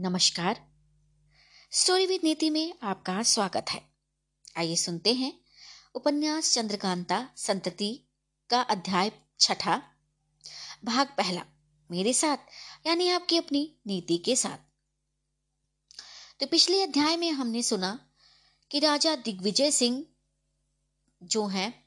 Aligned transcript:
नमस्कार। 0.00 0.60
Story 1.70 2.06
with 2.06 2.20
नीति 2.24 2.50
में 2.50 2.74
आपका 2.82 3.22
स्वागत 3.22 3.66
है। 3.70 3.88
आइए 4.56 4.76
सुनते 4.76 5.12
हैं 5.12 5.40
उपन्यास 5.94 6.54
चंद्रकांता, 6.54 7.28
संतति 7.36 8.08
का 8.50 8.60
अध्याय 8.60 9.12
छठा, 9.40 9.82
भाग 10.84 11.06
पहला, 11.06 11.42
मेरे 11.90 12.12
साथ, 12.12 12.36
यानी 12.86 13.08
आपकी 13.08 13.38
अपनी 13.38 13.76
नीति 13.86 14.18
के 14.18 14.36
साथ। 14.36 14.58
तो 16.40 16.46
पिछले 16.46 16.82
अध्याय 16.82 17.16
में 17.16 17.30
हमने 17.30 17.62
सुना 17.62 18.08
कि 18.70 18.78
राजा 18.78 19.16
दिग्विजय 19.16 19.70
सिंह 19.70 20.06
जो 21.22 21.46
हैं, 21.46 21.84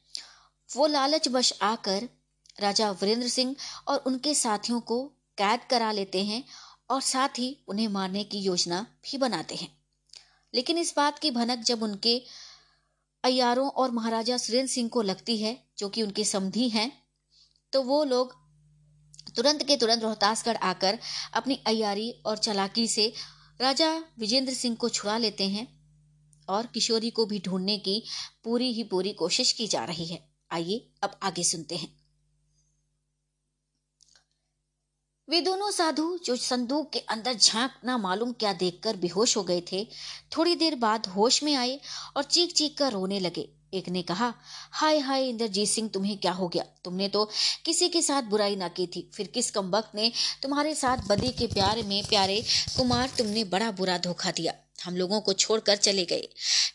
वो 0.75 0.87
लालच 0.87 1.27
बश 1.27 1.53
आकर 1.61 2.09
राजा 2.59 2.91
वीरेंद्र 2.91 3.27
सिंह 3.27 3.55
और 3.87 3.97
उनके 3.97 4.35
साथियों 4.35 4.81
को 4.81 5.11
कैद 5.37 5.59
करा 5.69 5.91
लेते 5.91 6.25
हैं 6.25 6.43
और 6.91 7.01
साथ 7.01 7.39
ही 7.39 7.57
उन्हें 7.67 7.87
मारने 7.87 8.23
की 8.23 8.39
योजना 8.39 8.81
भी 9.03 9.17
बनाते 9.17 9.55
हैं। 9.55 9.71
लेकिन 10.53 10.77
इस 10.77 10.93
बात 10.97 11.20
की 11.20 11.31
भनक 11.31 11.59
जब 11.59 11.83
उनके 11.83 12.21
अयारों 13.23 13.70
और 13.70 13.91
महाराजा 13.91 14.38
सुरेंद्र 14.38 14.71
सिंह 14.71 14.89
को 14.89 15.02
लगती 15.02 15.38
है, 15.38 15.63
जो 15.77 15.89
कि 15.89 16.03
उनके 16.03 16.25
समधी 16.25 16.69
हैं 16.69 16.91
तो 17.73 17.81
वो 17.81 18.03
लोग 18.03 18.35
तुरंत 19.35 19.63
के 19.63 19.77
तुरंत 19.77 20.03
रोहतासगढ़ 20.03 20.57
आकर 20.57 20.99
अपनी 21.33 21.55
अयारी 21.67 22.11
और 22.25 22.38
चलाकी 22.38 22.88
से 22.88 23.13
राजा 23.61 24.03
विजेंद्र 24.19 24.53
सिंह 24.53 24.75
को 24.75 24.89
छुड़ा 24.89 25.17
लेते 25.17 25.47
हैं 25.49 25.67
और 26.49 26.66
किशोरी 26.66 27.09
को 27.09 27.25
भी 27.25 27.39
ढूँढने 27.39 27.77
की 27.77 28.03
पूरी 28.44 28.73
ही 28.73 28.83
पूरी 28.83 29.13
कोशिश 29.13 29.52
की 29.52 29.67
जा 29.67 29.83
रही 29.85 30.05
है। 30.05 30.30
आइए, 30.52 30.91
अब 31.03 31.19
आगे 31.23 31.44
सुनते 31.44 31.75
हैं। 31.75 32.00
वे 35.31 35.41
दोनों 35.41 35.71
साधु 35.71 36.20
जो 36.26 36.35
संदूक 36.35 36.91
के 36.91 36.99
अंदर 36.99 37.34
झाँक 37.34 37.72
ना 37.85 37.98
मालूम 37.98 38.31
क्या 38.31 38.53
देखकर 38.53 38.95
बेहोश 38.95 39.38
हो 39.38 39.44
गए 39.44 39.63
थे, 39.72 39.88
थोड़ी 40.38 40.55
देर 40.55 40.76
बाद 40.76 41.08
होश 41.08 41.44
में 41.44 41.55
आए 41.55 41.80
और 42.17 42.23
चीख 42.23 42.53
चीख 42.53 42.78
कर 42.78 42.92
रोने 42.92 43.19
लगे। 43.19 43.50
एक 43.73 43.89
ने 43.89 44.02
कहा, 44.02 44.33
हाय 44.72 45.00
हाय, 45.00 45.30
इंद्रजीत 45.30 45.70
सिंह, 45.70 45.89
तुम्हें 45.89 46.17
क्या 46.17 46.31
हो 46.31 46.47
गया? 46.47 46.64
तुमने 46.64 47.08
तो 47.08 47.30
किसी 47.66 47.89
के 47.89 48.02
साथ 48.02 48.23
बुराई 48.23 48.55
ना 48.55 48.67
की 48.67 48.88
थी। 48.88 49.11
फिर 49.14 49.28
किस 49.28 49.52
कम 49.52 49.83
ने 49.95 50.11
तुम्हारे 50.44 50.75
साथ 50.75 50.97
बदी 50.97 51.30
के 51.30 51.48
प्यार 51.48 51.83
में 51.83 52.03
प्यारे 52.03 52.44
कुमार 52.77 53.09
तुमने 53.17 53.44
बड़ा 53.44 53.72
बुरा 53.72 53.98
धोखा 53.98 54.31
दिया। 54.31 54.53
हम 54.86 54.98
लोगों 54.98 55.22
को 55.22 55.33
छोड़कर 55.33 55.75
चले 55.75 56.05
गए। 56.05 56.30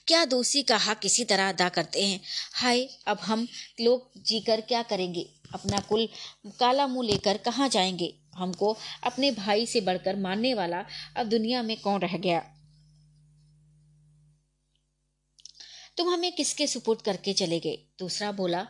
क्या 0.06 0.24
दोषी 0.24 0.62
का 0.62 0.76
हक 0.76 0.98
किसी 0.98 1.24
तरह 1.24 1.48
अदा 1.48 1.68
करते 1.68 2.06
हैं? 2.06 2.20
हाय, 2.52 2.88
अब 3.06 3.18
हम 3.18 3.48
लोग 3.80 4.10
जीकर 4.16 4.60
क्या 4.60 4.82
करेंगे? 4.82 5.30
अपना 5.54 5.80
कुल 5.80 6.08
काला 6.46 6.86
मुँह 6.86 7.06
लेकर 7.06 7.36
कहाँ 7.36 7.68
जाएँगे? 7.68 8.25
हमको 8.36 8.76
अपने 9.02 9.30
भाई 9.30 9.66
से 9.66 9.80
बढ़कर 9.80 10.16
मानने 10.16 10.54
वाला 10.54 10.84
अब 11.16 11.26
दुनिया 11.26 11.62
में 11.62 11.80
कौन 11.80 12.00
रह 12.00 12.16
गया? 12.16 12.40
तुम 15.96 16.14
हमें 16.14 16.32
किसके 16.32 16.66
सुपुर्द 16.66 17.02
करके 17.02 17.32
चले 17.32 17.60
गए? 17.60 17.78
दूसरा 17.98 18.32
बोला, 18.32 18.62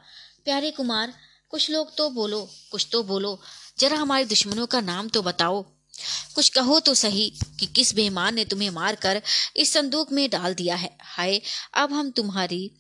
प्यारे 0.44 0.70
कुमार, 0.70 1.14
कुछ 1.50 1.70
लोग 1.70 1.96
तो 1.96 2.10
बोलो, 2.10 2.50
कुछ 2.70 2.88
तो 2.92 3.02
बोलो। 3.02 3.40
जरा 3.78 3.96
हमारे 3.96 4.24
दुश्मनों 4.24 4.66
का 4.66 4.80
नाम 4.80 5.08
तो 5.08 5.22
बताओ। 5.22 5.62
कुछ 6.34 6.48
कहो 6.48 6.80
तो 6.80 6.94
सही 6.94 7.30
कि 7.60 7.66
किस 7.66 7.94
बेमान 7.94 8.34
ने 8.34 8.44
तुम्हें 8.44 8.70
मारकर 8.70 9.22
इस 9.56 9.72
संदूक 9.72 10.12
में 10.12 10.30
डाल 10.30 10.54
दिया 10.54 10.76
है। 10.76 10.98
हाय, 11.00 11.40
अब 11.74 11.92
हम 11.92 12.10
तुम्हारी 12.10 12.70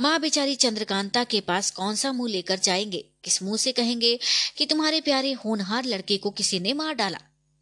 माँ 0.00 0.20
बेचारी 0.20 0.54
चंद्रकांता 0.54 1.24
के 1.24 1.40
पास 1.40 1.70
कौन 1.70 1.94
सा 1.94 2.12
मुँह 2.12 2.30
लेकर 2.30 2.58
जाएँगे? 2.58 3.04
किस 3.24 3.42
मुँह 3.42 3.56
से 3.56 3.72
कहेंगे 3.72 4.18
कि 4.56 4.66
तुम्हारे 4.66 5.00
प्यारे 5.00 5.32
होनहार 5.32 5.84
लड़के 5.84 6.16
को 6.16 6.30
किसी 6.30 6.60
ने 6.60 6.72
मार 6.72 6.94
डाला? 6.94 7.18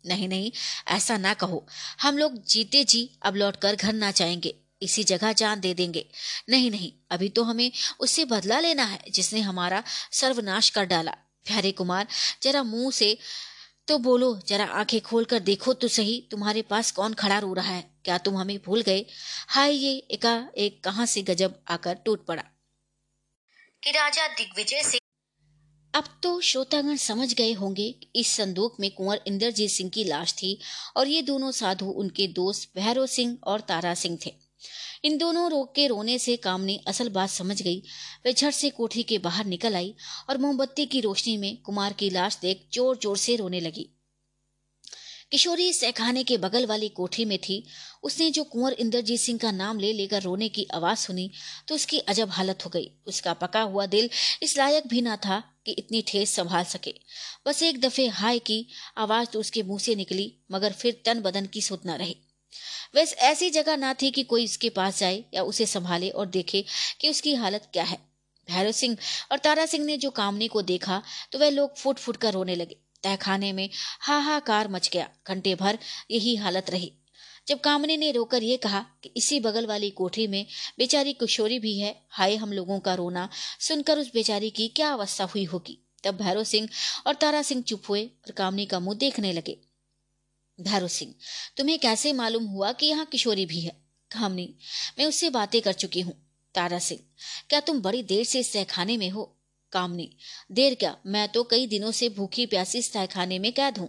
नहीं 0.07 0.29
नहीं, 0.29 0.53
ऐसा 0.89 1.17
ना 1.17 1.35
कहो। 1.35 1.67
हम 2.01 2.19
लोग 2.19 2.47
जीते 2.47 2.85
जी, 2.85 3.11
अब 3.23 3.37
लौट 3.37 3.57
कर 3.57 3.77
घर 3.77 3.93
ना 3.93 4.11
जाएँगे। 4.11 4.55
इसी 4.83 5.05
जगह 5.05 5.33
जान 5.33 5.61
दे 5.61 5.75
देंगे। 5.75 6.07
नहीं 6.49 6.71
नहीं, 6.71 6.93
अभी 7.11 7.29
तो 7.29 7.43
हमें 7.43 7.73
उससे 8.01 8.25
बदला 8.25 8.61
लेना 8.61 8.85
है, 8.85 9.01
जिसने 9.11 9.41
हमारा 9.41 9.83
सर्वनाश 10.13 10.71
कर 10.71 10.85
डाला। 10.85 11.13
प्यारे 11.47 11.73
कुमार, 11.73 12.07
जरा 12.43 12.63
मुँह 12.63 12.91
से 12.91 13.19
तो 13.89 13.99
बोलो 13.99 14.41
जरा 14.47 14.65
आँखें 14.65 15.01
खोलकर 15.01 15.39
देखो 15.39 15.73
तो 15.73 15.89
सही 15.89 16.29
तुम्हारे 16.31 16.63
पास 16.63 16.91
कौन 16.91 17.15
खड़ा 17.15 17.39
रो 17.39 17.53
रहा 17.55 17.73
है? 17.73 17.91
क्या 18.05 18.19
तुम 18.19 18.37
हमें 18.37 18.59
भूल 18.67 18.83
गए? 18.83 19.07
हाय 19.49 19.73
ये 19.73 19.97
एका 20.11 20.51
एक 20.57 20.85
कहाँ 20.85 21.07
से 21.07 21.23
गजब 21.23 21.61
आकर 21.69 21.95
टूट 21.95 22.27
पड़ा? 22.27 22.43
कि 23.83 23.91
राजा 23.91 24.27
दिग्विजय 24.29 24.83
से 24.83 24.99
अब 25.95 26.05
तो 26.23 26.41
श्रोतागण 26.41 26.97
समझ 26.97 27.35
गए 27.35 27.53
होंगे 27.53 27.95
इस 28.17 28.29
संदूक 28.29 28.77
में 28.81 28.91
कुंवर 28.91 29.21
इंद्रजीत 29.27 29.71
सिंह 29.71 29.91
की 29.91 30.05
लाश 30.05 30.33
थी 30.33 30.59
और 30.97 31.09
ये 31.09 31.23
दोनों 31.23 31.51
साधु 31.51 31.87
उनके 31.87 32.27
दोस्त 32.27 32.73
भैरव 32.77 33.07
सिंह 33.07 33.39
और 33.45 33.61
तारा 33.61 33.95
सिंह 33.95 34.19
थे। 34.27 34.46
इन 35.07 35.17
दोनों 35.19 35.51
रोग 35.51 35.75
के 35.75 35.87
रोने 35.87 36.19
से 36.19 36.37
कामनी 36.37 36.79
असल 36.89 37.09
बात 37.09 37.31
समझ 37.31 37.61
गई। 37.63 37.83
वे 38.25 38.33
झट 38.33 38.53
से 38.53 38.71
कोठी 38.71 39.03
के 39.03 39.19
बाहर 39.19 39.45
निकल 39.47 39.75
आई 39.77 39.95
और 40.31 40.39
मोमबत्ती 40.39 40.87
की 40.87 41.01
रोशनी 41.01 41.37
में 41.37 41.57
कुमार 41.63 41.93
की 41.93 42.09
लाश 42.11 42.39
देख 42.43 42.67
ज़ोर 42.75 42.99
ज़ोर 43.03 43.17
से 43.17 43.37
रोने 43.37 43.61
लगी। 43.61 43.89
किशोरी 45.31 45.73
सहखाने 45.73 46.25
के 46.25 46.37
बगल 46.39 46.67
वाली 46.67 46.89
कोठी 46.89 47.25
में 47.25 47.39
थी। 47.39 47.63
उसने 48.03 48.31
जो 48.31 48.45
कुंवर 48.45 48.73
इंद्रजीत 48.75 49.21
सिंह 49.21 49.39
का 49.39 49.51
नाम 49.53 49.79
ले 49.79 49.93
लेकर 49.93 50.23
रोने 50.23 50.49
की 50.49 50.67
आवाज़ 50.75 50.99
सुनी 50.99 51.31
तो 51.69 51.75
उसकी 51.75 51.99
अजब 52.09 52.31
हालत 52.31 52.65
हो 52.65 52.71
गई। 52.71 52.91
उसका 53.07 53.33
पका 53.37 53.63
हुआ 53.63 53.87
दिल 53.87 54.11
इस 54.43 54.57
लायक 54.59 54.87
भी 54.87 55.01
ना 55.03 55.17
था 55.17 55.43
कि 55.67 55.73
इतनी 55.75 56.03
ठेस 56.09 56.35
संभाल 56.35 56.65
सके। 56.67 56.95
बस 57.47 57.63
एक 57.63 57.81
दफे 57.81 58.07
हाय 58.19 58.39
की 58.41 58.65
आवाज़ 58.99 59.29
तो 59.29 59.41
उसके 59.41 59.63
मुँह 59.63 59.79
से 59.79 59.95
निकली, 59.95 60.33
मगर 60.53 60.73
फिर 60.75 61.03
तन 61.07 61.21
बदन 61.23 61.47
की 61.47 61.63
सुध 61.63 61.87
न 61.87 61.97
रही। 61.97 62.17
वैस 62.97 63.15
ऐसी 63.15 63.51
जगह 63.51 63.77
ना 63.77 63.95
थी 63.95 64.11
कि 64.11 64.23
कोई 64.23 64.45
उसके 64.45 64.69
पास 64.69 64.99
जाए 64.99 65.25
या 65.35 65.43
उसे 65.43 65.67
संभाले 65.67 66.09
और 66.11 66.27
देखे 66.27 66.65
कि 67.01 67.09
उसकी 67.11 67.35
हालत 67.35 67.69
क्या 67.73 67.85
है। 67.85 67.99
भैरव 68.49 68.73
सिंह 68.73 68.97
और 69.33 69.39
तारा 69.39 69.67
सिंह 69.67 69.85
ने 69.85 69.97
जो 69.97 70.11
कामनी 70.11 70.49
को 70.49 70.63
देखा 70.63 71.03
तो 71.33 71.39
वह 71.39 71.51
लोग 71.51 71.77
फुट 71.77 71.99
फुट 71.99 72.17
कर 72.17 72.33
रोने 72.33 72.55
लगे। 72.55 72.77
तहखाने 73.03 73.53
में 73.53 73.69
हाहाकार 74.01 74.69
मच 74.69 74.89
गया। 74.93 75.09
घंटे 75.29 75.55
भर 75.55 75.79
यही 76.11 76.37
हालत 76.37 76.71
रही। 76.71 76.93
जब 77.49 77.61
कामनी 77.61 77.97
ने 77.97 78.11
रोकर 78.13 78.43
ये 78.43 78.57
कहा 78.57 78.81
कि 79.03 79.13
इसी 79.17 79.41
बगल 79.41 79.67
वाली 79.67 79.91
कोठी 79.91 80.27
में 80.27 80.47
बेचारी 80.79 81.13
किशोरी 81.13 81.59
भी 81.59 81.79
है, 81.79 81.95
हाय 82.09 82.37
हम 82.37 82.53
लोगों 82.53 82.81
का 82.81 82.95
रोना, 82.95 83.29
सुनकर 83.61 83.99
उस 83.99 84.11
बेचारी 84.15 84.51
की 84.51 84.69
क्या 84.69 84.93
अवस्था 84.93 85.25
हुई 85.25 85.45
होगी? 85.45 85.79
तब 86.05 86.17
भैरव 86.17 86.45
सिंह 86.45 86.69
और 87.07 87.15
तारा 87.15 87.43
सिंह 87.43 87.63
चुप 87.63 87.83
हुए 87.89 88.05
और 88.05 88.33
कामनी 88.33 88.67
का 88.67 88.81
मुँह 88.81 88.97
देखने 88.97 89.33
लगे। 89.33 89.59
भैरव 90.59 90.89
सिंह। 90.89 91.15
तुम्हें 91.57 91.79
कैसे 91.79 92.13
मालूम 92.13 92.45
हुआ 92.45 92.73
कि 92.73 92.87
यहाँ 92.87 93.07
किशोरी 93.07 93.47
भी 93.47 93.61
है? 93.61 93.73
कामनी 94.11 94.55
मैं 94.99 95.07
उससे 95.07 95.31
बातें 95.31 95.61
कर 95.63 95.73
चुकी 95.73 96.01
हूँ, 96.01 96.15
तारा 96.55 96.79
सिंह। 96.79 97.01
क्या 97.51 97.61
तुम 97.61 97.81
बड़ी 97.81 98.03
देर 98.03 98.25
से 98.25 98.43
सहखाने 98.43 98.97
में 98.97 99.09
हो? 99.11 99.33
कामनी 99.73 100.11
देर 100.53 100.75
क्या? 100.75 100.97
मैं 101.07 101.29
तो 101.29 101.43
कई 101.45 101.67
दिनों 101.67 101.91
से 101.91 102.09
भूखी 102.09 102.47
प्यासी 102.47 102.79
इस 102.79 102.93
तहखाने 102.93 103.39
में 103.39 103.53
कैद 103.53 103.79
हूँ। 103.79 103.89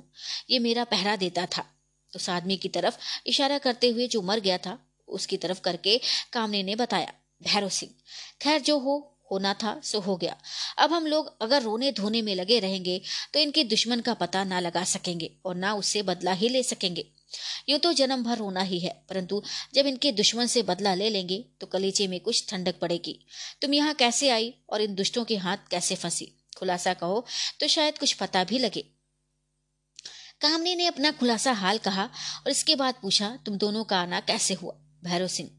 ये 0.50 0.59
मेरा 0.59 0.83
पहरा 0.83 1.16
देता 1.16 1.45
था। 1.45 1.66
उस 2.13 2.29
आदमी 2.29 2.57
की 2.57 2.69
तरफ़ 2.69 2.97
इशारा 3.28 3.57
करते 3.57 3.89
हुए 3.89 4.07
जो 4.07 4.22
मर 4.22 4.39
गया 4.39 4.57
था, 4.57 4.79
उसकी 5.07 5.38
तरफ़ 5.38 5.61
करके 5.61 5.99
कामनी 6.34 6.63
ने 6.63 6.75
बताया, 6.75 7.13
भैरव 7.44 7.69
सिंह। 7.69 7.91
खैर, 8.41 8.61
जो 8.61 8.79
हो 8.79 9.16
होना 9.31 9.53
था, 9.53 9.79
सो 9.83 9.99
हो 9.99 10.15
गया। 10.17 10.35
अब 10.77 10.93
हम 10.93 11.05
लोग 11.07 11.35
अगर 11.41 11.61
रोने 11.61 11.91
धोने 11.91 12.21
में 12.21 12.33
लगे 12.35 12.59
रहेंगे 12.59 13.01
तो 13.33 13.39
इनके 13.39 13.63
दुश्मन 13.65 14.01
का 14.01 14.13
पता 14.15 14.43
ना 14.45 14.59
लगा 14.59 14.83
सकेंगे 14.85 15.31
और 15.45 15.55
ना 15.55 15.73
उससे 15.75 16.01
बदला 16.03 16.31
ही 16.33 16.49
ले 16.49 16.63
सकेंगे। 16.63 17.05
यूँ 17.69 17.79
तो 17.79 17.91
जन्म 17.93 18.23
भर 18.23 18.37
रोना 18.37 18.61
ही 18.61 18.79
है, 18.79 18.89
परंतु 19.09 19.41
जब 19.73 19.87
इनके 19.87 20.11
दुश्मन 20.13 20.45
से 20.47 20.61
बदला 20.63 20.93
ले 20.95 21.09
लेंगे 21.09 21.43
तो 21.61 21.67
कलीचे 21.67 22.07
में 22.07 22.19
कुछ 22.19 22.45
ठंडक 22.49 22.79
पड़ेगी। 22.79 23.19
तुम 23.61 23.73
यहाँ 23.73 23.93
कैसे 23.95 24.29
आई 24.29 24.53
और 24.69 24.81
इन 24.81 24.95
दुष्टों 24.95 25.23
के 25.25 25.37
हाथ 25.37 25.69
कैसे 25.71 25.95
फंसी? 25.95 26.31
खुलासा 26.57 26.93
कहो 26.95 27.25
तो 27.59 27.67
शायद 27.67 27.97
कुछ 27.97 28.13
पता 28.16 28.43
भी 28.43 28.59
लगे। 28.59 28.81
कामनी 30.41 30.75
ने 30.75 30.85
अपना 30.85 31.11
खुलासा 31.13 31.51
हाल 31.53 31.77
कहा 31.79 32.03
और 32.03 32.51
इसके 32.51 32.75
बाद 32.75 32.95
पूछा, 33.01 33.37
तुम 33.46 33.57
दोनों 33.57 33.84
का 33.84 33.99
आना 33.99 34.19
कैसे 34.22 34.53
हुआ? 34.53 34.73
भैरव 35.07 35.27
सिंह। 35.27 35.49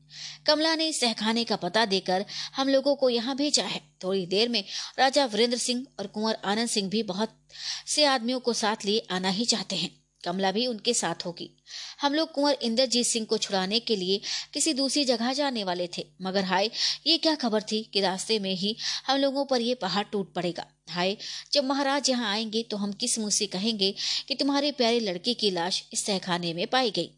कमला 0.46 0.74
ने 0.74 0.92
सहखाने 0.92 1.44
का 1.44 1.56
पता 1.56 1.84
देकर 1.86 2.24
हम 2.56 2.68
लोगों 2.68 2.94
को 2.96 3.10
यहाँ 3.10 3.36
भेजा 3.36 3.64
है। 3.64 3.80
थोड़ी 4.04 4.26
देर 4.26 4.48
में 4.48 4.62
राजा 4.98 5.24
वीरेंद्र 5.26 5.58
सिंह 5.58 5.86
और 5.98 6.06
कुंवर 6.06 6.38
आनंद 6.44 6.68
सिंह 6.68 6.88
भी 6.88 7.02
बहुत 7.02 7.38
से 7.86 8.04
आदमियों 8.04 8.40
को 8.40 8.52
साथ 8.52 8.84
लिए 8.84 9.06
आना 9.10 9.30
ही 9.30 9.44
चाहते 9.44 9.76
हैं। 9.76 9.96
कमला 10.24 10.50
भी 10.52 10.66
उनके 10.66 10.92
साथ 10.94 11.24
होगी। 11.26 11.50
हम 12.00 12.14
लोग 12.14 12.30
कुंवर 12.32 12.56
इंद्रजीत 12.62 13.06
सिंह 13.06 13.26
को 13.26 13.36
छुड़ाने 13.38 13.78
के 13.80 13.96
लिए 13.96 14.20
किसी 14.54 14.72
दूसरी 14.72 15.04
जगह 15.04 15.32
जाने 15.32 15.62
वाले 15.64 15.88
थे। 15.98 16.04
मगर 16.22 16.44
हाय, 16.44 16.70
ये 17.06 17.18
क्या 17.18 17.34
खबर 17.34 17.62
थी 17.62 17.82
कि 17.92 18.00
रास्ते 18.00 18.38
में 18.38 18.54
ही 18.54 18.76
हम 19.06 19.18
लोगों 19.18 19.44
पर 19.44 19.60
ये 19.60 19.74
पहाड़ 19.74 20.04
टूट 20.04 20.32
पड़ेगा। 20.34 20.66
हाय, 20.90 21.16
जब 21.52 21.64
महाराज 21.64 22.10
यहाँ 22.10 22.32
आएँगे 22.32 22.62
तो 22.62 22.76
हम 22.76 22.92
किस 22.92 23.18
मुँह 23.18 23.30
से 23.30 23.46
कहेंगे 23.46 23.94
कि 24.28 24.34
तुम्हारे 24.34 24.72
प्यारे 24.72 25.00
लड़के 25.00 25.34
की 25.34 25.50
लाश 25.50 25.82
इस 25.92 26.06
तहखाने 26.06 26.52
में 26.54 26.66
पाई 26.66 26.90
गई। 26.90 27.10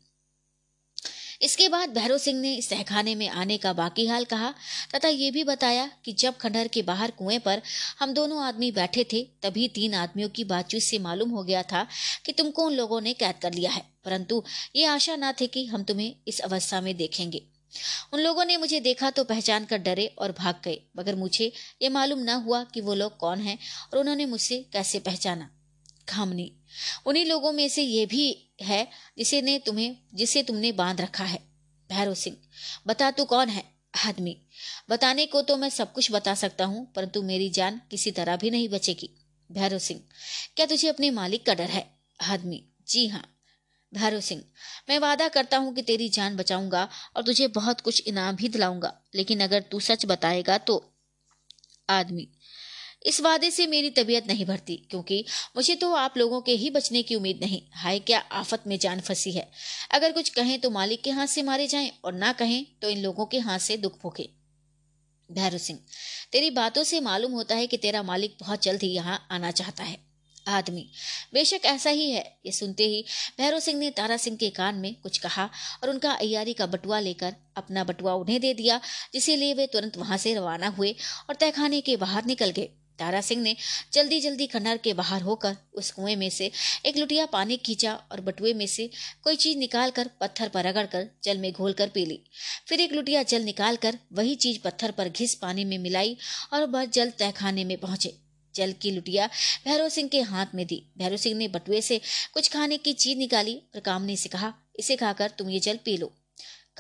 इसके 1.43 1.69
बाद 1.69 1.91
भैरव 1.91 2.19
सिंह 2.19 2.41
ने 2.41 2.55
इस 2.55 2.71
तहखाने 2.71 3.15
में 3.15 3.29
आने 3.29 3.59
का 3.59 3.73
बाकी 3.73 4.07
हाल 4.07 4.25
कहा, 4.25 4.55
तथा 4.95 5.09
ये 5.09 5.31
भी 5.31 5.45
बताया 5.45 5.91
कि 6.05 6.13
जब 6.13 6.37
खंडहर 6.37 6.69
के 6.69 6.83
बाहर 6.83 7.11
कुएँ 7.11 7.39
पर 7.39 7.63
हम 7.99 8.15
दोनों 8.15 8.43
आदमी 8.43 8.71
बैठे 8.73 9.05
थे, 9.13 9.29
तभी 9.43 9.69
तीन 9.69 9.95
आदमियों 9.95 10.29
की 10.29 10.45
बातचीत 10.45 10.83
से 10.83 10.99
मालूम 10.99 11.31
हो 11.31 11.45
गया 11.45 11.63
था 11.63 11.87
कि 12.27 12.33
तुमको 12.33 12.67
उन 12.67 12.73
लोगों 12.73 13.01
ने 13.01 13.13
कैद 13.13 13.35
कर 13.43 13.55
लिया 13.55 13.71
है। 13.71 13.83
परंतु 14.05 14.45
ये 14.77 14.85
आशा 14.85 15.17
न 15.17 15.33
थे 15.33 15.47
कि 15.47 15.67
हम 15.67 15.83
तुम्हें 15.83 16.17
इस 16.29 16.41
अवस्था 16.41 16.81
में 16.81 16.97
देखेंगे। 16.97 17.43
उन 18.13 18.21
लोगों 18.21 18.45
ने 18.45 18.57
मुझे 18.57 18.81
देखा 18.81 19.11
तो 19.11 19.25
पहचान 19.25 19.65
कर 19.65 19.79
डरे 19.79 20.07
और 20.07 20.33
भाग 20.33 20.61
गए, 20.65 20.81
मगर 20.97 21.15
मुझे 21.15 21.53
ये 21.83 21.89
मालूम 21.89 22.19
न 22.19 22.29
हुआ 22.29 22.65
कि 22.65 22.81
वो 22.81 22.95
लोग 22.95 23.17
कौन 23.17 23.41
हैं 23.41 23.59
और 23.93 23.99
उन्होंने 23.99 24.27
मुझसे 24.27 24.67
कैसे 24.73 24.99
पहचाना। 24.99 25.51
खामनी। 26.09 26.53
उन्हीं 27.07 27.25
लोगों 27.27 27.53
में 27.53 27.69
से 27.69 27.83
ये 27.83 28.05
भी 28.07 28.53
है 28.63 28.87
जिसे 29.19 29.41
ने 29.43 29.59
तुम्हें, 29.59 29.97
जिसे 30.15 30.43
तुमने 30.43 30.73
बाँध 30.73 31.01
रखा 31.01 31.25
है, 31.25 31.39
भैरव 31.91 32.15
सिंह। 32.15 32.37
बता 32.87 33.11
तू 33.11 33.25
कौन 33.25 33.49
है, 33.49 33.65
आदमी? 34.07 34.37
बताने 34.91 35.27
को 35.27 35.43
तो 35.43 35.57
मैं 35.57 35.71
सब 35.71 35.93
कुछ 35.93 36.11
बता 36.13 36.35
सकता 36.35 36.65
हूँ, 36.65 36.93
परंतु 36.93 37.23
मेरी 37.23 37.51
जान 37.51 37.81
किसी 37.91 38.11
तरह 38.11 38.37
भी 38.37 38.51
नहीं 38.51 38.69
बचेगी। 38.69 39.11
भैरव 39.51 39.79
सिंह, 39.79 40.01
क्या 40.57 40.67
तुझे 40.67 40.89
अपने 40.89 41.11
मालिक 41.11 41.47
का 41.47 41.55
डर 41.55 41.71
है? 41.71 41.87
आदमी, 42.21 42.65
जी 42.89 43.07
हाँ। 43.09 43.25
भैरव 43.93 44.21
सिंह, 44.21 44.43
मैं 44.89 44.99
वादा 44.99 45.27
करता 45.29 45.57
हूँ 45.57 45.75
कि 45.75 45.83
तेरी 45.83 46.09
जान 46.09 46.37
बचाऊँगा 46.37 46.89
और 47.17 47.23
तुझे 47.23 47.47
बहुत 47.49 47.81
कुछ 47.81 48.03
इनाम 48.07 48.37
भी 48.37 48.49
दिलाऊँगा, 48.49 48.93
लेकिन 49.15 49.41
अगर 49.41 49.63
तू 49.63 49.81
सच 49.81 50.07
बताएगा 50.07 50.59
तो 50.59 50.85
आदमी 51.91 52.29
इस 53.03 53.21
वादे 53.21 53.51
से 53.51 53.67
मेरी 53.67 53.91
तबीयत 53.91 54.27
नहीं 54.27 54.45
भरती 54.47 54.77
क्योंकि 54.91 55.25
मुझे 55.57 55.75
तो 55.77 55.93
आप 55.95 56.19
लोगों 56.19 56.41
के 56.41 56.53
ही 56.55 56.71
बचने 56.71 57.03
की 57.03 57.15
उम्मीद 57.15 57.39
नहीं। 57.43 57.61
हाय, 57.73 57.99
क्या 58.01 58.19
आफत 58.19 58.67
में 58.67 58.79
जान 58.79 59.01
फंसी 59.01 59.33
है। 59.33 59.49
अगर 59.91 60.13
कुछ 60.13 60.29
कहें 60.29 60.59
तो 60.61 60.71
मालिक 60.71 61.03
के 61.03 61.11
हाथ 61.11 61.27
से 61.27 61.43
मारे 61.43 61.67
जाएँ, 61.67 61.91
और 62.05 62.13
ना 62.15 62.33
कहें 62.35 62.65
तो 62.83 62.91
इन 62.91 62.99
लोगों 62.99 63.27
के 63.27 63.39
हाथ 63.41 63.59
से 63.61 63.77
दुख 63.77 63.99
भूखे 64.03 64.29
भैरव 65.29 65.59
सिंह, 65.59 65.79
तेरी 66.33 66.51
बातों 66.51 66.85
से 66.85 67.01
मालूम 67.01 67.33
होता 67.33 67.55
है 67.55 67.67
कि 67.67 67.77
तेरा 67.77 68.03
मालिक 68.03 68.37
बहुत 68.41 68.63
जल्द 68.63 68.83
ही 68.83 68.89
यहाँ 68.89 69.27
आना 69.31 69.51
चाहता 69.53 69.85
है। 69.85 69.99
आदमी, 70.49 70.87
बेशक 71.35 71.65
ऐसा 71.65 71.91
ही 71.91 72.11
है। 72.11 72.25
ये 72.47 72.53
सुनते 72.53 72.85
ही 72.85 73.05
भैरव 73.39 73.61
सिंह 73.61 73.79
ने 73.79 73.91
तारा 73.91 74.17
सिंह 74.17 74.37
के 74.37 74.49
कान 74.51 74.75
में 74.75 74.95
कुछ 74.95 75.19
कहा, 75.19 75.49
और 75.83 75.91
उनका 75.91 76.13
अयारी 76.13 76.53
का 76.53 76.67
बटुआ 76.67 77.01
लेकर 77.01 77.35
अपना 77.57 77.85
बटुआ 77.85 78.15
उन्हें 78.15 78.41
दे 78.41 78.53
दिया, 78.55 78.81
जिसे 79.15 79.37
लिए 79.37 79.55
वे 79.55 79.67
तुरंत 79.67 79.97
वहाँ 79.97 80.19
से 80.19 80.35
रवाना 80.35 80.69
हुए 80.69 80.95
और 81.29 81.35
तहखाने 81.35 81.81
के 81.81 81.97
बाहर 81.97 82.25
निकल 82.25 82.51
गए। 82.51 82.69
तारा 83.01 83.21
सिंह 83.21 83.43
ने 83.43 83.57
जल्दी 83.93 84.21
जल्दी 84.21 84.47
खंडर 84.47 84.77
के 84.77 84.93
बाहर 84.95 85.23
होकर 85.23 85.57
उस 85.75 85.91
कुएँ 85.91 86.17
में 86.17 86.29
से 86.31 86.51
एक 86.87 86.97
लुटिया 86.97 87.27
पानी 87.27 87.57
खींचा 87.57 87.95
और 88.13 88.21
बटुए 88.21 88.55
में 88.55 88.67
से 88.67 88.89
कोई 89.25 89.37
चीज़ 89.37 89.59
निकाल 89.59 89.91
कर 89.91 90.11
पत्थर 90.21 90.49
पर 90.49 90.67
रगड़ 90.67 90.87
कर 90.87 91.09
जल 91.25 91.39
में 91.39 91.53
घोल 91.53 91.73
कर 91.73 91.89
पी 91.89 92.05
ली। 92.07 92.21
फिर 92.69 92.81
एक 92.81 92.93
लुटिया 92.93 93.23
जल 93.25 93.43
निकाल 93.43 93.77
कर 93.77 93.99
वही 94.13 94.35
चीज़ 94.37 94.59
पत्थर 94.61 94.91
पर 94.91 95.09
घिस 95.09 95.35
पानी 95.35 95.65
में 95.65 95.79
मिलाई 95.79 96.17
और 96.53 96.67
वह 96.67 96.85
जल 96.85 97.11
तहखाने 97.11 97.65
में 97.65 97.77
पहुँचे। 97.79 98.15
जल 98.55 98.73
की 98.73 98.91
लुटिया 98.91 99.27
भैरव 99.65 99.89
सिंह 99.89 100.09
के 100.09 100.21
हाथ 100.21 100.55
में 100.55 100.67
दी। 100.67 100.83
भैरव 100.99 101.17
सिंह 101.17 101.37
ने 101.39 101.49
बटुए 101.49 101.81
से 101.81 102.01
कुछ 102.35 102.49
खाने 102.49 102.77
की 102.77 102.93
चीज़ 102.93 103.19
निकाली 103.19 103.55
और 103.75 103.81
कामनी 103.81 104.17
से 104.17 104.29
कहा, 104.29 104.53
इसे 104.77 104.97
खाकर 104.97 105.31
तुम 105.31 105.51
ये 105.51 105.61
जल 105.61 105.79
पी 105.85 105.97
लो। 105.97 106.13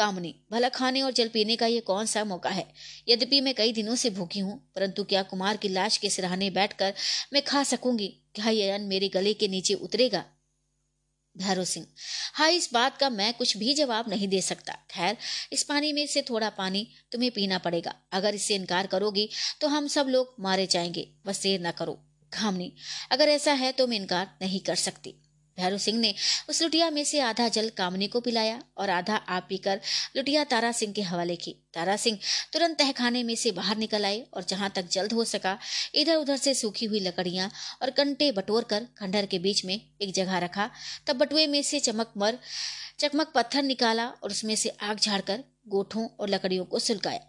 कामनी, 0.01 0.35
भला 0.53 0.69
खाने 0.71 1.03
और 1.03 1.13
जल 1.13 1.29
पीने 1.29 1.57
का 1.57 1.67
यह 1.67 1.81
कौन 1.87 2.07
सा 2.07 2.25
मौका 2.25 2.51
है? 2.51 2.67
यद्यपि 3.09 3.41
मैं 3.41 3.55
कई 3.55 3.73
दिनों 3.73 3.95
से 3.97 4.11
भूखी 4.11 4.41
हूँ, 4.41 4.59
परंतु 4.75 5.05
क्या 5.05 5.23
कुमार 5.25 5.57
की 5.57 5.69
लाश 5.69 5.97
के 5.97 6.11
सिरहाने 6.11 6.51
बैठकर 6.51 6.95
मैं 7.33 7.43
खा 7.45 7.63
सकूँगी? 7.67 8.09
क्या 8.35 8.51
ये 8.51 8.71
अन्न 8.71 8.87
मेरे 8.87 9.09
गले 9.09 9.35
के 9.35 9.49
नीचे 9.49 9.75
उतरेगा? 9.77 10.25
भैरव 11.37 11.65
सिंह 11.65 11.87
हाँ 12.35 12.51
इस 12.51 12.69
बात 12.73 12.97
का 12.99 13.09
मैं 13.11 13.33
कुछ 13.35 13.57
भी 13.57 13.75
जवाब 13.75 14.09
नहीं 14.09 14.29
दे 14.29 14.41
सकता। 14.41 14.73
खैर, 14.91 15.17
इस 15.53 15.63
पानी 15.63 15.93
में 15.93 16.07
से 16.07 16.23
थोड़ा 16.23 16.49
पानी 16.51 16.87
तुम्हें 17.13 17.31
पीना 17.31 17.59
पड़ेगा। 17.59 17.95
अगर 18.13 18.35
इससे 18.35 18.55
इनकार 18.55 18.87
करोगी 18.87 19.29
तो 19.61 19.69
हम 19.69 19.87
सब 19.89 20.09
लोग 20.09 20.35
मारे 20.41 20.67
जाएँगे। 20.67 21.09
बस 21.27 21.43
देर 21.43 21.61
न 21.61 21.71
करो। 21.71 21.99
खामनी 22.33 22.73
अगर 23.13 23.29
ऐसा 23.29 23.53
है 23.55 23.73
तो 23.73 23.87
मैं 23.87 23.97
इनकार 23.97 24.37
नहीं 24.43 24.61
कर 24.61 24.75
सकती। 24.79 25.15
भैरू 25.61 25.79
सिंह 25.79 25.99
ने 25.99 26.15
उस 26.49 26.63
लुटिया 26.63 26.91
में 26.91 27.05
से 27.05 27.21
आधा 27.23 27.49
जल 27.51 27.69
कामनी 27.77 28.07
को 28.09 28.21
पिलाया 28.21 28.61
और 28.77 28.91
आधा 28.91 29.17
आप 29.29 29.47
पीकर 29.49 29.81
लुटिया 30.17 30.45
तारा 30.47 30.73
सिंह 30.73 30.93
के 30.93 31.03
हवाले 31.03 31.37
की। 31.37 31.57
तारा 31.75 31.97
सिंह 31.97 32.19
तुरंत 32.53 32.79
तहखाने 32.79 33.23
में 33.23 33.35
से 33.37 33.51
बाहर 33.53 33.77
निकल 33.77 34.05
आए 34.05 34.21
और 34.35 34.45
जहाँ 34.45 34.71
तक 34.75 34.89
जल्द 34.89 35.13
हो 35.13 35.25
सका 35.27 35.59
इधर 35.95 36.17
उधर 36.17 36.37
से 36.37 36.55
सूखी 36.55 36.87
हुई 36.87 37.01
लकड़ियाँ 37.01 37.51
और 37.83 37.91
कंटे 37.91 38.31
बटोर 38.33 38.65
कर 38.65 38.87
खंडर 38.99 39.27
के 39.27 39.39
बीच 39.39 39.65
में 39.65 39.75
एक 39.75 40.15
जगह 40.15 40.39
रखा। 40.39 40.71
तब 41.07 41.17
बटुए 41.17 41.47
में 41.47 41.63
से 41.63 41.81
चमक 41.81 42.13
मर, 42.17 42.39
चकमक 42.99 43.33
पत्थर 43.35 43.63
निकाला 43.63 44.07
और 44.07 44.31
उसमें 44.31 44.55
से 44.57 44.69
आग 44.83 44.99
झाड़कर 44.99 45.45
गोठों 45.69 46.07
और 46.21 46.29
लकड़ियों 46.29 46.65
को 46.65 46.79
सुलगाया। 46.79 47.21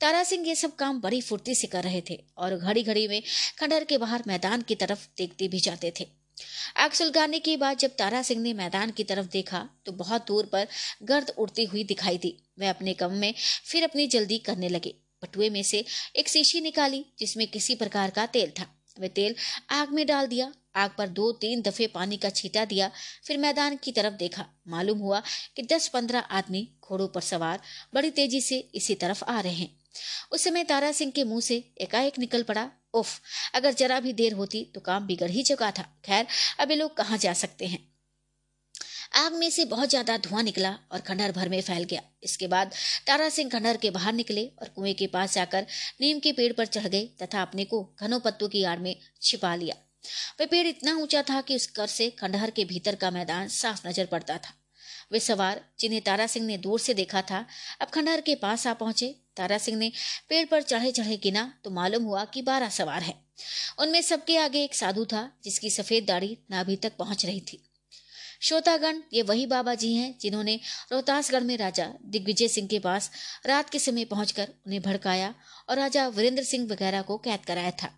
तारा 0.00 0.22
सिंह 0.24 0.46
ये 0.48 0.54
सब 0.54 0.74
काम 0.74 1.00
बड़ी 1.00 1.20
फुर्ती 1.20 1.54
से 1.54 1.66
कर 1.66 1.84
रहे 1.84 2.02
थे 2.10 2.18
और 2.38 2.56
घड़ी 2.56 2.82
घड़ी 2.82 3.06
में 3.08 3.22
खंडर 3.58 3.84
के 3.84 3.98
बाहर 3.98 4.22
मैदान 4.26 4.62
की 4.62 4.74
तरफ़ 4.74 5.06
देखते 5.18 5.48
भी 5.48 5.60
जाते 5.60 5.92
थे। 6.00 6.06
आग 6.76 6.92
सुलगाने 6.92 7.38
के 7.38 7.56
बाद 7.56 7.78
जब 7.78 7.90
तारा 7.90 8.22
सिंह 8.22 8.42
ने 8.42 8.52
मैदान 8.52 8.90
की 8.90 9.04
तरफ़ 9.04 9.26
देखा 9.26 9.68
तो 9.86 9.92
बहुत 9.92 10.26
दूर 10.26 10.46
पर 10.46 10.66
गर्द 11.02 11.32
उड़ती 11.38 11.64
हुई 11.64 11.84
दिखाई 11.84 12.18
दी। 12.18 12.36
वह 12.58 12.70
अपने 12.70 12.94
कम 12.94 13.12
में 13.12 13.34
फिर 13.64 13.84
अपनी 13.84 14.06
जल्दी 14.06 14.38
करने 14.38 14.68
लगे। 14.68 14.94
बटुए 15.22 15.50
में 15.50 15.62
से 15.62 15.84
एक 16.16 16.28
शीशी 16.28 16.60
निकाली, 16.60 17.04
जिसमें 17.18 17.46
किसी 17.46 17.74
प्रकार 17.74 18.10
का 18.10 18.26
तेल 18.26 18.50
था। 18.50 18.66
वह 19.00 19.08
तेल 19.08 19.34
आग 19.70 19.92
में 19.92 20.06
डाल 20.06 20.26
दिया, 20.26 20.52
आग 20.76 20.90
पर 20.98 21.08
दो 21.08 21.32
तीन 21.32 21.62
दफे 21.62 21.86
पानी 21.86 22.16
का 22.16 22.30
छीटा 22.30 22.64
दिया, 22.64 22.90
फिर 23.24 23.38
मैदान 23.38 23.76
की 23.76 23.92
तरफ़ 23.92 24.14
देखा। 24.14 24.46
मालूम 24.68 24.98
हुआ 24.98 25.22
कि 25.56 25.62
दस 25.62 25.88
पंद्रह 25.88 26.18
आदमी 26.18 26.68
घोड़ों 26.82 27.08
पर 27.08 27.20
सवार 27.20 27.60
बड़ी 27.94 28.10
तेज़ी 28.10 28.40
से 28.40 28.58
इसी 28.74 28.94
तरफ़ 28.94 29.24
आ 29.24 29.40
रहे 29.40 29.52
हैं। 29.52 29.85
उस 30.32 30.44
समय 30.44 30.64
तारा 30.64 30.92
सिंह 30.92 31.12
के 31.12 31.24
मुँह 31.24 31.40
से 31.40 31.56
एकाएक 31.80 32.18
निकल 32.18 32.42
पड़ा। 32.42 32.68
उफ, 32.94 33.20
अगर 33.54 33.72
जरा 33.74 33.98
भी 34.00 34.12
देर 34.12 34.32
होती 34.32 34.64
तो 34.74 34.80
काम 34.82 35.06
बिगड़ 35.06 35.30
ही 35.30 35.42
चुका 35.42 35.70
था। 35.70 35.82
खैर, 36.04 36.26
अब 36.60 36.70
ये 36.70 36.76
लोग 36.76 36.96
कहाँ 36.96 37.18
जा 37.18 37.32
सकते 37.34 37.66
हैं? 37.66 37.78
आग 39.16 39.34
में 39.34 39.48
से 39.50 39.64
बहुत 39.64 39.88
ज़्यादा 39.88 40.16
धुआँ 40.18 40.42
निकला 40.42 40.70
और 40.92 41.00
खंडहर 41.00 41.32
भर 41.32 41.48
में 41.48 41.60
फैल 41.60 41.84
गया। 41.84 42.00
इसके 42.22 42.46
बाद 42.46 42.72
तारा 43.06 43.28
सिंह 43.28 43.50
खंडहर 43.50 43.76
के 43.76 43.90
बाहर 43.90 44.12
निकले 44.12 44.44
और 44.62 44.68
कुएँ 44.68 44.94
के 44.94 45.06
पास 45.06 45.34
जाकर 45.34 45.66
नीम 46.00 46.18
के 46.18 46.32
पेड़ 46.32 46.52
पर 46.52 46.66
चढ़ 46.66 46.86
गए 46.86 47.04
तथा 47.22 47.42
अपने 47.42 47.64
को 47.64 47.82
घनों 48.00 48.20
पत्तों 48.20 48.48
की 48.48 48.64
आड़ 48.64 48.78
में 48.78 48.94
छिपा 49.22 49.54
लिया। 49.54 49.76
वह 50.40 50.46
पेड़ 50.46 50.66
इतना 50.66 50.96
ऊँचा 50.96 51.22
था 51.22 51.40
कि 51.40 51.56
उस 51.56 51.66
कर 51.66 51.86
से 51.86 52.10
खंडहर 52.10 52.50
के 52.50 52.64
भीतर 52.64 52.94
का 52.94 53.10
मैदान 53.10 53.48
साफ़ 53.48 53.86
नज़र 53.88 54.06
पड़ता 54.06 54.38
था। 54.38 54.54
वे 55.12 55.20
सवार, 55.20 55.60
जिन्हें 55.78 56.00
तारा 56.02 56.26
सिंह 56.26 56.46
ने 56.46 56.56
दूर 56.58 56.80
से 56.80 56.94
देखा 56.94 57.22
था, 57.22 57.44
अब 57.80 57.88
खंडहर 57.88 58.20
के 58.20 58.34
पास 58.34 58.66
आ 58.66 58.72
पहुँचे। 58.74 59.14
तारा 59.36 59.58
सिंह 59.58 59.78
ने 59.78 59.92
पेड़ 60.28 60.46
पर 60.46 60.62
चढ़े 60.62 60.90
चढ़े 60.92 61.16
गिना 61.16 61.52
तो 61.64 61.70
मालूम 61.70 62.04
हुआ 62.04 62.24
कि 62.24 62.42
बारह 62.42 62.68
सवार 62.68 63.02
है। 63.02 63.14
उनमें 63.78 64.00
सबके 64.02 64.36
आगे 64.36 64.62
एक 64.64 64.74
साधु 64.74 65.04
था, 65.04 65.30
जिसकी 65.44 65.70
सफ़ेद 65.70 66.04
दाढ़ी 66.04 66.38
नाभि 66.50 66.76
तक 66.76 66.96
पहुँच 66.96 67.26
रही 67.26 67.40
थी। 67.40 67.62
श्रोतागण, 68.40 69.00
ये 69.12 69.22
वही 69.22 69.46
बाबा 69.46 69.74
जी 69.74 69.94
हैं, 69.94 70.18
जिन्होंने 70.20 70.58
रोहतासगढ़ 70.92 71.42
में 71.42 71.56
राजा 71.56 71.86
दिग्विजय 72.04 72.48
सिंह 72.48 72.68
के 72.68 72.78
पास 72.78 73.10
रात 73.46 73.70
के 73.70 73.78
समय 73.78 74.04
पहुंचकर 74.04 74.48
उन्हें 74.66 74.82
भड़काया 74.82 75.34
और 75.68 75.76
राजा 75.76 76.08
वीरेंद्र 76.08 76.44
सिंह 76.44 76.66
वगैरह 76.68 77.02
को 77.02 77.18
कैद 77.18 77.44
कराया 77.44 77.70
था। 77.70 77.90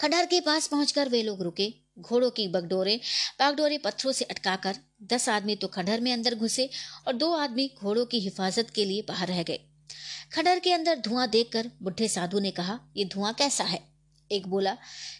खंडहर 0.00 0.26
के 0.26 0.40
पास 0.40 0.66
पहुंचकर 0.66 1.08
वे 1.08 1.22
लोग 1.22 1.42
रुके। 1.42 1.85
घोड़ों 1.98 2.30
की 2.30 2.48
बगडोरे, 2.48 3.00
बागडोरे 3.38 3.78
पत्थरों 3.78 4.12
से 4.12 4.24
अटकाकर 4.24 4.76
दस 5.02 5.28
आदमी 5.28 5.56
तो 5.56 5.68
खंडहर 5.68 6.00
में 6.00 6.12
अंदर 6.12 6.34
घुसे 6.34 6.70
और 7.06 7.12
दो 7.12 7.32
आदमी 7.32 7.70
घोड़ों 7.78 8.06
की 8.06 8.20
हिफाजत 8.20 8.70
के 8.70 8.84
लिए 8.84 9.02
बाहर 9.02 9.28
रह 9.28 9.42
गए। 9.42 9.58
खंडहर 10.34 10.58
के 10.58 10.72
अंदर 10.72 10.98
धुआँ 10.98 11.28
देखकर 11.28 11.70
बुढ़े 11.82 12.08
साधु 12.08 12.38
ने 12.38 12.50
कहा, 12.50 12.80
ये 12.96 13.04
धुआँ 13.04 13.32
कैसा 13.32 13.64
है? 13.64 13.80
एक 14.32 14.46
बोला, 14.46 14.76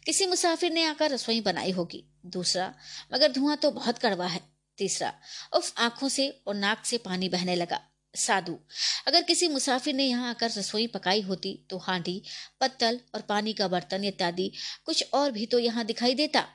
किसी 0.07 0.27
मुसाफिर 0.27 0.73
ने 0.73 0.85
आकर 0.85 1.11
रसोई 1.11 1.41
बनाई 1.41 1.71
होगी। 1.71 2.05
दूसरा, 2.27 2.75
मगर 3.15 3.33
धुआँ 3.33 3.57
तो 3.57 3.71
बहुत 3.71 3.99
कड़वा 3.99 4.27
है। 4.27 4.41
तीसरा, 4.79 5.13
उफ, 5.57 5.75
आँखों 5.79 6.09
से 6.09 6.29
और 6.47 6.55
नाक 6.55 6.85
से 6.85 6.99
पानी 6.99 7.29
बहने 7.29 7.55
लगा। 7.57 7.81
साधु, 8.15 8.59
अगर 9.07 9.23
किसी 9.23 9.49
मुसाफिर 9.49 9.95
ने 9.95 10.05
यहाँ 10.05 10.31
आकर 10.31 10.51
रसोई 10.51 10.87
पकाई 10.87 11.21
होती 11.21 11.67
तो 11.71 11.79
हांडी, 11.79 12.23
पत्तल 12.61 13.01
और 13.15 13.21
पानी 13.21 13.53
का 13.53 13.69
बर्तन 13.69 14.05
इत्यादि 14.05 14.53
कुछ 14.85 15.05
और 15.15 15.31
भी 15.31 15.47
तो 15.47 15.59
यहाँ 15.59 15.85
दिखाई 15.85 16.15
देता? 16.15 16.47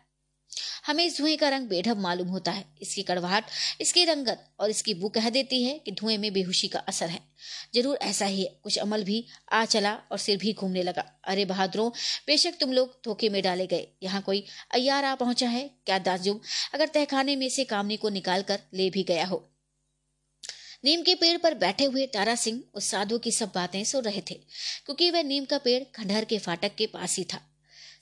हमें 0.86 1.04
इस 1.06 1.18
धुएँ 1.18 1.36
का 1.38 1.50
रंग 1.50 1.68
बेढब 1.68 1.98
मालूम 1.98 2.28
होता 2.28 2.52
है। 2.52 2.66
इसकी 2.82 3.04
कड़वाहट, 3.04 3.44
इसकी 3.82 4.04
रंगत 4.06 4.46
और 4.60 4.70
इसकी 4.70 4.94
बू 4.94 5.10
कह 5.10 5.30
देती 5.30 5.64
है 5.64 5.78
कि 5.80 5.92
धुएँ 5.92 6.18
में 6.18 6.32
बेहोशी 6.34 6.68
का 6.68 6.80
असर 6.82 7.10
है। 7.10 7.20
ज़रूर 7.76 7.98
ऐसा 7.98 8.26
ही 8.26 8.42
है। 8.42 8.50
कुछ 8.64 8.78
अमल 8.80 9.04
भी 9.04 9.24
आ 9.52 9.64
चला 9.66 9.94
और 10.12 10.18
सिर 10.18 10.38
भी 10.38 10.54
घूमने 10.54 10.84
लगा। 10.84 11.04
अरे 11.26 11.46
बहादुरों, 11.46 11.90
बेशक 12.28 12.58
तुम 12.60 12.74
लोग 12.74 13.00
धोखे 13.06 13.30
में 13.30 13.42
डाले 13.44 13.68
गए। 13.68 13.88
यहाँ 14.04 14.22
कोई 14.22 14.44
अयार 14.74 15.06
आ 15.06 15.14
पहुँचा 15.16 15.48
है? 15.48 15.70
क्या 15.86 16.00
दाजुब 16.00 16.42
अगर 16.74 16.88
तहखाने 16.88 17.36
में 17.36 17.48
से 17.50 17.64
कामने 17.66 17.98
को 17.98 18.10
निकाल 18.10 18.42
कर 18.42 18.60
ले 18.74 18.90
भी 18.90 19.04
गया 19.04 19.26
हो? 19.26 19.48
नीम 20.86 21.02
के 21.02 21.16
पेड़ 21.16 21.38
पर 21.38 21.54
बैठे 21.54 21.86
हुए 21.86 22.06
तारा 22.08 22.36
सिंह 22.36 22.62
उस 22.74 22.86
साधु 22.86 23.18
की 23.20 23.32
सब 23.32 23.52
बातें 23.56 23.84
सुन 23.84 24.04
रहे 24.04 24.22
थे, 24.22 24.36
क्योंकि 24.86 25.10
वह 25.12 25.24
नीम 25.24 25.46
का 25.46 25.58
पेड़ 25.58 25.84
खंडहर 25.96 26.26
के 26.26 26.38
फाटक 26.40 26.76
के 26.76 26.86
पास 26.88 27.18
ही 27.18 27.24
था। 27.24 27.40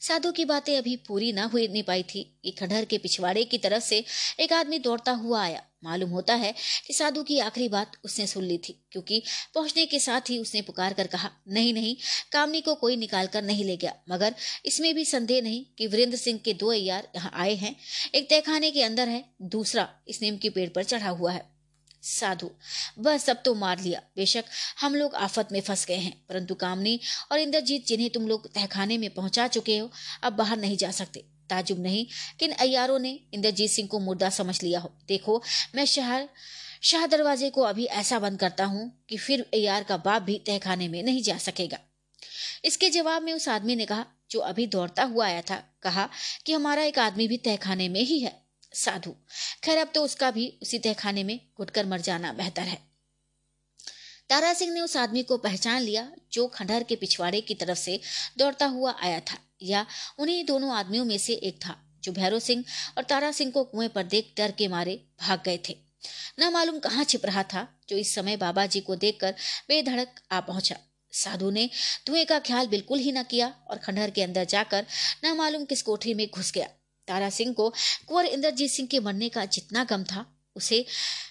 साधु 0.02 0.32
की 0.32 0.46
बातें 0.46 0.78
अभी 0.78 0.96
पूरी 0.96 1.32
ना 1.32 1.44
हुई 1.44 1.68
नहीं 1.68 1.84
पाई 1.84 2.04
थी। 2.04 2.40
कि 2.44 2.52
खंडहर 2.52 2.86
के 2.86 2.98
पिछवाड़े 2.98 3.44
की 3.44 3.58
तरफ़ 3.58 3.84
से 3.84 4.04
एक 4.40 4.54
आदमी 4.54 4.80
दौड़ता 4.80 5.12
हुआ 5.12 5.44
आया। 5.44 5.64
मालूम 5.84 6.10
होता 6.10 6.36
है 6.36 6.54
कि 6.88 6.94
साधु 6.94 7.24
की 7.24 7.40
आखिरी 7.40 7.70
बात 7.70 7.92
उसने 8.04 8.28
सुन 8.28 8.44
ली 8.44 8.58
थी, 8.58 8.86
क्योंकि 8.92 9.24
पहुँचने 9.56 9.86
के 9.86 10.00
साथ 10.00 10.22
ही 10.30 10.38
उसने 10.38 10.62
पुकार 10.62 10.94
कर 10.94 11.08
कहा, 11.08 11.32
नहीं 11.48 11.74
नहीं, 11.74 11.96
कामनी 12.32 12.62
को 12.62 12.76
कोई 12.76 12.96
निकाल 12.96 13.28
कर 13.28 13.44
नहीं 13.44 13.66
ले 13.66 13.78
गया। 13.78 13.96
मगर 14.10 14.36
इसमें 14.66 14.96
भी 14.96 15.06
संदेह 15.06 15.42
नहीं 15.42 15.66
कि 15.78 15.88
वीरेंद्र 15.88 16.18
सिंह 16.18 16.40
के 16.40 16.54
दो 16.54 16.72
अयार 16.72 17.10
यहाँ 17.16 17.32
आए 17.34 17.56
हैं। 17.56 17.76
एक 18.16 18.30
तहखाने 18.30 18.72
के 18.72 18.84
अंदर 18.84 19.10
है, 19.10 19.26
दूसरा 19.42 19.90
इस 20.08 20.22
नीम 20.22 20.38
के 20.38 20.50
पेड़ 20.50 20.70
पर 20.70 20.84
चढ़ा 20.84 21.10
हुआ 21.10 21.32
है। 21.32 21.59
साधु। 22.04 22.50
बस 23.00 23.24
सब 23.24 23.42
तो 23.44 23.56
मार 23.56 23.80
लिया। 23.80 24.02
बेशक 24.16 24.46
हम 24.82 24.96
लोग 24.96 25.16
आफत 25.16 25.48
में 25.52 25.62
फंस 25.62 25.86
गए 25.86 25.96
हैं, 25.96 26.26
परंतु 26.30 26.56
कामनी 26.56 27.00
और 27.32 27.40
इंद्रजीत 27.40 27.88
जिन्हें 27.88 28.10
तुम 28.10 28.28
लोग 28.28 28.54
तहखाने 28.54 28.98
में 28.98 29.10
पहुँचा 29.10 29.48
चुके 29.48 29.78
हो, 29.78 29.92
अब 30.24 30.34
बाहर 30.34 30.58
नहीं 30.58 30.78
जा 30.78 30.92
सकते। 30.92 31.26
ताजुब 31.50 31.80
नहीं, 31.80 32.06
किन 32.40 32.52
अयारों 32.52 33.00
ने 33.00 33.20
इंद्रजीत 33.34 33.72
सिंह 33.72 33.88
को 33.88 34.00
मुर्दा 34.00 34.30
समझ 34.30 34.64
लिया 34.64 34.80
हो? 34.80 34.92
देखो, 35.08 35.44
मैं 35.76 35.86
शहर, 35.86 36.30
शाह 36.82 37.06
दरवाजे 37.08 37.50
को 37.50 37.62
अभी 37.62 37.86
ऐसा 37.86 38.20
बंद 38.20 38.40
करता 38.40 38.66
हूँ 38.66 39.06
कि 39.10 39.18
फिर 39.18 39.42
अयार 39.54 39.84
का 39.84 39.98
बाप 39.98 40.22
भी 40.22 40.44
तहखाने 40.48 40.88
में 40.88 41.04
नहीं 41.04 41.24
जा 41.24 41.38
सकेगा। 41.38 41.80
इसके 42.66 42.90
जवाब 42.90 43.22
में 43.22 43.34
उस 43.34 43.50
आदमी 43.50 43.76
ने 43.76 43.86
कहा, 43.86 44.06
जो 44.32 44.40
अभी 44.40 44.68
दौड़ता 44.68 45.04
हुआ 45.04 45.26
आया 45.26 45.42
था, 45.42 45.64
कहा 45.82 46.10
कि 46.46 46.54
हमारा 46.54 46.84
एक 46.84 47.00
आदमी 47.00 47.28
भी 47.28 47.38
तहखाने 47.38 47.90
में 47.90 48.02
ही 48.02 48.20
है। 48.20 48.49
साधु। 48.74 49.16
खैर, 49.64 49.78
अब 49.78 49.92
तो 49.96 50.04
उसका 50.04 50.32
भी 50.32 50.60
उसी 50.62 50.80
तहखाने 50.80 51.24
में 51.24 51.40
घुटकर 51.58 51.86
मर 51.86 52.02
जाना 52.02 52.34
बेहतर 52.34 52.62
है। 52.62 52.90
तारा 54.30 54.54
सिंह 54.54 54.74
ने 54.74 54.82
उस 54.82 54.98
आदमी 54.98 55.24
को 55.24 55.38
पहचान 55.38 55.82
लिया, 55.82 56.12
जो 56.32 56.48
खंडहर 56.48 56.84
के 56.84 56.96
पिछवाड़े 56.96 57.42
की 57.42 57.56
तरफ़ 57.56 57.78
से 57.78 58.00
दौड़ता 58.38 58.66
हुआ 58.66 58.96
आया 59.04 59.20
था, 59.20 59.38
या 59.62 59.86
उन्हीं 60.20 60.46
दोनों 60.46 60.74
आदमियों 60.74 61.06
में 61.06 61.18
से 61.18 61.34
एक 61.34 61.60
था, 61.66 62.00
जो 62.04 62.12
भैरव 62.12 62.40
सिंह 62.40 62.64
और 62.98 63.04
तारा 63.04 63.32
सिंह 63.32 63.52
को 63.52 63.64
कुएँ 63.64 63.88
पर 63.88 64.04
देख 64.04 64.34
डर 64.38 64.52
के 64.52 64.68
मारे 64.68 65.06
भाग 65.22 65.44
गए 65.46 65.60
थे। 65.70 65.78
न 66.40 66.50
मालूम 66.50 66.80
कहाँ 66.80 67.04
छिप 67.04 67.26
रहा 67.26 67.44
था, 67.44 67.68
जो 67.90 67.98
इस 67.98 68.16
समय 68.16 68.38
बाबा 68.38 68.66
जी 68.66 68.80
को 68.80 68.96
देखकर 68.96 69.36
बेधड़क 69.68 70.16
आ 70.32 70.40
पहुँचा। 70.40 70.76
साधु 71.12 71.50
ने 71.50 71.70
धुएँ 72.08 72.26
का 72.26 72.40
ख्याल 72.40 72.68
बिल्कुल 72.68 73.00
ही 73.00 73.12
न 73.12 73.24
किया 73.24 73.56
और 73.70 73.78
खंडहर 73.78 74.10
के 74.10 74.24
अंदर 74.24 74.44
जाकर 74.44 74.86
न 75.26 75.36
मालूम 75.38 75.66
किस 75.66 75.82
कोठरी 75.82 76.14
में 76.14 76.28
घुस 76.34 76.52
गया। 76.52 76.70
तारा 77.10 77.30
सिंह 77.30 77.54
को, 77.54 77.70
कुंवर 78.08 78.26
इंद्रजीत 78.26 78.72
सिंह 78.72 78.88
के 78.88 79.00
मरने 79.00 79.30
का 79.30 79.46
जितना 79.46 79.84
गम 79.84 80.04
था, 80.04 80.26
उसे 80.56 80.86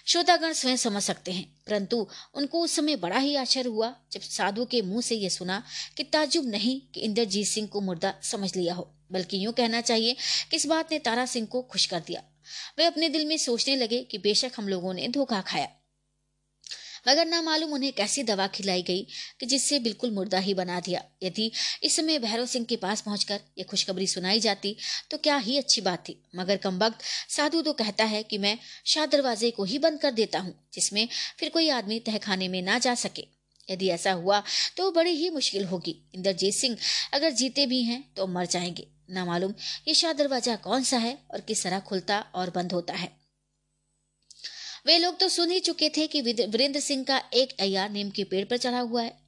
श्रोतागण 0.07 0.53
स्वयं 0.53 0.77
समझ 0.77 1.03
सकते 1.03 1.31
हैं। 1.31 1.57
परंतु 1.67 2.07
उनको 2.33 2.61
उस 2.61 2.75
समय 2.75 2.95
बड़ा 2.95 3.17
ही 3.17 3.35
आश्चर्य 3.35 3.69
हुआ, 3.69 3.95
जब 4.11 4.21
साधु 4.21 4.65
के 4.65 4.81
मुँह 4.81 5.01
से 5.01 5.15
यह 5.15 5.29
सुना 5.29 5.63
कि 5.97 6.03
ताजुब 6.03 6.45
नहीं 6.45 6.81
कि 6.93 6.99
इंद्रजीत 6.99 7.47
सिंह 7.47 7.67
को 7.67 7.81
मुर्दा 7.81 8.13
समझ 8.23 8.55
लिया 8.55 8.73
हो, 8.73 8.93
बल्कि 9.11 9.45
यूँ 9.45 9.53
कहना 9.53 9.81
चाहिए 9.81 10.15
कि 10.51 10.57
इस 10.57 10.65
बात 10.65 10.91
ने 10.91 10.99
तारा 10.99 11.25
सिंह 11.25 11.47
को 11.47 11.61
खुश 11.61 11.85
कर 11.85 11.99
दिया। 11.99 12.23
वे 12.77 12.85
अपने 12.85 13.09
दिल 13.09 13.25
में 13.25 13.37
सोचने 13.37 13.75
लगे 13.75 14.03
कि 14.03 14.17
बेशक 14.17 14.51
हम 14.57 14.67
लोगों 14.67 14.93
ने 14.93 15.07
धोखा 15.07 15.41
खाया। 15.41 15.69
मगर 17.07 17.25
ना 17.25 17.41
मालूम 17.41 17.73
उन्हें 17.73 17.91
कैसी 17.93 18.23
दवा 18.23 18.47
खिलाई 18.49 18.81
गई 18.81 19.01
कि 19.39 19.45
जिससे 19.45 19.79
बिल्कुल 19.79 20.11
मुर्दा 20.11 20.39
ही 20.39 20.53
बना 20.53 20.79
दिया। 20.79 21.03
यदि 21.23 21.51
इस 21.83 21.95
समय 21.95 22.19
भैरव 22.19 22.45
सिंह 22.45 22.65
के 22.65 22.75
पास 22.77 23.01
पहुंचकर 23.01 23.39
ये 23.57 23.63
खुशखबरी 23.63 24.07
सुनाई 24.07 24.39
जाती 24.39 24.75
तो 25.11 25.17
क्या 25.19 25.37
ही 25.39 25.57
अच्छी 25.57 25.81
बात 25.81 26.03
थी। 26.09 26.15
मगर 26.35 26.57
कम 26.59 26.79
वक्त 26.79 27.03
साधु 27.29 27.61
तो 27.61 27.73
कहता 27.75 28.05
है 28.05 28.23
कि 28.23 28.37
मैं 28.37 28.57
शाह 28.85 29.05
दरवाजे 29.07 29.51
को 29.51 29.63
ही 29.63 29.79
बंद 29.79 29.99
कर 29.99 30.11
देता 30.13 30.39
हूँ, 30.39 30.53
जिसमें 30.73 31.07
फिर 31.39 31.49
कोई 31.49 31.69
आदमी 31.71 31.99
तहखाने 32.01 32.47
में 32.47 32.61
ना 32.61 32.79
जा 32.79 32.95
सके। 32.97 33.27
यदि 33.67 33.89
ऐसा 33.89 34.11
हुआ 34.13 34.41
तो 34.77 34.89
बड़ी 34.91 35.11
ही 35.11 35.29
मुश्किल 35.29 35.65
होगी। 35.65 35.95
इंद्रजीत 36.15 36.53
सिंह 36.53 36.77
अगर 37.13 37.31
जीते 37.31 37.65
भी 37.65 37.81
हैं 37.83 38.03
तो 38.17 38.27
मर 38.27 38.45
जाएँगे। 38.47 38.87
ना 39.09 39.25
मालूम 39.25 39.53
ये 39.87 39.93
शाह 39.93 40.13
दरवाज़ा 40.13 40.55
कौन 40.57 40.83
सा 40.83 40.97
है 40.97 41.17
और 41.33 41.41
किस 41.41 41.63
तरह 41.63 41.79
खुलता 41.79 42.19
और 42.35 42.49
बंद 42.49 42.73
होता 42.73 42.93
है। 42.93 43.18
वे 44.87 44.97
लोग 44.97 45.19
तो 45.19 45.29
सुन 45.29 45.51
ही 45.51 45.59
चुके 45.59 45.89
थे 45.89 46.07
कि 46.07 46.21
वीरेंद्र 46.21 46.79
सिंह 46.79 47.03
का 47.03 47.21
एक 47.33 47.55
अयार 47.59 47.89
नीम 47.89 48.09
के 48.09 48.23
पेड़ 48.23 48.45
पर 48.45 48.57
चढ़ा 48.57 48.79
हुआ 48.79 49.01
है। 49.01 49.18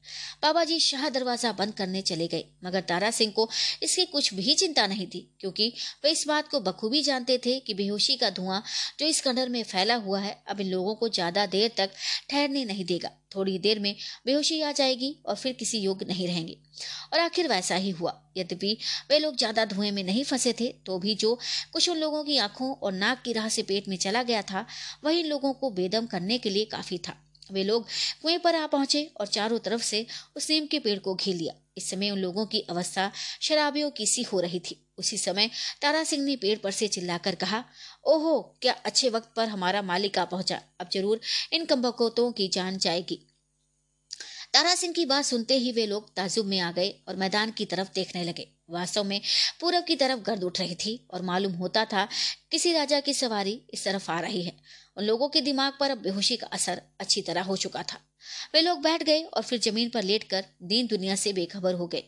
बाबा 0.44 0.64
जी 0.64 0.80
शाह 0.80 1.08
दरवाज़ा 1.10 1.52
बंद 1.54 1.74
करने 1.74 2.02
चले 2.04 2.28
गए, 2.28 2.44
मगर 2.66 2.82
तारा 2.84 3.12
सिंह 3.12 3.32
को 3.32 3.50
इसकी 3.84 4.06
कुछ 4.08 4.34
भी 4.34 4.54
चिंता 4.56 4.88
नहीं 4.88 5.08
थी, 5.08 5.28
क्योंकि 5.40 5.72
वे 6.04 6.12
इस 6.12 6.28
बात 6.28 6.48
को 6.48 6.60
बखूबी 6.62 7.02
जानते 7.04 7.38
थे 7.38 7.60
कि 7.60 7.74
बेहोशी 7.74 8.16
का 8.18 8.30
धुआँ 8.32 8.62
जो 9.00 9.06
इस 9.06 9.22
खंडर 9.22 9.50
में 9.50 9.64
फैला 9.64 9.96
हुआ 9.98 10.20
है, 10.20 10.38
अब 10.48 10.62
इन 10.62 10.68
लोगों 10.68 10.96
को 10.96 11.10
ज़्यादा 11.10 11.46
देर 11.48 11.72
तक 11.78 11.90
ठहरने 12.30 12.66
नहीं 12.66 12.86
देगा। 12.86 13.12
थोड़ी 13.36 13.58
देर 13.60 13.80
में 13.80 13.96
बेहोशी 14.26 14.62
आ 14.62 14.72
जाएगी 14.72 15.16
और 15.26 15.36
फिर 15.36 15.54
किसी 15.54 15.80
योग्य 15.80 16.06
नहीं 16.06 16.28
रहेंगे। 16.28 16.58
और 17.14 17.20
आखिर 17.20 17.48
वैसा 17.48 17.76
ही 17.76 17.90
हुआ। 17.92 18.14
यद्यपि 18.38 18.78
वे 19.10 19.20
लोग 19.20 19.38
ज़्यादा 19.38 19.66
धुएँ 19.66 19.92
में 19.92 20.04
नहीं 20.04 20.24
फंसे 20.24 20.54
थे 20.54 20.68
तो 20.86 20.98
भी 21.00 21.16
जो 21.16 21.38
कुछ 21.74 21.90
उन 21.90 21.98
लोगों 21.98 22.24
की 22.24 22.38
आँखों 22.40 22.74
और 22.74 22.94
नाक 22.94 23.22
की 23.26 23.34
राह 23.34 23.50
से 23.50 23.64
पेट 23.64 23.88
में 23.88 23.98
चला 23.98 24.24
गया 24.24 24.42
था, 24.42 24.66
वही 25.04 25.24
लोगों 25.24 25.54
को 25.54 25.70
बेदम 25.72 26.06
करने 26.06 26.38
के 26.38 26.50
लिए 26.50 26.66
काफ़ी 26.68 26.98
था। 26.98 27.16
वे 27.52 27.64
लोग 27.64 27.88
कुएँ 28.22 28.38
पर 28.38 28.56
आ 28.56 28.66
पहुँचे 28.68 29.04
और 29.20 29.28
चारों 29.28 29.60
तरफ़ 29.60 29.82
से 29.82 30.06
उस 30.36 30.50
नीम 30.50 30.66
के 30.66 30.80
पेड़ 30.80 31.00
को 31.00 31.16
घेर 31.16 31.36
लिया। 31.36 31.54
इस 31.78 31.90
समय 31.90 32.10
उन 32.10 32.20
लोगों 32.20 32.46
की 32.46 32.60
अवस्था 32.70 33.12
शराबियों 33.42 33.90
की 33.92 34.06
सी 34.06 34.24
हो 34.24 34.40
रही 34.40 34.60
थी। 34.60 34.78
उसी 34.98 35.18
समय 35.18 35.50
तारा 35.82 36.04
सिंह 36.04 36.24
ने 36.26 36.36
पेड़ 36.36 36.58
पर 36.60 36.72
से 36.72 36.88
चिल्लाकर 36.88 37.36
कहा, 37.36 37.64
ओहो, 38.06 38.40
क्या 38.62 38.74
अच्छे 38.86 39.10
वक्त 39.10 39.34
पर 39.36 39.48
हमारा 39.48 39.82
मालिक 39.82 40.20
आ 40.20 40.26
पहुँचा। 40.26 40.62
अब 40.80 40.90
ज़रूर 40.94 41.20
इन 41.54 41.66
कम्बकोतों 41.66 42.32
की 42.32 42.48
जान 42.48 42.78
जाएगी। 42.78 43.20
तारा 44.54 44.74
सिंह 44.76 44.94
की 44.94 45.06
बात 45.06 45.26
सुनते 45.26 45.58
ही 45.58 45.72
वे 45.72 45.86
लोग 45.86 46.14
ताजुब 46.16 46.46
में 46.46 46.60
आ 46.60 46.72
गए 46.72 46.90
और 47.08 47.16
मैदान 47.16 47.52
की 47.52 47.66
तरफ़ 47.66 47.90
देखने 47.96 48.24
लगे। 48.24 48.48
वास्तव 48.70 49.04
में 49.04 49.22
पूरब 49.62 49.84
की 49.84 49.96
तरफ़ 49.96 50.20
गर्द 50.20 50.44
उठ 50.44 50.60
रही 50.60 50.76
थी 50.76 51.08
और 51.12 51.22
मालूम 51.22 51.54
होता 51.54 51.86
था 51.86 52.08
किसी 52.52 52.74
राजा 52.74 53.00
की 53.00 53.14
सवारी 53.14 53.62
इस 53.74 53.86
तरफ़ 53.86 54.12
आ 54.12 54.20
रही 54.20 54.44
है। 54.44 54.54
उन 54.98 55.04
लोगों 55.04 55.30
के 55.30 55.42
दिमाग 55.42 55.74
पर 55.80 55.92
अब 55.92 55.98
बेहोशी 55.98 56.38
का 56.38 56.48
असर 56.50 56.82
अच्छी 57.00 57.22
तरह 57.22 57.44
हो 57.44 57.58
चुका 57.58 57.84
था। 57.84 58.00
वे 58.54 58.62
लोग 58.62 58.82
बैठ 58.82 59.04
गए 59.04 59.22
और 59.24 59.44
फिर 59.44 59.60
ज़मीन 59.60 59.90
पर 59.90 60.04
लेटकर 60.04 60.46
दीन 60.64 60.88
दुनिया 60.88 61.16
से 61.16 61.34
बेखबर 61.34 61.74
हो 61.74 61.88
गए। 61.88 62.04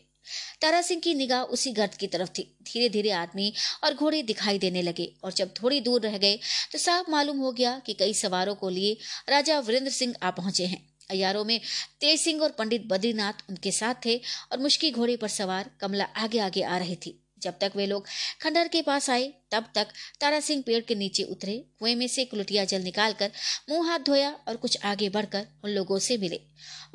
तारा 0.60 0.80
सिंह 0.82 1.00
की 1.00 1.14
निगाह 1.14 1.42
उसी 1.54 1.70
गर्द 1.72 1.94
की 1.94 2.06
तरफ़ 2.06 2.30
थी। 2.30 2.42
धीरे 2.62 2.88
धीरे 2.88 3.10
आदमी 3.12 3.52
और 3.84 3.94
घोड़े 3.94 4.22
दिखाई 4.22 4.58
देने 4.58 4.82
लगे 4.82 5.12
और 5.24 5.32
जब 5.32 5.52
थोड़ी 5.62 5.80
दूर 5.80 6.00
रह 6.00 6.16
गए 6.18 6.38
तो 6.72 6.78
साफ़ 6.78 7.10
मालूम 7.10 7.38
हो 7.38 7.52
गया 7.52 7.78
कि 7.78 7.94
कई 7.94 8.14
सवारों 8.14 8.54
को 8.54 8.68
लिए 8.70 8.96
राजा 9.28 9.58
वीरेंद्र 9.60 9.90
सिंह 9.90 10.14
आ 10.22 10.30
पहुँचे 10.30 10.66
हैं। 10.66 10.82
अयारों 11.10 11.44
में 11.44 11.60
तेज 12.00 12.20
सिंह 12.20 12.42
और 12.42 12.50
पंडित 12.50 12.86
बद्रीनाथ 12.86 13.50
उनके 13.50 13.70
साथ 13.72 13.94
थे 14.06 14.16
और 14.52 14.58
मुश्किल 14.58 14.92
घोड़े 14.92 15.16
पर 15.16 15.28
सवार 15.30 15.70
कमला 15.80 16.04
आगे 16.16 16.38
आगे 16.38 16.62
आ 16.62 16.78
रही 16.78 16.96
थी। 16.96 17.20
जब 17.44 17.58
तक 17.60 17.72
वे 17.76 17.86
लोग 17.86 18.06
खंडर 18.42 18.68
के 18.68 18.82
पास 18.82 19.10
आए, 19.10 19.32
तब 19.50 19.72
तक 19.74 19.88
तारा 20.20 20.40
सिंह 20.40 20.62
पेड़ 20.66 20.84
के 20.84 20.94
नीचे 20.94 21.22
उतरे। 21.22 21.64
कुएँ 21.78 21.94
में 21.94 22.08
से 22.08 22.24
कुलटिया 22.24 22.64
जल 22.64 22.82
निकालकर 22.82 23.30
मुँह 23.70 23.88
हाथ 23.88 23.98
धोया 23.98 24.30
और 24.48 24.56
कुछ 24.56 24.78
आगे 24.84 25.08
बढ़कर 25.08 25.46
उन 25.64 25.70
लोगों 25.70 25.98
से 25.98 26.16
मिले। 26.16 26.40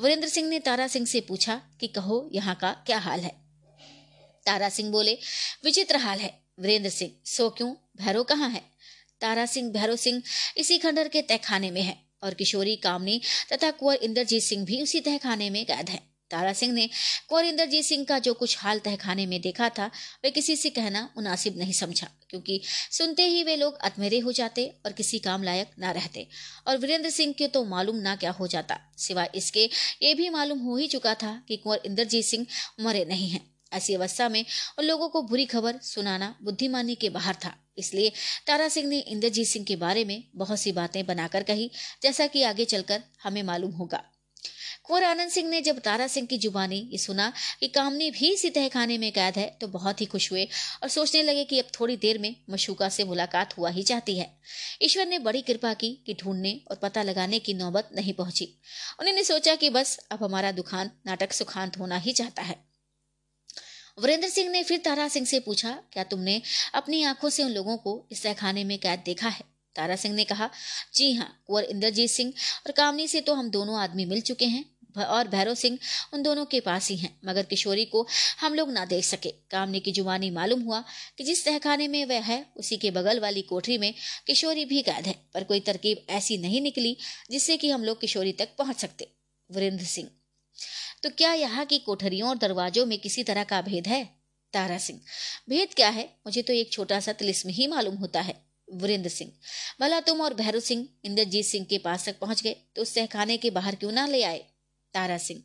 वीरेंद्र 0.01 0.27
सिंह 0.27 0.49
ने 0.49 0.59
तारा 0.59 0.87
सिंह 0.87 1.05
से 1.05 1.21
पूछा 1.21 1.61
कि 1.79 1.87
कहो, 1.87 2.29
यहाँ 2.33 2.55
का 2.55 2.71
क्या 2.85 2.97
हाल 2.97 3.19
है? 3.19 3.35
तारा 4.45 4.69
सिंह 4.69 4.91
बोले, 4.91 5.17
विचित्र 5.65 5.95
हाल 5.95 6.19
है। 6.19 6.39
वीरेंद्र 6.59 6.89
सिंह, 6.89 7.11
सो 7.25 7.49
क्यों? 7.49 7.75
भैरव 7.97 8.23
कहाँ 8.23 8.49
है? 8.49 8.61
तारा 9.21 9.45
सिंह, 9.45 9.71
भैरव 9.71 9.95
सिंह 9.95 10.21
इसी 10.57 10.77
खंडर 10.77 11.07
के 11.07 11.21
तहखाने 11.21 11.71
में 11.71 11.81
है 11.81 11.97
और 12.23 12.33
किशोरी, 12.33 12.75
कामनी 12.75 13.21
तथा 13.53 13.71
कुंवर 13.71 13.95
इंद्रजीत 13.95 14.43
सिंह 14.43 14.65
भी 14.65 14.81
उसी 14.81 14.99
तहखाने 14.99 15.49
में 15.49 15.65
कैद 15.65 15.89
है। 15.89 16.08
तारा 16.31 16.53
सिंह 16.53 16.73
ने 16.73 16.87
कुंवर 17.29 17.45
इंद्रजीत 17.45 17.85
सिंह 17.85 18.05
का 18.05 18.19
जो 18.19 18.33
कुछ 18.33 18.57
हाल 18.59 18.79
तहखाने 18.79 19.25
में 19.25 19.39
देखा 19.41 19.69
था, 19.69 19.89
वे 20.23 20.31
किसी 20.31 20.55
से 20.55 20.69
कहना 20.71 21.01
मुनासिब 21.17 21.57
नहीं 21.57 21.73
समझा, 21.73 22.07
क्योंकि 22.29 22.61
सुनते 22.91 23.25
ही 23.25 23.43
वे 23.43 23.55
लोग 23.55 23.77
अतमेरे 23.81 24.19
हो 24.19 24.31
जाते 24.31 24.65
और 24.85 24.91
किसी 24.93 25.19
काम 25.19 25.43
लायक 25.43 25.71
ना 25.79 25.91
रहते। 25.91 26.27
और 26.67 26.77
वीरेंद्र 26.77 27.09
सिंह 27.09 27.33
के 27.33 27.47
तो 27.49 27.63
मालूम 27.65 27.95
ना 27.97 28.15
क्या 28.15 28.31
हो 28.31 28.47
जाता, 28.47 28.79
सिवाय 28.97 29.31
इसके 29.35 29.69
ये 30.01 30.13
भी 30.13 30.29
मालूम 30.29 30.59
हो 30.59 30.77
ही 30.77 30.87
चुका 30.87 31.13
था 31.15 31.41
कि 31.47 31.57
कुंवर 31.57 31.81
इंद्रजीत 31.85 32.25
सिंह 32.25 32.45
मरे 32.79 33.05
नहीं 33.05 33.29
हैं। 33.29 33.47
ऐसी 33.73 33.93
अवस्था 33.93 34.27
में 34.29 34.43
उन 34.79 34.85
लोगों 34.85 35.07
को 35.09 35.21
बुरी 35.23 35.45
खबर 35.45 35.79
सुनाना 35.83 36.33
बुद्धिमानी 36.43 36.95
के 36.95 37.09
बाहर 37.09 37.35
था। 37.35 37.53
इसलिए 37.77 38.11
तारा 38.47 38.67
सिंह 38.69 38.87
ने 38.87 38.99
इंद्रजीत 38.99 39.47
सिंह 39.47 39.65
के 39.65 39.75
बारे 39.77 40.05
में 40.05 40.23
बहुत 40.35 40.59
सी 40.59 40.71
बातें 40.71 41.05
बनाकर 41.05 41.43
कही, 41.43 41.69
जैसा 42.03 42.27
कि 42.27 42.43
आगे 42.43 42.65
चलकर 42.65 43.03
हमें 43.23 43.43
मालूम 43.43 43.71
होगा। 43.71 44.03
कुंवर 44.89 45.03
आनंद 45.03 45.29
सिंह 45.29 45.49
ने 45.49 45.59
जब 45.61 45.79
तारा 45.79 46.05
सिंह 46.07 46.27
की 46.27 46.37
जुबानी 46.37 46.77
ये 46.91 46.97
सुना 46.97 47.31
कि 47.59 47.67
कामनी 47.67 48.09
भी 48.11 48.29
इसी 48.33 48.49
तहखाने 48.49 48.97
में 48.97 49.11
कैद 49.11 49.35
है 49.37 49.45
तो 49.61 49.67
बहुत 49.67 49.99
ही 50.01 50.05
खुश 50.05 50.31
हुए 50.31 50.47
और 50.83 50.89
सोचने 50.89 51.21
लगे 51.23 51.43
कि 51.43 51.59
अब 51.59 51.65
थोड़ी 51.79 51.97
देर 51.97 52.17
में 52.17 52.35
मशूका 52.49 52.87
से 52.89 53.03
मुलाकात 53.03 53.57
हुआ 53.57 53.69
ही 53.69 53.83
चाहती 53.83 54.17
है। 54.17 54.27
ईश्वर 54.81 55.05
ने 55.07 55.19
बड़ी 55.19 55.41
कृपा 55.41 55.73
की 55.73 55.91
कि 56.05 56.13
ढूँढने 56.13 56.53
और 56.71 56.75
पता 56.75 57.03
लगाने 57.03 57.39
की 57.39 57.53
नौबत 57.53 57.89
नहीं 57.95 58.13
पहुँची। 58.13 58.45
उन्होंने 58.99 59.23
सोचा 59.23 59.55
कि 59.55 59.69
बस 59.69 59.97
अब 60.11 60.23
हमारा 60.23 60.51
दुखान 60.51 60.91
नाटक 61.07 61.33
सुखांत 61.33 61.77
होना 61.79 61.97
ही 61.97 62.13
चाहता 62.13 62.41
है। 62.41 62.55
वीरेंद्र 63.99 64.29
सिंह 64.29 64.49
ने 64.49 64.63
फिर 64.63 64.81
तारा 64.85 65.07
सिंह 65.07 65.25
से 65.25 65.39
पूछा, 65.39 65.77
क्या 65.93 66.03
तुमने 66.05 66.41
अपनी 66.73 67.03
आँखों 67.03 67.29
से 67.29 67.43
उन 67.43 67.51
लोगों 67.51 67.77
को 67.77 67.95
इस 68.11 68.23
तहखाने 68.23 68.63
में 68.63 68.77
कैद 68.79 69.03
देखा 69.05 69.29
है? 69.29 69.43
तारा 69.75 69.95
सिंह 69.95 70.15
ने 70.15 70.23
कहा, 70.23 70.49
जी 70.95 71.13
हाँ 71.13 71.31
कुंवर 71.47 71.63
इंद्रजीत 71.65 72.09
सिंह 72.09 72.33
और 72.65 72.71
कामनी 72.71 73.07
से 73.07 73.21
तो 73.21 73.33
हम 73.33 73.49
दोनों 73.49 73.79
आदमी 73.79 74.05
मिल 74.05 74.21
चुके 74.23 74.45
हैं। 74.47 74.65
और 74.97 75.27
भैरव 75.27 75.55
सिंह 75.55 75.77
उन 76.13 76.23
दोनों 76.23 76.45
के 76.45 76.59
पास 76.59 76.89
ही 76.89 76.95
हैं। 76.97 77.09
मगर 77.25 77.43
किशोरी 77.45 77.85
को 77.85 78.05
हम 78.39 78.53
लोग 78.53 78.71
ना 78.71 78.85
देख 78.85 79.03
सके। 79.05 79.31
कामनी 79.51 79.79
की 79.79 79.91
जुबानी 79.91 80.29
मालूम 80.31 80.61
हुआ 80.61 80.83
कि 81.17 81.23
जिस 81.23 81.45
तहखाने 81.45 81.87
में 81.87 82.03
वह 82.05 82.21
है, 82.21 82.45
उसी 82.57 82.77
के 82.77 82.91
बगल 82.91 83.19
वाली 83.19 83.41
कोठरी 83.41 83.77
में 83.77 83.93
किशोरी 84.27 84.65
भी 84.65 84.81
कैद 84.81 85.07
है। 85.07 85.15
पर 85.33 85.43
कोई 85.43 85.59
तरकीब 85.61 86.05
ऐसी 86.11 86.37
नहीं 86.37 86.61
निकली 86.61 86.95
जिससे 87.31 87.57
कि 87.57 87.69
हम 87.69 87.83
लोग 87.83 88.01
किशोरी 88.01 88.31
तक 88.33 88.55
पहुँच 88.57 88.77
सकते। 88.77 89.11
वीरेंद्र 89.49 89.85
सिंह 89.85 90.09
तो 91.03 91.09
क्या 91.09 91.33
यहाँ 91.33 91.65
की 91.65 91.77
कोठरियों 91.79 92.29
और 92.29 92.37
दरवाजों 92.37 92.85
में 92.85 92.97
किसी 92.99 93.23
तरह 93.23 93.43
का 93.43 93.61
भेद 93.61 93.87
है? 93.87 94.03
तारा 94.53 94.77
सिंह, 94.77 94.99
भेद 95.49 95.73
क्या 95.73 95.89
है? 95.89 96.03
मुझे 96.27 96.41
तो 96.41 96.53
एक 96.53 96.71
छोटा 96.71 96.99
सा 96.99 97.13
तिलिस्म 97.13 97.49
ही 97.49 97.67
मालूम 97.67 97.95
होता 97.95 98.21
है। 98.21 98.35
वीरेंद्र 98.67 99.09
सिंह, 99.09 99.31
भला 99.81 99.99
तुम 100.01 100.21
और 100.21 100.33
भैरव 100.33 100.59
सिंह, 100.59 100.87
इंद्रजीत 101.05 101.45
सिंह 101.45 101.65
के 101.65 101.77
पास 101.77 102.05
तक 102.05 102.19
पहुँच 102.19 102.41
गए 102.43 102.55
तो 102.75 102.81
उस 102.81 102.93
तहखाने 102.95 103.37
के 103.37 103.49
बाहर 103.51 103.75
क्यों 103.75 103.91
ना 103.91 104.05
ले 104.07 104.23
आए? 104.23 104.43
तारा 104.93 105.17
सिंह। 105.17 105.41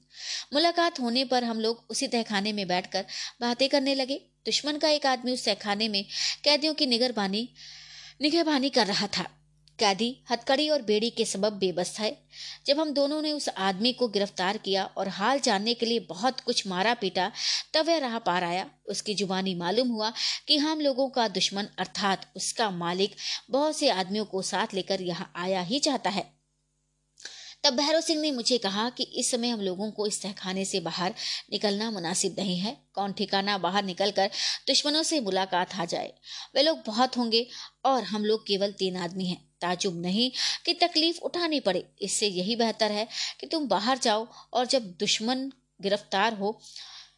मुलाकात 0.52 1.00
होने 1.00 1.24
पर 1.24 1.44
हम 1.44 1.60
लोग 1.60 1.84
उसी 1.90 2.08
तहखाने 2.08 2.52
में 2.52 2.66
बैठकर 2.68 3.04
बातें 3.40 3.68
करने 3.68 3.94
लगे। 3.94 4.20
दुश्मन 4.46 4.78
का 4.78 4.88
एक 4.88 5.06
आदमी 5.06 5.32
उस 5.32 5.44
तहखाने 5.44 5.88
में 5.88 6.04
कैदियों 6.44 6.74
की 6.74 6.86
निगरबानी 6.86 7.48
निगहबानी 8.22 8.70
कर 8.70 8.86
रहा 8.86 9.06
था। 9.06 9.26
कैदी 9.78 10.08
हथकड़ी 10.30 10.68
और 10.68 10.82
बेड़ी 10.82 11.08
के 11.10 11.24
सबब 11.24 11.52
बेबस 11.52 11.96
है 12.00 12.10
जब 12.66 12.80
हम 12.80 12.92
दोनों 12.92 13.20
ने 13.22 13.32
उस 13.32 13.48
आदमी 13.48 13.92
को 13.92 14.08
गिरफ़्तार 14.08 14.58
किया 14.58 14.84
और 14.84 15.08
हाल 15.08 15.40
जानने 15.40 15.74
के 15.74 15.86
लिए 15.86 16.00
बहुत 16.00 16.40
कुछ 16.40 16.66
मारा 16.66 16.92
पीटा, 16.94 17.30
तब 17.74 17.86
वह 17.86 17.98
रहा 17.98 18.18
पार 18.18 18.44
आया। 18.44 18.66
उसकी 18.88 19.14
जुबानी 19.14 19.54
मालूम 19.54 19.88
हुआ 19.88 20.12
कि 20.48 20.58
हम 20.58 20.80
लोगों 20.80 21.08
का 21.08 21.26
दुश्मन 21.30 21.68
अर्थात 21.78 22.30
उसका 22.36 22.70
मालिक 22.70 23.16
बहुत 23.50 23.76
से 23.76 23.90
आदमियों 23.90 24.24
को 24.24 24.42
साथ 24.42 24.74
लेकर 24.74 25.02
यहाँ 25.02 25.32
आया 25.36 25.60
ही 25.62 25.78
चाहता 25.78 26.10
है। 26.10 26.33
तब 27.64 27.76
भैरव 27.76 28.00
सिंह 28.00 28.21
ने 28.21 28.30
मुझे 28.33 28.56
कहा 28.59 28.88
कि 28.90 29.02
इस 29.02 29.30
समय 29.30 29.49
हम 29.49 29.61
लोगों 29.61 29.90
को 29.90 30.06
इस 30.06 30.21
तहखाने 30.23 30.64
से 30.64 30.80
बाहर 30.80 31.14
निकलना 31.52 31.90
मुनासिब 31.90 32.35
नहीं 32.38 32.59
है। 32.59 32.76
कौन 32.94 33.12
ठिकाना 33.12 33.59
बाहर 33.59 33.85
निकलकर 33.85 34.30
दुश्मनों 34.66 35.02
से 35.02 35.21
मुलाकात 35.21 35.75
आ 35.75 35.85
जाए? 35.85 36.12
वे 36.54 36.62
लोग 36.62 36.83
बहुत 36.87 37.16
होंगे 37.16 37.47
और 37.85 38.02
हम 38.02 38.25
लोग 38.25 38.47
केवल 38.47 38.73
तीन 38.73 38.97
आदमी 38.97 39.26
हैं। 39.26 39.38
ताजुब 39.61 40.00
नहीं 40.00 40.30
कि 40.66 40.75
तकलीफ़ 40.75 41.21
उठानी 41.21 41.61
पड़े। 41.61 41.85
इससे 42.02 42.26
यही 42.26 42.56
बेहतर 42.56 42.92
है 42.92 43.06
कि 43.40 43.47
तुम 43.47 43.68
बाहर 43.68 43.99
जाओ 43.99 44.26
और 44.52 44.66
जब 44.66 44.90
दुश्मन 45.00 45.50
गिरफ़्तार 45.83 46.35
हो, 46.35 46.61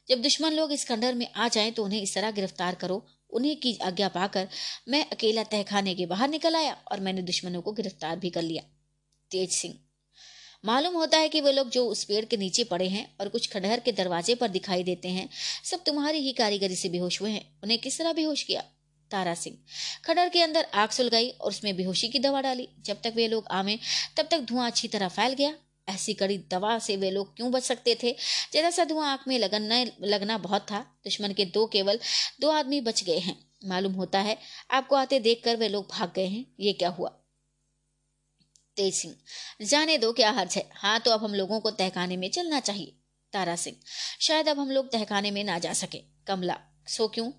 जब 0.08 0.22
दुश्मन 0.22 0.52
लोग 0.52 0.72
इस 0.72 0.84
खंडर 0.84 1.14
में 1.14 1.26
आ 1.32 1.48
जाएँ 1.48 1.72
तो 1.72 1.84
उन्हें 1.84 2.02
इस 2.02 2.14
तरह 2.14 2.30
गिरफ़्तार 2.30 2.74
करो। 2.74 3.04
उन्हीं 3.30 3.56
की 3.56 3.76
आज्ञा 3.82 4.08
पाकर 4.08 4.48
मैं 4.88 5.04
अकेला 5.10 5.42
तहखाने 5.42 5.94
के 5.94 6.06
बाहर 6.06 6.28
निकल 6.28 6.56
आया 6.56 6.76
और 6.92 7.00
मैंने 7.00 7.22
दुश्मनों 7.22 7.62
को 7.62 7.72
गिरफ़्तार 7.72 8.16
भी 8.16 8.30
कर 8.30 8.42
लिया। 8.42 8.62
तेज 9.30 9.50
सिंह 9.50 9.74
मालूम 10.66 10.94
होता 10.94 11.18
है 11.18 11.28
कि 11.28 11.40
वे 11.40 11.52
लोग 11.52 11.70
जो 11.70 11.86
उस 11.86 12.04
पेड़ 12.04 12.24
के 12.24 12.36
नीचे 12.36 12.64
पड़े 12.64 12.88
हैं 12.88 13.16
और 13.20 13.28
कुछ 13.28 13.52
खंडहर 13.52 13.80
के 13.80 13.92
दरवाजे 13.92 14.34
पर 14.34 14.48
दिखाई 14.48 14.82
देते 14.82 15.08
हैं, 15.08 15.28
सब 15.64 15.84
तुम्हारी 15.84 16.18
ही 16.18 16.32
कारीगरी 16.32 16.76
से 16.76 16.88
बेहोश 16.88 17.20
हुए 17.20 17.30
हैं। 17.30 17.60
उन्हें 17.62 17.80
किस 17.80 17.98
तरह 17.98 18.12
बेहोश 18.12 18.42
किया? 18.42 18.64
तारा 19.10 19.34
सिंह। 19.34 19.56
खंडहर 20.04 20.28
के 20.28 20.42
अंदर 20.42 20.66
आग 20.74 20.90
सुलगाई 20.90 21.28
और 21.28 21.48
उसमें 21.48 21.76
बेहोशी 21.76 22.08
की 22.08 22.18
दवा 22.18 22.40
डाली। 22.40 22.68
जब 22.80 23.02
तक 23.04 23.12
वे 23.16 23.28
लोग 23.28 23.46
आमे, 23.50 23.78
तब 24.16 24.28
तक 24.30 24.40
धुआँ 24.40 24.66
अच्छी 24.66 24.88
तरह 24.88 25.08
फैल 25.08 25.32
गया। 25.32 25.54
ऐसी 25.88 26.14
कड़ी 26.14 26.38
दवा 26.38 26.78
से 26.78 26.96
वे 26.96 27.10
लोग 27.10 27.36
क्यों 27.36 27.52
बच 27.52 27.62
सकते 27.62 27.98
थे? 28.02 28.16
जरा 28.52 28.70
सा 28.70 28.84
धुआँ 28.84 29.12
आँख 29.12 29.28
में 29.28 29.38
लगना 29.38 29.84
लगना 30.02 30.38
बहुत 30.38 30.62
था, 30.62 30.80
दुश्मन 31.04 31.32
के 31.32 31.44
दो 31.44 31.66
केवल 31.66 31.98
दो 32.40 32.50
आदमी 32.50 32.80
बच 32.80 33.04
गए 33.04 33.18
हैं। 33.18 33.50
मालूम 33.64 33.92
होता 33.92 34.20
है, 34.20 34.38
आपको 34.70 34.96
आते 34.96 35.20
देखकर 35.20 35.56
वे 35.56 35.68
लोग 35.68 35.88
भाग 35.90 36.12
गए 36.16 36.26
हैं। 36.26 36.46
ये 36.60 36.72
क्या 36.72 36.88
हुआ? 36.88 37.22
तेज 38.76 38.94
सिंह 38.94 39.14
जाने 39.62 39.98
दो 39.98 40.12
क्या 40.12 40.30
हर्ज 40.30 40.56
है? 40.56 40.68
हाँ 40.74 41.00
तो 41.00 41.10
अब 41.10 41.24
हम 41.24 41.34
लोगों 41.34 41.60
को 41.60 41.70
तहखाने 41.70 42.16
में 42.16 42.30
चलना 42.30 42.60
चाहिए, 42.60 42.92
तारा 43.32 43.56
सिंह। 43.56 43.76
शायद 44.20 44.48
अब 44.48 44.58
हम 44.58 44.70
लोग 44.70 44.92
तहखाने 44.92 45.30
में 45.30 45.44
ना 45.44 45.58
जा 45.58 45.72
सके। 45.72 45.98
कमला, 46.26 46.58
सो 46.88 47.08
क्यों? 47.08 47.30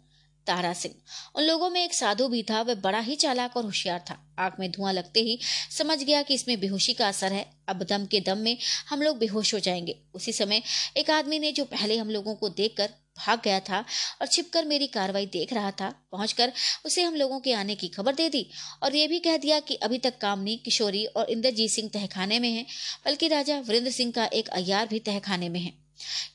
तारा 0.48 0.74
सिंह। 0.74 0.96
उन 1.36 1.44
लोगों 1.44 1.70
में 1.70 1.84
एक 1.84 1.94
साधु 1.94 2.28
भी 2.28 2.44
था, 2.44 2.62
वह 2.62 2.76
बड़ा 2.76 3.00
ही 3.00 3.16
चालाक 3.16 3.58
और 3.58 3.64
होशियार 3.66 4.06
था। 4.10 4.36
आँख 4.40 4.60
में 4.60 4.72
धुआँ 4.72 4.94
लगते 4.94 5.20
ही 5.20 5.40
समझ 5.72 6.04
गया 6.04 6.22
कि 6.22 6.34
इसमें 6.34 6.60
बेहोशी 6.60 6.94
का 6.94 7.08
असर 7.08 7.34
है। 7.34 7.46
अब 7.68 7.84
दम 7.84 8.06
के 8.06 8.20
दम 8.20 8.38
में 8.38 8.58
हम 8.90 9.02
लोग 9.02 9.18
बेहोश 9.18 9.54
हो 9.54 9.60
जाएँगे। 9.60 10.00
उसी 10.14 10.34
समय 10.34 10.62
एक 10.98 11.10
आदमी 11.10 11.40
ने 11.40 11.52
जो 11.52 11.66
पहले 11.66 11.98
हम 11.98 12.10
लोगों 12.10 12.36
को 12.36 12.50
देखकर 12.50 12.90
भाग 13.18 13.42
गया 13.44 13.60
था 13.60 13.84
और 14.22 14.28
छिपकर 14.28 14.66
मेरी 14.66 14.88
कार्रवाई 14.90 15.26
देख 15.28 15.54
रहा 15.54 15.72
था। 15.72 15.90
पहुंचकर 16.12 16.54
उसे 16.86 17.04
हम 17.04 17.16
लोगों 17.16 17.40
के 17.40 17.54
आने 17.54 17.76
की 17.76 17.88
खबर 17.90 18.16
दे 18.16 18.30
दी 18.30 18.46
और 18.84 18.96
ये 18.96 19.08
भी 19.08 19.20
कह 19.20 19.38
दिया 19.38 19.60
कि 19.62 19.76
अभी 19.78 19.98
तक 20.00 20.18
कामनी, 20.18 20.56
किशोरी 20.58 21.06
और 21.08 21.30
इंद्रजीत 21.30 21.72
सिंह 21.72 21.90
तहखाने 21.94 22.40
में 22.40 22.50
हैं, 22.50 22.66
बल्कि 23.06 23.28
राजा 23.28 23.60
वीरेंद्र 23.60 23.92
सिंह 23.92 24.12
का 24.12 24.26
एक 24.26 24.50
अयार 24.52 24.88
भी 24.88 25.00
तहखाने 25.02 25.50
में 25.50 25.60
है। 25.60 25.74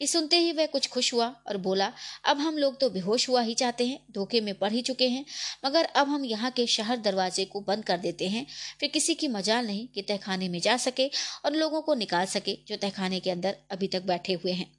ये 0.00 0.06
सुनते 0.06 0.36
ही 0.36 0.52
वह 0.52 0.66
कुछ 0.66 0.88
खुश 0.88 1.12
हुआ 1.14 1.26
और 1.48 1.56
बोला, 1.56 1.90
अब 2.24 2.38
हम 2.38 2.56
लोग 2.58 2.78
तो 2.80 2.88
बेहोश 2.90 3.28
हुआ 3.28 3.42
ही 3.42 3.54
चाहते 3.54 3.86
हैं, 3.86 3.98
धोखे 4.12 4.40
में 4.40 4.54
पड़ 4.54 4.72
ही 4.72 4.82
चुके 4.82 5.08
हैं, 5.08 5.24
मगर 5.64 5.84
अब 5.84 6.08
हम 6.08 6.24
यहाँ 6.24 6.50
के 6.50 6.66
शहर 6.66 6.96
दरवाजे 6.96 7.44
को 7.44 7.60
बंद 7.60 7.84
कर 7.84 7.98
देते 7.98 8.28
हैं, 8.28 8.46
फिर 8.80 8.88
किसी 8.88 9.14
की 9.14 9.28
मजाल 9.28 9.66
नहीं 9.66 9.86
कि 9.88 10.02
तहखाने 10.02 10.48
में 10.48 10.60
जा 10.60 10.76
सके 10.78 11.10
और 11.44 11.56
लोगों 11.56 11.82
को 11.82 11.94
निकाल 11.94 12.26
सके 12.26 12.58
जो 12.68 12.76
तहखाने 12.76 13.20
के 13.20 13.30
अंदर 13.30 13.56
अभी 13.70 13.86
तक 13.86 14.02
बैठे 14.02 14.32
हुए 14.34 14.52
हैं। 14.52 14.70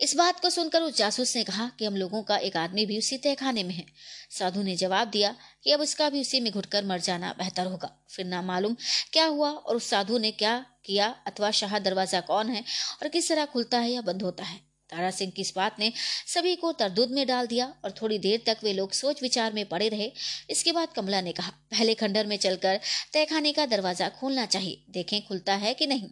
इस 0.00 0.14
बात 0.16 0.40
को 0.40 0.50
सुनकर 0.50 0.82
उस 0.82 0.96
जासूस 0.96 1.34
ने 1.36 1.42
कहा 1.44 1.70
कि 1.78 1.84
हम 1.84 1.96
लोगों 1.96 2.22
का 2.22 2.36
एक 2.38 2.56
आदमी 2.56 2.84
भी 2.86 2.98
उसी 2.98 3.16
तहखाने 3.18 3.62
में 3.62 3.74
है। 3.74 3.84
साधु 4.30 4.62
ने 4.62 4.76
जवाब 4.76 5.08
दिया 5.08 5.34
कि 5.64 5.70
अब 5.70 5.80
उसका 5.80 6.08
भी 6.10 6.20
उसी 6.20 6.40
में 6.40 6.52
घुटकर 6.52 6.84
मर 6.84 7.00
जाना 7.00 7.34
बेहतर 7.38 7.66
होगा। 7.66 7.90
फिर 8.10 8.26
ना 8.26 8.42
मालूम 8.42 8.76
क्या 9.12 9.26
हुआ 9.26 9.50
और 9.50 9.76
उस 9.76 9.90
साधु 9.90 10.18
ने 10.18 10.30
क्या 10.30 10.58
किया 10.84 11.08
अथवा 11.26 11.50
शाह 11.50 11.78
दरवाज़ा 11.78 12.20
कौन 12.20 12.48
है 12.48 12.64
और 13.02 13.08
किस 13.08 13.28
तरह 13.28 13.44
खुलता 13.46 13.78
है 13.78 13.90
या 13.90 14.00
बंद 14.02 14.22
होता 14.22 14.44
है। 14.44 14.67
तारा 14.90 15.10
सिंह 15.10 15.30
की 15.30 15.42
इस 15.42 15.52
बात 15.56 15.78
ने 15.78 15.92
सभी 16.26 16.54
को 16.56 16.72
तरदुद 16.72 17.10
में 17.10 17.26
डाल 17.26 17.46
दिया 17.46 17.66
और 17.84 17.94
थोड़ी 18.02 18.18
देर 18.18 18.42
तक 18.46 18.64
वे 18.64 18.72
लोग 18.72 18.92
सोच 18.92 19.22
विचार 19.22 19.52
में 19.52 19.64
पड़े 19.68 19.88
रहे। 19.88 20.10
इसके 20.50 20.72
बाद 20.72 20.92
कमला 20.92 21.20
ने 21.20 21.32
कहा, 21.32 21.50
पहले 21.70 21.94
खंडर 21.94 22.26
में 22.26 22.36
चलकर 22.36 22.80
तहखाने 23.12 23.52
का 23.52 23.66
दरवाज़ा 23.66 24.08
खोलना 24.10 24.46
चाहिए। 24.46 24.82
देखें 24.90 25.20
खुलता 25.26 25.54
है 25.56 25.74
कि 25.74 25.86
नहीं। 25.86 26.10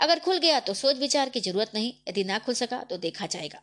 अगर 0.00 0.18
खुल 0.18 0.38
गया 0.38 0.60
तो 0.60 0.74
सोच 0.74 0.96
विचार 0.96 1.28
की 1.28 1.40
ज़रूरत 1.40 1.70
नहीं। 1.74 1.92
यदि 2.08 2.24
ना 2.24 2.38
खुल 2.38 2.54
सका 2.54 2.82
तो 2.82 2.96
देखा 2.98 3.26
जाएगा। 3.26 3.62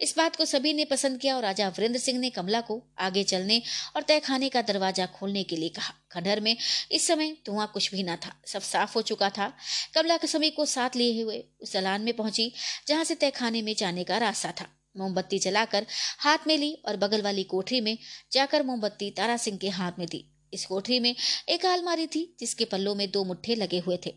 इस 0.00 0.16
बात 0.16 0.36
को 0.36 0.44
सभी 0.44 0.72
ने 0.72 0.84
पसंद 0.84 1.20
किया 1.20 1.36
और 1.36 1.42
राजा 1.42 1.68
वीरेंद्र 1.68 2.00
सिंह 2.00 2.18
ने 2.18 2.30
कमला 2.30 2.60
को 2.60 2.82
आगे 2.98 3.22
चलने 3.24 3.60
और 3.96 4.02
तहखाने 4.02 4.48
का 4.48 4.62
दरवाज़ा 4.62 5.06
खोलने 5.06 5.42
के 5.42 5.56
लिए 5.56 5.68
कहा। 5.68 5.94
खंडहर 6.12 6.40
में 6.40 6.56
इस 6.92 7.06
समय 7.06 7.36
धुआँ 7.46 7.70
कुछ 7.74 7.90
भी 7.90 8.02
ना 8.02 8.16
था। 8.16 8.34
सब 8.46 8.62
साफ़ 8.62 8.94
हो 8.94 9.02
चुका 9.02 9.30
था। 9.30 9.52
कमला 9.94 10.16
के 10.16 10.26
सभी 10.26 10.50
को 10.50 10.66
साथ 10.66 10.96
लिए 10.96 11.22
हुए 11.22 11.44
उस 11.60 11.72
दलान 11.72 12.02
में 12.02 12.14
पहुँची, 12.16 12.52
जहाँ 12.88 13.04
से 13.04 13.14
तहखाने 13.14 13.62
में 13.62 13.74
जाने 13.74 14.04
का 14.04 14.18
रास्ता 14.18 14.52
था। 14.52 14.68
मोमबत्ती 14.96 15.38
जलाकर 15.38 15.86
हाथ 16.18 16.38
में 16.46 16.56
ली 16.58 16.72
और 16.88 16.96
बगल 16.96 17.22
वाली 17.22 17.44
कोठरी 17.44 17.80
में 17.80 17.96
जाकर 18.32 18.62
मोमबत्ती 18.62 19.10
तारा 19.10 19.36
सिंह 19.36 19.58
के 19.58 19.68
हाथ 19.68 19.92
में 19.98 20.06
दी। 20.08 20.24
इस 20.52 20.66
कोठरी 20.66 21.00
में 21.00 21.14
एक 21.48 21.66
अलमारी 21.66 22.06
थी, 22.06 22.36
जिसके 22.40 22.64
पल्लों 22.64 22.94
में 22.94 23.10
दो 23.10 23.24
मुट्ठे 23.24 23.54
लगे 23.54 23.78
हुए 23.78 23.98
थे। 24.06 24.14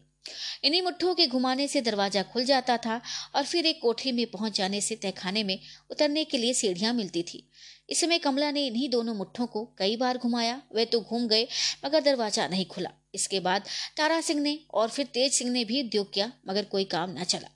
इन्हीं 0.64 0.82
मुट्ठों 0.82 1.14
के 1.16 1.28
घुमाने 1.28 1.68
से 1.68 1.82
दरवाज़ा 1.82 2.24
खुल 2.24 2.46
जाता 2.46 2.78
था 2.78 3.02
और 3.36 3.44
फिर 3.44 3.66
एक 3.66 3.82
कोठरी 3.82 4.12
में 4.12 4.26
पहुँच 4.26 4.58
जाने 4.58 4.82
से 4.82 4.96
तहखाने 4.96 5.44
में 5.44 5.60
उतरने 5.92 6.24
के 6.24 6.38
लिए 6.38 6.54
सीढ़ियाँ 6.54 6.94
मिलती 6.94 7.24
थी। 7.24 7.48
इस 7.90 8.02
समय 8.02 8.18
कमला 8.18 8.52
ने 8.52 8.66
इन्हीं 8.68 8.90
दोनों 8.90 9.14
मुठ्ठों 9.14 9.46
को 9.48 9.64
कई 9.78 9.96
बार 9.98 10.18
घुमाया, 10.18 10.62
वे 10.76 10.86
तो 10.86 11.02
घूम 11.02 11.28
गए, 11.28 11.48
मगर 11.86 12.02
दरवाज़ा 12.02 12.48
नहीं 12.48 12.66
खुला। 12.66 12.90
इसके 13.16 13.40
बाद 13.40 13.68
तारा 13.98 14.22
सिंह 14.22 14.42
ने 14.42 14.60
और 14.74 14.90
फिर 14.90 15.06
तेज 15.06 15.34
सिंह 15.34 15.52
ने 15.52 15.66
भी 15.66 15.84
उद्योग 15.84 16.14
किया, 16.14 16.32
मगर 16.50 16.64
कोई 16.64 16.84
काम 16.84 17.16
न 17.20 17.24
चला। 17.24 17.50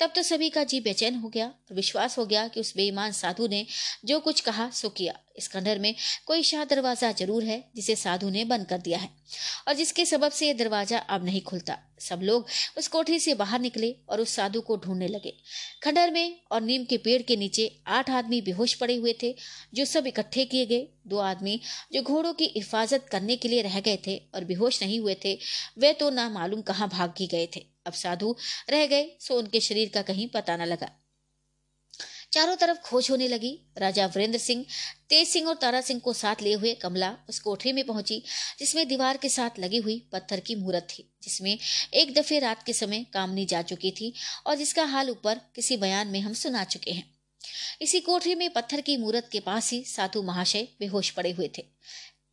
तब 0.00 0.12
तो 0.16 0.22
सभी 0.22 0.50
का 0.50 0.64
जी 0.64 0.80
बेचैन 0.80 1.14
हो 1.14 1.28
गया 1.28 1.52
और 1.70 1.76
विश्वास 1.76 2.18
हो 2.18 2.26
गया 2.26 2.46
कि 2.48 2.60
उस 2.60 2.72
बेईमान 2.76 3.12
साधु 3.12 3.46
ने 3.46 3.64
जो 4.04 4.20
कुछ 4.20 4.40
कहा, 4.40 4.68
सो 4.70 4.88
किया। 4.90 5.18
इस 5.36 5.48
खंडर 5.48 5.78
में 5.78 5.94
कोई 6.26 6.42
शाह 6.42 6.64
दरवाज़ा 6.64 7.10
ज़रूर 7.12 7.44
है, 7.44 7.64
जिसे 7.76 7.94
साधु 7.96 8.30
ने 8.30 8.44
बंद 8.44 8.66
कर 8.66 8.78
दिया 8.78 8.98
है, 8.98 9.08
और 9.68 9.74
जिसके 9.74 10.04
सबब 10.06 10.32
से 10.32 10.46
यह 10.48 10.54
दरवाज़ा 10.54 10.98
अब 10.98 11.24
नहीं 11.24 11.42
खुलता। 11.42 11.78
सब 12.00 12.20
लोग 12.22 12.46
उस 12.78 12.88
कोठरी 12.88 13.18
से 13.20 13.34
बाहर 13.34 13.60
निकले 13.60 13.94
और 14.08 14.20
उस 14.20 14.34
साधु 14.34 14.60
को 14.60 14.76
ढूँढने 14.76 15.08
लगे। 15.08 15.32
खंडर 15.82 16.10
में 16.10 16.40
और 16.52 16.60
नीम 16.62 16.84
के 16.84 16.96
पेड़ 16.98 17.20
के 17.22 17.36
नीचे 17.36 17.70
आठ 17.88 18.10
आदमी 18.10 18.40
बेहोश 18.42 18.74
पड़े 18.74 18.94
हुए 18.94 19.14
थे, 19.22 19.34
जो 19.74 19.84
सब 19.84 20.06
इकट्ठे 20.06 20.44
किए 20.44 20.66
गए। 20.66 20.86
दो 21.06 21.18
आदमी 21.18 21.60
जो 21.92 22.02
घोड़ों 22.02 22.32
की 22.32 22.52
हिफाजत 22.56 23.06
करने 23.12 23.36
के 23.36 23.48
लिए 23.48 23.62
रह 23.62 23.80
गए 23.80 23.98
थे 24.06 24.16
और 24.34 24.44
बेहोश 24.44 24.82
नहीं 24.82 25.00
हुए 25.00 25.16
थे, 25.24 25.38
वे 25.78 25.92
तो 25.92 26.10
ना 26.10 26.28
मालूम 26.30 26.62
कहाँ 26.62 26.88
भाग 26.88 27.14
ही 27.20 27.26
गए 27.26 27.48
थे। 27.56 27.66
अब 27.86 27.92
साधु 27.94 28.36
रह 28.70 28.86
गए, 28.86 29.10
सो 29.20 29.38
उनके 29.38 29.60
शरीर 29.60 29.90
का 29.94 30.02
कहीं 30.02 30.28
पता 30.28 30.56
न 30.56 30.66
लगा। 30.66 30.90
चारों 32.32 32.56
तरफ़ 32.56 32.78
खोज 32.78 33.10
होने 33.10 33.28
लगी। 33.28 33.58
राजा 33.78 34.06
वीरेंद्र 34.06 34.38
सिंह, 34.38 34.64
तेज 35.08 35.28
सिंह 35.28 35.48
और 35.48 35.54
तारा 35.54 35.80
सिंह 35.80 36.00
को 36.00 36.12
साथ 36.12 36.42
लिए 36.42 36.54
हुए 36.54 36.74
कमला 36.74 37.16
उस 37.28 37.38
कोठरी 37.40 37.72
में 37.72 37.84
पहुँची, 37.86 38.22
जिसमें 38.58 38.88
दीवार 38.88 39.16
के 39.16 39.28
साथ 39.28 39.58
लगी 39.58 39.78
हुई 39.78 39.98
पत्थर 40.12 40.40
की 40.40 40.54
मूर्त 40.54 40.86
थी, 40.90 41.08
जिसमें 41.22 41.58
एक 41.94 42.14
दफे 42.14 42.38
रात 42.38 42.62
के 42.62 42.72
समय 42.72 43.06
कामनी 43.12 43.46
जा 43.46 43.62
चुकी 43.62 43.90
थी 43.90 44.12
और 44.46 44.56
जिसका 44.56 44.84
हाल 44.84 45.10
ऊपर 45.10 45.40
किसी 45.54 45.76
बयान 45.76 46.08
में 46.08 46.20
हम 46.20 46.32
सुना 46.32 46.64
चुके 46.64 46.90
हैं। 46.90 47.18
इसी 47.80 48.00
कोठरी 48.00 48.34
में 48.34 48.50
पत्थर 48.50 48.80
की 48.80 48.96
मूर्त 48.96 49.28
के 49.32 49.40
पास 49.40 49.72
ही 49.72 49.84
साधु 49.84 50.22
महाशय 50.22 50.68
बेहोश 50.80 51.10
पड़े 51.10 51.30
हुए 51.30 51.50
थे। 51.58 51.62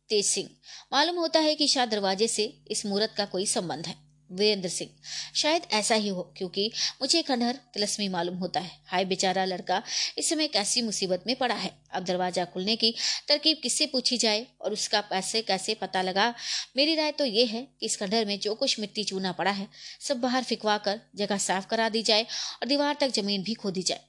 तेज 0.08 0.26
सिंह, 0.26 0.48
मालूम 0.92 1.16
होता 1.16 1.40
है 1.40 1.54
कि 1.54 1.68
शाह 1.68 1.86
दरवाजे 1.86 2.28
से 2.28 2.44
इस 2.70 2.86
मूर्त 2.86 3.14
का 3.16 3.24
कोई 3.24 3.46
संबंध 3.46 3.86
है। 3.86 4.05
वीरेंद्र 4.30 4.68
सिंह। 4.68 4.90
शायद 5.34 5.62
ऐसा 5.72 5.94
ही 5.94 6.08
हो, 6.08 6.22
क्योंकि 6.36 6.70
मुझे 7.02 7.22
खंडहर 7.22 7.58
तिलस्मी 7.74 8.08
मालूम 8.08 8.36
होता 8.36 8.60
है। 8.60 8.70
हाय 8.86 9.04
बेचारा 9.04 9.44
लड़का, 9.44 9.82
इस 10.18 10.30
समय 10.30 10.48
कैसी 10.48 10.82
मुसीबत 10.82 11.24
में 11.26 11.34
पड़ा 11.36 11.54
है। 11.54 11.70
अब 11.90 12.04
दरवाज़ा 12.04 12.44
खुलने 12.44 12.76
की 12.76 12.94
तरकीब 13.28 13.60
किससे 13.62 13.86
पूछी 13.86 14.18
जाए 14.18 14.46
और 14.60 14.72
उसका 14.72 15.00
पैसे 15.00 15.42
कैसे 15.42 15.74
पता 15.74 16.02
लगा? 16.02 16.34
मेरी 16.76 16.94
राय 16.94 17.12
तो 17.12 17.24
ये 17.24 17.44
है 17.44 17.62
कि 17.80 17.86
इस 17.86 17.96
खंडहर 17.96 18.24
में 18.24 18.38
जो 18.40 18.54
कुछ 18.54 18.78
मिट्टी 18.80 19.04
चूना 19.04 19.32
पड़ा 19.32 19.50
है, 19.50 19.68
सब 20.00 20.20
बाहर 20.20 20.44
फिकवा 20.44 20.76
कर 20.78 21.00
जगह 21.16 21.38
साफ़ 21.38 21.66
करा 21.66 21.88
दी 21.88 22.02
जाए 22.02 22.22
और 22.22 22.68
दीवार 22.68 22.96
तक 23.00 23.08
ज़मीन 23.08 23.42
भी 23.42 23.54
खोदी 23.54 23.82
जाए। 23.82 24.00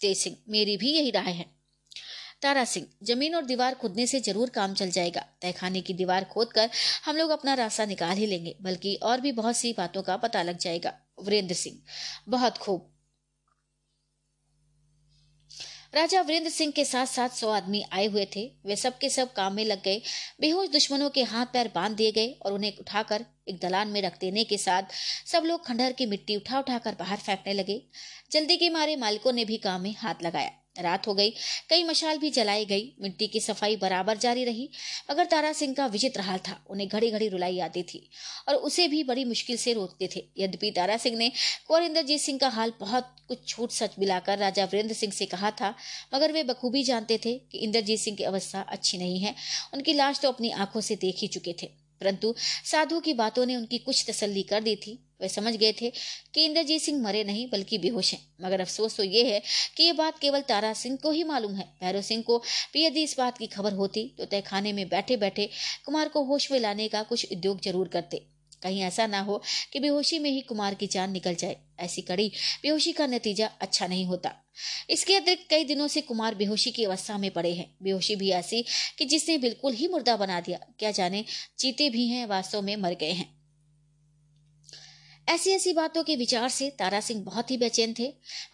तेज 0.00 0.16
सिंह, 0.16 0.36
मेरी 0.48 0.76
भी 0.76 0.92
यही 0.92 1.10
राय 1.10 1.32
है। 1.32 1.59
तारा 2.42 2.64
सिंह, 2.64 2.86
ज़मीन 3.02 3.34
और 3.34 3.44
दीवार 3.44 3.74
खुदने 3.74 4.06
से 4.06 4.20
ज़रूर 4.20 4.50
काम 4.50 4.74
चल 4.74 4.90
जाएगा। 4.90 5.20
तहखाने 5.42 5.80
की 5.80 5.94
दीवार 5.94 6.24
खोद 6.24 6.52
कर 6.52 6.70
हम 7.04 7.16
लोग 7.16 7.30
अपना 7.30 7.54
रास्ता 7.54 7.84
निकाल 7.86 8.16
ही 8.16 8.26
लेंगे, 8.26 8.56
बल्कि 8.62 8.94
और 9.02 9.20
भी 9.20 9.32
बहुत 9.32 9.56
सी 9.56 9.72
बातों 9.72 10.02
का 10.02 10.16
पता 10.18 10.42
लग 10.42 10.58
जाएगा। 10.58 10.92
वीरेंद्र 11.20 11.54
सिंह, 11.54 11.76
बहुत 12.28 12.58
खूब। 12.58 12.88
राजा 15.94 16.20
वीरेंद्र 16.20 16.50
सिंह 16.50 16.72
के 16.72 16.84
साथ 16.84 17.06
साथ 17.06 17.28
सौ 17.28 17.48
आदमी 17.50 17.82
आए 17.92 18.06
हुए 18.06 18.26
थे। 18.36 18.44
वे 18.66 18.76
सब 18.76 18.98
के 18.98 19.08
सब 19.10 19.32
काम 19.32 19.54
में 19.54 19.64
लग 19.64 19.82
गए। 19.82 20.00
बेहोश 20.40 20.68
दुश्मनों 20.68 21.08
के 21.10 21.22
हाथ 21.22 21.46
पैर 21.46 21.70
बाँध 21.74 21.96
दिए 21.96 22.12
गए 22.12 22.28
और 22.42 22.52
उन्हें 22.52 22.78
उठाकर 22.78 23.24
एक 23.48 23.58
दलान 23.60 23.88
में 23.88 24.00
रख 24.02 24.18
देने 24.20 24.44
के 24.44 24.58
साथ 24.58 24.94
सब 25.26 25.44
लोग 25.44 25.66
खंडहर 25.66 25.92
की 25.92 26.06
मिट्टी 26.06 26.36
उठा 26.36 26.58
उठाकर 26.58 26.94
बाहर 26.94 27.18
फेंकने 27.18 27.52
लगे। 27.52 27.82
जल्दी 28.32 28.56
के 28.56 28.70
मारे 28.70 28.96
मालिकों 28.96 29.32
ने 29.32 29.44
भी 29.44 29.56
काम 29.58 29.80
में 29.80 29.94
हाथ 29.98 30.22
लगाया। 30.22 30.52
रात 30.76 31.06
हो 31.06 31.14
गई। 31.14 31.30
कई 31.70 31.82
मशाल 31.84 32.18
भी 32.18 32.30
जलाई 32.30 32.64
गई। 32.64 32.92
मिट्टी 33.02 33.26
की 33.26 33.40
सफ़ाई 33.40 33.76
बराबर 33.76 34.18
जारी 34.18 34.44
रही। 34.44 34.68
मगर 35.10 35.24
तारा 35.24 35.52
सिंह 35.52 35.74
का 35.74 35.86
विचित्र 35.86 36.20
हाल 36.20 36.38
था, 36.38 36.56
उन्हें 36.70 36.88
घड़ी 36.88 37.10
घड़ी 37.10 37.28
रुलाई 37.28 37.58
आती 37.58 37.82
थी 37.82 38.08
और 38.48 38.54
उसे 38.54 38.88
भी 38.88 39.02
बड़ी 39.04 39.24
मुश्किल 39.24 39.56
से 39.56 39.72
रोकते 39.72 40.08
थे। 40.16 40.24
यद्यपि 40.38 40.70
तारा 40.70 40.96
सिंह 40.96 41.16
ने 41.16 41.30
कुंवर 41.68 41.82
इंद्रजीत 41.82 42.20
सिंह 42.20 42.38
का 42.38 42.48
हाल 42.48 42.72
बहुत 42.80 43.14
कुछ 43.28 43.46
छूट 43.48 43.70
सच 43.70 43.98
मिलाकर 43.98 44.38
राजा 44.38 44.64
वीरेंद्र 44.64 44.94
सिंह 44.94 45.12
से 45.12 45.26
कहा 45.26 45.50
था, 45.50 45.74
मगर 46.14 46.32
वे 46.32 46.42
बखूबी 46.44 46.82
जानते 46.84 47.18
थे 47.24 47.34
कि 47.52 47.58
इंद्रजीत 47.58 48.00
सिंह 48.00 48.16
की 48.16 48.24
अवस्था 48.24 48.60
अच्छी 48.60 48.98
नहीं 48.98 49.20
है। 49.20 49.34
उनकी 49.74 49.92
लाश 49.92 50.20
तो 50.20 50.28
अपनी 50.28 50.50
आँखों 50.50 50.80
से 50.80 50.96
देख 50.96 51.16
ही 51.18 51.28
चुके 51.28 51.54
थे। 51.62 51.79
परंतु 52.00 52.34
साधु 52.66 53.00
की 53.00 53.12
बातों 53.14 53.46
ने 53.46 53.56
उनकी 53.56 53.78
कुछ 53.80 54.04
तसल्ली 54.08 54.42
कर 54.44 54.60
दी 54.62 54.74
थी। 54.76 54.98
वे 55.20 55.28
समझ 55.28 55.54
गए 55.54 55.72
थे 55.72 55.90
कि 56.34 56.44
इंद्रजीत 56.44 56.82
सिंह 56.82 57.00
मरे 57.02 57.22
नहीं, 57.24 57.46
बल्कि 57.48 57.78
बेहोश 57.78 58.12
हैं। 58.12 58.20
मगर 58.42 58.60
अफसोस 58.60 58.96
तो 58.96 59.04
ये 59.04 59.24
है 59.24 59.42
कि 59.76 59.84
ये 59.84 59.92
बात 59.94 60.18
केवल 60.18 60.40
तारा 60.48 60.72
सिंह 60.74 60.96
को 61.02 61.10
ही 61.10 61.24
मालूम 61.24 61.54
है। 61.54 61.64
भैरव 61.80 62.02
सिंह 62.02 62.22
को 62.22 62.38
भी 62.72 62.84
यदि 62.84 63.02
इस 63.02 63.16
बात 63.18 63.38
की 63.38 63.46
खबर 63.48 63.72
होती 63.74 64.08
तो 64.18 64.24
तहखाने 64.26 64.72
में 64.72 64.88
बैठे 64.88 65.16
बैठे 65.18 65.48
कुमार 65.84 66.08
को 66.08 66.24
होश 66.24 66.50
में 66.52 66.58
लाने 66.60 66.88
का 66.88 67.02
कुछ 67.04 67.26
उद्योग 67.32 67.60
ज़रूर 67.60 67.88
करते। 67.88 68.26
कहीं 68.62 68.80
ऐसा 68.80 69.06
ना 69.06 69.20
हो 69.20 69.42
कि 69.72 69.80
बेहोशी 69.80 70.18
में 70.18 70.30
ही 70.30 70.40
कुमार 70.40 70.74
की 70.74 70.86
जान 70.86 71.12
निकल 71.12 71.34
जाए, 71.34 71.56
ऐसी 71.80 72.02
कड़ी 72.02 72.32
बेहोशी 72.62 72.92
का 72.92 73.06
नतीजा 73.06 73.46
अच्छा 73.60 73.86
नहीं 73.86 74.06
होता। 74.06 74.34
इसके 74.90 75.16
अतिरिक्त 75.16 75.46
कई 75.50 75.64
दिनों 75.64 75.88
से 75.88 76.00
कुमार 76.00 76.34
बेहोशी 76.34 76.70
की 76.70 76.84
अवस्था 76.84 77.18
में 77.18 77.30
पड़े 77.30 77.54
हैं। 77.54 77.76
बेहोशी 77.82 78.16
भी 78.16 78.30
ऐसी 78.30 78.64
कि 78.98 79.04
जिसने 79.04 79.38
बिल्कुल 79.38 79.72
ही 79.72 79.88
मुर्दा 79.88 80.16
बना 80.16 80.40
दिया, 80.40 80.58
क्या 80.78 80.90
जाने, 80.90 81.24
जीते 81.58 81.90
भी 81.90 82.06
हैं, 82.08 82.26
वास्तव 82.26 82.62
में 82.62 82.76
मर 82.76 82.94
गए 82.94 83.12
हैं। 83.12 83.39
ऐसी 85.30 85.50
ऐसी 85.50 85.72
बातों 85.72 86.02
के 86.04 86.14
विचार 86.16 86.48
से 86.48 86.68
तारा 86.70 87.00
सिंह 87.00 87.22
बहुत 87.24 87.50
ही 87.50 87.56
बेचैन 87.56 87.94
थे, 87.98 88.06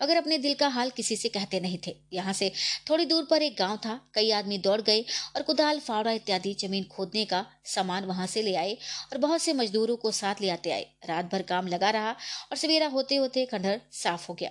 मगर 0.02 0.16
अपने 0.16 0.36
दिल 0.38 0.54
का 0.54 0.68
हाल 0.68 0.90
किसी 0.90 1.16
से 1.16 1.28
कहते 1.28 1.60
नहीं 1.60 1.78
थे। 1.86 1.94
यहाँ 2.12 2.32
से 2.32 2.50
थोड़ी 2.90 3.04
दूर 3.04 3.26
पर 3.30 3.42
एक 3.42 3.56
गाँव 3.58 3.76
था, 3.76 3.94
कई 4.14 4.30
आदमी 4.30 4.58
दौड़ 4.58 4.80
गए 4.80 5.00
और 5.36 5.42
कुदाल, 5.42 5.78
फावड़ा 5.78 6.12
इत्यादि 6.12 6.52
ज़मीन 6.54 6.84
खोदने 6.84 7.24
का 7.24 7.44
सामान 7.64 8.04
वहाँ 8.04 8.26
से 8.26 8.42
ले 8.42 8.54
आए 8.54 8.74
और 9.12 9.18
बहुत 9.18 9.42
से 9.42 9.52
मजदूरों 9.52 9.96
को 9.96 10.10
साथ 10.10 10.40
ले 10.40 10.50
आते 10.50 10.70
आए। 10.70 10.86
रात 11.08 11.32
भर 11.32 11.42
काम 11.42 11.66
लगा 11.66 11.90
रहा 11.90 12.10
और 12.10 12.56
सवेरा 12.56 12.86
होते 12.86 13.16
होते 13.16 13.46
खंडहर 13.46 13.80
साफ़ 13.92 14.26
हो 14.28 14.34
गया। 14.34 14.50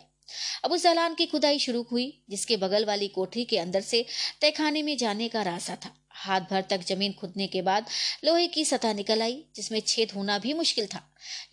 अब 0.63 0.71
उस 0.71 0.83
दलान 0.83 1.15
की 1.15 1.25
खुदाई 1.25 1.59
शुरू 1.59 1.85
हुई, 1.91 2.23
जिसके 2.29 2.57
बगल 2.57 2.85
वाली 2.85 3.07
कोठरी 3.07 3.45
के 3.45 3.57
अंदर 3.57 3.81
से 3.81 4.05
तहखाने 4.41 4.83
में 4.83 4.97
जाने 4.97 5.27
का 5.27 5.41
रास्ता 5.41 5.75
था। 5.75 5.91
हाथ 6.15 6.41
भर 6.41 6.61
तक 6.61 6.85
ज़मीन 6.87 7.13
खुदने 7.13 7.47
के 7.47 7.61
बाद 7.61 7.85
लोहे 8.25 8.47
की 8.47 8.65
सतह 8.65 8.93
निकल 8.93 9.21
आई, 9.21 9.43
जिसमें 9.55 9.79
छेद 9.87 10.11
होना 10.11 10.37
भी 10.39 10.53
मुश्किल 10.53 10.87
था। 10.87 11.01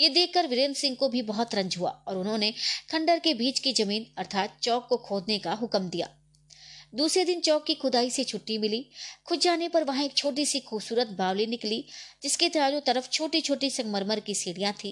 ये 0.01 0.09
देखकर 0.09 0.47
वीरेंद्र 0.47 0.79
सिंह 0.79 0.97
को 0.97 1.09
भी 1.09 1.23
बहुत 1.23 1.55
रंज 1.55 1.77
हुआ 1.79 1.91
और 2.09 2.17
उन्होंने 2.17 2.53
खंडर 2.93 3.19
के 3.19 3.35
बीच 3.35 3.59
की 3.59 3.73
ज़मीन, 3.73 4.07
अर्थात 4.19 4.59
चौक 4.63 4.87
को 4.89 4.97
खोदने 4.97 5.39
का 5.39 5.53
हुक्म 5.53 5.89
दिया। 5.89 6.09
दूसरे 6.93 7.25
दिन 7.25 7.41
चौक 7.41 7.65
की 7.67 7.75
खुदाई 7.75 8.11
से 8.11 8.25
छुट्टी 8.25 8.57
मिली। 8.59 8.85
खुद 9.27 9.41
जाने 9.41 9.69
पर 9.69 9.85
वहाँ 9.85 10.05
एक 10.05 10.17
छोटी 10.17 10.45
सी 10.47 10.61
खूबसूरत 10.61 11.15
बावली 11.19 11.47
निकली, 11.47 11.85
जिसके 12.23 12.49
चारों 12.49 12.81
तरफ़ 12.81 13.09
छोटी 13.11 13.41
छोटी 13.41 13.71
संगमरमर 13.71 14.21
की 14.21 14.35
सीढ़ियाँ 14.35 14.73
थी। 14.75 14.91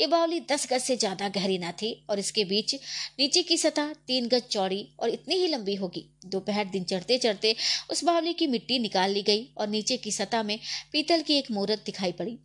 ये 0.00 0.06
बावली 0.06 0.40
दस 0.50 0.66
गज 0.72 0.80
से 0.80 0.96
ज़्यादा 0.96 1.28
गहरी 1.28 1.58
ना 1.58 1.72
थी 1.72 1.92
और 2.10 2.18
इसके 2.18 2.44
बीच 2.44 2.74
नीचे 3.18 3.42
की 3.42 3.58
सतह 3.58 3.92
तीन 4.06 4.28
गज 4.28 4.48
चौड़ी 4.50 4.86
और 5.00 5.10
इतनी 5.10 5.34
ही 5.34 5.46
लंबी 5.48 5.74
होगी। 5.74 6.04
दोपहर 6.26 6.64
दिन 6.66 6.84
चढ़ते 6.84 7.18
चढ़ते 7.18 7.54
उस 7.90 8.04
बावली 8.04 8.32
की 8.32 8.46
मिट्टी 8.46 8.78
निकाल 8.78 9.10
ली 9.10 9.22
गई 9.22 9.48
और 9.58 9.68
नीचे 9.68 9.96
की 9.96 10.12
सतह 10.12 10.42
में 10.42 10.58
पीतल 10.92 11.22
की 11.22 11.38
एक 11.38 11.50
मूर्त 11.50 11.82
दिखाई 11.86 12.12
पड़ी। 12.12 12.38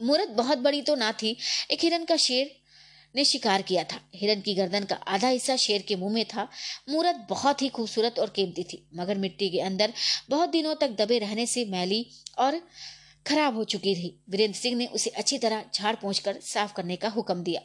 मूर्त 0.00 0.30
बहुत 0.30 0.58
बड़ी 0.58 0.80
तो 0.82 0.94
ना 0.96 1.10
थी, 1.12 1.36
एक 1.70 1.82
हिरन 1.82 2.04
का 2.04 2.16
शेर 2.18 2.50
ने 3.16 3.24
शिकार 3.24 3.62
किया 3.62 3.84
था। 3.84 4.00
हिरन 4.14 4.40
की 4.40 4.54
गर्दन 4.54 4.84
का 4.84 4.94
आधा 5.08 5.28
हिस्सा 5.28 5.56
शेर 5.58 5.82
के 5.82 5.96
मुँह 5.96 6.12
में 6.14 6.24
था। 6.26 6.48
मूर्त 6.90 7.26
बहुत 7.30 7.62
ही 7.62 7.68
खूबसूरत 7.70 8.18
और 8.18 8.30
कीमती 8.30 8.64
थी, 8.64 8.86
मगर 8.94 9.18
मिट्टी 9.18 9.50
के 9.50 9.60
अंदर 9.60 9.92
बहुत 10.30 10.50
दिनों 10.50 10.74
तक 10.74 10.96
दबे 10.98 11.18
रहने 11.18 11.46
से 11.46 11.64
मैली 11.66 12.06
और 12.38 12.60
खराब 13.26 13.56
हो 13.56 13.64
चुकी 13.66 13.94
थी। 13.94 14.14
वीरेंद्र 14.30 14.58
सिंह 14.58 14.76
ने 14.76 14.86
उसे 14.88 15.10
अच्छी 15.12 15.38
तरह 15.38 15.64
झाड़ 15.74 15.94
पहुँच 15.96 16.18
कर 16.18 16.38
साफ़ 16.42 16.72
करने 16.74 16.96
का 16.96 17.08
हुक्म 17.08 17.42
दिया। 17.42 17.60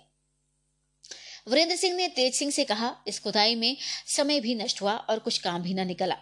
वीरेंद्र 1.47 1.75
सिंह 1.75 1.95
ने 1.95 2.07
तेज 2.09 2.33
सिंह 2.33 2.51
से 2.51 2.63
कहा, 2.63 2.95
इस 3.07 3.19
खुदाई 3.19 3.55
में 3.55 3.77
समय 4.07 4.39
भी 4.39 4.55
नष्ट 4.55 4.81
हुआ 4.81 4.93
और 4.93 5.19
कुछ 5.19 5.37
काम 5.37 5.61
भी 5.61 5.73
न 5.73 5.87
निकला। 5.87 6.17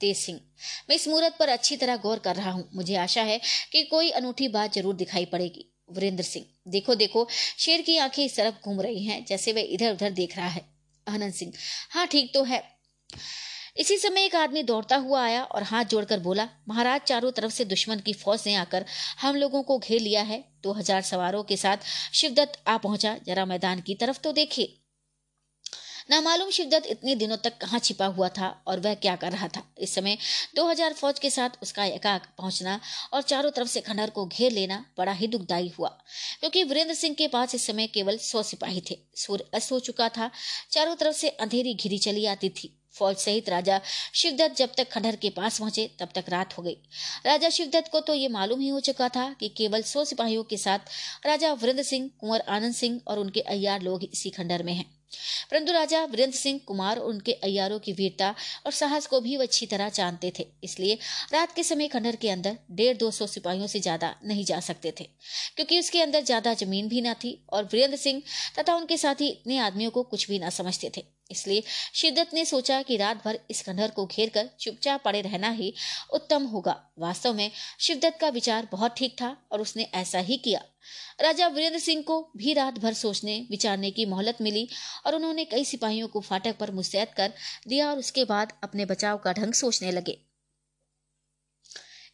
तेज 0.00 0.16
सिंह, 0.16 0.38
मैं 0.88 0.96
इस 0.96 1.06
मुहूर्त 1.08 1.36
पर 1.38 1.48
अच्छी 1.48 1.76
तरह 1.76 1.96
गौर 1.96 2.18
कर 2.18 2.36
रहा 2.36 2.50
हूँ। 2.50 2.68
मुझे 2.74 2.94
आशा 2.96 3.22
है 3.22 3.40
कि 3.72 3.82
कोई 3.84 4.10
अनूठी 4.12 4.48
बात 4.50 4.74
ज़रूर 4.74 4.94
दिखाई 4.96 5.24
पड़ेगी। 5.24 5.71
वीरेंद्र 5.88 6.24
सिंह। 6.24 6.44
देखो 6.68 6.94
देखो, 6.94 7.26
शेर 7.58 7.80
की 7.82 7.96
आँखें 7.98 8.24
इस 8.24 8.36
तरफ़ 8.36 8.64
घूम 8.64 8.80
रही 8.80 9.04
हैं, 9.04 9.24
जैसे 9.24 9.52
वह 9.52 9.68
इधर 9.70 9.92
उधर 9.92 10.10
देख 10.12 10.36
रहा 10.36 10.48
है। 10.48 10.64
आनंद 11.06 11.32
सिंह 11.32 11.52
हाँ 11.90 12.06
ठीक 12.06 12.30
तो 12.34 12.42
है। 12.44 12.62
इसी 13.76 13.96
समय 13.96 14.24
एक 14.24 14.34
आदमी 14.36 14.62
दौड़ता 14.62 14.96
हुआ 14.96 15.22
आया 15.22 15.42
और 15.44 15.62
हाथ 15.62 15.84
जोड़कर 15.84 16.18
बोला, 16.20 16.48
महाराज, 16.68 17.00
चारों 17.00 17.30
तरफ़ 17.30 17.52
से 17.52 17.64
दुश्मन 17.64 18.00
की 18.00 18.12
फौज 18.12 18.42
ने 18.46 18.54
आकर 18.54 18.84
हम 19.20 19.36
लोगों 19.36 19.62
को 19.62 19.78
घेर 19.78 20.00
लिया 20.00 20.22
है। 20.22 20.42
दो 20.62 20.72
हज़ार 20.72 21.02
सवारों 21.02 21.42
के 21.42 21.56
साथ 21.56 21.86
शिवदत्त 22.12 22.62
आ 22.68 22.76
पहुँचा। 22.78 23.16
जरा 23.26 23.44
मैदान 23.46 23.80
की 23.80 23.94
तरफ़ 23.94 24.20
तो 24.20 24.32
देखिए। 24.32 24.78
नामालूम 26.10 26.50
शिवदत्त 26.50 26.86
इतने 26.86 27.14
दिनों 27.14 27.36
तक 27.36 27.56
कहाँ 27.58 27.78
छिपा 27.80 28.06
हुआ 28.06 28.28
था 28.28 28.48
और 28.66 28.80
वह 28.80 28.94
क्या 28.94 29.14
कर 29.16 29.32
रहा 29.32 29.48
था? 29.48 29.62
इस 29.78 29.94
समय 29.94 30.16
2000 30.56 30.92
फौज 30.92 31.18
के 31.18 31.30
साथ 31.30 31.62
उसका 31.62 31.84
एकाक 31.84 32.26
पहुँचना 32.38 32.78
और 33.12 33.22
चारों 33.22 33.50
तरफ़ 33.50 33.68
से 33.68 33.80
खंडर 33.80 34.10
को 34.10 34.26
घेर 34.26 34.52
लेना 34.52 34.84
बड़ा 34.98 35.12
ही 35.12 35.26
दुखदायी 35.26 35.68
हुआ, 35.68 35.88
क्योंकि 36.40 36.64
वीरेंद्र 36.64 36.94
सिंह 36.94 37.14
के 37.14 37.28
पास 37.28 37.54
इस 37.54 37.66
समय 37.66 37.86
केवल 37.86 38.16
सौ 38.18 38.42
सिपाही 38.42 38.82
थे। 38.90 38.98
सूर्य 39.16 39.44
अस्त 39.54 39.72
हो 39.72 39.78
चुका 39.80 40.08
था, 40.08 40.30
चारों 40.70 40.94
तरफ़ 40.94 41.16
से 41.16 41.28
अंधेरी 41.28 41.74
घिरी 41.74 41.98
चली 41.98 42.26
आती 42.26 42.48
थी। 42.50 42.78
फौज 42.94 43.16
सहित 43.16 43.48
राजा 43.48 43.80
शिवदत्त 44.14 44.56
जब 44.56 44.72
तक 44.76 44.90
खंडर 44.92 45.16
के 45.16 45.30
पास 45.30 45.58
पहुँचे, 45.58 45.90
तब 46.00 46.08
तक 46.14 46.24
रात 46.28 46.56
हो 46.58 46.62
गई। 46.62 46.76
राजा 47.26 47.48
शिवदत्त 47.48 47.90
को 47.92 48.00
तो 48.00 48.14
ये 48.14 48.28
मालूम 48.28 48.60
ही 48.60 48.68
हो 48.68 48.80
चुका 48.80 49.08
था 49.08 49.32
कि 49.32 49.48
केवल 49.48 49.82
सौ 49.82 50.04
सिपाहियों 50.04 50.42
के 50.44 50.56
साथ 50.56 50.78
राजा 51.26 51.52
वीरेंद्र 51.52 51.82
सिंह, 51.82 52.10
कुंवर 52.20 52.40
आनंद 52.48 52.74
सिंह 52.74 53.00
और 53.06 53.18
उनके 53.18 53.40
अय्यार 53.40 53.82
लोग 53.82 54.04
इसी 54.04 54.30
खंडर 54.30 54.62
में 54.62 54.72
हैं। 54.74 55.01
परंतु 55.50 55.72
राजा 55.72 56.04
वीरेंद्र 56.06 56.36
सिंह 56.36 56.60
कुमार 56.66 56.98
और 56.98 57.06
उनके 57.06 57.32
अयारों 57.44 57.78
की 57.78 57.92
वीरता 57.94 58.34
और 58.66 58.72
साहस 58.72 59.06
को 59.06 59.20
भी 59.20 59.36
वह 59.36 59.42
अच्छी 59.42 59.66
तरह 59.66 59.88
जानते 59.90 60.32
थे। 60.38 60.46
इसलिए 60.64 60.98
रात 61.32 61.54
के 61.54 61.62
समय 61.64 61.88
खंडर 61.88 62.16
के 62.16 62.30
अंदर 62.30 62.56
डेढ़ 62.72 62.96
दो 62.96 63.10
सौ 63.10 63.26
सिपाहियों 63.28 63.66
से 63.66 63.80
ज़्यादा 63.80 64.14
नहीं 64.24 64.44
जा 64.44 64.60
सकते 64.62 64.92
थे, 65.00 65.04
क्योंकि 65.56 65.78
उसके 65.78 66.02
अंदर 66.02 66.22
ज़्यादा 66.22 66.54
ज़मीन 66.56 66.88
भी 66.88 67.00
न 67.00 67.14
थी 67.14 67.38
और 67.50 67.64
वीरेंद्र 67.64 67.96
सिंह 67.98 68.22
तथा 68.58 68.74
उनके 68.74 68.96
साथी 68.98 69.28
इतने 69.28 69.58
आदमियों 69.60 69.90
को 69.90 70.02
कुछ 70.04 70.28
भी 70.30 70.38
ना 70.38 70.50
समझते 70.52 70.90
थे। 70.96 71.04
इसलिए 71.32 71.62
शिद्दत 71.94 72.30
ने 72.34 72.44
सोचा 72.44 72.80
कि 72.82 72.96
रात 72.96 73.24
भर 73.24 73.38
इस 73.50 73.62
खंडहर 73.62 73.90
को 73.90 74.06
घेर 74.06 74.28
कर 74.28 74.48
चुपचाप 74.60 75.02
पड़े 75.04 75.20
रहना 75.20 75.50
ही 75.50 75.72
उत्तम 76.12 76.46
होगा। 76.46 76.76
वास्तव 76.98 77.34
में 77.34 77.50
शिवदत्त 77.80 78.18
का 78.20 78.28
विचार 78.30 78.68
बहुत 78.72 78.94
ठीक 78.96 79.16
था 79.20 79.36
और 79.52 79.60
उसने 79.60 79.88
ऐसा 79.94 80.18
ही 80.20 80.36
किया। 80.36 80.62
राजा 81.20 81.46
वीरेंद्र 81.48 81.78
सिंह 81.78 82.02
को 82.02 82.20
भी 82.36 82.52
रात 82.52 82.78
भर 82.78 82.92
सोचने, 82.94 83.38
विचारने 83.50 83.90
की 83.90 84.06
मोहलत 84.06 84.38
मिली 84.40 84.68
और 85.06 85.14
उन्होंने 85.14 85.44
कई 85.44 85.64
सिपाहियों 85.64 86.08
को 86.08 86.20
फाटक 86.20 86.56
पर 86.58 86.70
मुस्तैद 86.70 87.08
कर 87.16 87.32
दिया 87.68 87.90
और 87.90 87.98
उसके 87.98 88.24
बाद 88.24 88.52
अपने 88.62 88.84
बचाव 88.84 89.18
का 89.18 89.32
ढंग 89.32 89.52
सोचने 89.54 89.90
लगे। 89.90 90.18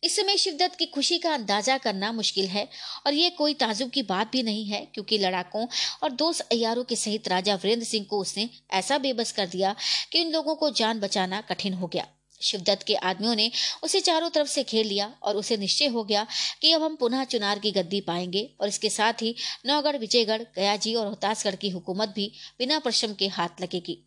इस 0.02 0.16
समय 0.16 0.37
शिवदत्त 0.37 0.76
की 0.78 0.87
खुशी 0.87 1.18
का 1.18 1.32
अंदाज़ा 1.34 1.76
करना 1.78 2.11
मुश्किल 2.12 2.46
है 2.46 2.66
और 3.06 3.14
ये 3.14 3.30
कोई 3.30 3.54
ताजुब 3.54 3.90
की 3.90 4.02
बात 4.02 4.30
भी 4.32 4.42
नहीं 4.42 4.64
है, 4.66 4.80
क्योंकि 4.94 5.18
लड़ाकों 5.18 5.66
और 6.02 6.11
दोस्त 6.12 6.48
अयारों 6.52 6.84
के 6.84 6.96
सहित 6.96 7.28
राजा 7.28 7.54
वीरेंद्र 7.54 7.87
सिंह 7.87 8.06
को 8.11 8.20
उसने 8.20 8.48
ऐसा 8.72 8.98
बेबस 8.98 9.32
कर 9.32 9.46
दिया 9.46 9.74
कि 10.12 10.20
इन 10.20 10.32
लोगों 10.32 10.54
को 10.54 10.70
जान 10.72 11.00
बचाना 11.00 11.40
कठिन 11.40 11.74
हो 11.74 11.87
गया। 11.87 12.06
शिवदत्त 12.40 12.82
के 12.87 12.94
आदमियों 12.94 13.34
ने 13.34 13.50
उसे 13.82 14.00
चारों 14.00 14.28
तरफ़ 14.30 14.48
से 14.48 14.62
घेर 14.62 14.84
लिया 14.84 15.12
और 15.22 15.37
उसे 15.37 15.56
निश्चय 15.56 15.87
हो 15.87 16.04
गया 16.04 16.26
कि 16.62 16.72
अब 16.72 16.82
हम 16.82 16.96
पुनः 16.96 17.24
चुनार 17.24 17.58
की 17.58 17.70
गद्दी 17.72 18.00
पाएँगे 18.00 18.48
और 18.61 18.68
इसके 18.68 18.90
साथ 18.90 19.22
ही 19.22 19.34
नौगढ़, 19.66 19.96
विजयगढ़ 19.96 20.42
गयाजी 20.56 20.94
और 20.94 21.06
रोहतासगढ़ 21.06 21.54
की 21.54 21.70
हुकूमत 21.70 22.12
भी 22.16 22.32
बिना 22.58 22.78
परिश्रम 22.78 23.14
के 23.14 23.28
हाथ 23.28 23.61
लगेगी। 23.62 23.98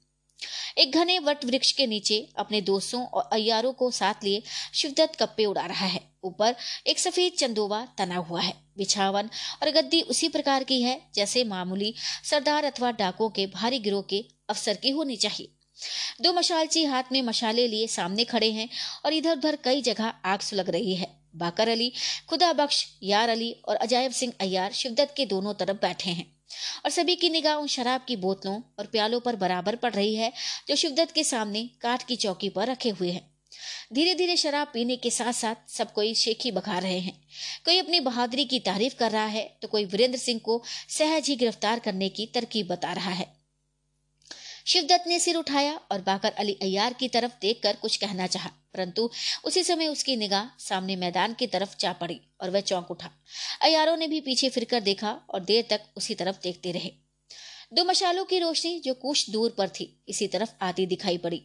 एक 0.78 0.96
घने 0.96 1.20
वट 1.20 1.46
वृक्ष 1.46 1.72
के 1.72 1.88
नीचे 1.88 2.30
अपने 2.38 2.62
दोस्तों 2.62 3.06
और 3.06 3.30
अयारों 3.34 3.74
को 3.74 3.92
साथ 3.92 4.24
लिए 4.24 4.44
शिवदत्त 4.74 5.16
कप्पे 5.16 5.46
उड़ा 5.46 5.66
रहा 5.66 5.86
है। 5.86 6.02
ऊपर 6.24 6.56
एक 6.88 7.00
सफ़ेद 7.00 7.34
चंदोवा 7.34 7.86
तना 7.98 8.16
हुआ 8.16 8.42
है। 8.42 8.54
बिछावन 8.78 9.30
और 9.62 9.72
गद्दी 9.72 10.02
उसी 10.02 10.30
प्रकार 10.30 10.64
की 10.64 10.82
है 10.82 11.00
जैसे 11.16 11.44
मामूली 11.44 11.94
सरदार 12.24 12.64
अथवा 12.64 12.92
डाकों 12.92 13.30
के 13.30 13.48
भारी 13.48 13.80
गिरोह 13.80 14.02
के 14.02 14.26
अफसर 14.50 14.76
की 14.76 14.90
होनी 14.90 15.16
चाहिए। 15.16 15.52
दो 16.22 16.34
मशालची 16.34 16.84
हाथ 16.84 17.04
में 17.12 17.22
मशाले 17.22 17.68
लिए 17.68 17.88
सामने 17.88 18.24
खड़े 18.24 18.52
हैं 18.52 18.70
और 19.06 19.14
इधर 19.14 19.38
उधर 19.38 19.56
कई 19.56 19.82
जगह 19.82 20.14
आग 20.26 20.40
सुलग 20.40 20.70
रही 20.70 20.96
है। 20.96 21.08
बाकर 21.36 21.70
अली, 21.70 21.92
खुदा 22.30 22.54
बख्श, 22.54 22.86
यार 23.04 23.30
अली 23.30 23.52
और 23.68 23.76
अजायब 23.76 24.12
सिंह 24.12 24.34
अय्यार 24.40 24.72
शिवदत्त 24.72 25.14
के 25.18 25.26
दोनों 25.26 25.54
तरफ़ 25.54 25.78
बैठे 25.78 26.10
हैं। 26.10 26.41
और 26.86 26.92
सभी 26.92 27.16
की 27.16 27.30
निगाह 27.30 27.56
उन 27.56 27.68
शराब 27.68 28.06
की 28.08 28.16
बोतलों 28.18 28.62
और 28.80 28.86
प्यालों 28.86 29.20
पर 29.20 29.36
बराबर 29.36 29.76
पड़ 29.76 29.94
रही 29.94 30.16
है, 30.16 30.32
जो 30.68 30.76
शिवदत्त 30.76 31.14
के 31.14 31.24
सामने 31.24 31.70
काठ 31.82 32.08
की 32.08 32.16
चौकी 32.16 32.50
पर 32.50 32.68
रखे 32.68 32.90
हुए 32.90 33.12
हैं। 33.12 33.30
धीरे 33.94 34.14
धीरे 34.16 34.36
शराब 34.38 34.68
पीने 34.74 34.96
के 34.96 35.10
साथ 35.10 35.34
साथ 35.34 35.70
सब 35.70 35.92
कोई 35.94 36.14
शेखी 36.16 36.52
बखा 36.52 36.78
रहे 36.80 37.00
हैं। 37.00 37.14
कोई 37.66 37.78
अपनी 37.80 38.00
बहादुरी 38.00 38.46
की 38.46 38.60
तारीफ़ 38.60 38.96
कर 38.96 39.12
रहा 39.12 39.26
है 39.26 39.44
तो 39.62 39.68
कोई 39.68 39.86
वीरेंद्र 39.86 40.20
सिंह 40.20 40.40
को 40.40 40.62
सहज 40.90 41.30
ही 41.30 41.36
गिरफ़्तार 41.36 41.80
करने 41.80 42.10
की 42.10 42.26
तरकीब 42.26 42.68
बता 42.68 42.94
रहा 42.94 43.12
है। 43.12 43.41
शिवदत्त 44.66 45.08
ने 45.08 45.20
सिर 45.20 45.36
उठाया 45.36 45.80
और 45.92 46.02
बाकर 46.02 46.32
अली 46.34 46.58
अयार 46.62 46.94
की 46.94 47.08
तरफ़ 47.08 47.32
देखकर 47.42 47.76
कुछ 47.76 47.98
कहना 47.98 48.28
चाहा, 48.28 48.50
परंतु 48.74 49.10
उसी 49.46 49.64
समय 49.64 49.88
उसकी 49.88 50.16
निगाह 50.16 50.50
सामने 50.60 50.96
मैदान 50.96 51.34
की 51.34 51.48
तरफ़ 51.48 51.76
जा 51.80 51.94
पड़ी 51.94 52.20
और 52.42 52.50
वह 52.50 52.62
चौंक 52.62 52.92
उठा। 52.92 53.10
अयारों 53.62 53.98
ने 53.98 54.08
भी 54.08 54.22
पीछे 54.22 54.50
फिरकर 54.50 54.80
देखा 54.82 55.12
और 55.30 55.44
देर 55.44 55.66
तक 55.70 55.82
उसी 55.98 56.16
तरफ़ 56.16 56.42
देखते 56.44 56.72
रहे। 56.72 56.92
दो 57.72 57.84
मशालों 57.84 58.24
की 58.26 58.40
रोशनी 58.40 58.80
जो 58.80 58.94
कुछ 58.94 59.30
दूर 59.30 59.54
पर 59.58 59.70
थी, 59.70 59.86
इसी 60.10 60.28
तरफ़ 60.28 60.50
आती 60.62 60.86
दिखाई 60.86 61.18
पड़ी। 61.18 61.42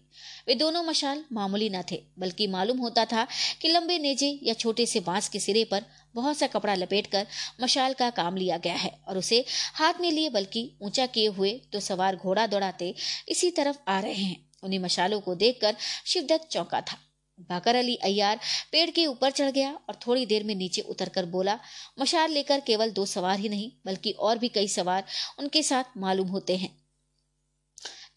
वे 0.48 0.54
दोनों 0.54 0.82
मशाल 0.82 1.24
मामूली 1.32 1.68
न 1.70 1.82
थे, 1.90 2.02
बल्कि 2.18 2.46
मालूम 2.46 2.78
होता 2.78 3.04
था 3.04 3.26
कि 3.62 3.68
लंबे 3.68 3.98
नेजे 3.98 4.38
या 4.42 4.54
छोटे 4.54 4.86
से 4.86 5.00
बाँस 5.00 5.28
के 5.28 5.40
सिरे 5.40 5.64
पर 5.64 5.84
बहुत 6.14 6.38
सा 6.38 6.46
कपड़ा 6.46 6.74
लपेटकर 6.74 7.26
मशाल 7.62 7.92
का 7.92 8.10
काम 8.10 8.36
लिया 8.36 8.58
गया 8.58 8.74
है 8.74 8.92
और 9.08 9.18
उसे 9.18 9.44
हाथ 9.74 10.00
में 10.00 10.10
लिए 10.10 10.30
बल्कि 10.30 10.70
ऊँचा 10.82 11.06
किए 11.06 11.28
हुए 11.28 11.52
तो 11.72 11.80
सवार 11.80 12.16
घोड़ा 12.16 12.46
दौड़ाते 12.46 12.94
इसी 13.28 13.50
तरफ़ 13.50 13.78
आ 13.88 14.00
रहे 14.00 14.12
हैं। 14.14 14.44
उन्हीं 14.62 14.80
मशालों 14.80 15.20
को 15.20 15.34
देखकर 15.34 15.76
शिवदत्त 16.06 16.48
चौंका 16.50 16.80
था। 16.80 16.98
बाकर 17.38 17.76
अली 17.76 17.96
अय्यार 17.96 18.38
पेड़ 18.72 18.90
के 18.90 19.06
ऊपर 19.06 19.30
चढ़ 19.30 19.50
गया 19.50 19.72
और 19.88 19.98
थोड़ी 20.06 20.26
देर 20.26 20.44
में 20.44 20.54
नीचे 20.54 20.80
उतरकर 20.80 21.26
बोला, 21.26 21.58
मशाल 22.00 22.32
लेकर 22.32 22.60
केवल 22.60 22.90
दो 22.90 23.06
सवार 23.06 23.38
ही 23.38 23.48
नहीं, 23.48 23.70
बल्कि 23.86 24.10
और 24.10 24.38
भी 24.38 24.48
कई 24.48 24.68
सवार 24.68 25.04
उनके 25.38 25.62
साथ 25.62 25.96
मालूम 25.98 26.28
होते 26.28 26.56
हैं 26.56 26.74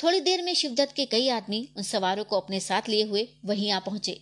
थोड़ी 0.03 0.19
देर 0.21 0.41
में 0.41 0.53
शिवदत्त 0.53 0.95
के 0.95 1.05
कई 1.05 1.27
आदमी 1.29 1.67
उन 1.77 1.83
सवारों 1.83 2.23
को 2.23 2.39
अपने 2.39 2.59
साथ 2.59 2.87
लिए 2.89 3.03
हुए 3.03 3.27
वहीं 3.45 3.71
आ 3.71 3.79
पहुँचे, 3.79 4.19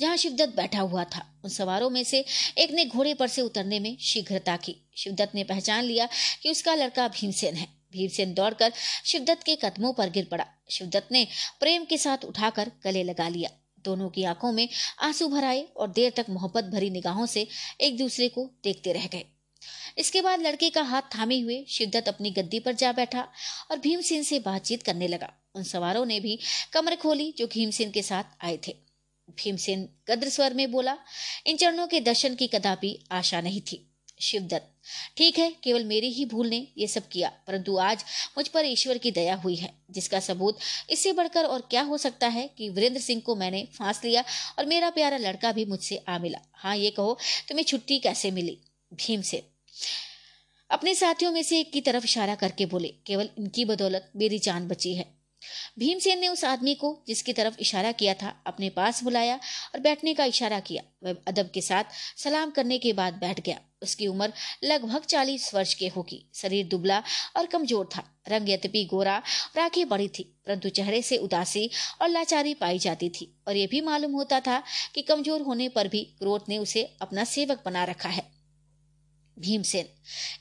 जहाँ 0.00 0.16
शिवदत्त 0.16 0.54
बैठा 0.56 0.80
हुआ 0.80 1.04
था। 1.04 1.24
उन 1.44 1.50
सवारों 1.50 1.90
में 1.90 2.02
से 2.04 2.24
एक 2.58 2.70
ने 2.70 2.84
घोड़े 2.84 3.12
पर 3.14 3.28
से 3.28 3.42
उतरने 3.42 3.80
में 3.80 3.96
शीघ्रता 4.02 4.56
की 4.56 4.76
शिवदत्त 4.96 5.34
ने 5.34 5.44
पहचान 5.44 5.84
लिया 5.84 6.08
कि 6.42 6.50
उसका 6.50 6.74
लड़का 6.74 7.08
भीमसेन 7.10 7.54
है। 7.54 7.68
भीमसेन 7.92 8.34
दौड़कर 8.34 8.72
शिवदत्त 9.04 9.42
के 9.42 9.56
कदमों 9.56 9.92
पर 9.92 10.10
गिर 10.10 10.28
पड़ा। 10.30 10.46
शिवदत्त 10.70 11.12
ने 11.12 11.26
प्रेम 11.60 11.84
के 11.84 11.98
साथ 11.98 12.24
उठाकर 12.24 12.72
गले 12.84 13.02
लगा 13.02 13.28
लिया। 13.28 13.50
दोनों 13.84 14.10
की 14.10 14.24
आँखों 14.24 14.52
में 14.52 14.68
आँसू 15.00 15.28
भर 15.28 15.44
आए 15.44 15.68
और 15.76 15.88
देर 15.88 16.12
तक 16.16 16.26
मोहब्बत 16.30 16.64
भरी 16.64 16.90
निगाहों 16.90 17.26
से 17.26 17.46
एक 17.80 17.98
दूसरे 17.98 18.28
को 18.28 18.50
देखते 18.64 18.92
रह 18.92 19.06
गए। 19.06 19.24
इसके 19.98 20.20
बाद 20.22 20.42
लड़के 20.42 20.70
का 20.70 20.82
हाथ 20.82 21.02
थामे 21.02 21.40
हुए 21.40 21.64
शिद्दत 21.68 22.08
अपनी 22.08 22.30
गद्दी 22.30 22.60
पर 22.60 22.72
जा 22.72 22.92
बैठा 22.92 23.28
और 23.70 23.78
भीमसेन 23.78 24.22
से 24.22 24.38
बातचीत 24.38 24.82
करने 24.82 25.08
लगा। 25.08 25.32
उन 25.54 25.62
सवारों 25.62 26.06
ने 26.06 26.20
भी 26.20 26.38
कमर 26.72 26.96
खोली 26.96 27.34
जो 27.38 27.46
भीमसेन 27.46 27.90
के 27.90 28.02
साथ 28.02 28.44
आए 28.44 28.58
थे। 28.68 28.76
भीमसेन 29.30 29.88
गद्र 30.08 30.28
स्वर 30.28 30.54
में 30.54 30.70
बोला, 30.72 30.96
इन 31.46 31.56
चरणों 31.56 31.86
के 31.86 32.00
दर्शन 32.00 32.34
की 32.34 32.46
कदापि 32.46 33.04
आशा 33.12 33.40
नहीं 33.40 33.60
थी। 33.60 33.84
शिवदत्त 34.20 34.77
ठीक 35.16 35.38
है, 35.38 35.50
केवल 35.64 35.84
मेरी 35.84 36.10
ही 36.12 36.24
भूल 36.24 36.48
ने 36.48 36.66
ये 36.78 36.86
सब 36.86 37.08
किया, 37.08 37.28
परंतु 37.46 37.76
आज 37.76 38.04
मुझ 38.38 38.46
पर 38.48 38.66
ईश्वर 38.66 38.98
की 38.98 39.10
दया 39.10 39.34
हुई 39.34 39.54
है, 39.54 39.72
जिसका 39.90 40.20
सबूत 40.20 40.58
इससे 40.90 41.12
बढ़कर 41.12 41.44
और 41.44 41.66
क्या 41.70 41.82
हो 41.82 41.98
सकता 41.98 42.28
है 42.28 42.48
कि 42.58 42.68
वीरेंद्र 42.68 43.00
सिंह 43.00 43.20
को 43.20 43.36
मैंने 43.36 43.66
फांस 43.78 44.04
लिया 44.04 44.24
और 44.58 44.66
मेरा 44.66 44.90
प्यारा 44.90 45.16
लड़का 45.16 45.52
भी 45.52 45.64
मुझसे 45.64 45.96
आ 46.08 46.18
मिला। 46.18 46.38
हाँ 46.52 46.76
ये 46.76 46.90
कहो, 46.90 47.18
तुम्हें 47.48 47.64
छुट्टी 47.64 47.98
कैसे 47.98 48.30
मिली? 48.30 48.58
भीम 48.94 49.22
से। 49.22 49.42
अपने 50.70 50.94
साथियों 50.94 51.32
में 51.32 51.42
से 51.42 51.60
एक 51.60 51.72
की 51.72 51.80
तरफ़ 51.80 52.04
इशारा 52.04 52.34
करके 52.34 52.66
बोले, 52.66 52.88
केवल 53.06 53.28
इनकी 53.38 53.64
बदौलत 53.64 54.10
मेरी 54.16 54.38
जान 54.38 54.68
बची 54.68 54.94
है। 54.94 55.04
भीमसेन 55.78 56.18
ने 56.18 56.28
उस 56.28 56.44
आदमी 56.44 56.74
को, 56.74 57.04
जिसकी 57.06 57.32
तरफ़ 57.32 57.58
इशारा 57.60 57.92
किया 57.92 58.14
था, 58.14 58.42
अपने 58.46 58.68
पास 58.70 59.02
बुलाया 59.04 59.34
और 59.74 59.80
बैठने 59.80 60.14
का 60.14 60.24
इशारा 60.24 60.60
किया। 60.60 60.82
वह 61.02 61.16
अदब 61.26 61.50
के 61.50 61.60
साथ 61.60 61.84
सलाम 62.16 62.50
करने 62.50 62.78
के 62.78 62.92
बाद 62.92 63.14
बैठ 63.14 63.40
गया। 63.40 63.60
उसकी 63.82 64.06
उम्र 64.06 64.32
लगभग 64.64 65.04
चालीस 65.04 65.52
वर्ष 65.54 65.74
के 65.74 65.88
होगी। 65.88 66.24
शरीर 66.34 66.66
दुबला 66.66 67.02
और 67.36 67.46
कमज़ोर 67.46 67.88
था। 67.96 68.04
रंग 68.28 68.48
यद्यपि 68.50 68.84
गोरा 68.84 69.16
और 69.16 69.60
आँखें 69.60 69.88
बड़ी 69.88 70.08
थी, 70.08 70.22
परंतु 70.46 70.68
चेहरे 70.68 71.02
से 71.02 71.16
उदासी 71.16 71.68
और 72.02 72.08
लाचारी 72.08 72.54
पाई 72.54 72.78
जाती 72.78 73.08
थी। 73.10 73.32
और 73.48 73.56
यह 73.56 73.68
भी 73.70 73.80
मालूम 73.80 74.12
होता 74.12 74.40
था 74.40 74.62
कि 74.94 75.02
कमज़ोर 75.02 75.42
होने 75.42 75.68
पर 75.68 75.88
भी 75.88 76.02
क्रोध 76.18 76.44
ने 76.48 76.58
उसे 76.58 76.82
अपना 77.02 77.24
सेवक 77.26 77.62
बना 77.64 77.84
रखा 77.84 78.08
है। 78.08 78.26
भीमसेन, 79.36 79.86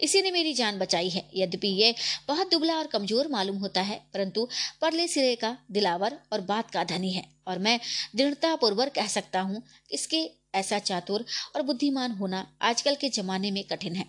इसी 0.02 0.22
ने 0.22 0.32
मेरी 0.32 0.54
जान 0.54 0.80
बचाई 0.80 1.10
है। 1.10 1.24
यद्यपि 1.36 1.68
ये 1.68 1.94
बहुत 2.28 2.52
दुबला 2.52 2.78
और 2.78 2.88
कमज़ोर 2.88 3.28
मालूम 3.28 3.58
होता 3.58 3.82
है, 3.82 4.02
परंतु 4.14 4.48
परले 4.82 5.08
सिरे 5.08 5.36
का 5.36 5.58
दिलावर 5.72 6.20
और 6.34 6.42
बात 6.42 6.72
का 6.72 6.84
धनी 6.84 7.12
है। 7.12 7.37
और 7.48 7.60
मैं 7.60 7.80
दृढ़ता 8.16 8.56
पूर्वक 8.58 8.92
कह 8.96 9.08
सकता 9.10 9.42
हूँ, 9.42 9.64
इसके 9.92 10.30
ऐसा 10.56 10.80
चातुर 10.82 11.26
और 11.56 11.62
बुद्धिमान 11.64 12.12
होना 12.12 12.46
आजकल 12.64 12.96
के 12.96 13.10
जमाने 13.12 13.52
में 13.52 13.64
कठिन 13.64 13.96
है। 13.96 14.06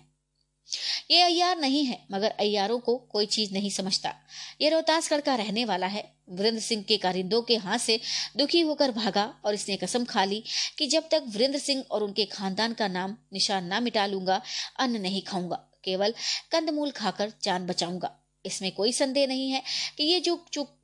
ये 1.11 1.21
अय्यार 1.21 1.57
नहीं 1.57 1.83
है, 1.85 1.97
मगर 2.11 2.29
अय्यारों 2.31 2.77
को 2.79 2.95
कोई 3.11 3.25
चीज़ 3.27 3.53
नहीं 3.53 3.69
समझता। 3.71 4.13
ये 4.61 4.69
रोहतासगढ़ 4.69 5.21
का 5.21 5.35
रहने 5.35 5.63
वाला 5.65 5.87
है। 5.87 6.03
वीरेंद्र 6.29 6.61
सिंह 6.61 6.83
के 6.83 6.97
कारिंदों 6.97 7.41
के 7.41 7.55
हाथ 7.57 7.79
से 7.79 7.99
दुखी 8.37 8.61
होकर 8.61 8.91
भागा 8.91 9.23
और 9.45 9.53
इसने 9.53 9.77
कसम 9.77 10.05
खा 10.05 10.23
ली 10.25 10.43
कि 10.77 10.87
जब 10.87 11.07
तक 11.11 11.23
वीरेंद्र 11.27 11.59
सिंह 11.59 11.83
और 11.91 12.03
उनके 12.03 12.25
खानदान 12.27 12.73
का 12.73 12.87
नाम 12.89 13.15
निशान 13.33 13.65
ना 13.65 13.79
मिटा 13.79 14.05
लूँगा, 14.05 14.41
अन्न 14.79 15.01
नहीं 15.01 15.21
खाऊँगा, 15.21 15.63
केवल 15.83 16.13
कंदमूल 16.51 16.91
खाकर 16.91 17.33
जान 17.43 17.65
बचाऊँगा। 17.67 18.15
इसमें 18.45 18.71
कोई 18.71 18.91
संदेह 18.93 19.27
नहीं 19.27 19.49
है 19.49 19.63
कि 19.97 20.03
ये 20.03 20.19
जो 20.19 20.43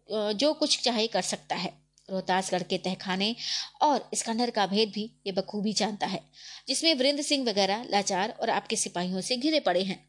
जो 0.09 0.53
कुछ 0.53 0.81
चाहे 0.81 1.07
कर 1.07 1.21
सकता 1.23 1.55
है। 1.55 1.73
रोहतासगढ़ 2.09 2.63
के 2.63 2.77
तहखाने 2.79 3.35
और 3.81 4.09
स्कंदर 4.15 4.49
का 4.49 4.65
भेद 4.67 4.89
भी 4.89 5.09
ये 5.27 5.31
बखूबी 5.33 5.73
जानता 5.73 6.07
है, 6.07 6.21
जिसमें 6.67 6.93
वीरेंद्र 6.93 7.23
सिंह 7.23 7.45
वगैरह, 7.45 7.85
लाचार 7.89 8.29
और 8.31 8.49
आपके 8.49 8.75
सिपाहियों 8.75 9.21
से 9.21 9.37
घिरे 9.37 9.59
पड़े 9.59 9.83
हैं। 9.83 10.03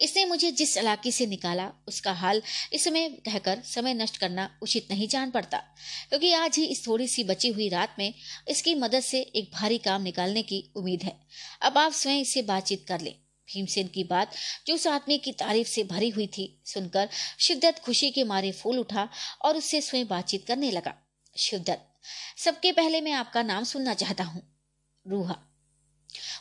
इसने 0.00 0.24
मुझे 0.24 0.50
जिस 0.52 0.76
इलाके 0.76 1.10
से 1.10 1.26
निकाला, 1.26 1.70
उसका 1.88 2.12
हाल 2.12 2.42
इस 2.72 2.84
समय 2.84 3.08
कहकर 3.26 3.60
समय 3.64 3.94
नष्ट 3.94 4.16
करना 4.16 4.48
उचित 4.62 4.88
नहीं 4.90 5.08
जान 5.08 5.30
पड़ता, 5.30 5.58
क्योंकि 6.08 6.32
आज 6.34 6.56
ही 6.58 6.64
इस 6.64 6.86
थोड़ी 6.86 7.08
सी 7.08 7.24
बची 7.24 7.48
हुई 7.48 7.68
रात 7.68 7.94
में 7.98 8.12
इसकी 8.48 8.74
मदद 8.74 9.00
से 9.02 9.20
एक 9.20 9.50
भारी 9.54 9.78
काम 9.78 10.02
निकालने 10.02 10.42
की 10.42 10.64
उम्मीद 10.76 11.02
है। 11.02 11.16
अब 11.62 11.78
आप 11.78 11.92
स्वयं 11.92 12.20
इससे 12.20 12.42
बातचीत 12.42 12.84
कर 12.88 13.00
लें। 13.00 13.14
भीमसेन 13.48 13.88
की 13.88 14.04
बात, 14.04 14.34
जो 14.66 14.74
उस 14.74 14.86
आदमी 14.86 15.18
की 15.18 15.32
तारीफ़ 15.34 15.68
से 15.68 15.84
भरी 15.84 16.08
हुई 16.08 16.26
थी, 16.28 16.46
सुनकर 16.64 17.08
शिवदत्त 17.38 17.82
खुशी 17.82 18.10
के 18.10 18.24
मारे 18.24 18.52
फूल 18.52 18.78
उठा 18.78 19.08
और 19.42 19.56
उससे 19.56 19.80
स्वयं 19.80 20.06
बातचीत 20.08 20.46
करने 20.46 20.70
लगा। 20.70 20.94
शिवदत्त, 21.36 21.86
सबके 22.38 22.72
पहले 22.72 23.00
मैं 23.00 23.12
आपका 23.12 23.42
नाम 23.42 23.64
सुनना 23.64 23.94
चाहता 23.94 24.24
हूँ। 24.24 24.42
रूहा, 25.06 25.36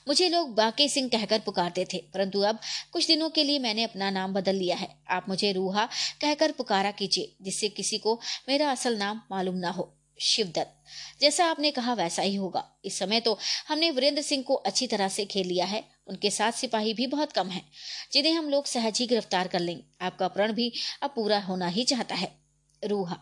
मुझे 0.07 0.27
लोग 0.29 0.53
बाके 0.55 0.87
सिंह 0.89 1.07
कहकर 1.09 1.39
पुकारते 1.39 1.85
थे, 1.85 1.97
परंतु 2.13 2.41
अब 2.41 2.59
कुछ 2.91 3.07
दिनों 3.07 3.29
के 3.29 3.43
लिए 3.43 3.59
मैंने 3.59 3.83
अपना 3.83 4.09
नाम 4.09 4.33
बदल 4.33 4.55
लिया 4.55 4.75
है। 4.75 4.89
आप 5.09 5.25
मुझे 5.29 5.51
रूहा 5.51 5.85
कहकर 6.21 6.51
पुकारा 6.51 6.91
कीजिए, 6.91 7.35
जिससे 7.41 7.69
किसी 7.69 7.97
को 7.97 8.19
मेरा 8.49 8.71
असल 8.71 8.97
नाम 8.97 9.21
मालूम 9.31 9.55
ना 9.55 9.69
हो। 9.69 9.93
शिवदत्त, 10.19 10.75
जैसा 11.21 11.45
आपने 11.45 11.71
कहा 11.71 11.93
वैसा 11.93 12.21
ही 12.21 12.35
होगा। 12.35 12.63
इस 12.85 12.99
समय 12.99 13.19
तो 13.19 13.37
हमने 13.67 13.89
वीरेंद्र 13.91 14.21
सिंह 14.21 14.43
को 14.43 14.53
अच्छी 14.55 14.87
तरह 14.87 15.07
से 15.07 15.25
खेल 15.25 15.47
लिया 15.47 15.65
है। 15.65 15.83
उनके 16.07 16.29
साथ 16.29 16.51
सिपाही 16.51 16.93
भी 16.93 17.07
बहुत 17.07 17.31
कम 17.31 17.49
हैं, 17.49 17.65
जिन्हें 18.13 18.33
हम 18.33 18.49
लोग 18.49 18.65
सहज 18.65 18.99
ही 18.99 19.07
गिरफ़्तार 19.07 19.47
कर 19.47 19.59
लेंगे 19.59 19.83
आपका 20.01 20.27
प्रण 20.27 20.53
भी 20.53 20.71
अब 21.01 21.09
पूरा 21.09 21.39
होना 21.39 21.67
ही 21.67 21.83
चाहता 21.83 22.15
है। 22.15 22.31
रूहा, 22.83 23.17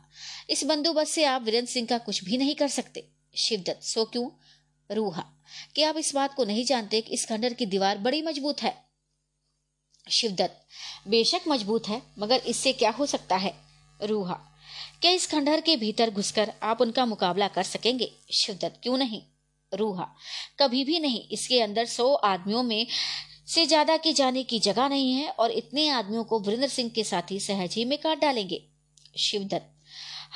इस 0.49 0.63
बंदोबस्त 0.63 1.11
से 1.11 1.23
आप 1.23 1.41
वीरेंद्र 1.41 1.71
सिंह 1.71 1.87
का 1.87 1.97
कुछ 1.97 2.23
भी 2.23 2.37
नहीं 2.37 2.55
कर 2.55 2.67
सकते। 2.67 3.07
शिवदत्त, 3.35 3.83
सो 3.83 4.05
क्यों? 4.05 4.29
रूहा 4.89 5.25
कि 5.75 5.83
आप 5.83 5.97
इस 5.97 6.13
बात 6.15 6.33
को 6.33 6.45
नहीं 6.45 6.65
जानते 6.65 7.01
कि 7.01 7.13
इस 7.13 7.25
खंडर 7.25 7.53
की 7.53 7.65
दीवार 7.65 7.97
बड़ी 7.97 8.21
मज़बूत 8.21 8.61
है? 8.61 8.75
शिवदत्त, 10.11 10.65
बेशक 11.07 11.41
मज़बूत 11.47 11.87
है, 11.87 12.01
मगर 12.19 12.37
इससे 12.37 12.73
क्या 12.73 12.89
हो 12.89 13.05
सकता 13.05 13.35
है? 13.35 13.53
रूहा, 14.03 14.39
क्या 15.01 15.11
इस 15.11 15.27
खंडहर 15.27 15.61
के 15.61 15.77
भीतर 15.77 16.09
घुसकर 16.09 16.53
आप 16.63 16.81
उनका 16.81 17.05
मुकाबला 17.05 17.47
कर 17.47 17.63
सकेंगे? 17.63 18.11
शिवदत्त, 18.31 18.79
क्यों 18.83 18.97
नहीं? 18.97 19.21
रूहा। 19.73 20.07
कभी 20.59 20.83
भी 20.83 20.99
नहीं, 20.99 21.21
इसके 21.29 21.59
अंदर 21.61 21.85
सौ 21.87 22.13
आदमियों 22.13 22.63
में 22.63 22.85
से 23.47 23.65
ज़्यादा 23.65 23.97
की 23.97 24.13
जाने 24.13 24.43
की 24.43 24.59
जगह 24.61 24.87
नहीं 24.89 25.13
है 25.13 25.29
और 25.29 25.51
इतने 25.53 25.87
आदमियों 25.91 26.23
को 26.23 26.39
वीरेंद्र 26.39 26.67
सिंह 26.69 26.89
के 26.89 27.03
साथी 27.03 27.39
सहज 27.39 27.75
ही 27.75 27.85
में 27.85 27.97
काट 27.97 28.21
डालेंगे। 28.21 28.61
शिवदत्त। 29.19 29.67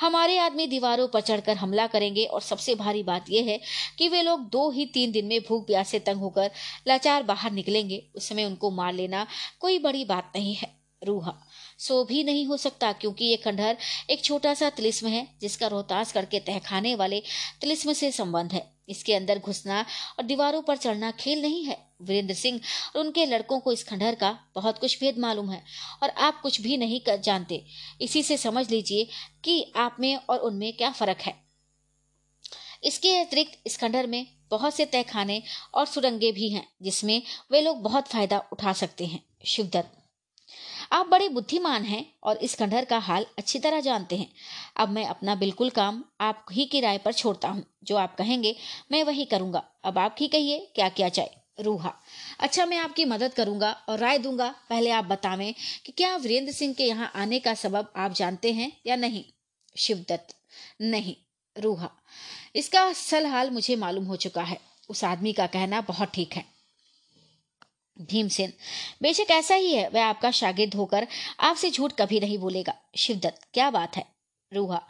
हमारे 0.00 0.36
आदमी 0.38 0.66
दीवारों 0.66 1.06
पर 1.08 1.20
चढ़कर 1.20 1.56
हमला 1.56 1.86
करेंगे 1.86 2.24
और 2.26 2.40
सबसे 2.42 2.74
भारी 2.74 3.02
बात 3.02 3.30
यह 3.30 3.44
है 3.44 3.58
कि 3.98 4.08
वे 4.08 4.22
लोग 4.22 4.40
दो 4.50 4.70
ही 4.70 4.86
तीन 4.86 5.12
दिन 5.12 5.26
में 5.26 5.40
भूख 5.40 5.66
प्यास 5.66 5.88
से 5.88 5.98
तंग 6.00 6.20
होकर 6.20 6.50
लाचार 6.88 7.22
बाहर 7.22 7.52
निकलेंगे। 7.52 8.02
उस 8.14 8.28
समय 8.28 8.44
उनको 8.44 8.70
मार 8.72 8.92
लेना 8.92 9.26
कोई 9.60 9.78
बड़ी 9.78 10.04
बात 10.04 10.32
नहीं 10.36 10.54
है, 10.54 10.68
रूहा। 11.02 11.38
सो 11.78 12.02
भी 12.04 12.22
नहीं 12.24 12.44
हो 12.46 12.56
सकता 12.56 12.92
क्योंकि 12.92 13.24
ये 13.24 13.36
खंडहर 13.36 13.76
एक 14.10 14.24
छोटा 14.24 14.54
सा 14.54 14.70
तिलिस्म 14.70 15.08
है, 15.08 15.26
जिसका 15.40 15.66
रोहतास 15.66 16.12
करके 16.12 16.40
तहखाने 16.40 16.94
वाले 16.94 17.22
तिलिस्म 17.60 17.92
से 17.92 18.10
संबंध 18.12 18.52
है। 18.52 18.76
इसके 18.88 19.14
अंदर 19.14 19.38
घुसना 19.38 19.84
और 20.18 20.24
दीवारों 20.24 20.62
पर 20.62 20.76
चढ़ना 20.76 21.10
खेल 21.10 21.42
नहीं 21.42 21.64
है। 21.64 21.76
वीरेंद्र 22.02 22.34
सिंह 22.34 22.60
और 22.96 23.00
उनके 23.00 23.24
लड़कों 23.26 23.58
को 23.60 23.72
इस 23.72 23.82
खंडहर 23.84 24.14
का 24.14 24.30
बहुत 24.54 24.78
कुछ 24.78 24.98
भेद 25.00 25.18
मालूम 25.18 25.50
है 25.50 25.62
और 26.02 26.10
आप 26.10 26.40
कुछ 26.40 26.60
भी 26.60 26.76
नहीं 26.76 27.00
कर 27.00 27.16
जानते। 27.20 27.62
इसी 28.00 28.22
से 28.22 28.36
समझ 28.36 28.68
लीजिए 28.70 29.08
कि 29.44 29.72
आप 29.76 29.96
में 30.00 30.14
और 30.16 30.38
उनमें 30.40 30.72
क्या 30.72 30.90
फ़र्क 30.90 31.20
है। 31.20 31.34
इसके 32.84 33.16
अतिरिक्त 33.16 33.58
इस 33.66 33.76
खंडहर 33.76 34.06
में 34.06 34.26
बहुत 34.50 34.74
से 34.74 34.84
तहखाने 34.84 35.42
और 35.74 35.86
सुरंगे 35.86 36.32
भी 36.32 36.48
हैं, 36.48 36.66
जिसमें 36.82 37.22
वे 37.52 37.60
लोग 37.60 37.82
बहुत 37.82 38.08
फ़ायदा 38.08 38.42
उठा 38.52 38.72
सकते 38.72 39.06
हैं। 39.06 39.20
शिवदत्त 39.44 40.05
आप 40.92 41.06
बड़े 41.06 41.28
बुद्धिमान 41.28 41.84
हैं 41.84 42.04
और 42.22 42.36
इस 42.36 42.54
खंडहर 42.54 42.84
का 42.84 42.98
हाल 42.98 43.26
अच्छी 43.38 43.58
तरह 43.58 43.80
जानते 43.80 44.16
हैं। 44.16 44.28
अब 44.76 44.88
मैं 44.88 45.06
अपना 45.06 45.34
बिल्कुल 45.34 45.70
काम 45.70 46.04
आप 46.20 46.46
ही 46.52 46.64
की 46.64 46.80
राय 46.80 46.98
पर 46.98 47.12
छोड़ता 47.12 47.48
हूँ। 47.48 47.64
जो 47.84 47.96
आप 47.96 48.16
कहेंगे, 48.16 48.56
मैं 48.92 49.04
वही 49.04 49.24
करूँगा। 49.24 49.64
अब 49.84 49.98
आप 49.98 50.16
ही 50.20 50.28
कहिए 50.28 50.72
क्या 50.74 50.88
किया 50.88 51.08
जाए 51.08 51.36
रूहा। 51.60 51.92
अच्छा 52.40 52.66
मैं 52.66 52.78
आपकी 52.78 53.04
मदद 53.04 53.34
करूँगा 53.34 53.70
और 53.88 53.98
राय 53.98 54.18
दूँगा। 54.18 54.54
पहले 54.70 54.90
आप 54.90 55.04
बतावें 55.04 55.54
कि 55.86 55.92
क्या 55.92 56.16
वीरेंद्र 56.16 56.52
सिंह 56.52 56.74
के 56.74 56.84
यहाँ 56.84 57.12
आने 57.14 57.38
का 57.38 57.54
सबब 57.54 57.92
आप 57.96 58.12
जानते 58.12 58.52
हैं 58.52 58.72
या 58.86 58.96
नहीं? 58.96 59.24
शिवदत्त। 59.76 60.34
नहीं, 60.80 61.14
रूहा। 61.56 61.90
इसका 62.56 62.82
असल 62.82 63.26
हाल 63.26 63.50
मुझे 63.50 63.76
मालूम 63.76 64.04
हो 64.04 64.16
चुका 64.16 64.42
है। 64.42 64.60
उस 64.88 65.04
आदमी 65.04 65.32
का 65.32 65.46
कहना 65.46 65.80
बहुत 65.80 66.12
ठीक 66.14 66.32
है। 66.32 66.55
भीमसेन, 68.00 68.52
बेशक 69.02 69.30
ऐसा 69.30 69.54
ही 69.54 69.72
है, 69.72 69.88
वह 69.88 70.04
आपका 70.04 70.30
शागिर्द 70.32 70.74
होकर 70.74 71.06
आपसे 71.40 71.70
झूठ 71.70 71.92
कभी 71.92 72.20
नहीं 72.20 72.38
बोलेगा। 72.38 72.74
शिवदत्त, 72.96 73.48
क्या 73.54 73.70
बात 73.70 73.96
है? 73.96 74.04
रूहा, 74.52 74.80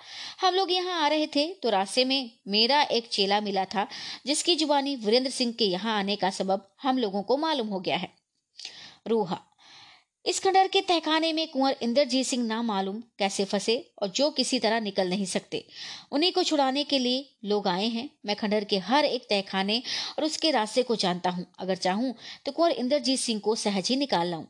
हम 0.40 0.54
लोग 0.54 0.70
यहाँ 0.72 1.00
आ 1.02 1.06
रहे 1.08 1.26
थे 1.26 1.46
तो 1.62 1.70
रास्ते 1.70 2.04
में 2.04 2.30
मेरा 2.48 2.80
एक 2.82 3.08
चेला 3.08 3.40
मिला 3.40 3.64
था, 3.64 3.86
जिसकी 4.26 4.56
जुबानी 4.56 4.94
वीरेंद्र 4.96 5.30
सिंह 5.30 5.52
के 5.52 5.64
यहाँ 5.64 5.98
आने 5.98 6.16
का 6.16 6.30
सबब 6.30 6.68
हम 6.82 6.98
लोगों 6.98 7.22
को 7.22 7.36
मालूम 7.36 7.68
हो 7.68 7.80
गया 7.80 7.96
है। 7.96 8.08
रूहा 9.06 9.40
इस 10.26 10.38
खंडर 10.40 10.68
के 10.68 10.80
तहखाने 10.80 11.32
में 11.32 11.46
कुंवर 11.48 11.76
इंद्रजीत 11.82 12.26
सिंह 12.26 12.46
ना 12.46 12.62
मालूम 12.62 13.00
कैसे 13.18 13.44
फंसे 13.44 13.74
और 14.02 14.08
जो 14.08 14.30
किसी 14.30 14.58
तरह 14.58 14.80
निकल 14.80 15.08
नहीं 15.08 15.24
सकते। 15.24 15.64
उन्हीं 16.12 16.32
को 16.32 16.42
छुड़ाने 16.42 16.84
के 16.84 16.98
लिए 16.98 17.24
लोग 17.44 17.68
आए 17.68 17.86
हैं। 17.86 18.08
मैं 18.26 18.36
खंडर 18.36 18.64
के 18.64 18.78
हर 18.78 19.04
एक 19.04 19.26
तहखाने 19.30 19.82
और 20.18 20.24
उसके 20.24 20.50
रास्ते 20.50 20.82
को 20.82 20.96
जानता 20.96 21.30
हूँ। 21.30 21.46
अगर 21.58 21.76
चाहूँ 21.76 22.14
तो 22.46 22.52
कुंवर 22.52 22.70
इंद्रजीत 22.70 23.18
सिंह 23.18 23.40
को 23.40 23.54
सहज 23.54 23.88
ही 23.88 23.96
निकाल 23.96 24.26
लाऊं। 24.26 24.44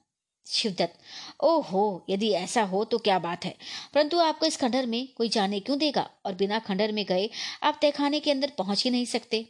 शिवदत्त, 0.46 0.98
ओहो, 1.44 2.06
यदि 2.10 2.30
ऐसा 2.30 2.62
हो 2.62 2.84
तो 2.84 2.98
क्या 2.98 3.18
बात 3.18 3.44
है। 3.44 3.54
परंतु 3.94 4.18
आपको 4.18 4.46
इस 4.46 4.56
खंडर 4.56 4.86
में 4.86 5.08
कोई 5.16 5.28
जाने 5.28 5.60
क्यों 5.60 5.78
देगा? 5.78 6.08
और 6.26 6.34
बिना 6.34 6.58
खंडर 6.58 6.92
में 6.92 7.04
गए 7.04 7.28
आप 7.62 7.78
तहखाने 7.82 8.20
के 8.20 8.30
अंदर 8.30 8.52
पहुँच 8.58 8.84
ही 8.84 8.90
नहीं 8.90 9.04
सकते। 9.04 9.44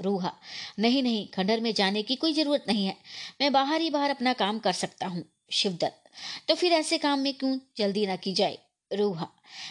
रूहा। 0.00 0.32
नहीं 0.78 1.02
नहीं 1.02 1.26
खंडर 1.28 1.60
में 1.60 1.72
जाने 1.74 2.02
की 2.02 2.16
कोई 2.16 2.32
ज़रूरत 2.32 2.64
नहीं 2.68 2.86
है। 2.86 2.96
मैं 3.40 3.52
बाहर 3.52 3.80
ही 3.80 3.90
बाहर 3.90 4.10
अपना 4.10 4.32
काम 4.34 4.58
कर 4.58 4.72
सकता 4.74 5.06
हूँ, 5.06 5.24
शिवदत्त। 5.52 6.48
तो 6.48 6.54
फिर 6.54 6.72
ऐसे 6.72 6.98
काम 6.98 7.18
में 7.18 7.32
क्यों 7.34 7.58
जल्दी 7.78 8.06
ना 8.06 8.16
की 8.16 8.32
जाए, 8.32 8.58
रूहा? 8.90 9.28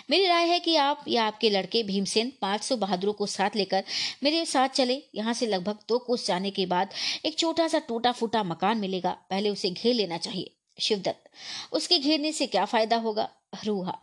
मेरी 0.09 0.27
राय 0.27 0.47
है 0.47 0.59
कि 0.59 0.75
आप 0.75 1.03
या 1.07 1.23
आपके 1.23 1.49
लड़के 1.49 1.83
भीमसेन 1.83 2.31
500 2.41 2.77
बहादुरों 2.77 3.13
को 3.13 3.25
साथ 3.25 3.55
लेकर 3.55 3.83
मेरे 4.23 4.45
साथ 4.45 4.69
चले। 4.69 5.01
यहाँ 5.15 5.33
से 5.33 5.47
लगभग 5.47 5.79
दो 5.89 5.97
कोस 5.97 6.27
जाने 6.27 6.51
के 6.51 6.65
बाद 6.65 6.93
एक 7.25 7.37
छोटा 7.39 7.67
सा 7.67 7.79
टूटा 7.79 8.11
फूटा 8.11 8.43
मकान 8.43 8.77
मिलेगा। 8.77 9.11
पहले 9.29 9.49
उसे 9.49 9.69
घेर 9.69 9.95
लेना 9.95 10.17
चाहिए। 10.17 10.53
शिवदत्त। 10.79 11.29
उसके 11.73 11.99
घेरने 11.99 12.31
से 12.31 12.47
क्या 12.47 12.65
फ़ायदा 12.65 12.97
होगा? 12.97 13.29
रूहा। 13.65 13.97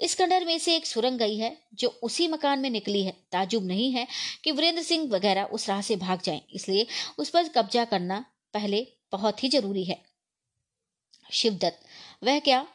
इस 0.00 0.14
खंडर 0.14 0.44
में 0.44 0.58
से 0.58 0.74
एक 0.76 0.86
सुरंग 0.86 1.18
गई 1.18 1.36
है, 1.36 1.56
जो 1.74 1.88
उसी 2.02 2.26
मकान 2.28 2.58
में 2.58 2.68
निकली 2.70 3.02
है। 3.04 3.12
ताजुब 3.32 3.66
नहीं 3.66 3.90
है 3.92 4.06
कि 4.44 4.52
वीरेंद्र 4.52 4.82
सिंह 4.82 5.08
वगैरह 5.10 5.44
उस 5.44 5.68
राह 5.68 5.80
से 5.80 5.96
भाग 5.96 6.20
जाएँ, 6.24 6.40
इसलिए 6.50 6.86
उस 7.18 7.30
पर 7.30 7.48
कब्जा 7.48 7.84
करना 7.84 8.24
पहले 8.54 8.86
बहुत 9.12 9.42
ही 9.44 9.48
ज़रूरी 9.48 9.84
है। 9.84 10.00
शिवदत्त, 11.30 11.80
वह 12.22 12.38
क्या 12.40 12.66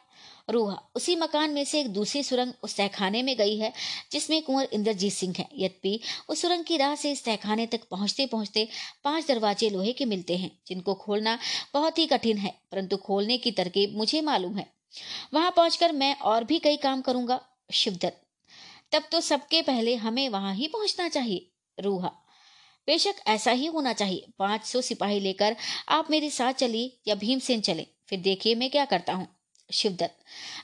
रूहा। 0.48 0.76
उसी 0.94 1.16
मकान 1.16 1.50
में 1.50 1.64
से 1.64 1.80
एक 1.80 1.92
दूसरी 1.92 2.22
सुरंग 2.22 2.52
उस 2.62 2.76
तहखाने 2.76 3.22
में 3.22 3.36
गई 3.36 3.56
है, 3.58 3.72
जिसमें 4.12 4.42
कुंवर 4.42 4.68
इंद्रजीत 4.72 5.12
सिंह 5.12 5.34
है। 5.38 5.48
यद्यपि 5.54 6.00
उस 6.28 6.42
सुरंग 6.42 6.64
की 6.64 6.76
राह 6.76 6.94
से 6.94 7.12
इस 7.12 7.24
तहखाने 7.24 7.66
तक 7.66 7.88
पहुँचते 7.90 8.26
पहुँचते 8.26 8.68
पाँच 9.04 9.26
दरवाजे 9.28 9.70
लोहे 9.70 9.92
के 9.92 10.04
मिलते 10.04 10.36
हैं, 10.36 10.50
जिनको 10.66 10.94
खोलना 10.96 11.38
बहुत 11.74 11.98
ही 11.98 12.06
कठिन 12.06 12.38
है, 12.38 12.54
परंतु 12.72 12.96
खोलने 12.98 13.38
की 13.38 13.50
तरकीब 13.52 13.96
मुझे 13.96 14.20
मालूम 14.22 14.56
है। 14.56 14.66
वहाँ 15.34 15.50
पहुंचकर 15.50 15.92
मैं 15.92 16.14
और 16.16 16.44
भी 16.44 16.58
कई 16.58 16.76
काम 16.76 17.00
करूँगा, 17.00 17.40
शिवदत्त। 17.72 18.22
तब 18.92 19.08
तो 19.12 19.20
सबके 19.20 19.62
पहले 19.62 19.94
हमें 19.96 20.28
वहाँ 20.28 20.54
ही 20.54 20.68
पहुँचना 20.68 21.08
चाहिए, 21.08 21.50
रूहा। 21.78 22.12
बेशक 22.88 23.14
ऐसा 23.26 23.50
ही 23.50 23.66
होना 23.66 23.92
चाहिए, 23.92 24.26
पाँच 24.38 24.64
सौ 24.64 24.80
सिपाही 24.80 25.20
लेकर 25.20 25.56
आप 25.88 26.10
मेरे 26.10 26.30
साथ 26.30 26.52
चलिए 26.54 26.98
या 27.08 27.14
भीमसेन 27.16 27.60
चले, 27.60 27.86
फिर 28.08 28.20
देखिए 28.20 28.54
मैं 28.54 28.70
क्या 28.70 28.84
करता 28.84 29.12
हूँ। 29.12 29.26
शिवदत्त। 29.70 30.16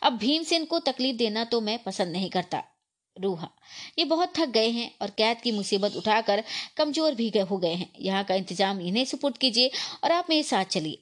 अब 0.02 0.16
भीमसेन 0.18 0.64
को 0.64 0.78
तकलीफ़ 0.82 1.16
देना 1.16 1.44
तो 1.44 1.60
मैं 1.60 1.78
पसंद 1.82 2.12
नहीं 2.12 2.30
करता। 2.30 2.62
रूहा, 3.16 3.48
ये 3.98 4.04
बहुत 4.04 4.32
थक 4.36 4.48
गए 4.48 4.68
हैं 4.70 4.90
और 5.02 5.10
कैद 5.10 5.40
की 5.40 5.52
मुसीबत 5.52 5.96
उठाकर 5.96 6.42
कमज़ोर 6.76 7.14
भी 7.14 7.28
हो 7.40 7.58
गए 7.58 7.74
हैं। 7.74 7.88
यहाँ 8.00 8.22
का 8.24 8.34
इंतज़ाम 8.34 8.80
इन्हें 8.80 9.04
सुपुर्द 9.04 9.36
कीजिए 9.38 9.70
और 10.04 10.12
आप 10.12 10.26
मेरे 10.30 10.42
साथ 10.42 10.64
चलिए। 10.66 10.98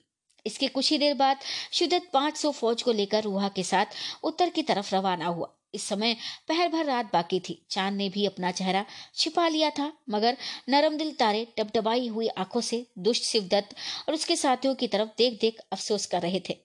इसके 0.47 0.69
कुछ 0.69 0.91
ही 0.91 0.99
देर 0.99 1.15
बाद 1.15 1.39
शिवदत्त 1.73 2.11
500 2.13 2.51
फौज 2.53 2.83
को 2.83 2.93
लेकर 2.93 3.23
रूहा 3.23 3.49
के 3.49 3.63
साथ 3.63 3.87
उत्तर 4.25 4.51
की 4.51 4.63
तरफ़ 4.63 4.95
रवाना 4.95 5.27
हुआ। 5.27 5.49
इस 5.75 5.83
समय 5.83 6.17
पहर 6.49 6.69
भर 6.69 6.85
रात 6.85 7.13
बाकी 7.13 7.39
थी। 7.41 7.61
चाँद 7.71 7.95
ने 7.95 8.09
भी 8.09 8.25
अपना 8.27 8.51
चेहरा 8.53 8.85
छिपा 9.15 9.47
लिया 9.49 9.71
था, 9.71 9.93
मगर 10.11 10.37
नरम 10.69 10.97
दिल 10.97 11.13
तारे 11.13 11.47
टपटबाई 11.59 12.09
हुई 12.09 12.29
आँखों 12.29 12.61
से 12.61 12.85
दुष्ट 12.99 13.25
शिवदत्त 13.25 13.75
और 14.09 14.15
उसके 14.15 14.37
साथियों 14.37 14.75
की 14.75 14.89
तरफ़ 14.89 15.09
देख 15.19 15.39
देख 15.41 15.61
अफसोस 15.73 16.07
कर 16.07 16.23
रहे 16.23 16.41
थे। 16.49 16.57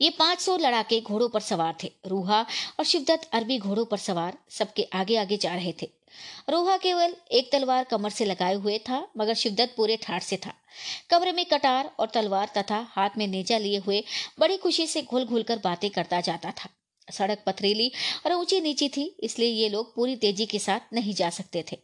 ये 0.00 0.10
500 0.10 0.56
लड़ाके 0.56 1.00
घोड़ों 1.00 1.28
पर 1.28 1.40
सवार 1.40 1.76
थे। 1.82 1.90
रूहा 2.06 2.40
और 2.78 2.84
शिवदत्त 2.84 3.28
अरबी 3.32 3.58
घोड़ों 3.58 3.84
पर 3.84 3.96
सवार 3.98 4.38
सबके 4.50 4.88
आगे 4.92 5.16
आगे 5.16 5.36
जा 5.36 5.54
रहे 5.54 5.74
थे। 5.82 5.88
रोहा 6.50 6.76
केवल 6.76 7.14
एक 7.32 7.50
तलवार 7.52 7.84
कमर 7.84 8.10
से 8.10 8.24
लगाए 8.24 8.54
हुए 8.54 8.78
था, 8.78 9.06
मगर 9.16 9.34
शिवदत्त 9.34 9.74
पूरे 9.76 9.96
ठाठ 9.96 10.22
से 10.22 10.36
था। 10.36 10.52
कमरे 11.10 11.32
में 11.32 11.44
कटार 11.44 11.90
और 11.98 12.10
तलवार 12.14 12.50
तथा 12.56 12.86
हाथ 12.90 13.18
में 13.18 13.26
नेजा 13.26 13.58
लिए 13.58 13.78
हुए 13.78 14.02
बड़ी 14.38 14.56
खुशी 14.56 14.86
से 14.86 15.02
घुल 15.02 15.24
घुल 15.24 15.42
कर 15.42 15.60
बातें 15.64 15.90
करता 15.90 16.20
जाता 16.20 16.50
था। 16.50 16.68
सड़क 17.08 17.42
पथरीली 17.46 17.90
और 18.26 18.32
ऊँची 18.32 18.60
नीची 18.60 18.88
थी, 18.88 19.04
इसलिए 19.20 19.48
ये 19.48 19.68
लोग 19.68 19.94
पूरी 19.94 20.16
तेज़ी 20.16 20.46
के 20.46 20.58
साथ 20.58 20.92
नहीं 20.92 21.14
जा 21.14 21.30
सकते 21.30 21.64
थे। 21.72 21.78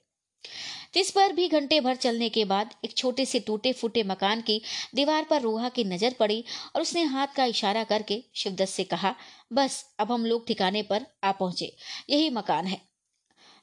जिस 0.96 1.10
पर 1.10 1.32
भी 1.32 1.48
घंटे 1.48 1.80
भर 1.80 1.96
चलने 1.96 2.28
के 2.28 2.44
बाद 2.44 2.74
एक 2.84 2.96
छोटे 2.96 3.24
से 3.24 3.40
टूटे 3.40 3.72
फूटे 3.72 4.02
मकान 4.02 4.40
की 4.40 4.62
दीवार 4.94 5.24
पर 5.24 5.42
रूहा 5.42 5.68
की 5.68 5.84
नज़र 5.84 6.14
पड़ी 6.20 6.44
और 6.74 6.82
उसने 6.82 7.02
हाथ 7.02 7.26
का 7.26 7.44
इशारा 7.44 7.84
करके 7.84 8.24
शिवदत्त 8.34 8.72
से 8.72 8.84
कहा, 8.84 9.14
बस, 9.52 9.94
अब 9.98 10.12
हम 10.12 10.26
लोग 10.26 10.46
ठिकाने 10.46 10.82
पर 10.82 11.06
आ 11.24 11.32
पहुँचे। 11.32 11.76
यही 12.10 12.30
मकान 12.30 12.66
है। 12.66 12.80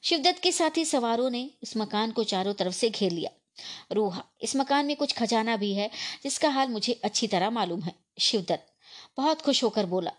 शिवदत्त 0.02 0.42
के 0.42 0.52
साथी 0.52 0.84
सवारों 0.84 1.30
ने 1.30 1.50
उस 1.62 1.76
मकान 1.76 2.10
को 2.10 2.24
चारों 2.24 2.54
तरफ़ 2.54 2.74
से 2.74 2.90
घेर 2.90 3.12
लिया। 3.12 3.30
रूहा, 3.92 4.24
इस 4.42 4.56
मकान 4.56 4.86
में 4.86 4.96
कुछ 4.96 5.12
खजाना 5.12 5.56
भी 5.56 5.74
है, 5.74 5.90
जिसका 6.22 6.48
हाल 6.48 6.68
मुझे 6.68 7.00
अच्छी 7.04 7.26
तरह 7.26 7.50
मालूम 7.50 7.82
है, 7.82 7.94
शिवदत्त 8.18 8.66
बहुत 9.16 9.42
खुश 9.42 9.64
होकर 9.64 9.86
बोला। 9.86 10.12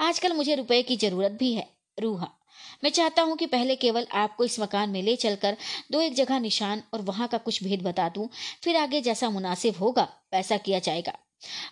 आजकल 0.00 0.32
मुझे 0.32 0.54
रुपए 0.54 0.82
की 0.82 0.96
ज़रूरत 0.96 1.32
भी 1.32 1.54
है, 1.54 1.76
रूहा। 2.00 2.37
मैं 2.82 2.90
चाहता 2.90 3.22
हूँ 3.22 3.36
कि 3.36 3.46
पहले 3.46 3.76
केवल 3.76 4.06
आपको 4.12 4.44
इस 4.44 4.60
मकान 4.60 4.90
में 4.90 5.02
ले 5.02 5.16
चलकर 5.16 5.56
दो 5.92 6.00
एक 6.00 6.14
जगह 6.14 6.38
निशान 6.38 6.82
और 6.94 7.02
वहाँ 7.02 7.28
का 7.28 7.38
कुछ 7.38 7.62
भेद 7.64 7.82
बता 7.82 8.08
दूँ, 8.08 8.28
फिर 8.62 8.76
आगे 8.76 9.00
जैसा 9.00 9.30
मुनासिब 9.30 9.76
होगा, 9.76 10.08
वैसा 10.34 10.56
किया 10.56 10.78
जाएगा। 10.78 11.18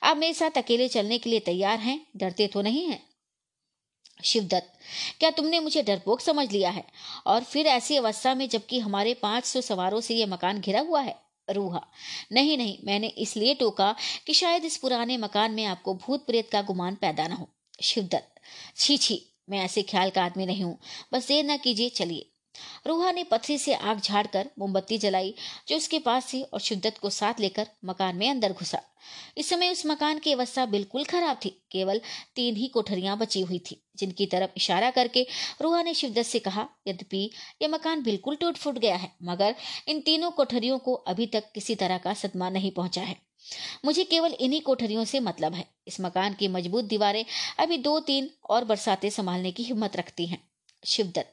आप 0.03 0.17
मेरे 0.17 0.35
साथ 0.35 0.59
अकेले 0.59 0.89
चलने 0.89 1.19
के 1.19 1.31
लिए 1.31 1.41
तैयार 1.41 1.79
हैं? 1.79 2.07
डरते 2.17 2.47
तो 2.47 2.63
नहीं 2.63 2.87
हैं? 2.87 3.03
शिवदत्त, 4.25 4.73
क्या 5.21 5.31
तुमने 5.31 5.61
मुझे 5.61 5.83
डरपोक 5.83 6.21
समझ 6.21 6.51
लिया 6.53 6.71
है? 6.71 6.85
और 7.27 7.45
फिर 7.45 7.67
ऐसी 7.67 7.97
अवस्था 7.97 8.35
में 8.35 8.49
जबकि 8.49 8.79
हमारे 8.79 9.15
पाँच 9.15 9.45
सौ 9.45 9.61
सवारों 9.61 10.01
से 10.01 10.15
यह 10.15 10.27
मकान 10.27 10.61
घिरा 10.61 10.81
हुआ 10.81 11.01
है? 11.01 11.15
रूहा, 11.49 11.87
नहीं 12.33 12.57
नहीं, 12.59 12.79
मैंने 12.85 13.07
इसलिए 13.07 13.55
टोका 13.55 13.95
कि 14.27 14.35
शायद 14.35 14.65
इस 14.65 14.77
पुराने 14.77 15.17
मकान 15.17 15.53
में 15.53 15.65
आपको 15.65 15.95
भूत 15.95 16.27
प्रेत 16.27 16.51
का 16.51 16.63
गुमान 16.63 16.95
पैदा 16.95 17.27
न 17.29 17.33
हो। 17.33 17.49
शिवदत्त, 17.83 18.41
छी 18.77 18.97
छी 18.97 19.23
मैं 19.49 19.59
ऐसे 19.59 19.83
ख्याल 19.83 20.11
का 20.11 20.25
आदमी 20.25 20.47
नहीं 20.47 20.63
हूँ। 20.63 20.79
बस 21.13 21.29
देर 21.29 21.45
न 21.45 21.57
कीजिए, 21.57 21.89
चलिए। 21.89 22.31
रूहा 22.87 23.11
ने 23.13 23.25
पथरी 23.25 23.59
से 23.59 23.75
आग 23.75 24.01
झाड़कर 24.01 24.51
मोमबत्ती 24.59 24.99
जलाई, 24.99 25.35
जो 25.69 25.77
उसके 25.77 25.99
पास 25.99 26.33
थी, 26.33 26.43
और 26.43 26.61
शिद्दत 26.61 26.99
को 26.99 27.11
साथ 27.11 27.41
लेकर 27.41 27.67
मकान 27.85 28.17
में 28.17 28.31
अंदर 28.31 28.53
घुसा। 28.53 28.81
इस 29.37 29.49
समय 29.49 29.71
उस 29.71 29.87
मकान 29.87 30.19
की 30.19 30.33
अवस्था 30.33 30.67
बिल्कुल 30.67 31.05
खराब 31.05 31.39
थी। 31.45 31.49
केवल 31.73 32.01
तीन 32.35 32.57
ही 32.57 32.69
कोठरियाँ 32.69 33.19
बची 33.19 33.41
हुई 33.41 33.59
थी, 33.59 33.83
जिनकी 33.97 34.27
तरफ़ 34.27 34.51
इशारा 34.57 34.91
करके 34.91 35.27
रूहा 35.63 35.83
ने 35.83 35.95
शिवदत्त 35.95 36.29
से 36.29 36.39
कहा, 36.39 36.69
यद्यपि 36.89 37.31
यह 37.63 37.69
मकान 37.69 38.03
बिल्कुल 38.03 38.37
टूट 38.37 38.57
फूट 38.57 38.79
गया 38.79 38.97
है, 38.97 39.13
मगर 39.23 39.55
इन 39.89 40.01
तीनों 40.01 40.31
कोठरियों 40.31 40.79
को 40.79 40.95
अभी 40.95 41.27
तक 41.27 41.53
किसी 41.53 41.75
तरह 41.75 41.99
का 41.99 42.15
सदमा 42.15 42.51
नहीं 42.51 42.71
पहुँचा 42.71 43.03
है। 43.03 43.17
मुझे 43.85 44.05
केवल 44.05 44.33
इन्हीं 44.33 44.61
कोठरियों 44.61 45.05
से 45.05 45.21
मतलब 45.21 45.55
है। 45.55 45.65
इस 45.87 46.01
मकान 46.01 46.35
की 46.35 46.49
मज़बूत 46.49 46.85
दीवारें 46.85 47.25
अभी 47.59 47.79
दो, 47.79 47.99
तीन 48.01 48.31
और 48.51 48.65
बरसातें 48.65 49.09
संभालने 49.11 49.53
की 49.53 49.63
हिम्मत 49.63 49.97
रखती 49.97 50.27
हैं। 50.27 50.43
शिवदत्त, 50.83 51.33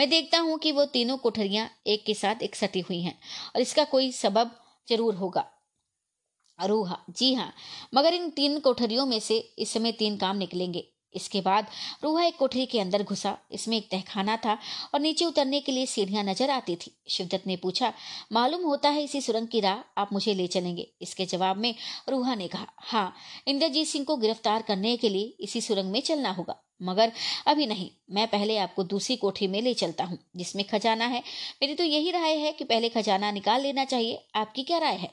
मैं 0.00 0.08
देखता 0.10 0.38
हूँ 0.38 0.58
कि 0.58 0.72
वो 0.72 0.84
तीनों 0.84 1.16
कोठरियाँ 1.16 1.68
एक 1.86 2.04
के 2.06 2.14
साथ 2.14 2.42
एक 2.42 2.56
सटी 2.56 2.80
हुई 2.80 3.00
हैं 3.00 3.18
और 3.54 3.60
इसका 3.60 3.84
कोई 3.84 4.10
सबब 4.12 4.50
ज़रूर 4.88 5.14
होगा। 5.14 5.44
रूहा 6.58 6.98
जी 7.10 7.32
हाँ 7.34 7.52
मगर 7.94 8.14
इन 8.14 8.28
तीन 8.30 8.58
कोठरियों 8.60 9.06
में 9.06 9.18
से 9.20 9.38
इस 9.58 9.72
समय 9.72 9.92
तीन 9.92 10.16
काम 10.16 10.36
निकलेंगे। 10.36 10.84
इसके 11.14 11.40
बाद 11.40 11.66
रूहा 12.04 12.24
एक 12.24 12.36
कोठरी 12.36 12.66
के 12.66 12.80
अंदर 12.80 13.02
घुसा। 13.02 13.36
इसमें 13.52 13.76
एक 13.76 13.88
तहखाना 13.90 14.36
था 14.36 14.58
और 14.94 15.00
नीचे 15.00 15.24
उतरने 15.24 15.60
के 15.60 15.72
लिए 15.72 15.86
सीढ़ियाँ 15.86 16.24
नज़र 16.24 16.50
आती 16.50 16.76
थी। 16.76 16.92
शिवदत्त 17.08 17.46
ने 17.46 17.56
पूछा, 17.56 17.92
मालूम 18.32 18.64
होता 18.64 18.88
है 18.88 19.04
इसी 19.04 19.20
सुरंग 19.20 19.48
की 19.48 19.60
राह? 19.60 19.82
आप 19.98 20.12
मुझे 20.12 20.34
ले 20.34 20.46
चलेंगे? 20.48 20.88
इसके 21.02 21.26
जवाब 21.26 21.56
में 21.56 21.74
रूहा 22.08 22.34
ने 22.34 22.48
कहा 22.48 22.66
हाँ 22.82 23.14
इंद्रजीत 23.48 23.86
सिंह 23.86 24.04
को 24.04 24.16
गिरफ़्तार 24.16 24.62
करने 24.62 24.96
के 24.96 25.08
लिए 25.08 25.34
इसी 25.40 25.60
सुरंग 25.60 25.90
में 25.92 26.00
चलना 26.00 26.30
होगा। 26.30 26.60
मगर 26.82 27.12
अभी 27.46 27.66
नहीं, 27.66 27.90
मैं 28.10 28.26
पहले 28.26 28.56
आपको 28.58 28.84
दूसरी 28.84 29.16
कोठरी 29.16 29.46
में 29.46 29.60
ले 29.62 29.74
चलता 29.74 30.04
हूँ, 30.04 30.18
जिसमें 30.36 30.64
खजाना 30.64 31.04
है। 31.04 31.22
मेरी 31.62 31.74
तो 31.74 31.84
यही 31.84 32.10
राय 32.10 32.36
है 32.36 32.52
कि 32.52 32.64
पहले 32.64 32.88
खजाना 32.88 33.30
निकाल 33.30 33.62
लेना 33.62 33.84
चाहिए। 33.84 34.18
आपकी 34.34 34.62
क्या 34.62 34.78
राय 34.78 34.96
है? 34.96 35.10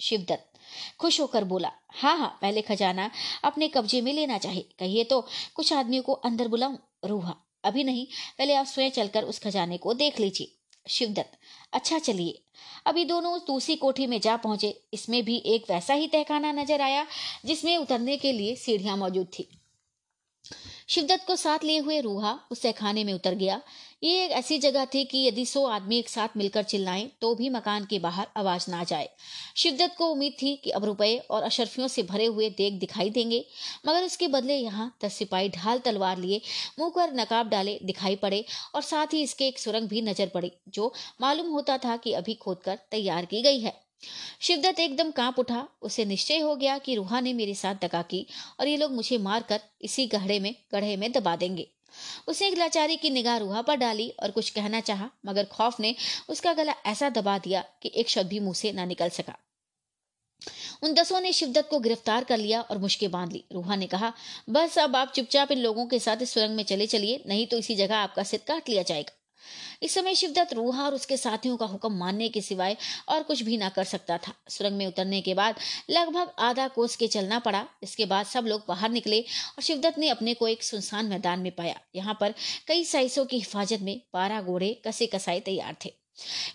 शिवदत्त 0.00 0.55
खुश 1.00 1.20
होकर 1.20 1.44
बोला 1.44 1.72
हाँ 1.94 2.16
हाँ 2.18 2.38
पहले 2.42 2.62
खजाना 2.62 3.10
अपने 3.44 3.68
कब्जे 3.68 4.00
में 4.00 4.12
लेना 4.12 4.38
चाहिए 4.38 4.68
कहिए 4.78 5.04
तो 5.04 5.20
कुछ 5.54 5.72
आदमियों 5.72 6.02
को 6.02 6.12
अंदर 6.12 6.48
बुलाऊं, 6.48 6.76
रूहा। 7.04 7.34
अभी 7.64 7.84
नहीं, 7.84 8.06
पहले 8.38 8.54
आप 8.54 8.66
स्वयं 8.66 8.90
चलकर 8.90 9.24
उस 9.24 9.38
खजाने 9.38 9.78
को 9.78 9.94
देख 9.94 10.20
लीजिए। 10.20 10.52
शिवदत्त 10.86 11.38
अच्छा 11.72 11.98
चलिए। 11.98 12.42
अभी 12.86 13.04
दोनों 13.04 13.38
दूसरी 13.38 13.76
कोठी 13.76 14.06
में 14.06 14.20
जा 14.20 14.36
पहुँचे। 14.36 14.68
इसमें 14.94 15.24
भी 15.24 15.36
एक 15.46 15.64
वैसा 15.70 15.94
ही 15.94 16.06
तहखाना 16.06 16.52
नज़र 16.52 16.80
आया, 16.80 17.06
जिसमें 17.46 17.76
उतरने 17.76 18.16
के 18.16 18.32
लिए 18.32 18.54
सीढ़ियाँ 18.56 18.96
मौजूद 18.96 19.26
थी। 19.38 19.48
शिवदत्त 20.88 21.26
को 21.26 21.36
साथ 21.36 21.64
लिए 21.64 21.78
हुए 21.78 22.00
रूहा 22.00 22.38
उस 22.50 22.62
तहखाने 22.62 23.04
में 23.04 23.12
उतर 23.12 23.34
गया। 23.34 23.60
ये 24.02 24.24
एक 24.24 24.30
ऐसी 24.30 24.58
जगह 24.58 24.84
थी 24.84 25.04
कि 25.04 25.18
यदि 25.18 25.44
सौ 25.46 25.64
आदमी 25.66 25.98
एक 25.98 26.08
साथ 26.08 26.36
मिलकर 26.36 26.62
चिल्लाएँ 26.62 27.08
तो 27.20 27.34
भी 27.34 27.48
मकान 27.50 27.84
के 27.84 27.98
बाहर 27.98 28.26
आवाज़ 28.36 28.70
ना 28.70 28.82
जाए। 28.84 29.08
शिवदत्त 29.56 29.94
को 29.98 30.06
उम्मीद 30.06 30.32
थी 30.42 30.54
कि 30.56 30.70
अब 30.70 30.84
रुपए 30.84 31.16
और 31.30 31.42
अशरफियों 31.42 31.88
से 31.88 32.02
भरे 32.02 32.26
हुए 32.26 32.48
देख 32.50 32.72
दिखाई 32.72 33.10
देंगे, 33.10 33.44
मगर 33.86 34.04
उसके 34.04 34.28
बदले 34.28 34.56
यहाँ 34.56 34.90
दस 35.04 35.14
सिपाही 35.14 35.48
ढाल 35.48 35.78
तलवार 35.78 36.18
लिए, 36.18 36.40
मुँह 36.78 36.90
पर 36.96 37.14
नकाब 37.14 37.48
डाले 37.48 37.78
दिखाई 37.82 38.16
पड़े, 38.16 38.44
और 38.74 38.82
साथ 38.82 39.14
ही 39.14 39.22
इसके 39.22 39.48
एक 39.48 39.58
सुरंग 39.58 39.88
भी 39.88 40.02
नज़र 40.02 40.30
पड़ी, 40.34 40.52
जो 40.68 40.92
मालूम 41.20 41.48
होता 41.48 41.78
था 41.78 41.96
कि 41.96 42.12
अभी 42.12 42.34
खोदकर 42.34 42.78
तैयार 42.90 43.24
की 43.24 43.42
गई 43.42 43.60
है। 43.60 43.72
शिवदत्त 44.40 44.80
एकदम 44.80 45.10
काँप 45.10 45.38
उठा, 45.38 45.66
उसे 45.82 46.04
निश्चय 46.04 46.38
हो 46.38 46.54
गया 46.56 46.76
कि 46.78 46.94
रूहा 46.94 47.20
ने 47.20 47.32
मेरे 47.32 47.54
साथ 47.54 47.74
दगा 47.74 48.02
की, 48.02 48.26
और 48.60 48.68
ये 48.68 48.76
लोग 48.76 48.92
मुझे 48.92 49.18
मारकर 49.18 49.60
इसी 49.80 50.06
गहरे 50.06 50.38
में, 50.40 50.54
गढ़े 50.72 50.96
में 50.96 51.10
दबा 51.12 51.36
देंगे। 51.36 51.66
उसने 52.28 52.48
एक 52.48 52.58
लाचारी 52.58 52.96
की 52.96 53.10
निगाह 53.10 53.36
रूहा 53.36 53.62
पर 53.62 53.76
डाली 53.76 54.08
और 54.10 54.30
कुछ 54.30 54.50
कहना 54.50 54.80
चाहा, 54.80 55.10
मगर 55.26 55.44
खौफ 55.44 55.80
ने 55.80 55.94
उसका 56.28 56.52
गला 56.52 56.74
ऐसा 56.86 57.10
दबा 57.10 57.38
दिया 57.38 57.64
कि 57.82 57.92
एक 57.94 58.08
शब्द 58.08 58.26
भी 58.26 58.40
मुँह 58.40 58.54
से 58.54 58.72
ना 58.72 58.84
निकल 58.84 59.08
सका। 59.08 59.36
उन 60.82 60.94
दसों 60.94 61.20
ने 61.20 61.32
शिवदत्त 61.32 61.68
को 61.70 61.78
गिरफ़्तार 61.78 62.24
कर 62.24 62.38
लिया 62.38 62.60
और 62.60 62.78
मुश्किल 62.78 63.08
बाँध 63.08 63.32
ली। 63.32 63.44
रूहा 63.52 63.76
ने 63.76 63.86
कहा, 63.86 64.12
बस 64.50 64.78
अब 64.78 64.96
आप 64.96 65.12
चुपचाप 65.12 65.52
इन 65.52 65.58
लोगों 65.58 65.86
के 65.86 65.98
साथ 65.98 66.16
इस 66.22 66.30
सुरंग 66.30 66.56
में 66.56 66.64
चले 66.64 66.86
चलिए, 66.86 67.24
नहीं 67.26 67.46
तो 67.46 67.58
इसी 67.58 67.74
जगह 67.74 67.96
आपका 67.96 68.22
सिर 68.22 68.40
काट 68.48 68.68
लिया 68.68 68.82
जाएगा। 68.82 69.25
इस 69.82 69.94
समय 69.94 70.14
शिवदत्त 70.14 70.52
रूहा 70.52 70.84
और 70.84 70.94
उसके 70.94 71.16
साथियों 71.16 71.56
का 71.56 71.66
हुक्म 71.66 71.92
मानने 71.92 72.28
के 72.28 72.40
सिवाय 72.40 72.76
और 73.08 73.22
कुछ 73.22 73.42
भी 73.42 73.56
ना 73.56 73.68
कर 73.68 73.84
सकता 73.84 74.18
था। 74.18 74.32
सुरंग 74.48 74.76
में 74.76 74.86
उतरने 74.86 75.20
के 75.20 75.34
बाद 75.34 75.54
लगभग 75.90 76.32
आधा 76.38 76.68
कोस 76.68 76.96
के 76.96 77.06
चलना 77.06 77.38
पड़ा। 77.38 77.66
इसके 77.82 78.06
बाद 78.06 78.26
सब 78.26 78.44
लोग 78.46 78.64
बाहर 78.68 78.90
निकले 78.90 79.20
और 79.20 79.62
शिवदत्त 79.62 79.98
ने 79.98 80.08
अपने 80.08 80.34
को 80.34 80.48
एक 80.48 80.62
सुनसान 80.62 81.06
मैदान 81.06 81.40
में 81.40 81.52
पाया। 81.52 81.80
यहाँ 81.94 82.16
पर 82.20 82.34
कई 82.68 82.84
साइसों 82.84 83.24
की 83.24 83.36
हिफाजत 83.36 83.80
में 83.80 84.00
बारह 84.14 84.42
घोड़े 84.42 84.82
कसे 84.86 85.06
कसाए 85.06 85.40
तैयार 85.40 85.76
थे। 85.84 85.92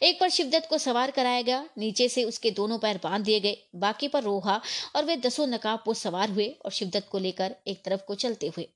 एक 0.03 0.19
पर 0.19 0.29
शिवदत्त 0.29 0.69
को 0.69 0.77
सवार 0.77 1.11
कराया 1.11 1.41
गया। 1.41 1.69
नीचे 1.77 2.09
से 2.09 2.23
उसके 2.23 2.51
दोनों 2.51 2.77
पैर 2.77 2.99
बाँध 3.03 3.23
दिए 3.23 3.39
गए। 3.39 3.57
बाकी 3.75 4.07
पर 4.07 4.23
रोहा 4.23 4.61
और 4.95 5.05
वे 5.05 5.17
दसों 5.17 5.47
नकाब 5.47 5.93
सवार 5.93 6.29
हुए 6.29 6.47
और 6.65 6.71
शिवदत्त 6.71 7.07
को 7.11 7.19
लेकर 7.19 7.55
एक 7.67 7.83
तरफ़ 7.85 8.01
को 8.01 8.15
चलते 8.15 8.47
हुए 8.47 8.69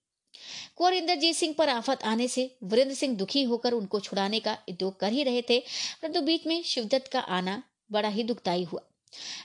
कुंवर 0.76 0.94
इंद्रजीत 0.94 1.36
सिंह 1.36 1.54
पर 1.58 1.70
आफत 1.70 2.04
आने 2.04 2.28
से 2.28 2.50
वीरेंद्र 2.64 2.96
सिंह 2.96 3.16
दुखी 3.18 3.44
होकर 3.44 3.74
उनको 3.74 4.00
छुड़ाने 4.00 4.40
का 4.40 4.58
उद्योग 4.70 5.00
कर 5.00 5.12
ही 5.12 5.24
रहे 5.24 5.42
थे, 5.42 5.60
परंतु 6.02 6.22
बीच 6.22 6.48
में 6.48 6.62
शिवदत्त 6.64 7.12
का 7.12 7.20
आना 7.20 7.62
बड़ा 7.92 8.10
ही 8.10 8.24
दुखदायी 8.24 8.64
हुआ। 8.64 8.82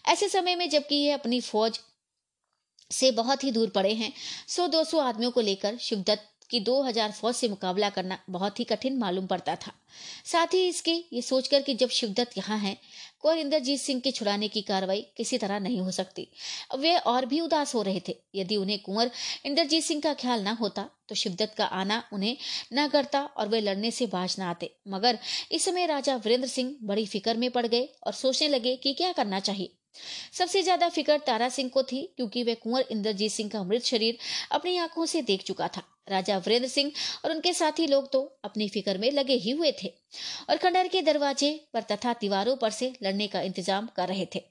ऐसे 0.08 0.28
समय 0.28 0.56
में 0.56 0.68
जबकि 0.70 0.94
ये 0.94 1.12
अपनी 1.12 1.40
फौज 1.40 1.80
से 2.90 3.10
बहुत 3.10 3.44
ही 3.44 3.50
दूर 3.50 3.68
पड़े 3.68 3.92
हैं, 3.94 4.12
सौ 4.48 4.66
दो 4.66 4.82
सौ 4.84 4.98
आदमियों 4.98 5.30
को 5.30 5.40
लेकर 5.40 5.76
शिवदत्त 5.76 6.29
की 6.50 6.60
दो 6.60 6.80
हज़ार 6.82 7.12
फौज 7.12 7.34
से 7.34 7.48
मुकाबला 7.48 7.90
करना 7.90 8.18
बहुत 8.30 8.60
ही 8.60 8.64
कठिन 8.66 8.98
मालूम 8.98 9.26
पड़ता 9.26 9.54
था। 9.56 9.72
साथ 10.24 10.54
ही 10.54 10.66
इसके 10.68 10.92
ये 11.12 11.22
सोचकर 11.22 11.62
कि 11.62 11.74
जब 11.74 11.88
शिवदत्त 11.90 12.36
यहाँ 12.38 12.58
है 12.58 12.76
कुंवर 13.20 13.38
इंद्रजीत 13.38 13.80
सिंह 13.80 14.00
के 14.00 14.10
छुड़ाने 14.10 14.48
की 14.48 14.60
कार्रवाई 14.62 15.00
किसी 15.16 15.38
तरह 15.38 15.58
नहीं 15.60 15.80
हो 15.80 15.90
सकती। 15.92 16.26
वे 16.76 16.96
और 16.98 17.26
भी 17.26 17.40
उदास 17.40 17.74
हो 17.74 17.82
रहे 17.82 18.00
थे। 18.08 18.14
यदि 18.34 18.56
उन्हें 18.56 18.78
कुंवर 18.80 19.10
इंद्रजीत 19.46 19.84
सिंह 19.84 20.00
का 20.00 20.14
ख्याल 20.14 20.44
न 20.44 20.56
होता 20.60 20.88
तो 21.08 21.14
शिवदत्त 21.14 21.54
का 21.56 21.64
आना 21.64 22.02
उन्हें 22.12 22.36
न 22.74 22.86
करता 22.88 23.22
और 23.22 23.48
वे 23.48 23.60
लड़ने 23.60 23.90
से 23.90 24.06
बाज 24.08 24.36
न 24.38 24.42
आते। 24.44 24.70
मगर 24.88 25.18
इस 25.52 25.64
समय 25.64 25.86
राजा 25.86 26.16
वीरेंद्र 26.16 26.48
सिंह 26.48 26.74
बड़ी 26.82 27.06
फ़िक्र 27.06 27.36
में 27.36 27.50
पड़ 27.50 27.66
गए 27.66 27.88
और 28.06 28.12
सोचने 28.14 28.48
लगे 28.48 28.76
कि 28.76 28.92
क्या 28.94 29.12
करना 29.12 29.40
चाहिए। 29.40 29.76
सबसे 30.32 30.62
ज़्यादा 30.62 30.88
फ़िक्र 30.88 31.18
तारा 31.26 31.48
सिंह 31.48 31.68
को 31.68 31.82
थी, 31.82 32.02
क्योंकि 32.16 32.42
वह 32.42 32.54
कुंवर 32.54 32.84
इंद्रजीत 32.90 33.32
सिंह 33.32 33.50
का 33.50 33.62
मृत 33.62 33.84
शरीर 33.84 34.18
अपनी 34.52 34.76
आँखों 34.78 35.06
से 35.06 35.22
देख 35.22 35.42
चुका 35.42 35.68
था। 35.68 35.82
राजा 36.10 36.36
वीरेंद्र 36.38 36.68
सिंह 36.68 36.90
और 37.24 37.30
उनके 37.30 37.52
साथी 37.52 37.86
लोग 37.86 38.10
तो 38.12 38.20
अपनी 38.44 38.68
फ़िक्र 38.68 38.98
में 38.98 39.10
लगे 39.12 39.34
ही 39.34 39.50
हुए 39.50 39.72
थे 39.82 39.92
और 40.50 40.56
खंडर 40.56 40.88
के 40.88 41.02
दरवाजे 41.02 41.52
पर 41.74 41.82
तथा 41.90 42.12
दीवारों 42.20 42.56
पर 42.56 42.70
से 42.70 42.92
लड़ने 43.02 43.26
का 43.26 43.40
इंतज़ाम 43.42 43.88
कर 43.96 44.08
रहे 44.08 44.26
थे। 44.34 44.42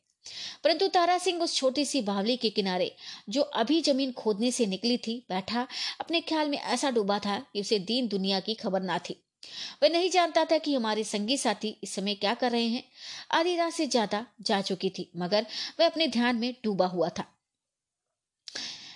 परंतु 0.63 0.87
तारा 0.87 1.17
सिंह 1.17 1.41
उस 1.43 1.55
छोटी 1.55 1.85
सी 1.85 2.01
बावली 2.01 2.35
के 2.37 2.49
किनारे, 2.49 2.91
जो 3.29 3.41
अभी 3.41 3.81
ज़मीन 3.81 4.11
खोदने 4.11 4.51
से 4.51 4.65
निकली 4.65 4.97
थी, 4.97 5.17
बैठा, 5.29 5.67
अपने 5.99 6.21
ख्याल 6.21 6.49
में 6.49 6.57
ऐसा 6.57 6.91
डूबा 6.91 7.19
था 7.19 7.39
कि 7.53 7.61
उसे 7.61 7.79
दीन 7.81 8.07
दुनिया 8.07 8.39
की 8.39 8.53
खबर 8.55 8.81
ना 8.81 8.97
थी। 8.99 9.15
वह 9.83 9.89
नहीं 9.89 10.09
जानता 10.09 10.45
था 10.45 10.57
कि 10.57 10.75
हमारे 10.75 11.03
संगी 11.03 11.37
साथी 11.37 11.75
इस 11.83 11.95
समय 11.95 12.15
क्या 12.15 12.33
कर 12.33 12.51
रहे 12.51 12.67
हैं। 12.67 12.83
आधी 13.31 13.55
रात 13.55 13.73
से 13.73 13.87
ज़्यादा 13.87 14.25
जा 14.41 14.61
चुकी 14.61 14.89
थी, 14.89 15.09
मगर 15.17 15.45
वह 15.79 15.85
अपने 15.85 16.07
ध्यान 16.07 16.35
में 16.35 16.53
डूबा 16.63 16.85
हुआ 16.87 17.09
था। 17.09 17.25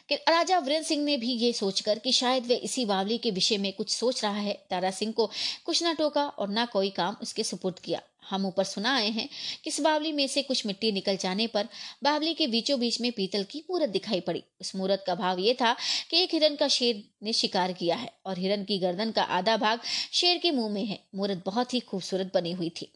कि 0.09 0.15
राजा 0.15 0.59
वीरेंद्र 0.59 0.87
सिंह 0.87 1.03
ने 1.03 1.17
भी 1.17 1.31
ये 1.31 1.53
सोचकर 1.53 1.99
कि 1.99 2.11
शायद 2.11 2.47
वह 2.47 2.59
इसी 2.63 2.85
बावली 2.85 3.17
के 3.17 3.31
विषय 3.31 3.57
में 3.57 3.73
कुछ 3.73 3.89
सोच 3.89 4.23
रहा 4.23 4.39
है। 4.39 4.53
तारा 4.69 4.91
सिंह 4.91 5.11
को 5.11 5.29
कुछ 5.65 5.83
न 5.83 5.93
टोका 5.95 6.23
और 6.23 6.49
न 6.49 6.65
कोई 6.65 6.89
काम 6.89 7.15
उसके 7.21 7.43
सुपुर्द 7.43 7.79
किया। 7.79 8.01
हम 8.29 8.45
ऊपर 8.45 8.63
सुना 8.63 8.95
आए 8.95 9.09
हैं 9.09 9.29
कि 9.63 9.69
इस 9.69 9.79
बावली 9.81 10.11
में 10.11 10.27
से 10.27 10.41
कुछ 10.41 10.65
मिट्टी 10.65 10.91
निकल 10.91 11.17
जाने 11.17 11.47
पर 11.47 11.67
बावली 12.03 12.33
के 12.33 12.47
बीचों 12.47 12.79
बीच 12.79 13.01
में 13.01 13.11
पीतल 13.11 13.43
की 13.43 13.63
मूर्त 13.71 13.89
दिखाई 13.89 14.19
पड़ी। 14.19 14.43
उस 14.61 14.75
मूर्त 14.75 15.03
का 15.07 15.15
भाव 15.15 15.39
ये 15.39 15.53
था 15.53 15.75
कि 16.09 16.23
एक 16.23 16.33
हिरन 16.33 16.55
का 16.55 16.67
शेर 16.67 17.03
ने 17.23 17.33
शिकार 17.33 17.73
किया 17.73 17.95
है 17.95 18.13
और 18.25 18.39
हिरन 18.39 18.63
की 18.63 18.79
गर्दन 18.79 19.11
का 19.11 19.23
आधा 19.23 19.57
भाग 19.57 19.79
शेर 20.13 20.37
के 20.37 20.51
मुँह 20.51 20.69
में 20.69 20.85
है। 20.85 20.99
मूर्त 21.15 21.43
बहुत 21.45 21.73
ही 21.73 21.79
खूबसूरत 21.79 22.31
बनी 22.33 22.51
हुई 22.51 22.69
थी। 22.69 22.91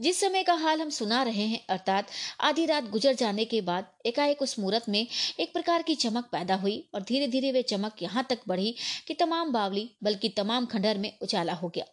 जिस 0.00 0.20
समय 0.20 0.42
का 0.42 0.54
हाल 0.54 0.80
हम 0.80 0.90
सुना 0.90 1.22
रहे 1.22 1.42
हैं, 1.42 1.60
अर्थात 1.70 2.08
आधी 2.40 2.64
रात 2.66 2.88
गुजर 2.90 3.14
जाने 3.14 3.44
के 3.44 3.60
बाद 3.60 3.86
एकाएक 4.06 4.42
उस 4.42 4.58
मूर्त 4.58 4.88
में 4.88 5.06
एक 5.40 5.52
प्रकार 5.52 5.82
की 5.82 5.94
चमक 5.94 6.28
पैदा 6.32 6.54
हुई 6.54 6.78
और 6.94 7.02
धीरे 7.02 7.28
धीरे 7.28 7.52
वे 7.52 7.62
चमक 7.62 8.02
यहाँ 8.02 8.26
तक 8.30 8.40
बढ़ी 8.48 8.74
कि 9.06 9.14
तमाम 9.14 9.52
बावली, 9.52 9.90
बल्कि 10.02 10.28
तमाम 10.28 10.66
खंडर 10.66 10.98
में 10.98 11.12
उजाला 11.22 11.52
हो 11.52 11.68
गया, 11.68 11.84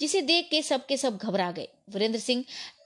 जिसे 0.00 0.22
देख 0.22 0.48
के 0.50 0.62
सबके 0.62 0.96
सब 0.96 1.18
घबरा 1.18 1.50
गए। 1.50 1.68
वीरेंद्र 1.90 2.18
सिंह, 2.18 2.44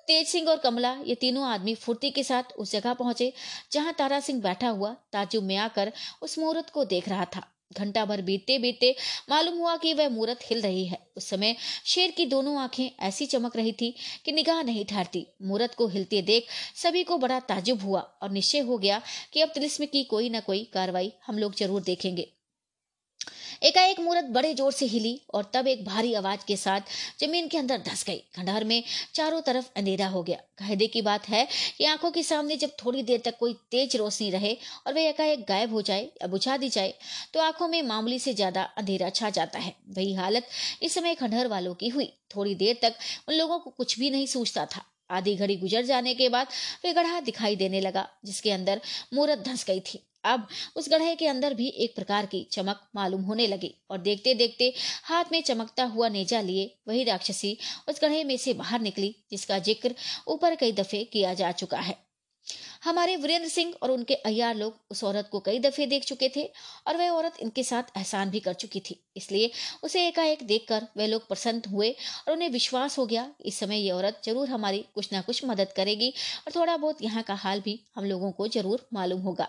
तेज 0.08 0.26
सिंह 0.28 0.48
और 0.48 0.56
कमला, 0.56 0.92
ये 1.04 1.14
तीनों 1.14 1.44
आदमी 1.44 1.74
फुर्ती 1.74 2.10
के 2.10 2.22
साथ 2.24 2.52
उस 2.58 2.72
जगह 2.72 2.94
पहुँचे 2.94 3.32
जहाँ 3.72 3.92
तारा 3.92 4.20
सिंह 4.20 4.40
बैठा 4.42 4.68
हुआ 4.68 4.92
ताजुब 5.12 5.44
में 5.44 5.56
आकर 5.58 5.92
उस 6.22 6.38
मुहूर्त 6.38 6.70
को 6.70 6.84
देख 6.86 7.08
रहा 7.08 7.24
था। 7.36 7.46
घंटा 7.70 8.04
भर 8.04 8.22
बीतते 8.22 8.58
बीतते 8.58 8.94
मालूम 9.30 9.58
हुआ 9.58 9.76
कि 9.76 9.92
वह 9.94 10.08
मूरत 10.08 10.38
हिल 10.42 10.60
रही 10.60 10.84
है। 10.86 10.98
उस 11.16 11.28
समय 11.30 11.56
शेर 11.86 12.10
की 12.10 12.26
दोनों 12.26 12.56
आँखें 12.60 12.90
ऐसी 13.00 13.26
चमक 13.26 13.56
रही 13.56 13.72
थी 13.72 13.94
कि 14.24 14.32
निगाह 14.32 14.62
नहीं 14.62 14.84
ठहरती। 14.84 15.26
मूरत 15.42 15.74
को 15.74 15.88
हिलते 15.88 16.22
देख 16.22 16.48
सभी 16.76 17.04
को 17.04 17.18
बड़ा 17.18 17.40
ताजुब 17.40 17.82
हुआ 17.82 18.00
और 18.22 18.30
निश्चय 18.30 18.58
हो 18.60 18.78
गया 18.78 19.00
कि 19.32 19.40
अब 19.40 19.52
तिलिस्म 19.54 19.86
की 19.86 20.04
कोई 20.04 20.28
ना 20.28 20.40
कोई 20.40 20.64
कार्रवाई 20.72 21.12
हम 21.26 21.38
लोग 21.38 21.54
ज़रूर 21.54 21.82
देखेंगे। 21.82 22.28
एकाएक 23.62 24.00
मूर्त 24.00 24.24
बड़े 24.24 24.52
ज़ोर 24.54 24.72
से 24.72 24.86
हिली 24.86 25.20
और 25.34 25.50
तब 25.54 25.66
एक 25.66 25.84
भारी 25.84 26.12
आवाज़ 26.14 26.40
के 26.48 26.56
साथ 26.56 26.80
ज़मीन 27.20 27.48
के 27.48 27.58
अंदर 27.58 27.78
धस 27.78 28.04
गई। 28.04 28.18
खंडहर 28.36 28.64
में 28.64 28.82
चारों 29.14 29.40
तरफ़ 29.40 29.68
अंधेरा 29.76 30.06
हो 30.08 30.22
गया। 30.22 30.36
कायदे 30.58 30.86
की 30.86 31.02
बात 31.02 31.28
है 31.28 31.46
कि 31.78 31.84
आँखों 31.84 32.10
के 32.10 32.22
सामने 32.22 32.56
जब 32.56 32.70
थोड़ी 32.84 33.02
देर 33.02 33.22
तक 33.24 33.38
कोई 33.38 33.54
तेज 33.70 33.96
रोशनी 33.96 34.30
रहे 34.30 34.56
और 34.86 34.94
वह 34.94 35.08
एकाएक 35.08 35.44
गायब 35.48 35.72
हो 35.72 35.82
जाए 35.82 36.02
या 36.02 36.26
बुझा 36.28 36.56
दी 36.56 36.68
जाए 36.68 36.94
तो 37.34 37.40
आँखों 37.40 37.68
में 37.68 37.82
मामूली 37.84 38.18
से 38.18 38.34
ज़्यादा 38.34 38.62
अंधेरा 38.62 39.10
छा 39.10 39.30
जाता 39.30 39.58
है। 39.58 39.74
वही 39.88 40.14
हालत 40.14 40.46
इस 40.82 40.94
समय 40.94 41.14
खंडहर 41.14 41.48
वालों 41.48 41.74
की 41.74 41.88
हुई। 41.88 42.12
थोड़ी 42.36 42.54
देर 42.54 42.78
तक 42.82 42.94
उन 43.28 43.34
लोगों 43.34 43.58
को 43.58 43.70
कुछ 43.70 43.98
भी 43.98 44.10
नहीं 44.10 44.26
सूझता 44.26 44.66
था। 44.66 44.84
आधी 45.10 45.34
घड़ी 45.36 45.56
गुजर 45.56 45.84
जाने 45.84 46.14
के 46.14 46.28
बाद 46.28 46.46
वे 46.84 46.92
गढ़ा 46.92 47.20
दिखाई 47.20 47.56
देने 47.56 47.80
लगा, 47.80 48.08
जिसके 48.24 48.50
अंदर 48.50 48.80
मूरत 49.14 49.38
धंस 49.38 49.64
गई 49.64 49.80
थी। 49.82 50.02
अब 50.24 50.46
उस 50.76 50.88
गढ़े 50.88 51.14
के 51.16 51.26
अंदर 51.26 51.54
भी 51.54 51.68
एक 51.78 51.94
प्रकार 51.94 52.26
की 52.26 52.46
चमक 52.52 52.80
मालूम 52.94 53.22
होने 53.22 53.46
लगी 53.46 53.74
और 53.90 53.98
देखते 54.00 54.34
देखते 54.34 54.72
हाथ 55.04 55.32
में 55.32 55.40
चमकता 55.42 55.84
हुआ 55.86 56.08
नेजा 56.10 56.40
लिए 56.42 56.74
वही 56.88 57.04
राक्षसी 57.04 57.56
उस 57.88 58.00
गढ़े 58.02 58.24
में 58.24 58.36
से 58.38 58.54
बाहर 58.54 58.80
निकली, 58.80 59.14
जिसका 59.30 59.58
ज़िक्र 59.60 59.94
ऊपर 60.28 60.54
कई 60.56 60.72
दफे 60.74 61.04
किया 61.06 61.34
जा 61.34 61.52
चुका 61.52 61.78
है। 61.80 61.96
हमारे 62.84 63.16
वीरेंद्र 63.16 63.48
सिंह 63.48 63.72
और 63.82 63.90
उनके 63.90 64.14
अयार 64.16 64.54
लोग 64.56 64.74
उस 64.90 65.02
औरत 65.04 65.28
को 65.32 65.40
कई 65.40 65.58
दफे 65.58 65.86
देख 65.86 66.04
चुके 66.04 66.28
थे 66.36 66.44
और 66.86 66.96
वह 66.96 67.10
औरत 67.10 67.36
इनके 67.40 67.62
साथ 67.62 67.96
एहसान 67.96 68.30
भी 68.30 68.40
कर 68.40 68.52
चुकी 68.54 68.80
थी, 68.80 68.98
इसलिए 69.16 69.50
उसे 69.82 70.06
एकाएक 70.06 70.46
देखकर 70.46 70.86
वे 70.96 71.06
लोग 71.06 71.26
प्रसन्न 71.28 71.70
हुए 71.70 71.90
और 71.90 72.32
उन्हें 72.32 72.50
विश्वास 72.50 72.98
हो 72.98 73.06
गया, 73.06 73.28
इस 73.42 73.58
समय 73.58 73.78
ये 73.78 73.90
औरत 73.90 74.20
ज़रूर 74.24 74.48
हमारी 74.48 74.84
कुछ 74.94 75.12
ना 75.12 75.20
कुछ 75.22 75.44
मदद 75.44 75.72
करेगी 75.76 76.10
और 76.38 76.54
थोड़ा 76.54 76.76
बहुत 76.76 77.02
यहाँ 77.02 77.22
का 77.22 77.34
हाल 77.36 77.60
भी 77.60 77.80
हम 77.96 78.04
लोगों 78.04 78.32
को 78.32 78.48
ज़रूर 78.48 78.88
मालूम 78.92 79.20
होगा। 79.22 79.48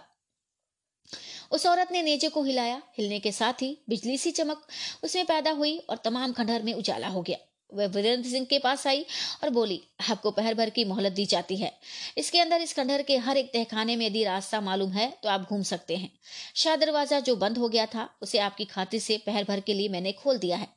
उस 1.51 1.66
औरत 1.66 1.91
ने 1.91 2.01
नेजे 2.03 2.30
को 2.30 2.43
हिलाया। 2.43 2.82
हिलने 2.97 3.20
के 3.20 3.32
साथ 3.32 3.62
ही 3.62 3.78
बिजली 3.89 4.18
सी 4.18 4.32
चमक 4.32 4.68
उसमें 5.03 5.26
पैदा 5.26 5.51
हुई 5.51 5.78
और 5.80 5.97
तमाम 5.97 6.34
खंडहर 6.34 6.64
में 6.64 6.74
उजाला 6.74 7.07
हो 7.07 7.22
गया। 7.22 7.38
वह 7.70 7.88
वीरेंद्र 7.88 8.30
सिंह 8.30 8.45
के 8.45 8.57
पास 8.60 8.86
आई 8.88 9.05
और 9.43 9.49
बोली, 9.49 9.82
आपको 10.10 10.32
पहर 10.32 10.53
भर 10.53 10.70
की 10.70 10.86
मोहलत 10.86 11.12
दी 11.12 11.26
जाती 11.26 11.57
है। 11.57 11.72
इसके 12.18 12.39
अंदर 12.39 12.62
इस 12.62 12.74
खंडहर 12.74 13.01
के 13.01 13.18
हर 13.18 13.38
एक 13.38 13.51
तहखाने 13.53 13.95
में 13.95 14.05
यदि 14.05 14.24
रास्ता 14.24 14.62
मालूम 14.62 14.91
है 14.91 15.10
तो 15.24 15.30
आप 15.30 15.47
घूम 15.49 15.64
सकते 15.64 15.97
हैं। 15.97 16.12
शाह 16.55 16.76
दरवाज़ा 16.76 17.20
जो 17.20 17.36
बंद 17.38 17.57
हो 17.57 17.70
गया 17.70 17.86
था, 17.86 18.10
उसे 18.22 18.39
आपकी 18.39 18.66
खातिर 18.66 18.99
से 18.99 19.18
पहर 19.26 19.43
भर 19.43 19.60
के 19.60 19.74
लिए 19.74 19.89
मैंने 19.89 20.12
खोल 20.14 20.38
दिया 20.38 20.57
है। 20.57 20.68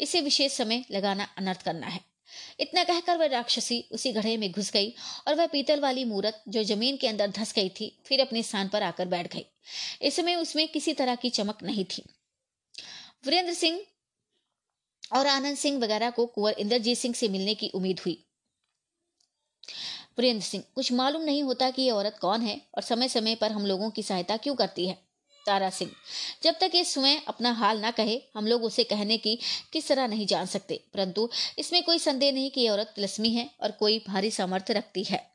इसे 0.00 0.20
विशेष 0.20 0.52
समय 0.52 0.84
लगाना 0.90 1.28
अनर्थ 1.38 1.62
करना 1.62 1.86
है। 1.86 2.00
इतना 2.60 2.84
कहकर 2.84 3.16
वह 3.16 3.26
राक्षसी 3.26 3.84
उसी 3.92 4.12
घड़े 4.12 4.36
में 4.36 4.50
घुस 4.52 4.70
गई 4.72 4.92
और 5.28 5.34
वह 5.34 5.46
पीतल 5.46 5.80
वाली 5.80 6.04
मूरत 6.04 6.42
जो 6.48 6.62
ज़मीन 6.62 6.96
के 6.96 7.08
अंदर 7.08 7.30
धस 7.30 7.52
गई 7.52 7.68
थी, 7.70 7.98
फिर 8.06 8.20
अपने 8.20 8.42
स्थान 8.42 8.68
पर 8.68 8.82
आकर 8.82 9.08
बैठ 9.08 9.32
गई। 9.34 9.44
इस 10.02 10.16
समय 10.16 10.34
उसमें 10.34 10.66
किसी 10.68 10.92
तरह 10.92 11.14
की 11.14 11.30
चमक 11.30 11.62
नहीं 11.62 11.84
थी। 11.84 12.02
वीरेंद्र 13.26 13.54
सिंह 13.54 13.80
और 15.12 15.26
आनंद 15.26 15.56
सिंह 15.56 15.78
वगैरह 15.78 16.10
को 16.10 16.26
कुंवर 16.26 16.52
इंद्रजीत 16.52 16.98
सिंह 16.98 17.14
से 17.14 17.28
मिलने 17.28 17.54
की 17.54 17.68
उम्मीद 17.68 18.00
हुई। 18.00 18.24
वीरेंद्र 20.18 20.44
सिंह, 20.44 20.64
कुछ 20.74 20.92
मालूम 20.92 21.22
नहीं 21.22 21.42
होता 21.42 21.70
कि 21.70 21.82
यह 21.82 21.92
औरत 21.92 22.18
कौन 22.20 22.42
है 22.42 22.60
और 22.74 22.82
समय 22.82 23.08
समय 23.08 23.34
पर 23.34 23.52
हम 23.52 23.66
लोगों 23.66 23.90
की 23.90 24.02
सहायता 24.02 24.36
क्यों 24.36 24.54
करती 24.54 24.88
है। 24.88 24.98
तारा 25.46 25.70
सिंह। 25.70 25.92
जब 26.42 26.54
तक 26.54 26.70
ये 26.74 26.84
स्वयं 26.84 27.20
अपना 27.20 27.52
हाल 27.52 27.80
ना 27.80 27.90
कहे, 27.90 28.22
हम 28.36 28.46
लोग 28.46 28.64
उसे 28.64 28.84
कहने 28.84 29.18
की 29.18 29.38
किस 29.72 29.88
तरह 29.88 30.06
नहीं 30.06 30.26
जान 30.26 30.46
सकते। 30.46 30.84
परंतु 30.94 31.30
इसमें 31.58 31.82
कोई 31.82 31.98
संदेह 31.98 32.32
नहीं 32.32 32.50
कि 32.50 32.60
ये 32.60 32.68
औरत 32.68 32.92
तिलस्मी 32.96 33.30
है 33.30 33.50
और 33.60 33.72
कोई 33.72 34.04
भारी 34.08 34.30
सामर्थ्य 34.30 34.72
रखती 34.72 35.04
है। 35.04 35.32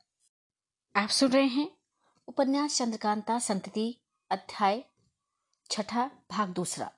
आप 0.96 1.08
सुन 1.08 1.32
रहे 1.32 1.46
हैं 1.46 1.70
उपन्यास 2.28 2.78
चंद्रकांता 2.78 3.38
संतति, 3.38 3.96
अध्याय 4.30 4.84
छठा, 5.70 6.10
भाग 6.30 6.48
दूसरा। 6.48 6.92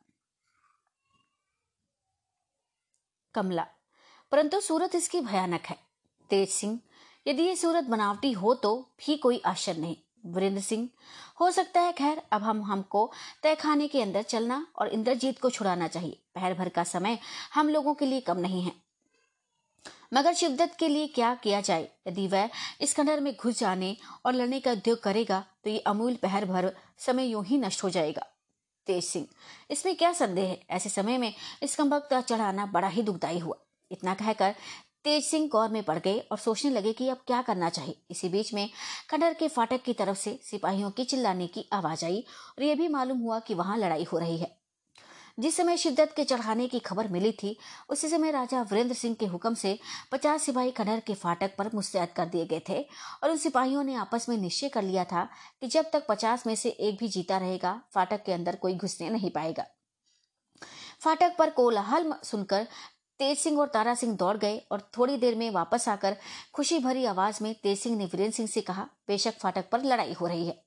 कमला। 3.34 3.66
परंतु 4.32 4.60
सूरत 4.60 4.94
इसकी 4.94 5.20
भयानक 5.20 5.62
है। 5.66 5.76
तेज 6.30 6.48
सिंह, 6.48 6.80
यदि 7.26 7.42
ये 7.42 7.56
सूरत 7.56 7.84
बनावटी 7.84 8.32
हो 8.32 8.54
तो 8.54 8.94
भी 8.98 9.16
कोई 9.16 9.42
आश्चर्य 9.46 9.80
नहीं। 9.80 9.96
वीरेंद्र 10.24 10.60
सिंह। 10.62 10.88
हो 11.40 11.50
सकता 11.50 11.80
है, 11.80 11.92
खैर, 11.92 12.22
अब 12.32 12.42
हम 12.42 12.62
हमको 12.62 13.10
तय 13.42 13.54
खाने 13.54 13.88
के 13.88 14.02
अंदर 14.02 14.22
चलना 14.24 14.66
और 14.76 14.88
इंद्रजीत 14.88 15.38
को 15.38 15.50
छुड़ाना 15.50 15.88
चाहिए। 15.88 16.18
पहर 16.34 16.54
भर 16.54 16.68
का 16.68 16.84
समय 16.84 17.18
हम 17.54 17.68
लोगों 17.68 17.94
के 17.94 18.06
लिए 18.06 18.20
कम 18.20 18.38
नहीं 18.38 18.62
है। 18.62 18.72
मगर 20.14 20.34
शिवदत्त 20.34 20.76
के 20.78 20.88
लिए 20.88 21.06
क्या 21.08 21.34
किया 21.34 21.60
जाए? 21.60 21.88
यदि 22.08 22.26
वह 22.26 22.50
इस 22.80 22.94
खंडर 22.94 23.20
में 23.20 23.34
घुस 23.34 23.58
जाने 23.58 23.96
और 24.26 24.34
लड़ने 24.34 24.60
का 24.60 24.72
उद्योग 24.72 25.00
करेगा 25.02 25.44
तो 25.64 25.70
ये 25.70 25.78
अमूल 25.78 26.16
पहर 26.22 26.44
भर 26.44 26.72
समय 26.98 27.26
यूँ 27.26 27.44
ही 27.44 27.58
नष्ट 27.58 27.82
हो 27.84 27.90
जाएगा। 27.90 28.26
तेज 28.86 29.04
सिंह, 29.04 29.26
इसमें 29.70 29.94
क्या 29.96 30.12
संदेह 30.12 30.48
है? 30.48 30.60
ऐसे 30.70 30.88
समय 30.88 31.18
में 31.18 31.32
इस 31.62 31.76
कम्बक 31.76 32.08
चढ़ाना 32.20 32.66
बड़ा 32.66 32.88
ही 32.88 33.02
दुखदायी 33.02 33.38
हुआ। 33.38 33.56
इतना 33.90 34.14
कहकर 34.14 34.54
तेज 35.04 35.24
सिंह 35.24 35.48
गौर 35.48 35.68
में 35.68 35.82
पड़ 35.82 35.98
गए 35.98 36.18
और 36.30 36.38
सोचने 36.38 36.70
लगे 36.70 36.92
कि 36.92 37.08
अब 37.08 37.22
क्या 37.26 37.42
करना 37.42 37.68
चाहिए। 37.68 38.02
इसी 38.10 38.28
बीच 38.28 38.54
में 38.54 38.68
खंडर 39.10 39.34
के 39.34 39.48
फाटक 39.48 39.82
की 39.82 39.92
तरफ़ 39.92 40.18
से 40.18 40.38
सिपाहियों 40.42 40.90
की 40.90 41.04
चिल्लाने 41.04 41.46
की 41.46 41.68
आवाज़ 41.72 42.04
आई 42.04 42.24
और 42.58 42.64
यह 42.64 42.74
भी 42.74 42.88
मालूम 42.88 43.18
हुआ 43.18 43.38
कि 43.38 43.54
वहाँ 43.54 43.78
लड़ाई 43.78 44.04
हो 44.04 44.18
रही 44.18 44.38
है। 44.38 44.56
जिस 45.38 45.56
समय 45.56 45.76
शिद्दत 45.76 46.12
के 46.16 46.24
चढ़ाने 46.24 46.66
की 46.68 46.78
खबर 46.78 47.08
मिली 47.08 47.32
थी, 47.32 47.56
उसी 47.88 48.08
समय 48.08 48.30
राजा 48.30 48.62
वीरेंद्र 48.62 48.94
सिंह 48.94 49.14
के 49.14 49.26
हुक्म 49.26 49.54
से 49.54 49.78
पचास 50.12 50.42
सिपाही 50.42 50.70
खंडर 50.70 51.00
के 51.00 51.14
फाटक 51.14 51.56
पर 51.58 51.70
मुस्तैद 51.74 52.08
कर 52.08 52.26
दिए 52.26 52.46
गए 52.46 52.62
थे 52.68 52.80
और 53.22 53.30
उन 53.30 53.36
सिपाहियों 53.36 53.84
ने 53.84 53.94
आपस 53.94 54.28
में 54.28 54.36
निश्चय 54.36 54.68
कर 54.68 54.82
लिया 54.82 55.04
था 55.04 55.28
कि 55.60 55.66
जब 55.66 55.90
तक 55.92 56.06
पचास 56.08 56.46
में 56.46 56.54
से 56.54 56.68
एक 56.68 56.98
भी 56.98 57.08
जीता 57.08 57.38
रहेगा, 57.38 57.80
फाटक 57.94 58.24
के 58.24 58.32
अंदर 58.32 58.56
कोई 58.56 58.74
घुसने 58.74 59.10
नहीं 59.10 59.30
पाएगा। 59.30 59.66
फाटक 61.00 61.36
पर 61.38 61.50
कोलाहल 61.50 62.14
सुनकर 62.24 62.66
तेज 63.20 63.38
सिंह 63.38 63.58
और 63.60 63.68
तारा 63.68 63.94
सिंह 63.94 64.16
दौड़ 64.16 64.36
गए 64.36 64.56
और 64.72 64.80
थोड़ी 64.98 65.16
देर 65.16 65.34
में 65.34 65.50
वापस 65.50 65.88
आकर 65.88 66.16
खुशी 66.54 66.78
भरी 66.78 67.04
आवाज़ 67.04 67.42
में 67.42 67.54
तेज 67.54 67.78
सिंह 67.78 67.96
ने 67.96 68.04
वीरेंद्र 68.04 68.34
सिंह 68.36 68.48
से 68.48 68.60
कहा, 68.60 68.88
बेशक 69.08 69.38
फाटक 69.40 69.70
पर 69.70 69.84
लड़ाई 69.84 70.12
हो 70.12 70.26
रही 70.26 70.46
है। 70.46 70.62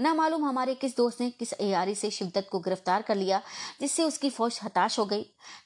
न 0.00 0.14
मालूम 0.16 0.44
हमारे 0.44 0.74
किस 0.74 0.96
दोस्त 0.96 1.20
ने 1.20 1.30
किस 1.30 1.52
अयारी 1.52 1.94
से 1.94 2.10
शिवदत्त 2.10 2.48
को 2.50 2.60
गिरफ़्तार 2.60 3.02
कर 3.02 3.14
लिया, 3.14 3.40
जिससे 3.80 4.04
उसकी 4.04 4.30
फौज 4.30 4.60
हताश 4.62 4.98
हो 4.98 5.04
गई। 5.04 5.24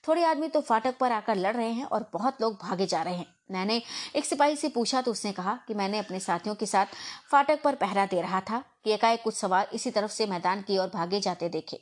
थोड़े 0.08 0.24
आदमी 0.24 0.48
तो 0.48 0.60
फाटक 0.60 0.98
पर 0.98 1.12
आकर 1.12 1.36
लड़ 1.36 1.56
रहे 1.56 1.70
हैं 1.70 1.84
और 1.84 2.10
बहुत 2.12 2.42
लोग 2.42 2.58
भागे 2.62 2.86
जा 2.86 3.02
रहे 3.02 3.14
हैं। 3.14 3.35
मैंने 3.50 3.80
एक 4.16 4.24
सिपाही 4.24 4.56
से 4.56 4.68
पूछा 4.68 5.00
तो 5.02 5.10
उसने 5.10 5.32
कहा 5.32 5.58
कि 5.68 5.74
मैंने 5.74 5.98
अपने 5.98 6.20
साथियों 6.20 6.54
के 6.54 6.66
साथ 6.66 6.86
फाटक 7.30 7.62
पर 7.62 7.74
पहरा 7.74 8.06
दे 8.06 8.20
रहा 8.20 8.40
था 8.40 8.62
कि 8.84 8.92
एकाएक 8.92 9.22
कुछ 9.22 9.34
सवार 9.34 9.68
इसी 9.74 9.90
तरफ़ 9.90 10.10
से 10.12 10.26
मैदान 10.26 10.62
की 10.62 10.78
ओर 10.78 10.90
भागे 10.94 11.20
जाते 11.20 11.48
देखे। 11.48 11.80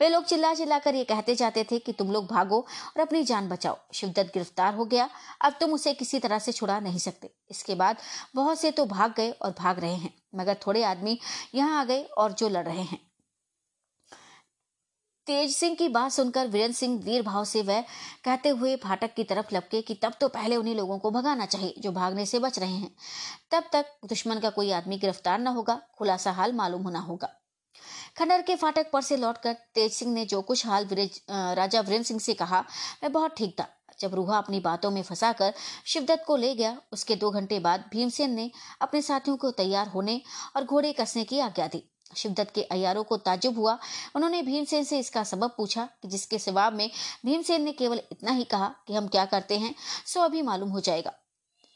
वे 0.00 0.08
लोग 0.08 0.24
चिल्ला 0.24 0.52
चिल्ला 0.54 0.78
कर 0.78 0.94
ये 0.94 1.04
कहते 1.04 1.34
जाते 1.34 1.64
थे 1.64 1.78
कि 1.78 1.92
तुम 1.92 2.10
लोग 2.12 2.26
भागो 2.26 2.58
और 2.60 3.00
अपनी 3.00 3.22
जान 3.24 3.48
बचाओ। 3.48 3.76
शिवदत्त 3.94 4.32
गिरफ़्तार 4.34 4.74
हो 4.74 4.84
गया। 4.86 5.08
अब 5.40 5.54
तुम 5.60 5.72
उसे 5.72 5.92
किसी 5.94 6.18
तरह 6.18 6.38
से 6.38 6.52
छुड़ा 6.52 6.80
नहीं 6.80 6.98
सकते। 6.98 7.30
इसके 7.50 7.74
बाद 7.74 7.96
बहुत 8.34 8.60
से 8.60 8.70
तो 8.70 8.86
भाग 8.86 9.14
गए 9.16 9.30
और 9.32 9.54
भाग 9.58 9.80
रहे 9.80 9.94
हैं, 9.94 10.14
मगर 10.34 10.56
थोड़े 10.66 10.82
आदमी 10.84 11.18
यहाँ 11.54 11.80
आ 11.80 11.84
गए 11.84 12.02
और 12.02 12.32
जो 12.32 12.48
लड़ 12.48 12.66
रहे 12.66 12.82
हैं। 12.82 13.00
तेज 15.26 15.54
सिंह 15.56 15.74
की 15.74 15.88
बात 15.88 16.12
सुनकर 16.12 16.46
वीरेंद्र 16.46 16.74
सिंह 16.76 16.98
वीर 17.04 17.22
भाव 17.22 17.44
से 17.44 17.62
वह 17.62 17.80
कहते 18.24 18.48
हुए 18.48 18.76
फाटक 18.76 19.14
की 19.14 19.24
तरफ़ 19.24 19.54
लपके 19.54 19.80
कि 19.82 19.94
तब 19.94 20.12
तो 20.20 20.28
पहले 20.28 20.56
उन्हीं 20.56 20.74
लोगों 20.76 20.98
को 20.98 21.10
भगाना 21.10 21.46
चाहिए 21.46 21.74
जो 21.78 21.92
भागने 21.92 22.26
से 22.26 22.38
बच 22.38 22.58
रहे 22.58 22.70
हैं। 22.70 22.90
तब 23.50 23.64
तक 23.72 23.92
दुश्मन 24.08 24.38
का 24.38 24.50
कोई 24.50 24.70
आदमी 24.70 24.98
गिरफ़्तार 24.98 25.38
न 25.38 25.46
होगा, 25.46 25.80
खुलासा 25.98 26.32
हाल 26.32 26.52
मालूम 26.52 26.82
होना 26.82 27.00
होगा। 27.00 27.28
खंडर 28.18 28.42
के 28.42 28.56
फाटक 28.56 28.90
पर 28.90 29.00
से 29.00 29.16
लौटकर 29.16 29.52
तेज 29.74 29.92
सिंह 29.92 30.12
ने 30.12 30.24
जो 30.24 30.42
कुछ 30.42 30.66
हाल 30.66 30.88
राजा 31.30 31.80
वीरेंद्र 31.80 32.06
सिंह 32.06 32.20
से 32.20 32.34
कहा, 32.34 32.64
वह 33.02 33.08
बहुत 33.08 33.36
ठीक 33.36 33.56
था। 33.60 33.68
जब 34.00 34.14
रूहा 34.14 34.38
अपनी 34.38 34.60
बातों 34.60 34.90
में 34.90 35.02
फंसा 35.02 35.32
फंसाकर 35.32 35.54
शिवदत्त 35.86 36.24
को 36.26 36.36
ले 36.36 36.54
गया, 36.54 36.76
उसके 36.92 37.16
दो 37.16 37.30
घंटे 37.30 37.58
बाद 37.60 37.84
भीमसेन 37.92 38.30
ने 38.30 38.50
अपने 38.80 39.02
साथियों 39.02 39.36
को 39.36 39.50
तैयार 39.50 39.88
होने 39.88 40.20
और 40.56 40.64
घोड़े 40.64 40.92
कसने 40.92 41.24
की 41.24 41.40
आज्ञा 41.40 41.66
दी। 41.66 41.88
शिवदत्त 42.16 42.54
के 42.54 42.62
अयारों 42.62 43.04
को 43.04 43.16
ताजुब 43.18 43.58
हुआ। 43.58 43.78
उन्होंने 44.16 44.42
भीमसेन 44.42 44.84
से 44.84 44.98
इसका 44.98 45.24
सबब 45.24 45.54
पूछा 45.56 45.88
कि 46.02 46.08
जिसके 46.08 46.38
जवाब 46.38 46.72
में 46.72 46.90
भीमसेन 47.26 47.62
ने 47.62 47.72
केवल 47.72 48.00
इतना 48.12 48.32
ही 48.32 48.44
कहा 48.44 48.74
कि 48.86 48.94
हम 48.94 49.08
क्या 49.08 49.24
करते 49.24 49.58
हैं, 49.58 49.74
सो 50.06 50.20
अभी 50.20 50.42
मालूम 50.42 50.70
हो 50.70 50.80
जाएगा। 50.80 51.12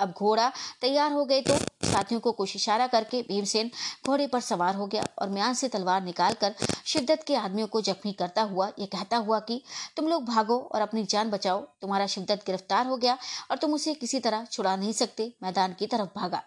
अब 0.00 0.12
घोड़ा 0.12 0.50
तैयार 0.80 1.12
हो 1.12 1.24
गए 1.24 1.40
तो 1.40 1.56
साथियों 1.86 2.20
को 2.20 2.32
कुछ 2.32 2.54
इशारा 2.56 2.86
करके 2.86 3.20
भीमसेन 3.22 3.70
घोड़े 4.06 4.26
पर 4.26 4.40
सवार 4.40 4.74
हो 4.74 4.86
गया 4.86 5.04
और 5.18 5.30
म्यान 5.30 5.54
से 5.54 5.68
तलवार 5.68 6.02
निकालकर 6.02 6.54
शिवदत्त 6.86 7.22
के 7.26 7.34
आदमियों 7.34 7.68
को 7.68 7.80
जख्मी 7.80 8.12
करता 8.12 8.42
हुआ 8.42 8.66
ये 8.78 8.86
कहता 8.86 9.16
हुआ 9.16 9.38
कि, 9.40 9.62
तुम 9.96 10.08
लोग 10.08 10.24
भागो 10.24 10.58
और 10.58 10.80
अपनी 10.80 11.04
जान 11.04 11.30
बचाओ। 11.30 11.60
तुम्हारा 11.82 12.06
शिद्दत 12.06 12.42
गिरफ़्तार 12.46 12.86
हो 12.86 12.96
गया 12.96 13.16
और 13.50 13.58
तुम 13.58 13.74
उसे 13.74 13.94
किसी 13.94 14.20
तरह 14.20 14.44
छुड़ा 14.44 14.76
नहीं 14.76 14.92
सकते। 14.92 15.32
मैदान 15.42 15.74
की 15.78 15.86
तरफ़ 15.86 16.08
भागा। 16.16 16.42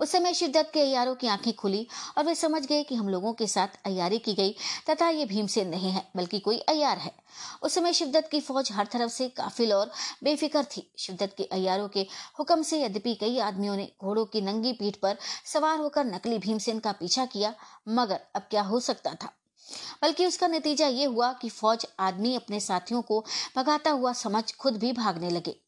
उस 0.00 0.10
समय 0.10 0.34
शिवदत्त 0.34 0.70
के 0.74 0.80
अयारों 0.80 1.14
की 1.14 1.26
आँखें 1.26 1.52
खुली 1.52 1.86
और 2.18 2.24
वे 2.24 2.34
समझ 2.34 2.66
गए 2.66 2.82
कि 2.82 2.94
हम 2.94 3.08
लोगों 3.08 3.32
के 3.32 3.46
साथ 3.46 3.68
अयारी 3.86 4.18
की 4.18 4.34
गई 4.34 4.54
तथा 4.90 5.08
ये 5.08 5.24
भीमसेन 5.24 5.68
नहीं 5.68 5.90
है, 5.90 6.04
बल्कि 6.16 6.40
कोई 6.40 6.58
अयार 6.58 6.98
है। 6.98 7.12
उस 7.62 7.74
समय 7.74 7.92
शिवदत्त 7.92 8.30
की 8.30 8.40
फौज 8.40 8.72
हर 8.72 8.86
तरफ़ 8.86 9.12
से 9.12 9.28
काफिल 9.28 9.72
और 9.72 9.90
बेफिक्र 10.24 10.64
थी। 10.64 10.90
शिवदत्त 10.98 11.36
के 11.36 11.44
अयारों 11.44 11.88
के 11.88 12.06
हुक्म 12.38 12.62
से 12.62 12.82
यद्यपि 12.82 13.14
कई 13.14 13.38
आदमियों 13.38 13.76
ने 13.76 13.92
घोड़ों 14.00 14.24
की 14.24 14.40
नंगी 14.40 14.72
पीठ 14.72 14.96
पर 14.96 15.16
सवार 15.44 15.78
होकर 15.78 16.04
नकली 16.04 16.38
भीमसेन 16.38 16.78
का 16.78 16.92
पीछा 16.92 17.26
किया, 17.26 17.54
मगर 17.88 18.20
अब 18.34 18.42
क्या 18.42 18.62
हो 18.62 18.80
सकता 18.80 19.14
था? 19.14 19.32
बल्कि 20.02 20.26
उसका 20.26 20.46
नतीजा 20.46 20.86
ये 20.86 21.04
हुआ 21.04 21.32
कि 21.32 21.48
फौज 21.48 21.86
आदमी 21.98 22.34
अपने 22.34 22.60
साथियों 22.60 23.02
को 23.02 23.24
भगाता 23.56 23.90
हुआ 23.90 24.12
समझ 24.12 24.54
खुद 24.54 24.76
भी 24.76 24.92
भागने 24.92 25.30
लगे। 25.30 25.63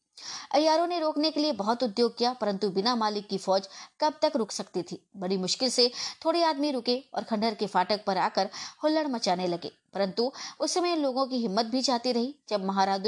अयारों 0.53 0.87
ने 0.87 0.99
रोकने 0.99 1.31
के 1.31 1.39
लिए 1.39 1.51
बहुत 1.51 1.83
उद्योग 1.83 2.17
किया, 2.17 2.33
परंतु 2.33 2.69
बिना 2.69 2.95
मालिक 2.95 3.27
की 3.27 3.37
फौज 3.37 3.67
कब 4.01 4.13
तक 4.21 4.35
रुक 4.35 4.51
सकती 4.51 4.81
थी? 4.81 4.99
बड़ी 5.17 5.37
मुश्किल 5.37 5.69
से 5.69 5.91
थोड़े 6.25 6.43
आदमी 6.43 6.71
रुके 6.71 7.03
और 7.13 7.23
खंडहर 7.23 7.55
के 7.55 7.67
फाटक 7.67 8.03
पर 8.05 8.17
आकर 8.17 8.49
हुल्लड़ 8.83 9.07
मचाने 9.07 9.47
लगे। 9.47 9.71
परंतु 9.93 10.31
उस 10.59 10.73
समय 10.73 10.95
लोगों 10.95 11.25
की 11.27 11.37
हिम्मत 11.37 11.65
भी 11.65 11.81
जाती 11.81 12.11
रही, 12.11 12.35
जब 12.49 12.65
महाराज 12.65 13.07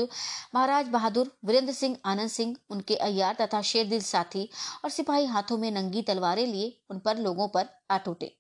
महाराज 0.55 0.88
बहादुर, 0.88 1.32
वीरेंद्र 1.45 1.74
सिंह, 1.74 1.97
आनंद 2.05 2.30
सिंह, 2.30 2.55
उनके 2.70 2.95
अयार 2.95 3.36
तथा 3.41 3.62
शेरदिल 3.62 4.01
साथी 4.01 4.49
और 4.84 4.89
सिपाही 4.89 5.26
हाथों 5.26 5.57
में 5.57 5.72
नंगी 5.72 6.01
तलवारें 6.01 6.45
लिए 6.47 6.74
उन 6.89 6.99
पर 6.99 7.18
लोगों 7.18 7.47
पर 7.47 7.68
आ 7.91 7.97
टूटे 7.97 8.32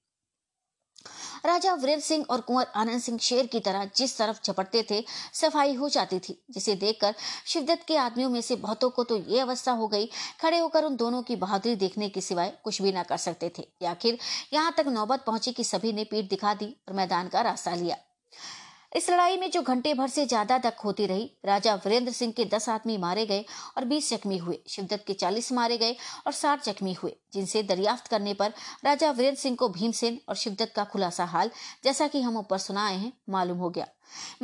राजा 1.45 1.73
वीरेंद्र 1.73 2.03
सिंह 2.03 2.25
और 2.29 2.41
कुंवर 2.41 2.65
आनंद 2.75 3.01
सिंह 3.01 3.17
शेर 3.19 3.45
की 3.45 3.59
तरह 3.59 3.89
जिस 3.95 4.17
तरफ़ 4.17 4.39
झपटते 4.43 4.85
थे, 4.89 5.03
सफ़ाई 5.33 5.73
हो 5.75 5.89
जाती 5.89 6.19
थी, 6.19 6.37
जिसे 6.51 6.75
देखकर 6.75 7.13
शिवदत्त 7.45 7.85
के 7.87 7.97
आदमियों 7.97 8.29
में 8.29 8.41
से 8.41 8.55
बहुतों 8.57 8.89
को 8.89 9.03
तो 9.03 9.17
ये 9.19 9.39
अवस्था 9.39 9.71
हो 9.71 9.87
गई, 9.87 10.09
खड़े 10.41 10.57
होकर 10.57 10.83
उन 10.83 10.95
दोनों 10.95 11.21
की 11.23 11.35
बहादुरी 11.37 11.75
देखने 11.77 12.09
के 12.09 12.21
सिवाय 12.21 12.51
कुछ 12.63 12.81
भी 12.81 12.91
ना 12.91 13.03
कर 13.03 13.17
सकते 13.19 13.51
थे। 13.57 13.67
आखिर 13.87 14.17
यहाँ 14.53 14.73
तक 14.77 14.87
नौबत 14.89 15.23
पहुँची 15.25 15.51
कि 15.51 15.63
सभी 15.63 15.93
ने 15.93 16.03
पीठ 16.03 16.29
दिखा 16.29 16.53
दी 16.53 16.75
और 16.87 16.95
मैदान 16.95 17.27
का 17.27 17.41
रास्ता 17.41 17.75
लिया। 17.75 17.97
इस 18.91 19.09
लड़ाई 19.09 19.37
में 19.37 19.49
जो 19.51 19.61
घंटे 19.61 19.93
भर 19.93 20.07
से 20.07 20.25
ज़्यादा 20.25 20.57
तक 20.59 20.75
होती 20.83 21.05
रही, 21.05 21.29
राजा 21.45 21.73
वीरेंद्र 21.75 22.11
सिंह 22.11 22.31
के 22.31 22.45
दस 22.45 22.67
आदमी 22.69 22.97
मारे 22.97 23.25
गए 23.25 23.43
और 23.77 23.85
बीस 23.85 24.09
जख्मी 24.09 24.37
हुए। 24.37 24.57
शिवदत्त 24.67 25.05
के 25.07 25.13
चालीस 25.13 25.51
मारे 25.51 25.77
गए 25.77 25.95
और 26.25 26.33
साठ 26.33 26.63
जख्मी 26.65 26.93
हुए, 26.93 27.15
जिनसे 27.33 27.63
दरियाफ्त 27.63 28.07
करने 28.07 28.33
पर 28.33 28.53
राजा 28.85 29.11
वीरेंद्र 29.11 29.39
सिंह 29.39 29.55
को 29.55 29.69
भीमसेन 29.69 30.19
और 30.29 30.35
शिवदत्त 30.35 30.73
का 30.75 30.83
खुलासा 30.85 31.25
हाल, 31.25 31.51
जैसा 31.83 32.07
कि 32.07 32.21
हम 32.21 32.37
ऊपर 32.37 32.57
सुनाए 32.57 32.95
हैं, 32.95 33.13
मालूम 33.29 33.57
हो 33.57 33.69
गया। 33.69 33.87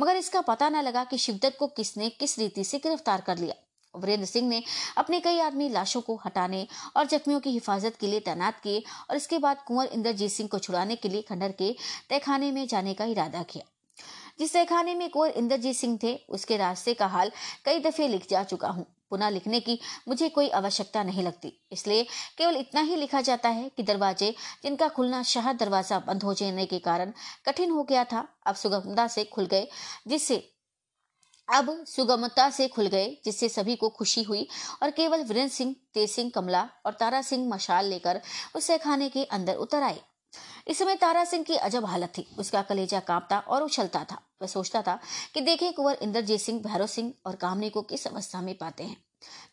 मगर 0.00 0.16
इसका 0.16 0.40
पता 0.42 0.68
न 0.68 0.82
लगा 0.82 1.04
कि 1.04 1.18
शिवदत्त 1.18 1.58
को 1.58 1.66
किसने 1.76 2.08
किस 2.10 2.38
रीति 2.38 2.64
से 2.64 2.78
गिरफ़्तार 2.78 3.20
कर 3.20 3.38
लिया। 3.38 3.54
वीरेंद्र 3.94 4.26
सिंह 4.26 4.48
ने 4.48 4.62
अपने 4.98 5.20
कई 5.20 5.38
आदमी 5.40 5.68
लाशों 5.68 6.00
को 6.00 6.20
हटाने 6.24 6.66
और 6.96 7.06
जख्मियों 7.06 7.40
की 7.40 7.50
हिफाजत 7.50 7.96
के 8.00 8.06
लिए 8.06 8.20
तैनात 8.22 8.60
किए 8.60 8.82
और 9.10 9.16
इसके 9.16 9.38
बाद 9.38 9.62
कुंवर 9.66 9.86
इंद्रजीत 9.92 10.30
सिंह 10.32 10.48
को 10.48 10.58
छुड़ाने 10.58 10.96
के 10.96 11.08
लिए 11.08 11.22
खंडर 11.22 11.52
के 11.52 11.74
तहखाने 12.10 12.52
में 12.52 12.66
जाने 12.66 12.94
का 12.94 13.04
इरादा 13.06 13.42
किया। 13.42 13.72
जिस 14.38 14.52
तहखाने 14.52 14.94
में 14.94 15.08
कुंवर 15.10 15.30
इंद्रजीत 15.30 15.76
सिंह 15.76 15.98
थे, 16.02 16.14
उसके 16.28 16.56
रास्ते 16.56 16.94
का 16.94 17.06
हाल 17.06 17.30
कई 17.64 17.80
दफे 17.80 18.08
लिख 18.08 18.28
जा 18.30 18.42
चुका 18.44 18.68
हूँ। 18.68 18.86
पुनः 19.10 19.28
लिखने 19.28 19.60
की 19.60 19.78
मुझे 20.08 20.28
कोई 20.28 20.48
आवश्यकता 20.50 21.02
नहीं 21.02 21.22
लगती। 21.22 21.52
इसलिए 21.72 22.06
केवल 22.38 22.56
इतना 22.56 22.80
ही 22.80 22.96
लिखा 22.96 23.20
जाता 23.20 23.48
है 23.48 23.68
कि 23.68 23.82
दरवाजे 23.82 24.34
जिनका 24.62 24.88
खुलना 24.88 25.22
शहर 25.22 25.54
दरवाज़ा 25.56 25.98
बंद 25.98 26.22
हो 26.22 26.34
जाने 26.34 26.66
के 26.66 26.78
कारण 26.78 27.12
कठिन 27.46 27.70
हो 27.70 27.84
गया 27.84 28.04
था, 28.04 28.26
अब 28.46 28.54
सुगमता 28.54 29.06
से 29.06 29.24
खुल 29.24 29.46
गए, 29.46 29.68
जिससे 30.06 30.36
अब 31.48 31.84
सुगमता 31.86 32.48
से 32.50 32.66
खुल 32.68 32.86
गए, 32.86 33.06
जिससे 33.24 33.48
सभी 33.48 33.76
को 33.76 33.88
खुशी 33.88 34.22
हुई 34.22 34.46
और 34.82 34.90
केवल 34.90 35.22
वीरेंद्र 35.22 35.52
सिंह, 35.52 35.74
तेज 35.94 36.10
सिंह, 36.10 36.30
कमला 36.34 36.68
और 36.86 36.92
तारा 36.92 37.22
सिंह 37.22 37.48
मशाल 37.48 37.86
लेकर 37.86 38.20
उस 38.56 38.70
खाने 38.84 39.08
के 39.08 39.24
अंदर 39.24 39.54
उतर 39.56 39.82
आए। 39.82 40.00
इस 40.68 40.78
समय 40.78 40.94
तारा 40.94 41.24
सिंह 41.24 41.44
की 41.44 41.56
अजब 41.56 41.84
हालत 41.84 42.12
थी। 42.18 42.26
उसका 42.38 42.62
कलेजा 42.62 43.00
कांपता 43.00 43.38
और 43.38 43.62
उछलता 43.62 44.04
था। 44.04 44.20
वह 44.42 44.48
सोचता 44.48 44.82
था 44.82 44.98
कि 45.34 45.40
देखें 45.40 45.72
कुंवर 45.72 45.98
इंद्रजीत 46.02 46.40
सिंह, 46.40 46.60
भैरव 46.60 46.86
सिंह 46.86 47.12
और 47.26 47.36
कामने 47.36 47.70
को 47.70 47.82
किस 47.82 48.06
अवस्था 48.06 48.40
में 48.40 48.54
पाते 48.58 48.84
हैं। 48.84 48.96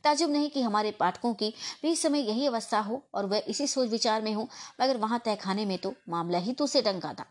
ताजुब 0.04 0.32
नहीं 0.32 0.50
कि 0.50 0.62
हमारे 0.62 0.92
पाठकों 0.92 1.34
की 1.34 1.54
भी 1.82 1.92
इस 1.92 2.02
समय 2.02 2.20
यही 2.20 2.46
अवस्था 2.46 2.80
हो 2.80 3.02
और 3.14 3.26
वह 3.26 3.44
इसी 3.48 3.68
सोच 3.68 3.90
विचार 3.90 4.22
में 4.22 4.34
हो, 4.34 4.50
मगर 4.82 4.98
वहाँ 4.98 5.20
तहखाने 5.26 5.66
में 5.66 5.78
तो 5.78 5.94
मामला 6.10 6.38
ही 6.38 6.52
दूसरे 6.52 6.82
ढंग 6.82 7.02
का 7.02 7.14
था। 7.14 7.26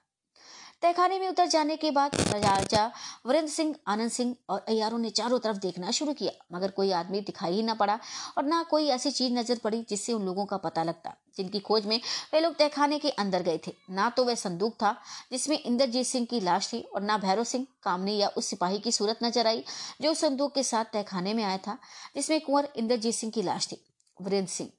तहखाने 0.82 1.18
में 1.18 1.28
उतर 1.28 1.46
जाने 1.46 1.76
के 1.76 1.90
बाद 1.90 2.14
राजा 2.34 2.90
वरिंद्र 3.26 3.50
सिंह, 3.50 3.74
आनंद 3.86 4.10
सिंह 4.10 4.34
और 4.48 4.64
अयारों 4.68 4.98
ने 4.98 5.10
चारों 5.10 5.38
तरफ़ 5.38 5.56
देखना 5.58 5.90
शुरू 5.90 6.12
किया, 6.12 6.32
मगर 6.52 6.70
कोई 6.70 6.90
आदमी 6.92 7.20
दिखाई 7.22 7.52
ही 7.52 7.62
न 7.62 7.74
पड़ा 7.74 7.98
और 8.38 8.44
ना 8.44 8.62
कोई 8.70 8.88
ऐसी 8.88 9.10
चीज़ 9.10 9.32
नज़र 9.32 9.58
पड़ी 9.64 9.84
जिससे 9.90 10.12
उन 10.12 10.24
लोगों 10.24 10.46
का 10.46 10.56
पता 10.58 10.82
लगता। 10.82 11.14
जिनकी 11.36 11.60
खोज 11.60 11.86
में 11.86 12.00
वे 12.32 12.40
लोग 12.40 12.56
तहखाने 12.56 12.98
के 12.98 13.10
अंदर 13.10 13.42
गए 13.42 13.60
थे। 13.66 13.72
ना 13.90 14.08
तो 14.10 14.24
वह 14.24 14.34
संदूक 14.34 14.74
था, 14.74 14.94
जिसमें 15.32 15.58
इंद्रजीत 15.58 16.06
सिंह 16.06 16.26
की 16.26 16.40
लाश 16.40 16.72
थी 16.72 16.80
और 16.80 17.02
ना 17.02 17.18
भैरव 17.18 17.44
सिंह, 17.44 17.66
कामनी 17.82 18.16
या 18.16 18.28
उस 18.28 18.46
सिपाही 18.46 18.78
की 18.78 18.92
सूरत 18.92 19.18
नज़र 19.22 19.46
आई, 19.46 19.64
जो 20.02 20.14
संदूक 20.14 20.54
के 20.54 20.62
साथ 20.62 20.84
तहखाने 20.92 21.34
में 21.34 21.42
आया 21.44 21.56
था, 21.58 21.78
जिसमें 22.16 22.40
कुंवर 22.40 22.68
इंद्रजीत 22.76 23.14
सिंह 23.14 23.32
की 23.32 23.42
लाश 23.42 23.68
थी। 23.68 23.80
वीरेंद्र 24.16 24.50
सिंह, 24.50 24.70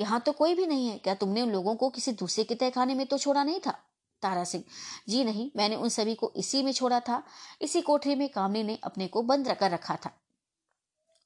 यहाँ 0.00 0.20
तो 0.20 0.32
कोई 0.32 0.54
भी 0.54 0.66
नहीं 0.66 0.88
है। 0.88 0.98
क्या 0.98 1.14
तुमने 1.14 1.42
उन 1.42 1.50
लोगों 1.50 1.74
को 1.74 1.88
किसी 1.90 2.12
दूसरे 2.14 2.44
के 2.44 2.54
तहखाने 2.54 2.94
में 2.94 3.06
तो 3.06 3.18
छोड़ा 3.18 3.44
नहीं 3.44 3.60
था? 3.60 3.78
तारा 4.22 4.44
सिंह। 4.44 4.64
जी 5.08 5.24
नहीं, 5.24 5.50
मैंने 5.56 5.76
उन 5.76 5.88
सभी 5.88 6.14
को 6.14 6.32
इसी 6.36 6.62
में 6.62 6.72
छोड़ा 6.72 7.00
था। 7.00 7.22
इसी 7.62 7.80
कोठरी 7.80 8.14
में 8.14 8.28
कामनी 8.28 8.62
ने 8.62 8.78
अपने 8.84 9.06
को 9.06 9.22
बंद 9.22 9.48
रखकर 9.48 9.70
रखा 9.70 9.96
था। 9.96 10.10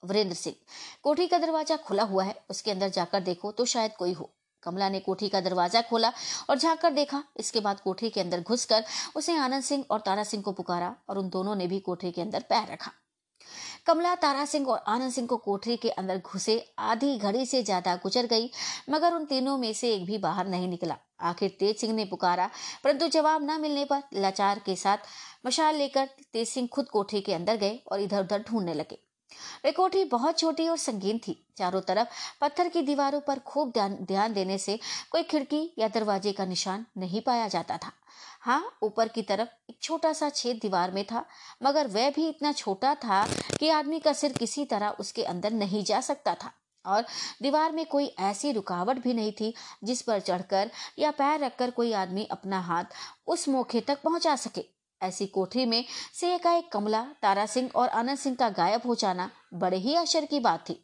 वीरेंद्र 0.02 0.34
सिंह, 0.34 0.56
कोठरी 1.02 1.26
का 1.26 1.38
दरवाज़ा 1.38 1.76
खुला 1.78 2.02
हुआ 2.02 2.24
है। 2.24 2.34
उसके 2.50 2.70
अंदर 2.70 2.88
जाकर 2.90 3.20
देखो 3.22 3.52
तो 3.52 3.64
शायद 3.64 3.92
कोई 3.98 4.12
हो। 4.12 4.30
कमला 4.62 4.88
ने 4.88 5.00
कोठी 5.00 5.28
का 5.28 5.40
दरवाज़ा 5.40 5.80
खोला 5.82 6.12
और 6.50 6.58
झाँक 6.58 6.80
कर 6.80 6.92
देखा। 6.92 7.22
इसके 7.36 7.60
बाद 7.60 7.80
कोठरी 7.80 8.10
के 8.10 8.20
अंदर 8.20 8.40
घुसकर 8.40 8.84
उसे 9.16 9.36
आनंद 9.36 9.62
सिंह 9.62 9.84
और 9.90 10.00
तारा 10.00 10.24
सिंह 10.24 10.42
को 10.42 10.52
पुकारा 10.52 10.94
और 11.08 11.18
उन 11.18 11.28
दोनों 11.28 11.54
ने 11.56 11.66
भी 11.66 11.80
कोठरी 11.80 12.12
के 12.12 12.22
अंदर 12.22 12.44
पैर 12.48 12.72
रखा। 12.72 12.90
कमला, 13.86 14.14
तारा 14.14 14.44
सिंह 14.44 14.66
और 14.66 14.82
आनंद 14.88 15.12
सिंह 15.12 15.26
को 15.26 15.36
कोठरी 15.36 15.76
के 15.76 15.90
अंदर 15.90 16.18
घुसे, 16.18 16.58
आधी 16.78 17.16
घड़ी 17.18 17.44
से 17.46 17.62
ज़्यादा 17.62 17.94
गुजर 17.96 18.26
गई, 18.26 18.50
मगर 18.90 19.14
उन 19.14 19.24
तीनों 19.24 19.56
में 19.58 19.72
से 19.72 19.94
एक 19.94 20.04
भी 20.06 20.18
बाहर 20.18 20.46
नहीं 20.46 20.68
निकला। 20.68 20.96
आखिर 21.20 21.56
तेज 21.58 21.76
सिंह 21.76 21.92
ने 21.94 22.04
पुकारा, 22.04 22.50
परंतु 22.84 23.08
जवाब 23.08 23.42
न 23.42 23.60
मिलने 23.60 23.84
पर 23.84 24.02
लाचार 24.14 24.58
के 24.58 24.76
साथ 24.76 24.98
मशाल 25.46 25.76
लेकर 25.76 26.08
तेज 26.32 26.48
सिंह 26.48 26.68
खुद 26.72 26.88
कोठरी 26.88 27.20
के 27.20 27.34
अंदर 27.34 27.56
गए 27.56 27.78
और 27.92 28.00
इधर 28.00 28.20
उधर 28.20 28.44
ढूँढने 28.48 28.74
लगे। 28.74 28.98
वे 29.64 29.72
कोठी 29.72 30.04
बहुत 30.04 30.38
छोटी 30.38 30.68
और 30.68 30.76
संगीन 30.76 31.18
थी। 31.18 31.36
चारों 31.56 31.80
तरफ़ 31.80 32.08
पत्थर 32.40 32.68
की 32.68 32.82
दीवारों 32.82 33.20
पर 33.20 33.38
खूब 33.38 33.72
ध्यान 33.72 34.32
देने 34.34 34.58
से 34.58 34.78
कोई 35.10 35.22
खिड़की 35.22 35.68
या 35.78 35.88
दरवाजे 35.88 36.32
का 36.32 36.44
निशान 36.44 36.86
नहीं 36.98 37.20
पाया 37.20 37.48
जाता 37.48 37.76
था। 37.76 37.92
हाँ 38.40 38.78
ऊपर 38.82 39.08
की 39.08 39.22
तरफ़ 39.22 39.48
एक 39.70 39.78
छोटा 39.82 40.12
सा 40.12 40.28
छेद 40.30 40.58
दीवार 40.62 40.90
में 40.90 41.04
था, 41.04 41.24
मगर 41.62 41.86
वह 41.86 42.10
भी 42.10 42.28
इतना 42.28 42.52
छोटा 42.52 42.94
था 42.94 43.26
कि 43.60 43.68
आदमी 43.68 44.00
का 44.00 44.12
सिर 44.12 44.32
किसी 44.32 44.64
तरह 44.64 44.96
उसके 45.00 45.24
अंदर 45.24 45.52
नहीं 45.52 45.84
जा 45.84 46.00
सकता 46.00 46.34
था। 46.34 46.52
और 46.84 47.04
दीवार 47.42 47.72
में 47.72 47.84
कोई 47.86 48.06
ऐसी 48.20 48.52
रुकावट 48.52 48.98
भी 48.98 49.14
नहीं 49.14 49.32
थी 49.32 49.54
जिस 49.84 50.02
पर 50.02 50.20
चढ़कर 50.20 50.70
या 50.98 51.10
पैर 51.10 51.40
रखकर 51.40 51.70
कोई 51.70 51.92
आदमी 51.92 52.24
अपना 52.24 52.60
हाथ 52.60 52.84
उस 53.26 53.48
मौके 53.48 53.80
तक 53.80 54.02
पहुँचा 54.02 54.36
सके। 54.36 54.73
ऐसी 55.02 55.26
कोठरी 55.26 55.64
में 55.66 55.84
से 56.14 56.34
एकाएक 56.34 56.72
कमला, 56.72 57.02
तारा 57.22 57.46
सिंह 57.46 57.70
और 57.74 57.88
आनंद 57.88 58.18
सिंह 58.18 58.36
का 58.36 58.48
गायब 58.48 58.80
हो 58.86 58.94
जाना 58.94 59.30
बड़े 59.54 59.76
ही 59.76 59.94
आश्चर्य 59.94 60.26
की 60.26 60.40
बात 60.40 60.64
थी। 60.68 60.80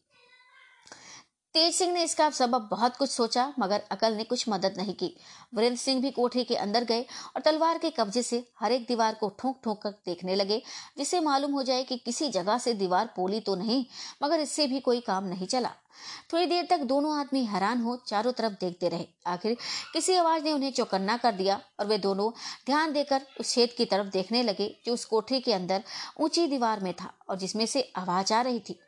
तेज 1.55 1.75
सिंह 1.75 1.93
ने 1.93 2.03
इसका 2.05 2.29
सबब 2.31 2.69
बहुत 2.71 2.97
कुछ 2.97 3.11
सोचा, 3.11 3.53
मगर 3.59 3.83
अकल 3.91 4.15
ने 4.15 4.25
कुछ 4.25 4.49
मदद 4.49 4.75
नहीं 4.77 4.93
की। 4.95 5.07
वीरेंद्र 5.55 5.79
सिंह 5.79 6.01
भी 6.03 6.11
कोठरी 6.11 6.45
के 6.45 6.57
अंदर 6.57 6.85
गए 6.85 7.03
और 7.37 7.43
तलवार 7.43 7.79
के 7.79 7.91
कब्जे 7.91 8.23
से 8.23 8.43
हर 8.61 8.73
एक 8.73 8.87
दीवार 8.89 9.15
को 9.15 9.29
ठोंक 9.39 9.57
ठोंक 9.65 9.81
कर 9.83 9.91
देखने 10.07 10.35
लगे 10.35 10.61
जिससे 10.99 11.21
मालूम 11.21 11.53
हो 11.53 11.63
जाए 11.63 11.83
कि 11.85 11.97
किसी 11.97 12.29
जगह 12.29 12.59
से 12.59 12.75
दीवार 12.75 13.11
पोली 13.17 13.41
तो 13.41 13.55
नहीं, 13.55 13.85
मगर 14.23 14.41
इससे 14.41 14.67
भी 14.67 14.81
कोई 14.81 15.01
काम 15.01 15.25
नहीं 15.25 15.47
चला। 15.47 15.71
थोड़ी 16.33 16.47
देर 16.47 16.67
तक 16.71 16.81
दोनों 16.85 17.19
आदमी 17.19 17.45
हैरान 17.45 17.81
हो 17.81 17.97
चारों 18.07 18.33
तरफ़ 18.33 18.53
देखते 18.61 18.89
रहे। 18.89 19.07
आखिर 19.27 19.57
किसी 19.93 20.15
आवाज़ 20.17 20.45
ने 20.45 20.53
उन्हें 20.53 20.71
चौकन्ना 20.73 21.17
कर 21.17 21.33
दिया 21.33 21.61
और 21.81 21.87
वे 21.87 21.99
दोनों 21.99 22.31
ध्यान 22.67 22.93
देकर 22.93 23.27
उस 23.41 23.55
छेद 23.55 23.73
की 23.73 23.85
तरफ़ 23.87 24.07
देखने 24.09 24.43
लगे, 24.43 24.75
जो 24.87 24.95
उस 24.95 25.05
कोठरी 25.05 25.41
के 25.41 25.53
अंदर 25.53 25.83
ऊँची 26.21 26.47
दीवार 26.47 26.81
में 26.81 26.93
था 26.95 27.13
और 27.29 27.39
जिसमें 27.39 27.67
से 27.67 27.83
आवाज़ 27.97 28.33
आ 28.35 28.41
रही 28.41 28.61
थी। 28.61 28.79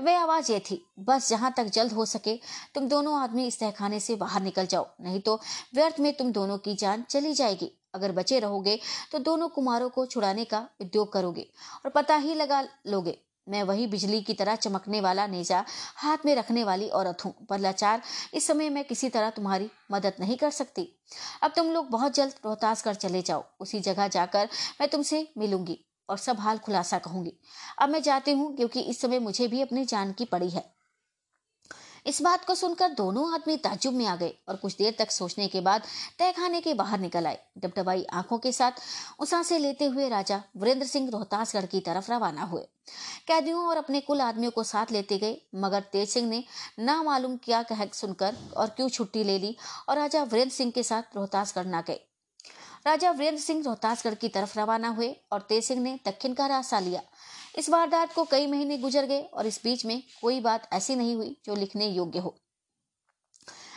वह 0.00 0.18
आवाज़ 0.18 0.52
ये 0.52 0.58
थी, 0.60 0.80
बस 1.00 1.28
जहाँ 1.28 1.52
तक 1.56 1.64
जल्द 1.70 1.92
हो 1.92 2.04
सके, 2.06 2.38
तुम 2.74 2.88
दोनों 2.88 3.18
आदमी 3.20 3.46
इस 3.46 3.58
तहखाने 3.60 4.00
से 4.00 4.16
बाहर 4.16 4.42
निकल 4.42 4.66
जाओ, 4.66 4.86
नहीं 5.00 5.20
तो 5.20 5.40
व्यर्थ 5.74 6.00
में 6.00 6.12
तुम 6.14 6.32
दोनों 6.32 6.58
की 6.58 6.74
जान 6.76 7.04
चली 7.10 7.34
जाएगी। 7.34 7.70
अगर 7.94 8.12
बचे 8.12 8.38
रहोगे 8.40 8.78
तो 9.12 9.18
दोनों 9.20 9.48
कुमारों 9.50 9.88
को 9.90 10.06
छुड़ाने 10.06 10.44
का 10.44 10.58
उद्योग 10.80 11.12
करोगे 11.12 11.46
और 11.84 11.90
पता 11.90 12.16
ही 12.16 12.34
लगा 12.34 12.60
लोगे, 12.86 13.16
मैं 13.46 13.62
वही 13.62 13.86
बिजली 13.86 14.20
की 14.22 14.34
तरह 14.34 14.56
चमकने 14.56 15.00
वाला, 15.00 15.26
नेजा 15.26 15.64
हाथ 15.96 16.26
में 16.26 16.34
रखने 16.34 16.64
वाली 16.64 16.88
औरत 16.90 17.24
हूँ। 17.24 17.32
पर 17.46 17.58
लाचार, 17.58 18.02
इस 18.34 18.46
समय 18.46 18.70
मैं 18.70 18.84
किसी 18.84 19.08
तरह 19.08 19.30
तुम्हारी 19.30 19.70
मदद 19.92 20.14
नहीं 20.20 20.36
कर 20.36 20.50
सकती। 20.50 20.88
अब 21.42 21.52
तुम 21.56 21.70
लोग 21.72 21.90
बहुत 21.90 22.14
जल्द 22.14 22.34
रोहतास 22.44 22.82
कर 22.82 22.94
चले 22.96 23.22
जाओ, 23.22 23.44
उसी 23.60 23.80
जगह 23.80 24.08
जाकर 24.08 24.48
मैं 24.80 24.88
तुमसे 24.88 25.26
मिलूँगी। 25.38 25.78
और 26.08 26.18
सब 26.18 26.40
हाल 26.40 26.58
खुलासा 26.58 26.98
कहूँगी। 26.98 27.32
अब 27.78 27.88
मैं 27.88 28.02
जाती 28.02 28.32
हूँ, 28.32 28.54
क्योंकि 28.56 28.80
इस 28.80 29.00
समय 29.00 29.18
मुझे 29.18 29.48
भी 29.48 29.62
अपनी 29.62 29.84
जान 29.84 30.12
की 30.12 30.24
पड़ी 30.24 30.50
है। 30.50 30.74
इस 32.06 32.20
बात 32.22 32.44
को 32.44 32.54
सुनकर 32.54 32.88
दोनों 32.88 33.32
आदमी 33.34 33.56
ताजुब 33.56 33.94
में 33.94 34.04
आ 34.06 34.14
गए 34.16 34.34
और 34.48 34.56
कुछ 34.56 34.76
देर 34.76 34.94
तक 34.98 35.10
सोचने 35.10 35.46
के 35.48 35.60
बाद 35.60 35.82
तहखाने 36.18 36.60
के 36.60 36.74
बाहर 36.74 37.00
निकल 37.00 37.26
आए। 37.26 37.38
डबडबाई 37.58 38.04
आँखों 38.12 38.38
के 38.38 38.52
साथ 38.52 38.72
उसासे 39.20 39.58
लेते 39.58 39.84
हुए 39.84 40.08
राजा 40.08 40.42
वीरेंद्र 40.56 40.86
सिंह 40.86 41.10
रोहतासगढ़ 41.10 41.66
की 41.66 41.80
तरफ़ 41.80 42.12
रवाना 42.12 42.42
हुए। 42.42 42.62
कैदियों 43.26 43.66
और 43.68 43.76
अपने 43.76 44.00
कुल 44.00 44.20
आदमियों 44.20 44.50
को 44.50 44.62
साथ 44.62 44.92
लेते 44.92 45.18
गए, 45.18 45.40
मगर 45.54 45.80
तेज 45.82 46.08
सिंह 46.08 46.28
ने 46.28 46.42
ना 46.78 47.02
मालूम 47.02 47.36
क्या 47.36 47.62
कह 47.62 47.86
सुनकर 47.86 48.36
और 48.56 48.68
क्यों 48.68 48.88
छुट्टी 48.88 49.24
ले 49.24 49.38
ली 49.38 49.56
और 49.88 49.96
राजा 49.96 50.22
वीरेंद्र 50.22 50.54
सिंह 50.54 50.70
के 50.70 50.82
साथ 50.82 51.16
रोहतासगढ़ 51.16 51.66
ना 51.66 51.80
गए। 51.80 52.05
राजा 52.86 53.10
वीरेंद्र 53.10 53.42
सिंह 53.42 53.62
रोहतासगढ़ 53.64 54.14
की 54.14 54.28
तरफ़ 54.28 54.58
रवाना 54.58 54.88
हुए 54.88 55.08
और 55.32 55.40
तेज 55.40 55.64
सिंह 55.64 55.80
ने 55.82 55.98
दक्षिण 56.06 56.34
का 56.34 56.46
रास्ता 56.46 56.78
लिया। 56.80 57.00
इस 57.58 57.68
वारदात 57.70 58.12
को 58.14 58.24
कई 58.24 58.46
महीने 58.46 58.78
गुजर 58.78 59.06
गए 59.06 59.22
और 59.22 59.46
इस 59.46 59.60
बीच 59.64 59.84
में 59.86 60.02
कोई 60.22 60.40
बात 60.40 60.68
ऐसी 60.72 60.96
नहीं 60.96 61.14
हुई 61.14 61.36
जो 61.46 61.54
लिखने 61.54 61.88
योग्य 61.88 62.18
हो। 62.18 62.34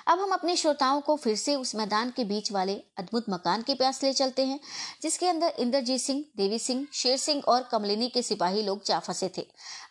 अब 0.09 0.19
हम 0.19 0.31
अपने 0.31 0.55
श्रोताओं 0.55 0.99
को 1.01 1.15
फिर 1.15 1.35
से 1.35 1.55
उस 1.55 1.73
मैदान 1.75 2.11
के 2.11 2.23
बीच 2.23 2.51
वाले 2.51 2.73
अद्भुत 2.97 3.25
मकान 3.29 3.61
के 3.61 3.73
पास 3.73 4.01
ले 4.03 4.11
चलते 4.13 4.45
हैं, 4.45 4.59
जिसके 5.01 5.27
अंदर 5.27 5.53
इंद्रजीत 5.59 6.01
सिंह, 6.01 6.23
देवी 6.37 6.59
सिंह, 6.59 6.85
शेर 6.93 7.17
सिंह 7.17 7.41
और 7.47 7.67
कमलिनी 7.71 8.07
के 8.09 8.21
सिपाही 8.21 8.61
लोग 8.61 8.81
जा 8.85 8.97
फंसे 8.99 9.29
थे। 9.37 9.41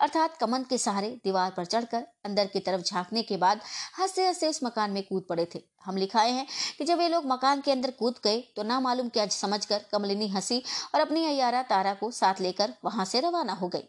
अर्थात 0.00 0.36
कमन 0.36 0.62
के 0.62 0.78
सहारे 0.78 1.08
दीवार 1.24 1.50
पर 1.56 1.64
चढ़कर 1.64 2.06
अंदर 2.24 2.46
की 2.46 2.60
तरफ़ 2.60 2.82
झांकने 2.82 3.22
के 3.22 3.36
बाद 3.36 3.60
हँसते 3.98 4.26
हँसते 4.26 4.48
उस 4.48 4.60
मकान 4.64 4.90
में 4.90 5.02
कूद 5.02 5.26
पड़े 5.28 5.46
थे। 5.54 5.60
हम 5.84 5.96
लिखाए 5.96 6.30
हैं 6.30 6.46
कि 6.78 6.84
जब 6.84 7.00
ये 7.00 7.08
लोग 7.08 7.26
मकान 7.26 7.60
के 7.60 7.72
अंदर 7.72 7.90
कूद 7.90 8.14
गए 8.24 8.40
तो 8.56 8.62
ना 8.62 8.80
मालूम 8.80 9.08
क्या 9.08 9.26
समझकर 9.26 9.84
कमलिनी 9.92 10.28
हँसी 10.28 10.62
और 10.94 11.00
अपनी 11.00 11.24
अयारा 11.26 11.62
तारा 11.70 11.94
को 11.94 12.10
साथ 12.10 12.40
लेकर 12.40 12.74
वहाँ 12.84 13.04
से 13.04 13.20
रवाना 13.20 13.52
हो 13.52 13.68
गई। 13.68 13.88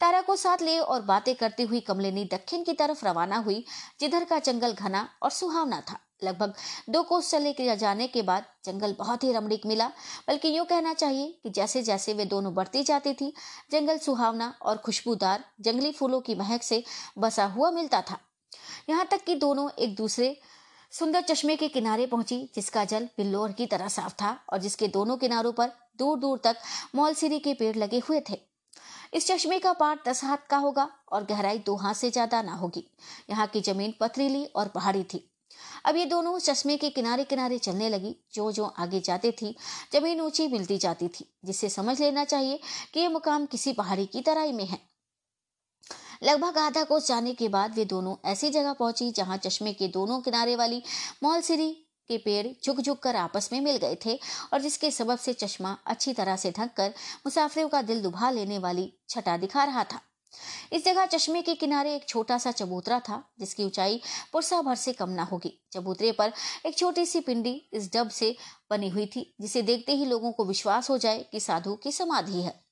तारा 0.00 0.20
को 0.20 0.36
साथ 0.36 0.62
ले 0.62 0.78
और 0.78 1.02
बातें 1.02 1.34
करती 1.34 1.62
हुई 1.62 1.80
कमलिनी 1.80 2.24
दक्षिण 2.24 2.62
की 2.62 2.72
तरफ़ 2.72 3.06
रवाना 3.06 3.36
हुई, 3.36 3.64
जिधर 4.00 4.24
का 4.24 4.38
जंगल 4.38 4.72
घना 4.72 5.08
और 5.22 5.30
सुहावना 5.30 5.80
था। 5.80 5.98
लगभग 6.24 6.54
दो 6.90 7.02
कोस 7.02 7.30
चले 7.30 7.76
जाने 7.76 8.06
के 8.06 8.22
बाद 8.22 8.44
जंगल 8.64 8.94
बहुत 8.98 9.24
ही 9.24 9.32
रमणीक 9.32 9.66
मिला, 9.66 9.86
बल्कि 10.28 10.56
यूँ 10.58 10.64
कहना 10.66 10.92
चाहिए 10.94 11.38
कि 11.42 11.50
जैसे 11.50 11.82
जैसे 11.82 12.14
वे 12.14 12.24
दोनों 12.24 12.54
बढ़ती 12.54 12.82
जाती 12.82 13.12
थी, 13.14 13.32
जंगल 13.70 13.98
सुहावना 13.98 14.54
और 14.62 14.76
खुशबूदार 14.76 15.44
जंगली 15.60 15.92
फूलों 15.92 16.20
की 16.20 16.34
महक 16.34 16.62
से 16.62 16.82
बसा 17.18 17.44
हुआ 17.46 17.70
मिलता 17.70 18.00
था। 18.00 18.18
यहाँ 18.88 19.06
तक 19.10 19.24
कि 19.24 19.34
दोनों 19.34 19.70
एक 19.78 19.96
दूसरे 19.96 20.36
सुंदर 20.92 21.20
चश्मे 21.20 21.56
के 21.56 21.68
किनारे 21.68 22.06
पहुँची, 22.06 22.50
जिसका 22.54 22.84
जल 22.84 23.08
बिल्लोर 23.16 23.52
की 23.52 23.66
तरह 23.66 23.88
साफ़ 23.88 24.14
था 24.14 24.36
और 24.52 24.58
जिसके 24.58 24.88
दोनों 24.88 25.16
किनारों 25.16 25.52
पर 25.52 25.72
दूर 25.98 26.18
दूर 26.18 26.40
तक 26.44 26.56
मौलसिरी 26.94 27.38
के 27.38 27.54
पेड़ 27.54 27.76
लगे 27.76 27.98
हुए 27.98 28.20
थे। 28.30 28.55
इस 29.16 29.26
चश्मे 29.26 29.58
का 29.58 29.72
पार 29.72 29.98
दस 30.08 30.22
हाथ 30.24 30.46
का 30.50 30.56
होगा 30.56 30.88
और 31.12 31.24
गहराई 31.24 31.58
दो 31.58 31.74
हाथ 31.76 31.94
से 31.94 32.10
ज़्यादा 32.10 32.40
ना 32.42 32.54
होगी। 32.54 32.84
यहाँ 33.30 33.46
की 33.46 33.60
ज़मीन 33.60 33.94
पथरीली 34.00 34.44
और 34.46 34.68
पहाड़ी 34.68 35.02
थी। 35.04 35.22
अब 35.84 35.96
ये 35.96 36.04
दोनों 36.04 36.38
चश्मे 36.38 36.76
के 36.76 36.90
किनारे 36.90 37.24
किनारे 37.24 37.58
चलने 37.58 37.88
लगी। 37.88 38.14
जो 38.34 38.50
जो 38.52 38.64
आगे 38.64 39.00
जाते 39.00 39.30
थी, 39.32 39.54
ज़मीन 39.92 40.20
ऊँची 40.20 40.48
मिलती 40.48 40.78
जाती 40.78 41.08
थी, 41.08 41.24
जिससे 41.44 41.68
समझ 41.68 42.00
लेना 42.00 42.24
चाहिए 42.24 42.60
कि 42.94 43.00
ये 43.00 43.08
मुकाम 43.08 43.46
किसी 43.46 43.72
पहाड़ी 43.72 44.06
की 44.06 44.20
तराई 44.20 44.52
में 44.52 44.64
है। 44.64 44.78
लगभग 46.22 46.58
आधा 46.58 46.84
कोस 46.84 47.08
जाने 47.08 47.34
के 47.34 47.48
बाद 47.48 47.74
वे 47.74 47.84
दोनों 47.84 48.16
ऐसी 48.24 48.50
जगह 48.50 48.72
पहुँची 48.72 49.10
जहाँ 49.10 49.36
चश्मे 49.36 49.72
के 49.72 49.88
दोनों 49.88 50.20
किनारे 50.20 50.56
वाली 50.56 50.82
मौलसिरी 51.22 51.74
के 52.08 52.18
पेड़ 52.18 52.46
झुक 52.64 52.80
झुक 52.80 52.98
कर 52.98 53.16
आपस 53.16 53.48
में 53.52 53.60
मिल 53.60 53.76
गए 53.76 53.96
थे 54.06 54.18
और 54.52 54.60
जिसके 54.60 54.90
सबब 54.90 55.18
से 55.18 55.32
चश्मा 55.32 55.76
अच्छी 55.86 56.12
तरह 56.12 56.36
से 56.36 56.50
ढक 56.50 56.74
कर 56.76 56.94
मुसाफिरों 57.26 57.68
का 57.68 57.82
दिल 57.82 58.02
दुभा 58.02 58.30
लेने 58.30 58.58
वाली 58.58 58.92
छटा 59.08 59.36
दिखा 59.36 59.64
रहा 59.64 59.84
था। 59.84 60.00
इस 60.72 60.84
जगह 60.84 61.06
चश्मे 61.06 61.42
के 61.42 61.54
किनारे 61.54 61.94
एक 61.94 62.08
छोटा 62.08 62.38
सा 62.38 62.50
चबूतरा 62.50 62.98
था, 63.00 63.22
जिसकी 63.40 63.64
ऊंचाई 63.64 64.00
पुरसा 64.32 64.60
भर 64.62 64.74
से 64.74 64.92
कम 64.92 65.10
ना 65.10 65.22
होगी। 65.22 65.52
चबूतरे 65.72 66.12
पर 66.12 66.32
एक 66.66 66.76
छोटी 66.78 67.06
सी 67.06 67.20
पिंडी 67.20 67.70
इस 67.72 67.90
डब 67.94 68.08
से 68.08 68.36
बनी 68.70 68.88
हुई 68.88 69.06
थी, 69.06 69.34
जिसे 69.40 69.62
देखते 69.62 69.92
ही 69.92 70.04
लोगों 70.04 70.32
को 70.32 70.44
विश्वास 70.44 70.90
हो 70.90 70.98
जाए 70.98 71.26
कि 71.32 71.40
साधु 71.40 71.74
की 71.74 71.92
समाधि 71.92 72.42
है। 72.42 72.65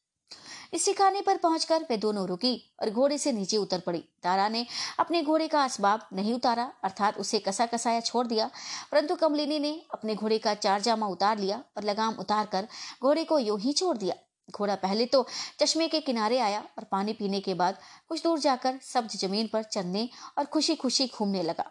इस 0.75 0.85
ठिकाने 0.87 1.21
पर 1.21 1.37
पहुंचकर 1.37 1.83
वे 1.91 1.97
दोनों 1.97 2.27
रुकी 2.29 2.55
और 2.83 2.91
घोड़े 2.91 3.19
से 3.19 3.33
नीचे 3.33 3.57
उतर 3.57 3.81
पड़ी। 3.81 3.99
तारा 4.23 4.49
ने 4.49 4.67
अपने 4.99 5.23
घोड़े 5.23 5.47
का 5.49 5.63
असबाब 5.65 6.07
नहीं 6.13 6.35
उतारा, 6.35 6.65
अर्थात 6.85 7.19
उसे 7.19 7.39
कसा 7.39 7.67
कसाया 7.67 8.01
छोड़ 8.01 8.27
दिया, 8.27 8.51
परंतु 8.93 9.15
कमलिनी 9.15 9.59
ने 9.59 9.73
अपने 9.95 10.15
घोड़े 10.15 10.39
का 10.39 10.55
चार 10.57 10.81
जामा 10.81 11.07
उतार 11.07 11.39
लिया 11.39 11.63
और 11.77 11.85
लगाम 11.85 12.15
उतार 12.15 12.47
कर 12.47 12.69
घोड़े 13.03 13.25
को 13.25 13.39
यूँ 13.39 13.61
ही 13.61 13.73
छोड़ 13.73 13.97
दिया। 13.97 14.15
घोड़ा 14.51 14.75
पहले 14.75 15.07
तो 15.07 15.27
चश्मे 15.61 15.89
के 15.89 16.01
किनारे 16.01 16.39
आया 16.39 16.61
और 16.79 16.85
पानी 16.85 17.13
पीने 17.13 17.41
के 17.41 17.55
बाद 17.55 17.79
कुछ 18.09 18.23
दूर 18.23 18.39
जाकर 18.39 18.79
सब्ज 18.83 19.17
ज़मीन 19.17 19.47
पर 19.53 19.63
चलने 19.63 20.09
और 20.39 20.45
खुशी 20.45 20.75
खुशी 20.75 21.11
घूमने 21.15 21.43
लगा। 21.43 21.71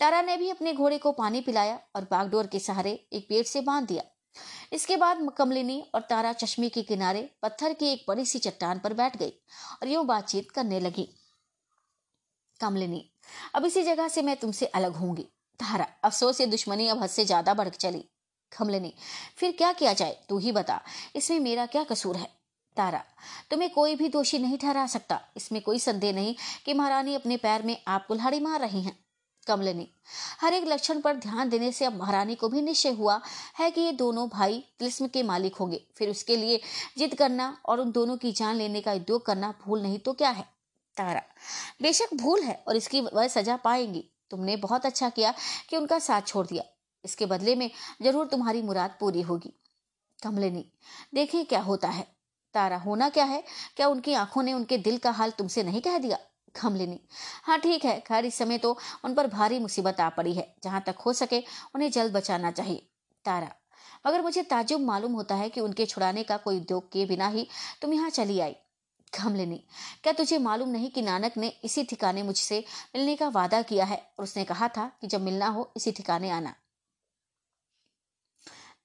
तारा 0.00 0.22
ने 0.22 0.36
भी 0.36 0.50
अपने 0.50 0.72
घोड़े 0.72 0.98
को 0.98 1.12
पानी 1.12 1.40
पिलाया 1.40 1.78
और 1.96 2.06
बागडोर 2.10 2.46
के 2.46 2.58
सहारे 2.58 2.92
एक 3.12 3.26
पेड़ 3.28 3.44
से 3.46 3.60
बाँध 3.60 3.86
दिया। 3.88 4.02
इसके 4.72 4.96
बाद 4.96 5.28
कमलिनी 5.38 5.80
और 5.94 6.00
तारा 6.00 6.32
चश्मे 6.32 6.68
के 6.68 6.82
किनारे 6.82 7.28
पत्थर 7.42 7.72
की 7.72 7.86
एक 7.86 8.04
बड़ी 8.08 8.26
सी 8.26 8.38
चट्टान 8.38 8.78
पर 8.78 8.94
बैठ 8.94 9.16
गई 9.16 9.32
और 9.82 9.88
यूँ 9.88 10.04
बातचीत 10.06 10.50
करने 10.50 10.80
लगी। 10.80 11.08
कमलिनी, 12.60 13.04
अब 13.54 13.64
इसी 13.64 13.82
जगह 13.82 14.08
से 14.08 14.22
मैं 14.22 14.36
तुमसे 14.36 14.66
अलग 14.66 14.96
होंगी। 14.96 15.22
तारा, 15.60 15.86
अफसोस, 16.04 16.40
ये 16.40 16.46
दुश्मनी 16.46 16.88
अब 16.88 17.02
हद 17.02 17.10
से 17.10 17.24
ज़्यादा 17.24 17.54
बढ़ 17.54 17.68
चली। 17.68 18.04
कमलिनी, 18.52 18.94
फिर 19.36 19.52
क्या 19.52 19.72
किया 19.72 19.92
जाए? 19.92 20.16
तू 20.28 20.38
ही 20.38 20.52
बता। 20.52 20.80
इसमें 21.16 21.40
मेरा 21.40 21.66
क्या 21.66 21.84
कसूर 21.84 22.16
है? 22.16 22.28
तारा, 22.76 23.04
तुम्हें 23.50 23.70
कोई 23.70 23.94
भी 23.94 24.08
दोषी 24.08 24.38
नहीं 24.38 24.58
ठहरा 24.58 24.86
सकता। 24.86 25.20
इसमें 25.36 25.60
कोई 25.62 25.78
संदेह 25.78 26.12
नहीं 26.12 26.34
कि 26.64 26.74
महारानी 26.74 27.14
अपने 27.14 27.36
पैर 27.36 27.62
में 27.62 27.76
आप 27.88 28.06
कुल्हाड़ी 28.06 28.40
मार 28.40 28.60
रही 28.60 28.82
हैं। 28.82 29.03
कमलिनी 29.44 29.88
हर 30.40 30.54
एक 30.54 30.64
लक्षण 30.64 31.00
पर 31.00 31.16
ध्यान 31.16 31.48
देने 31.48 31.70
से 31.72 31.84
अब 31.84 31.96
महारानी 31.96 32.34
को 32.34 32.48
भी 32.48 32.62
निश्चय 32.62 32.92
हुआ 32.92 33.20
है 33.58 33.70
कि 33.70 33.80
ये 33.80 33.92
दोनों 33.92 34.28
भाई 34.28 34.62
तिलिस्म 34.78 35.08
के 35.08 35.22
मालिक 35.22 35.56
होंगे। 35.56 35.80
फिर 35.96 36.10
उसके 36.10 36.36
लिए 36.36 36.60
जिद 36.98 37.14
करना 37.14 37.56
और 37.66 37.80
उन 37.80 37.92
दोनों 37.92 38.16
की 38.16 38.32
जान 38.32 38.56
लेने 38.56 38.80
का 38.80 38.92
उद्योग 38.92 39.24
करना 39.26 39.54
भूल 39.64 39.82
नहीं 39.82 39.98
तो 39.98 40.12
क्या 40.12 40.30
है? 40.30 40.44
तारा, 40.96 41.22
बेशक 41.82 42.14
भूल 42.14 42.42
है 42.42 42.62
और 42.68 42.76
इसकी 42.76 43.00
वह 43.00 43.28
सजा 43.28 43.56
पाएँगी। 43.56 44.04
तुमने 44.30 44.56
बहुत 44.56 44.86
अच्छा 44.86 45.08
किया 45.08 45.34
कि 45.70 45.76
उनका 45.76 45.98
साथ 45.98 46.22
छोड़ 46.22 46.46
दिया। 46.46 46.64
इसके 47.04 47.26
बदले 47.26 47.54
में 47.54 47.70
ज़रूर 48.02 48.26
तुम्हारी 48.26 48.62
मुराद 48.62 48.96
पूरी 49.00 49.22
होगी। 49.22 49.52
कमलिनी 50.18 50.64
देखिए 51.14 51.44
क्या 51.44 51.60
होता 51.60 51.88
है। 51.88 52.06
तारा, 52.54 52.76
होना 52.76 53.08
क्या 53.08 53.24
है? 53.24 53.42
क्या 53.76 53.88
उनकी 53.88 54.14
आँखों 54.14 54.42
ने 54.42 54.52
उनके 54.52 54.78
दिल 54.78 54.98
का 54.98 55.10
हाल 55.10 55.30
तुमसे 55.30 55.62
नहीं 55.62 55.80
कह 55.80 55.98
दिया? 55.98 56.18
कमलिनी 56.54 56.98
हाँ 57.44 57.58
ठीक 57.60 57.84
है, 57.84 57.98
खैर, 58.00 58.24
इस 58.24 58.34
समय 58.34 58.58
तो 58.58 58.76
उन 59.04 59.14
पर 59.14 59.26
भारी 59.26 59.58
मुसीबत 59.58 60.00
आ 60.00 60.08
पड़ी 60.10 60.34
है। 60.34 60.54
जहाँ 60.64 60.82
तक 60.86 60.96
हो 61.06 61.12
सके, 61.12 61.42
उन्हें 61.74 61.90
जल्द 61.90 62.12
बचाना 62.12 62.50
चाहिए। 62.50 62.86
तारा 63.24 63.50
मगर 64.06 64.22
मुझे 64.22 64.42
ताजुब 64.42 64.80
मालूम 64.80 65.12
होता 65.12 65.34
है 65.34 65.48
कि 65.48 65.60
उनके 65.60 65.86
छुड़ाने 65.86 66.22
का 66.22 66.36
कोई 66.36 66.56
उद्योग 66.56 66.90
किए 66.92 67.06
बिना 67.06 67.28
ही 67.28 67.46
तुम 67.82 67.92
यहाँ 67.92 68.10
चली 68.10 68.38
आई 68.40 68.54
कमलिनी 69.12 69.56
क्या 70.02 70.12
तुझे 70.12 70.38
मालूम 70.38 70.68
नहीं 70.68 70.90
कि 70.90 71.02
नानक 71.02 71.36
ने 71.36 71.48
इसी 71.64 71.84
ठिकाने 71.84 72.22
मुझसे 72.22 72.58
मिलने 72.96 73.16
का 73.16 73.28
वादा 73.28 73.60
किया 73.62 73.84
है? 73.84 73.96
और 74.18 74.22
उसने 74.24 74.44
कहा 74.44 74.68
था 74.68 74.90
कि 75.00 75.06
जब 75.06 75.20
मिलना 75.20 75.46
हो, 75.48 75.72
इसी 75.76 75.92
ठिकाने 75.92 76.30
आना। 76.30 76.54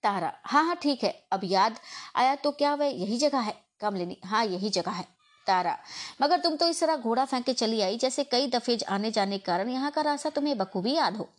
तारा 0.03 0.31
हाँ 0.45 0.63
हाँ 0.65 0.75
ठीक 0.75 1.03
है, 1.03 1.11
अब 1.31 1.41
याद 1.43 1.79
आया 2.15 2.35
तो 2.35 2.51
क्या 2.51 2.73
वह 2.75 2.85
यही 2.85 3.17
जगह 3.17 3.39
है? 3.39 3.55
कमलिनी 3.81 4.17
हाँ 4.25 4.45
यही 4.45 4.69
जगह 4.69 4.91
है। 4.91 5.07
तारा। 5.49 5.77
मगर 6.21 6.39
तुम 6.39 6.55
तो 6.55 6.67
इस 6.67 6.79
तरह 6.79 6.95
घोड़ा 6.97 7.25
फेंक 7.25 7.45
के 7.45 7.53
चली 7.55 7.81
आई, 7.81 7.97
जैसे 7.97 8.23
कई 8.25 8.47
दफे 8.49 8.77
आने 8.89 9.11
जाने 9.11 9.37
के 9.37 9.43
कारण 9.45 9.69
यहाँ 9.71 9.91
का 9.91 10.01
रास्ता 10.03 10.29
तुम्हें 10.31 10.57
बखूबी 10.57 10.93
याद 10.93 11.15
हो। 11.15 11.29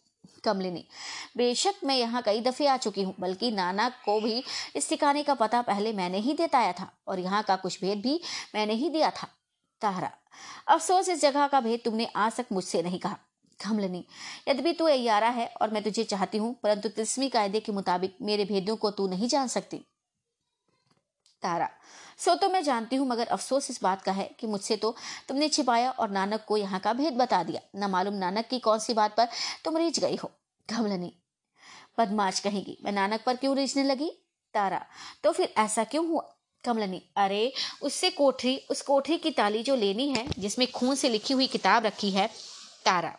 कमलिनी, 0.45 0.85
बेशक 1.37 1.81
मैं 1.85 1.97
यहाँ 1.97 2.23
कई 2.23 2.41
दफे 2.43 2.67
आ 2.67 2.77
चुकी 2.79 3.03
हूँ, 3.03 3.15
बल्कि 3.21 3.51
नाना 3.53 3.89
को 4.05 4.21
भी 4.21 4.43
इस 4.77 4.89
ठिकाने 4.89 5.23
का 5.23 5.35
पता 5.37 5.61
पहले 5.63 5.93
मैंने 5.93 6.19
ही 6.19 6.35
देताया 6.35 6.73
था, 6.73 6.91
और 7.09 7.19
यहाँ 7.21 7.43
का 7.43 7.57
कुछ 7.59 7.81
भेद 7.81 8.01
भी 8.03 8.21
मैंने 8.55 8.75
ही 8.75 8.89
दिया 8.91 9.11
था। 9.13 9.29
तारा, 9.83 10.11
अफसोस 10.69 11.09
इस 11.09 11.21
जगह 11.23 11.47
का 11.47 11.61
भेद 11.61 11.81
तुमने 11.85 12.09
आज 12.17 12.37
तक 12.37 12.47
मुझसे 12.53 12.83
नहीं 12.83 12.99
कहा। 12.99 13.19
कमलिनी, 13.61 14.05
यद्यपि 14.49 14.73
तू 14.73 14.85
अयारा 14.87 15.29
है 15.29 15.47
और 15.61 15.71
मैं 15.71 15.83
तुझे 15.83 16.05
चाहती 16.05 16.39
हूँ, 16.39 16.55
परंतु 16.63 16.89
तिस्मी 16.91 17.29
कायदे 17.29 17.61
के 17.61 17.73
मुताबिक 17.73 18.17
मेरे 18.23 18.45
भेदों 18.45 18.77
को 18.77 18.91
तू 18.91 19.07
नहीं 19.09 19.29
जान 19.29 19.49
सकती। 19.49 19.85
तारा 21.43 21.69
सो 22.21 22.35
तो 22.35 22.49
मैं 22.49 22.63
जानती 22.63 22.97
हूँ, 22.97 23.07
मगर 23.09 23.27
अफसोस 23.27 23.71
इस 23.71 23.83
बात 23.83 24.03
का 24.03 24.13
है 24.13 24.31
कि 24.41 24.47
मुझसे 24.47 24.77
तो 24.77 24.95
तुमने 25.29 25.49
छिपाया 25.49 25.91
और 25.91 26.11
नानक 26.11 26.45
को 26.49 26.57
यहाँ 26.57 26.81
का 26.81 26.93
भेद 26.93 27.15
बता 27.15 27.43
दिया। 27.43 27.61
न 27.77 27.91
मालूम 27.91 28.15
नानक 28.15 28.47
की 28.47 28.59
कौन 28.59 28.79
सी 28.79 28.95
बात 28.95 29.17
पर 29.17 29.29
तुम 29.65 29.77
रीझ 29.77 29.99
गई 29.99 30.17
हो। 30.17 30.31
कमलनी, 30.69 31.13
बदमाश 31.99 32.41
कहेगी, 32.41 32.77
मैं 32.85 32.93
नानक 32.93 33.23
पर 33.27 33.37
क्यों 33.37 33.57
रीझने 33.57 33.85
लगी? 33.85 34.11
तारा 34.55 34.85
तो 35.25 35.33
फिर 35.33 35.55
ऐसा 35.57 35.85
क्यों 35.85 36.07
हुआ? 36.07 36.23
कमलनी, 36.65 37.03
अरे, 37.17 37.53
उससे 37.83 38.11
कोठरी, 38.11 38.57
उस 38.71 38.83
कोठरी 38.83 39.19
की 39.19 39.31
ताली 39.31 39.63
जो 39.63 39.77
लेनी 39.77 40.09
है, 40.09 40.27
जिसमें 40.39 40.71
खून 40.73 40.95
से 40.95 41.09
लिखी 41.09 41.35
हुई 41.35 41.47
किताब 41.47 41.87
रखी 41.87 42.11
है, 42.11 42.27
तारा। 42.85 43.17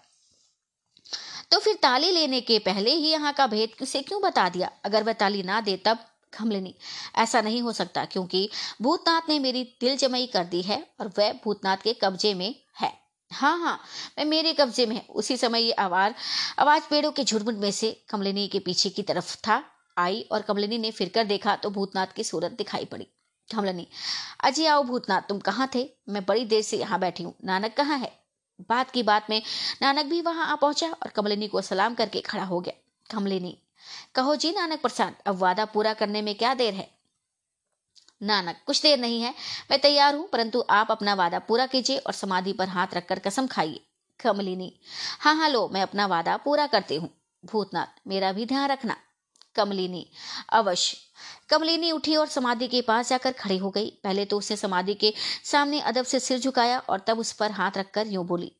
तो 1.52 1.60
फिर 1.60 1.76
ताली 1.76 2.12
लेने 2.12 2.42
के 2.42 2.60
पहले 2.60 2.92
ही 2.92 3.12
यहाँ 3.12 3.34
का 3.34 3.48
भेद 3.48 3.72
उसे 3.82 4.02
क्यों 4.02 4.22
बता 4.22 4.50
दिया? 4.50 4.72
अगर 4.86 5.04
वह 5.04 5.14
ताली 5.14 5.44
ना 5.44 5.62
दे, 5.62 5.78
तब 5.78 5.98
कमलिनी 6.34 6.74
ऐसा 7.16 7.42
नहीं 7.42 7.62
हो 7.62 7.72
सकता 7.74 8.06
क्योंकि 8.06 8.50
भूतनाथ 8.82 9.30
ने 9.30 9.40
मेरी 9.40 9.64
दिल 9.82 9.98
जमई 9.98 10.26
कर 10.26 10.44
दी 10.46 10.62
है 10.62 10.86
और 11.00 11.12
वह 11.18 11.32
भूतनाथ 11.44 11.78
के 11.78 11.94
कब्जे 11.94 12.34
में 12.34 12.54
है। 12.82 12.92
हाँ 13.32 13.58
हाँ 13.60 13.80
मैं 14.18 14.26
मेरे 14.26 14.54
कब्जे 14.54 14.86
में 14.86 14.96
है। 14.96 15.06
उसी 15.12 15.38
समय 15.38 15.62
ये 15.62 15.72
आवाज़ 15.72 16.14
आवाज़ 16.60 16.84
पेड़ों 16.90 17.12
के 17.12 17.24
झुरमुट 17.24 17.56
में 17.56 17.72
से 17.72 17.92
कमलिनी 18.10 18.48
के 18.48 18.60
पीछे 18.60 18.90
की 18.90 19.04
तरफ़ 19.04 19.36
था, 19.38 19.64
आई 19.98 20.22
और 20.32 20.42
कमलिनी 20.42 20.78
ने 20.78 20.92
फिर 20.92 21.10
कर 21.10 21.24
देखा 21.24 21.56
तो 21.56 21.70
भूतनाथ 21.70 22.16
की 22.16 22.24
सूरत 22.24 22.52
दिखाई 22.52 22.86
पड़ी। 22.86 23.08
कमलिनी 23.50 23.88
अजय 24.44 24.68
आओ 24.68 24.84
भूतनाथ, 24.84 25.22
तुम 25.22 25.40
कहाँ 25.40 25.70
थे? 25.76 25.90
मैं 26.10 26.26
बड़ी 26.26 26.46
देर 26.46 26.62
से 26.62 26.78
यहाँ 26.78 27.00
बैठी 27.00 27.24
हूँ। 27.24 27.34
नानक 27.46 27.74
कहाँ 27.78 27.98
है? 27.98 28.12
बात 28.70 28.92
की 28.92 29.04
बात 29.04 29.30
में 29.30 29.42
नानक 29.82 30.06
भी 30.06 30.22
वहाँ 30.22 30.48
आ 30.48 30.56
पहुँचा 30.56 30.88
और 30.88 31.10
कमलिनी 31.10 31.48
को 31.48 31.62
सलाम 31.62 31.94
करके 31.94 32.22
खड़ा 32.22 32.44
हो 32.44 32.60
गया। 32.60 32.74
कमलिनी 33.10 33.58
कहो 34.16 34.36
जी, 34.36 34.52
नानक 34.52 34.82
प्रसाद, 34.82 35.16
अब 35.26 35.36
वादा 35.36 35.66
पूरा 35.66 35.94
करने 35.94 36.22
में 36.22 36.36
क्या 36.36 36.54
देर 36.54 36.74
है? 36.74 36.92
नानक, 38.24 38.56
कुछ 38.66 38.82
देर 38.82 39.00
नहीं 39.00 39.22
है, 39.22 39.34
मैं 39.72 39.82
तैयार 39.82 40.16
हूँ, 40.16 40.30
परंतु 40.30 40.64
आप 40.70 40.92
अपना 40.92 41.14
वादा 41.14 41.40
पूरा 41.40 41.66
कीजिए 41.66 41.98
और 41.98 42.14
समाधि 42.14 42.54
पर 42.54 42.68
हाथ 42.68 42.88
रखकर 42.94 43.20
कसम 43.20 43.48
खाइए। 43.48 43.86
कमलिनी 44.20 44.80
हाँ 45.20 45.36
हाँ 45.36 45.50
लो, 45.50 45.70
मैं 45.70 45.82
अपना 45.82 46.06
वादा 46.06 46.38
पूरा 46.38 46.68
करती 46.68 46.96
हूँ। 46.96 47.10
भूतनाथ, 47.46 47.88
मेरा 48.08 48.32
भी 48.32 48.46
ध्यान 48.46 48.70
रखना। 48.70 48.96
कमलिनी, 49.56 50.12
अवश्य। 50.50 50.98
कमलिनी 51.52 51.92
उठी 51.92 52.16
और 52.16 52.28
समाधि 52.30 52.68
के 52.68 52.82
पास 52.82 53.10
जाकर 53.10 53.32
खड़ी 53.34 53.58
हो 53.58 53.70
गई। 53.70 53.90
पहले 54.04 54.26
तो 54.26 54.38
उसने 54.38 54.58
समाधि 54.58 54.94
के 54.96 55.14
सामने 55.46 55.80
अदब 55.82 56.06
से 56.06 56.20
सिर 56.20 56.40
झुकाया 56.40 56.78
और 56.80 57.04
तब 57.08 57.20
उस 57.20 57.32
पर 57.34 57.52
हाथ 57.52 57.78
रखकर 57.78 58.08
यूँ 58.08 58.26
बोली, 58.28 58.52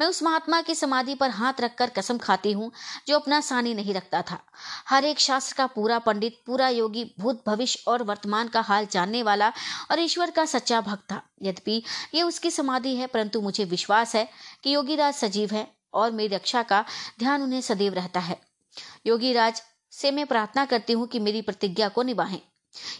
मैं 0.00 0.06
उस 0.06 0.22
महात्मा 0.22 0.60
की 0.62 0.74
समाधि 0.74 1.14
पर 1.14 1.30
हाथ 1.30 1.60
रखकर 1.60 1.90
कसम 1.90 2.18
खाती 2.18 2.52
हूँ, 2.52 2.70
जो 3.08 3.18
अपना 3.18 3.40
सानी 3.42 3.74
नहीं 3.74 3.94
रखता 3.94 4.22
था। 4.22 4.38
हर 4.88 5.04
एक 5.04 5.20
शास्त्र 5.20 5.56
का 5.56 5.66
पूरा 5.68 5.98
पंडित, 6.00 6.40
पूरा 6.46 6.68
योगी, 6.70 7.04
भूत 7.18 7.42
भविष्य 7.46 7.82
और 7.88 8.02
वर्तमान 8.02 8.48
का 8.48 8.60
हाल 8.62 8.86
जानने 8.90 9.22
वाला 9.22 9.52
और 9.90 10.00
ईश्वर 10.00 10.30
का 10.30 10.44
सच्चा 10.46 10.80
भक्त 10.82 11.10
था। 11.12 11.22
यद्यपि 11.42 11.82
ये 12.14 12.22
उसकी 12.22 12.50
समाधि 12.50 12.94
है, 12.96 13.06
परंतु 13.06 13.40
मुझे 13.40 13.64
विश्वास 13.66 14.14
है 14.16 14.28
कि 14.64 14.74
योगीराज 14.74 15.14
सजीव 15.14 15.54
है 15.54 15.66
और 15.94 16.12
मेरी 16.12 16.34
रक्षा 16.34 16.62
का 16.64 16.84
ध्यान 17.18 17.42
उन्हें 17.42 17.60
सदैव 17.62 17.94
रहता 17.94 18.20
है। 18.20 18.40
योगीराज 19.06 19.62
से 19.98 20.10
मैं 20.10 20.26
प्रार्थना 20.26 20.64
करती 20.64 20.92
हूँ 20.92 21.06
कि 21.06 21.18
मेरी 21.18 21.42
प्रतिज्ञा 21.42 21.88
को 21.88 22.02
निभाएँ। 22.02 22.40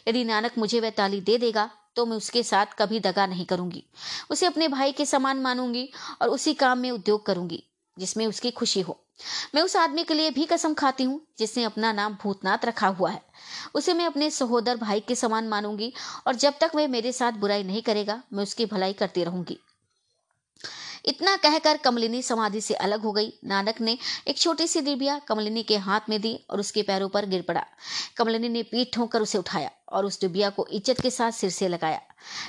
यदि 0.08 0.24
नानक 0.24 0.58
मुझे 0.58 0.80
वह 0.80 0.90
ताली 0.90 1.20
दे 1.20 1.36
देगा 1.38 1.70
तो 1.96 2.04
मैं 2.06 2.16
उसके 2.16 2.42
साथ 2.42 2.66
कभी 2.78 3.00
दगा 3.00 3.26
नहीं 3.26 3.44
करूँगी। 3.46 3.84
उसे 4.30 4.46
अपने 4.46 4.68
भाई 4.68 4.92
के 4.92 5.06
समान 5.06 5.40
मानूँगी 5.40 5.88
और 6.22 6.28
उसी 6.28 6.54
काम 6.54 6.78
में 6.78 6.90
उद्योग 6.90 7.24
करूँगी, 7.26 7.62
जिसमें 7.96 8.26
उसकी 8.26 8.50
खुशी 8.50 8.80
हो। 8.80 8.98
मैं 9.54 9.62
उस 9.62 9.76
आदमी 9.76 10.04
के 10.04 10.14
लिए 10.14 10.30
भी 10.30 10.44
कसम 10.44 10.74
खाती 10.74 11.04
हूँ, 11.04 11.20
जिसने 11.38 11.64
अपना 11.64 11.92
नाम 11.92 12.16
भूतनाथ 12.22 12.64
रखा 12.64 12.88
हुआ 12.88 13.10
है। 13.10 13.22
उसे 13.74 13.94
मैं 13.94 14.06
अपने 14.06 14.30
सहोदर 14.30 14.76
भाई 14.76 15.00
के 15.00 15.14
समान 15.14 15.48
मानूँगी 15.48 15.92
और 16.26 16.34
जब 16.34 16.58
तक 16.60 16.70
वह 16.74 16.88
मेरे 16.88 17.12
साथ 17.12 17.32
बुराई 17.32 17.64
नहीं 17.64 17.82
करेगा, 17.82 18.22
मैं 18.32 18.42
उसकी 18.42 18.66
भलाई 18.66 18.92
करती 18.92 19.24
रहूँगी। 19.24 19.58
इतना 21.08 21.36
कहकर 21.36 21.76
कमलिनी 21.76 22.22
समाधि 22.22 22.60
से 22.60 22.74
अलग 22.76 23.02
हो 23.02 23.12
गई। 23.12 23.32
नानक 23.44 23.80
ने 23.80 23.96
एक 24.28 24.38
छोटी 24.38 24.66
सी 24.66 24.80
डिबिया 24.80 25.18
कमलिनी 25.18 25.62
के 25.62 25.76
हाथ 25.78 26.08
में 26.08 26.20
दी 26.20 26.34
और 26.50 26.60
उसके 26.60 26.82
पैरों 26.82 27.08
पर 27.08 27.26
गिर 27.26 27.42
पड़ा। 27.42 27.64
कमलिनी 28.16 28.48
ने 28.48 28.62
पीठ 28.62 28.94
ठोंकर 28.94 29.22
उसे 29.22 29.38
उठाया 29.38 29.70
और 29.88 30.04
उस 30.04 30.20
डिबिया 30.20 30.50
को 30.50 30.66
इज़्ज़त 30.66 31.00
के 31.00 31.10
साथ 31.10 31.32
सिर 31.32 31.50
से 31.50 31.68
लगाया। 31.68 32.00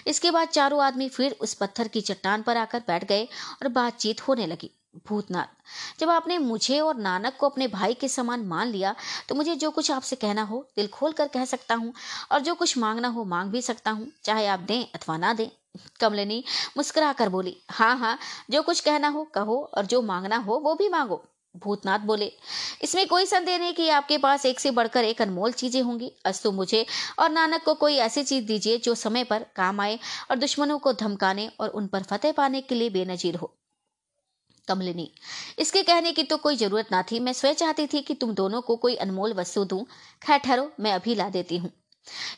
इसके 0.07 0.31
बाद 0.31 0.47
चारों 0.47 0.83
आदमी 0.83 1.09
फिर 1.09 1.35
उस 1.41 1.53
पत्थर 1.53 1.87
की 1.87 2.01
चट्टान 2.01 2.41
पर 2.41 2.57
आकर 2.57 2.83
बैठ 2.87 3.07
गए 3.07 3.23
और 3.23 3.67
बातचीत 3.69 4.27
होने 4.27 4.45
लगी। 4.45 4.71
भूतनाथ 5.07 5.99
जब 5.99 6.09
आपने 6.09 6.37
मुझे 6.37 6.79
और 6.79 6.97
नानक 6.97 7.35
को 7.39 7.49
अपने 7.49 7.67
भाई 7.67 7.93
के 7.93 8.07
समान 8.07 8.45
मान 8.45 8.67
लिया 8.67 8.93
तो 9.29 9.35
मुझे 9.35 9.55
जो 9.55 9.69
कुछ 9.71 9.91
आपसे 9.91 10.15
कहना 10.15 10.41
हो, 10.41 10.65
दिल 10.75 10.87
खोल 10.87 11.11
कर 11.11 11.27
कह 11.27 11.45
सकता 11.45 11.75
हूँ, 11.75 11.93
और 12.31 12.39
जो 12.39 12.55
कुछ 12.55 12.77
मांगना 12.77 13.07
हो, 13.07 13.23
मांग 13.25 13.51
भी 13.51 13.61
सकता 13.61 13.91
हूँ, 13.91 14.07
चाहे 14.23 14.47
आप 14.47 14.59
दें 14.59 14.85
अथवा 14.85 15.17
ना 15.17 15.33
दें। 15.33 15.49
कमलिनी 15.99 16.43
मुस्कुरा 16.77 17.11
कर 17.13 17.29
बोली 17.29 17.55
हाँ 17.69 17.95
हाँ 17.97 18.17
जो 18.51 18.61
कुछ 18.61 18.79
कहना 18.79 19.07
हो, 19.07 19.23
कहो, 19.25 19.57
और 19.67 19.85
जो 19.85 20.01
मांगना 20.01 20.37
हो, 20.37 20.59
वो 20.59 20.73
भी 20.75 20.89
मांगो। 20.89 21.23
भूतनाथ 21.55 21.99
बोले, 21.99 22.31
इसमें 22.83 23.07
कोई 23.07 23.25
संदेह 23.25 23.57
नहीं 23.57 23.73
कि 23.73 23.87
आपके 23.89 24.17
पास 24.17 24.45
एक 24.45 24.59
से 24.59 24.71
बढ़कर 24.71 25.05
एक 25.05 25.21
अनमोल 25.21 25.51
चीज़ें 25.53 25.81
होंगी। 25.81 26.11
अस्तु 26.25 26.51
मुझे 26.51 26.85
और 27.19 27.29
नानक 27.29 27.63
को 27.63 27.73
कोई 27.75 27.95
ऐसी 27.97 28.23
चीज़ 28.23 28.45
दीजिए, 28.45 28.77
जो 28.77 28.95
समय 28.95 29.23
पर 29.23 29.45
काम 29.55 29.79
आए 29.81 29.97
और 30.31 30.37
दुश्मनों 30.37 30.77
को 30.79 30.93
धमकाने 30.93 31.49
और 31.59 31.69
उन 31.69 31.87
पर 31.87 32.03
फतेह 32.03 32.31
पाने 32.31 32.61
के 32.61 32.75
लिए 32.75 32.89
बेनजीर 32.89 33.35
हो। 33.35 33.53
कमलिनी 34.69 35.09
इसके 35.59 35.83
कहने 35.83 36.11
की 36.11 36.23
तो 36.23 36.37
कोई 36.37 36.55
ज़रूरत 36.57 36.91
ना 36.91 37.01
थी। 37.11 37.19
मैं 37.19 37.33
स्वयं 37.33 37.53
चाहती 37.55 37.87
थी 37.87 38.01
कि 38.01 38.13
तुम 38.15 38.33
दोनों 38.33 38.61
को 38.61 38.75
कोई 38.77 38.95
अनमोल 38.97 39.33
वस्तु 39.33 39.63
दूँ। 39.65 39.85
खैर, 40.21 40.37
ठहरो, 40.39 40.71
मैं 40.79 40.93
अभी 40.93 41.15
ला 41.15 41.29
देती 41.29 41.57
हूँ। 41.57 41.71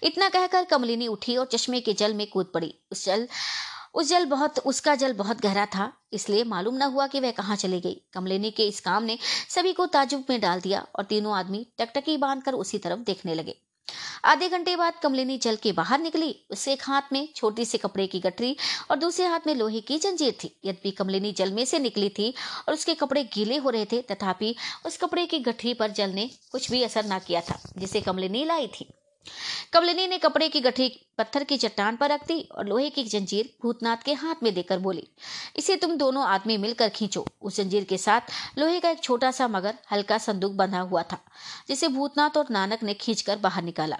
इतना 0.03 0.29
कहकर 0.29 0.63
कमलिनी 0.65 1.07
उठी 1.07 1.35
और 1.37 1.45
चश्मे 1.45 1.79
के 1.81 1.93
जल 1.93 2.13
में 2.13 2.27
कूद 2.27 2.51
पड़ी। 2.53 2.73
उस 2.91 3.05
जल 3.05 3.27
उस 3.93 4.09
जल 4.09 4.25
बहुत, 4.25 4.59
उसका 4.59 4.93
जल 4.95 5.13
बहुत 5.13 5.41
गहरा 5.41 5.65
था, 5.65 5.91
इसलिए 6.13 6.43
मालूम 6.43 6.75
न 6.77 6.81
हुआ 6.83 7.07
कि 7.07 7.19
वह 7.19 7.31
कहाँ 7.31 7.55
चली 7.55 7.79
गई। 7.81 8.01
कमलिनी 8.13 8.51
के 8.51 8.67
इस 8.67 8.79
काम 8.79 9.03
ने 9.03 9.17
सभी 9.49 9.73
को 9.73 9.85
ताजुब 9.85 10.23
में 10.29 10.39
डाल 10.41 10.61
दिया 10.61 10.85
और 10.95 11.03
तीनों 11.03 11.35
आदमी 11.35 11.65
टकटकी 11.79 12.15
बांधकर 12.17 12.53
उसी 12.53 12.77
तरफ़ 12.77 12.99
देखने 12.99 13.33
लगे। 13.35 13.55
आधे 14.25 14.49
घंटे 14.49 14.75
बाद 14.75 14.93
कमलिनी 15.03 15.37
जल 15.37 15.55
के 15.55 15.71
बाहर 15.71 15.99
निकली। 15.99 16.35
उसके 16.51 16.71
एक 16.71 16.83
हाथ 16.83 17.13
में 17.13 17.27
छोटी 17.35 17.65
सी 17.65 17.77
कपड़े 17.77 18.07
की 18.07 18.19
गठरी 18.19 18.55
और 18.91 18.97
दूसरे 18.97 19.25
हाथ 19.25 19.47
में 19.47 19.53
लोहे 19.55 19.81
की 19.81 19.97
जंजीर 19.97 20.37
थी। 20.43 20.51
यद्यपि 20.65 20.91
कमलिनी 20.91 21.31
जल 21.31 21.51
में 21.51 21.65
से 21.65 21.79
निकली 21.79 22.09
थी 22.09 22.33
और 22.67 22.73
उसके 22.73 22.95
कपड़े 22.95 23.23
गीले 23.23 23.57
हो 23.57 23.69
रहे 23.69 23.85
थे, 23.85 24.01
तथापि 24.01 24.55
उस 24.85 24.97
कपड़े 24.97 25.25
की 25.25 25.39
गठरी 25.39 25.73
पर 25.73 25.91
जल 25.91 26.09
ने 26.09 26.29
कुछ 26.51 26.71
भी 26.71 26.83
असर 26.83 27.05
न 27.05 27.19
किया 27.19 27.41
था, 27.41 27.59
जिसे 27.77 28.01
कमलिनी 28.01 28.45
लाई 28.45 28.67
थी। 28.67 28.91
कमलिनी 29.73 30.07
ने 30.07 30.17
कपड़े 30.17 30.47
की 30.49 30.59
गठी 30.61 30.89
पत्थर 31.17 31.43
की 31.43 31.57
चट्टान 31.57 31.95
पर 31.95 32.09
रख 32.09 32.25
दी 32.27 32.41
और 32.51 32.67
लोहे 32.67 32.89
की 32.89 33.03
जंजीर 33.03 33.49
भूतनाथ 33.61 34.03
के 34.05 34.13
हाथ 34.13 34.43
में 34.43 34.53
देकर 34.53 34.79
बोली, 34.79 35.07
इसे 35.55 35.75
तुम 35.75 35.95
दोनों 35.97 36.25
आदमी 36.25 36.57
मिलकर 36.57 36.89
खींचो। 36.89 37.25
उस 37.41 37.57
जंजीर 37.57 37.83
के 37.83 37.97
साथ 37.97 38.57
लोहे 38.57 38.79
का 38.79 38.89
एक 38.89 39.03
छोटा 39.03 39.31
सा 39.31 39.47
मगर 39.47 39.77
हल्का 39.91 40.17
संदूक 40.17 40.53
बंधा 40.53 40.79
हुआ 40.81 41.03
था, 41.03 41.19
जिसे 41.67 41.87
भूतनाथ 41.87 42.37
और 42.37 42.49
नानक 42.51 42.83
ने 42.83 42.93
खींचकर 42.93 43.37
बाहर 43.37 43.63
निकाला। 43.63 43.99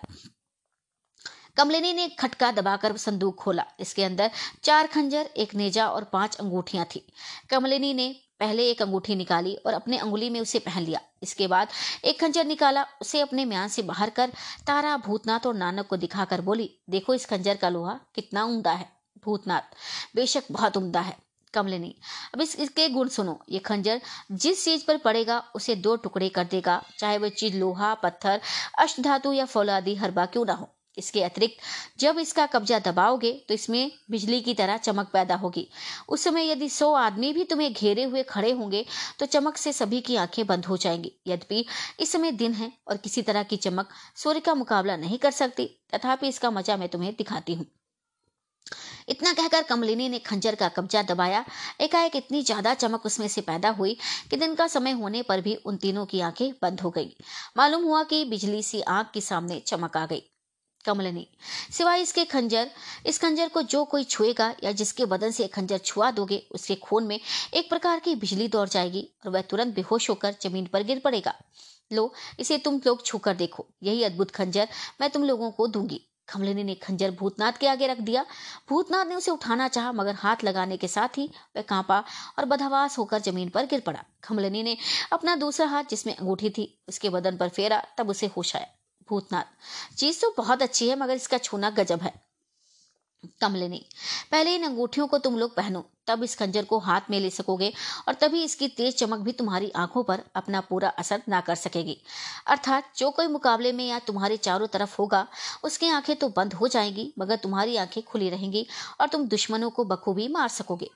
कमलिनी 1.58 1.94
ने 1.94 2.08
खटका 2.10 2.52
दबाकर 2.52 2.96
संदूक 2.98 3.36
खोला। 3.36 3.66
इसके 3.80 4.04
अंदर 4.04 4.32
चार 4.64 4.88
खंजर, 4.88 5.30
एक 5.38 5.56
नेजा 5.56 5.88
और 5.88 6.04
पाँच 6.04 6.36
अंगूठियाँ 6.36 6.86
थी। 6.86 7.06
कमलिनी 7.50 7.94
ने 7.94 8.16
पहले 8.42 8.70
एक 8.70 8.82
अंगूठी 8.82 9.16
निकाली 9.16 9.56
और 9.56 9.74
अपने 9.74 9.98
अंगुली 9.98 10.30
में 10.30 10.40
उसे 10.42 10.60
पहन 10.60 10.84
लिया। 10.84 11.02
इसके 11.24 11.48
बाद 11.48 11.68
एक 12.06 12.20
खंजर 12.22 12.46
निकाला, 12.46 12.86
उसे 13.02 13.20
अपने 13.20 13.46
म्यान 13.46 13.68
से 13.68 13.82
बाहर 13.84 14.10
कर 14.10 14.32
तारा 14.68 14.96
भूतनाथ 14.98 15.48
और 15.48 15.56
नानक 15.56 15.88
को 15.88 15.98
दिखाकर 15.98 16.42
बोली, 16.42 16.70
देखो 16.90 17.14
इस 17.14 17.26
खंजर 17.26 17.56
का 17.56 17.70
लोहा 17.70 18.00
कितना 18.16 18.44
उमदा 18.46 18.72
है, 18.72 18.90
भूतनाथ। 19.24 19.76
बेशक 20.16 20.44
बहुत 20.52 20.78
उमदा 20.78 21.02
है 21.02 21.16
कमलिनी 21.54 21.96
अब 22.34 22.42
इस, 22.42 22.56
इसके 22.56 22.90
गुण 22.90 23.08
सुनो। 23.10 23.40
ये 23.50 23.60
खंजर 23.60 24.02
जिस 24.34 24.64
चीज़ 24.66 24.86
पर 24.86 24.98
पड़ेगा, 24.98 25.40
उसे 25.56 25.76
दो 25.78 25.96
टुकड़े 25.96 26.30
कर 26.30 26.44
देगा, 26.44 26.82
चाहे 27.00 27.18
वह 27.18 27.30
चीज़ 27.30 27.58
लोहा, 27.58 27.94
पत्थर 27.96 28.42
अष्ट 28.80 29.02
धातु 29.02 29.34
या 29.34 29.46
फौलादी, 29.46 29.96
हरबा 29.96 30.26
क्यों 30.26 30.46
ना 30.46 30.54
हो। 30.54 30.74
इसके 30.98 31.24
अतिरिक्त, 31.24 31.58
जब 32.00 32.20
इसका 32.20 32.46
कब्जा 32.48 32.80
दबाओगे 32.82 33.32
तो 33.48 33.54
इसमें 33.54 33.92
बिजली 34.12 34.40
की 34.42 34.54
तरह 34.54 34.78
चमक 34.80 35.10
पैदा 35.14 35.36
होगी। 35.38 35.68
उस 36.10 36.24
समय 36.24 36.50
यदि 36.52 36.70
सौ 36.72 36.92
आदमी 36.96 37.32
भी 37.34 37.44
तुम्हें 37.46 37.72
घेरे 37.74 38.04
हुए 38.04 38.24
खड़े 38.26 38.52
होंगे 38.54 38.86
तो 39.20 39.26
चमक 39.28 39.58
से 39.58 39.74
सभी 39.74 40.02
की 40.02 40.16
आँखें 40.18 40.46
बंद 40.48 40.66
हो 40.66 40.78
जाएँगी। 40.78 41.12
यद्यपि 41.28 41.66
इस 42.00 42.12
समय 42.12 42.32
दिन 42.34 42.54
है 42.54 42.72
और 42.88 42.98
किसी 43.00 43.22
तरह 43.22 43.44
की 43.44 43.58
चमक 43.58 43.90
सूर्य 44.16 44.40
का 44.40 44.56
मुकाबला 44.56 44.96
नहीं 44.98 45.18
कर 45.20 45.32
सकती, 45.34 45.66
तथापि 45.94 46.28
इसका 46.28 46.52
मज़ा 46.52 46.78
मैं 46.78 46.90
तुम्हें 46.90 47.14
दिखाती 47.18 47.54
हूँ। 47.54 47.66
इतना 49.10 49.32
कहकर 49.34 49.64
कमलिनी 49.64 50.08
ने 50.10 50.18
खंजर 50.22 50.56
का 50.56 50.68
कब्जा 50.70 51.02
दबाया। 51.04 51.44
एकाएक 51.82 52.16
इतनी 52.16 52.42
ज़्यादा 52.44 52.74
चमक 52.74 53.06
उसमें 53.06 53.28
से 53.28 53.42
पैदा 53.42 53.70
हुई 53.72 53.98
कि 54.30 54.38
दिन 54.38 54.54
का 54.56 54.68
समय 54.70 54.92
होने 54.94 55.22
पर 55.22 55.42
भी 55.42 55.56
उन 55.56 55.78
तीनों 55.78 56.06
की 56.06 56.22
आँखें 56.22 56.52
बंद 56.62 56.82
हो 56.82 56.90
गई। 56.90 57.16
मालूम 57.58 57.84
हुआ 57.84 58.04
कि 58.04 58.24
बिजली 58.26 58.62
सी 58.64 58.82
आँख 58.90 59.12
के 59.14 59.22
सामने 59.22 59.60
चमक 59.62 59.98
आ 59.98 60.06
गई। 60.06 60.24
कमलनी। 60.86 61.28
सिवाय 61.72 62.02
इसके 62.02 62.26
खंजर, 62.26 62.72
इस 63.06 63.20
खंजर 63.20 63.48
को 63.48 63.62
जो 63.62 63.86
कोई 63.86 64.04
छुएगा 64.04 64.56
या 64.64 64.72
जिसके 64.72 65.06
बदन 65.06 65.32
से 65.32 65.48
खंजर 65.48 65.78
छुआ 65.78 66.12
दोगे, 66.12 66.48
उसके 66.52 66.76
खून 66.76 67.04
में 67.04 67.20
एक 67.54 67.70
प्रकार 67.70 68.00
की 68.00 68.16
बिजली 68.16 68.48
दौड़ 68.48 68.70
जाएगी 68.70 69.10
और 69.26 69.32
वह 69.32 69.42
तुरंत 69.42 69.76
बेहोश 69.76 70.10
होकर 70.10 70.36
ज़मीन 70.42 70.66
पर 70.66 70.84
गिर 70.84 71.00
पड़ेगा। 71.00 71.34
लो, 71.94 72.14
इसे 72.40 72.58
तुम 72.58 72.82
लोग 72.86 73.06
छूकर 73.06 73.34
देखो। 73.34 73.68
यही 73.84 74.04
अद्भुत 74.04 74.32
खंजर 74.32 74.68
मैं 75.02 75.10
तुम 75.10 75.24
लोगों 75.24 75.52
को 75.52 75.68
दूँगी। 75.68 76.08
कमलिनी 76.28 76.64
ने 76.64 76.76
खंजर 76.76 77.12
भूतनाथ 77.12 77.52
के 77.52 77.68
आगे 77.68 77.88
रख 77.88 77.98
दिया। 77.98 78.26
भूतनाथ 78.70 79.06
ने 79.06 79.16
उसे 79.16 79.32
उठाना 79.32 79.68
चाहा, 79.68 79.92
मगर 79.92 80.14
हाथ 80.14 80.36
लगाने 80.44 80.78
के 80.78 80.88
साथ 80.88 81.18
ही 81.18 81.30
वह 81.56 81.62
कांपा 81.62 82.04
और 82.40 82.46
बदहवास 82.46 82.98
होकर 82.98 83.20
ज़मीन 83.20 83.50
पर 83.50 83.66
गिर 83.66 83.80
पड़ा। 83.80 84.04
कमलिनी 84.24 84.64
ने 84.64 84.78
अपना 85.14 85.36
दूसरा 85.36 85.68
हाथ, 85.68 85.84
जिसमें 85.84 86.16
अंगूठी 86.16 86.50
थी, 86.50 86.80
उसके 86.88 87.10
बदन 87.10 87.38
पर 87.38 87.50
फेरा, 87.50 87.86
तब 87.98 88.10
उसे 88.10 88.28
होश 88.28 88.56
आया। 88.56 88.68
भूतनाथ। 89.12 89.96
चीज़ 89.98 90.22
तो 90.22 90.34
बहुत 90.38 90.62
अच्छी 90.62 90.90
है, 90.90 90.96
मगर 90.96 91.16
इसका 91.16 91.38
छूना 91.38 91.70
गजब 91.70 92.02
है। 92.02 92.14
कमलिनी, 93.42 93.86
पहले 94.32 94.56
इन 94.56 94.64
अंगूठियों 94.64 95.08
को 95.08 95.18
तुम 95.18 95.38
लोग 95.38 95.56
पहनो। 95.56 95.86
तब 96.08 96.24
इस 96.24 96.36
खंजर 96.36 96.66
को 96.66 96.80
हाथ 96.80 97.10
में 97.10 97.20
ले 97.20 97.30
सकोगे 97.30 97.72
और 98.08 98.14
तभी 98.14 98.44
इसकी 98.44 98.68
तेज 98.70 98.98
चमक 98.98 99.20
भी 99.20 99.32
तुम्हारी 99.34 99.72
आँखों 99.78 100.04
पर 100.04 100.24
अपना 100.36 100.62
पूरा 100.62 100.90
असर 100.90 101.22
ना 101.30 101.42
कर 101.42 101.56
सकेगी। 101.58 101.98
अर्थात 102.48 102.92
जो 102.98 103.10
कोई 103.12 103.28
मुकाबले 103.28 103.72
में 103.72 103.88
या 103.88 104.00
तुम्हारे 104.00 104.38
चारों 104.40 104.68
तरफ़ 104.68 104.96
होगा, 105.00 105.28
उसकी 105.64 105.90
आँखें 105.90 106.16
तो 106.16 106.30
बंद 106.30 106.54
हो 106.54 106.68
जाएँगी, 106.68 107.14
मगर 107.20 107.36
तुम्हारी 107.38 107.78
आँखें 107.78 108.02
खुली 108.04 108.30
रहेंगी 108.30 108.66
और 109.02 109.08
तुम 109.08 109.28
दुश्मनों 109.28 109.70
को 109.70 109.86
बखूबी 109.86 110.28
मार 110.28 110.48
सकोगे। 110.50 110.90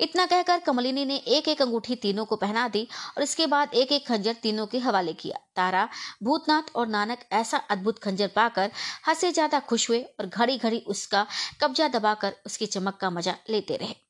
इतना 0.00 0.24
कहकर 0.26 0.58
कमलिनी 0.60 1.04
ने 1.04 1.16
एक 1.16 1.48
एक 1.48 1.62
अंगूठी 1.62 1.94
तीनों 1.96 2.24
को 2.24 2.36
पहना 2.36 2.66
दी 2.68 2.86
और 3.16 3.22
इसके 3.22 3.46
बाद 3.46 3.74
एक 3.74 3.92
एक 3.92 4.06
खंजर 4.08 4.34
तीनों 4.42 4.66
के 4.66 4.78
हवाले 4.78 5.12
किया। 5.14 5.38
तारा, 5.56 5.88
भूतनाथ 6.22 6.74
और 6.76 6.88
नानक 6.88 7.24
ऐसा 7.32 7.58
अद्भुत 7.70 7.98
खंजर 7.98 8.30
पाकर 8.36 8.70
हद 9.08 9.16
से 9.16 9.32
ज़्यादा 9.32 9.60
खुश 9.60 9.88
हुए 9.90 10.00
और 10.00 10.26
घड़ी 10.26 10.56
घड़ी 10.58 10.78
उसका 10.88 11.26
कब्जा 11.60 11.88
दबाकर 11.90 12.34
उसकी 12.46 12.66
चमक 12.68 12.96
का 12.96 13.10
मज़ा 13.10 13.36
लेते 13.50 13.76
रहे। 13.76 14.05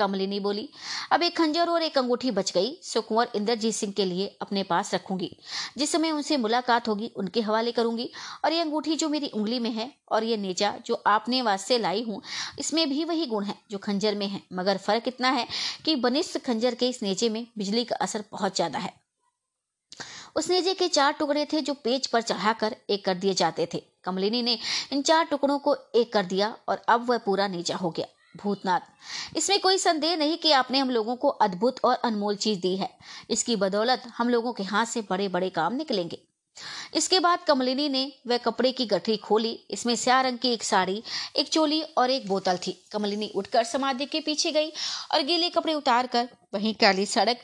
कमलिनी 0.00 0.40
बोली। 0.40 0.68
अब 1.12 1.22
एक 1.22 1.36
खंजर 1.36 1.68
और 1.68 1.82
एक 1.82 1.98
अंगूठी 1.98 2.30
बच 2.30 2.52
गई। 2.52 2.76
सो 2.82 3.00
कुंवर 3.00 3.28
इंद्रजीत 3.34 3.74
सिंह 3.74 3.92
के 3.92 4.04
लिए 4.04 4.26
अपने 4.42 4.62
पास 4.64 4.94
रखूँगी। 4.94 5.30
जिस 5.78 5.92
समय 5.92 6.10
उनसे 6.10 6.36
मुलाकात 6.38 6.88
होगी, 6.88 7.10
उनके 7.16 7.40
हवाले 7.40 7.72
करूँगी। 7.72 8.10
और 8.44 8.52
ये 8.52 8.60
अंगूठी 8.60 8.96
जो 8.96 9.08
मेरी 9.08 9.28
उंगली 9.28 9.58
में 9.58 9.70
है 9.72 9.90
और 10.10 10.24
ये 10.24 10.36
नेजा 10.38 10.74
जो 10.86 11.02
आपने 11.06 11.42
वास्ते 11.42 11.78
लाई 11.78 12.02
हूँ, 12.02 12.20
इसमें 12.58 12.88
भी 12.88 13.04
वही 13.04 13.26
गुण 13.26 13.44
है 13.44 13.54
जो 13.70 13.78
खंजर 13.80 14.14
में 14.14 14.26
है। 14.26 14.40
मगर 14.52 14.78
फ़र्क 14.78 15.08
इतना 15.08 15.30
है 15.30 15.46
कि 15.84 15.96
बनिस्त 15.98 16.38
खंजर 16.38 16.74
के 16.74 16.88
इस 16.88 17.02
नेजे 17.02 17.28
में 17.28 17.46
बिजली 17.58 17.84
का 17.84 17.96
असर 17.96 18.24
बहुत 18.32 18.56
ज़्यादा 18.56 18.78
है। 18.78 18.92
उस 20.36 20.48
नेजे 20.50 20.72
के 20.74 20.86
चार 20.88 21.12
टुकड़े 21.12 21.44
थे 21.44 21.60
जो 21.60 21.74
पेज 21.74 22.06
पर 22.06 22.22
चढ़ाकर 22.22 22.76
एक 22.90 23.04
कर 23.04 23.14
दिए 23.14 23.34
जाते 23.34 23.68
थे। 23.74 23.82
कमलिनी 24.04 24.42
ने 24.42 24.58
इन 24.92 25.02
चार 25.02 25.24
टुकड़ों 25.24 25.58
को 25.58 25.74
एक 25.94 26.12
कर 26.12 26.26
दिया 26.26 26.54
और 26.68 26.82
अब 26.88 27.08
वह 27.08 27.18
पूरा 27.18 27.48
नेजा 27.48 27.76
हो 27.76 27.90
गया। 27.90 28.06
भूतनाथ। 28.36 29.36
इसमें 29.36 29.60
कोई 29.60 29.78
संदेह 29.78 30.16
नहीं 30.16 30.38
कि 30.38 30.52
आपने 30.52 30.78
हम 30.78 30.90
लोगों 30.90 31.16
को 31.16 31.28
अद्भुत 31.28 31.80
और 31.84 31.94
अनमोल 31.94 32.36
चीज़ 32.36 32.60
दी 32.60 32.76
है। 32.76 32.90
इसकी 33.30 33.56
बदौलत 33.56 34.02
हम 34.16 34.28
लोगों 34.28 34.52
के 34.52 34.62
हाथ 34.62 34.86
से 34.86 35.00
बड़े 35.00 35.28
बड़े 35.28 35.50
काम 35.50 35.74
निकलेंगे। 35.74 36.20
इसके 36.94 37.20
बाद 37.20 37.38
कमलिनी 37.38 37.88
ने 37.88 38.12
वह 38.26 38.36
कपड़े 38.36 38.72
की 38.72 38.86
गठरी 38.86 39.16
खोली। 39.16 39.52
इसमें 39.70 39.94
स्या 39.96 40.20
रंग 40.20 40.38
की 40.38 40.52
एक 40.52 40.62
साड़ी, 40.62 41.02
एक 41.36 41.48
चोली 41.48 41.82
और 41.82 42.10
एक 42.10 42.28
बोतल 42.28 42.56
थी। 42.56 42.72
कमलिनी 42.92 43.32
उठकर 43.34 43.64
समाधि 43.64 44.06
के 44.06 44.20
पीछे 44.20 44.52
गई 44.52 44.72
और 45.12 45.22
गीले 45.22 45.50
कपड़े 45.50 45.74
उतार 45.74 46.06
कर 46.06 46.28
वहीं 46.54 46.74
काली 46.74 47.06
सड़क 47.06 47.38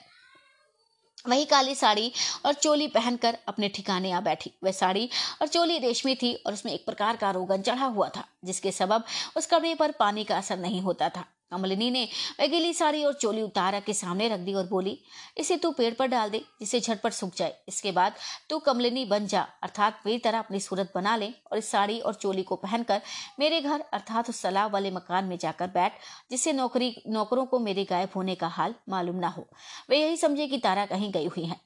वही 1.28 1.44
काली 1.44 1.74
साड़ी 1.74 2.12
और 2.46 2.52
चोली 2.52 2.88
पहनकर 2.88 3.38
अपने 3.48 3.68
ठिकाने 3.68 4.12
आ 4.12 4.20
बैठी। 4.20 4.52
वह 4.64 4.72
साड़ी 4.72 5.08
और 5.42 5.48
चोली 5.48 5.78
रेशमी 5.78 6.14
थी 6.14 6.34
और 6.46 6.52
उसमें 6.52 6.72
एक 6.72 6.86
प्रकार 6.86 7.16
का 7.16 7.30
रोगन 7.30 7.62
चढ़ा 7.62 7.86
हुआ 7.86 8.08
था, 8.08 8.24
जिसके 8.44 8.72
सबब 8.72 9.04
उस 9.36 9.46
कपड़े 9.46 9.74
पर 9.74 9.90
पानी 9.90 10.24
का 10.24 10.36
असर 10.36 10.58
नहीं 10.58 10.80
होता 10.80 11.08
था। 11.08 11.24
कमलिनी 11.50 11.90
ने 11.90 12.08
वह 12.40 12.46
गीली 12.46 12.72
साड़ी 12.74 13.04
और 13.04 13.14
चोली 13.14 13.42
उतारा 13.42 13.80
के 13.80 13.94
सामने 13.94 14.28
रख 14.28 14.40
दी 14.40 14.54
और 14.54 14.66
बोली, 14.66 15.02
इसे 15.36 15.56
तू 15.56 15.70
पेड़ 15.70 15.94
पर 15.94 16.06
डाल 16.06 16.30
दे 16.30 16.44
जिसे 16.60 16.80
झटपट 16.80 17.12
सूख 17.12 17.36
जाए। 17.36 17.54
इसके 17.68 17.92
बाद 17.92 18.14
तू 18.50 18.58
कमलिनी 18.58 19.04
बन 19.04 19.26
जा, 19.26 19.46
अर्थात 19.62 20.02
मेरी 20.06 20.18
तरह 20.18 20.38
अपनी 20.38 20.60
सूरत 20.60 20.92
बना 20.94 21.16
ले 21.16 21.32
और 21.52 21.58
इस 21.58 21.70
साड़ी 21.70 22.00
और 22.00 22.14
चोली 22.14 22.42
को 22.42 22.56
पहनकर 22.56 23.02
मेरे 23.40 23.60
घर, 23.60 23.80
अर्थात 23.80 24.28
उस 24.28 24.40
सलाह 24.40 24.66
वाले 24.66 24.90
मकान 24.90 25.24
में 25.24 25.38
जाकर 25.38 25.66
बैठ, 25.66 25.92
जिससे 26.30 26.52
नौकरी, 26.52 27.02
नौकरों 27.08 27.46
को 27.46 27.58
मेरे 27.58 27.84
गायब 27.84 28.08
होने 28.16 28.34
का 28.34 28.46
हाल 28.46 28.74
मालूम 28.88 29.16
ना 29.16 29.28
हो। 29.28 29.48
वे 29.90 30.00
यही 30.00 30.16
समझे 30.16 30.46
कि 30.46 30.58
तारा 30.58 30.86
कहीं 30.86 31.12
गई 31.12 31.26
हुई 31.26 31.44
है। 31.44 31.56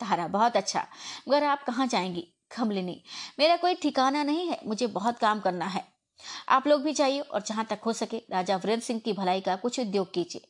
तारा, 0.00 0.28
बहुत 0.28 0.56
अच्छा। 0.56 0.86
मगर 1.28 1.44
आप 1.44 1.62
कहाँ 1.62 1.86
जाएँगी? 1.86 2.28
कमलिनी, 2.56 3.02
मेरा 3.38 3.56
कोई 3.56 3.74
ठिकाना 3.74 4.22
नहीं 4.22 4.48
है, 4.48 4.60
मुझे 4.66 4.86
बहुत 4.86 5.18
काम 5.18 5.40
करना 5.40 5.64
है। 5.64 5.99
आप 6.48 6.66
लोग 6.66 6.82
भी 6.82 6.92
जाइए 6.92 7.20
और 7.20 7.42
जहाँ 7.42 7.64
तक 7.64 7.80
हो 7.86 7.92
सके 7.92 8.22
राजा 8.30 8.56
वीरेंद्र 8.56 8.84
सिंह 8.84 9.00
की 9.00 9.12
भलाई 9.12 9.40
का 9.40 9.56
कुछ 9.56 9.80
उद्योग 9.80 10.12
कीजिए। 10.12 10.48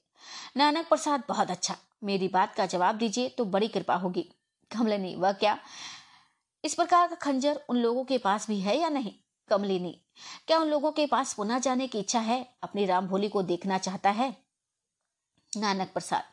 नानक 0.56 0.88
प्रसाद, 0.88 1.22
बहुत 1.28 1.50
अच्छा। 1.50 1.76
मेरी 2.04 2.28
बात 2.28 2.54
का 2.54 2.66
जवाब 2.66 2.98
दीजिए 2.98 3.28
तो 3.28 3.44
बड़ी 3.44 3.68
कृपा 3.68 3.94
होगी। 3.94 4.22
कमलिनी, 4.70 5.14
वह 5.14 5.32
क्या? 5.32 5.58
इस 6.64 6.74
प्रकार 6.74 7.08
का 7.08 7.14
खंजर 7.14 7.60
उन 7.68 7.76
लोगों 7.76 8.04
के 8.04 8.18
पास 8.18 8.46
भी 8.48 8.60
है 8.60 8.78
या 8.78 8.88
नहीं? 8.88 9.12
कमलिनी, 9.48 10.00
क्या 10.46 10.58
उन 10.58 10.68
लोगों 10.68 10.92
के 10.92 11.06
पास 11.06 11.34
पुनः 11.34 11.58
जाने 11.58 11.86
की 11.86 11.98
इच्छा 11.98 12.20
है? 12.20 12.54
अपनी 12.62 12.86
राम 12.86 13.06
भोली 13.06 13.28
को 13.28 13.42
देखना 13.42 13.78
चाहता 13.78 14.10
है? 14.10 14.36
नानक 15.56 15.92
प्रसाद 15.92 16.24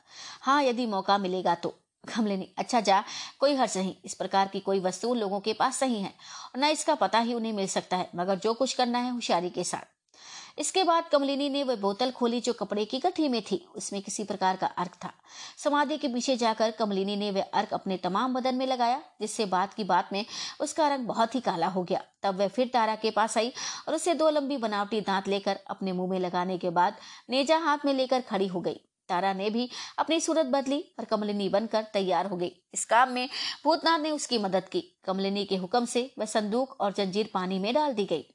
हाँ 0.41 0.63
यदि 0.63 0.85
मौका 0.85 1.17
मिलेगा 1.17 1.55
तो। 1.55 1.73
कमलिनी 2.07 2.47
अच्छा 2.57 2.81
जा, 2.81 3.03
कोई 3.39 3.55
हर्ष 3.55 3.77
नहीं। 3.77 3.95
इस 4.05 4.13
प्रकार 4.13 4.47
की 4.47 4.59
कोई 4.59 4.79
वस्तु 4.79 5.13
लोगों 5.13 5.39
के 5.39 5.53
पास 5.53 5.77
सही 5.77 6.01
है 6.01 6.13
और 6.45 6.61
न 6.61 6.69
इसका 6.69 6.95
पता 6.95 7.19
ही 7.19 7.33
उन्हें 7.33 7.53
मिल 7.53 7.67
सकता 7.67 7.97
है, 7.97 8.09
मगर 8.15 8.35
जो 8.35 8.53
कुछ 8.53 8.73
करना 8.73 8.99
है 8.99 9.11
होशियारी 9.11 9.49
के 9.49 9.63
साथ। 9.63 9.95
इसके 10.59 10.83
बाद 10.83 11.09
कमलिनी 11.11 11.49
ने 11.49 11.63
वह 11.63 11.75
बोतल 11.75 12.11
खोली 12.11 12.39
जो 12.41 12.53
कपड़े 12.53 12.85
की 12.85 12.99
गठी 12.99 13.27
में 13.29 13.41
थी। 13.41 13.57
उसमें 13.75 14.01
किसी 14.01 14.23
प्रकार 14.23 14.55
का 14.55 14.67
अर्क 14.67 14.93
था। 15.03 15.11
समाधि 15.57 15.97
के 15.97 16.07
पीछे 16.07 16.35
जाकर 16.37 16.71
कमलिनी 16.71 17.15
ने 17.15 17.29
वह 17.31 17.43
अर्क 17.53 17.73
अपने 17.73 17.97
तमाम 17.97 18.33
बदन 18.33 18.55
में 18.55 18.65
लगाया, 18.67 19.01
जिससे 19.21 19.45
बात 19.45 19.73
की 19.73 19.83
बात 19.83 20.09
में 20.13 20.25
उसका 20.59 20.87
रंग 20.87 21.05
बहुत 21.07 21.35
ही 21.35 21.39
काला 21.39 21.67
हो 21.67 21.83
गया। 21.83 22.01
तब 22.23 22.39
वह 22.39 22.47
फिर 22.47 22.69
तारा 22.73 22.95
के 22.95 23.11
पास 23.11 23.37
आई 23.37 23.53
और 23.87 23.95
उसे 23.95 24.13
दो 24.13 24.29
लंबी 24.29 24.57
बनावटी 24.57 25.01
दांत 25.01 25.27
लेकर 25.27 25.59
अपने 25.67 25.91
मुँह 25.91 26.09
में 26.09 26.19
लगाने 26.19 26.57
के 26.57 26.69
बाद 26.69 26.97
नेजा 27.29 27.57
हाथ 27.57 27.85
में 27.85 27.93
लेकर 27.93 28.21
खड़ी 28.21 28.47
हो 28.47 28.61
गई। 28.61 28.79
तारा 29.09 29.33
ने 29.33 29.49
भी 29.49 29.69
अपनी 29.99 30.19
सूरत 30.19 30.45
बदली 30.45 30.79
और 30.99 31.05
कमलिनी 31.05 31.49
बनकर 31.49 31.85
तैयार 31.93 32.25
हो 32.25 32.37
गई। 32.37 32.51
इस 32.73 32.85
काम 32.85 33.11
में 33.11 33.29
भूतनाथ 33.63 33.99
ने 33.99 34.11
उसकी 34.11 34.37
मदद 34.37 34.69
की। 34.69 34.81
कमलिनी 35.05 35.45
के 35.45 35.55
हुक्म 35.55 35.85
से 35.85 36.11
वह 36.19 36.25
संदूक 36.25 36.81
और 36.81 36.93
जंजीर 36.93 37.29
पानी 37.33 37.59
में 37.59 37.73
डाल 37.73 37.93
दी 37.93 38.05
गई। 38.05 38.25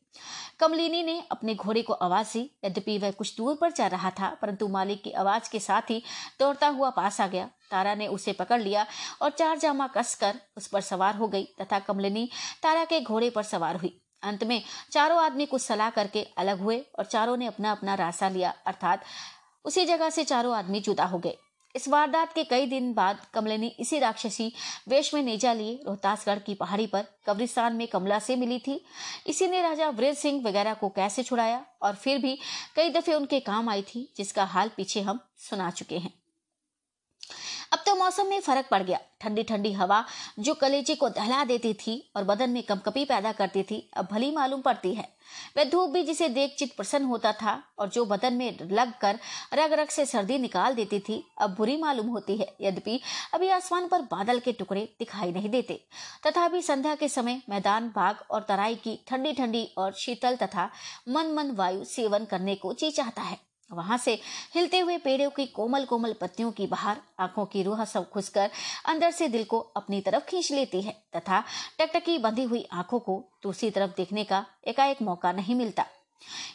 कमलिनी 0.60 1.02
ने 1.02 1.22
अपने 1.30 1.54
घोड़े 1.54 1.82
को 1.82 1.92
आवाज़ 1.92 2.32
दी। 2.32 2.40
यद्यपि 2.64 2.96
वह 2.98 3.10
कुछ 3.10 3.36
दूर 3.36 3.54
पर 3.54 3.72
जा 3.72 3.86
रहा 3.86 4.10
था, 4.10 4.28
परंतु 4.42 4.68
मालिक 4.68 5.02
की 5.02 5.10
आवाज़ 5.12 5.50
के 5.50 5.58
साथ 5.58 5.90
ही 5.90 6.02
दौड़ता 6.40 6.68
हुआ 6.68 6.90
पास 6.90 7.20
आ 7.20 7.26
गया। 7.26 7.48
तारा 7.70 7.94
ने 7.94 8.06
उसे 8.06 8.32
पकड़ 8.32 8.60
लिया 8.60 8.86
और 9.22 9.30
चार 9.30 9.58
जामा 9.58 9.86
कसकर 9.86 10.40
उस 10.56 10.66
पर 10.66 10.80
सवार 10.80 11.16
हो 11.16 11.28
गई 11.28 11.44
तथा 11.60 11.78
कमलिनी 11.78 12.28
तारा 12.62 12.84
के 12.84 13.00
घोड़े 13.00 13.30
पर 13.30 13.42
सवार 13.42 13.76
हुई। 13.76 13.98
अंत 14.22 14.44
में 14.44 14.62
चारों 14.92 15.18
आदमी 15.18 15.46
कुछ 15.46 15.62
सलाह 15.62 15.90
करके 15.90 16.22
अलग 16.38 16.60
हुए 16.60 16.78
और 16.98 17.04
चारों 17.04 17.36
ने 17.36 17.46
अपना 17.46 17.70
अपना 17.72 17.94
रास्ता 17.94 18.28
लिया। 18.28 18.54
अर्थात 18.66 19.04
उसी 19.64 19.84
जगह 19.84 20.10
से 20.10 20.24
चारों 20.24 20.56
आदमी 20.56 20.80
जुदा 20.80 21.04
हो 21.04 21.18
गए। 21.18 21.36
इस 21.76 21.88
वारदात 21.88 22.32
के 22.32 22.44
कई 22.44 22.66
दिन 22.66 22.94
बाद 22.94 23.18
कमले 23.34 23.58
ने 23.58 23.66
इसी 23.66 23.98
राक्षसी 23.98 24.52
वेश 24.88 25.14
में 25.14 25.22
नेजा 25.22 25.52
लिए 25.52 25.80
रोहतासगढ़ 25.86 26.38
की 26.38 26.54
पहाड़ी 26.54 26.86
पर 26.86 27.04
कब्रिस्तान 27.26 27.72
में 27.72 27.88
कमला 27.88 28.18
से 28.18 28.36
मिली 28.36 28.58
थी। 28.58 28.84
इसी 29.26 29.46
ने 29.46 29.62
राजा 29.62 29.88
वीर 29.88 30.14
सिंह 30.14 30.42
वगैरह 30.44 30.74
को 30.74 30.88
कैसे 30.88 31.22
छुड़ाया? 31.22 31.66
और 31.82 31.94
फिर 31.94 32.18
भी 32.18 32.38
कई 32.76 32.90
दफे 32.90 33.14
उनके 33.14 33.40
काम 33.40 33.68
आई 33.68 33.82
थी, 33.82 34.14
जिसका 34.16 34.44
हाल 34.44 34.70
पीछे 34.76 35.00
हम 35.00 35.20
सुना 35.38 35.70
चुके 35.70 35.98
हैं। 35.98 36.21
अब 37.72 37.82
तो 37.86 37.94
मौसम 37.94 38.26
में 38.26 38.40
फ़र्क 38.40 38.66
पड़ 38.70 38.82
गया। 38.82 38.98
ठंडी 39.20 39.42
ठंडी 39.42 39.72
हवा 39.72 40.04
जो 40.38 40.54
कलेजे 40.54 40.94
को 40.94 41.08
दहला 41.08 41.44
देती 41.44 41.72
थी 41.76 41.92
और 42.16 42.24
बदन 42.24 42.50
में 42.50 42.62
कंपकपी 42.62 43.04
पैदा 43.04 43.32
करती 43.32 43.62
थी, 43.62 43.90
अब 43.96 44.08
भली 44.12 44.30
मालूम 44.30 44.60
पड़ती 44.60 44.92
है। 44.94 45.08
वह 45.56 45.64
धूप 45.64 45.90
भी 45.90 46.02
जिसे 46.02 46.28
देख 46.28 46.54
चित 46.58 46.74
प्रसन्न 46.76 47.04
होता 47.04 47.32
था 47.32 47.62
और 47.78 47.88
जो 47.88 48.04
बदन 48.04 48.34
में 48.34 48.58
लग 48.62 48.92
कर 49.00 49.18
रग 49.54 49.72
रग 49.72 49.88
से 49.88 50.06
सर्दी 50.06 50.38
निकाल 50.38 50.74
देती 50.74 50.98
थी, 51.00 51.22
अब 51.38 51.54
बुरी 51.54 51.76
मालूम 51.76 52.06
होती 52.06 52.36
है, 52.36 52.46
यद्यपि 52.60 53.00
अभी 53.34 53.48
आसमान 53.50 53.86
पर 53.88 54.02
बादल 54.10 54.40
के 54.40 54.52
टुकड़े 54.52 54.80
दिखाई 54.98 55.32
नहीं 55.32 55.48
देते। 55.48 55.80
तथापि 56.26 56.62
संध्या 56.62 56.94
के 56.94 57.08
समय 57.08 57.40
मैदान, 57.50 57.88
बाग 57.88 58.24
और 58.30 58.42
तराई 58.48 58.74
की 58.74 58.98
ठंडी 59.08 59.32
ठंडी 59.32 59.64
और 59.78 59.92
शीतल 59.94 60.36
तथा 60.36 60.68
मन 61.08 61.32
मन 61.34 61.50
वायु 61.50 61.84
सेवन 61.84 62.24
करने 62.24 62.54
को 62.54 62.72
जी 62.72 62.90
चाहता 62.90 63.22
है। 63.22 63.38
वहाँ 63.72 63.98
से 63.98 64.18
हिलते 64.54 64.78
हुए 64.78 64.96
पेड़ों 64.98 65.30
की 65.30 65.46
कोमल 65.46 65.84
कोमल 65.84 66.12
पत्तियों 66.12 66.50
की 66.52 66.66
बाहर 66.66 66.96
आँखों 67.20 67.46
की 67.46 67.62
रूह 67.62 67.84
सब 67.84 68.08
खुसकर 68.10 68.50
अंदर 68.86 69.10
से 69.10 69.28
दिल 69.28 69.44
को 69.44 69.58
अपनी 69.76 70.00
तरफ़ 70.00 70.24
खींच 70.24 70.52
लेती 70.52 70.82
है 70.82 70.96
तथा 71.16 71.42
टकटकी 71.78 72.18
बंधी 72.18 72.44
हुई 72.44 72.66
आँखों 72.72 73.00
को 73.00 73.22
दूसरी 73.42 73.70
तरफ़ 73.70 73.96
देखने 73.96 74.24
का 74.24 74.44
एकाएक 74.66 75.02
मौका 75.02 75.32
नहीं 75.32 75.54
मिलता। 75.54 75.86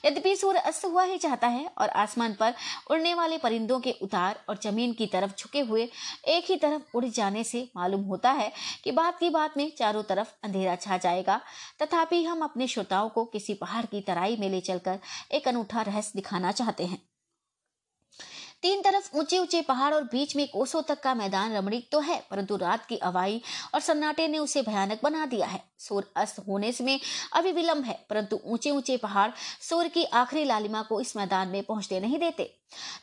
यद्यपि 0.05 0.35
सूर्य 0.35 0.59
अस्त 0.59 0.85
हुआ 0.85 1.03
ही 1.03 1.17
चाहता 1.17 1.47
है 1.47 1.65
और 1.77 1.89
आसमान 1.89 2.33
पर 2.33 2.53
उड़ने 2.91 3.13
वाले 3.13 3.37
परिंदों 3.37 3.79
के 3.79 3.91
उतार 4.01 4.43
और 4.49 4.59
ज़मीन 4.63 4.93
की 4.93 5.05
तरफ़ 5.07 5.31
झुके 5.39 5.59
हुए 5.59 5.89
एक 6.27 6.45
ही 6.49 6.55
तरफ़ 6.55 6.97
उड़ 6.97 7.05
जाने 7.05 7.43
से 7.43 7.67
मालूम 7.77 8.01
होता 8.01 8.31
है 8.31 8.51
कि 8.83 8.91
बात 8.91 9.19
की 9.19 9.29
बात 9.29 9.57
में 9.57 9.71
चारों 9.77 10.03
तरफ़ 10.03 10.33
अंधेरा 10.43 10.75
छा 10.75 10.97
जाएगा। 10.97 11.39
तथापि 11.81 12.23
हम 12.23 12.41
अपने 12.41 12.67
श्रोताओं 12.67 13.09
को 13.09 13.25
किसी 13.25 13.53
पहाड़ 13.53 13.85
की 13.85 14.01
तराई 14.01 14.37
में 14.37 14.49
ले 14.49 14.61
चलकर 14.61 14.99
एक 15.31 15.47
अनूठा 15.47 15.81
रहस्य 15.81 16.11
दिखाना 16.15 16.51
चाहते 16.51 16.85
हैं। 16.85 17.01
तीन 18.63 18.81
तरफ़ 18.81 19.09
ऊँचे 19.17 19.37
ऊँचे 19.39 19.61
पहाड़ 19.61 19.93
और 19.93 20.03
बीच 20.03 20.35
में 20.35 20.47
कोसों 20.47 20.81
तक 20.81 20.99
का 20.99 21.13
मैदान 21.15 21.53
रमणीक 21.53 21.87
तो 21.91 21.99
है, 21.99 22.19
परंतु 22.31 22.55
रात 22.55 22.85
की 22.85 22.97
अवाई 22.97 23.41
और 23.73 23.81
सन्नाटे 23.81 24.27
ने 24.27 24.39
उसे 24.39 24.61
भयानक 24.61 24.99
बना 25.03 25.25
दिया 25.25 25.47
है। 25.47 25.61
सूर्य 25.79 26.07
अस्त 26.15 26.39
होने 26.47 26.73
में 26.81 26.99
अभी 27.33 27.51
विलंब 27.51 27.83
है, 27.83 27.99
परंतु 28.09 28.39
ऊँचे 28.45 28.71
ऊँचे 28.71 28.97
पहाड़ 28.97 29.29
सूर्य 29.61 29.89
की 29.89 30.03
आखिरी 30.03 30.43
लालिमा 30.45 30.81
को 30.81 30.99
इस 31.01 31.15
मैदान 31.17 31.47
में 31.47 31.63
पहुँचते 31.63 31.99
नहीं 31.99 32.19
देते। 32.19 32.43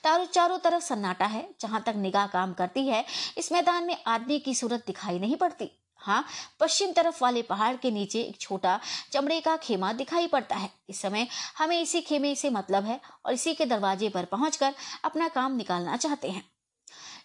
तारों 0.05 0.25
चारों 0.25 0.59
तरफ़ 0.59 0.83
सन्नाटा 0.83 1.27
है, 1.27 1.49
जहाँ 1.61 1.83
तक 1.87 1.95
निगाह 1.97 2.27
काम 2.27 2.53
करती 2.53 2.87
है, 2.87 3.05
इस 3.39 3.53
मैदान 3.53 3.85
में 3.85 3.97
आदमी 4.07 4.39
की 4.39 4.55
सूरत 4.55 4.85
दिखाई 4.87 5.19
नहीं 5.19 5.37
पड़ती। 5.37 5.71
हाँ 6.05 6.25
पश्चिम 6.61 6.93
तरफ़ 6.93 7.23
वाले 7.23 7.43
पहाड़ 7.43 7.75
के 7.77 7.91
नीचे 7.91 8.21
एक 8.21 8.41
छोटा 8.41 8.79
चमड़े 9.13 9.41
का 9.41 9.57
खेमा 9.57 9.93
दिखाई 9.93 10.27
पड़ता 10.27 10.57
है। 10.57 10.71
इस 10.89 11.01
समय 11.01 11.27
हमें 11.59 11.81
इसी 11.81 12.01
खेमे 12.01 12.35
से 12.35 12.51
मतलब 12.51 12.85
है 12.85 13.01
और 13.27 13.33
इसी 13.33 13.55
के 13.55 13.67
दरवाजे 13.67 14.09
पर 14.09 14.25
पहुंचकर 14.25 14.75
अपना 15.05 15.29
काम 15.29 15.57
निकालना 15.57 15.97
चाहते 15.97 16.31
हैं। 16.31 16.45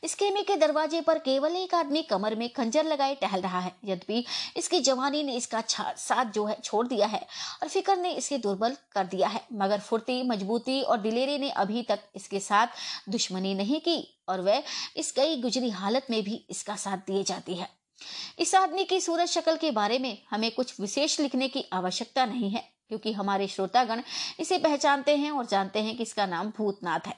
इस 0.03 0.13
खेमे 0.15 0.41
के 0.43 0.55
दरवाजे 0.55 0.99
पर 1.01 1.17
केवल 1.19 1.55
एक 1.55 1.73
आदमी 1.75 2.01
कमर 2.01 2.35
में 2.35 2.47
खंजर 2.53 2.85
लगाए 2.85 3.15
टहल 3.15 3.41
रहा 3.41 3.59
है। 3.59 3.73
यद्यपि 3.85 4.23
इसकी 4.57 4.79
जवानी 4.79 5.23
ने 5.23 5.35
इसका 5.35 5.61
साथ 5.97 6.25
जो 6.25 6.45
है 6.45 6.57
छोड़ 6.63 6.85
दिया 6.87 7.07
है 7.07 7.19
और 7.61 7.67
फिकर 7.67 7.97
ने 7.97 8.11
इसे 8.11 8.37
दुर्बल 8.37 8.75
कर 8.91 9.05
दिया 9.05 9.27
है, 9.27 9.41
मगर 9.53 9.79
फुर्ती, 9.79 10.21
मजबूती 10.23 10.81
और 10.81 10.97
दिलेरी 10.97 11.37
ने 11.37 11.49
अभी 11.49 11.83
तक 11.83 11.99
इसके 12.15 12.39
साथ 12.39 12.67
दुश्मनी 13.09 13.53
नहीं 13.53 13.79
की 13.79 13.97
और 14.29 14.41
वह 14.41 14.63
इस 14.97 15.11
कई 15.11 15.41
गुजरी 15.41 15.69
हालत 15.71 16.07
में 16.09 16.23
भी 16.23 16.45
इसका 16.49 16.75
साथ 16.75 16.97
दिए 17.07 17.23
जाती 17.23 17.55
है। 17.55 17.78
इस 18.39 18.53
आदमी 18.55 18.83
की 18.83 18.99
सूरत 19.01 19.27
शक्ल 19.27 19.55
के 19.55 19.71
बारे 19.71 19.99
में 19.99 20.17
हमें 20.29 20.51
कुछ 20.51 20.79
विशेष 20.79 21.19
लिखने 21.19 21.47
की 21.47 21.65
आवश्यकता 21.73 22.25
नहीं 22.25 22.49
है, 22.49 22.63
क्योंकि 22.89 23.11
हमारे 23.13 23.47
श्रोतागण 23.47 24.01
इसे 24.39 24.57
पहचानते 24.57 25.15
हैं 25.17 25.31
और 25.31 25.45
जानते 25.45 25.79
हैं 25.79 25.95
कि 25.97 26.03
इसका 26.03 26.25
नाम 26.25 26.51
भूतनाथ 26.57 27.07
है। 27.07 27.17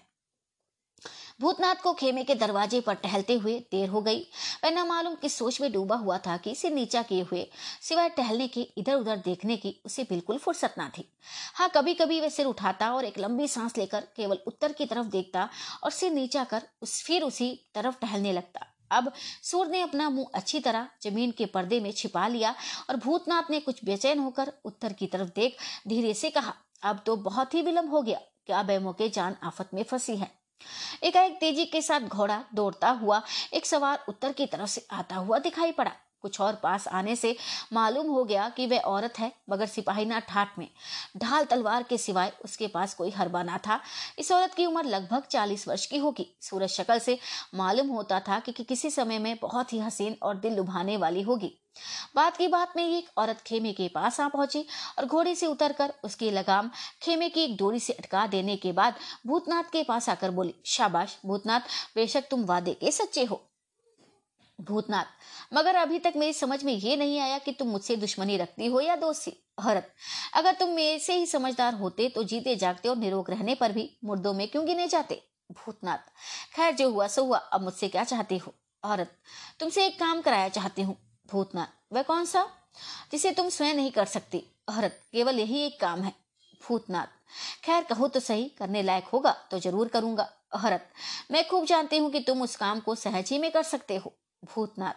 भूतनाथ 1.42 1.76
को 1.76 1.94
खेमे 1.94 2.24
के 2.24 2.34
दरवाजे 2.36 2.80
पर 2.82 2.96
टहलते 2.96 3.34
हुए 3.36 3.58
देर 3.72 3.90
हो 3.90 4.02
गई। 4.02 4.20
वह 4.64 4.70
न 4.72 4.86
मालूम 4.88 5.16
किस 5.16 5.38
सोच 5.38 5.60
में 5.62 5.72
डूबा 5.74 5.96
हुआ 5.96 6.18
था 6.18 6.36
कि 6.38 6.52
इसे 6.52 6.70
नीचा 6.70 7.02
किए 7.02 7.22
हुए, 7.22 7.46
सिवाय 7.82 8.10
टहलने 8.10 8.48
के 8.48 8.62
इधर 8.78 8.96
उधर 8.96 9.18
देखने 9.18 9.58
की, 9.58 9.76
उसे 9.86 10.04
बिल्कुल 10.04 10.38
फुर्सत 10.38 10.76
ना 10.78 10.90
थी। 10.98 11.08
हाँ 11.56 11.70
कभी 11.70 11.94
कभी 11.94 12.20
वह 12.22 12.30
सिर 12.30 12.46
उठाता 12.46 12.94
और 12.94 13.06
एक 13.06 13.18
लंबी 13.20 13.48
सांस 13.48 13.78
लेकर 13.78 14.08
केवल 14.16 14.40
उत्तर 14.48 14.74
की 14.74 14.86
तरफ़ 14.86 15.08
देखता 15.08 15.50
और 15.84 15.92
सिर 15.92 16.12
नीचा 16.12 16.44
कर 16.44 16.68
उस 16.82 17.02
फिर 17.04 17.24
उसी 17.24 17.54
तरफ़ 17.76 18.00
टहलने 18.02 18.34
लगता। 18.34 18.66
अब 18.92 19.12
सूर 19.44 19.68
ने 19.68 19.82
अपना 19.82 20.10
मुँह 20.10 20.28
अच्छी 20.36 20.60
तरह 20.60 20.88
ज़मीन 21.04 21.32
के 21.32 21.46
पर्दे 21.48 21.80
में 21.80 21.92
छिपा 21.92 22.28
लिया 22.28 22.54
और 22.90 22.98
भूतनाथ 22.98 23.50
ने 23.52 23.60
कुछ 23.60 23.84
बेचैन 23.86 24.20
होकर 24.20 24.52
उत्तर 24.66 24.94
की 24.94 25.08
तरफ़ 25.08 25.30
देख 25.36 25.58
धीरे 25.88 26.14
से 26.14 26.30
कहा, 26.30 26.54
अब 26.84 27.02
तो 27.06 27.16
बहुत 27.16 27.54
ही 27.54 27.62
विलंब 27.62 27.90
हो 27.90 28.02
गया 28.02 28.20
क्या 28.46 28.62
बैमो 28.64 28.94
के 28.94 29.10
जान 29.10 29.36
आफत 29.44 29.70
में 29.74 29.84
फंसी 29.84 30.16
है। 30.16 30.32
एकाएक 31.04 31.38
तेज़ी 31.40 31.66
के 31.66 31.82
साथ 31.82 32.00
घोड़ा 32.02 32.44
दौड़ता 32.56 32.90
हुआ 32.92 33.22
एक 33.54 33.66
सवार 33.66 34.04
उत्तर 34.10 34.32
की 34.32 34.46
तरफ़ 34.46 34.70
से 34.70 34.86
आता 34.92 35.16
हुआ 35.16 35.38
दिखाई 35.40 35.72
पड़ा। 35.72 35.92
कुछ 36.22 36.42
और 36.42 36.56
पास 36.56 36.88
आने 36.88 37.16
से 37.16 37.36
मालूम 37.74 38.08
हो 38.08 38.24
गया 38.24 38.50
कि 38.50 38.68
वह 38.68 38.80
औरत 38.80 39.20
है 39.20 39.32
मगर 39.50 39.66
सिपाही 39.66 40.06
ना 40.06 40.20
ठाट 40.20 40.58
में। 40.60 40.68
ढाल 41.18 41.46
तलवार 41.46 41.84
के 41.84 41.98
सिवाय 41.98 42.32
उसके 42.46 42.68
पास 42.68 42.94
कोई 42.94 43.10
हरबा 43.10 43.44
ना 43.44 43.58
था। 43.58 43.80
इस 44.20 44.32
औरत 44.32 44.54
की 44.54 44.66
उम्र 44.66 44.84
लगभग 44.84 45.24
चालीस 45.24 45.68
वर्ष 45.68 45.86
की 45.86 45.98
होगी। 45.98 46.28
सूरज 46.42 46.70
शक्ल 46.70 47.00
से 47.00 47.20
मालूम 47.56 47.88
होता 47.88 48.20
था 48.20 48.40
कि, 48.40 48.52
कि 48.52 48.64
किसी 48.64 48.92
समय 48.92 49.20
में 49.20 49.38
बहुत 49.42 49.74
ही 49.74 49.80
हसीन 49.80 50.18
और 50.24 50.38
दिल 50.38 50.54
लुभाने 50.54 50.98
वाली 50.98 51.22
होगी। 51.22 51.58
बात 52.16 52.38
की 52.38 52.48
बात 52.48 52.74
में 52.76 52.84
एक 52.88 53.10
औरत 53.18 53.42
खेमे 53.42 53.72
के 53.74 53.88
पास 53.88 54.20
आ 54.20 54.28
पहुँची 54.28 54.66
और 55.00 55.06
घोड़े 55.06 55.36
से 55.36 55.48
उतरकर 55.48 55.94
उसकी 56.04 56.32
लगाम 56.32 56.72
खेमे 57.02 57.30
की 57.30 57.42
एक 57.42 57.56
डोरी 57.58 57.80
से 57.80 57.94
अटका 57.94 58.26
देने 58.28 58.56
के 58.56 58.72
बाद 58.72 58.96
भूतनाथ 59.28 59.64
के 59.64 59.84
पास 59.84 60.10
आकर 60.10 60.32
बोली 60.32 60.56
शाबाश 60.66 61.18
भूतनाथ 61.26 61.60
बेशक 61.96 62.28
तुम 62.32 62.46
वादे 62.46 62.74
के 62.74 62.92
सच्चे 62.92 63.24
हो। 63.24 63.51
भूतनाथ। 64.62 65.06
मगर 65.54 65.76
अभी 65.76 66.00
तक 66.00 66.14
मेरी 66.16 66.34
समझ 66.34 66.64
में 66.64 66.74
ये 66.74 66.96
नहीं 66.96 67.20
आया 67.20 67.38
कि 67.38 67.52
तुम 67.52 67.68
मुझसे 67.68 67.96
दुश्मनी 67.96 68.38
रखती 68.38 68.66
हो 68.66 68.82
या 68.82 68.96
दोस्ती 68.96 69.34
हरत। 69.60 69.92
अगर 70.34 70.54
तुम 70.54 70.70
मेरे 70.70 71.00
से 71.00 71.14
ही 71.14 71.26
समझदार 71.26 71.74
होते 71.74 72.08
तो 72.10 72.24
जीते 72.24 72.56
जागते 72.56 72.90
और 72.90 72.98
निरोग 72.98 73.30
रहने 73.30 73.56
पर 73.56 73.72
भी 73.72 73.90
मुर्दों 74.04 74.34
में 74.34 74.48
क्यों 74.48 74.66
गिने 74.66 74.88
जाते? 74.88 75.22
भूतनाथ। 75.52 75.98
खैर, 76.56 76.74
जो 76.76 76.90
हुआ 76.90 77.08
सो 77.08 77.24
हुआ, 77.24 77.38
अब 77.38 77.62
मुझसे 77.62 77.88
क्या 77.88 78.04
चाहते 78.04 78.38
हो? 78.38 78.54
औरत 78.84 79.12
तुमसे 79.60 79.86
एक 79.86 80.00
काम 80.00 80.22
कराया 80.22 80.50
चाहती 80.50 80.82
हूँ। 80.82 80.98
भूतनाथ, 81.30 81.68
वह 81.94 82.02
कौन 82.02 82.26
सा? 82.26 82.48
जिसे 83.12 83.32
तुम 83.32 83.50
स्वयं 83.50 83.74
नहीं 83.74 83.92
कर 83.92 84.06
सकती। 84.06 84.44
औरत 84.70 85.00
केवल 85.12 85.40
यही 85.40 85.60
एक 85.60 85.80
काम 85.80 86.02
है। 86.02 86.14
भूतनाथ, 86.62 87.08
खैर, 87.64 87.84
कहो 87.84 88.08
तो 88.08 88.20
सही, 88.20 88.48
करने 88.50 88.84
लायक 88.84 89.06
होगा 89.06 89.32
तो 89.52 89.60
ज़रूर 89.60 89.88
करूँगा। 89.88 90.30
औरत 90.56 90.90
मैं 91.32 91.48
खूब 91.48 91.66
जानती 91.66 91.98
हूँ 91.98 92.12
कि 92.12 92.20
तुम 92.20 92.42
उस 92.42 92.56
काम 92.56 92.80
को 92.80 92.96
सहज 92.96 93.30
ही 93.30 93.38
में 93.40 93.52
कर 93.52 93.64
सकते 93.64 93.96
हो। 93.96 94.14
भूतनाथ। 94.44 94.94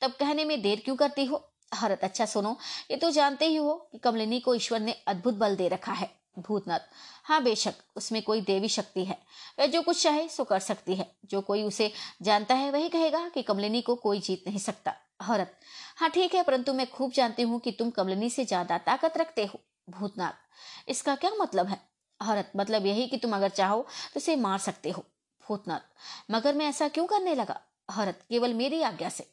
तब 0.00 0.12
कहने 0.12 0.44
में 0.44 0.60
देर 0.62 0.82
क्यों 0.84 0.96
करती 0.96 1.24
हो? 1.24 1.42
हरत 1.72 2.00
अच्छा 2.04 2.24
सुनो, 2.26 2.56
ये 2.90 2.96
तो 2.96 3.10
जानते 3.10 3.46
ही 3.46 3.56
हो 3.56 3.74
कि 3.92 3.98
कमलिनी 3.98 4.40
को 4.40 4.54
ईश्वर 4.54 4.80
ने 4.80 4.92
अद्भुत 5.08 5.34
बल 5.34 5.56
दे 5.56 5.68
रखा 5.68 5.92
है, 5.92 6.10
भूतनाथ। 6.38 6.80
हाँ 7.24 7.42
बेशक, 7.42 7.74
उसमें 7.96 8.20
कोई 8.22 8.40
देवी 8.42 8.68
शक्ति 8.68 9.04
है 9.04 9.18
वह 9.58 9.66
जो 9.66 9.82
कुछ 9.82 10.02
चाहे 10.02 10.28
सो 10.28 10.44
कर 10.44 10.58
सकती 10.60 10.94
है। 10.94 11.10
जो 11.24 11.40
कोई 11.40 11.62
उसे 11.62 11.90
जानता 12.22 12.54
है 12.54 12.70
वही 12.70 12.88
कहेगा 12.88 13.28
कि 13.28 13.42
कमलिनी 13.42 13.80
को 13.82 13.94
कोई 13.96 14.20
जीत 14.20 14.44
नहीं 14.46 14.58
सकता। 14.58 14.94
हरत 15.22 15.56
हाँ 15.96 16.10
ठीक 16.10 16.34
है, 16.34 16.42
परंतु 16.42 16.72
मैं 16.72 16.86
खूब 16.90 17.12
जानती 17.12 17.42
हूँ 17.42 17.60
कि 17.60 17.72
तुम 17.72 17.90
कमलिनी 17.90 18.30
से 18.30 18.44
ज़्यादा 18.44 18.78
ताकत 18.80 19.16
रखते 19.18 19.44
हो, 19.44 19.60
भूतनाथ। 19.90 20.90
इसका 20.90 21.14
क्या 21.16 21.30
मतलब 21.40 21.66
है? 21.66 21.80
हरत 22.20 22.52
मतलब 22.56 22.86
यही 22.86 23.06
कि 23.06 23.16
तुम 23.16 23.34
अगर 23.36 23.48
चाहो 23.50 23.80
तो 23.82 24.16
उसे 24.16 24.36
मार 24.38 24.58
सकते 24.60 24.90
हो, 24.90 25.04
भूतनाथ। 25.42 26.32
मगर 26.32 26.54
मैं 26.54 26.66
ऐसा 26.66 26.88
क्यों 26.88 27.06
करने 27.06 27.34
लगा? 27.34 27.60
हरत 27.88 28.20
केवल 28.30 28.54
मेरी 28.54 28.82
आज्ञा 28.82 29.08
से। 29.08 29.26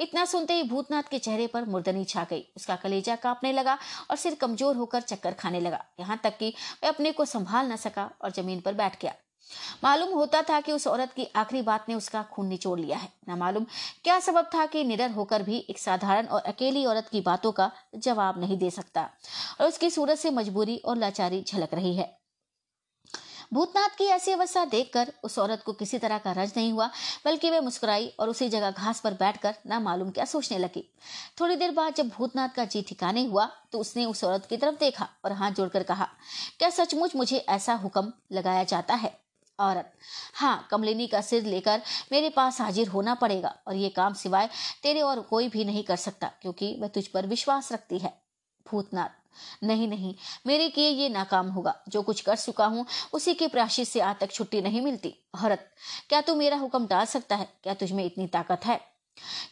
इतना 0.00 0.24
सुनते 0.24 0.54
ही 0.54 0.62
भूतनाथ 0.62 1.02
के 1.02 1.18
चेहरे 1.18 1.46
पर 1.46 1.64
मुर्दनी 1.64 2.04
छा 2.04 2.24
गई। 2.30 2.44
उसका 2.56 2.76
कलेजा 2.76 3.16
कांपने 3.16 3.52
लगा 3.52 3.78
और 4.10 4.16
सिर 4.16 4.34
कमज़ोर 4.34 4.76
होकर 4.76 5.00
चक्कर 5.02 5.32
खाने 5.34 5.60
लगा। 5.60 5.84
यहाँ 6.00 6.20
तक 6.24 6.36
कि 6.38 6.54
वह 6.82 6.88
अपने 6.88 7.12
को 7.12 7.24
संभाल 7.24 7.72
न 7.72 7.76
सका 7.78 8.10
और 8.22 8.32
ज़मीन 8.32 8.60
पर 8.60 8.74
बैठ 8.74 9.00
गया। 9.02 9.14
मालूम 9.84 10.12
होता 10.14 10.40
था 10.42 10.60
कि 10.60 10.72
उस 10.72 10.86
औरत 10.86 11.12
की 11.12 11.26
आखिरी 11.36 11.62
बात 11.62 11.88
ने 11.88 11.94
उसका 11.94 12.22
खून 12.32 12.46
निचोड़ 12.46 12.78
लिया 12.80 12.96
है। 12.98 13.08
न 13.28 13.36
मालूम 13.38 13.66
क्या 14.04 14.18
सबब 14.20 14.50
था 14.54 14.66
कि 14.66 14.84
निडर 14.84 15.10
होकर 15.10 15.42
भी 15.42 15.58
एक 15.70 15.78
साधारण 15.78 16.26
और 16.26 16.42
अकेली 16.42 16.84
औरत 16.86 17.08
की 17.08 17.20
बातों 17.20 17.52
का 17.52 17.70
जवाब 17.96 18.40
नहीं 18.40 18.58
दे 18.58 18.70
सकता 18.70 19.08
और 19.60 19.66
उसकी 19.66 19.90
सूरत 19.90 20.18
से 20.18 20.30
मजबूरी 20.30 20.76
और 20.76 20.96
लाचारी 20.96 21.42
झलक 21.42 21.74
रही 21.74 21.94
है। 21.96 22.10
भूतनाथ 23.52 23.96
की 23.98 24.04
ऐसी 24.06 24.32
अवस्था 24.32 24.64
देखकर 24.64 25.12
उस 25.24 25.38
औरत 25.38 25.62
को 25.62 25.72
किसी 25.72 25.98
तरह 25.98 26.18
का 26.18 26.32
रज 26.32 26.52
नहीं 26.56 26.72
हुआ, 26.72 26.86
बल्कि 27.24 27.50
वह 27.50 27.60
मुस्कुराई 27.60 28.06
और 28.20 28.28
उसी 28.28 28.48
जगह 28.48 28.70
घास 28.70 29.00
पर 29.00 29.14
बैठकर 29.14 29.54
ना 29.66 29.80
मालूम 29.80 30.10
क्या 30.10 30.24
सोचने 30.24 30.58
लगी। 30.58 30.84
थोड़ी 31.40 31.56
देर 31.56 31.70
बाद 31.70 31.94
जब 31.94 32.08
भूतनाथ 32.08 32.48
का 32.48 32.64
जी 32.64 32.82
ठिकाने 32.82 33.24
हुआ 33.26 33.46
तो 33.72 33.78
उसने 33.78 34.04
उस 34.04 34.24
औरत 34.24 34.46
की 34.46 34.56
तरफ़ 34.56 34.78
देखा 34.80 35.08
और 35.24 35.32
हाथ 35.32 35.52
जोड़कर 35.52 35.82
कहा, 35.82 36.08
क्या 36.58 36.70
सचमुच 36.70 37.16
मुझे 37.16 37.38
ऐसा 37.38 37.74
हुक्म 37.74 38.12
लगाया 38.32 38.64
जाता 38.64 38.94
है? 38.94 39.18
औरत 39.58 39.92
हाँ 40.34 40.66
कमलिनी 40.70 41.06
का 41.06 41.20
सिर 41.20 41.44
लेकर 41.44 41.82
मेरे 42.12 42.28
पास 42.30 42.60
हाजिर 42.60 42.88
होना 42.88 43.14
पड़ेगा 43.14 43.54
और 43.68 43.74
ये 43.76 43.88
काम 43.90 44.14
सिवाय 44.14 44.48
तेरे 44.82 45.00
और 45.02 45.20
कोई 45.22 45.48
भी 45.48 45.64
नहीं 45.64 45.82
कर 45.84 45.96
सकता, 45.98 46.30
क्योंकि 46.42 46.76
वह 46.80 46.88
तुझ 46.88 47.06
पर 47.06 47.26
विश्वास 47.26 47.72
रखती 47.72 47.98
है। 47.98 48.12
भूतनाथ 48.66 49.20
नहीं 49.64 49.88
नहीं, 49.88 50.14
मेरे 50.46 50.68
किए 50.68 50.88
ये 50.88 51.08
नाकाम 51.08 51.48
होगा। 51.48 51.74
जो 51.88 52.02
कुछ 52.02 52.20
कर 52.20 52.36
चुका 52.36 52.66
हूँ, 52.66 52.86
उसी 53.12 53.34
के 53.34 53.48
प्राशी 53.48 53.84
से 53.84 54.00
आज 54.00 54.16
तक 54.20 54.30
छुट्टी 54.30 54.60
नहीं 54.60 54.80
मिलती। 54.80 55.14
हरत 55.36 55.70
क्या 56.08 56.20
तू 56.20 56.34
मेरा 56.34 56.56
हुक्म 56.56 56.86
डाल 56.86 57.06
सकता 57.06 57.36
है? 57.36 57.48
क्या 57.62 57.74
तुझमें 57.74 58.04
इतनी 58.04 58.26
ताकत 58.26 58.66
है? 58.66 58.80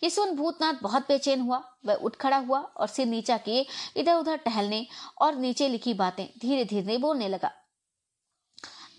ये 0.03 0.11
सुन 0.11 0.35
भूतनाथ 0.37 0.74
बहुत 0.83 1.03
बेचैन 1.03 1.41
हुआ। 1.41 1.62
वह 1.87 1.95
उठ 1.95 2.16
खड़ा 2.16 2.37
हुआ 2.37 2.61
और 2.61 2.87
सिर 2.87 3.07
नीचा 3.07 3.37
किए 3.37 3.66
इधर 3.97 4.14
उधर 4.14 4.37
टहलने 4.37 4.87
और 5.20 5.35
नीचे 5.35 5.68
लिखी 5.68 5.95
बातें 5.95 6.26
धीरे 6.41 6.64
धीरे 6.64 6.99
बोलने 6.99 7.28
लगा। 7.28 7.51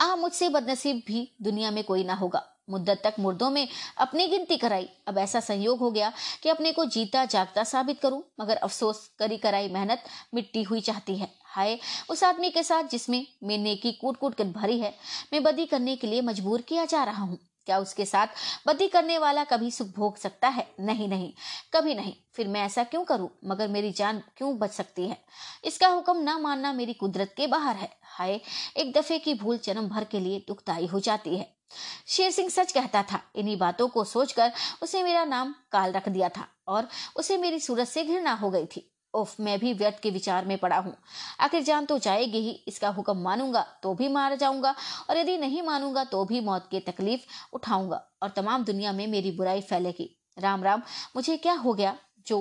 आ, 0.01 0.15
मुझसे 0.15 0.49
बदनसीब 0.49 1.01
भी 1.07 1.31
दुनिया 1.41 1.71
में 1.71 1.83
कोई 1.83 2.03
ना 2.03 2.13
होगा। 2.13 2.43
मुद्दत 2.71 3.01
तक 3.03 3.15
मुर्दों 3.19 3.49
में 3.49 3.67
अपनी 3.97 4.27
गिनती 4.27 4.57
कराई। 4.57 4.89
अब 5.07 5.17
ऐसा 5.17 5.39
संयोग 5.39 5.79
हो 5.79 5.91
गया 5.91 6.11
कि 6.43 6.49
अपने 6.49 6.71
को 6.71 6.85
जीता 6.85 7.25
जागता 7.25 7.63
साबित 7.63 7.99
करूँ, 7.99 8.23
मगर 8.39 8.55
अफसोस 8.55 9.09
करी 9.19 9.37
कराई 9.37 9.69
मेहनत 9.69 10.03
मिट्टी 10.33 10.63
हुई 10.63 10.81
चाहती 10.81 11.17
है। 11.17 11.31
हाय, 11.45 11.79
उस 12.09 12.23
आदमी 12.23 12.49
के 12.49 12.63
साथ 12.63 12.83
जिसमें 12.83 13.25
मैंने 13.43 13.75
की 13.75 13.91
कूट 13.91 14.17
कूट 14.17 14.35
कर 14.35 14.43
भरी 14.43 14.79
है, 14.79 14.93
मैं 15.33 15.43
बदी 15.43 15.65
करने 15.65 15.95
के 15.95 16.07
लिए 16.07 16.21
मजबूर 16.21 16.61
किया 16.61 16.85
जा 16.85 17.03
रहा 17.03 17.23
हूँ। 17.23 17.39
क्या 17.65 17.77
उसके 17.79 18.05
साथ 18.05 18.27
बदी 18.67 18.87
करने 18.87 19.17
वाला 19.17 19.43
कभी 19.43 19.71
सुख 19.71 19.87
भोग 19.87 20.17
सकता 20.17 20.47
है? 20.47 20.67
नहीं 20.79 21.07
नहीं, 21.07 21.33
कभी 21.73 21.95
नहीं। 21.95 22.13
फिर 22.33 22.47
मैं 22.47 22.61
ऐसा 22.61 22.83
क्यों 22.83 23.03
करूँ? 23.03 23.29
मगर 23.45 23.67
मेरी 23.67 23.91
जान 23.91 24.23
क्यों 24.37 24.57
बच 24.59 24.71
सकती 24.71 25.07
है? 25.07 25.17
इसका 25.63 25.87
हुक्म 25.87 26.17
ना 26.17 26.37
मानना 26.37 26.73
मेरी 26.73 26.93
कुदरत 26.93 27.33
के 27.37 27.47
बाहर 27.47 27.75
है। 27.75 27.89
हाय, 28.03 28.39
एक 28.77 28.93
दफे 28.93 29.19
की 29.19 29.33
भूल 29.33 29.59
जन्म 29.63 29.87
भर 29.87 30.03
के 30.03 30.19
लिए 30.19 30.45
दुखदाई 30.47 30.85
हो 30.85 30.99
जाती 30.99 31.37
है। 31.37 31.60
शेर 32.07 32.31
सिंह 32.31 32.49
सच 32.49 32.71
कहता 32.71 33.03
था। 33.03 33.21
इन्हीं 33.35 33.57
बातों 33.57 33.87
को 33.87 34.03
सोचकर 34.05 34.51
उसे 34.83 35.03
मेरा 35.03 35.25
नाम 35.25 35.53
काल 35.71 35.91
रख 35.91 36.09
दिया 36.09 36.29
था 36.29 36.47
और 36.67 36.87
उसे 37.15 37.37
मेरी 37.37 37.59
सूरत 37.59 37.87
से 37.87 38.03
घृणा 38.03 38.33
हो 38.33 38.49
गई 38.49 38.65
थी। 38.67 38.87
उफ, 39.13 39.35
मैं 39.39 39.57
भी 39.59 39.73
व्यर्थ 39.73 39.99
के 40.01 40.09
विचार 40.11 40.45
में 40.45 40.57
पड़ा 40.57 40.77
हूँ। 40.77 40.95
आखिर 41.39 41.63
जान 41.63 41.85
तो 41.85 41.97
जाएगी 41.99 42.39
ही, 42.39 42.51
इसका 42.67 42.89
हुक्म 42.89 43.17
मानूँगा 43.19 43.65
तो 43.83 43.93
भी 43.93 44.07
मार 44.09 44.35
जाऊँगा 44.35 44.73
और 45.09 45.17
यदि 45.17 45.37
नहीं 45.37 45.61
मानूँगा 45.63 46.03
तो 46.05 46.23
भी 46.25 46.39
मौत 46.41 46.67
की 46.71 46.79
तकलीफ़ 46.81 47.25
उठाऊँगा 47.53 48.01
और 48.23 48.29
तमाम 48.29 48.63
दुनिया 48.63 48.91
में 48.91 49.05
मेरी 49.07 49.31
बुराई 49.31 49.61
फैलेगी। 49.61 50.09
राम 50.37 50.63
राम, 50.63 50.81
मुझे 51.15 51.37
क्या 51.37 51.53
हो 51.55 51.73
गया? 51.73 51.95
जो 52.27 52.39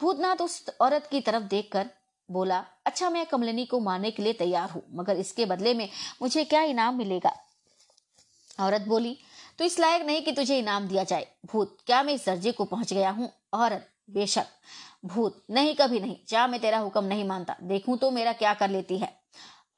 भूतनाथ 0.00 0.42
उस 0.42 0.64
औरत 0.80 1.06
की 1.10 1.20
तरफ़ 1.20 1.42
देखकर 1.44 1.90
बोला 2.28 2.58
अच्छा 2.86 3.10
मैं 3.10 3.24
कमलिनी 3.26 3.64
को 3.66 3.80
मारने 3.80 4.10
के 4.10 4.22
लिए 4.22 4.32
तैयार 4.32 4.70
हूँ, 4.70 4.82
मगर 4.94 5.16
इसके 5.16 5.46
बदले 5.46 5.74
में 5.74 5.88
मुझे 6.22 6.44
क्या 6.44 6.62
इनाम 6.64 6.98
मिलेगा? 6.98 7.32
औरत 8.60 8.80
बोली 8.80 9.18
तो 9.58 9.64
इस 9.64 9.78
लायक 9.80 10.02
नहीं 10.02 10.22
कि 10.22 10.32
तुझे 10.32 10.58
इनाम 10.58 10.88
दिया 10.88 11.04
जाए। 11.04 11.26
भूत, 11.46 11.78
क्या 11.86 12.02
मैं 12.02 12.14
इस 12.14 12.26
दर्जे 12.26 12.52
को 12.52 12.64
पहुँच 12.64 12.92
गया 12.92 13.10
हूँ? 13.10 13.32
औरत, 13.52 13.88
बेशक। 14.10 14.46
भूत, 15.04 15.44
नहीं, 15.50 15.74
कभी 15.74 16.00
नहीं। 16.00 16.16
जा, 16.28 16.46
मैं 16.46 16.60
तेरा 16.60 16.78
हुक्म 16.78 17.04
नहीं 17.04 17.24
मानता। 17.24 17.56
देखूँ 17.62 17.98
तो 17.98 18.10
मेरा 18.10 18.32
क्या 18.32 18.54
कर 18.54 18.70
लेती 18.70 18.98
है। 18.98 19.20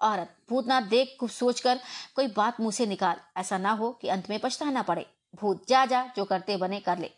औरत, 0.00 0.36
भूतनाथ 0.50 0.82
देख 0.82 1.16
कुछ 1.20 1.30
सोचकर, 1.30 1.80
कोई 2.14 2.26
बात 2.26 2.60
मुँह 2.60 2.72
से 2.72 2.86
निकाल। 2.86 3.16
ऐसा 3.36 3.58
ना 3.58 3.72
हो 3.72 3.90
कि 3.90 4.08
अंत 4.08 4.30
में 4.30 4.38
पछताना 4.38 4.82
पड़े। 4.82 5.06
भूत, 5.34 5.64
जा 5.68 5.86
जा, 5.86 6.10
जो 6.16 6.24
करते 6.24 6.56
बने 6.56 6.80
कर 6.80 6.98
ले। 6.98 7.10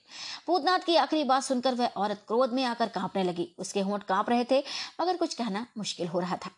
भूतनाथ 0.47 0.79
की 0.79 0.97
आखिरी 0.97 1.25
बात 1.25 1.43
सुनकर 1.43 1.75
वह 1.75 1.87
औरत 1.87 2.25
क्रोध 2.27 2.53
में 2.53 2.65
आकर 2.65 2.89
कांपने 2.89 3.25
लगी। 3.25 3.55
उसके 3.59 3.81
होंठ 3.81 4.03
काँप 4.03 4.31
रहे 4.31 4.45
थे, 4.51 4.65
मगर 5.01 5.17
कुछ 5.17 5.35
कहना 5.35 5.67
मुश्किल 5.79 6.09
हो 6.09 6.21
रहा 6.21 6.37
था। 6.37 6.51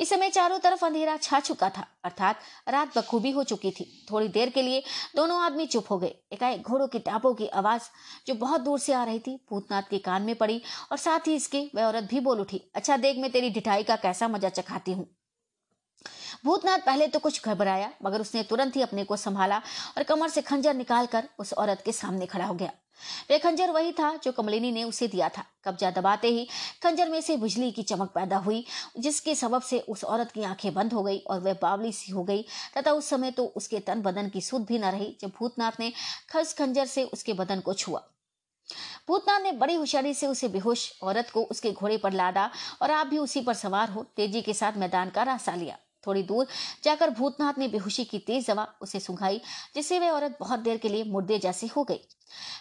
इस 0.00 0.10
समय 0.10 0.30
चारों 0.30 0.58
तरफ़ 0.58 0.84
अंधेरा 0.84 1.16
छा 1.18 1.40
चुका 1.40 1.68
था, 1.68 1.86
अर्थात 2.04 2.40
रात 2.68 2.98
बखूबी 2.98 3.30
हो 3.30 3.42
चुकी 3.44 3.70
थी। 3.70 3.86
थोड़ी 4.10 4.28
देर 4.28 4.50
के 4.50 4.62
लिए 4.62 4.82
दोनों 5.16 5.40
आदमी 5.40 5.66
चुप 5.66 5.90
हो 5.90 5.98
गए। 5.98 6.14
एकाएक 6.32 6.62
घोड़ों 6.62 6.86
की 6.88 6.98
टापों 7.00 7.34
की 7.34 7.46
आवाज़ 7.48 7.88
जो 8.26 8.34
बहुत 8.36 8.60
दूर 8.60 8.78
से 8.78 8.92
आ 8.92 9.04
रही 9.04 9.18
थी, 9.18 9.38
भूतनाथ 9.50 9.82
के 9.90 9.98
कान 10.00 10.22
में 10.22 10.34
पड़ी 10.36 10.60
और 10.90 10.98
साथ 10.98 11.28
ही 11.28 11.34
इसके, 11.34 11.68
वह 11.74 11.86
औरत 11.86 12.08
भी 12.10 12.20
बोल 12.20 12.40
उठी 12.40 12.62
अच्छा 12.74 12.96
देख 12.98 13.18
मैं 13.18 13.30
तेरी 13.30 13.50
ढिठाई 13.50 13.82
का 13.82 13.96
कैसा 13.98 14.28
मज़ा 14.28 14.48
चखाती 14.50 14.92
हूँ। 14.92 15.06
भूतनाथ 16.44 16.78
पहले 16.78 17.06
तो 17.06 17.18
कुछ 17.18 17.44
घबराया, 17.44 17.90
मगर 18.04 18.20
उसने 18.20 18.42
तुरंत 18.42 18.76
ही 18.76 18.82
अपने 18.82 19.04
को 19.04 19.16
संभाला 19.16 19.58
और 19.96 20.02
कमर 20.02 20.28
से 20.28 20.42
खंजर 20.42 20.74
निकालकर 20.74 21.28
उस 21.38 21.52
औरत 21.52 21.82
के 21.84 21.92
सामने 21.92 22.26
खड़ा 22.26 22.44
हो 22.44 22.54
गया। 22.54 22.70
वे 23.30 23.38
खंजर 23.38 23.70
वही 23.70 23.92
था 23.92 24.14
जो 24.16 24.32
कमलिनी 24.32 24.70
ने 24.72 24.82
उसे 24.84 25.08
दिया 25.08 25.28
था। 25.28 25.44
कब्जा 25.64 25.90
दबाते 25.90 26.28
ही 26.28 26.46
खंजर 26.82 27.08
में 27.08 27.20
से 27.20 27.36
बिजली 27.36 27.70
की 27.70 27.82
चमक 27.82 28.08
पैदा 28.08 28.36
हुई, 28.36 28.64
जिसके 28.98 29.34
सबब 29.34 29.62
से 29.62 29.78
उस 29.78 30.04
औरत 30.04 30.30
की 30.32 30.42
आँखें 30.42 30.72
बंद 30.74 30.92
हो 30.92 31.02
गई 31.02 31.18
और 31.18 31.40
वह 31.40 31.54
बावली 31.62 31.92
सी 31.92 32.12
हो 32.12 32.24
गई, 32.24 32.44
तथा 32.78 32.92
उस 32.92 33.08
समय 33.08 33.30
तो 33.30 33.44
उसके 33.46 33.80
तन 33.80 34.02
बदन 34.02 34.28
की 34.28 34.40
सुध 34.40 34.66
भी 34.66 34.78
न 34.78 34.84
रही, 34.84 35.16
जब 35.20 35.32
भूतनाथ 35.38 35.80
ने 35.80 35.92
खस 36.30 36.54
खंजर 36.58 36.86
से 36.86 37.04
उसके 37.04 37.32
बदन 37.32 37.60
को 37.60 37.74
छुआ। 37.74 38.02
भूतनाथ 39.08 39.40
ने 39.40 39.52
बड़ी 39.52 39.74
होशियारी 39.74 40.14
से 40.14 40.26
उसे 40.26 40.48
बेहोश 40.48 40.90
औरत 41.02 41.30
को 41.30 41.42
उसके 41.44 41.72
घोड़े 41.72 41.96
पर 41.96 42.12
लादा 42.12 42.50
और 42.82 42.90
आप 42.90 43.06
भी 43.06 43.18
उसी 43.18 43.40
पर 43.40 43.54
सवार 43.54 43.90
हो, 43.90 44.02
तेज़ी 44.16 44.42
के 44.42 44.54
साथ 44.54 44.76
मैदान 44.76 45.10
का 45.10 45.22
रास्ता 45.22 45.54
लिया। 45.54 45.78
थोड़ी 46.06 46.22
दूर 46.22 46.46
जाकर 46.84 47.10
भूतनाथ 47.10 47.58
ने 47.58 47.68
बेहोशी 47.68 48.04
की 48.04 48.18
तेज 48.20 48.46
दवा 48.46 48.66
उसे 48.80 49.00
सुंघाई, 49.00 49.40
जिससे 49.74 49.98
वह 49.98 50.10
औरत 50.10 50.36
बहुत 50.40 50.60
देर 50.60 50.76
के 50.76 50.88
लिए 50.88 51.04
मुर्दे 51.04 51.38
जैसी 51.38 51.66
हो 51.66 51.84
गई। 51.84 52.00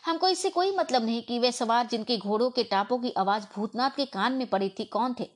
हमको 0.06 0.28
इससे 0.28 0.49
कोई 0.49 0.76
मतलब 0.78 1.06
नहीं 1.06 1.22
कि 1.24 1.40
वे 1.40 1.52
सवार 1.52 1.88
जिनके 1.88 2.18
घोड़ों 2.18 2.49
के 2.49 2.64
टापों 2.64 2.98
की 2.99 3.11
आवाज़ 3.18 3.45
भूतनाथ 3.56 3.90
के 3.90 4.06
कान 4.07 4.34
में 4.34 4.48
पड़ी 4.48 4.70
थी 4.70 4.86
कौन 4.88 5.15
थे, 5.20 5.30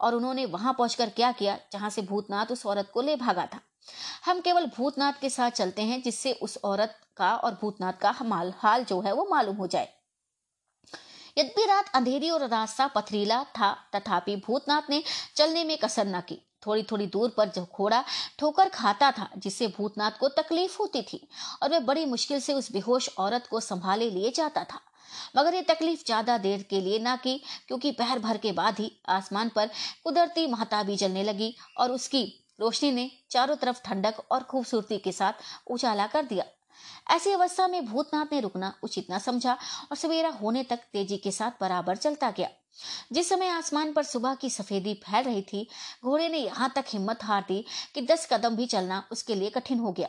और 0.00 0.14
उन्होंने 0.14 0.44
वहाँ 0.46 0.72
पहुंचकर 0.72 1.10
क्या 1.10 1.32
किया 1.32 1.58
जहाँ 1.72 1.90
से 1.90 2.02
भूतनाथ 2.02 2.52
उस 2.52 2.66
औरत 2.66 2.90
को 2.94 3.02
ले 3.02 3.16
भागा 3.16 3.46
था। 3.46 3.60
हम 4.24 4.40
केवल 4.40 4.66
भूतनाथ 4.76 5.20
के 5.20 5.30
साथ 5.30 5.50
चलते 5.52 5.82
हैं, 5.82 6.00
जिससे 6.02 6.32
उस 6.32 6.58
औरत 6.64 7.00
का 7.16 7.34
और 7.34 7.58
भूतनाथ 7.60 7.92
का 7.92 8.10
हमाल, 8.10 8.52
हाल 8.58 8.84
जो 8.84 9.00
है 9.00 9.12
वो 9.12 9.26
मालूम 9.30 9.56
हो 9.56 9.66
जाए। 9.66 9.88
यद्यपि 11.36 11.64
रात 11.66 11.90
अंधेरी 11.94 12.30
और 12.30 12.46
रास्ता 12.48 12.86
पथरीला 12.86 13.42
था, 13.44 13.72
तथापि 13.94 14.36
भूतनाथ 14.36 14.90
ने 14.90 15.02
चलने 15.36 15.64
में 15.64 15.76
कसर 15.78 16.06
न 16.06 16.20
की। 16.20 16.40
थोड़ी 16.66 16.82
थोड़ी 16.82 17.06
दूर 17.06 17.34
पर 17.36 17.48
जो 17.48 17.66
घोड़ा 17.74 18.02
ठोकर 18.38 18.68
खाता 18.68 19.10
था, 19.10 19.28
जिससे 19.36 19.66
भूतनाथ 19.68 20.18
को 20.20 20.28
तकलीफ़ 20.28 20.76
होती 20.80 21.02
थी, 21.02 21.20
और 21.62 21.70
वह 21.70 21.80
बड़ी 21.80 22.04
मुश्किल 22.06 22.40
से 22.40 22.54
उस 22.54 22.72
बेहोश 22.72 23.08
औरत 23.18 23.46
को 23.46 23.60
संभाले 23.60 24.10
लिए 24.10 24.30
जाता 24.30 24.64
था। 24.64 24.80
मगर 25.36 25.54
ये 25.54 25.62
तकलीफ़ 25.62 26.04
ज़्यादा 26.06 26.38
देर 26.38 26.62
के 26.70 26.80
लिए 26.80 26.98
ना 26.98 27.16
की, 27.16 27.40
क्योंकि 27.68 27.90
पहर 27.92 28.18
भर 28.18 28.36
के 28.36 28.52
बाद 28.52 28.78
ही 28.78 28.90
आसमान 29.08 29.48
पर 29.48 29.70
कुदरती 30.04 30.46
महताबी 30.46 30.96
जलने 30.96 31.22
लगी, 31.22 31.54
और 31.78 31.92
उसकी 31.92 32.24
रोशनी 32.60 32.90
ने 32.92 33.10
चारों 33.30 33.56
तरफ़ 33.56 33.80
ठंडक 33.84 34.20
और 34.30 34.42
खूबसूरती 34.42 34.98
के 34.98 35.12
साथ 35.12 35.70
उजाला 35.70 36.06
कर 36.06 36.24
दिया। 36.24 36.44
ऐसी 37.10 37.32
अवस्था 37.32 37.66
में 37.68 37.84
भूतनाथ 37.86 38.32
ने 38.32 38.40
रुकना 38.40 38.74
उचित 38.82 39.06
न 39.10 39.18
समझा 39.18 39.54
और 39.90 39.96
सवेरा 39.96 40.28
होने 40.32 40.62
तक 40.62 40.80
तेज़ी 40.92 41.16
के 41.16 41.30
साथ 41.30 41.60
बराबर 41.60 41.96
चलता 41.96 42.30
गया। 42.30 42.48
जिस 43.12 43.28
समय 43.28 43.48
आसमान 43.48 43.92
पर 43.92 44.02
सुबह 44.02 44.34
की 44.34 44.50
सफेदी 44.50 44.94
फैल 44.94 45.24
रही 45.24 45.42
थी, 45.42 45.66
घोड़े 46.04 46.28
ने 46.28 46.38
यहाँ 46.38 46.72
तक 46.76 46.84
हिम्मत 46.88 47.24
हार 47.24 47.44
दी 47.48 47.64
कि 47.94 48.02
दस 48.02 48.26
कदम 48.32 48.56
भी 48.56 48.66
चलना 48.66 49.02
उसके 49.12 49.34
लिए 49.34 49.50
कठिन 49.50 49.78
हो 49.78 49.92
गया। 49.92 50.08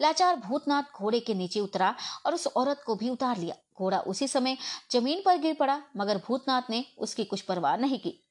लाचार 0.00 0.36
भूतनाथ 0.36 0.98
घोड़े 0.98 1.20
के 1.20 1.34
नीचे 1.34 1.60
उतरा 1.60 1.94
और 2.26 2.34
उस 2.34 2.46
औरत 2.46 2.82
को 2.86 2.94
भी 2.94 3.10
उतार 3.10 3.36
लिया। 3.36 3.54
घोड़ा 3.78 3.98
उसी 3.98 4.28
समय 4.28 4.56
ज़मीन 4.90 5.22
पर 5.26 5.38
गिर 5.38 5.54
पड़ा, 5.54 5.80
मगर 5.96 6.18
भूतनाथ 6.18 6.70
ने 6.70 6.84
उसकी 6.98 7.24
कुछ 7.24 7.40
परवाह 7.40 7.76
नहीं 7.76 7.98
की। 7.98 8.22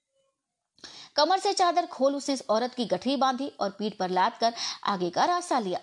कमर 1.16 1.40
से 1.40 1.54
चादर 1.54 1.86
खोल 1.86 2.16
उसने 2.16 2.38
औरत 2.50 2.74
की 2.74 2.86
गठरी 2.86 3.16
बांधी 3.16 3.48
और 3.60 3.70
पीठ 3.70 3.98
पर 3.98 4.10
लाद 4.10 4.38
कर 4.38 4.54
आगे 4.84 5.10
का 5.10 5.26
रास्ता 5.26 5.60
लिया। 5.60 5.80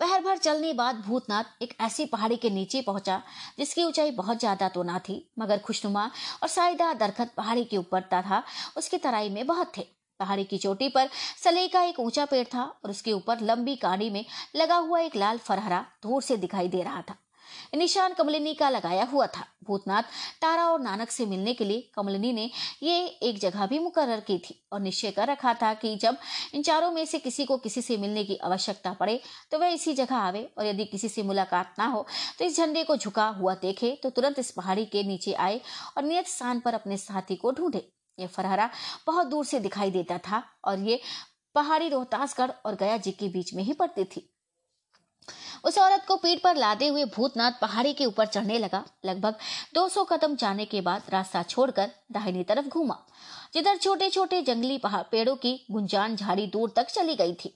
पहर 0.00 0.20
भर 0.20 0.36
चलने 0.38 0.72
बाद 0.72 1.00
भूतनाथ 1.06 1.62
एक 1.62 1.74
ऐसी 1.80 2.04
पहाड़ी 2.06 2.36
के 2.36 2.50
नीचे 2.50 2.80
पहुँचा, 2.82 3.20
जिसकी 3.58 3.84
ऊंचाई 3.84 4.10
बहुत 4.10 4.38
ज़्यादा 4.38 4.68
तो 4.68 4.82
ना 4.82 4.98
थी, 4.98 5.24
मगर 5.38 5.58
खुशनुमा 5.58 6.04
और 6.42 6.48
साइदा 6.48 6.92
दरखत 6.94 7.32
पहाड़ी 7.36 7.64
के 7.64 7.76
ऊपर 7.76 8.02
था, 8.02 8.42
उसकी 8.76 8.98
तराई 8.98 9.28
में 9.30 9.46
बहुत 9.46 9.72
थे। 9.78 9.86
पहाड़ी 10.20 10.44
की 10.44 10.58
चोटी 10.58 10.88
पर 10.88 11.08
सले 11.44 11.66
का 11.68 11.82
एक 11.82 12.00
ऊँचा 12.00 12.24
पेड़ 12.24 12.46
था 12.46 12.62
और 12.62 12.90
उसके 12.90 13.12
ऊपर 13.12 13.40
लंबी 13.40 13.76
काड़ी 13.76 14.10
में 14.10 14.24
लगा 14.56 14.76
हुआ 14.76 15.00
एक 15.00 15.16
लाल 15.16 15.38
फरहरा 15.38 15.84
दूर 16.02 16.22
से 16.22 16.36
दिखाई 16.36 16.68
दे 16.68 16.82
रहा 16.82 17.02
था। 17.02 17.16
निशान 17.74 18.12
कमलिनी 18.14 18.54
का 18.54 18.68
लगाया 18.70 19.04
हुआ 19.04 19.26
था। 19.26 19.44
भूतनाथ, 19.64 20.02
तारा 20.42 20.66
और 20.66 20.80
नानक 20.80 21.10
से 21.10 21.26
मिलने 21.26 21.54
के 21.54 21.64
लिए 21.64 21.90
कमलिनी 21.94 22.32
ने 22.32 22.50
ये 22.82 23.06
एक 23.22 23.38
जगह 23.38 23.66
भी 23.66 23.78
मुकर्र 23.78 24.20
की 24.20 24.38
थी 24.38 24.54
और 24.72 24.80
निश्चय 24.80 25.10
कर 25.10 25.28
रखा 25.28 25.54
था 25.54 25.72
कि 25.74 25.94
जब 25.96 26.16
इन 26.54 26.62
चारों 26.62 26.90
में 26.92 27.04
से 27.04 27.18
किसी 27.18 27.44
को 27.44 27.56
किसी 27.58 27.82
से 27.82 27.96
मिलने 27.96 28.24
की 28.24 28.36
आवश्यकता 28.44 28.92
पड़े 28.92 29.20
तो 29.50 29.58
वह 29.58 29.68
इसी 29.68 29.94
जगह 29.94 30.16
आवे 30.16 30.42
और 30.58 30.66
यदि 30.66 30.84
किसी 30.84 31.08
से 31.08 31.22
मुलाकात 31.22 31.74
ना 31.78 31.86
हो 31.86 32.06
तो 32.38 32.44
इस 32.44 32.56
झंडे 32.56 32.84
को 32.84 32.96
झुका 32.96 33.26
हुआ 33.30 33.54
देखे 33.54 33.90
तो 34.02 34.10
तुरंत 34.10 34.38
इस 34.38 34.50
पहाड़ी 34.50 34.84
के 34.86 35.02
नीचे 35.02 35.32
आए 35.32 35.60
और 35.96 36.04
नियत 36.04 36.28
स्थान 36.28 36.60
पर 36.60 36.74
अपने 36.74 36.96
साथी 36.96 37.36
को 37.36 37.52
ढूंढे। 37.52 37.86
ये 38.18 38.26
फरहरा 38.26 38.68
बहुत 39.06 39.26
दूर 39.26 39.44
से 39.44 39.60
दिखाई 39.60 39.90
देता 39.90 40.18
था 40.18 40.42
और 40.64 40.78
ये 40.78 41.00
पहाड़ी 41.54 41.88
रोहतासगढ़ 41.88 42.50
और 42.66 42.74
गया 42.74 42.96
जी 42.96 43.12
के 43.12 43.28
बीच 43.28 43.54
में 43.54 43.62
ही 43.64 43.72
पड़ती 43.72 44.04
थी। 44.06 44.28
उस 45.64 45.78
औरत 45.78 46.04
को 46.08 46.16
पीठ 46.16 46.42
पर 46.42 46.56
लादे 46.56 46.88
हुए 46.88 47.04
भूतनाथ 47.06 47.52
पहाड़ी 47.60 47.92
के 47.92 48.06
ऊपर 48.06 48.26
चढ़ने 48.26 48.58
लगा। 48.58 48.84
लगभग 49.04 49.34
200 49.74 50.04
कदम 50.04 50.36
जाने 50.36 50.64
के 50.64 50.80
बाद 50.80 51.02
रास्ता 51.12 51.42
छोड़कर 51.42 51.90
दाहिनी 52.12 52.44
तरफ़ 52.44 52.68
घूमा, 52.68 52.98
जिधर 53.54 53.76
छोटे 53.76 54.10
छोटे 54.10 54.42
जंगली 54.42 54.80
पेड़ों 54.84 55.36
की 55.36 55.60
गुंजान 55.70 56.16
झाड़ी 56.16 56.46
दूर 56.46 56.72
तक 56.76 56.88
चली 56.88 57.14
गई 57.16 57.34
थी। 57.34 57.54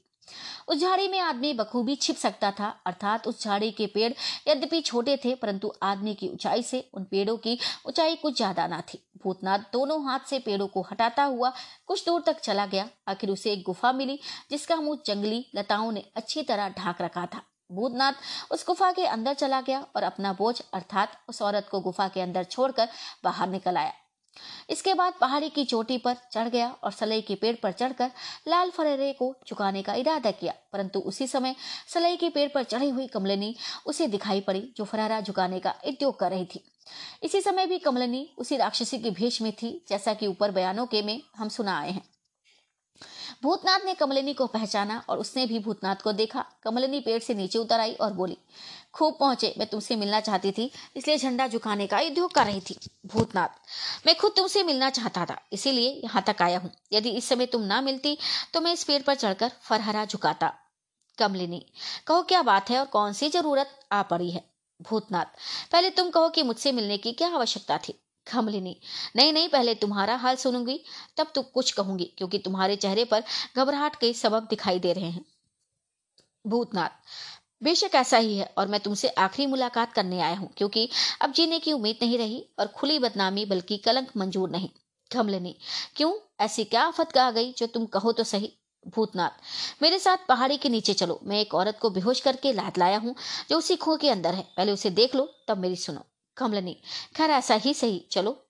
उस 0.69 0.81
झाड़ी 0.81 1.09
में 1.09 1.19
आदमी 1.21 1.53
बखूबी 1.55 1.95
छिप 1.97 2.17
सकता 2.17 2.51
था, 2.51 2.69
अर्थात 2.87 3.27
उस 3.29 3.43
झाड़ी 3.45 3.71
के 3.71 3.87
पेड़ 3.87 4.13
यद्यपि 4.49 4.81
छोटे 4.81 5.17
थे, 5.17 5.35
परंतु 5.35 5.73
आदमी 5.83 6.15
की 6.15 6.29
ऊंचाई 6.29 6.63
से 6.63 6.85
उन 6.95 7.05
पेड़ों 7.05 7.37
की 7.37 7.59
ऊंचाई 7.87 8.17
कुछ 8.17 8.37
ज़्यादा 8.37 8.67
ना 8.67 8.81
थी। 8.83 9.03
भूतनाथ 9.25 9.59
दोनों 9.73 10.03
हाथ 10.05 10.29
से 10.29 10.39
पेड़ों 10.39 10.67
को 10.67 10.83
हटाता 10.83 11.25
हुआ 11.25 11.53
कुछ 11.87 12.05
दूर 12.07 12.23
तक 12.27 12.41
चला 12.41 12.67
गया। 12.67 12.89
आखिर 13.09 13.31
उसे 13.31 13.53
एक 13.53 13.63
गुफा 13.63 13.93
मिली, 13.93 14.19
जिसका 14.51 14.77
मुँह 14.77 14.99
जंगली 15.07 15.45
लताओं 15.57 15.93
ने 15.93 16.05
अच्छी 16.17 16.43
तरह 16.43 16.69
ढाक 16.69 17.03
रखा 17.03 17.27
था। 17.27 17.43
भूतनाथ 17.75 18.13
उस 18.51 18.65
गुफा 18.67 18.93
के 18.93 19.07
अंदर 19.07 19.35
चला 19.35 19.61
गया 19.61 19.85
और 19.97 20.03
अपना 20.03 20.33
बोझ, 20.33 20.61
अर्थात 20.75 21.19
उस 21.29 21.43
औरत 21.43 21.69
को 21.71 21.81
गुफा 21.81 22.09
के 22.09 22.21
अंदर 22.21 22.45
छोड़कर 22.45 22.89
बाहर 23.25 23.49
निकल 23.49 23.77
आया। 23.77 23.93
इसके 24.71 24.93
बाद 24.95 25.15
पहाड़ी 25.21 25.49
की 25.49 25.65
चोटी 25.65 25.97
पर 25.99 26.17
चढ़ 26.33 26.49
गया 26.49 26.69
और 26.85 26.93
सलई 26.93 27.21
के 27.21 27.35
पेड़ 27.35 27.55
पर 27.57 27.73
चढ़कर 27.73 28.11
लाल 28.49 28.71
फरेरे 28.71 29.13
को 29.13 29.35
चुकाने 29.47 29.83
का 29.83 29.95
इरादा 29.95 30.31
किया, 30.31 30.55
परंतु 30.73 31.01
उसी 31.01 31.27
समय 31.27 31.55
सलई 31.89 32.17
के 32.17 32.29
पेड़ 32.29 32.49
पर 32.55 32.63
चढ़ी 32.65 32.89
हुई 32.89 33.07
कमलनी 33.07 33.55
उसे 33.87 34.07
दिखाई 34.07 34.41
पड़ी, 34.41 34.73
जो 34.77 34.85
फरारा 34.85 35.21
झुकाने 35.21 35.61
का 35.61 35.75
उद्योग 35.87 36.19
कर 36.19 36.31
रही 36.31 36.45
थी। 36.45 36.65
इसी 37.23 37.41
समय 37.41 37.67
भी 37.67 37.79
कमलनी 37.79 38.29
उसी 38.39 38.57
राक्षसी 38.57 38.99
के 38.99 39.11
भेष 39.11 39.41
में 39.43 39.53
थी, 39.53 39.85
जैसा 39.89 40.15
कि 40.15 40.27
ऊपर 40.27 40.51
बयानों 40.51 40.87
के 40.87 41.03
में 41.03 41.21
हम 41.37 41.49
सुना 41.49 41.79
आए 41.81 41.91
हैं। 41.91 42.03
भूतनाथ 43.43 43.85
ने 43.85 43.95
कमलिनी 43.95 44.35
को 44.35 44.47
पहचाना 44.49 45.03
और 45.09 45.19
उसने 45.19 45.47
भी 45.47 45.59
भूतनाथ 45.59 45.97
को 45.97 46.13
देखा। 46.15 46.45
कमलिनी 46.63 47.01
पेड़ 47.01 47.19
से 47.23 47.35
नीचे 47.35 47.59
उतर 47.59 47.81
आई 47.81 47.93
और 47.95 48.13
बोली, 48.13 48.37
खूब 48.95 49.17
पहुँचे, 49.21 49.55
मैं 49.59 49.67
तुमसे 49.69 49.97
मिलना 49.97 50.21
चाहती 50.21 50.53
थी, 50.53 50.71
इसलिए 50.97 51.17
झंडा 51.19 51.47
झुकाने 51.49 51.87
का 51.87 52.01
उद्योग 52.01 52.33
कर 52.33 52.47
रही 52.47 52.61
थी, 52.61 52.77
भूतनाथ। 53.07 54.07
मैं 54.07 54.17
खुद 54.17 54.33
तुमसे 54.37 54.63
मिलना 54.63 54.91
चाहता 54.91 55.25
था, 55.25 55.39
इसीलिए 55.53 55.91
यहाँ 56.05 56.23
तक 56.27 56.43
आया 56.43 56.59
हूँ। 56.59 56.71
यदि 56.93 57.11
इस 57.11 57.29
समय 57.29 57.47
तुम 57.47 57.63
ना 57.63 57.81
मिलती 57.83 58.17
तो 58.55 58.61
मैं 58.61 58.73
इस 58.73 58.85
पेड़ 58.85 59.03
पर 59.03 59.15
चढ़कर 59.17 59.51
फरहरा 59.63 60.05
झुकाता। 60.05 60.53
कमलिनी, 61.19 61.65
कहो, 62.07 62.23
क्या 62.23 62.43
बात 62.43 62.71
है 62.71 62.79
और 62.79 62.87
कौन 62.87 63.13
सी 63.13 63.29
ज़रूरत 63.31 63.79
आ 63.93 64.03
पड़ी 64.05 64.31
है? 64.31 64.45
भूतनाथ, 64.81 65.25
पहले 65.73 65.91
तुम 65.91 66.11
कहो 66.11 66.29
कि 66.29 66.43
मुझसे 66.43 66.73
मिलने 66.73 66.97
की 66.99 67.13
क्या 67.13 67.29
आवश्यकता 67.31 67.79
थी? 67.79 67.95
कमलिनी 68.27 68.77
नहीं 69.17 69.33
नहीं, 69.33 69.49
पहले 69.49 69.75
तुम्हारा 69.75 70.17
हाल 70.17 70.37
सुनूँगी, 70.37 70.81
तब 71.17 71.33
तो 71.35 71.43
कुछ 71.45 71.71
कहूँगी, 71.73 72.05
क्योंकि 72.19 72.39
तुम्हारे 72.39 72.77
चेहरे 72.77 73.05
पर 73.05 73.23
घबराहट 73.57 73.97
के 73.97 74.13
सबब 74.15 74.47
दिखाई 74.51 74.79
दे 74.79 74.93
रहे 74.93 75.11
हैं। 75.11 75.25
भूतनाथ, 76.45 76.89
बेशक 77.63 77.95
ऐसा 77.95 78.17
ही 78.17 78.37
है 78.39 78.53
और 78.59 78.69
मैं 78.69 78.81
तुमसे 78.81 79.09
आखिरी 79.09 79.47
मुलाकात 79.47 79.93
करने 79.93 80.21
आया 80.21 80.37
हूँ, 80.37 80.49
क्योंकि 80.57 80.89
अब 81.23 81.33
जीने 81.33 81.59
की 81.59 81.73
उम्मीद 81.73 81.99
नहीं 82.03 82.19
रही 82.19 82.45
और 82.59 82.67
खुली 82.67 82.99
बदनामी 82.99 83.45
बल्कि 83.45 83.77
कलंक 83.79 84.11
मंजूर 84.17 84.51
नहीं। 84.51 84.69
कमलिनी 85.11 85.55
क्यों? 85.97 86.13
ऐसी 86.41 86.65
क्या 86.65 86.83
आफत 86.83 87.17
आ 87.19 87.31
गई 87.31 87.53
जो 87.53 87.67
तुम 87.67 87.87
कहो 87.87 88.13
तो 88.13 88.25
सही? 88.25 88.53
भूतनाथ, 88.87 89.31
मेरे 89.83 89.99
साथ 89.99 90.27
पहाड़ी 90.29 90.57
के 90.57 90.69
नीचे 90.69 90.95
चलो, 90.95 91.19
मैं 91.25 91.41
एक 91.41 91.55
औरत 91.55 91.79
को 91.83 91.91
बेहोश 91.91 92.21
करके 92.21 92.53
लाद 92.53 92.79
लाया 92.79 92.99
हूँ, 92.99 93.15
जो 93.51 93.59
उसी 93.59 93.77
खुह 93.77 93.97
के 93.97 94.11
अंदर 94.11 94.35
है। 94.35 94.43
पहले 94.57 94.73
उसे 94.73 94.91
देख 94.91 95.15
लो, 95.15 95.29
तब 95.49 95.59
मेरी 95.59 95.77
सुनो। 95.77 96.05
कमलनी। 96.37 96.77
खैर, 97.17 97.31
ऐसा 97.31 97.55
ही 97.55 97.75
सही। 97.75 97.99
चलो। 98.11 98.41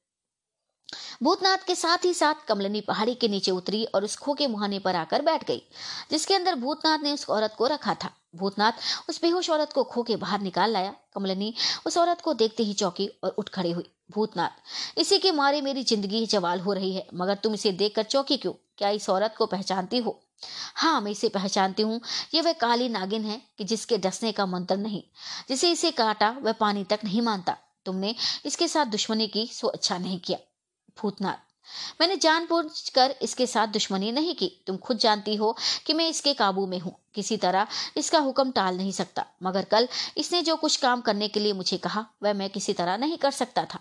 भूतनाथ 1.22 1.58
के 1.66 1.74
साथ 1.74 2.04
ही 2.04 2.12
साथ 2.14 2.46
कमलनी 2.48 2.80
पहाड़ी 2.80 3.14
के 3.14 3.28
नीचे 3.28 3.50
उतरी 3.50 3.84
और 3.84 4.04
उस 4.04 4.16
खो 4.16 4.34
के 4.34 4.46
मुहाने 4.46 4.78
पर 4.78 4.96
आकर 4.96 5.22
बैठ 5.22 5.44
गई, 5.44 5.62
जिसके 6.10 6.34
अंदर 6.34 6.54
भूतनाथ 6.54 6.98
ने 6.98 7.12
उस 7.12 7.28
औरत 7.30 7.54
को 7.58 7.66
रखा 7.66 7.94
था। 7.94 8.10
भूतनाथ 8.36 9.08
उस 9.08 9.20
बेहोश 9.22 9.50
औरत 9.50 9.72
को 9.72 9.84
खो 9.84 10.02
के 10.02 10.16
बाहर 10.16 10.40
निकाल 10.40 10.70
लाया। 10.70 10.94
कमलनी 11.14 11.52
उस 11.86 11.96
औरत 11.98 12.20
को 12.20 12.34
देखते 12.34 12.62
ही 12.62 12.72
चौकी 12.74 13.06
और 13.24 13.30
उठ 13.30 13.48
खड़ी 13.48 13.70
हुई। 13.70 13.90
भूतनाथ, 14.10 14.50
इसी 14.98 15.18
के 15.18 15.32
मारे 15.32 15.60
मेरी 15.60 15.82
ज़िंदगी 15.84 16.24
जवाल 16.26 16.60
हो 16.60 16.72
रही 16.72 16.94
है, 16.94 17.06
मगर 17.14 17.34
तुम 17.34 17.54
इसे 17.54 17.72
देखकर 17.72 18.02
चौकी 18.02 18.36
क्यों? 18.36 18.52
क्या 18.78 18.88
इस 18.90 19.08
औरत 19.10 19.34
को 19.38 19.46
पहचानती 19.46 19.98
हो? 19.98 20.20
हाँ 20.76 21.00
मैं 21.00 21.10
इसे 21.10 21.28
पहचानती 21.28 21.82
हूँ। 21.82 22.00
ये 22.34 22.40
वह 22.40 22.52
काली 22.52 22.88
नागिन 22.88 23.24
है 23.24 23.40
कि 23.58 23.64
जिसके 23.64 23.98
डसने 23.98 24.32
का 24.32 24.46
मंत्र 24.46 24.76
नहीं, 24.76 25.02
जिसे 25.48 25.70
इसे 25.70 25.90
काटा 25.90 26.30
वह 26.42 26.52
पानी 26.52 26.84
तक 26.84 27.00
नहीं 27.04 27.22
मानता। 27.22 27.56
तुमने 27.86 28.14
इसके 28.46 28.68
साथ 28.68 28.86
दुश्मनी 28.88 29.26
की, 29.28 29.46
सो 29.46 29.68
अच्छा 29.68 29.98
नहीं 29.98 30.18
किया, 30.20 30.38
भूतनाथ। 30.96 31.52
मैंने 32.00 32.16
जानबूझकर 32.16 33.14
इसके 33.22 33.46
साथ 33.46 33.66
दुश्मनी 33.68 34.10
नहीं 34.12 34.34
की। 34.34 34.50
तुम 34.66 34.76
खुद 34.76 34.98
जानती 34.98 35.34
हो 35.34 35.54
कि 35.86 35.94
मैं 35.94 36.08
इसके 36.08 36.34
काबू 36.34 36.66
में 36.66 36.78
हूँ। 36.78 36.94
किसी 37.14 37.36
तरह 37.36 37.66
इसका 37.96 38.18
हुक्म 38.18 38.50
टाल 38.50 38.76
नहीं 38.76 38.92
सकता। 38.92 39.24
मगर 39.42 39.64
कल 39.64 39.88
इसने 40.18 40.42
जो 40.42 40.56
कुछ 40.56 40.76
काम 40.76 41.00
करने 41.00 41.28
के 41.28 41.40
लिए 41.40 41.52
मुझे 41.52 41.76
कहा, 41.78 42.04
वह 42.22 42.32
मैं 42.32 42.48
किसी 42.50 42.72
तरह 42.72 42.96
नहीं 42.96 43.16
कर 43.18 43.30
सकता 43.30 43.64
था। 43.64 43.80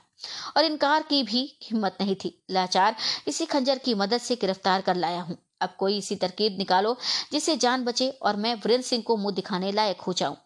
और 0.58 0.66
इनकार 0.66 1.04
की 1.04 1.22
भी 1.24 1.42
हिम्मत 1.64 1.98
नहीं 2.02 2.16
थी। 2.16 2.38
लाचार 2.52 2.96
इसी 3.28 3.46
खंजर 3.46 3.78
की 3.78 3.94
मदद 3.96 4.22
से 4.22 4.36
गिरफ़्तार 4.36 4.82
कर 4.82 4.96
लाया 4.96 5.22
हूँ। 5.22 5.38
अब 5.62 5.76
कोई 5.80 5.98
इसी 5.98 6.16
तरकीब 6.16 6.58
निकालो 6.58 6.98
जिससे 7.32 7.58
जान 7.58 7.84
बचे 7.84 8.10
और 8.12 8.36
मैं 8.36 8.56
वीरेंद्र 8.56 8.86
सिंह 8.86 9.04
को 9.04 9.18
मुँह 9.18 9.36
दिखाने 9.36 9.72
लायक 9.72 10.02
हो 10.02 10.14
जाऊँ। 10.14 10.38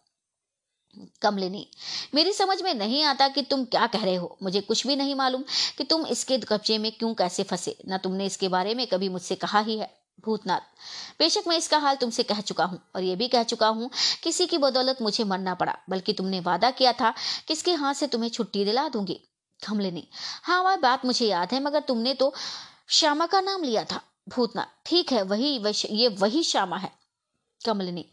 कमलिनी 1.21 1.65
मेरी 2.15 2.33
समझ 2.33 2.61
में 2.61 2.73
नहीं 2.75 3.03
आता 3.05 3.27
कि 3.27 3.41
तुम 3.43 3.63
क्या 3.65 3.85
कह 3.87 4.03
रहे 4.03 4.15
हो। 4.15 4.37
मुझे 4.43 4.61
कुछ 4.61 4.85
भी 4.87 4.95
नहीं 4.95 5.15
मालूम 5.15 5.43
कि 5.77 5.83
तुम 5.83 6.05
इसके 6.07 6.37
कब्जे 6.39 6.77
में 6.77 6.91
क्यों 6.91 7.13
कैसे 7.15 7.43
फंसे। 7.43 7.77
न 7.89 7.97
तुमने 7.97 8.25
इसके 8.25 8.47
बारे 8.49 8.75
में 8.75 8.85
कभी 8.87 9.09
मुझसे 9.09 9.35
कहा 9.37 9.59
ही 9.59 9.77
है, 9.77 9.89
भूतनाथ। 10.19 10.59
बेशक 11.19 11.47
मैं 11.47 11.57
इसका 11.57 11.77
हाल 11.77 11.95
तुमसे 11.95 12.23
कह 12.23 12.41
चुका 12.41 12.65
हूँ 12.65 12.79
और 12.95 13.03
ये 13.03 13.15
भी 13.15 13.27
कह 13.27 13.43
चुका 13.45 13.67
हूँ, 13.69 13.89
किसी 14.23 14.45
की 14.47 14.57
बदौलत 14.57 15.01
मुझे 15.01 15.23
मरना 15.23 15.53
पड़ा, 15.55 15.77
बल्कि 15.89 16.13
तुमने 16.13 16.39
वादा 16.41 16.71
किया 16.71 16.93
था 16.93 17.13
कि 17.47 17.53
इसके 17.53 17.73
हाथ 17.75 17.93
से 17.93 18.07
तुम्हें 18.07 18.29
छुट्टी 18.29 18.65
दिला 18.65 18.87
दूँगी 18.89 19.19
कमलिनी 19.59 20.07
हाँ 20.43 20.61
वह 20.63 20.75
बात 20.77 21.05
मुझे 21.05 21.27
याद 21.27 21.53
है, 21.53 21.59
मगर 21.59 21.79
तुमने 21.81 22.13
तो 22.13 22.33
श्यामा 22.89 23.25
का 23.25 23.41
नाम 23.41 23.63
लिया 23.63 23.83
था, 23.83 24.01
भूतनाथ। 24.29 24.75
ठीक 24.85 25.11
है, 25.11 25.21
वही 25.23 25.59
ये 25.91 26.07
वही 26.09 26.43
श्यामा 26.43 26.77
है। 26.77 26.91
कमलिनी। 27.61 28.05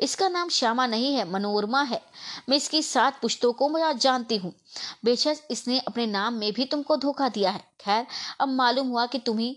इसका 0.00 0.28
नाम 0.28 0.48
श्यामा 0.48 0.86
नहीं 0.86 1.14
है, 1.14 1.28
मनोरमा 1.30 1.82
है। 1.82 2.00
मैं 2.48 2.56
इसकी 2.56 2.82
सात 2.82 3.20
पुश्तों 3.22 3.52
को 3.52 3.92
जानती 3.94 4.36
हूँ। 4.36 4.52
बेशक 5.04 5.38
इसने 5.50 5.78
अपने 5.78 6.06
नाम 6.06 6.34
में 6.34 6.52
भी 6.52 6.64
तुमको 6.64 6.96
धोखा 6.96 7.28
दिया 7.28 7.50
है। 7.50 7.64
खैर, 7.80 8.06
अब 8.40 8.48
मालूम 8.48 8.88
हुआ 8.88 9.06
कि 9.06 9.18
तुम्ही, 9.18 9.56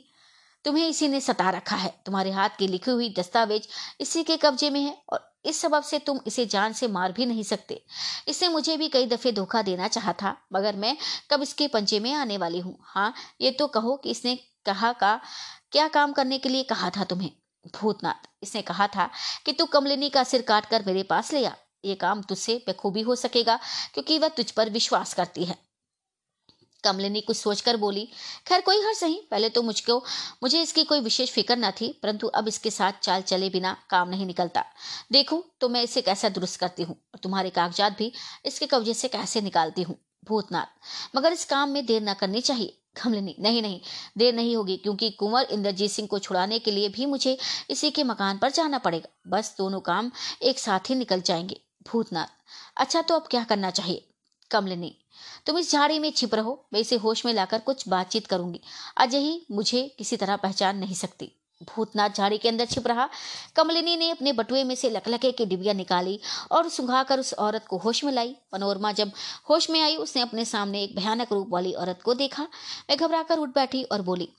तुम्हें 0.65 0.87
इसी 0.87 1.07
ने 1.07 1.19
सता 1.21 1.49
रखा 1.49 1.75
है। 1.75 1.93
तुम्हारे 2.05 2.31
हाथ 2.31 2.49
की 2.59 2.67
लिखी 2.67 2.91
हुई 2.91 3.09
दस्तावेज़ 3.09 3.67
इसी 4.01 4.23
के 4.23 4.37
कब्जे 4.37 4.69
में 4.69 4.81
है 4.81 4.97
और 5.09 5.31
इस 5.45 5.59
सबब 5.61 5.83
से 5.83 5.99
तुम 5.99 6.19
इसे 6.27 6.45
जान 6.45 6.73
से 6.73 6.87
मार 6.87 7.11
भी 7.11 7.25
नहीं 7.25 7.43
सकते। 7.43 7.81
इसने 8.27 8.47
मुझे 8.49 8.77
भी 8.77 8.87
कई 8.87 9.05
दफे 9.05 9.31
धोखा 9.31 9.61
देना 9.61 9.87
चाहा 9.87 10.13
था, 10.13 10.35
मगर 10.53 10.75
मैं 10.75 10.95
कब 11.31 11.41
इसके 11.41 11.67
पंजे 11.67 11.99
में 11.99 12.13
आने 12.13 12.37
वाली 12.37 12.59
हूँ। 12.59 12.77
हाँ 12.81 13.13
ये 13.41 13.51
तो 13.51 13.67
कहो 13.67 13.95
कि 13.95 14.11
इसने 14.11 14.35
कहा 14.65 14.91
का, 14.93 15.19
क्या 15.71 15.87
काम 15.87 16.13
करने 16.13 16.37
के 16.37 16.49
लिए 16.49 16.63
कहा 16.63 16.89
था 16.89 17.03
तुम्हें? 17.03 17.31
भूतनाथ 17.65 18.29
इसने 18.43 18.61
कहा 18.61 18.87
था 18.87 19.09
कि 19.45 19.51
तू 19.51 19.65
कमलिनी 19.67 20.09
का 20.09 20.23
सिर 20.23 20.41
काट 20.41 20.65
कर 20.65 20.83
मेरे 20.87 21.03
पास 21.03 21.33
ले 21.33 21.45
आ। 21.45 21.53
ये 21.85 21.95
काम 21.97 22.21
तुझसे 22.21 22.63
बखूबी 22.67 23.01
हो 23.01 23.15
सकेगा, 23.17 23.59
क्योंकि 23.93 24.17
वह 24.19 24.27
तुझ 24.29 24.49
पर 24.51 24.69
विश्वास 24.69 25.13
करती 25.13 25.45
है। 25.45 25.57
कमलिनी 26.83 27.21
कुछ 27.21 27.37
सोचकर 27.37 27.77
बोली, 27.77 28.05
खैर, 28.47 28.61
कोई 28.61 28.81
हर्ष 28.81 29.03
नहीं, 29.03 29.17
पहले 29.31 29.49
तो 29.49 29.61
मुझको, 29.61 29.97
मुझे 30.43 30.61
इसकी 30.61 30.83
कोई 30.83 30.99
विशेष 30.99 31.31
फ़िक्र 31.31 31.55
न 31.55 31.71
थी, 31.71 31.91
परंतु 32.03 32.27
अब 32.29 32.47
इसके 32.47 32.71
साथ 32.71 32.99
चाल 33.01 33.21
चले 33.23 33.49
बिना 33.49 33.75
काम 33.89 34.09
नहीं 34.09 34.25
निकलता। 34.25 34.63
देखो 35.11 35.43
तो 35.61 35.69
मैं 35.69 35.83
इसे 35.83 36.01
कैसा 36.01 36.29
दुरुस्त 36.29 36.59
करती 36.59 36.83
हूँ, 36.83 36.95
और 36.95 37.19
तुम्हारे 37.19 37.49
कागजात 37.51 37.97
भी 37.97 38.11
इसके 38.45 38.67
कब्जे 38.67 38.93
से 38.93 39.07
कैसे 39.09 39.41
निकालती 39.41 39.81
हूँ, 39.81 39.97
भूतनाथ। 40.25 41.15
मगर 41.15 41.33
इस 41.33 41.45
काम 41.45 41.69
में 41.69 41.85
देर 41.85 42.01
न 42.01 42.13
करनी 42.13 42.41
चाहिए। 42.41 42.77
कमलिनी 42.95 43.35
नहीं 43.39 43.61
नहीं, 43.61 43.79
देर 44.17 44.33
नहीं 44.33 44.55
होगी, 44.55 44.77
क्योंकि 44.77 45.09
कुंवर 45.09 45.43
इंद्रजीत 45.43 45.91
सिंह 45.91 46.07
को 46.07 46.19
छुड़ाने 46.19 46.59
के 46.59 46.71
लिए 46.71 46.89
भी 46.89 47.05
मुझे 47.05 47.37
इसी 47.69 47.91
के 47.91 48.03
मकान 48.03 48.37
पर 48.37 48.51
जाना 48.51 48.77
पड़ेगा। 48.77 49.09
बस 49.27 49.55
दोनों 49.57 49.79
काम 49.79 50.11
एक 50.41 50.59
साथ 50.59 50.89
ही 50.89 50.95
निकल 50.95 51.21
जाएँगे। 51.21 51.59
भूतनाथ 51.87 52.27
अच्छा 52.77 53.01
तो 53.01 53.15
अब 53.15 53.27
क्या 53.31 53.43
करना 53.43 53.69
चाहिए? 53.69 54.07
कमलिनी, 54.51 54.95
तुम 55.45 55.57
इस 55.57 55.71
झाड़ी 55.71 55.99
में 55.99 56.11
छिप 56.11 56.35
रहो, 56.35 56.65
मैं 56.73 56.79
इसे 56.79 56.95
होश 56.95 57.25
में 57.25 57.33
लाकर 57.33 57.59
कुछ 57.59 57.87
बातचीत 57.87 58.27
करूँगी। 58.27 58.61
अजय 58.97 59.17
ही 59.17 59.45
मुझे 59.51 59.95
किसी 59.97 60.17
तरह 60.17 60.35
पहचान 60.35 60.77
नहीं 60.77 60.95
सकती। 60.95 61.31
भूतनाथ 61.65 62.09
झाड़ी 62.09 62.37
के 62.37 62.49
अंदर 62.49 62.65
छिप 62.65 62.87
रहा। 62.87 63.07
कमलिनी 63.55 63.95
ने 63.97 64.09
अपने 64.09 64.33
बटुए 64.33 64.63
में 64.63 64.75
से 64.75 64.89
लकलके 64.89 65.31
की 65.31 65.45
डिबिया 65.45 65.73
निकाली 65.73 66.19
और 66.51 66.69
सुंघाकर 66.69 67.19
उस 67.19 67.33
औरत 67.35 67.65
को 67.67 67.77
होश 67.77 68.03
में 68.03 68.11
लाई। 68.11 68.35
मनोरमा 68.53 68.91
जब 68.93 69.11
होश 69.49 69.69
में 69.69 69.79
आई, 69.81 69.95
उसने 69.97 70.21
अपने 70.21 70.45
सामने 70.45 70.83
एक 70.83 70.95
भयानक 70.95 71.33
रूप 71.33 71.49
वाली 71.49 71.73
औरत 71.73 72.01
को 72.05 72.13
देखा। 72.15 72.43
मैं 72.89 72.97
घबराकर 72.97 73.37
उठ 73.37 73.49
बैठी 73.49 73.83
और 73.83 74.01
बोली, 74.01 74.29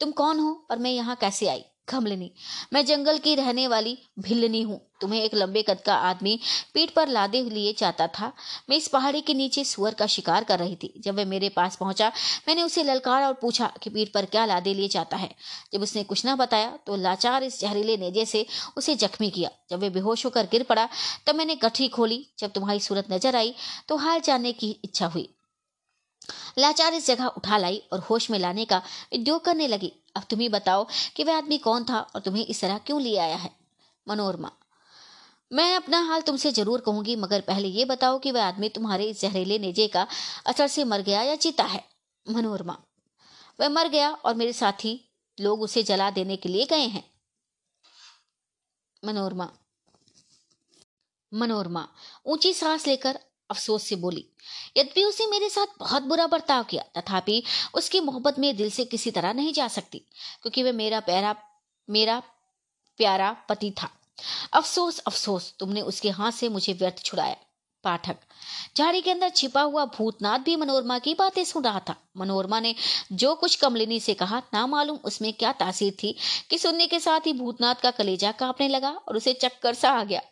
तुम 0.00 0.10
कौन 0.12 0.38
हो 0.38 0.66
और 0.70 0.78
मैं 0.78 0.90
यहाँ 0.90 1.16
कैसे 1.16 1.48
आई? 1.48 1.64
कमलिनी 1.88 2.30
मैं 2.72 2.84
जंगल 2.86 3.18
की 3.18 3.34
रहने 3.34 3.66
वाली 3.68 3.96
भिल्लनी 4.18 4.62
हूँ। 4.62 4.80
तुम्हें 5.00 5.22
एक 5.22 5.34
लंबे 5.34 5.62
कद 5.62 5.80
का 5.80 5.94
आदमी 5.94 6.38
पीठ 6.74 6.90
पर 6.90 7.08
लादे 7.08 7.42
लिए 7.42 7.72
चाहता 7.72 8.06
था। 8.08 8.32
मैं 8.70 8.76
इस 8.76 8.86
पहाड़ी 8.88 9.20
के 9.20 9.34
नीचे 9.34 9.64
सुअर 9.64 9.94
का 9.94 10.06
शिकार 10.06 10.44
कर 10.44 10.58
रही 10.58 10.76
थी। 10.76 10.92
जब 10.98 11.16
वह 11.16 11.24
मेरे 11.24 11.48
पास 11.48 11.76
पहुँचा, 11.76 12.10
मैंने 12.48 12.62
उसे 12.62 12.82
ललकारा 12.82 13.26
और 13.26 13.34
पूछा 13.34 13.72
कि 13.82 13.90
पीठ 13.90 14.12
पर 14.14 14.24
क्या 14.26 14.44
लादे 14.46 14.74
लिए 14.74 14.88
चाहता 14.88 15.16
है। 15.16 15.30
जब 15.72 15.82
उसने 15.82 16.04
कुछ 16.04 16.24
ना 16.24 16.36
बताया 16.36 16.78
तो 16.86 16.96
लाचार 16.98 17.42
इस 17.42 17.60
जहरीले 17.60 17.96
नेजे 17.96 18.24
से 18.26 18.46
उसे 18.76 18.94
जख्मी 18.96 19.30
किया। 19.30 19.50
जब 19.70 19.82
वह 19.82 19.90
बेहोश 19.90 20.24
होकर 20.24 20.46
गिर 20.46 20.62
पड़ा, 20.62 20.88
तब 21.26 21.34
मैंने 21.34 21.56
गठी 21.56 21.88
खोली। 21.88 22.26
जब 22.38 22.52
तुम्हारी 22.52 22.80
सूरत 22.80 23.12
नज़र 23.12 23.36
आई 23.36 23.54
तो 23.88 23.96
हाल 23.96 24.20
जानने 24.20 24.52
की 24.54 24.70
इच्छा 24.84 25.06
हुई। 25.06 25.28
लाचार 26.58 26.94
इस 26.94 27.06
जगह 27.06 27.26
उठा 27.26 27.56
लाई 27.58 27.82
और 27.92 28.00
होश 28.00 28.30
में 28.30 28.38
लाने 28.38 28.64
का 28.64 28.82
उद्योग 29.14 29.44
करने 29.44 29.66
लगी। 29.68 29.92
अब 30.16 30.22
तुम 30.30 30.48
बताओ 30.48 30.86
कि 31.16 31.24
वह 31.24 31.36
आदमी 31.36 31.58
कौन 31.58 31.84
था 31.84 32.00
और 32.00 32.20
तुम्हें 32.20 32.46
इस 32.46 32.60
तरह 32.60 32.78
क्यों 32.78 33.00
ले 33.02 33.16
आया 33.16 33.36
है? 33.36 33.50
मनोरमा, 34.06 34.50
मैं 35.50 35.74
अपना 35.76 36.00
हाल 36.00 36.20
तुमसे 36.20 36.50
ज़रूर 36.52 36.80
कहूँगी, 36.80 37.16
मगर 37.16 37.40
पहले 37.40 37.68
ये 37.68 37.84
बताओ 37.84 38.18
कि 38.18 38.30
वह 38.30 38.44
आदमी 38.44 38.68
तुम्हारे 38.68 39.04
इस 39.04 39.20
जहरीले 39.20 39.58
नेजे 39.58 39.88
का 39.88 40.06
असर 40.46 40.66
से 40.66 40.84
मर 40.84 41.02
गया 41.02 41.22
या 41.22 41.34
जीता 41.34 41.64
है? 41.64 41.84
मनोरमा, 42.26 42.76
वह 43.60 43.68
मर 43.68 43.88
गया 43.88 44.10
और 44.10 44.34
मेरे 44.34 44.52
साथी 44.52 45.00
लोग 45.40 45.62
उसे 45.62 45.82
जला 45.82 46.10
देने 46.10 46.36
के 46.36 46.48
लिए 46.48 46.64
गए 46.64 46.86
हैं। 46.86 47.04
मनोरमा 49.04 49.48
मनोरमा, 51.32 51.86
ऊँची 52.26 52.52
सांस 52.54 52.86
लेकर 52.86 53.18
अफसोस 53.52 53.86
से 53.86 53.96
बोली, 53.96 54.24
यद्यपि 54.76 55.04
उसे 55.04 55.26
मेरे 55.26 55.48
साथ 55.50 55.78
बहुत 55.78 56.02
बुरा 56.02 56.26
बर्ताव 56.26 56.64
किया, 56.64 56.82
तथापि 56.96 57.42
उसकी 57.74 58.00
मोहब्बत 58.00 58.38
में 58.38 58.56
दिल 58.56 58.70
से 58.70 58.84
किसी 58.84 59.10
तरह 59.10 59.32
नहीं 59.32 59.52
जा 59.52 59.68
सकती, 59.68 59.98
क्योंकि 60.42 60.62
वह 60.62 60.72
मेरा 60.72 61.00
प्यारा 61.00 61.34
मेरा 61.88 62.18
प्यारा 62.98 63.32
पति 63.48 63.70
था। 63.82 63.88
अफसोस 64.52 64.98
अफसोस, 64.98 65.54
तुमने 65.58 65.80
उसके 65.82 66.10
हाथ 66.10 66.32
से 66.32 66.48
मुझे 66.48 66.72
व्यर्थ 66.72 67.02
छुड़ाया। 67.04 67.36
पाठक। 67.84 68.16
झाड़ी 68.76 69.00
के 69.00 69.10
अंदर 69.10 69.28
छिपा 69.28 69.62
हुआ 69.62 69.84
भूतनाथ 69.84 70.38
भी 70.38 70.56
मनोरमा 70.56 70.98
की 70.98 71.14
बातें 71.14 71.44
सुन 71.44 71.64
रहा 71.64 71.80
था। 71.80 71.94
मनोरमा 72.16 72.60
ने 72.60 72.74
जो 73.12 73.34
कुछ 73.34 73.56
कमलिनी 73.56 74.00
से 74.00 74.14
कहा, 74.14 74.42
ना 74.54 74.66
मालूम 74.66 74.98
उसमें 75.04 75.32
क्या 75.32 75.52
तासीर 75.52 75.92
थी, 76.02 76.14
कि 76.50 76.58
सुनने 76.58 76.86
के 76.86 77.00
साथ 77.00 77.20
ही 77.26 77.32
भूतनाथ 77.32 77.74
का 77.74 77.90
कलेजा 77.90 78.32
कांपने 78.32 78.68
लगा 78.68 78.90
और 78.90 79.16
उसे 79.16 79.32
चक्कर 79.32 79.74
सा 79.74 79.90
आ 79.90 80.04
गया। 80.04 80.22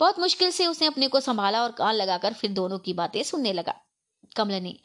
बहुत 0.00 0.20
मुश्किल 0.20 0.50
से 0.50 0.66
उसने 0.66 0.86
अपने 0.86 1.08
को 1.08 1.20
संभाला 1.20 1.62
और 1.62 1.72
कान 1.72 1.94
लगाकर 1.94 2.32
फिर 2.32 2.50
दोनों 2.50 2.78
की 2.78 2.92
बातें 2.92 3.22
सुनने 3.22 3.52
लगा। 3.52 3.74
कमलिनी, 4.36 4.80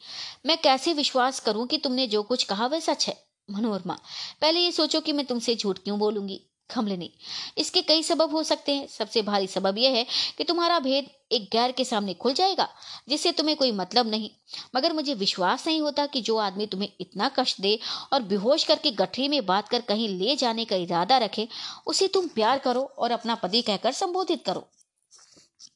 मैं 0.46 0.58
कैसे 0.58 0.92
विश्वास 0.92 1.40
करूँ 1.40 1.66
कि 1.66 1.78
तुमने 1.78 2.06
जो 2.06 2.22
कुछ 2.22 2.44
कहा 2.44 2.66
वह 2.66 2.80
सच 2.80 3.08
है? 3.08 3.16
मनोरमा, 3.50 3.98
पहले 4.40 4.60
ये 4.60 4.72
सोचो 4.72 5.00
कि 5.00 5.12
मैं 5.12 5.26
तुमसे 5.26 5.54
झूठ 5.54 5.78
क्यों 5.78 5.98
बोलूँगी? 5.98 6.40
खमलनी 6.70 7.10
इसके 7.58 7.82
कई 7.82 8.02
सबब 8.02 8.32
हो 8.32 8.42
सकते 8.42 8.74
हैं। 8.74 8.86
सबसे 8.88 9.22
भारी 9.22 9.46
सबब 9.46 9.78
यह 9.78 9.90
है 9.90 10.06
कि 10.38 10.44
तुम्हारा 10.44 10.78
भेद 10.78 11.10
एक 11.32 11.48
गैर 11.52 11.72
के 11.72 11.84
सामने 11.84 12.14
खुल 12.14 12.32
जाएगा, 12.32 12.68
जिससे 13.08 13.32
तुम्हें 13.32 13.56
कोई 13.56 13.72
मतलब 13.72 14.10
नहीं। 14.10 14.30
मगर 14.76 14.92
मुझे 14.92 15.14
विश्वास 15.14 15.66
नहीं 15.66 15.80
होता 15.80 16.06
कि 16.06 16.20
जो 16.20 16.36
आदमी 16.38 16.66
तुम्हें 16.66 16.88
इतना 17.00 17.28
कष्ट 17.28 17.60
दे 17.60 17.78
और 18.12 18.22
बेहोश 18.22 18.64
करके 18.64 18.90
गठरी 18.92 19.28
में 19.28 19.44
बात 19.46 19.68
कर 19.68 19.80
कहीं 19.80 20.08
ले 20.08 20.36
जाने 20.36 20.64
का 20.64 20.76
इरादा 20.76 21.18
रखे, 21.18 21.48
उसे 21.86 22.08
तुम 22.08 22.28
प्यार 22.28 22.58
करो 22.58 22.82
और 22.98 23.10
अपना 23.10 23.34
पति 23.34 23.62
कहकर 23.62 23.92
संबोधित 23.92 24.44
करो। 24.46 24.66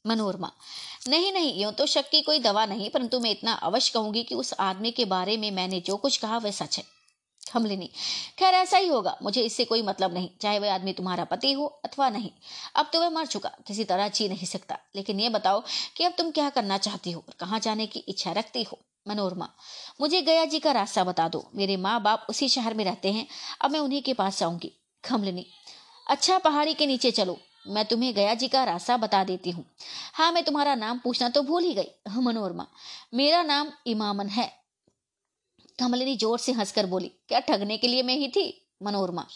मनोरमा, 0.06 0.50
नहीं 1.08 1.32
नहीं, 1.32 1.60
यूँ 1.62 1.72
तो 1.72 1.86
शक 1.86 2.08
की 2.10 2.20
कोई 2.22 2.38
दवा 2.38 2.64
नहीं, 2.66 2.88
परंतु 2.90 3.20
मैं 3.20 3.30
इतना 3.30 3.52
अवश्य 3.62 3.90
कहूँगी 3.94 4.22
कि 4.22 4.34
उस 4.34 4.52
आदमी 4.60 4.90
के 4.90 5.04
बारे 5.04 5.36
में 5.36 5.50
मैंने 5.50 5.80
जो 5.80 5.96
कुछ 5.96 6.16
कहा, 6.16 6.38
वह 6.38 6.50
सच 6.50 6.78
है। 6.78 6.84
हमलिनी 7.42 7.90
खैर, 8.38 8.54
ऐसा 8.54 8.76
ही 8.76 8.88
होगा। 8.88 9.16
मुझे 9.22 9.42
इससे 9.42 9.64
कोई 9.64 9.82
मतलब 9.82 10.14
नहीं, 10.14 10.28
चाहे 10.40 10.58
वह 10.58 10.74
आदमी 10.74 10.92
तुम्हारा 10.92 11.24
पति 11.24 11.52
हो 11.52 11.66
अथवा 11.84 12.08
नहीं। 12.10 12.30
अब 12.76 12.90
तो 12.92 13.00
वह 13.00 13.10
मर 13.10 13.26
चुका, 13.26 13.50
किसी 13.66 13.84
तरह 13.84 14.08
जी 14.08 14.28
नहीं 14.28 14.46
सकता। 14.46 14.78
लेकिन 14.96 15.20
ये 15.20 15.28
बताओ 15.28 15.62
कि 15.96 16.04
अब 16.04 16.12
तुम 16.18 16.30
क्या 16.30 16.48
करना 16.50 16.78
चाहती 16.78 17.10
हो 17.10 17.20
और 17.20 17.34
कहाँ 17.40 17.60
जाने 17.60 17.86
की 17.86 18.00
इच्छा 18.00 18.32
रखती 18.32 18.62
हो? 18.62 18.78
मनोरमा, 19.08 19.48
मुझे 20.00 20.20
गया 20.22 20.44
जी 20.44 20.58
का 20.58 20.72
रास्ता 20.72 21.04
बता 21.04 21.28
दो। 21.28 21.44
मेरे 21.54 21.76
माँ 21.76 22.00
बाप 22.02 22.26
उसी 22.30 22.48
शहर 22.48 22.74
में 22.74 22.84
रहते 22.84 23.12
हैं। 23.12 23.26
अब 23.60 23.70
मैं 23.70 23.80
उन्हीं 23.80 24.02
के 24.02 24.14
पास 24.14 24.38
जाऊँगी। 24.40 24.72
खमलिनी 25.04 25.46
अच्छा 26.10 26.38
पहाड़ी 26.38 26.74
के 26.74 26.86
नीचे 26.86 27.10
चलो। 27.10 27.38
मैं 27.66 27.84
तुम्हें 27.84 28.14
गया 28.14 28.34
जी 28.34 28.48
का 28.48 28.62
रास्ता 28.64 28.96
बता 28.96 29.24
देती 29.24 29.50
हूँ। 29.50 29.64
हाँ 30.14 30.30
मैं 30.32 30.44
तुम्हारा 30.44 30.74
नाम 30.74 30.98
पूछना 30.98 31.28
तो 31.28 31.42
भूल 31.42 31.64
ही 31.64 31.74
गई, 31.74 31.90
मनोरमा। 32.16 32.66
मेरा 33.14 33.42
नाम 33.42 33.70
इमामन 33.86 34.28
है। 34.28 34.61
कमलिनी 35.78 36.16
ज़ोर 36.16 36.38
से 36.38 36.52
हंसकर 36.52 36.86
बोली, 36.86 37.10
क्या 37.28 37.40
ठगने 37.40 37.76
के 37.78 37.88
लिए 37.88 38.02
मैं 38.02 38.16
ही 38.16 38.28
थी? 38.28 38.46
मनोरमा 38.82 39.26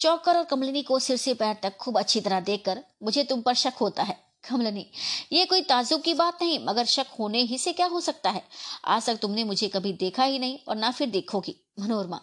चौकर 0.00 0.36
और 0.36 0.44
कमलिनी 0.46 0.82
को 0.82 0.98
सिर 0.98 1.16
से 1.16 1.34
पैर 1.34 1.56
तक 1.62 1.76
खूब 1.76 1.98
अच्छी 1.98 2.20
तरह 2.20 2.40
देखकर, 2.40 2.82
मुझे 3.02 3.24
तुम 3.24 3.40
पर 3.42 3.54
शक 3.54 3.74
होता 3.80 4.02
है, 4.02 4.16
कमलनी। 4.44 4.86
ये 5.32 5.44
कोई 5.44 5.62
ताजुब 5.62 6.02
की 6.02 6.14
बात 6.14 6.42
नहीं, 6.42 6.58
मगर 6.66 6.84
शक 6.86 7.06
होने 7.18 7.40
ही 7.40 7.58
से 7.58 7.72
क्या 7.72 7.86
हो 7.86 8.00
सकता 8.00 8.30
है? 8.30 8.42
आज 8.86 9.06
तक 9.06 9.18
तुमने 9.18 9.44
मुझे 9.44 9.68
कभी 9.68 9.92
देखा 9.94 10.24
ही 10.24 10.38
नहीं 10.38 10.58
और 10.68 10.76
ना 10.76 10.90
फिर 10.90 11.10
देखोगी। 11.10 11.54
मनोरमा, 11.80 12.20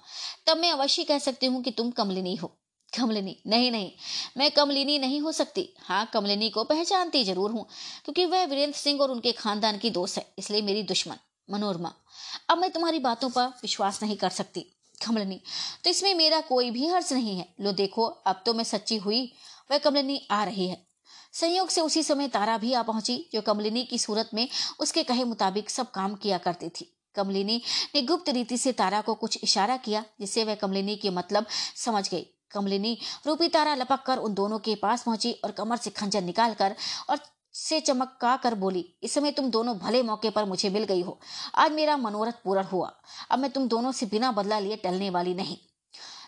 तब 0.48 0.58
मैं 0.58 0.72
अवश्य 0.72 1.04
कह 1.04 1.20
सकती 1.20 1.46
हूँ 1.46 1.62
कि 1.64 1.72
तुम 1.72 1.92
कमलिनी 1.92 2.36
हो। 2.36 2.52
कमलिनी, 2.94 3.36
नहीं 3.48 3.72
नहीं, 3.72 3.92
मैं 4.38 4.50
कमलिनी 4.52 4.98
नहीं 5.00 5.20
हो 5.22 5.32
सकती। 5.34 5.70
हाँ 5.80 6.06
कमलिनी 6.14 6.50
को 6.50 6.64
पहचानती 6.66 7.24
ज़रूर 7.24 7.52
हूँ, 7.52 7.66
क्योंकि 8.06 8.26
वह 8.26 8.46
वीरेंद्र 8.46 8.78
सिंह 8.78 9.02
और 9.02 9.12
उनके 9.12 9.32
खानदान 9.34 9.78
की 9.78 9.90
दोस्त 9.92 10.18
है, 10.18 10.26
इसलिए 10.40 10.62
मेरी 10.62 10.84
दुश्मन। 10.86 11.16
मनोरमा। 11.50 11.94
अब 12.50 12.58
मैं 12.58 12.72
तुम्हारी 12.72 13.00
बातों 13.00 13.30
पर 13.30 13.48
विश्वास 13.62 14.02
नहीं 14.04 14.18
कर 14.18 14.30
सकती, 14.30 14.66
कमलिनी। 15.06 15.42
तो 15.84 15.90
इसमें 15.90 16.14
मेरा 16.16 16.42
कोई 16.42 16.72
भी 16.72 16.88
हर्ष 16.88 17.12
नहीं 17.14 17.38
है। 17.38 17.48
लो 17.62 17.72
देखो, 17.72 18.06
अब 18.06 18.42
तो 18.46 18.54
मैं 18.54 18.64
सच्ची 18.64 18.98
हुई, 18.98 19.32
वह 19.72 19.78
कमलिनी 19.78 20.28
आ 20.32 20.44
रही 20.44 20.68
है। 20.68 20.86
संयोग 21.34 21.70
से 21.70 21.82
उसी 21.82 22.04
समय 22.04 22.28
तारा 22.28 22.58
भी 22.58 22.74
आ 22.74 22.82
पहुँची, 22.84 23.30
जो 23.34 23.42
कमलिनी 23.42 23.84
की 23.84 24.00
सूरत 24.00 24.30
में 24.34 24.48
उसके 24.80 25.04
कहे 25.04 25.24
मुताबिक 25.24 25.70
सब 25.70 25.92
काम 25.92 26.16
किया 26.16 26.38
करती 26.38 26.70
थी। 26.70 26.94
कमलिनी 27.16 27.62
ने 27.96 28.02
गुप्त 28.02 28.30
रीति 28.30 28.58
से 28.58 28.72
तारा 28.72 29.02
को 29.02 29.14
कुछ 29.14 29.40
इशारा 29.44 29.78
किया, 29.78 30.04
जिससे 30.20 30.44
वह 30.44 30.56
कमलिनी 30.56 30.96
के 30.96 31.10
मतलब 31.10 31.46
समझ 31.76 32.10
गई। 32.10 32.26
कमलिनी 32.52 32.98
रूपी 33.28 33.48
तारा 33.48 33.74
लपक 33.76 34.04
कर 34.06 34.18
उन 34.18 34.34
दोनों 34.34 34.60
के 34.60 34.76
पास 34.76 35.04
पहुँची 35.04 35.32
और 35.44 35.52
कमर 35.52 35.78
से 35.78 35.90
खंजर 35.90 36.22
निकालकर 36.22 36.76
और 37.10 37.20
से 37.58 37.80
चमका 37.80 38.36
कर 38.38 38.56
बोली, 38.56 38.98
इस 39.04 39.14
समय 39.14 39.32
तुम 39.32 39.50
दोनों 39.52 39.78
भले 39.78 40.04
मौके 40.04 40.30
पर 40.30 40.46
मुझे 40.46 40.70
मिल 40.70 40.84
गई 40.84 41.02
हो। 41.02 41.20
आज 41.56 41.72
मेरा 41.72 41.98
मनोरथ 41.98 42.44
पूरा 42.44 42.62
हुआ। 42.62 42.92
अब 43.32 43.40
मैं 43.40 43.52
तुम 43.52 43.68
दोनों 43.68 43.92
से 43.92 44.06
बिना 44.06 44.32
बदला 44.32 44.60
लिए 44.60 44.76
टलने 44.76 45.10
वाली 45.10 45.34
नहीं 45.34 45.58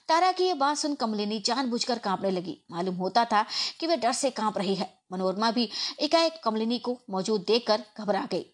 तारा 0.08 0.32
की 0.32 0.44
यह 0.44 0.54
बात 0.54 0.78
सुन 0.78 0.96
कमलिनी 0.96 1.40
जानबूझकर 1.40 1.98
कांपने 1.98 2.32
लगी। 2.32 2.66
मालूम 2.72 2.96
होता 2.96 3.26
था 3.26 3.46
कि 3.80 3.88
वह 3.88 3.96
डर 3.96 4.12
से 4.12 4.30
काँप 4.30 4.58
रही 4.58 4.76
है। 4.76 5.00
मनोरमा 5.12 5.52
भी 5.52 5.70
एकाएक 6.00 6.42
कमलिनी 6.44 6.80
को 6.80 6.98
मौजूद 7.10 7.44
देखकर 7.48 7.84
घबरा 7.98 8.28
गई। 8.32 8.46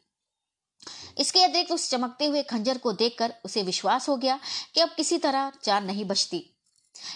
इसके 1.18 1.44
अतिरिक्त 1.44 1.72
उस 1.72 1.90
चमकते 1.90 2.26
हुए 2.26 2.44
खंजर 2.44 2.78
को 2.78 2.92
देखकर 2.94 3.34
उसे 3.46 3.64
विश्वास 3.64 4.10
हो 4.10 4.18
गया 4.18 4.40
कि 4.74 4.82
अब 4.82 4.90
किसी 4.90 5.18
तरह 5.18 5.52
जान 5.64 5.86
नहीं 5.86 6.06
बचती। 6.06 6.55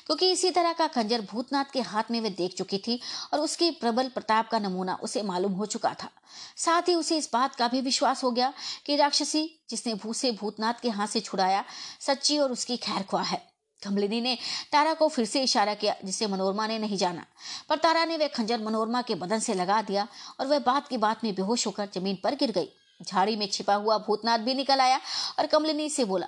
क्योंकि 0.06 0.32
इसी 0.32 0.52
तरह 0.52 0.74
का 0.74 0.88
खंजर 0.88 1.22
भूतनाथ 1.22 1.72
के 1.74 1.82
हाथ 1.82 2.12
में 2.12 2.20
वे 2.22 2.30
देख 2.30 2.56
चुकी 2.56 2.78
थी 2.78 3.00
और 3.34 3.40
उसके 3.40 3.70
प्रबल 3.72 4.10
प्रताप 4.10 4.50
का 4.50 4.60
नमूना 4.60 4.96
उसे 5.04 5.22
मालूम 5.22 5.52
हो 5.52 5.66
चुका 5.66 5.94
था। 5.94 6.10
साथ 6.58 6.90
ही 6.90 6.96
उसे 6.96 7.18
इस 7.18 7.30
बात 7.34 7.56
का 7.56 7.68
भी 7.68 7.82
विश्वास 7.82 8.24
हो 8.24 8.32
गया 8.32 8.54
कि 8.86 8.96
राक्षसी 8.96 9.44
जिसने 9.70 9.94
भूसे 9.94 10.32
भूतनाथ 10.32 10.82
के 10.82 10.90
हाथ 10.90 11.08
से 11.08 11.20
छुड़ाया, 11.20 11.64
सच्ची 12.00 12.38
और 12.38 12.52
उसकी 12.52 12.78
खैर 12.78 13.04
ख्वाह 13.04 13.24
है। 13.24 13.42
कमलिनी 13.82 14.20
ने 14.22 14.38
तारा 14.72 14.94
को 14.94 15.08
फिर 15.08 15.26
से 15.26 15.44
इशारा 15.44 15.74
किया, 15.74 15.96
जिसे 16.06 16.28
मनोरमा 16.28 16.66
ने 16.68 16.80
नहीं 16.80 16.98
जाना। 16.98 17.26
पर 17.70 17.78
तारा 17.78 18.04
ने 18.06 18.18
वह 18.18 18.28
खंजर 18.28 18.60
मनोरमा 18.60 19.02
के 19.02 19.16
बदन 19.16 19.40
से 19.40 19.54
लगा 19.54 19.82
दिया 19.82 20.08
और 20.40 20.48
वह 20.48 20.60
बात 20.60 20.88
की 20.88 20.98
बात 20.98 21.24
में 21.24 21.34
बेहोश 21.36 21.66
होकर 21.68 21.90
ज़मीन 21.94 22.18
पर 22.24 22.36
गिर 22.36 22.52
गई। 22.52 22.70
झाड़ी 23.02 23.36
में 23.36 23.48
छिपा 23.48 23.76
हुआ 23.76 23.98
भूतनाथ 23.98 24.40
भी 24.40 24.54
निकल 24.54 24.80
आया 24.80 25.00
और 25.40 25.46
कमलिनी 25.46 25.90
से 25.90 26.06
बोला, 26.06 26.28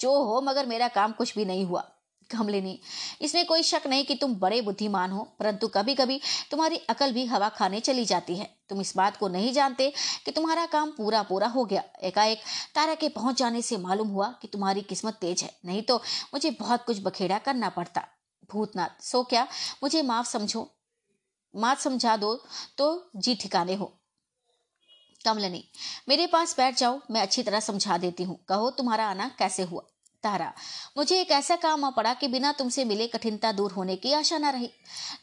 जो 0.00 0.22
हो 0.22 0.40
मगर 0.40 0.66
मेरा 0.66 0.88
काम 0.88 1.12
कुछ 1.12 1.34
भी 1.34 1.44
नहीं 1.44 1.64
हुआ। 1.64 1.90
कमलिनी 2.30 2.78
इसमें 3.22 3.44
कोई 3.46 3.62
शक 3.62 3.86
नहीं 3.86 4.04
कि 4.04 4.14
तुम 4.14 4.34
बड़े 4.36 4.60
बुद्धिमान 4.62 5.10
हो, 5.10 5.22
परंतु 5.38 5.68
कभी 5.68 5.94
कभी 5.94 6.20
तुम्हारी 6.50 6.76
अकल 6.90 7.12
भी 7.12 7.24
हवा 7.26 7.48
खाने 7.48 7.80
चली 7.80 8.04
जाती 8.04 8.36
है। 8.36 8.48
तुम 8.68 8.80
इस 8.80 8.96
बात 8.96 9.16
को 9.16 9.28
नहीं 9.28 9.52
जानते 9.52 9.92
कि 10.24 10.30
तुम्हारा 10.30 10.66
काम 10.66 10.90
पूरा 10.90 11.22
पूरा 11.22 11.46
हो 11.48 11.64
गया। 11.64 11.82
एकाएक 12.02 12.42
तारा 12.74 12.94
के 12.94 13.08
पहुँच 13.10 13.38
जाने 13.38 13.62
से 13.62 13.76
मालूम 13.78 14.08
हुआ 14.08 14.28
कि 14.42 14.48
तुम्हारी 14.48 14.82
किस्मत 14.82 15.14
तेज 15.14 15.42
है, 15.42 15.50
नहीं 15.64 15.82
तो 15.82 15.96
मुझे 16.34 16.50
बहुत 16.50 16.84
कुछ 16.84 17.02
बखेड़ा 17.02 17.38
करना 17.38 17.68
पड़ता। 17.70 18.06
भूतनाथ, 18.50 19.02
सो 19.02 19.22
क्या? 19.22 19.46
मुझे 19.82 20.02
माफ़ 20.02 20.26
समझो। 20.28 20.68
मात 21.54 21.78
समझा 21.78 22.16
दो 22.16 22.34
तो 22.78 23.10
जी 23.16 23.34
ठिकाने 23.34 23.74
हो। 23.74 23.92
कमलनी, 25.24 25.64
मेरे 26.08 26.26
पास 26.26 26.56
बैठ 26.56 26.76
जाओ, 26.76 27.00
मैं 27.10 27.20
अच्छी 27.22 27.42
तरह 27.42 27.60
समझा 27.60 27.96
देती 27.98 28.22
हूँ। 28.22 28.38
कहो, 28.48 28.70
तुम्हारा 28.70 29.06
आना 29.06 29.28
कैसे 29.38 29.62
हुआ? 29.62 29.82
तारा। 30.24 30.52
मुझे 30.96 31.20
एक 31.20 31.30
ऐसा 31.32 31.56
काम 31.56 31.84
आ 31.84 31.90
पड़ा 31.90 32.14
कि 32.14 32.28
बिना 32.28 32.52
तुमसे 32.52 32.84
मिले 32.84 33.06
कठिनता 33.06 33.52
दूर 33.52 33.72
होने 33.72 33.96
की 33.96 34.12
आशा 34.12 34.38
न 34.38 34.52
रही। 34.52 34.70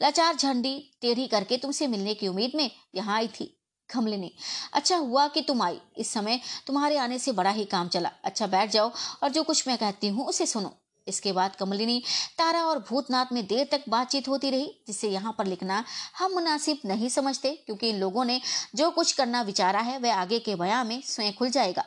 लाचार 0.02 0.36
झंडी 0.36 0.78
टेढ़ी 1.02 1.26
करके 1.26 1.56
तुमसे 1.56 1.86
मिलने 1.86 2.14
की 2.14 2.28
उम्मीद 2.28 2.52
में 2.54 2.70
यहाँ 2.94 3.16
आई 3.16 3.28
थी, 3.30 3.54
खमलिनी। 3.90 4.32
अच्छा 4.72 4.96
हुआ 4.96 5.26
कि 5.28 5.42
तुम 5.42 5.62
आई। 5.62 5.80
इस 5.98 6.12
समय 6.12 6.40
तुम्हारे 6.66 6.96
आने 6.98 7.18
से 7.18 7.32
बड़ा 7.32 7.50
ही 7.50 7.64
काम 7.64 7.88
चला। 7.88 8.10
अच्छा 8.24 8.46
बैठ 8.46 8.70
जाओ 8.70 8.92
और 9.22 9.30
जो 9.30 9.42
कुछ 9.42 9.66
मैं 9.68 9.76
कहती 9.78 10.08
हूँ 10.08 10.26
उसे 10.26 10.46
सुनो। 10.46 10.74
इसके 11.08 11.32
बाद 11.32 11.56
कमलिनी, 11.56 12.02
तारा 12.38 12.64
और 12.64 12.78
भूतनाथ 12.78 13.32
में 13.32 13.46
देर 13.46 13.68
तक 13.72 13.84
बातचीत 13.88 14.28
होती 14.28 14.50
रही, 14.50 14.70
जिसे 14.86 15.08
यहाँ 15.08 15.34
पर 15.38 15.46
लिखना 15.46 15.84
हम 16.18 16.32
मुनासिब 16.32 16.78
नहीं 16.84 17.08
समझते, 17.08 17.54
क्योंकि 17.66 17.88
इन 17.90 18.00
लोगों 18.00 18.24
ने 18.24 18.40
जो 18.74 18.90
कुछ 18.90 19.12
करना 19.12 19.42
विचारा 19.42 19.80
है, 19.80 19.98
वह 19.98 20.14
आगे 20.14 20.38
के 20.38 20.54
बयां 20.54 20.84
में 20.84 21.02
स्वयं 21.04 21.32
खुल 21.32 21.50
जाएगा। 21.50 21.84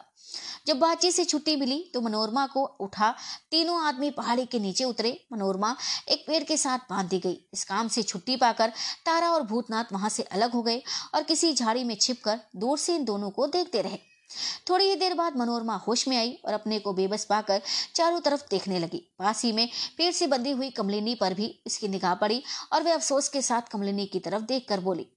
जब 0.68 0.80
बातचीत 0.80 1.14
से 1.14 1.24
छुट्टी 1.26 1.56
मिली 1.56 1.78
तो 1.94 2.02
मनोरमा 2.02 2.46
को 2.48 2.64
उठा, 2.80 3.14
तीनों 3.52 3.80
आदमी 3.82 4.10
पहाड़ी 4.12 4.46
के 4.46 4.60
नीचे 4.60 4.84
उतरे। 4.84 5.12
मनोरमा 5.34 5.76
एक 6.10 6.24
पेड़ 6.28 6.44
के 6.44 6.58
साथ 6.58 6.80
बाँध 6.90 7.10
दी 7.10 7.20
गई। 7.20 7.38
इस 7.54 7.64
काम 7.64 7.88
से 7.88 8.04
छुट्टी 8.04 8.36
पाकर 8.36 8.72
तारा 9.06 9.30
और 9.30 9.44
भूतनाथ 9.44 9.94
वहाँ 9.94 10.10
से 10.10 10.24
अलग 10.24 10.52
हो 10.52 10.62
गए 10.62 10.82
और 11.16 11.24
किसी 11.24 11.54
झाड़ी 11.54 11.84
में 11.84 11.96
छिपकर 11.96 12.40
दूर 12.56 12.78
से 12.78 12.96
इन 12.96 13.06
दोनों 13.06 13.30
को 13.30 13.48
देखते 13.48 13.82
रहे। 13.82 14.00
थोड़ी 14.70 14.86
ही 14.86 14.96
देर 14.96 15.14
बाद 15.14 15.38
मनोरमा 15.38 15.76
होश 15.78 16.08
में 16.08 16.18
आई 16.18 16.32
और 16.46 16.54
अपने 16.54 16.80
को 16.80 16.94
बेबस 16.94 17.26
पाकर 17.26 17.62
चारों 17.96 18.22
तरफ़ 18.22 18.44
देखने 18.50 18.80
लगी। 18.80 19.04
पास 19.20 19.44
ही 19.44 19.52
में 19.52 19.70
पेड़ 19.98 20.12
से 20.14 20.28
बंधी 20.28 20.52
हुई 20.52 20.70
कमलिनी 20.70 21.16
पर 21.16 21.34
भी 21.34 21.48
इसकी 21.68 21.88
निगाह 21.88 22.16
पड़ी 22.16 22.44
और 22.74 22.84
वे 22.84 22.92
अफसोस 22.92 23.30
के 23.30 23.42
साथ 23.42 23.62
कमलिनी 23.62 24.06
की 24.06 24.20
तरफ़ 24.20 24.44
देख 24.44 24.74
बोली, 24.74 25.08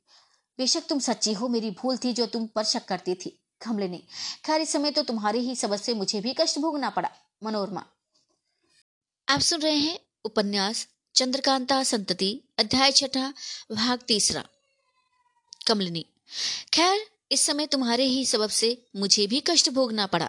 बेशक 0.58 0.86
तुम 0.88 0.98
सच्ची 0.98 1.32
हो, 1.32 1.48
मेरी 1.48 1.70
भूल 1.70 1.96
थी 1.96 2.12
जो 2.12 2.26
तुम 2.26 2.46
पर 2.46 2.64
शक 2.64 2.84
करती 2.84 3.14
थी। 3.14 3.38
कमलिनी, 3.60 4.02
खैर 4.44 4.60
इस 4.60 4.72
समय 4.72 4.90
तो 4.90 5.02
तुम्हारी 5.02 5.38
ही 5.38 5.54
सबक 5.56 5.80
से 5.80 5.94
मुझे 5.94 6.20
भी 6.20 6.34
कष्ट 6.34 6.58
भोगना 6.58 6.90
पड़ा। 6.90 7.10
मनोरमा। 7.44 7.84
आप 9.28 9.40
सुन 9.40 9.60
रहे 9.60 9.76
हैं 9.76 9.98
उपन्यास 10.24 10.86
चंद्रकांता 11.14 11.82
संतति, 11.82 12.40
अध्याय 12.58 12.92
छठा, 12.92 13.32
भाग 13.72 13.98
तीसरा। 13.98 14.44
कमलिनी, 15.66 16.04
खैर 16.74 17.06
इस 17.30 17.40
समय 17.40 17.66
तुम्हारे 17.66 18.04
ही 18.04 18.26
सबब 18.26 18.50
से 18.50 18.82
मुझे 18.96 19.26
भी 19.26 19.40
कष्ट 19.40 19.70
भोगना 19.70 20.06
पड़ा। 20.06 20.28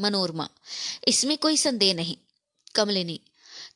मनोरमा, 0.00 0.48
इसमें 1.08 1.38
कोई 1.38 1.56
संदेह 1.56 1.94
नहीं। 1.94 2.16
कमलिनी, 2.74 3.20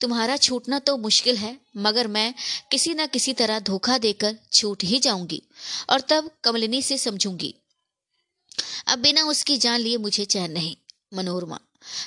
तुम्हारा 0.01 0.37
छूटना 0.37 0.79
तो 0.79 0.97
मुश्किल 0.97 1.37
है, 1.37 1.59
मगर 1.77 2.07
मैं 2.07 2.35
किसी 2.71 2.95
न 2.95 3.07
किसी 3.07 3.33
तरह 3.33 3.61
धोखा 3.61 3.99
देकर 3.99 4.37
छूट 4.53 4.85
ही 4.85 4.99
जाऊँगी, 4.99 5.43
और 5.91 6.01
तब 6.01 6.31
कमलिनी 6.45 6.83
से 6.83 6.99
समझूँगी। 6.99 7.55
अब 8.87 8.99
बिना 8.99 9.25
उसकी 9.25 9.57
जान 9.57 9.81
लिए 9.81 9.97
मुझे 9.97 10.25
चैन 10.25 10.51
नहीं। 10.51 10.77
मनोरमा, 11.15 11.61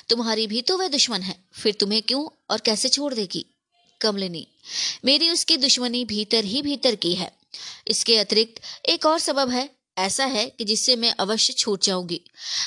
तुम्हारी 0.08 0.46
भी 0.46 0.62
तो 0.62 0.78
वह 0.78 0.88
दुश्मन 0.88 1.22
है, 1.22 1.44
फिर 1.52 1.74
तुम्हें 1.74 2.02
क्यों 2.02 2.28
और 2.50 2.60
कैसे 2.60 2.88
छोड़ 2.88 3.14
देगी? 3.14 3.46
कमलिनी, 4.00 4.46
मेरी 5.04 5.30
उसकी 5.30 5.56
दुश्मनी 5.56 6.04
भीतर 6.04 6.44
ही 6.44 6.62
भीतर 6.62 6.94
की 6.94 7.14
है। 7.14 7.32
इसके 7.88 8.18
अतिरिक्त 8.18 8.60
एक 8.86 9.06
और 9.06 9.18
सबब 9.18 9.50
है 9.50 9.83
ऐसा 9.98 10.24
है 10.24 10.50
कि 10.50 10.64
जिससे 10.64 10.96
मैं 10.96 11.14
अवश्य 11.20 11.52
छूट 11.52 11.82
जाऊँगी 11.82 12.20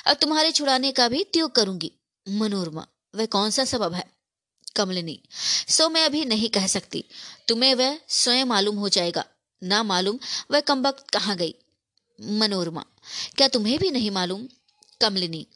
और 0.08 0.14
तुम्हारे 0.14 0.52
छुड़ाने 0.52 0.92
का 0.92 1.08
भी 1.08 1.24
त्याग 1.24 1.50
करूँगी। 1.50 1.92
मनोरमा, 2.30 2.88
वह 3.16 3.26
कौन 3.26 3.50
सा 3.50 3.66
सबब 3.66 3.94
है? 3.94 4.12
कमलिनी, 4.76 5.20
सो 5.70 5.90
मैं 5.90 6.06
अभी 6.06 6.26
नहीं 6.26 6.50
कह 6.50 6.68
सकती। 6.68 7.04
तुम्हें 7.48 7.76
वह 7.76 8.00
स्वयं 8.10 8.46
मालूम 8.46 8.76
हो 8.76 8.90
जाएगा। 8.90 9.26
ना 9.64 9.84
मालूम 9.84 10.20
वह 10.52 10.60
कमबख्त 10.60 11.10
कहाँ 11.10 11.38
गई। 11.38 11.56
मनोरमा, 12.22 12.86
क्या 13.38 13.48
तुम्हें 13.48 13.80
भी 13.80 13.92
नहीं 13.92 14.12
मालूम? 14.12 14.48
कमलिनी, 15.02 15.48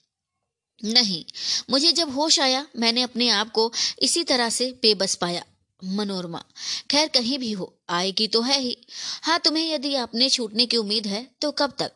नहीं। 0.84 1.26
मुझे 1.70 1.92
जब 1.92 2.14
होश 2.16 2.40
आया, 2.40 2.68
मैंने 2.78 3.02
अपने 3.02 3.30
आप 3.30 3.52
को 3.52 3.72
इसी 4.02 4.24
तरह 4.24 4.50
से 4.50 4.72
बेबस 4.82 5.16
पाया। 5.16 5.44
मनोरमा। 5.84 6.44
खैर, 6.92 7.08
कहीं 7.08 7.38
भी 7.40 7.52
हो, 7.52 7.74
आएगी 7.90 8.28
तो 8.28 8.42
है 8.42 8.60
ही। 8.60 8.78
हाँ 9.24 9.40
तुम्हें 9.40 9.64
यदि 9.66 9.94
अपने 9.98 10.30
छूटने 10.30 10.66
की 10.66 10.78
उम्मीद 10.78 11.08
है 11.08 11.28
तो 11.42 11.52
कब 11.52 11.74
तक? 11.80 11.92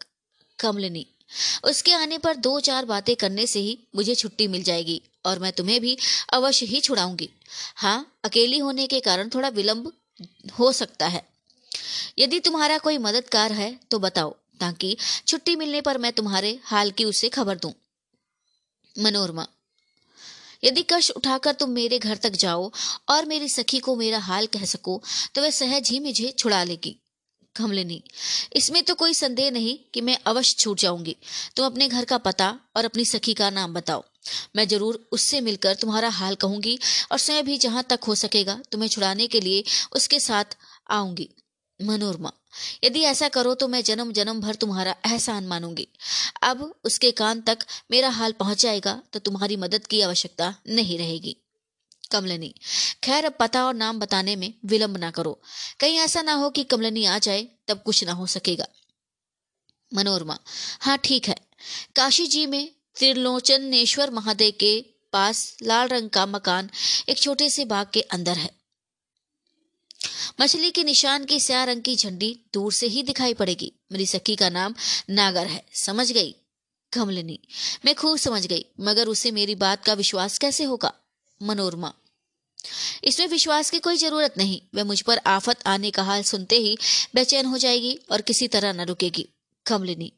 कमलिनी, 0.59 1.05
उसके 1.65 1.93
आने 1.93 2.17
पर 2.17 2.35
दो 2.37 2.59
चार 2.59 2.85
बातें 2.85 3.15
करने 3.15 3.45
से 3.47 3.59
ही 3.59 3.77
मुझे 3.95 4.15
छुट्टी 4.15 4.47
मिल 4.47 4.63
जाएगी, 4.63 5.01
और 5.25 5.39
मैं 5.39 5.51
तुम्हें 5.51 5.79
भी 5.81 5.97
अवश्य 6.33 6.65
ही 6.65 6.81
छुड़ाऊँगी। 6.81 7.29
हाँ 7.75 8.19
अकेली 8.25 8.59
होने 8.59 8.87
के 8.87 8.99
कारण 8.99 9.29
थोड़ा 9.29 9.49
विलंब 9.49 9.91
हो 10.59 10.71
सकता 10.71 11.07
है। 11.07 11.25
यदि 12.19 12.39
तुम्हारा 12.39 12.77
कोई 12.77 12.97
मददगार 12.97 13.51
है 13.51 13.73
तो 13.91 13.99
बताओ, 13.99 14.35
ताकि 14.59 14.95
छुट्टी 15.27 15.55
मिलने 15.55 15.81
पर 15.81 15.97
मैं 15.97 16.11
तुम्हारे 16.13 16.59
हाल 16.63 16.91
की 16.91 17.05
उसे 17.05 17.29
खबर 17.29 17.57
दूँ। 17.57 17.73
मनोरमा 18.95 19.47
यदि 20.65 20.85
कष्ट 20.89 21.11
उठाकर 21.13 21.53
तुम 21.53 21.69
मेरे 21.71 21.99
घर 21.99 22.17
तक 22.17 22.35
जाओ 22.37 22.71
और 23.09 23.25
मेरी 23.25 23.49
सखी 23.49 23.79
को 23.79 23.95
मेरा 23.95 24.19
हाल 24.21 24.47
कह 24.47 24.65
सको 24.67 25.01
तो 25.35 25.41
वह 25.41 25.49
सहज 25.51 25.89
ही 25.89 25.99
मुझे 26.01 26.33
छुड़ा 26.37 26.63
लेगी। 26.63 26.95
कमलिनी 27.55 28.01
इसमें 28.55 28.81
तो 28.83 28.93
कोई 28.95 29.13
संदेह 29.13 29.51
नहीं 29.51 29.77
कि 29.93 30.01
मैं 30.01 30.17
अवश्य 30.27 30.55
छूट 30.59 30.79
जाऊँगी। 30.79 31.15
तुम 31.55 31.65
अपने 31.65 31.87
घर 31.87 32.05
का 32.05 32.17
पता 32.19 32.47
और 32.77 32.85
अपनी 32.85 33.05
सखी 33.05 33.33
का 33.33 33.49
नाम 33.49 33.73
बताओ। 33.73 34.03
मैं 34.55 34.67
ज़रूर 34.67 35.07
उससे 35.11 35.41
मिलकर 35.41 35.75
तुम्हारा 35.75 36.09
हाल 36.11 36.35
कहूँगी 36.35 36.77
और 37.11 37.17
स्वयं 37.17 37.43
भी 37.45 37.57
जहाँ 37.57 37.83
तक 37.89 38.03
हो 38.07 38.15
सकेगा, 38.15 38.59
तुम्हें 38.71 38.89
छुड़ाने 38.89 39.27
के 39.27 39.41
लिए 39.41 39.63
उसके 39.95 40.19
साथ 40.19 40.57
आऊँगी। 40.91 41.29
मनोरमा 41.79 42.31
यदि 42.83 43.01
ऐसा 43.03 43.27
करो 43.29 43.53
तो 43.55 43.67
मैं 43.67 43.83
जन्म 43.83 44.11
जन्म 44.13 44.41
भर 44.41 44.55
तुम्हारा 44.55 44.95
एहसान 45.05 45.47
मानूँगी। 45.47 45.87
अब 46.43 46.73
उसके 46.83 47.11
कान 47.13 47.41
तक 47.41 47.65
मेरा 47.91 48.09
हाल 48.09 48.31
पहुँच 48.31 48.61
जाएगा 48.61 49.01
तो 49.13 49.19
तुम्हारी 49.19 49.57
मदद 49.57 49.87
की 49.87 50.01
आवश्यकता 50.01 50.53
नहीं 50.69 50.97
रहेगी। 50.97 51.35
कमलनी, 52.11 52.53
खैर 53.03 53.25
अब 53.25 53.33
पता 53.39 53.65
और 53.65 53.73
नाम 53.73 53.99
बताने 53.99 54.35
में 54.35 54.53
विलंब 54.65 54.97
ना 54.97 55.11
करो। 55.11 55.39
कहीं 55.79 55.97
ऐसा 55.97 56.21
ना 56.21 56.33
हो 56.33 56.49
कि 56.49 56.63
कमलनी 56.63 57.05
आ 57.05 57.17
जाए, 57.19 57.47
तब 57.67 57.81
कुछ 57.85 58.03
ना 58.03 58.11
हो 58.11 58.27
सकेगा। 58.27 58.67
मनोरमा 59.91 60.37
हाँ 60.81 60.97
ठीक 60.97 61.27
है। 61.27 61.35
काशी 61.95 62.27
जी 62.27 62.45
में 62.45 62.69
त्रिलोचनेश्वर 62.95 64.11
महादेव 64.11 64.53
के 64.59 64.79
पास 65.13 65.57
लाल 65.63 65.87
रंग 65.87 66.09
का 66.09 66.25
मकान 66.25 66.69
एक 67.09 67.17
छोटे 67.17 67.49
से 67.49 67.65
बाग 67.65 67.87
के 67.93 68.01
अंदर 68.01 68.37
है। 68.37 68.49
मछली 70.41 70.71
के 70.71 70.83
निशान 70.83 71.25
की 71.25 71.39
स्या 71.39 71.63
रंग 71.63 71.81
की 71.81 71.95
झंडी 71.95 72.39
दूर 72.53 72.73
से 72.73 72.87
ही 72.87 73.03
दिखाई 73.03 73.33
पड़ेगी। 73.33 73.71
मेरी 73.91 74.05
सखी 74.05 74.35
का 74.35 74.49
नाम 74.49 74.75
नागर 75.09 75.47
है। 75.47 75.65
समझ 75.73 76.11
गई? 76.11 76.35
कमलिनी। 76.93 77.39
मैं 77.85 77.95
खूब 77.95 78.17
समझ 78.17 78.45
गई, 78.45 78.65
मगर 78.79 79.07
उसे 79.07 79.31
मेरी 79.31 79.55
बात 79.55 79.85
का 79.85 79.93
विश्वास 79.93 80.37
कैसे 80.37 80.63
होगा? 80.63 80.93
मनोरमा। 81.43 81.93
इसमें 83.03 83.27
विश्वास 83.27 83.69
की 83.69 83.79
कोई 83.79 83.97
ज़रूरत 83.97 84.33
नहीं। 84.37 84.61
वह 84.75 84.83
मुझ 84.83 85.01
पर 85.01 85.17
आफत 85.17 85.67
आने 85.67 85.91
का 85.91 86.03
हाल 86.03 86.23
सुनते 86.23 86.55
ही 86.55 86.77
बेचैन 87.15 87.45
हो 87.45 87.57
जाएगी 87.57 87.99
और 88.11 88.21
किसी 88.21 88.47
तरह 88.47 88.73
न 88.73 88.81
रुकेगी। 88.81 89.27
कमलिनी। 89.65 90.11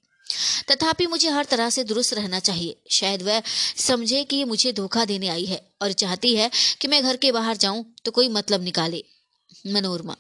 तथापि 0.71 1.05
मुझे 1.07 1.29
हर 1.29 1.45
तरह 1.45 1.69
से 1.69 1.83
दुरुस्त 1.83 2.13
रहना 2.13 2.39
चाहिए। 2.39 2.75
शायद 2.91 3.21
वह 3.21 3.41
समझे 3.77 4.23
कि 4.23 4.43
मुझे 4.43 4.73
धोखा 4.73 5.05
देने 5.05 5.27
आई 5.27 5.45
है 5.45 5.71
और 5.81 5.91
चाहती 5.91 6.35
है 6.35 6.51
कि 6.81 6.87
मैं 6.87 7.03
घर 7.03 7.17
के 7.17 7.31
बाहर 7.31 7.57
जाऊँ 7.57 7.95
तो 8.05 8.11
कोई 8.11 8.27
मतलब 8.29 8.63
निकाले। 8.63 9.03
मनोरमा। 9.67 10.15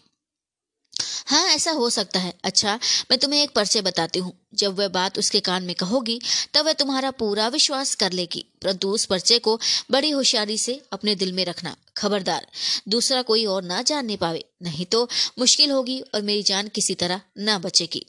हाँ 1.25 1.47
ऐसा 1.47 1.71
हो 1.71 1.89
सकता 1.89 2.19
है। 2.19 2.33
अच्छा 2.43 2.79
मैं 3.11 3.19
तुम्हें 3.19 3.43
एक 3.43 3.49
परिचय 3.49 3.81
बताती 3.81 4.19
हूँ। 4.19 4.47
जब 4.53 4.79
वह 4.79 4.87
बात 4.87 5.19
उसके 5.19 5.39
कान 5.39 5.63
में 5.63 5.75
कहोगी, 5.75 6.21
तब 6.53 6.65
वह 6.65 6.73
तुम्हारा 6.73 7.11
पूरा 7.11 7.47
विश्वास 7.47 7.95
कर 7.95 8.11
लेगी। 8.11 8.45
परंतु 8.61 8.89
उस 8.89 9.05
परिचय 9.05 9.39
को 9.39 9.59
बड़ी 9.91 10.09
होशियारी 10.09 10.57
से 10.57 10.81
अपने 10.93 11.15
दिल 11.15 11.33
में 11.33 11.45
रखना 11.45 11.75
खबरदार। 11.97 12.47
दूसरा 12.89 13.21
कोई 13.21 13.45
और 13.45 13.63
ना 13.63 13.81
जानने 13.81 14.17
पावे। 14.17 14.45
नहीं 14.63 14.85
तो 14.85 15.09
मुश्किल 15.39 15.71
होगी 15.71 15.99
और 15.99 16.21
मेरी 16.21 16.43
जान 16.43 16.67
किसी 16.67 16.93
तरह 16.93 17.21
ना 17.37 17.59
बचेगी। 17.59 18.05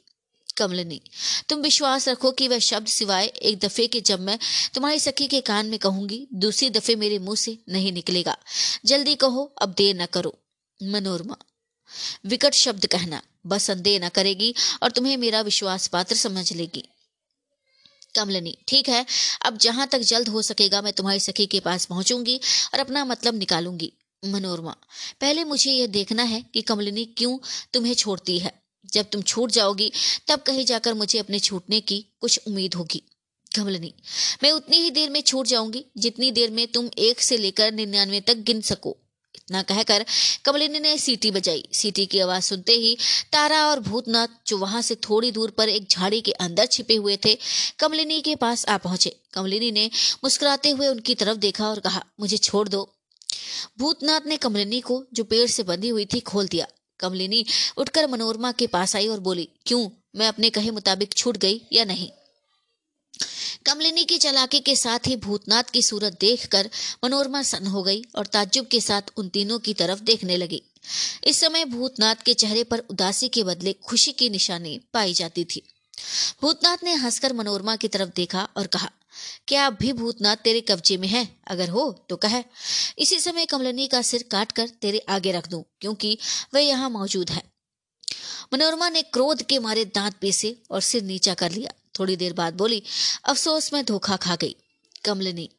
कमलनी, 0.57 1.01
तुम 1.49 1.59
विश्वास 1.59 2.07
रखो 2.07 2.31
कि 2.31 2.47
वह 2.47 2.59
शब्द 2.59 2.87
सिवाय 2.87 3.25
एक 3.25 3.59
दफे 3.59 3.87
के 3.87 4.01
जब 4.01 4.19
मैं 4.19 4.39
तुम्हारी 4.73 4.99
सखी 4.99 5.27
के 5.27 5.41
कान 5.41 5.65
में 5.65 5.79
कहूँगी, 5.79 6.27
दूसरी 6.33 6.69
दफे 6.69 6.95
मेरे 6.95 7.19
मुँह 7.19 7.35
से 7.35 7.57
नहीं 7.69 7.91
निकलेगा। 7.91 8.37
जल्दी 8.85 9.15
कहो, 9.15 9.53
अब 9.61 9.73
देर 9.77 10.01
न 10.01 10.05
करो। 10.05 10.39
मनोरमा। 10.83 11.37
विकट 12.25 12.53
शब्द 12.53 12.85
कहना, 12.85 13.21
बस 13.47 13.63
संदेह 13.63 13.99
न 13.99 14.09
करेगी 14.09 14.55
और 14.83 14.91
तुम्हें 14.91 15.17
मेरा 15.17 15.41
विश्वास 15.41 15.87
पात्र 15.87 16.15
समझ 16.15 16.53
लेगी। 16.53 16.83
कमलनी, 18.15 18.57
ठीक 18.67 18.89
है, 18.89 19.05
अब 19.45 19.57
जहाँ 19.57 19.87
तक 19.87 19.99
जल्द 19.99 20.27
हो 20.27 20.41
सकेगा 20.41 20.81
मैं 20.81 20.93
तुम्हारी 20.93 21.19
सखी 21.19 21.45
के 21.45 21.59
पास 21.59 21.85
पहुंचूँगी 21.85 22.37
और 22.73 22.79
अपना 22.79 23.05
मतलब 23.05 23.35
निकालूँगी। 23.35 23.93
मनोरमा, 24.25 24.75
पहले 25.21 25.43
मुझे 25.43 25.71
यह 25.71 25.87
देखना 25.87 26.23
है 26.23 26.45
कि 26.53 26.61
कमलिनी 26.61 27.05
क्यों 27.05 27.37
तुम्हें 27.73 27.93
छोड़ती 27.93 28.39
है। 28.39 28.61
जब 28.93 29.09
तुम 29.09 29.21
छूट 29.21 29.51
जाओगी, 29.51 29.91
तब 30.27 30.41
कहीं 30.41 30.65
जाकर 30.65 30.93
मुझे 30.93 31.19
अपने 31.19 31.39
छूटने 31.39 31.81
की 31.81 32.05
कुछ 32.21 32.39
उम्मीद 32.47 32.73
होगी। 32.73 33.03
कमलनी, 33.55 33.93
मैं 34.43 34.51
उतनी 34.51 34.77
ही 34.77 34.91
देर 34.91 35.09
में 35.09 35.21
छूट 35.21 35.45
जाऊँगी 35.45 35.85
जितनी 35.97 36.31
देर 36.31 36.51
में 36.51 36.67
तुम 36.67 36.89
एक 36.97 37.21
से 37.21 37.37
लेकर 37.37 37.71
निन्यानवे 37.71 38.21
तक 38.21 38.33
गिन 38.33 38.61
सको। 38.61 38.97
इतना 39.39 39.61
कहकर 39.61 40.05
कमलिनी 40.45 40.79
ने 40.79 40.97
सीटी 40.97 41.31
बजाई। 41.31 41.63
सीटी 41.73 42.05
की 42.05 42.19
आवाज़ 42.19 42.43
सुनते 42.43 42.71
ही 42.71 42.97
तारा 43.31 43.65
और 43.67 43.79
भूतनाथ 43.79 44.27
जो 44.47 44.57
वहाँ 44.57 44.81
से 44.81 44.95
थोड़ी 44.95 45.31
दूर 45.31 45.49
पर 45.49 45.69
एक 45.69 45.87
झाड़ी 45.89 46.21
के 46.21 46.31
अंदर 46.31 46.65
छिपे 46.65 46.95
हुए 46.95 47.17
थे, 47.25 47.37
कमलिनी 47.79 48.21
के 48.21 48.35
पास 48.35 48.65
आ 48.65 48.77
पहुँचे। 48.77 49.15
कमलिनी 49.33 49.71
ने 49.71 49.91
मुस्कुराते 50.23 50.69
हुए 50.69 50.87
उनकी 50.87 51.15
तरफ़ 51.15 51.37
देखा 51.37 51.69
और 51.69 51.79
कहा, 51.79 52.03
मुझे 52.19 52.37
छोड़ 52.37 52.69
दो। 52.69 52.95
भूतनाथ 53.79 54.21
ने 54.25 54.37
कमलिनी 54.37 54.81
को, 54.81 55.03
जो 55.13 55.23
पेड़ 55.23 55.49
से 55.49 55.63
बंधी 55.63 55.89
हुई 55.89 56.05
थी, 56.05 56.19
खोल 56.19 56.47
दिया। 56.47 56.67
कमलिनी 56.99 57.45
उठकर 57.77 58.07
मनोरमा 58.07 58.51
के 58.51 58.67
पास 58.67 58.95
आई 58.95 59.07
और 59.07 59.19
बोली, 59.19 59.49
क्यों? 59.65 59.89
मैं 60.15 60.27
अपने 60.27 60.49
कहे 60.49 60.71
मुताबिक 60.71 61.13
छूट 61.13 61.37
गई 61.37 61.61
या 61.73 61.85
नहीं? 61.85 62.09
कमलिनी 63.65 64.03
की 64.05 64.17
चलाकी 64.17 64.59
के 64.59 64.75
साथ 64.75 65.07
ही 65.07 65.15
भूतनाथ 65.15 65.63
की 65.63 65.81
सूरत 65.81 66.17
देखकर 66.21 66.69
मनोरमा 67.03 67.41
सन 67.43 67.67
हो 67.67 67.81
गई 67.83 68.03
और 68.15 68.25
ताज्जुब 68.25 68.67
के 68.67 68.79
साथ 68.81 69.11
उन 69.17 69.29
तीनों 69.29 69.57
की 69.59 69.73
तरफ़ 69.73 69.99
देखने 69.99 70.37
लगी। 70.37 70.61
इस 71.23 71.39
समय 71.39 71.65
भूतनाथ 71.65 72.23
के 72.25 72.33
चेहरे 72.33 72.63
पर 72.63 72.79
उदासी 72.89 73.27
के 73.27 73.43
बदले 73.43 73.73
खुशी 73.85 74.11
की 74.11 74.29
निशानी 74.29 74.79
पाई 74.93 75.13
जाती 75.13 75.43
थी। 75.45 75.61
भूतनाथ 76.41 76.83
ने 76.83 76.93
हंसकर 76.93 77.33
मनोरमा 77.33 77.75
की 77.75 77.87
तरफ़ 77.87 78.09
देखा 78.15 78.47
और 78.57 78.67
कहा, 78.67 78.89
क्या 79.47 79.65
अब 79.65 79.77
भी 79.79 79.91
भूतनाथ 79.93 80.35
तेरे 80.35 80.61
कब्जे 80.61 80.97
में 80.97 81.07
है? 81.07 81.27
अगर 81.47 81.69
हो 81.69 81.91
तो 82.09 82.15
कह। 82.15 82.43
इसी 82.97 83.19
समय 83.19 83.45
कमलनी 83.45 83.87
का 83.87 84.01
सिर 84.01 84.23
काट 84.31 84.51
कर 84.51 84.67
तेरे 84.81 84.99
आगे 85.09 85.31
रख 85.31 85.47
दूँ, 85.47 85.63
क्योंकि 85.81 86.17
वह 86.53 86.61
यहाँ 86.61 86.89
मौजूद 86.89 87.29
है। 87.29 87.43
मनोरमा 88.53 88.89
ने 88.89 89.01
क्रोध 89.03 89.41
के 89.41 89.59
मारे 89.59 89.85
दांत 89.85 90.15
पीसे 90.21 90.55
और 90.71 90.81
सिर 90.81 91.03
नीचा 91.03 91.33
कर 91.33 91.51
लिया। 91.51 91.73
थोड़ी 91.99 92.15
देर 92.15 92.33
बाद 92.33 92.53
बोली, 92.53 92.81
अफसोस, 93.25 93.71
में 93.73 93.83
धोखा 93.85 94.15
खा 94.17 94.35
गई। 94.35 94.55
कमलिनी, 95.05 95.49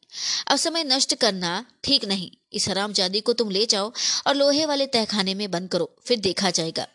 अब 0.49 0.57
समय 0.57 0.85
नष्ट 0.85 1.15
करना 1.15 1.65
ठीक 1.85 2.05
नहीं। 2.05 2.31
इस 2.53 2.69
हराम 2.69 2.93
जादी 2.93 3.21
को 3.21 3.33
तुम 3.33 3.51
ले 3.51 3.65
जाओ 3.67 3.93
और 4.27 4.35
लोहे 4.37 4.65
वाले 4.67 4.87
तहखाने 4.89 5.35
में 5.35 5.51
बंद 5.51 5.69
करो, 5.69 5.95
फिर 6.07 6.19
देखा 6.21 6.51
जाएगा। 6.51 6.87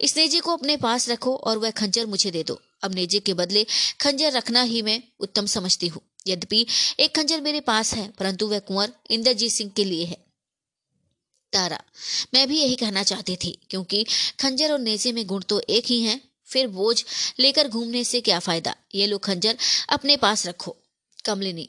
इस 0.00 0.16
नेजी 0.16 0.38
को 0.38 0.52
अपने 0.52 0.76
पास 0.76 1.08
रखो 1.08 1.34
और 1.36 1.58
वह 1.58 1.70
खंजर 1.72 2.06
मुझे 2.06 2.30
दे 2.30 2.42
दो। 2.42 2.60
अब 2.82 2.94
नेजी 2.94 3.20
के 3.20 3.34
बदले 3.34 3.64
खंजर 4.00 4.32
रखना 4.32 4.62
ही 4.62 4.82
मैं 4.82 5.02
उत्तम 5.20 5.46
समझती 5.46 5.88
हूँ। 5.88 6.02
यद्यपि 6.26 6.66
एक 7.00 7.14
खंजर 7.16 7.40
मेरे 7.40 7.60
पास 7.60 7.94
है, 7.94 8.08
परंतु 8.10 8.46
वह 8.48 8.58
कुंवर 8.58 8.92
इंद्रजीत 9.10 9.52
सिंह 9.52 9.70
के 9.76 9.84
लिए 9.84 10.04
है। 10.04 10.16
तारा, 11.52 11.80
मैं 12.34 12.46
भी 12.48 12.58
यही 12.58 12.74
कहना 12.76 13.02
चाहती 13.02 13.36
थी, 13.36 13.58
क्योंकि 13.70 14.04
खंजर 14.40 14.72
और 14.72 14.78
नेजे 14.78 15.12
में 15.12 15.26
गुण 15.26 15.42
तो 15.42 15.60
एक 15.60 15.86
ही 15.86 16.00
हैं 16.00 16.20
फिर 16.46 16.66
बोझ 16.66 17.04
लेकर 17.38 17.68
घूमने 17.68 18.04
से 18.04 18.20
क्या 18.20 18.38
फ़ायदा? 18.38 18.74
ये 18.94 19.06
लो 19.06 19.18
खंजर, 19.18 19.56
अपने 19.88 20.16
पास 20.16 20.46
रखो। 20.46 20.76
कमलिनी, 21.24 21.68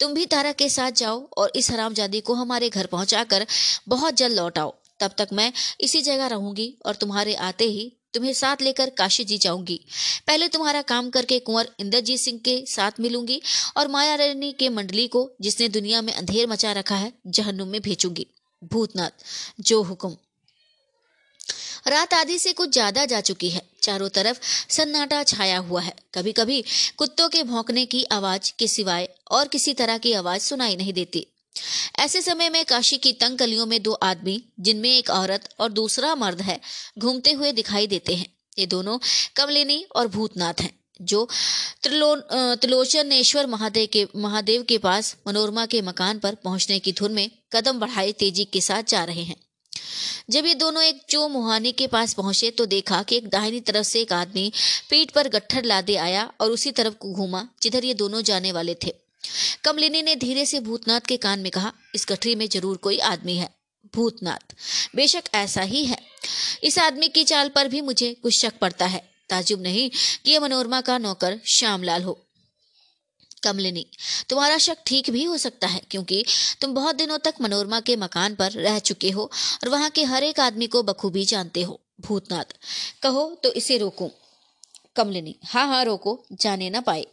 तुम 0.00 0.14
भी 0.14 0.26
तारा 0.26 0.52
के 0.52 0.68
साथ 0.68 0.92
जाओ 0.92 1.28
और 1.36 1.52
इस 1.56 1.70
हरामजादी 1.70 2.20
को 2.20 2.34
हमारे 2.34 2.68
घर 2.68 2.86
पहुंचाकर 2.86 3.46
बहुत 3.88 4.14
जल्द 4.14 4.36
लौट 4.36 4.58
आओ। 4.58 4.74
तब 5.00 5.14
तक 5.18 5.28
मैं 5.32 5.52
इसी 5.80 6.02
जगह 6.02 6.26
रहूँगी 6.26 6.74
और 6.86 6.94
तुम्हारे 6.94 7.34
आते 7.34 7.64
ही 7.64 7.92
तुम्हें 8.14 8.32
साथ 8.32 8.56
लेकर 8.62 8.90
काशी 8.90 9.24
जी 9.24 9.38
जाऊँगी। 9.38 9.80
पहले 10.26 10.48
तुम्हारा 10.48 10.82
काम 10.82 11.10
करके 11.10 11.38
कुंवर 11.38 11.68
इंद्रजीत 11.80 12.20
सिंह 12.20 12.38
के 12.38 12.64
साथ 12.66 12.90
मिलूँगी 13.00 13.42
और 13.76 13.88
माया 13.88 14.14
रानी 14.14 14.52
के 14.52 14.68
मंडली 14.68 15.06
को, 15.08 15.32
जिसने 15.40 15.68
दुनिया 15.68 16.02
में 16.02 16.12
अंधेर 16.12 16.46
मचा 16.46 16.72
रखा 16.72 16.96
है, 16.96 17.12
जहन्नुम 17.26 17.68
में 17.68 17.80
भेजूँगी। 17.80 18.26
भूतनाथ, 18.64 19.10
जो 19.60 19.82
हुक्म। 19.82 20.16
रात 21.86 22.14
आदि 22.14 22.38
से 22.38 22.52
कुछ 22.52 22.72
ज़्यादा 22.72 23.04
जा 23.04 23.20
चुकी 23.20 23.50
है। 23.50 23.62
चारों 23.82 24.08
तरफ़ 24.08 24.38
सन्नाटा 24.70 25.22
छाया 25.24 25.58
हुआ 25.58 25.80
है। 25.82 25.94
कभी 26.14 26.32
कभी 26.32 26.62
कुत्तों 26.98 27.28
के 27.28 27.42
भौंकने 27.42 27.84
की 27.86 28.02
आवाज़ 28.12 28.52
के 28.58 28.68
सिवाय 28.68 29.08
और 29.30 29.48
किसी 29.48 29.74
तरह 29.74 29.98
की 29.98 30.12
आवाज़ 30.14 30.42
सुनाई 30.42 30.76
नहीं 30.76 30.92
देती। 30.92 31.26
ऐसे 31.98 32.22
समय 32.22 32.48
में 32.50 32.64
काशी 32.64 32.96
की 32.98 33.12
तंग 33.14 33.38
गलियों 33.38 33.66
में 33.66 33.82
दो 33.82 33.92
आदमी, 33.92 34.42
जिनमें 34.60 34.90
एक 34.90 35.10
औरत 35.10 35.48
और 35.60 35.72
दूसरा 35.72 36.14
मर्द 36.14 36.40
है, 36.40 36.60
घूमते 36.98 37.32
हुए 37.32 37.52
दिखाई 37.52 37.86
देते 37.86 38.14
हैं। 38.14 38.26
ये 38.58 38.66
दोनों 38.66 38.98
कमलिनी 39.36 39.84
और 39.96 40.08
भूतनाथ 40.08 40.60
हैं, 40.60 40.72
जो 41.02 41.28
त्रिलो 41.82 42.14
त्रिलोचनेश्वर 42.56 43.46
महादेव 43.46 43.88
के 43.92 44.06
महादेव 44.16 44.62
के 44.62 44.78
पास, 44.78 45.16
मनोरमा 45.26 45.66
के 45.66 45.82
मकान 45.82 46.18
पर 46.18 46.34
पहुँचने 46.34 46.78
की 46.78 46.92
धुन 46.92 47.12
में 47.12 47.30
कदम 47.52 47.78
बढ़ाए 47.78 48.12
तेज़ी 48.12 48.44
के 48.44 48.60
साथ 48.60 48.82
जा 48.88 49.04
रहे 49.04 49.22
हैं। 49.22 49.36
जब 50.30 50.46
ये 50.46 50.54
दोनों 50.54 50.82
एक 50.82 51.02
चो 51.08 51.28
मुहानी 51.28 51.72
के 51.72 51.86
पास 51.86 52.14
पहुँचे 52.14 52.50
तो 52.50 52.66
देखा 52.66 53.02
कि 53.02 53.16
एक 53.16 53.28
दाहिनी 53.28 53.60
तरफ़ 53.60 53.86
से 53.86 54.00
एक 54.00 54.12
आदमी 54.12 54.52
पीठ 54.90 55.10
पर 55.10 55.28
गट्ठर 55.28 55.64
लादे 55.64 55.96
आया 55.96 56.32
और 56.40 56.50
उसी 56.50 56.70
तरफ़ 56.70 56.94
को 56.94 57.12
घूमा, 57.12 57.48
जिधर 57.62 57.84
ये 57.84 57.94
दोनों 57.94 58.22
जाने 58.22 58.52
वाले 58.52 58.74
थे। 58.74 58.94
कमलिनी 59.64 60.02
ने 60.02 60.16
धीरे 60.16 60.46
से 60.46 60.60
भूतनाथ 60.60 61.00
के 61.00 61.16
कान 61.16 61.40
में 61.40 61.50
कहा, 61.50 61.72
इस 61.94 62.06
गठरी 62.08 62.34
में 62.34 62.48
ज़रूर 62.48 62.76
कोई 62.76 62.98
आदमी 62.98 63.36
है, 63.36 63.54
भूतनाथ। 63.94 64.54
बेशक 64.96 65.22
ऐसा 65.34 65.62
ही 65.62 65.84
है। 65.84 65.98
इस 66.64 66.78
आदमी 66.78 67.08
की 67.08 67.24
चाल 67.24 67.48
पर 67.48 67.68
भी 67.68 67.80
मुझे 67.80 68.16
कुछ 68.22 68.40
शक 68.40 68.58
पड़ता 68.58 68.86
है। 68.86 69.10
ताजुब 69.30 69.62
नहीं 69.62 69.90
कि 70.24 70.32
यह 70.32 70.40
मनोरमा 70.40 70.80
का 70.80 70.98
नौकर 70.98 71.40
श्यामलाल 71.46 72.02
हो। 72.02 72.23
कमलिनी 73.44 73.86
तुम्हारा 74.28 74.58
शक 74.58 74.78
ठीक 74.86 75.10
भी 75.10 75.24
हो 75.24 75.36
सकता 75.38 75.66
है, 75.66 75.80
क्योंकि 75.90 76.24
तुम 76.60 76.74
बहुत 76.74 76.96
दिनों 76.96 77.18
तक 77.18 77.34
मनोरमा 77.40 77.80
के 77.80 77.96
मकान 77.98 78.34
पर 78.34 78.52
रह 78.52 78.78
चुके 78.80 79.10
हो 79.10 79.22
और 79.22 79.68
वहाँ 79.68 79.90
के 79.90 80.04
हर 80.04 80.24
एक 80.24 80.40
आदमी 80.40 80.66
को 80.66 80.82
बखूबी 80.82 81.24
जानते 81.24 81.62
हो। 81.62 81.80
भूतनाथ, 82.00 82.54
कहो 83.02 83.28
तो 83.42 83.52
इसे 83.52 83.78
रोको। 83.78 84.10
कमलिनी 84.96 85.34
हाँ 85.44 85.66
हाँ 85.68 85.84
रोको। 85.84 86.18
जाने 86.32 86.70
ना 86.70 86.80
पाए। 86.80 87.06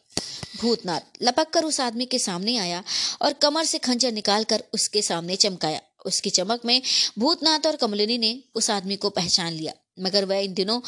भूतनाथ, 0.61 1.01
लपक 1.21 1.49
कर 1.49 1.63
उस 1.63 1.79
आदमी 1.79 2.05
के 2.05 2.19
सामने 2.19 2.57
आया 2.57 2.83
और 3.21 3.33
कमर 3.33 3.65
से 3.65 3.77
खंजर 3.79 4.11
निकालकर 4.11 4.63
उसके 4.73 5.01
सामने 5.01 5.35
चमकाया। 5.35 5.81
उसकी 6.05 6.29
चमक 6.29 6.61
में 6.65 6.81
भूतनाथ 7.19 7.65
और 7.67 7.75
कमलिनी 7.75 8.17
ने 8.17 8.37
उस 8.55 8.69
आदमी 8.69 8.95
को 8.95 9.09
पहचान 9.11 9.53
लिया। 9.53 9.73
मगर 9.99 10.25
वह 10.25 10.37
इन 10.37 10.53
दिनों, 10.53 10.81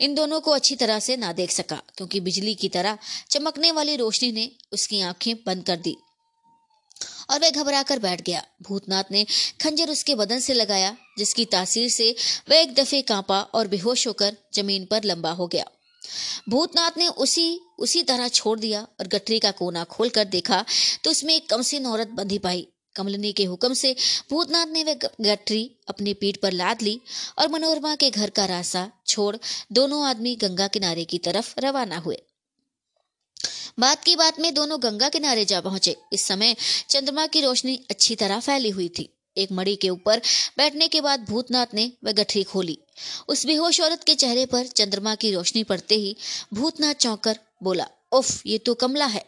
इन 0.00 0.14
दोनों 0.14 0.40
को 0.40 0.50
अच्छी 0.50 0.76
तरह 0.76 0.98
से 0.98 1.16
ना 1.16 1.32
देख 1.32 1.50
सका, 1.50 1.82
क्योंकि 1.96 2.20
बिजली 2.20 2.54
की 2.54 2.68
तरह 2.68 2.98
चमकने 3.30 3.72
वाली 3.72 3.96
रोशनी 3.96 4.32
ने 4.32 4.50
उसकी 4.72 5.00
आँखें 5.00 5.34
बंद 5.46 5.64
कर 5.64 5.76
दी। 5.76 5.96
और 7.30 7.40
वह 7.40 7.50
घबरा 7.50 7.82
कर 7.82 7.98
बैठ 7.98 8.22
गया। 8.22 8.42
भूतनाथ 8.62 9.04
ने 9.10 9.24
खंजर 9.60 9.90
उसके 9.90 10.14
बदन 10.14 10.40
से 10.40 10.54
लगाया, 10.54 10.96
जिसकी 11.18 11.44
तासीर 11.44 11.90
से 11.90 12.14
वह 12.50 12.56
एक 12.56 12.74
दफे 12.74 13.02
कांपा 13.02 13.40
और 13.40 13.68
बेहोश 13.68 14.06
होकर 14.06 14.36
ज़मीन 14.54 14.84
पर 14.84 15.04
लंबा 15.04 15.30
हो 15.30 15.46
गया। 15.46 15.64
भूतनाथ 16.48 16.98
ने 16.98 17.08
उसी 17.08 17.60
उसी 17.78 18.02
तरह 18.02 18.28
छोड़ 18.28 18.58
दिया 18.60 18.86
और 19.00 19.06
गठरी 19.06 19.38
का 19.38 19.50
कोना 19.50 19.84
खोलकर 19.84 20.24
देखा 20.24 20.64
तो 21.04 21.10
उसमें 21.10 21.34
एक 21.34 21.48
कमसिन 21.50 21.86
औरत 21.86 22.08
बंधी 22.08 22.38
पाई। 22.38 22.66
कमलनी 22.96 23.32
के 23.32 23.44
हुक्म 23.44 23.74
से 23.74 23.96
भूतनाथ 24.30 24.66
ने 24.66 24.84
वह 24.84 24.94
गठरी 25.20 25.70
अपनी 25.88 26.14
पीठ 26.14 26.36
पर 26.36 26.52
लाद 26.52 26.82
ली 26.82 27.00
और 27.38 27.48
मनोरमा 27.48 27.94
के 27.94 28.10
घर 28.10 28.30
का 28.30 28.44
रास्ता 28.44 28.90
छोड़ 29.06 29.36
दोनों 29.72 30.04
आदमी 30.06 30.36
गंगा 30.36 30.68
किनारे 30.68 31.04
की 31.04 31.18
तरफ़ 31.18 31.54
रवाना 31.60 31.96
हुए। 31.96 32.22
बात 33.78 34.04
की 34.04 34.16
बात 34.16 34.40
में 34.40 34.54
दोनों 34.54 34.82
गंगा 34.82 35.08
किनारे 35.08 35.44
जा 35.44 35.60
पहुँचे। 35.60 35.96
इस 36.12 36.24
समय 36.24 36.56
चंद्रमा 36.90 37.26
की 37.26 37.40
रोशनी 37.40 37.86
अच्छी 37.90 38.16
तरह 38.16 38.40
फैली 38.40 38.70
हुई 38.70 38.88
थी। 38.88 39.08
एक 39.36 39.52
मड़ी 39.52 39.76
के 39.76 39.88
ऊपर 39.90 40.20
बैठने 40.58 40.88
के 40.88 41.00
बाद 41.00 41.24
भूतनाथ 41.24 41.66
ने 41.74 41.92
वह 42.04 42.12
गठरी 42.12 42.42
खोली। 42.42 42.78
उस 43.28 43.46
बेहोश 43.46 43.80
औरत 43.80 44.04
के 44.04 44.14
चेहरे 44.14 44.46
पर 44.46 44.66
चंद्रमा 44.66 45.14
की 45.14 45.30
रोशनी 45.32 45.64
पड़ते 45.64 45.94
ही 45.94 46.16
भूतनाथ 46.54 46.94
चौंकर 46.94 47.38
बोला, 47.62 47.86
उफ, 48.12 48.42
ये 48.46 48.58
तो 48.58 48.74
कमला 48.74 49.06
है। 49.06 49.24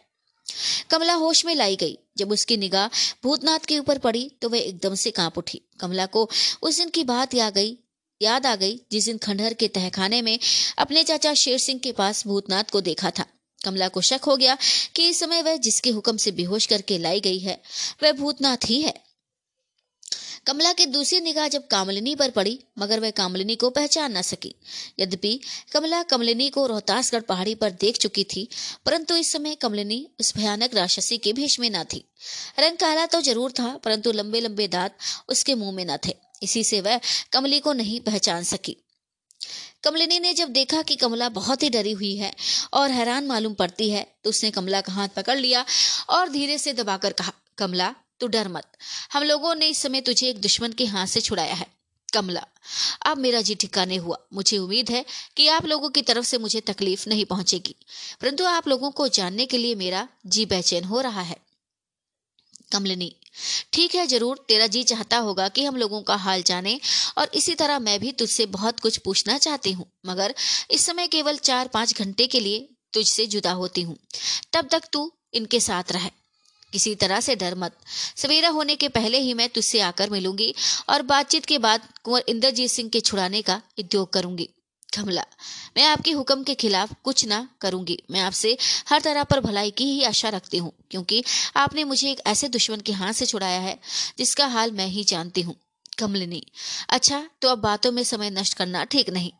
कमला 0.89 1.13
होश 1.13 1.45
में 1.45 1.55
लाई 1.55 1.75
गई। 1.75 1.97
जब 2.17 2.31
उसकी 2.31 2.57
निगाह 2.57 2.87
भूतनाथ 3.23 3.59
के 3.59 3.79
ऊपर 3.79 3.97
पड़ी 3.97 4.31
तो 4.41 4.49
वह 4.49 4.57
एकदम 4.57 4.95
से 4.95 5.11
काँप 5.11 5.37
उठी। 5.37 5.61
कमला 5.79 6.05
को 6.05 6.29
उस 6.61 6.77
दिन 6.77 6.89
की 6.89 7.03
बात 7.03 7.33
याद 7.33 7.53
गई, 7.53 7.77
याद 8.21 8.45
आ 8.45 8.55
गई, 8.55 8.79
जिस 8.91 9.05
दिन 9.05 9.17
खंडहर 9.17 9.53
के 9.53 9.67
तहखाने 9.67 10.21
में 10.21 10.39
अपने 10.77 11.03
चाचा 11.03 11.33
शेर 11.33 11.57
सिंह 11.57 11.79
के 11.79 11.91
पास 11.91 12.27
भूतनाथ 12.27 12.63
को 12.63 12.81
देखा 12.81 13.09
था। 13.09 13.25
कमला 13.65 13.87
को 13.87 14.01
शक 14.01 14.19
हो 14.27 14.37
गया 14.37 14.57
कि 14.95 15.09
इस 15.09 15.19
समय 15.19 15.41
वह 15.41 15.55
जिसके 15.55 15.89
हुक्म 15.89 16.17
से 16.17 16.31
बेहोश 16.31 16.65
करके 16.65 16.97
लाई 16.97 17.19
गई 17.19 17.39
है, 17.39 17.61
वह 18.03 18.11
भूतनाथ 18.11 18.57
ही 18.65 18.81
है। 18.81 19.12
कमला 20.45 20.71
की 20.73 20.85
दूसरी 20.85 21.19
निगाह 21.21 21.47
जब 21.47 21.67
कामलिनी 21.67 22.15
पर 22.15 22.29
पड़ी, 22.29 22.57
मगर 22.79 22.99
वह 22.99 23.11
कामलिनी 23.11 23.55
को 23.55 23.69
पहचान 23.69 24.17
न 24.17 24.21
सकी। 24.21 24.53
यद्यपि 24.99 25.39
कमला 25.71 26.01
कमलिनी 26.03 26.49
को 26.49 26.65
रोहतासगढ़ 26.67 27.21
पहाड़ी 27.21 27.55
पर 27.55 27.71
देख 27.71 27.97
चुकी 27.97 28.23
थी, 28.25 28.47
परंतु 28.85 29.15
इस 29.15 29.31
समय 29.31 29.55
कमलिनी 29.55 30.07
उस 30.19 30.33
भयानक 30.37 30.75
राक्षसी 30.75 31.17
के 31.17 31.33
भेष 31.33 31.59
में 31.59 31.69
न 31.69 31.83
थी। 31.83 32.03
रंग 32.59 32.77
काला 32.77 33.05
तो 33.05 33.21
ज़रूर 33.21 33.51
था, 33.51 33.75
परंतु 33.77 34.11
लंबे 34.11 34.41
लंबे 34.41 34.67
दांत 34.67 34.97
उसके 35.29 35.55
मुँह 35.55 35.71
में 35.71 35.85
न 35.85 35.97
थे। 36.07 36.15
इसी 36.43 36.63
से 36.63 36.81
वह 36.81 36.99
कमली 37.31 37.59
को 37.59 37.73
नहीं 37.73 37.99
पहचान 38.01 38.43
सकी। 38.43 38.77
कमलिनी 39.83 40.19
ने 40.19 40.33
जब 40.33 40.49
देखा 40.49 40.81
कि 40.81 40.95
कमला 40.95 41.27
बहुत 41.31 41.63
ही 41.63 41.69
डरी 41.69 41.91
हुई 41.91 42.15
है 42.15 42.33
और 42.73 42.91
हैरान 42.91 43.25
मालूम 43.27 43.53
पड़ती 43.53 43.89
है 43.89 44.05
तो 44.23 44.29
उसने 44.29 44.51
कमला 44.51 44.81
का 44.81 44.93
हाथ 44.93 45.09
पकड़ 45.15 45.37
लिया 45.39 45.65
और 46.09 46.29
धीरे 46.29 46.57
से 46.57 46.73
दबाकर 46.73 47.13
कहा, 47.13 47.31
कमला 47.57 47.93
तू 48.23 48.27
डर 48.29 48.47
मत। 48.49 48.71
हम 49.13 49.23
लोगों 49.25 49.53
ने 49.55 49.67
इस 49.67 49.77
समय 49.79 50.01
तुझे 50.01 50.27
एक 50.29 50.41
दुश्मन 50.41 50.71
के 50.73 50.85
हाथ 50.87 51.07
से 51.07 51.21
छुड़ाया 51.21 51.53
है, 51.53 51.67
कमला। 52.09 52.45
अब 53.05 53.17
मेरा 53.19 53.41
जी 53.41 53.55
ठिकाने 53.55 53.95
हुआ। 53.97 54.17
मुझे 54.33 54.57
उम्मीद 54.57 54.89
है 54.89 55.03
कि 55.37 55.47
आप 55.49 55.65
लोगों 55.65 55.89
की 55.89 56.01
तरफ़ 56.03 56.25
से 56.25 56.37
मुझे 56.39 56.59
तकलीफ़ 56.63 57.07
नहीं 57.09 57.25
पहुंचेगी। 57.25 57.75
परंतु 58.21 58.45
आप 58.47 58.67
लोगों 58.67 58.91
को 58.91 59.07
जानने 59.09 59.45
के 59.45 59.57
लिए 59.57 59.75
मेरा 59.75 60.07
जी 60.27 60.45
बेचैन 60.45 60.83
हो 60.83 61.01
रहा 61.01 61.21
है। 61.23 61.37
कमलिनी, 62.71 63.11
ठीक 63.73 63.95
है, 63.95 64.05
ज़रूर 64.07 64.45
तेरा 64.47 64.67
जी 64.67 64.83
चाहता 64.85 65.17
होगा 65.19 65.47
कि 65.49 65.65
हम 65.65 65.75
लोगों 65.77 66.01
का 66.01 66.15
हाल 66.17 66.43
जाने 66.43 66.79
और 67.17 67.31
इसी 67.33 67.55
तरह 67.55 67.79
मैं 67.81 67.99
भी 67.99 68.11
तुझसे 68.13 68.45
बहुत 68.47 68.79
कुछ 68.79 68.97
पूछना 68.99 69.37
चाहती 69.39 69.71
हूँ, 69.71 69.85
मगर 70.05 70.33
इस 70.71 70.85
समय 70.85 71.07
केवल 71.07 71.37
चार 71.43 71.67
पाँच 71.67 71.93
घंटे 71.95 72.27
के 72.27 72.39
लिए 72.39 72.67
तुझसे 72.93 73.25
जुदा 73.27 73.51
होती 73.53 73.81
हूँ। 73.81 73.97
तब 74.53 74.67
तक 74.71 74.89
तू 74.93 75.11
इनके 75.33 75.59
साथ 75.59 75.91
रहे। 75.91 76.09
किसी 76.73 76.93
तरह 76.95 77.19
से 77.19 77.35
डर 77.35 77.55
मत। 77.55 77.77
सवेरा 78.17 78.49
होने 78.49 78.75
के 78.75 78.87
पहले 78.89 79.19
ही 79.19 79.33
मैं 79.33 79.47
तुझसे 79.49 79.79
आकर 79.81 80.09
मिलूँगी 80.09 80.53
और 80.89 81.01
बातचीत 81.03 81.45
के 81.45 81.57
बाद 81.59 81.87
कुंवर 82.03 82.23
इंद्रजीत 82.29 82.71
सिंह 82.71 82.89
के 82.89 82.99
छुड़ाने 83.01 83.41
का 83.41 83.61
उद्योग 83.79 84.11
करूँगी। 84.13 84.49
कमला, 84.89 85.23
मैं 85.77 85.83
आपके 85.83 86.11
हुक्म 86.11 86.43
के 86.43 86.53
खिलाफ 86.55 86.93
कुछ 87.03 87.25
ना 87.25 87.47
करूँगी। 87.61 87.97
मैं 88.11 88.21
आपसे 88.21 88.57
हर 88.89 89.01
तरह 89.01 89.23
पर 89.23 89.39
भलाई 89.41 89.71
की 89.71 89.85
ही 89.85 90.03
आशा 90.03 90.29
रखती 90.29 90.57
हूँ, 90.57 90.71
क्योंकि 90.91 91.23
आपने 91.57 91.83
मुझे 91.83 92.11
एक 92.11 92.21
ऐसे 92.27 92.47
दुश्मन 92.49 92.79
के 92.79 92.91
हाथ 92.93 93.13
से 93.13 93.25
छुड़ाया 93.25 93.59
है, 93.59 93.77
जिसका 94.17 94.47
हाल 94.47 94.71
मैं 94.71 94.87
ही 94.87 95.03
जानती 95.03 95.41
हूँ। 95.41 95.55
कमलिनी 95.99 96.43
अच्छा 96.89 97.23
तो 97.41 97.49
अब 97.49 97.59
बातों 97.59 97.91
में 97.91 98.03
समय 98.03 98.29
नष्ट 98.31 98.53
करना 98.53 98.83
ठीक 98.85 99.09
नहीं। 99.09 99.31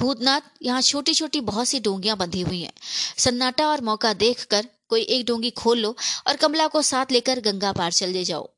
भूतनाथ, 0.00 0.40
यहाँ 0.62 0.82
छोटी 0.82 1.14
छोटी 1.14 1.40
बहुत 1.42 1.68
सी 1.68 1.80
डोंगियाँ 1.80 2.16
बंधी 2.16 2.40
हुई 2.40 2.60
हैं। 2.60 2.72
सन्नाटा 3.18 3.68
और 3.68 3.80
मौका 3.80 4.12
देखकर 4.14 4.66
कोई 4.90 5.02
एक 5.02 5.24
डोंगी 5.26 5.50
खोल 5.52 5.78
लो 5.78 5.94
और 6.26 6.36
कमला 6.36 6.66
को 6.66 6.82
साथ 6.84 7.12
लेकर 7.12 7.40
गंगा 7.40 7.72
पार 7.72 7.92
चल 7.92 8.06
चले 8.06 8.24
जाओ। 8.24 8.48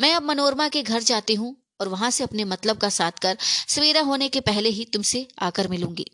मैं 0.00 0.12
अब 0.14 0.22
मनोरमा 0.22 0.68
के 0.68 0.82
घर 0.82 1.02
जाती 1.02 1.34
हूँ 1.34 1.56
और 1.80 1.88
वहाँ 1.88 2.10
से 2.10 2.24
अपने 2.24 2.44
मतलब 2.44 2.78
का 2.78 2.88
साथ 2.90 3.18
कर 3.22 3.36
सवेरा 3.68 4.00
होने 4.02 4.28
के 4.28 4.40
पहले 4.42 4.68
ही 4.68 4.84
तुमसे 4.84 5.26
आकर 5.40 5.68
मिलूँगी। 5.68 6.06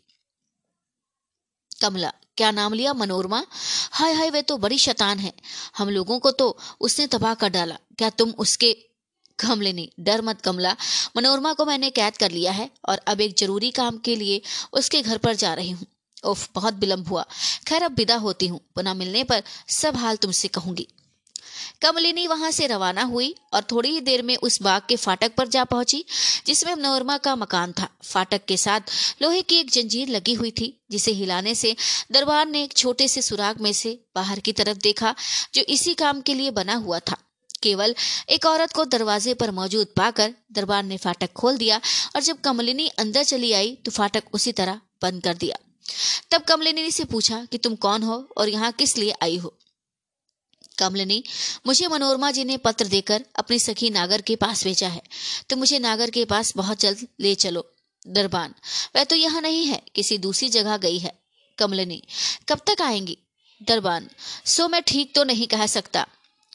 कमला, 1.81 2.11
क्या 2.37 2.51
नाम 2.51 2.73
लिया 2.73 2.93
मनोरमा? 2.93 3.43
हाय 3.91 4.13
हाय 4.13 4.29
वे 4.29 4.41
तो 4.41 4.57
बड़ी 4.57 4.77
शतान 4.77 5.19
है। 5.19 5.33
हम 5.77 5.89
लोगों 5.89 6.19
को 6.19 6.31
तो 6.31 6.57
उसने 6.79 7.07
तबाह 7.07 7.33
कर 7.33 7.49
डाला। 7.49 7.77
क्या 7.97 8.09
तुम 8.11 8.31
उसके 8.37 8.71
कमलिनी 9.39 9.89
डर 9.99 10.21
मत 10.21 10.41
कमला। 10.41 10.75
मनोरमा 11.17 11.53
को 11.53 11.65
मैंने 11.65 11.89
कैद 11.89 12.17
कर 12.17 12.31
लिया 12.31 12.51
है 12.51 12.69
और 12.89 13.01
अब 13.07 13.21
एक 13.21 13.35
ज़रूरी 13.37 13.71
काम 13.71 13.97
के 13.97 14.15
लिए 14.15 14.41
उसके 14.73 15.01
घर 15.01 15.17
पर 15.17 15.35
जा 15.35 15.53
रही 15.53 15.71
हूँ। 15.71 15.87
उफ, 16.25 16.49
बहुत 16.55 16.73
विलम्ब 16.73 17.07
हुआ। 17.07 17.25
खैर, 17.67 17.83
अब 17.83 17.95
विदा 17.95 18.15
होती 18.15 18.47
हूँ। 18.47 18.59
पुनः 18.75 18.93
मिलने 18.93 19.23
पर 19.23 19.43
सब 19.69 19.95
हाल 19.95 20.15
तुमसे 20.15 20.47
कहूँगी। 20.47 20.87
कमलिनी 21.81 22.25
वहाँ 22.27 22.49
से 22.51 22.67
रवाना 22.67 23.03
हुई 23.03 23.33
और 23.53 23.63
थोड़ी 23.63 23.89
ही 23.89 23.99
देर 23.99 24.21
में 24.21 24.35
उस 24.37 24.61
बाग 24.61 24.81
के 24.89 24.95
फाटक 24.95 25.33
पर 25.35 25.47
जा 25.47 25.63
पहुँची, 25.63 26.03
जिसमें 26.45 26.73
मनोरमा 26.75 27.17
का 27.17 27.35
मकान 27.35 27.71
था। 27.71 27.87
फाटक 28.03 28.45
के 28.45 28.57
साथ 28.57 28.91
लोहे 29.21 29.41
की 29.41 29.55
एक 29.55 29.71
जंजीर 29.71 30.09
लगी 30.09 30.33
हुई 30.33 30.51
थी, 30.51 30.73
जिसे 30.91 31.11
हिलाने 31.11 31.55
से 31.55 31.75
दरबार 32.11 32.47
ने 32.47 32.63
एक 32.63 32.73
छोटे 32.73 33.07
से 33.07 33.21
सुराग 33.21 33.61
में 33.61 33.71
से 33.73 33.99
बाहर 34.15 34.39
की 34.39 34.51
तरफ़ 34.51 34.77
देखा, 34.77 35.15
जो 35.53 35.61
इसी 35.61 35.93
काम 35.93 36.21
के 36.21 36.33
लिए 36.33 36.51
बना 36.51 36.75
हुआ 36.75 36.99
था। 36.99 37.17
केवल 37.63 37.95
एक 38.29 38.45
औरत 38.45 38.71
को 38.71 38.85
दरवाजे 38.85 39.33
पर 39.33 39.51
मौजूद 39.51 39.87
पाकर 39.95 40.33
दरबार 40.51 40.83
ने 40.83 40.97
फाटक 40.97 41.33
खोल 41.33 41.57
दिया 41.57 41.81
और 42.15 42.21
जब 42.21 42.41
कमलिनी 42.41 42.87
अंदर 42.87 43.23
चली 43.23 43.51
आई 43.53 43.77
तो 43.85 43.91
फाटक 43.91 44.23
उसी 44.33 44.51
तरह 44.51 44.81
बंद 45.01 45.23
कर 45.23 45.33
दिया। 45.33 45.57
तब 46.31 46.41
कमलिनी 46.41 46.91
से 46.91 47.03
पूछा 47.05 47.43
कि 47.45 47.57
तुम 47.57 47.75
कौन 47.77 48.03
हो 48.03 48.17
और 48.37 48.49
यहाँ 48.49 48.71
किस 48.71 48.97
लिए 48.97 49.13
आई 49.23 49.37
हो? 49.37 49.53
कमलिनी, 50.79 51.23
मुझे 51.67 51.87
मनोरमा 51.87 52.31
जी 52.31 52.43
ने 52.43 52.57
पत्र 52.57 52.87
देकर 52.87 53.25
अपनी 53.35 53.59
सखी 53.59 53.89
नागर 53.89 54.21
के 54.21 54.35
पास 54.35 54.63
भेजा 54.63 54.87
है 54.87 55.01
तो 55.49 55.55
मुझे 55.57 55.79
नागर 55.79 56.09
के 56.09 56.25
पास 56.25 56.53
बहुत 56.57 56.79
जल्द 56.79 57.07
ले 57.19 57.33
चलो, 57.35 57.65
दरबान। 58.07 58.53
वह 58.95 59.03
तो 59.03 59.15
यहाँ 59.15 59.41
नहीं 59.41 59.65
है, 59.65 59.81
किसी 59.95 60.17
दूसरी 60.17 60.49
जगह 60.49 60.77
गई 60.77 60.97
है। 60.99 61.13
कमलिनी, 61.57 62.01
कब 62.49 62.61
तक 62.67 62.81
आएँगी? 62.81 63.17
दरबान, 63.61 64.09
सो 64.45 64.67
मैं 64.67 64.81
ठीक 64.83 65.13
तो 65.15 65.23
नहीं 65.23 65.47
कह 65.47 65.65
सकता। 65.67 66.05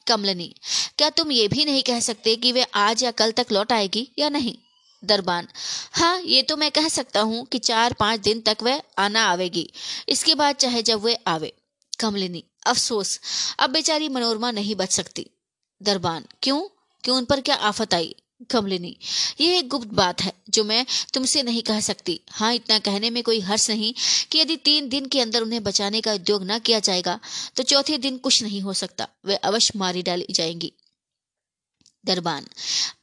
कमलिनी, 0.07 0.53
क्या 0.97 1.09
तुम 1.09 1.31
ये 1.31 1.47
भी 1.47 1.65
नहीं 1.65 1.83
कह 1.83 1.99
सकते 1.99 2.35
कि 2.35 2.51
वे 2.51 2.63
आज 2.63 3.03
या 3.03 3.11
कल 3.11 3.31
तक 3.31 3.51
लौट 3.51 3.71
आएगी 3.71 4.07
या 4.19 4.29
नहीं? 4.29 4.55
दरबान। 5.03 5.47
हाँ 5.91 6.19
ये 6.21 6.41
तो 6.41 6.57
मैं 6.57 6.71
कह 6.71 6.87
सकता 6.87 7.21
हूँ 7.21 7.45
कि 7.45 7.59
चार 7.59 7.93
पाँच 7.93 8.19
दिन 8.19 8.41
तक 8.41 8.57
वह 8.63 8.81
आना 8.97 9.23
आवेगी। 9.23 9.67
इसके 10.09 10.35
बाद 10.35 10.55
चाहे 10.55 10.81
जब 10.81 11.01
वह 11.01 11.17
आवे। 11.27 11.53
कमलिनी, 11.99 12.43
अफसोस, 12.67 13.19
अब 13.59 13.69
बेचारी 13.69 14.09
मनोरमा 14.09 14.51
नहीं 14.51 14.75
बच 14.75 14.91
सकती। 14.91 15.29
दरबान, 15.81 16.25
क्यों? 16.43 16.61
क्यों 17.03 17.17
उन 17.17 17.25
पर 17.25 17.41
क्या 17.41 17.55
आफत 17.55 17.93
आई? 17.93 18.15
कमलिनी, 18.49 18.95
ये 19.41 19.57
एक 19.57 19.67
गुप्त 19.69 19.87
बात 19.87 20.21
है 20.21 20.31
जो 20.49 20.63
मैं 20.63 20.85
तुमसे 21.13 21.43
नहीं 21.43 21.61
कह 21.61 21.79
सकती। 21.79 22.19
हाँ 22.31 22.53
इतना 22.53 22.77
कहने 22.79 23.09
में 23.09 23.21
कोई 23.23 23.39
हर्ष 23.39 23.69
नहीं 23.69 23.93
कि 24.31 24.39
यदि 24.39 24.55
तीन 24.57 24.89
दिन 24.89 25.05
के 25.05 25.21
अंदर 25.21 25.41
उन्हें 25.41 25.63
बचाने 25.63 26.01
का 26.01 26.13
उद्योग 26.13 26.43
न 26.43 26.59
किया 26.59 26.79
जाएगा 26.79 27.19
तो 27.55 27.63
चौथे 27.63 27.97
दिन 27.97 28.17
कुछ 28.17 28.41
नहीं 28.43 28.61
हो 28.61 28.73
सकता। 28.73 29.07
वे 29.25 29.35
अवश्य 29.35 29.79
मारी 29.79 30.01
डाली 30.01 30.25
जाएँगी। 30.31 30.71
दरबान। 32.03 32.45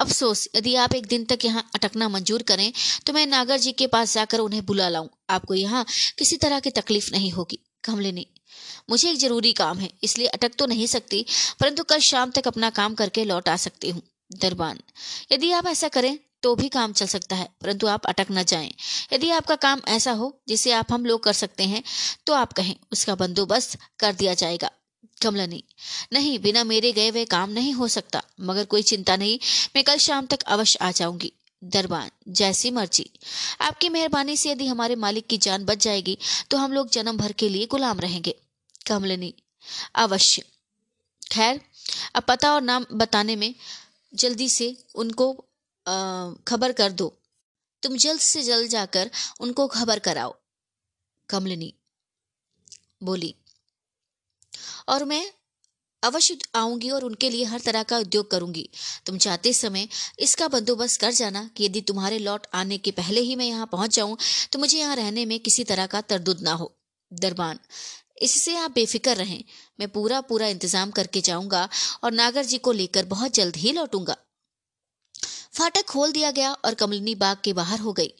अफसोस, 0.01 0.49
यदि 0.57 0.75
आप 0.77 0.95
एक 0.95 1.07
दिन 1.07 1.25
तक 1.25 1.45
यहाँ 1.45 1.69
अटकना 1.75 2.09
मंजूर 2.09 2.43
करें 2.45 2.73
तो 3.07 3.12
मैं 3.12 3.27
नागर 3.27 3.59
जी 3.59 3.73
के 3.75 3.87
पास 3.89 4.15
जाकर 4.15 4.39
उन्हें 4.41 4.65
बुला 4.66 4.89
लाऊं। 4.89 5.09
आपको 5.31 5.55
यहाँ 5.57 5.85
किसी 6.19 6.37
तरह 6.39 6.61
की 6.61 6.70
तकलीफ़ 6.73 7.11
नहीं 7.12 7.31
होगी। 7.33 7.59
कमले 7.85 7.97
कमलिनी 7.99 8.27
मुझे 8.91 9.11
एक 9.11 9.19
ज़रूरी 9.19 9.53
काम 9.53 9.79
है, 9.79 9.91
इसलिए 10.03 10.27
अटक 10.29 10.53
तो 10.59 10.66
नहीं 10.66 10.87
सकती, 10.89 11.25
परंतु 11.61 11.83
कल 11.85 11.99
शाम 12.03 12.31
तक 12.31 12.47
अपना 12.47 12.70
काम 12.73 12.95
करके 12.95 13.25
लौट 13.25 13.49
आ 13.49 13.57
सकती 13.59 13.91
हूँ। 13.91 14.03
दरबान, 14.33 14.79
यदि 15.33 15.51
आप 15.53 15.66
ऐसा 15.66 15.89
करें 15.89 16.19
तो 16.43 16.55
भी 16.55 16.69
काम 16.69 16.93
चल 16.93 17.07
सकता 17.07 17.37
है, 17.37 17.49
परंतु 17.62 17.87
आप 17.89 18.07
अटक 18.07 18.27
न 18.31 18.43
जाएँ। 18.45 18.73
यदि 19.12 19.31
आपका 19.33 19.55
काम 19.59 19.81
ऐसा 19.89 20.12
हो, 20.12 20.33
जिसे 20.49 20.73
आप 20.73 20.93
हम 20.93 21.07
लोग 21.07 21.23
कर 21.23 21.33
सकते 21.35 21.65
हैं 21.65 21.83
तो 22.27 22.33
आप 22.35 22.53
कहें, 22.53 22.75
उसका 22.93 23.15
बंदोबस्त 23.16 23.79
कर 23.99 24.12
दिया 24.15 24.35
जाएगा। 24.37 24.70
कमलनी 25.23 25.62
नहीं। 26.12 26.39
बिना 26.39 26.62
मेरे 26.65 26.93
गए 26.93 27.09
हुए 27.09 27.25
काम 27.27 27.51
नहीं 27.51 27.73
हो 27.73 27.89
सकता, 27.89 28.23
मगर 28.41 28.65
कोई 28.66 28.83
चिंता 28.85 29.16
नहीं, 29.16 29.39
मैं 29.77 29.85
कल 29.85 29.99
शाम 29.99 30.27
तक 30.27 30.43
अवश्य 30.49 30.79
आ 30.79 30.91
जाऊँगी। 30.93 31.33
दरबान, 31.62 32.11
जैसी 32.31 32.70
मर्ज़ी। 32.70 33.11
आपकी 33.61 33.89
मेहरबानी 33.89 34.37
से 34.37 34.51
यदि 34.51 34.66
हमारे 34.66 34.97
मालिक 34.97 35.27
की 35.27 35.39
जान 35.39 35.65
बच 35.65 35.83
जाएगी 35.85 36.16
तो 36.51 36.57
हम 36.57 36.73
लोग 36.73 36.91
जन्म 36.91 37.16
भर 37.16 37.33
के 37.33 37.49
लिए 37.49 37.66
गुलाम 37.66 38.01
रहेंगे। 38.01 38.35
कमलिनी 38.87 39.33
अवश्य। 39.97 40.43
खैर, 41.23 41.61
अब 42.15 42.23
पता 42.23 42.53
और 42.55 42.62
नाम 42.62 42.87
बताने 42.93 43.37
में 43.37 43.55
जल्दी 44.12 44.49
से 44.49 44.77
उनको 44.95 45.33
खबर 46.47 46.73
कर 46.73 46.93
दो। 46.93 47.12
तुम 47.83 47.97
जल्द 47.97 48.20
से 48.23 48.43
जल्द 48.43 48.69
जाकर 48.70 49.11
उनको 49.41 49.66
खबर 49.69 49.99
कराओ। 50.01 50.35
कमलिनी 51.29 51.73
बोली 53.03 53.35
और 54.89 55.05
मैं 55.06 55.24
अवश्य 56.02 56.36
आऊँगी 56.55 56.90
और 56.90 57.05
उनके 57.05 57.28
लिए 57.31 57.44
हर 57.44 57.60
तरह 57.60 57.82
का 57.82 57.98
उद्योग 57.98 58.31
करूँगी। 58.31 58.69
तुम 59.06 59.16
जाते 59.19 59.52
समय 59.52 59.89
इसका 60.19 60.48
बंदोबस्त 60.48 61.01
कर 61.01 61.12
जाना 61.12 61.48
कि 61.56 61.65
यदि 61.65 61.81
तुम्हारे 61.82 62.19
लौट 62.19 62.47
आने 62.55 62.78
के 62.78 62.90
पहले 62.93 63.20
ही 63.20 63.36
मैं 63.36 63.47
यहाँ 63.47 63.66
पहुँच 63.73 63.94
जाऊँ 63.97 64.16
तो 64.52 64.59
मुझे 64.59 64.78
यहाँ 64.78 64.97
रहने 64.97 65.24
में 65.27 65.39
किसी 65.40 65.65
तरह 65.65 65.86
का 65.86 66.01
तरदुद 66.02 66.40
ना 66.43 66.52
हो। 66.52 66.73
दरबान, 67.12 67.59
इससे 68.23 68.56
आप 68.56 68.70
बेफिक्र 68.70 69.15
रहें। 69.16 69.43
मैं 69.81 69.89
पूरा 69.90 70.20
पूरा 70.23 70.47
इंतज़ाम 70.48 70.90
करके 70.90 71.20
जाऊँगा 71.23 71.69
और 72.05 72.12
नागर 72.12 72.44
जी 72.44 72.59
को 72.59 72.73
लेकर 72.74 73.05
बहुत 73.06 73.35
जल्द 73.35 73.56
ही 73.56 73.73
लौटूँगा। 73.73 74.16
फाटक 75.55 75.87
खोल 75.87 76.12
दिया 76.12 76.31
गया 76.31 76.53
और 76.65 76.75
कमलिनी 76.75 77.15
बाग 77.15 77.37
के 77.45 77.53
बाहर 77.53 77.79
हो 77.79 77.93
गई। 77.93 78.12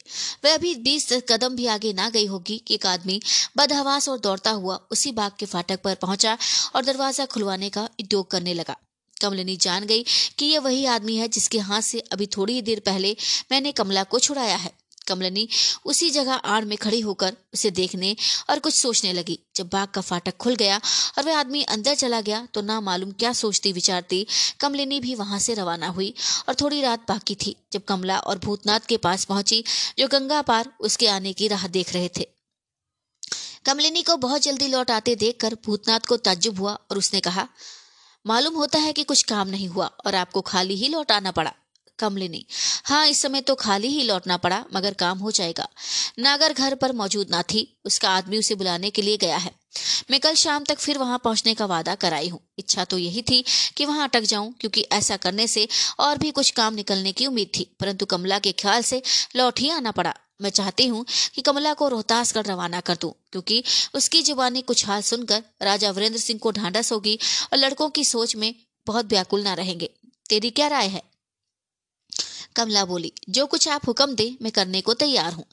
वह 0.45 0.53
अभी 0.53 0.73
बीस 0.75 1.11
कदम 1.29 1.55
भी 1.55 1.65
आगे 1.67 1.93
ना 1.93 2.09
गई 2.09 2.25
होगी 2.25 2.57
कि 2.57 2.73
एक 2.73 2.85
आदमी 2.85 3.21
बदहवास 3.57 4.09
और 4.09 4.19
दौड़ता 4.19 4.51
हुआ 4.51 4.79
उसी 4.91 5.11
बाग 5.11 5.31
के 5.39 5.45
फाटक 5.45 5.81
पर 5.81 5.95
पहुँचा 5.95 6.37
और 6.75 6.85
दरवाज़ा 6.85 7.25
खुलवाने 7.25 7.69
का 7.69 7.83
उद्योग 7.99 8.29
करने 8.31 8.53
लगा। 8.53 8.75
कमलिनी 9.21 9.55
जान 9.57 9.85
गई 9.85 10.03
कि 10.37 10.45
यह 10.45 10.59
वही 10.59 10.85
आदमी 10.85 11.15
है 11.15 11.27
जिसके 11.27 11.59
हाथ 11.59 11.81
से 11.81 11.99
अभी 11.99 12.25
थोड़ी 12.27 12.53
ही 12.53 12.61
देर 12.61 12.79
पहले 12.79 13.15
मैंने 13.51 13.71
कमला 13.71 14.03
को 14.03 14.19
छुड़ाया 14.19 14.55
है। 14.55 14.71
कमलनी 15.09 15.47
उसी 15.85 16.09
जगह 16.11 16.33
आड़ 16.33 16.63
में 16.65 16.77
खड़ी 16.77 16.99
होकर 17.01 17.35
उसे 17.53 17.71
देखने 17.73 18.15
और 18.49 18.59
कुछ 18.59 18.73
सोचने 18.75 19.13
लगी। 19.13 19.39
जब 19.55 19.69
बाग 19.69 19.87
का 19.87 20.01
फाटक 20.01 20.37
खुल 20.37 20.55
गया 20.55 20.79
और 21.17 21.23
वह 21.23 21.37
आदमी 21.37 21.63
अंदर 21.65 21.95
चला 21.95 22.21
गया 22.21 22.47
तो 22.53 22.61
ना 22.61 22.79
मालूम 22.81 23.11
क्या 23.13 23.33
सोचती, 23.33 23.71
विचारती, 23.73 24.25
कमलिनी 24.59 24.99
भी 24.99 25.15
वहाँ 25.15 25.39
से 25.39 25.53
रवाना 25.53 25.87
हुई 25.89 26.13
और 26.47 26.55
थोड़ी 26.55 26.81
रात 26.81 27.05
बाकी 27.07 27.35
थी। 27.35 27.55
जब 27.73 27.83
कमला 27.83 28.19
और 28.19 28.39
भूतनाथ 28.39 28.79
के 28.79 28.97
पास 28.99 29.25
पहुँची, 29.25 29.63
जो 29.99 30.07
गंगा 30.07 30.41
पार 30.41 30.71
उसके 30.79 31.07
आने 31.07 31.33
की 31.33 31.47
राह 31.47 31.67
देख 31.69 31.93
रहे 31.93 32.09
थे। 32.17 32.27
कमलिनी 33.65 34.01
को 34.01 34.15
बहुत 34.17 34.41
जल्दी 34.41 34.67
लौट 34.67 34.91
आते 34.91 35.15
देखकर 35.15 35.55
भूतनाथ 35.65 35.99
को 35.99 36.17
ताज्जुब 36.17 36.59
हुआ 36.59 36.73
और 36.91 36.97
उसने 36.97 37.19
कहा, 37.19 37.47
मालूम 38.25 38.55
होता 38.55 38.79
है 38.79 38.93
कि 38.93 39.03
कुछ 39.03 39.23
काम 39.23 39.47
नहीं 39.47 39.67
हुआ 39.67 39.85
और 40.05 40.15
आपको 40.15 40.41
खाली 40.41 40.75
ही 40.75 40.87
लौट 40.87 41.11
आना 41.11 41.31
पड़ा। 41.31 41.53
कमलिनी 41.99 42.45
हाँ 42.85 43.05
इस 43.07 43.21
समय 43.21 43.41
तो 43.41 43.55
खाली 43.55 43.87
ही 43.87 44.03
लौटना 44.03 44.37
पड़ा, 44.37 44.63
मगर 44.73 44.93
काम 44.95 45.17
हो 45.17 45.31
जाएगा। 45.31 45.67
नागर 46.19 46.53
घर 46.53 46.75
पर 46.75 46.91
मौजूद 46.93 47.29
ना 47.31 47.41
थी, 47.43 47.67
उसका 47.85 48.09
आदमी 48.09 48.37
उसे 48.37 48.55
बुलाने 48.55 48.89
के 48.89 49.01
लिए 49.01 49.17
गया 49.17 49.37
है। 49.37 49.51
मैं 50.11 50.19
कल 50.19 50.33
शाम 50.35 50.63
तक 50.63 50.79
फिर 50.79 50.97
वहाँ 50.97 51.17
पहुँचने 51.23 51.53
का 51.53 51.65
वादा 51.65 51.95
कराई 51.95 52.27
हूँ। 52.29 52.39
इच्छा 52.59 52.85
तो 52.85 52.97
यही 52.97 53.21
थी 53.21 53.43
कि 53.77 53.85
वहाँ 53.85 54.07
अटक 54.07 54.21
जाऊँ, 54.23 54.53
क्योंकि 54.59 54.81
ऐसा 54.91 55.17
करने 55.17 55.47
से 55.47 55.67
और 55.99 56.17
भी 56.17 56.31
कुछ 56.31 56.49
काम 56.51 56.73
निकलने 56.73 57.11
की 57.11 57.27
उम्मीद 57.27 57.51
थी, 57.57 57.69
परंतु 57.79 58.05
कमला 58.05 58.39
के 58.39 58.51
ख्याल 58.53 58.81
से 58.81 59.01
लौट 59.35 59.59
ही 59.59 59.69
आना 59.69 59.91
पड़ा। 59.91 60.13
मैं 60.41 60.49
चाहती 60.49 60.85
हूँ 60.87 61.05
कि 61.35 61.41
कमला 61.41 61.73
को 61.73 61.87
रोहतास 61.87 62.31
कर 62.31 62.45
रवाना 62.45 62.79
कर 62.79 62.97
दूँ, 63.01 63.11
क्योंकि 63.31 63.63
उसकी 63.95 64.21
जुबानी 64.21 64.61
कुछ 64.61 64.85
हाल 64.87 65.01
सुनकर 65.01 65.43
राजा 65.61 65.91
वीरेंद्र 65.91 66.19
सिंह 66.19 66.39
को 66.39 66.51
ढांढस 66.51 66.91
होगी 66.91 67.17
और 67.53 67.59
लड़कों 67.59 67.89
की 67.89 68.03
सोच 68.05 68.35
में 68.35 68.53
बहुत 68.87 69.05
व्याकुल 69.05 69.43
ना 69.43 69.53
रहेंगे। 69.53 69.89
तेरी 70.29 70.49
क्या 70.49 70.67
राय 70.67 70.87
है? 70.87 71.01
कमला 72.55 72.85
बोली, 72.85 73.11
जो 73.29 73.45
कुछ 73.45 73.67
आप 73.67 73.87
हुक्म 73.87 74.15
दे, 74.15 74.37
मैं 74.41 74.51
करने 74.51 74.81
को 74.81 74.93
तैयार 74.93 75.33
हूँ। 75.33 75.45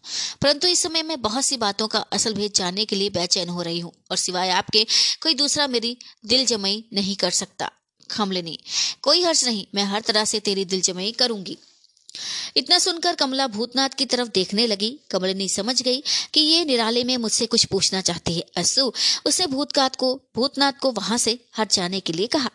परंतु 0.42 0.68
इस 0.68 0.82
समय 0.82 1.02
मैं 1.02 1.22
बहुत 1.22 1.44
सी 1.44 1.56
बातों 1.56 1.88
का 1.88 1.98
असल 1.98 2.34
भेद 2.34 2.52
जानने 2.52 2.84
के 2.84 2.96
लिए 2.96 3.10
बेचैन 3.10 3.48
हो 3.48 3.62
रही 3.62 3.80
हूँ, 3.80 3.92
और 4.10 4.16
सिवाय 4.16 4.50
आपके, 4.50 4.86
कोई 5.22 5.34
दूसरा 5.34 5.66
मेरी 5.66 5.96
दिल 6.26 6.46
जमई 6.46 6.84
नहीं 6.92 7.16
कर 7.16 7.30
सकता। 7.30 7.70
खमलिनी, 8.10 8.58
कोई 9.02 9.22
हर्ष 9.22 9.44
नहीं, 9.44 9.66
मैं 9.74 9.84
हर 9.84 10.00
तरह 10.00 10.24
से 10.24 10.40
तेरी 10.40 10.64
दिल 10.64 10.80
जमई 10.80 11.12
करूँगी। 11.12 11.58
इतना 12.56 12.78
सुनकर 12.78 13.14
कमला 13.14 13.46
भूतनाथ 13.48 13.88
की 13.88 14.06
तरफ़ 14.06 14.28
देखने 14.28 14.66
लगी। 14.66 14.90
कमलिनी 15.10 15.48
समझ 15.48 15.80
गई 15.82 16.02
कि 16.34 16.40
ये 16.40 16.64
निराले 16.64 17.04
में 17.04 17.16
मुझसे 17.16 17.46
कुछ 17.46 17.64
पूछना 17.64 18.00
चाहती 18.00 18.34
है। 18.34 18.44
असु 18.56 18.92
उसने 19.26 19.46
भूतनाथ 19.46 19.96
को 19.98 20.14
भूतनाथ 20.36 20.72
को 20.72 20.92
वहाँ 20.92 21.18
से 21.18 21.38
हट 21.58 21.72
जाने 21.72 22.00
के 22.00 22.12
लिए 22.12 22.26
कहा। 22.26 22.50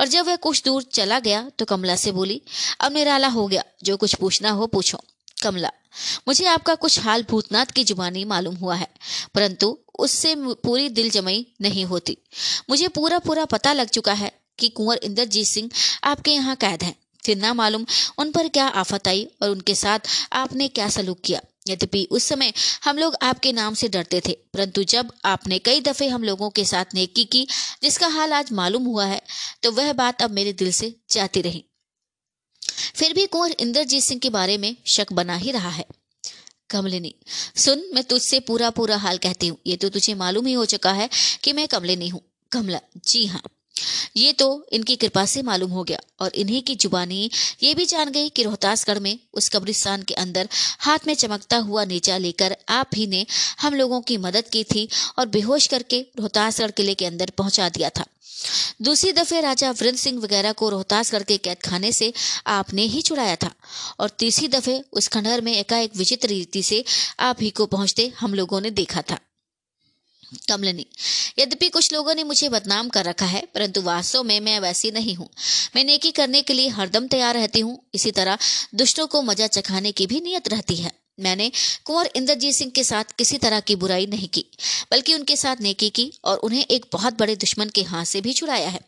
और 0.00 0.08
जब 0.08 0.26
वह 0.26 0.36
कुछ 0.36 0.62
दूर 0.64 0.82
चला 0.82 1.18
गया 1.20 1.48
तो 1.58 1.64
कमला 1.64 1.96
से 1.96 2.12
बोली, 2.12 2.40
अब 2.80 2.92
निराला 2.92 3.28
हो 3.28 3.46
गया, 3.46 3.64
जो 3.84 3.96
कुछ 3.96 4.14
पूछना 4.14 4.50
हो 4.50 4.66
पूछो। 4.66 5.00
कमला, 5.42 5.70
मुझे 6.28 6.44
आपका 6.46 6.74
कुछ 6.74 6.98
हाल 6.98 7.24
भूतनाथ 7.30 7.66
की 7.66 7.84
जुबानी 7.84 8.24
मालूम 8.24 8.54
हुआ 8.56 8.74
है, 8.74 8.88
परंतु 9.34 9.78
उससे 9.98 10.34
पूरी 10.38 10.88
दिल 10.88 11.10
जमई 11.10 11.46
नहीं 11.60 11.84
होती। 11.84 12.16
मुझे 12.70 12.88
पूरा 12.88 13.18
पूरा 13.18 13.44
पता 13.44 13.72
लग 13.72 13.88
चुका 13.88 14.12
है 14.12 14.30
कि 14.58 14.68
कुंवर 14.68 14.96
इंद्रजीत 14.96 15.46
सिंह 15.46 15.70
आपके 16.04 16.30
यहाँ 16.30 16.56
कैद 16.56 16.82
हैं। 16.82 16.94
फिर 17.26 17.36
ना 17.38 17.52
मालूम 17.54 17.86
उन 18.18 18.30
पर 18.32 18.48
क्या 18.50 18.66
आफत 18.78 19.08
आई 19.08 19.28
और 19.42 19.50
उनके 19.50 19.74
साथ 19.76 20.08
आपने 20.34 20.68
क्या 20.70 20.88
सलूक 20.90 21.20
किया। 21.20 21.40
यद्यपि 21.68 22.06
उस 22.10 22.24
समय 22.24 22.52
हम 22.84 22.98
लोग 22.98 23.16
आपके 23.22 23.52
नाम 23.52 23.74
से 23.74 23.88
डरते 23.88 24.20
थे, 24.20 24.32
परंतु 24.54 24.82
जब 24.84 25.12
आपने 25.26 25.58
कई 25.60 25.80
दफे 25.82 26.08
हम 26.08 26.24
लोगों 26.24 26.50
के 26.50 26.64
साथ 26.64 26.94
नेकी 26.94 27.24
की, 27.26 27.46
जिसका 27.82 28.08
हाल 28.08 28.32
आज 28.32 28.52
मालूम 28.54 28.84
हुआ 28.84 29.06
है 29.06 29.20
तो 29.62 29.72
वह 29.72 29.92
बात 29.94 30.22
अब 30.22 30.30
मेरे 30.32 30.52
दिल 30.54 30.70
से 30.72 30.94
जाती 31.10 31.40
रही। 31.42 31.64
फिर 32.94 33.12
भी 33.12 33.26
कुंवर 33.26 33.54
इंद्रजीत 33.60 34.02
सिंह 34.02 34.20
के 34.20 34.30
बारे 34.30 34.56
में 34.58 34.76
शक 34.88 35.12
बना 35.12 35.36
ही 35.36 35.50
रहा 35.52 35.70
है। 35.70 35.84
कमलिनी, 36.70 37.14
सुन, 37.56 37.84
मैं 37.94 38.04
तुझसे 38.04 38.40
पूरा 38.42 38.70
पूरा 38.70 38.96
हाल 38.98 39.18
कहती 39.18 39.48
हूँ। 39.48 39.58
ये 39.66 39.76
तो 39.76 39.88
तुझे 39.88 40.14
मालूम 40.16 40.46
ही 40.46 40.52
हो 40.52 40.64
चुका 40.66 40.92
है 40.92 41.08
कि 41.44 41.52
मैं 41.52 41.66
कमलिनी 41.68 42.08
हूँ। 42.08 42.20
कमला, 42.52 42.80
जी 43.04 43.26
हाँ। 43.26 43.42
ये 44.16 44.32
तो 44.32 44.66
इनकी 44.72 44.96
कृपा 44.96 45.24
से 45.26 45.42
मालूम 45.42 45.70
हो 45.70 45.84
गया 45.84 46.00
और 46.20 46.32
इन्हीं 46.34 46.62
की 46.62 46.74
जुबानी 46.74 47.30
ये 47.62 47.74
भी 47.74 47.86
जान 47.86 48.10
गई 48.10 48.28
कि 48.28 48.42
रोहतासगढ़ 48.42 48.98
में 48.98 49.18
उस 49.34 49.48
कब्रिस्तान 49.48 50.02
के 50.02 50.14
अंदर 50.14 50.48
हाथ 50.78 51.06
में 51.06 51.14
चमकता 51.14 51.56
हुआ 51.56 51.84
नीचा 51.84 52.16
लेकर 52.18 52.56
आप 52.68 52.90
ही 52.96 53.06
ने 53.06 53.26
हम 53.60 53.74
लोगों 53.74 54.00
की 54.00 54.16
मदद 54.16 54.48
की 54.52 54.64
थी 54.64 54.88
और 55.18 55.26
बेहोश 55.26 55.66
करके 55.66 56.00
रोहतासगढ़ 56.18 56.70
किले 56.70 56.94
के 56.94 57.06
अंदर 57.06 57.30
पहुँचा 57.38 57.68
दिया 57.68 57.90
था। 57.90 58.04
दूसरी 58.82 59.12
दफे 59.12 59.40
राजा 59.40 59.70
वृंद 59.70 59.96
सिंह 59.96 60.20
वगैरह 60.20 60.52
को 60.52 60.68
रोहतासगढ़ 60.68 61.22
के 61.22 61.36
कैद 61.36 61.56
खाने 61.62 61.92
से 61.92 62.12
आपने 62.46 62.82
ही 62.82 63.02
छुड़ाया 63.02 63.36
था 63.36 63.50
और 64.00 64.10
तीसरी 64.18 64.48
दफे 64.48 64.84
उस 64.92 65.08
खंडहर 65.08 65.40
में 65.40 65.52
एकाएक 65.52 65.96
विचित्र 65.96 66.28
रीति 66.28 66.62
से 66.62 66.84
आप 67.20 67.42
ही 67.42 67.50
को 67.50 67.66
पहुँचते 67.66 68.12
हम 68.20 68.34
लोगों 68.34 68.60
ने 68.60 68.70
देखा 68.70 69.02
था। 69.02 69.18
कमलनी, 70.48 70.86
यद्यपि 71.38 71.68
कुछ 71.68 71.92
लोगों 71.92 72.14
ने 72.14 72.24
मुझे 72.24 72.48
बदनाम 72.48 72.88
कर 72.88 73.04
रखा 73.04 73.26
है, 73.26 73.40
परंतु 73.54 73.82
वास्तव 73.82 74.22
में 74.22 74.38
मैं 74.40 74.58
वैसी 74.60 74.90
नहीं 74.90 75.14
हूँ। 75.14 75.28
मैं 75.76 75.84
नेकी 75.84 76.10
करने 76.10 76.42
के 76.42 76.52
लिए 76.52 76.68
हरदम 76.68 77.06
तैयार 77.06 77.34
रहती 77.34 77.60
हूँ। 77.60 77.78
इसी 77.94 78.10
तरह 78.10 78.38
दुष्टों 78.74 79.06
को 79.06 79.22
मज़ा 79.22 79.46
चखाने 79.46 79.92
की 79.92 80.06
भी 80.06 80.20
नियत 80.20 80.48
रहती 80.48 80.76
है। 80.76 80.92
मैंने 81.20 81.50
कुंवर 81.84 82.10
इंद्रजीत 82.16 82.54
सिंह 82.54 82.70
के 82.70 82.84
साथ 82.84 83.16
किसी 83.18 83.38
तरह 83.38 83.60
की 83.60 83.76
बुराई 83.76 84.06
नहीं 84.06 84.28
की, 84.28 84.44
बल्कि 84.90 85.14
उनके 85.14 85.36
साथ 85.36 85.60
नेकी 85.60 85.88
की 85.90 86.12
और 86.24 86.38
उन्हें 86.38 86.64
एक 86.64 86.86
बहुत 86.92 87.18
बड़े 87.18 87.36
दुश्मन 87.36 87.68
के 87.68 87.82
हाथ 87.82 88.04
से 88.04 88.20
भी 88.20 88.32
छुड़ाया 88.32 88.68
है। 88.68 88.80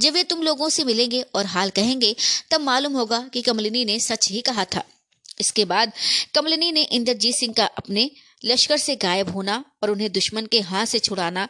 जब 0.00 0.12
वे 0.12 0.22
तुम 0.22 0.42
लोगों 0.42 0.68
से 0.68 0.84
मिलेंगे 0.84 1.20
और 1.34 1.46
हाल 1.46 1.70
कहेंगे, 1.70 2.14
तब 2.50 2.60
मालूम 2.60 2.92
होगा 2.92 3.20
कि 3.32 3.42
कमलिनी 3.42 3.84
ने 3.84 3.98
सच 4.00 4.28
ही 4.30 4.40
कहा 4.40 4.64
था। 4.64 4.82
इसके 5.40 5.64
बाद 5.64 5.92
कमलिनी 6.34 6.72
ने 6.72 6.82
इंद्रजीत 6.82 7.34
सिंह 7.34 7.54
का 7.54 7.64
अपने 7.76 8.10
लश्कर 8.44 8.76
से 8.76 8.94
गायब 8.96 9.28
होना 9.28 9.64
और 9.82 9.90
उन्हें 9.90 10.10
दुश्मन 10.12 10.46
के 10.46 10.60
हाथ 10.60 10.86
से 10.86 10.98
छुड़ाना, 10.98 11.46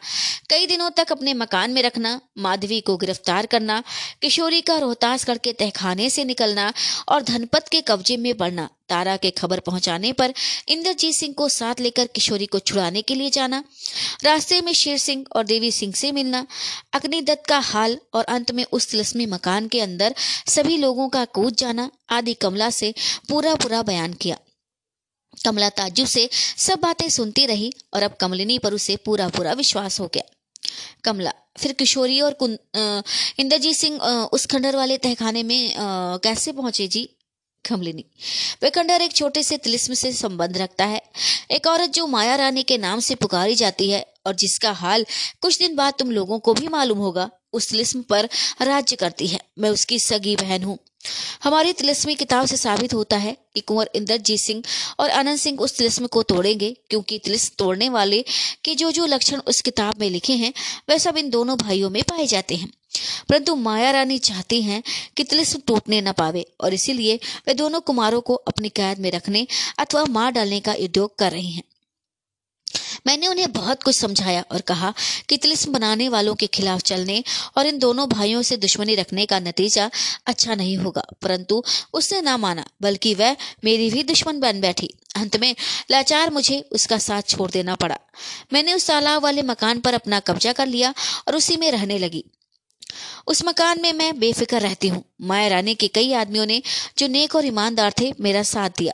कई 0.49 0.65
दिनों 0.67 0.89
तक 0.89 1.11
अपने 1.11 1.33
मकान 1.33 1.71
में 1.71 1.81
रखना, 1.83 2.19
माधवी 2.37 2.79
को 2.81 2.95
गिरफ़्तार 2.97 3.45
करना, 3.45 3.81
किशोरी 4.21 4.61
का 4.61 4.77
रोहतास 4.77 5.23
करके 5.23 5.53
तहखाने 5.53 6.09
से 6.09 6.23
निकलना 6.23 6.71
और 7.09 7.23
धनपत 7.23 7.67
के 7.71 7.81
कब्जे 7.81 8.17
में 8.17 8.37
बढ़ना, 8.37 8.69
तारा 8.89 9.15
के 9.17 9.31
खबर 9.31 9.59
पहुँचाने 9.59 10.11
पर 10.13 10.33
इंद्रजीत 10.67 11.15
सिंह 11.15 11.33
को 11.33 11.49
साथ 11.49 11.79
लेकर 11.79 12.07
किशोरी 12.07 12.45
को 12.45 12.59
छुड़ाने 12.59 13.01
के 13.01 13.15
लिए 13.15 13.29
जाना, 13.29 13.63
रास्ते 14.23 14.61
में 14.61 14.73
शेर 14.73 14.97
सिंह 14.97 15.25
और 15.35 15.45
देवी 15.45 15.71
सिंह 15.71 15.93
से 15.93 16.11
मिलना, 16.11 16.45
अग्निदत्त 16.93 17.45
का 17.45 17.59
हाल 17.59 17.97
और 18.13 18.23
अंत 18.25 18.51
में 18.51 18.65
उस 18.71 18.89
तिलस्मी 18.91 19.25
मकान 19.25 19.67
के 19.67 19.81
अंदर 19.81 20.15
सभी 20.47 20.77
लोगों 20.77 21.09
का 21.09 21.25
कूद 21.25 21.55
जाना 21.55 21.89
आदि 22.09 22.33
कमला 22.33 22.69
से 22.69 22.93
पूरा 23.29 23.55
पूरा 23.55 23.81
बयान 23.83 24.13
किया। 24.13 24.37
कमला 25.45 25.69
ताजुब 25.71 26.07
से 26.07 26.29
सब 26.57 26.79
बातें 26.81 27.07
सुनती 27.09 27.45
रही 27.45 27.71
और 27.93 28.03
अब 28.03 28.15
कमलिनी 28.21 28.57
पर 28.59 28.73
उसे 28.73 28.95
पूरा 29.05 29.27
पूरा 29.29 29.53
विश्वास 29.53 29.99
हो 29.99 30.09
गया। 30.13 30.23
कमला 31.03 31.33
फिर 31.57 31.71
किशोरी 31.73 32.19
और 32.21 32.37
इंद्रजीत 33.39 33.75
सिंह 33.75 33.99
उस 34.33 34.45
खंडर 34.45 34.75
वाले 34.75 34.97
तहखाने 34.97 35.43
में 35.43 35.75
आ, 35.75 36.17
कैसे 36.17 36.51
पहुँचे 36.51 36.87
जी? 36.87 37.09
कमलिनी 37.65 38.03
वे 38.63 38.69
खंडर 38.69 39.01
एक 39.01 39.13
छोटे 39.13 39.43
से 39.43 39.57
तिलिस्म 39.57 39.93
से 39.93 40.11
संबंध 40.13 40.57
रखता 40.57 40.85
है। 40.85 41.01
एक 41.51 41.67
औरत 41.67 41.89
जो 41.89 42.05
माया 42.07 42.35
रानी 42.35 42.63
के 42.63 42.77
नाम 42.77 42.99
से 42.99 43.15
पुकारी 43.15 43.55
जाती 43.55 43.89
है 43.89 44.05
और 44.25 44.35
जिसका 44.35 44.71
हाल 44.73 45.05
कुछ 45.41 45.57
दिन 45.59 45.75
बाद 45.75 45.93
तुम 45.99 46.11
लोगों 46.11 46.39
को 46.39 46.53
भी 46.53 46.67
मालूम 46.67 46.97
होगा। 46.97 47.29
उस 47.57 47.69
तिलिस्म 47.69 48.01
पर 48.01 48.29
राज्य 48.61 48.95
करती 48.95 49.27
है। 49.27 49.39
मैं 49.59 49.69
उसकी 49.69 49.99
सगी 49.99 50.35
बहन 50.35 50.63
हूँ। 50.63 50.77
हमारी 51.43 51.73
तिलस्मी 51.73 52.15
किताब 52.15 52.45
से 52.45 52.57
साबित 52.57 52.93
होता 52.93 53.17
है 53.17 53.35
कि 53.55 53.61
कुंवर 53.61 53.89
इंद्रजीत 53.95 54.39
सिंह 54.39 54.63
और 54.99 55.09
आनंद 55.09 55.37
सिंह 55.37 55.59
उस 55.59 55.77
तिलस्म 55.77 56.07
को 56.07 56.23
तोड़ेंगे, 56.23 56.75
क्योंकि 56.89 57.19
तिलिस्म 57.19 57.55
तोड़ने 57.57 57.89
वाले 57.89 58.23
के 58.63 58.75
जो 58.75 58.91
जो 58.91 59.05
लक्षण 59.05 59.41
उस 59.47 59.61
किताब 59.61 59.99
में 59.99 60.09
लिखे 60.09 60.33
हैं, 60.33 60.53
वह 60.89 60.97
सब 60.97 61.17
इन 61.17 61.29
दोनों 61.29 61.57
भाइयों 61.57 61.89
में 61.89 62.01
पाए 62.03 62.25
जाते 62.25 62.55
हैं। 62.55 62.71
परंतु 63.29 63.55
माया 63.55 63.91
रानी 63.91 64.17
चाहती 64.19 64.61
हैं 64.61 64.81
कि 65.17 65.23
तिलिस्म 65.23 65.59
टूटने 65.67 66.01
न 66.01 66.11
पावे, 66.11 66.45
और 66.61 66.73
इसीलिए 66.73 67.19
वे 67.47 67.53
दोनों 67.53 67.81
कुमारों 67.81 68.21
को 68.21 68.35
अपनी 68.47 68.69
कैद 68.69 68.99
में 68.99 69.11
रखने 69.11 69.47
अथवा 69.79 70.05
मार 70.09 70.31
डालने 70.31 70.59
का 70.59 70.73
उद्योग 70.73 71.15
कर 71.15 71.31
रही 71.31 71.51
हैं। 71.51 71.63
मैंने 73.07 73.27
उन्हें 73.27 73.51
बहुत 73.51 73.83
कुछ 73.83 73.95
समझाया 73.95 74.45
और 74.51 74.61
कहा 74.61 74.93
कि 75.29 75.37
तिलिस्म 75.37 75.71
बनाने 75.71 76.09
वालों 76.09 76.35
के 76.35 76.47
खिलाफ 76.47 76.81
चलने 76.81 77.23
और 77.57 77.65
इन 77.65 77.79
दोनों 77.79 78.09
भाइयों 78.09 78.41
से 78.41 78.57
दुश्मनी 78.57 78.95
रखने 78.95 79.25
का 79.25 79.39
नतीजा 79.39 79.91
अच्छा 80.25 80.55
नहीं 80.55 80.77
होगा। 80.77 81.03
परंतु 81.21 81.63
उसने 81.93 82.21
ना 82.21 82.37
माना, 82.37 82.65
बल्कि 82.81 83.13
वह 83.13 83.35
मेरी 83.63 83.89
भी 83.89 84.03
दुश्मन 84.03 84.39
बन 84.39 84.61
बैठी। 84.61 84.93
अंत 85.15 85.37
में 85.37 85.55
लाचार 85.91 86.29
मुझे 86.29 86.69
उसका 86.71 86.97
साथ 86.97 87.21
छोड़ 87.21 87.51
देना 87.51 87.75
पड़ा। 87.75 87.99
मैंने 88.53 88.73
उस 88.73 88.87
तालाब 88.87 89.23
वाले 89.23 89.41
मकान 89.41 89.79
पर 89.79 89.93
अपना 89.93 90.19
कब्जा 90.19 90.53
कर 90.53 90.67
लिया 90.67 90.93
और 91.27 91.35
उसी 91.35 91.57
में 91.57 91.71
रहने 91.71 91.97
लगी। 91.97 92.23
उस 93.27 93.45
मकान 93.45 93.81
में 93.81 93.93
मैं 93.93 94.19
बेफिक्र 94.19 94.59
रहती 94.59 94.87
हूँ। 94.87 95.03
माया 95.21 95.47
रानी 95.47 95.75
के 95.75 95.87
कई 95.87 96.13
आदमियों 96.13 96.45
ने, 96.45 96.61
जो 96.97 97.07
नेक 97.07 97.35
और 97.35 97.45
ईमानदार 97.45 97.93
थे, 98.01 98.13
मेरा 98.21 98.43
साथ 98.43 98.69
दिया। 98.77 98.93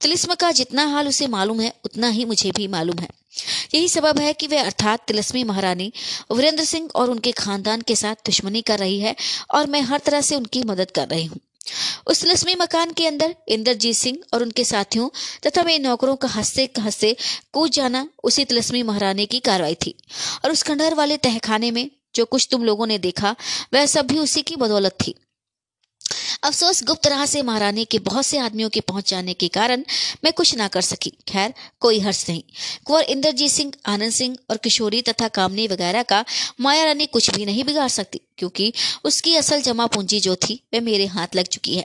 तिलिस्म 0.00 0.34
का 0.34 0.50
जितना 0.52 0.86
हाल 0.86 1.08
उसे 1.08 1.26
मालूम 1.26 1.60
है, 1.60 1.72
उतना 1.84 2.08
ही 2.08 2.24
मुझे 2.24 2.50
भी 2.50 2.68
मालूम 2.68 2.98
है। 2.98 3.08
यही 3.74 3.88
सबब 3.88 4.18
है 4.18 4.32
कि 4.32 4.46
वे 4.46 4.58
अर्थात 4.58 5.04
तिलस्मी 5.06 5.44
महारानी 5.44 5.92
वीरेंद्र 6.32 6.64
सिंह 6.64 6.88
और 6.94 7.10
उनके 7.10 7.32
खानदान 7.32 7.80
के 7.80 7.96
साथ 7.96 8.14
दुश्मनी 8.14 8.62
कर 8.62 8.78
रही 8.78 9.00
है 9.00 9.16
और 9.50 9.66
मैं 9.66 9.80
हर 9.80 9.98
तरह 9.98 10.20
से 10.20 10.36
उनकी 10.36 10.62
मदद 10.62 10.90
कर 10.90 11.08
रही 11.08 11.24
हूँ। 11.24 11.40
उस 12.06 12.20
तिलस्मी 12.20 12.54
मकान 12.54 12.92
के 12.92 13.06
अंदर 13.06 13.34
इंद्रजीत 13.48 13.96
सिंह 13.96 14.18
और 14.34 14.42
उनके 14.42 14.64
साथियों 14.64 15.08
तथा 15.46 15.62
मेरे 15.62 15.78
नौकरों 15.78 16.16
का 16.16 16.28
हँसते 16.28 16.68
हँसते 16.78 17.16
कूद 17.52 17.70
जाना 17.70 18.06
उसी 18.24 18.44
तिलस्मी 18.44 18.82
महारानी 18.82 19.26
की 19.26 19.40
कार्रवाई 19.40 19.74
थी 19.74 19.94
और 20.44 20.50
उस 20.50 20.62
खंडहर 20.62 20.94
वाले 20.94 21.16
तहखाने 21.16 21.70
में 21.70 21.90
जो 22.14 22.24
कुछ 22.24 22.48
तुम 22.50 22.64
लोगों 22.64 22.86
ने 22.86 22.98
देखा, 22.98 23.36
वह 23.74 23.86
सब 23.86 24.06
भी 24.06 24.18
उसी 24.18 24.42
की 24.42 24.56
बदौलत 24.56 24.92
थी। 24.92 25.14
अफसोस 26.42 26.82
गुप्त 26.84 27.06
राह 27.06 27.24
से 27.26 27.42
महारानी 27.42 27.84
के 27.84 27.98
बहुत 28.00 28.26
से 28.26 28.38
आदमियों 28.38 28.68
के 28.68 28.80
पहुँच 28.82 29.10
जाने 29.10 29.34
के 29.34 29.48
कारण 29.50 29.84
मैं 30.24 30.32
कुछ 30.32 30.54
ना 30.56 30.68
कर 30.68 30.80
सकी। 30.82 31.10
खैर, 31.28 31.54
कोई 31.80 31.98
हर्ष 32.00 32.24
नहीं। 32.28 32.42
कुंवर 32.84 33.02
इंद्रजीत 33.04 33.50
सिंह, 33.50 33.72
आनंद 33.86 34.12
सिंह 34.12 34.36
और 34.50 34.56
किशोरी 34.56 35.02
तथा 35.02 35.28
कामनी 35.30 35.66
वगैरह 35.68 36.02
का 36.02 36.24
माया 36.60 36.84
रानी 36.84 37.06
कुछ 37.08 37.30
भी 37.30 37.46
नहीं 37.46 37.64
बिगाड़ 37.64 37.88
सकती, 37.90 38.20
क्योंकि 38.38 38.72
उसकी 39.04 39.34
असल 39.36 39.62
जमा 39.62 39.86
पूंजी 39.86 40.20
जो 40.20 40.36
थी, 40.38 40.60
वह 40.74 40.80
मेरे 40.80 41.06
हाथ 41.06 41.36
लग 41.36 41.46
चुकी 41.46 41.76
है, 41.76 41.84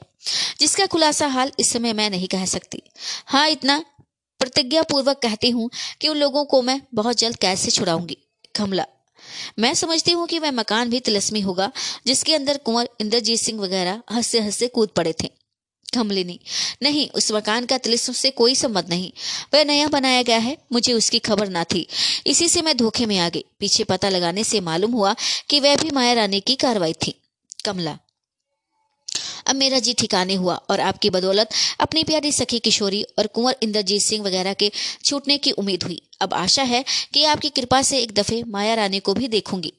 जिसका 0.60 0.86
खुलासा 0.86 1.28
हाल 1.28 1.52
इस 1.60 1.72
समय 1.74 1.94
मैं 1.94 2.10
नहीं 2.10 2.28
कह 2.28 2.46
सकती। 2.48 2.82
हाँ 3.28 3.48
इतना 3.50 3.84
प्रतिज्ञा 4.42 4.82
पूर्वक 4.84 5.20
कहती 5.20 5.50
हूँ 5.50 5.70
कि 6.02 6.08
उन 6.08 6.18
लोगों 6.18 6.46
को 6.46 6.62
मैं 6.62 6.82
बहुत 6.94 7.18
जल्द 7.18 7.36
कैद 7.36 7.58
से 7.58 7.72
छुड़ाऊँगी। 7.72 8.18
कमला 8.56 8.86
मैं 9.60 9.74
समझती 9.74 10.12
हूँ 10.12 10.28
कि 10.28 10.40
वह 10.40 10.52
मकान 10.52 10.90
भी 10.90 11.00
तिलस्मी 11.00 11.42
होगा, 11.42 11.72
जिसके 12.08 12.36
अंदर 12.36 12.58
कुंवर 12.58 12.90
इंद्रजीत 13.02 13.40
सिंह 13.40 13.62
वगैरह 13.62 14.02
हँसते 14.12 14.40
हँसते 14.40 14.68
कूद 14.68 14.90
पड़े 14.90 15.14
थे। 15.24 15.32
कमलिनी, 15.94 16.40
नहीं, 16.84 17.10
उस 17.10 17.32
मकान 17.32 17.66
का 17.66 17.78
तिलिस्म 17.78 18.14
से 18.14 18.30
कोई 18.30 18.56
संबंध 18.56 18.86
नहीं। 18.90 19.12
वह 19.54 19.64
नया 19.64 19.88
बनाया 19.88 20.22
गया 20.22 20.38
है, 20.38 20.58
मुझे 20.72 20.94
उसकी 20.94 21.20
खबर 21.20 21.50
ना 21.50 21.64
थी। 21.64 21.88
इसी 22.28 22.50
से 22.50 22.62
मैं 22.62 22.78
धोखे 22.78 23.06
में 23.06 23.18
आ 23.18 23.30
गई। 23.30 23.46
पीछे 23.60 23.84
पता 23.84 24.10
लगाने 24.10 24.44
से 24.44 24.60
मालूम 24.60 24.92
हुआ 24.92 25.16
कि 25.50 25.60
वह 25.60 25.76
भी 25.76 25.90
माया 25.92 26.14
रानी 26.14 26.40
की 26.40 26.56
कार्रवाई 26.56 26.94
थी। 26.94 27.22
कमला 27.66 27.98
अब 29.50 29.56
मेरा 29.56 29.80
जी 29.80 29.94
ठिकाने 29.94 30.36
हुआ 30.36 30.56
और 30.70 30.80
आपकी 30.80 31.10
बदौलत 31.10 31.50
अपनी 31.80 32.04
प्यारी 32.04 32.32
सखी 32.32 32.60
किशोरी 32.60 33.04
और 33.20 33.28
कुंवर 33.28 33.56
इंद्रजीत 33.64 34.02
सिंह 34.02 34.24
वगैरह 34.26 34.54
के 34.54 34.72
छूटने 35.04 35.38
की 35.38 35.52
उम्मीद 35.52 35.84
हुई। 35.84 36.02
अब 36.22 36.34
आशा 36.34 36.64
है 36.64 36.84
कि 37.14 37.24
आपकी 37.26 37.50
कृपा 37.50 37.82
से 37.82 38.00
एक 38.00 38.14
दफे 38.14 38.44
माया 38.48 38.74
रानी 38.76 39.00
को 39.00 39.14
भी 39.14 39.28
देखूँगी। 39.28 39.74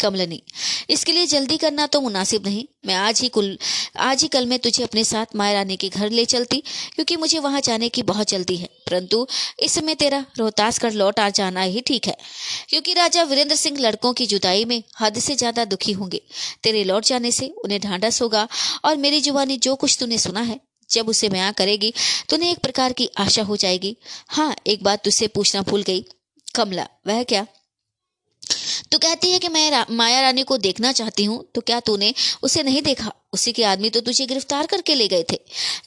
कमलनी 0.00 0.42
इसके 0.90 1.12
लिए 1.12 1.26
जल्दी 1.26 1.56
करना 1.58 1.86
तो 1.86 2.00
मुनासिब 2.00 2.46
नहीं। 2.46 2.64
मैं 2.86 2.94
आज 2.96 3.20
ही 3.20 3.28
कुल 3.28 3.56
आज 4.00 4.22
ही 4.22 4.28
कल 4.28 4.46
मैं 4.46 4.58
तुझे 4.58 4.82
अपने 4.82 5.04
साथ 5.04 5.34
माया 5.36 5.52
रानी 5.54 5.76
के 5.76 5.88
घर 5.88 6.10
ले 6.10 6.24
चलती, 6.26 6.62
क्योंकि 6.94 7.16
मुझे 7.16 7.38
वहाँ 7.38 7.60
जाने 7.60 7.88
की 7.88 8.02
बहुत 8.04 8.30
जल्दी 8.30 8.56
है। 8.56 8.68
परंतु 8.86 9.26
इस 9.60 9.72
समय 9.72 9.94
तेरा 9.94 10.24
रोहतास 10.38 10.78
कर 10.78 10.92
लौट 10.92 11.20
आ 11.20 11.28
जाना 11.30 11.62
ही 11.62 11.80
ठीक 11.80 12.06
है, 12.06 12.16
क्योंकि 12.68 12.94
राजा 12.94 13.22
वीरेंद्र 13.24 13.56
सिंह 13.56 13.78
लड़कों 13.80 14.12
की 14.12 14.26
जुदाई 14.26 14.64
में 14.64 14.82
हद 15.00 15.18
से 15.20 15.34
ज़्यादा 15.36 15.64
दुखी 15.66 15.92
होंगे। 15.94 16.20
तेरे 16.62 16.84
लौट 16.84 17.04
जाने 17.04 17.32
से 17.32 17.48
उन्हें 17.64 17.80
ढांढस 17.80 18.22
होगा, 18.22 18.46
और 18.84 18.96
मेरी 18.98 19.20
जुबानी 19.20 19.56
जो 19.58 19.74
कुछ 19.76 19.96
तूने 20.00 20.18
सुना 20.18 20.40
है, 20.42 20.60
जब 20.90 21.08
उसे 21.08 21.28
बयां 21.28 21.52
करेगी 21.54 21.92
तो 22.28 22.36
उन्हें 22.36 22.50
एक 22.50 22.58
प्रकार 22.60 22.92
की 22.92 23.08
आशा 23.18 23.42
हो 23.42 23.56
जाएगी। 23.58 23.96
हाँ 24.28 24.54
एक 24.66 24.82
बात 24.84 25.04
तुझसे 25.04 25.26
पूछना 25.28 25.62
भूल 25.62 25.82
गई। 25.82 26.04
कमला, 26.54 26.86
वह 27.06 27.22
क्या? 27.24 27.46
तू 28.92 28.98
कहती 28.98 29.30
है 29.30 29.38
कि 29.38 29.48
मैं 29.48 29.70
रा, 29.70 29.84
माया 29.90 30.20
रानी 30.20 30.42
को 30.42 30.58
देखना 30.58 30.92
चाहती 30.92 31.24
हूँ 31.24 31.44
तो 31.54 31.60
क्या 31.62 31.80
तूने 31.80 32.12
उसे 32.42 32.62
नहीं 32.62 32.82
देखा? 32.82 33.12
उसी 33.32 33.52
के 33.52 33.64
आदमी 33.64 33.90
तो 33.90 34.00
तुझे 34.02 34.26
गिरफ़्तार 34.26 34.66
करके 34.66 34.94
ले 34.94 35.08
गए 35.08 35.24
थे। 35.32 35.38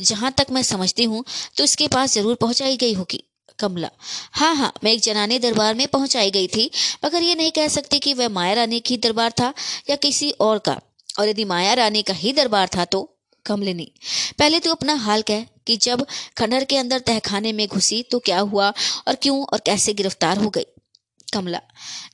जहाँ 0.02 0.32
तक 0.38 0.52
मैं 0.52 0.64
समझती 0.64 1.04
हूँ 1.06 1.24
तो 1.58 1.64
उसके 1.64 1.88
पास 1.88 2.14
ज़रूर 2.14 2.36
पहुंचाई 2.36 2.78
गई 2.78 2.94
होगी 2.94 3.24
कमला। 3.60 3.90
हाँ 4.34 4.54
हाँ 4.56 4.72
मैं 4.84 4.92
एक 4.92 5.02
जनाने 5.02 5.40
दरबार 5.40 5.76
में 5.76 5.88
पहुंचाई 5.88 6.32
गई 6.32 6.48
थी 6.48 6.70
मगर 7.06 7.24
ये 7.24 7.36
नहीं 7.36 7.52
कह 7.52 7.68
सकती 7.70 8.00
कि 8.00 8.14
वह 8.14 8.30
माया 8.30 8.54
रानी 8.54 8.80
की 8.82 8.98
दरबार 8.98 9.32
था 9.32 9.54
या 9.90 9.96
किसी 9.98 10.30
और 10.42 10.60
का। 10.60 10.80
और 11.20 11.28
यदि 11.28 11.46
माया 11.46 11.74
रानी 11.74 12.02
का 12.02 12.14
ही 12.14 12.34
दरबार 12.34 12.70
था 12.76 12.86
तो 12.86 13.02
कमलिनी 13.46 13.92
पहले 14.40 14.60
तो 14.60 14.72
अपना 14.72 14.94
हाल 14.98 15.22
कह 15.22 15.46
कि 15.68 15.76
जब 15.78 16.06
खंडर 16.38 16.64
के 16.64 16.78
अंदर 16.78 17.00
तहखाने 17.00 17.54
में 17.54 17.68
घुसी 17.68 18.02
तो 18.04 18.20
क्या 18.20 18.40
हुआ 18.42 18.74
और 19.08 19.16
क्यों 19.16 19.44
और 19.44 19.62
कैसे 19.66 19.94
गिरफ़्तार 19.94 20.38
हो 20.38 20.50
गई? 20.50 20.66
कमला। 21.30 21.60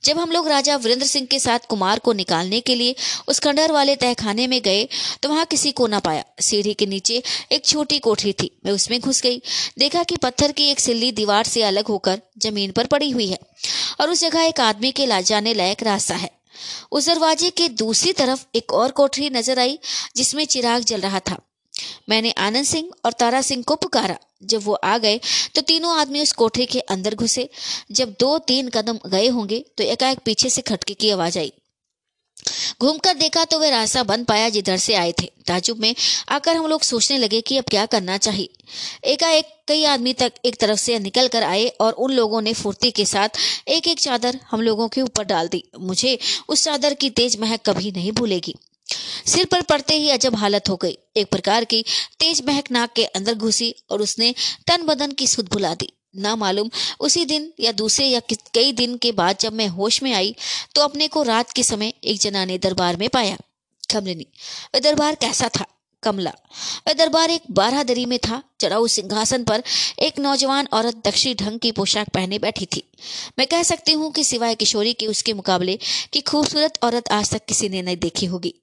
जब 0.04 0.18
हम 0.18 0.30
लोग 0.30 0.48
राजा 0.48 0.76
वीरेंद्र 0.76 1.06
सिंह 1.06 1.26
के 1.26 1.38
साथ 1.40 1.66
कुमार 1.68 1.98
को 1.98 2.12
निकालने 2.14 2.60
के 2.60 2.74
लिए 2.74 2.94
उस 3.28 3.40
खंडर 3.40 3.72
वाले 3.72 3.96
तहखाने 3.96 4.46
में 4.46 4.60
गए 4.62 4.86
तो 5.22 5.28
वहाँ 5.28 5.44
किसी 5.46 5.72
को 5.72 5.86
ना 5.86 5.98
पाया। 6.00 6.24
सीढ़ी 6.40 6.74
के 6.74 6.86
नीचे 6.86 7.22
एक 7.52 7.64
छोटी 7.64 7.98
कोठरी 7.98 8.32
थी। 8.32 8.50
मैं 8.66 8.72
उसमें 8.72 8.98
घुस 9.00 9.22
गई। 9.22 9.40
देखा 9.78 10.02
कि 10.02 10.16
पत्थर 10.18 10.52
की 10.52 10.70
एक 10.70 10.80
सिल्ली 10.80 11.10
दीवार 11.14 11.44
से 11.46 11.62
अलग 11.62 11.86
होकर 11.86 12.20
ज़मीन 12.38 12.72
पर 12.72 12.86
पड़ी 12.86 13.10
हुई 13.10 13.26
है 13.26 13.38
और 14.00 14.10
उस 14.10 14.20
जगह 14.20 14.42
एक 14.42 14.60
आदमी 14.60 14.92
के 14.92 15.06
ला 15.06 15.20
जाने 15.22 15.54
लायक 15.54 15.82
रास्ता 15.82 16.14
है। 16.14 16.30
उस 16.92 17.06
दरवाजे 17.06 17.50
के 17.50 17.68
दूसरी 17.70 18.12
तरफ़ 18.12 18.44
एक 18.54 18.72
और 18.72 18.90
कोठरी 18.92 19.30
नज़र 19.30 19.58
आई, 19.58 19.78
जिसमें 20.16 20.44
चिराग 20.44 20.82
जल 20.82 21.00
रहा 21.00 21.20
था। 21.20 21.36
मैंने 22.08 22.30
आनंद 22.38 22.64
सिंह 22.64 22.90
और 23.04 23.12
तारा 23.12 23.40
सिंह 23.42 23.62
को 23.62 23.74
पुकारा। 23.76 24.16
जब 24.42 24.62
वो 24.62 24.74
आ 24.74 24.96
गए 24.98 25.20
तो 25.54 25.60
तीनों 25.62 25.96
आदमी 25.98 26.22
उस 26.22 26.32
कोठरी 26.34 26.66
के 26.66 26.80
अंदर 26.80 27.14
घुसे। 27.14 27.48
जब 27.92 28.14
दो 28.20 28.38
तीन 28.38 28.68
कदम 28.68 28.98
गए 29.06 29.28
होंगे 29.28 29.64
तो 29.78 29.84
एकाएक 29.84 30.18
पीछे 30.24 30.50
से 30.50 30.62
खटके 30.62 30.94
की 30.94 31.10
आवाज़ 31.10 31.38
आई। 31.38 31.52
घूमकर 32.80 33.14
देखा 33.14 33.44
तो 33.44 33.58
वे 33.58 33.70
रास्ता 33.70 34.02
बंद 34.02 34.26
पाया 34.26 34.48
जिधर 34.48 34.76
से 34.76 34.94
आए 34.94 35.12
थे। 35.12 35.30
ताजुब 35.46 35.78
में 35.78 35.94
आकर 36.28 36.56
हम 36.56 36.66
लोग 36.66 36.82
सोचने 36.82 37.18
लगे 37.18 37.40
कि 37.40 37.56
अब 37.58 37.64
क्या 37.64 37.84
करना 37.86 38.16
चाहिए। 38.18 38.48
एकाएक 39.04 39.54
कई 39.68 39.84
आदमी 39.84 40.12
तक 40.12 40.32
एक 40.44 40.56
तरफ़ 40.56 40.78
से 40.78 40.98
निकल 40.98 41.28
कर 41.28 41.42
आए 41.42 41.66
और 41.80 41.92
उन 41.92 42.12
लोगों 42.12 42.40
ने 42.42 42.52
फुर्ती 42.52 42.90
के 42.90 43.04
साथ 43.04 43.38
एक 43.68 43.88
एक 43.88 43.98
चादर 43.98 44.38
हम 44.50 44.62
लोगों 44.62 44.88
के 44.88 45.02
ऊपर 45.02 45.24
डाल 45.24 45.48
दी। 45.48 45.62
मुझे 45.80 46.18
उस 46.48 46.64
चादर 46.64 46.94
की 46.94 47.10
तेज 47.10 47.40
महक 47.40 47.60
कभी 47.66 47.90
नहीं 47.90 48.12
भूलेगी। 48.12 48.54
सिर 49.26 49.44
पर 49.44 49.62
पड़ते 49.62 49.94
ही 49.94 50.10
अजब 50.10 50.36
हालत 50.36 50.68
हो 50.68 50.76
गई। 50.76 50.96
एक 51.16 51.30
प्रकार 51.30 51.64
की 51.64 51.84
तेज 52.20 52.42
महक 52.46 52.70
नाक 52.70 52.92
के 52.92 53.04
अंदर 53.04 53.34
घुसी 53.34 53.74
और 53.90 54.02
उसने 54.02 54.34
तन 54.66 54.82
बदन 54.86 55.12
की 55.12 55.26
सुध 55.26 55.48
भुला 55.48 55.74
दी। 55.74 55.92
ना 56.16 56.34
मालूम 56.36 56.70
उसी 57.00 57.24
दिन 57.24 57.52
या 57.60 57.72
दूसरे 57.74 58.06
या 58.06 58.20
कई 58.30 58.72
दिन 58.72 58.96
के 58.96 59.12
बाद 59.12 59.38
जब 59.40 59.52
मैं 59.52 59.66
होश 59.68 60.02
में 60.02 60.12
आई 60.14 60.34
तो 60.74 60.82
अपने 60.82 61.08
को 61.08 61.22
रात 61.22 61.50
के 61.52 61.62
समय 61.62 61.92
एक 62.04 62.20
जना 62.20 62.44
ने 62.44 62.58
दरबार 62.58 62.96
में 62.96 63.08
पाया। 63.08 63.36
कमलिनी, 63.84 64.26
वह 64.74 64.80
दरबार 64.80 65.14
कैसा 65.14 65.48
था? 65.48 65.64
कमला, 66.02 66.32
वह 66.88 66.92
दरबार 66.92 67.30
एक 67.30 67.42
बारह 67.50 67.82
दरी 67.82 68.04
में 68.06 68.18
था। 68.18 68.42
चढ़ाऊ 68.60 68.86
सिंहासन 68.86 69.44
पर 69.44 69.62
एक 69.98 70.18
नौजवान 70.18 70.68
औरत 70.72 71.02
दक्षिणी 71.06 71.34
ढंग 71.34 71.58
की 71.58 71.72
पोशाक 71.72 72.08
पहने 72.08 72.38
बैठी 72.38 72.66
थी। 72.66 72.82
मैं 73.38 73.46
कह 73.46 73.62
सकती 73.62 73.92
हूँ 73.92 74.10
कि 74.12 74.24
सिवाय 74.24 74.54
किशोरी 74.54 74.92
के 74.92 75.06
उसके 75.06 75.32
मुकाबले 75.32 75.78
की 76.12 76.20
खूबसूरत 76.22 76.78
औरत 76.82 77.12
आज 77.12 77.30
तक 77.30 77.44
किसी 77.44 77.68
ने 77.68 77.82
नहीं 77.82 77.96
देखी 77.96 78.26
होगी। 78.26 78.54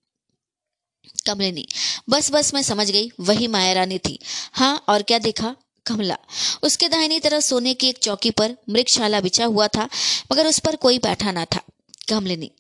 कमलिनी 1.27 1.67
बस 2.09 2.31
बस, 2.31 2.53
मैं 2.53 2.61
समझ 2.61 2.91
गई, 2.91 3.11
वही 3.19 3.47
माया 3.47 3.73
रानी 3.73 3.97
थी। 3.97 4.19
हाँ 4.53 4.83
और 4.89 5.01
क्या 5.01 5.19
देखा? 5.19 5.55
कमला। 5.85 6.17
उसके 6.63 6.89
दाहिनी 6.89 7.19
तरफ़ 7.19 7.43
सोने 7.43 7.73
की 7.73 7.89
एक 7.89 7.97
चौकी 7.97 8.31
पर 8.31 8.55
मृगशाला 8.69 9.21
बिछा 9.21 9.45
हुआ 9.45 9.67
था, 9.67 9.89
मगर 10.31 10.47
उस 10.47 10.59
पर 10.59 10.75
कोई 10.75 10.99
बैठा 10.99 11.31
ना 11.31 11.45
था। 11.45 11.61
कमलिनी 12.09 12.51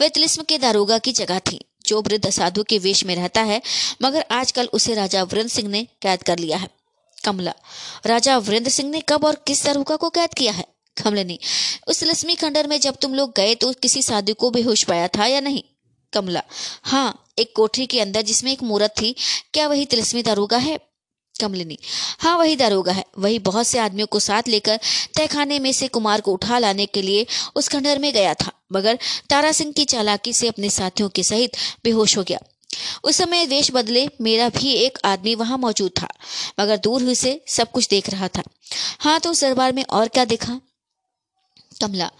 वह 0.00 0.08
तिलिस्म 0.08 0.42
के 0.42 0.58
दारोगा 0.58 0.98
की 0.98 1.12
जगह 1.12 1.38
थी, 1.38 1.64
जो 1.86 2.02
वृद्ध 2.02 2.30
साधु 2.30 2.62
के 2.62 2.78
वेश 2.78 3.04
में 3.04 3.16
रहता 3.16 3.40
है, 3.40 3.62
मगर 4.02 4.24
आजकल 4.30 4.68
उसे 4.72 4.94
राजा 4.94 5.22
वीरेंद्र 5.22 5.52
सिंह 5.52 5.68
ने 5.68 5.86
कैद 6.02 6.22
कर 6.22 6.38
लिया 6.38 6.58
है। 6.58 6.70
कमला। 7.24 7.54
राजा 8.06 8.38
वीरेंद्र 8.38 8.70
सिंह 8.70 8.90
ने 8.90 9.02
कब 9.08 9.24
और 9.24 9.34
किस 9.46 9.64
दारोगा 9.64 9.96
को 9.96 10.10
कैद 10.10 10.34
किया 10.34 10.52
है? 10.52 10.66
कमलिनी 11.04 11.38
उस 11.86 12.02
लक्ष्मी 12.02 12.34
खंडर 12.34 12.66
में 12.66 12.80
जब 12.80 12.96
तुम 12.96 13.14
लोग 13.14 13.36
गए 13.36 13.54
तो 13.54 13.72
किसी 13.72 14.02
साधु 14.02 14.34
को 14.34 14.50
बेहोश 14.50 14.84
पाया 14.84 15.08
था 15.08 15.26
या 15.26 15.40
नहीं? 15.40 15.62
कमला। 16.12 16.42
हाँ 16.82 17.21
एक 17.38 17.52
कोठरी 17.56 17.86
के 17.86 18.00
अंदर 18.00 18.22
जिसमें 18.22 18.52
एक 18.52 18.62
मूर्त 18.62 18.94
थी। 19.00 19.14
क्या 19.54 19.66
वही 19.68 19.84
तिलस्मी 19.86 20.22
दारोगा 20.22 20.56
है? 20.58 20.78
कमलिनी। 21.34 21.78
हाँ 22.20 22.36
वही 22.38 22.56
दारोगा 22.56 22.92
है। 22.92 23.04
वही 23.18 23.38
बहुत 23.40 23.66
से 23.66 23.78
आदमियों 23.78 24.06
को 24.06 24.20
साथ 24.20 24.48
लेकर 24.48 24.78
तहखाने 25.16 25.58
में 25.58 25.72
से 25.72 25.88
कुमार 25.88 26.20
को 26.20 26.32
उठा 26.32 26.58
लाने 26.58 26.86
के 26.86 27.02
लिए 27.02 27.26
उस 27.56 27.68
खंडर 27.68 27.98
में 27.98 28.12
गया 28.12 28.34
था, 28.34 28.52
मगर 28.72 28.98
तारा 29.30 29.52
सिंह 29.52 29.72
की 29.72 29.84
चालाकी 29.84 30.32
से 30.32 30.48
अपने 30.48 30.70
साथियों 30.70 31.08
के 31.08 31.22
सहित 31.22 31.56
बेहोश 31.84 32.16
हो 32.18 32.22
गया। 32.22 32.38
उस 33.04 33.16
समय 33.16 33.46
वेश 33.46 33.70
बदले 33.72 34.08
मेरा 34.20 34.48
भी 34.48 34.72
एक 34.74 34.98
आदमी 35.04 35.34
वहाँ 35.34 35.58
मौजूद 35.58 35.90
था, 36.00 36.08
मगर 36.60 36.76
दूर 36.76 37.02
हुई 37.02 37.14
से 37.14 37.40
सब 37.48 37.70
कुछ 37.70 37.88
देख 37.88 38.10
रहा 38.10 38.28
था। 38.28 38.42
हाँ 39.00 39.18
तो 39.20 39.30
उस 39.30 39.40
दरबार 39.40 39.72
में 39.72 39.84
और 39.84 40.08
क्या 40.08 40.24
देखा? 40.24 40.60
कमला। 41.82 42.10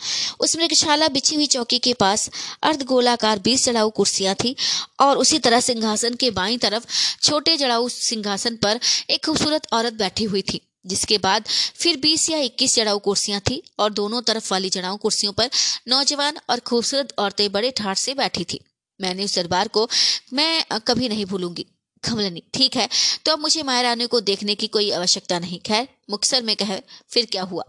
उस 0.41 0.57
मृगशाला 0.57 1.09
बिछी 1.11 1.35
हुई 1.37 1.47
चौकी 1.49 1.79
के 1.81 1.93
पास 1.97 2.29
अर्ध 2.63 2.83
गोलाकार 2.87 3.39
बीस 3.41 3.65
चढ़ाऊ 3.65 3.91
कुर्सियाँ 3.93 4.35
थी 4.35 4.55
और 5.01 5.19
उसी 5.19 5.39
तरह 5.41 5.61
सिंहासन 5.63 6.15
के 6.17 6.31
बाई 6.33 6.57
तरफ़ 6.59 6.87
छोटे 7.23 7.57
जड़ाऊ 7.57 7.89
सिंहासन 7.91 8.57
पर 8.59 8.81
एक 9.11 9.25
खूबसूरत 9.25 9.67
औरत 9.73 9.93
बैठी 9.95 10.25
हुई 10.27 10.43
थी, 10.45 10.61
जिसके 10.87 11.19
बाद 11.21 11.45
फिर 11.77 11.97
बीस 11.99 12.29
या 12.31 12.39
इक्कीस 12.41 12.75
चढ़ाऊ 12.75 12.99
कुर्सियाँ 13.01 13.41
थी 13.41 13.63
और 13.79 13.93
दोनों 13.93 14.23
तरफ़ 14.23 14.53
वाली 14.53 14.71
जड़ाऊ 14.71 14.97
कुर्सियों 14.99 15.33
पर 15.33 15.51
नौजवान 15.89 16.39
और 16.51 16.61
खूबसूरत 16.63 17.15
औरतें 17.19 17.51
बड़े 17.53 17.71
ठाठ 17.73 17.99
से 17.99 18.15
बैठी 18.15 18.45
थी। 18.45 18.61
मैंने 19.01 19.25
उस 19.25 19.35
दरबार 19.37 19.69
को, 19.69 19.89
मैं 20.33 20.81
कभी 20.81 21.09
नहीं 21.09 21.27
भूलूँगी। 21.27 21.67
कमलनी, 22.05 22.43
ठीक 22.55 22.77
है 22.77 22.89
तो 23.25 23.33
अब 23.33 23.39
मुझे 23.41 23.63
माया 23.63 23.83
रानी 23.83 24.07
को 24.07 24.21
देखने 24.23 24.55
की 24.55 24.67
कोई 24.69 24.91
आवश्यकता 24.93 25.39
नहीं। 25.39 25.59
खैर, 25.61 25.89
मुक्सर 26.11 26.43
में 26.43 26.55
कहे, 26.57 26.81
फिर 27.11 27.27
क्या 27.27 27.43
हुआ? 27.45 27.65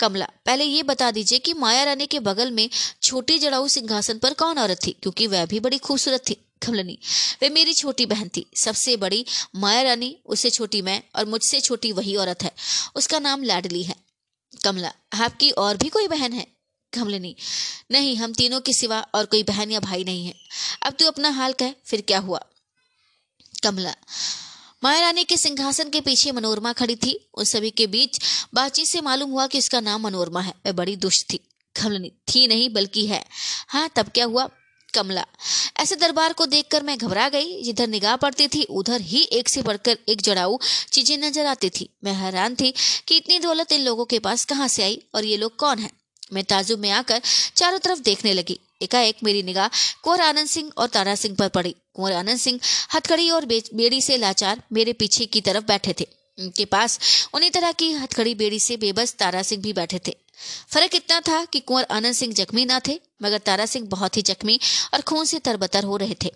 कमला। 0.00 0.26
पहले 0.46 0.64
ये 0.64 0.82
बता 0.82 1.10
दीजिए 1.10 1.38
कि 1.38 1.54
माया 1.54 1.84
रानी 1.84 2.06
के 2.06 2.20
बगल 2.20 2.50
में 2.50 2.68
छोटी 3.02 3.38
जड़ाऊ 3.38 3.68
सिंहासन 3.68 4.18
पर 4.18 4.34
कौन 4.34 4.58
औरत 4.58 4.78
थी, 4.86 4.90
क्योंकि 4.92 5.26
वह 5.26 5.46
भी 5.46 5.60
बड़ी 5.60 5.78
खूबसूरत 5.78 6.22
थी, 6.30 6.34
कमलनी। 6.66 6.98
वे 7.42 7.48
मेरी 7.48 7.74
छोटी 7.74 8.06
बहन 8.06 8.28
थी। 8.28 8.46
सबसे 8.56 8.96
बड़ी 8.96 9.24
माया 9.56 9.82
रानी, 9.82 10.16
उससे 10.26 10.50
छोटी 10.50 10.82
मैं 10.82 11.02
और 11.16 11.26
मुझसे 11.26 11.60
छोटी 11.60 11.92
वही 11.92 12.16
औरत 12.16 12.42
है। 12.42 12.52
उसका 12.94 13.18
नाम 13.18 13.42
लाडली 13.42 13.82
है। 13.82 13.96
कमला, 14.64 14.92
आपकी 15.14 15.50
और 15.50 15.76
भी 15.76 15.88
कोई 15.88 16.08
बहन 16.08 16.32
है? 16.32 16.46
कमलिनी, 16.92 17.34
नहीं, 17.90 18.16
हम 18.16 18.32
तीनों 18.32 18.60
के 18.60 18.72
सिवा 18.72 19.00
और 19.14 19.24
कोई 19.24 19.42
बहन 19.42 19.70
या 19.70 19.80
भाई 19.80 20.04
नहीं 20.04 20.26
है। 20.26 20.34
अब 20.82 20.92
तू 20.92 21.06
अपना 21.06 21.30
हाल 21.30 21.52
कह, 21.52 21.72
फिर 21.84 22.00
क्या 22.00 22.18
हुआ? 22.18 22.40
कमला 23.62 23.94
माया 24.82 25.00
रानी 25.00 25.24
के 25.24 25.36
सिंहासन 25.36 25.90
के 25.90 26.00
पीछे 26.00 26.32
मनोरमा 26.32 26.72
खड़ी 26.72 26.96
थी। 26.96 27.28
उन 27.34 27.44
सभी 27.44 27.70
के 27.70 27.86
बीच 27.86 28.18
बातचीत 28.54 28.86
से 28.86 29.00
मालूम 29.00 29.30
हुआ 29.30 29.46
कि 29.46 29.58
उसका 29.58 29.80
नाम 29.80 30.02
मनोरमा 30.02 30.40
है। 30.40 30.52
वह 30.66 30.72
बड़ी 30.72 30.96
दुष्ट 30.96 31.32
थी। 31.32 31.40
कमलनी 31.76 32.12
थी 32.28 32.46
नहीं, 32.46 32.68
बल्कि 32.70 33.06
है। 33.06 33.24
हाँ 33.68 33.88
तब 33.96 34.08
क्या 34.08 34.24
हुआ? 34.24 34.48
कमला। 34.94 35.24
ऐसे 35.80 35.96
दरबार 35.96 36.32
को 36.32 36.46
देखकर 36.46 36.82
मैं 36.82 36.98
घबरा 36.98 37.28
गई। 37.28 37.62
जिधर 37.62 37.88
निगाह 37.88 38.16
पड़ती 38.16 38.48
थी, 38.48 38.62
उधर 38.62 39.00
ही 39.00 39.22
एक 39.32 39.48
से 39.48 39.62
बढ़कर 39.62 39.98
एक 40.08 40.22
जड़ाऊ 40.22 40.58
चीज़ें 40.92 41.18
नज़र 41.18 41.46
आती 41.46 41.70
थी। 41.70 41.88
मैं 42.04 42.12
हैरान 42.12 42.54
थी 42.54 42.72
कि 43.08 43.16
इतनी 43.16 43.38
दौलत 43.38 43.72
इन 43.72 43.80
लोगों 43.80 44.04
के 44.04 44.18
पास 44.18 44.44
कहाँ 44.44 44.68
से 44.68 44.82
आई 44.82 45.02
और 45.14 45.24
ये 45.24 45.36
लोग 45.36 45.56
कौन 45.56 45.78
है? 45.78 45.90
मैं 46.32 46.44
ताजुब 46.44 46.80
में 46.80 46.90
आकर 46.90 47.22
चारों 47.56 47.78
तरफ़ 47.78 48.00
देखने 48.00 48.32
लगी। 48.32 48.58
एकाएक 48.80 49.16
मेरी 49.24 49.42
निगाह 49.42 49.68
कुंवर 50.02 50.20
आनंद 50.20 50.48
सिंह 50.48 50.70
और 50.78 50.88
तारा 50.88 51.14
सिंह 51.14 51.36
पर 51.36 51.48
पड़ी। 51.48 51.74
कुंवर 51.94 52.12
आनंद 52.12 52.38
सिंह 52.38 52.60
हथकड़ी 52.94 53.30
और 53.30 53.44
बेड़ी 53.44 54.00
से 54.00 54.16
लाचार 54.16 54.62
मेरे 54.72 54.92
पीछे 54.92 55.26
की 55.26 55.40
तरफ़ 55.40 55.64
बैठे 55.64 55.94
थे। 56.00 56.06
उनके 56.38 56.64
पास 56.64 56.98
उन्हीं 57.34 57.50
तरह 57.50 57.72
की 57.72 57.90
हथकड़ी, 57.92 58.34
बेड़ी 58.34 58.60
से 58.60 58.76
बेबस 58.76 59.14
तारा 59.14 59.42
सिंह 59.42 59.62
भी 59.62 59.72
बैठे 59.72 60.00
थे। 60.06 60.16
फ़र्क 60.68 60.94
इतना 60.94 61.20
था 61.20 61.44
कि 61.44 61.60
कुंवर 61.60 61.86
आनंद 61.90 62.14
सिंह 62.14 62.32
जख्मी 62.34 62.64
ना 62.64 62.80
थे, 62.88 63.00
मगर 63.22 63.38
तारा 63.38 63.66
सिंह 63.66 63.86
बहुत 63.86 64.16
ही 64.16 64.22
जख्मी 64.22 64.58
और 64.94 65.00
खून 65.00 65.24
से 65.24 65.38
तरबतर 65.38 65.84
हो 65.84 65.96
रहे 65.96 66.16
थे। 66.24 66.30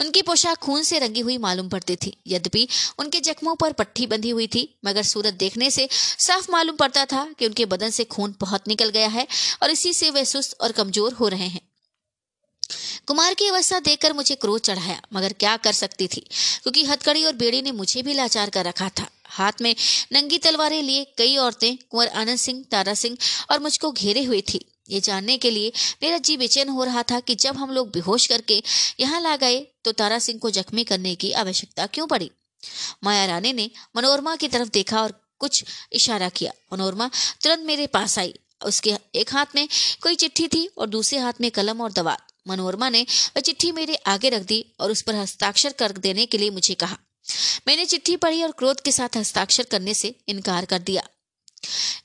उनकी 0.00 0.22
पोशाक 0.22 0.58
खून 0.58 0.82
से 0.82 0.98
रंगी 0.98 1.20
हुई 1.20 1.38
मालूम 1.38 1.68
पड़ती 1.68 1.96
थी। 1.96 2.16
यद्यपि 2.26 2.68
उनके 2.98 3.20
जख्मों 3.20 3.54
पर 3.54 3.72
पट्टी 3.72 4.06
बंधी 4.06 4.30
हुई 4.30 4.46
थी, 4.46 4.78
मगर 4.84 5.02
सूरत 5.02 5.34
देखने 5.34 5.70
से 5.70 5.88
साफ़ 5.92 6.50
मालूम 6.50 6.76
पड़ता 6.76 7.04
था 7.04 7.26
कि 7.38 7.46
उनके 7.46 7.64
बदन 7.64 7.90
से 7.90 8.04
खून 8.04 8.34
बहुत 8.40 8.68
निकल 8.68 8.88
गया 8.88 9.08
है 9.08 9.26
और 9.62 9.70
इसी 9.70 9.92
से 9.92 10.10
वे 10.10 10.24
सुस्त 10.24 10.56
और 10.60 10.72
कमज़ोर 10.72 11.12
हो 11.12 11.28
रहे 11.28 11.48
हैं। 11.48 11.60
कुमार 13.06 13.34
की 13.34 13.46
अवस्था 13.46 13.78
देखकर 13.78 14.12
मुझे 14.12 14.34
क्रोध 14.34 14.60
चढ़ाया, 14.60 15.00
मगर 15.14 15.32
क्या 15.32 15.56
कर 15.56 15.72
सकती 15.72 16.06
थी? 16.06 16.20
क्योंकि 16.62 16.84
हथकड़ी 16.84 17.24
और 17.24 17.32
बेड़ी 17.32 17.62
ने 17.62 17.72
मुझे 17.72 18.02
भी 18.02 18.14
लाचार 18.14 18.50
कर 18.50 18.64
रखा 18.64 18.88
था। 18.88 19.08
हाथ 19.26 19.52
में 19.62 19.76
नंगी 20.12 20.38
तलवारें 20.38 20.82
लिए 20.82 21.04
कई 21.18 21.36
औरतें, 21.36 21.76
कुंवर 21.90 22.08
आनंद 22.08 22.38
सिंह, 22.38 22.64
तारा 22.70 22.94
सिंह 22.94 23.16
और 23.50 23.58
मुझको 23.58 23.92
घेरे 23.92 24.24
हुई 24.24 24.42
थी। 24.42 24.64
ये 24.90 25.00
जानने 25.00 25.38
के 25.38 25.50
लिए 25.50 25.72
मेरा 26.02 26.18
जी 26.18 26.36
बेचैन 26.36 26.68
हो 26.68 26.84
रहा 26.84 27.02
था 27.02 27.20
कि 27.20 27.34
जब 27.34 27.56
हम 27.56 27.70
लोग 27.70 27.90
बेहोश 27.92 28.26
करके 28.26 28.62
यहाँ 29.00 29.20
ला 29.20 29.36
गए 29.36 29.60
तो 29.84 29.92
तारा 29.92 30.18
सिंह 30.18 30.38
को 30.38 30.50
जख्मी 30.50 30.84
करने 30.84 31.14
की 31.14 31.32
आवश्यकता 31.32 31.86
क्यों 31.86 32.06
पड़ी? 32.06 32.30
माया 33.04 33.24
रानी 33.26 33.52
ने 33.52 33.70
मनोरमा 33.96 34.36
की 34.36 34.48
तरफ़ 34.48 34.68
देखा 34.68 35.02
और 35.02 35.20
कुछ 35.38 35.64
इशारा 35.92 36.28
किया। 36.28 36.52
मनोरमा 36.72 37.10
तुरंत 37.42 37.66
मेरे 37.66 37.86
पास 37.86 38.18
आई। 38.18 38.34
उसके 38.64 38.94
एक 39.14 39.32
हाथ 39.32 39.46
में 39.54 39.68
कोई 40.02 40.14
चिट्ठी 40.14 40.48
थी 40.48 40.66
और 40.66 40.86
दूसरे 40.86 41.18
हाथ 41.18 41.32
में 41.40 41.50
कलम 41.50 41.80
और 41.80 41.92
दवा। 41.92 42.16
मनोरमा 42.48 42.88
ने 42.88 43.02
वह 43.02 43.40
चिट्ठी 43.40 43.72
मेरे 43.72 43.94
आगे 43.94 44.28
रख 44.28 44.42
दी 44.42 44.64
और 44.80 44.90
उस 44.90 45.02
पर 45.02 45.14
हस्ताक्षर 45.14 45.72
कर 45.72 45.92
देने 45.92 46.26
के 46.26 46.38
लिए 46.38 46.50
मुझे 46.50 46.74
कहा। 46.74 46.98
मैंने 47.68 47.84
चिट्ठी 47.84 48.16
पढ़ी 48.16 48.42
और 48.42 48.50
क्रोध 48.50 48.80
के 48.80 48.92
साथ 48.92 49.16
हस्ताक्षर 49.16 49.62
करने 49.62 49.94
से 49.94 50.14
इनकार 50.28 50.64
कर 50.64 50.78
दिया। 50.78 51.02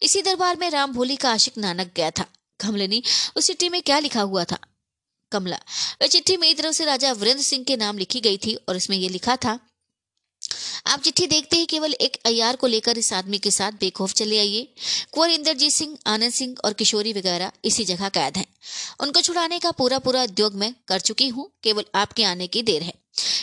इसी 0.01 0.21
दरबार 0.21 0.57
में 0.57 0.69
राम 0.69 0.93
भोली 0.93 1.15
का 1.15 1.31
आशिक 1.31 1.57
नानक 1.57 1.91
गया 1.95 2.11
था। 2.11 2.25
कमलिनी 2.61 3.01
उस 3.35 3.47
चिट्ठी 3.47 3.69
में 3.69 3.81
क्या 3.81 3.99
लिखा 3.99 4.21
हुआ 4.23 4.43
था? 4.43 4.57
कमला। 5.31 5.59
वह 6.01 6.07
चिट्ठी 6.07 6.37
मेरी 6.37 6.53
तरफ़ 6.53 6.73
से 6.73 6.85
राजा 6.85 7.11
वीरेंद्र 7.13 7.43
सिंह 7.43 7.63
के 7.63 7.77
नाम 7.77 7.97
लिखी 7.97 8.21
गई 8.21 8.37
थी 8.37 8.55
और 8.59 8.75
इसमें 8.75 8.97
यह 8.97 9.09
लिखा 9.09 9.35
था, 9.35 9.59
आप 10.87 11.01
चिट्ठी 11.01 11.25
देखते 11.27 11.55
ही 11.55 11.65
केवल 11.65 11.93
एक 11.95 12.15
अयार 12.25 12.55
को 12.55 12.67
लेकर 12.67 12.97
इस 12.97 13.11
आदमी 13.13 13.37
के 13.37 13.51
साथ 13.51 13.71
बेखौफ 13.79 14.13
चले 14.13 14.39
आइए। 14.39 14.67
कुंवर 15.11 15.29
इंद्रजीत 15.29 15.71
सिंह, 15.71 15.97
आनंद 16.07 16.31
सिंह 16.33 16.55
और 16.65 16.73
किशोरी 16.73 17.13
वगैरह 17.13 17.51
इसी 17.65 17.85
जगह 17.85 18.09
कैद 18.09 18.37
हैं। 18.37 18.45
उनको 19.01 19.21
छुड़ाने 19.21 19.59
का 19.59 19.71
पूरा 19.73 19.99
पूरा 19.99 20.23
उद्योग 20.23 20.55
मैं 20.55 20.73
कर 20.87 20.99
चुकी 21.01 21.27
हूँ, 21.27 21.49
केवल 21.63 21.85
आपके 21.95 22.23
आने 22.23 22.47
की 22.47 22.63
देर 22.63 22.83
है। 22.83 22.93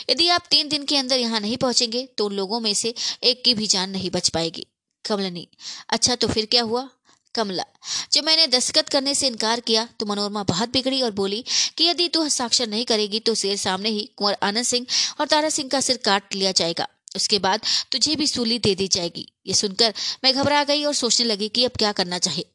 यदि 0.09 0.27
आप 0.29 0.47
तीन 0.49 0.69
दिन 0.69 0.85
के 0.85 0.97
अंदर 0.97 1.19
यहाँ 1.19 1.39
नहीं 1.39 1.57
पहुँचेंगे 1.57 2.07
तो 2.17 2.25
उन 2.25 2.33
लोगों 2.33 2.59
में 2.59 2.73
से 2.73 2.93
एक 3.23 3.43
की 3.45 3.53
भी 3.53 3.67
जान 3.67 3.89
नहीं 3.89 4.09
बच 4.11 4.29
पाएगी। 4.29 4.65
कमलनी 5.05 5.47
अच्छा 5.89 6.15
तो 6.15 6.27
फिर 6.27 6.45
क्या 6.45 6.63
हुआ? 6.63 6.89
कमला। 7.35 7.63
जब 8.11 8.23
मैंने 8.23 8.45
दस्तखत 8.47 8.89
करने 8.89 9.15
से 9.15 9.27
इनकार 9.27 9.59
किया 9.59 9.87
तो 9.99 10.05
मनोरमा 10.05 10.43
बहुत 10.43 10.69
बिगड़ी 10.69 11.01
और 11.01 11.11
बोली, 11.13 11.43
कि 11.77 11.83
यदि 11.83 12.07
तू 12.07 12.23
हस्ताक्षर 12.23 12.67
नहीं 12.67 12.85
करेगी 12.85 13.19
तो 13.19 13.35
शेर 13.35 13.57
सामने 13.57 13.89
ही 13.89 14.09
कुंवर 14.17 14.37
आनंद 14.43 14.65
सिंह 14.65 14.85
और 15.19 15.27
तारा 15.27 15.49
सिंह 15.49 15.69
का 15.69 15.81
सिर 15.81 15.97
काट 16.05 16.35
लिया 16.35 16.51
जाएगा। 16.53 16.87
उसके 17.15 17.39
बाद 17.39 17.61
तुझे 17.91 18.15
भी 18.15 18.27
सूली 18.27 18.57
दे 18.59 18.73
दी 18.75 18.87
जाएगी। 18.87 19.27
ये 19.47 19.53
सुनकर 19.53 19.93
मैं 20.23 20.33
घबरा 20.33 20.63
गई 20.63 20.83
और 20.83 20.93
सोचने 20.95 21.25
लगी 21.27 21.47
कि 21.49 21.63
अब 21.65 21.71
क्या 21.77 21.91
करना 21.91 22.19
चाहिए। 22.19 22.45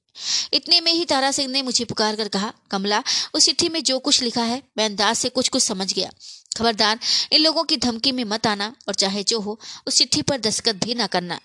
इतने 0.52 0.80
में 0.80 0.92
ही 0.92 1.04
तारा 1.04 1.30
सिंह 1.32 1.48
ने 1.48 1.62
मुझे 1.62 1.84
पुकार 1.84 2.16
कर 2.16 2.28
कहा, 2.28 2.52
कमला, 2.70 3.02
उस 3.34 3.44
चिट्ठी 3.46 3.68
में 3.68 3.82
जो 3.82 3.98
कुछ 3.98 4.22
लिखा 4.22 4.42
है, 4.42 4.62
मैं 4.78 4.84
अंदाज 4.84 5.16
से 5.16 5.28
कुछ 5.28 5.48
कुछ 5.48 5.62
समझ 5.62 5.92
गया। 5.92 6.10
खबरदार, 6.56 6.98
इन 7.32 7.40
लोगों 7.40 7.64
की 7.64 7.76
धमकी 7.76 8.12
में 8.12 8.24
मत 8.24 8.46
आना 8.46 8.74
और 8.88 8.94
चाहे 8.94 9.22
जो 9.22 9.40
हो, 9.40 9.58
उस 9.86 9.98
चिट्ठी 9.98 10.22
पर 10.22 10.40
दस्तखत 10.40 10.84
भी 10.84 10.94
ना 10.94 11.06
करना। 11.06 11.40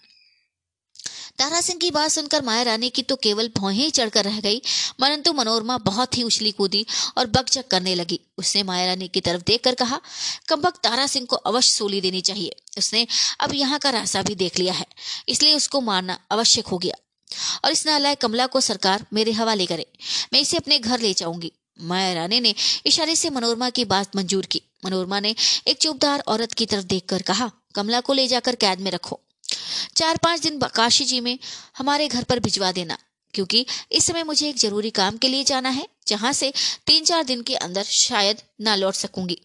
तारा 1.40 1.60
सिंह 1.62 1.78
की 1.80 1.90
बात 1.92 2.12
सुनकर 2.12 2.42
माया 2.42 2.62
रानी 2.64 2.90
की 2.90 3.02
तो 3.02 3.16
केवल 3.16 3.50
भौहें 3.58 3.78
ही 3.78 3.90
चढ़कर 3.90 4.26
रह 4.26 4.40
गई, 4.42 4.62
परंतु 5.00 5.34
मनोरमा 5.34 5.78
बहुत 5.80 6.18
ही 6.18 6.24
उछली 6.24 6.52
कूदी 6.52 6.86
और 7.18 7.28
बकचक 7.28 7.68
करने 7.68 7.94
लगी। 7.96 8.20
उसने 8.38 8.64
माया 8.64 8.86
रानी 8.86 9.08
की 9.08 9.22
तरफ़ 9.22 9.44
देखकर 9.48 9.76
कहा 9.76 10.00
कम्बक 10.50 10.78
तारा 10.84 11.06
सिंह 11.08 11.26
को 11.26 11.36
अवश्य 11.36 11.72
सोली 11.72 12.02
देनी 12.02 12.22
चाहिए। 12.22 12.56
उसने 12.78 13.06
अब 13.40 13.54
यहाँ 13.56 13.80
का 13.80 13.90
रास्ता 13.90 14.22
भी 14.22 14.36
देख 14.36 14.60
लिया 14.60 14.74
है, 14.74 14.86
इसलिए 15.30 15.54
उसको 15.54 15.82
मारना 15.82 16.20
आवश्यक 16.32 16.68
हो 16.68 16.78
गया। 16.78 16.96
और 17.66 17.72
इस 17.72 17.86
नालायक 17.86 18.22
कमला 18.22 18.46
को 18.48 18.62
सरकार 18.62 19.06
मेरे 19.14 19.32
हवाले 19.32 19.66
करे। 19.66 19.86
मैं 20.34 20.40
इसे 20.42 20.58
अपने 20.58 20.80
घर 20.80 21.00
ले 21.00 21.14
जाऊँगी। 21.14 21.52
माया 21.80 22.14
रानी 22.14 22.40
ने 22.40 22.54
इशारे 22.86 23.16
से 23.16 23.30
मनोरमा 23.30 23.70
की 23.70 23.86
बात 23.86 24.16
मंजूर 24.16 24.46
की। 24.46 24.62
मनोरमा 24.86 25.20
ने 25.20 25.36
एक 25.68 25.78
चुपदार 25.78 26.24
औरत 26.28 26.54
की 26.54 26.66
तरफ़ 26.66 26.86
देखकर 26.86 27.22
कहा, 27.22 27.52
कमला 27.76 28.00
को 28.00 28.14
ले 28.14 28.28
जाकर 28.28 28.56
कैद 28.58 28.80
में 28.80 28.92
रखो। 28.92 29.20
चार 29.96 30.18
पाँच 30.18 30.42
दिन 30.42 30.60
काशी 30.76 31.06
जी 31.06 31.20
में 31.22 31.38
हमारे 31.78 32.08
घर 32.08 32.24
पर 32.24 32.40
भिजवा 32.40 32.72
देना, 32.72 32.98
क्योंकि 33.34 33.66
इस 33.92 34.06
समय 34.06 34.24
मुझे 34.24 34.48
एक 34.50 34.58
ज़रूरी 34.58 34.90
काम 34.92 35.18
के 35.18 35.28
लिए 35.28 35.44
जाना 35.44 35.70
है, 35.70 35.88
जहाँ 36.08 36.34
से 36.34 36.52
तीन 36.88 37.04
चार 37.04 37.24
दिन 37.24 37.42
के 37.42 37.56
अंदर 37.58 37.84
शायद 37.84 38.42
ना 38.62 38.76
लौट 38.76 38.94
सकूँगी। 38.96 39.38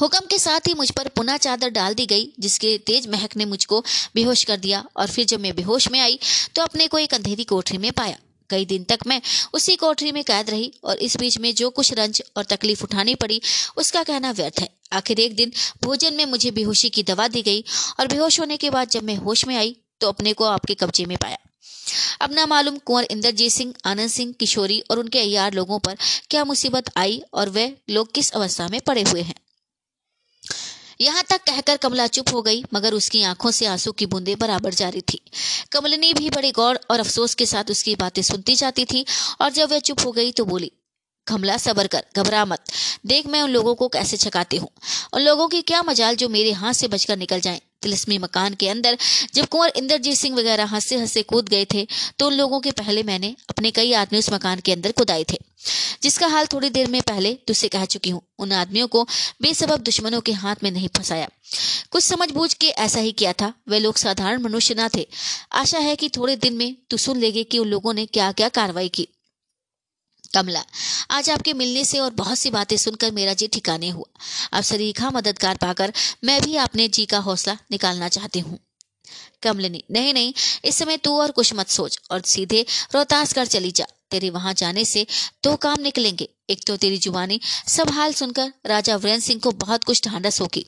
हुक्म 0.00 0.26
के 0.26 0.38
साथ 0.38 0.68
ही 0.68 0.74
मुझ 0.74 0.90
पर 0.90 1.08
पुनः 1.10 1.36
चादर 1.38 1.70
डाल 1.70 1.94
दी 1.94 2.06
गई, 2.06 2.32
जिसके 2.40 2.76
तेज 2.78 3.06
महक 3.08 3.36
ने 3.36 3.44
मुझको 3.44 3.80
बेहोश 4.14 4.44
कर 4.44 4.56
दिया, 4.58 4.84
और 4.96 5.06
फिर 5.08 5.24
जब 5.24 5.40
मैं 5.40 5.54
बेहोश 5.56 5.90
में 5.90 6.00
आई 6.00 6.18
तो 6.54 6.62
अपने 6.62 6.86
को 6.88 6.98
एक 6.98 7.14
अंधेरी 7.14 7.44
कोठरी 7.44 7.78
में 7.78 7.90
पाया। 7.92 8.16
कई 8.50 8.64
दिन 8.66 8.84
तक 8.84 9.06
मैं 9.06 9.20
उसी 9.54 9.76
कोठरी 9.76 10.12
में 10.12 10.22
कैद 10.24 10.50
रही 10.50 10.72
और 10.84 10.98
इस 10.98 11.16
बीच 11.16 11.38
में 11.38 11.54
जो 11.54 11.70
कुछ 11.70 11.92
रंज 11.92 12.22
और 12.36 12.44
तकलीफ़ 12.46 12.82
उठानी 12.84 13.14
पड़ी, 13.14 13.40
उसका 13.76 14.02
कहना 14.02 14.30
व्यर्थ 14.32 14.60
है। 14.60 14.68
आखिर 14.92 15.20
एक 15.20 15.34
दिन 15.36 15.52
भोजन 15.84 16.14
में 16.14 16.24
मुझे 16.26 16.50
बेहोशी 16.50 16.88
की 16.90 17.02
दवा 17.02 17.28
दी 17.28 17.42
गई 17.42 17.64
और 18.00 18.06
बेहोश 18.06 18.40
होने 18.40 18.56
के 18.56 18.70
बाद 18.70 18.88
जब 18.88 19.02
मैं 19.02 19.16
होश 19.16 19.46
में 19.46 19.56
आई 19.56 19.76
तो 20.00 20.08
अपने 20.08 20.32
को 20.32 20.44
आपके 20.44 20.74
कब्जे 20.74 21.04
में 21.04 21.16
पाया। 21.16 21.38
अब 22.20 22.32
ना 22.32 22.46
मालूम 22.46 22.76
कुंवर 22.78 23.04
इंद्रजीत 23.10 23.52
सिंह, 23.52 23.72
आनंद 23.84 24.10
सिंह, 24.10 24.32
किशोरी 24.32 24.80
और 24.90 24.98
उनके 24.98 25.20
अयार 25.20 25.54
लोगों 25.54 25.78
पर 25.78 25.96
क्या 26.30 26.44
मुसीबत 26.44 26.90
आई 26.96 27.22
और 27.34 27.48
वे 27.48 27.72
लोग 27.90 28.12
किस 28.14 28.30
अवस्था 28.30 28.68
में 28.68 28.80
पड़े 28.80 29.02
हुए 29.02 29.22
हैं? 29.22 29.34
यहाँ 31.00 31.22
तक 31.30 31.42
कहकर 31.44 31.76
कमला 31.76 32.06
चुप 32.06 32.32
हो 32.32 32.42
गई, 32.42 32.62
मगर 32.74 32.94
उसकी 32.94 33.22
आँखों 33.22 33.50
से 33.50 33.66
आँसू 33.66 33.92
की 33.92 34.06
बूंदें 34.06 34.38
बराबर 34.38 34.74
जारी 34.74 35.00
थी। 35.00 35.20
कमलनी 35.72 36.12
भी 36.14 36.30
बड़े 36.30 36.50
गौर 36.50 36.80
और 36.90 37.00
अफसोस 37.00 37.34
के 37.34 37.46
साथ 37.46 37.70
उसकी 37.70 37.94
बातें 37.96 38.22
सुनती 38.22 38.56
जाती 38.56 38.84
थी, 38.84 39.04
और 39.40 39.50
जब 39.50 39.70
वह 39.70 39.78
चुप 39.78 40.00
हो 40.06 40.12
गई 40.12 40.32
तो 40.32 40.44
बोली, 40.44 40.70
कमला, 41.26 41.56
सबर 41.56 41.86
कर, 41.86 42.04
घबरा 42.16 42.44
मत। 42.44 42.64
देख 43.06 43.26
मैं 43.26 43.42
उन 43.42 43.50
लोगों 43.50 43.74
को 43.74 43.88
कैसे 43.88 44.16
छकाती 44.16 44.56
हूँ। 44.56 44.68
उन 45.12 45.22
लोगों 45.22 45.48
की 45.48 45.62
क्या 45.62 45.82
मजाल 45.82 46.16
जो 46.16 46.28
मेरे 46.28 46.52
हाथ 46.52 46.72
से 46.72 46.88
बचकर 46.88 47.16
निकल 47.16 47.40
जाएँ। 47.40 47.60
तिलस्मी 47.82 48.18
मकान 48.18 48.54
के 48.54 48.68
अंदर, 48.68 48.98
जब 49.34 49.46
कुंवर 49.46 49.72
इंद्रजीत 49.76 50.16
सिंह 50.16 50.36
वगैरह 50.36 50.64
हंसे 50.66 50.96
हंसे 50.96 51.22
कूद 51.24 51.48
गए 51.48 51.66
थे 51.74 51.86
तो 52.18 52.26
उन 52.26 52.34
लोगों 52.34 52.60
के 52.60 52.70
पहले 52.72 53.02
मैंने 53.02 53.34
अपने 53.50 53.70
कई 53.70 53.92
आदमी 53.94 54.18
उस 54.18 54.32
मकान 54.32 54.60
के 54.60 54.72
अंदर 54.72 54.92
कुदाए 54.92 55.24
थे। 55.24 55.38
जिसका 56.02 56.26
हाल 56.26 56.46
थोड़ी 56.46 56.68
देर 56.70 56.88
में 56.90 57.00
पहले 57.02 57.32
तुझसे 57.46 57.68
कह 57.68 57.84
चुकी 57.84 58.10
हूँ। 58.10 58.20
उन 58.38 58.52
आदमियों 58.52 58.86
को 58.88 59.02
बेसबब 59.42 59.80
दुश्मनों 59.80 60.20
के 60.20 60.32
हाथ 60.32 60.62
में 60.62 60.70
नहीं 60.70 60.88
फंसाया। 60.96 61.28
कुछ 61.90 62.04
समझ 62.04 62.30
बूझ 62.30 62.52
के 62.54 62.68
ऐसा 62.68 63.00
ही 63.00 63.12
किया 63.12 63.32
था। 63.32 63.52
वे 63.68 63.78
लोग 63.78 63.96
साधारण 63.96 64.42
मनुष्य 64.42 64.74
न 64.78 64.88
थे। 64.96 65.06
आशा 65.52 65.78
है 65.78 65.94
कि 65.96 66.08
थोड़े 66.08 66.36
दिन 66.36 66.54
में 66.54 66.76
तू 66.90 66.96
सुन 66.96 67.18
लेगी 67.18 67.44
कि 67.44 67.58
उन 67.58 67.68
लोगों 67.68 67.94
ने 67.94 68.06
क्या 68.06 68.30
क्या 68.32 68.48
कार्रवाई 68.48 68.88
की। 68.88 69.06
कमला, 70.34 70.64
आज 71.10 71.30
आपके 71.30 71.52
मिलने 71.52 71.84
से 71.84 71.98
और 71.98 72.10
बहुत 72.10 72.38
सी 72.38 72.50
बातें 72.50 72.76
सुनकर 72.76 73.10
मेरा 73.10 73.34
जी 73.34 73.46
ठिकाने 73.46 73.88
हुआ। 73.88 74.18
अब 74.52 74.62
सरीखा 74.62 75.10
मददगार 75.10 75.56
पाकर 75.56 75.92
मैं 76.24 76.40
भी 76.42 76.56
अपने 76.56 76.88
जी 76.88 77.06
का 77.06 77.18
हौसला 77.18 77.56
निकालना 77.70 78.08
चाहती 78.08 78.40
हूँ। 78.40 78.58
कमलिनी, 79.42 79.84
नहीं 79.90 80.14
नहीं, 80.14 80.32
इस 80.64 80.76
समय 80.76 80.96
तू 80.96 81.20
और 81.20 81.30
कुछ 81.30 81.54
मत 81.54 81.68
सोच 81.68 82.00
और 82.10 82.20
सीधे 82.20 82.66
रोहतास 82.94 83.32
कर 83.32 83.46
चली 83.46 83.70
जा। 83.70 83.86
तेरे 84.10 84.30
वहाँ 84.30 84.54
जाने 84.54 84.84
से 84.84 85.06
दो 85.44 85.54
काम 85.58 85.80
निकलेंगे। 85.82 86.28
एक 86.50 86.64
तो 86.66 86.76
तेरी 86.76 86.98
जुबानी। 86.98 87.40
सब 87.68 87.90
हाल 87.90 88.12
सुनकर 88.12 88.52
राजा 88.66 88.96
वीरेंद्र 88.96 89.24
सिंह 89.24 89.40
को 89.40 89.50
बहुत 89.56 89.84
कुछ 89.84 90.04
ढांढस 90.04 90.40
होगी। 90.40 90.64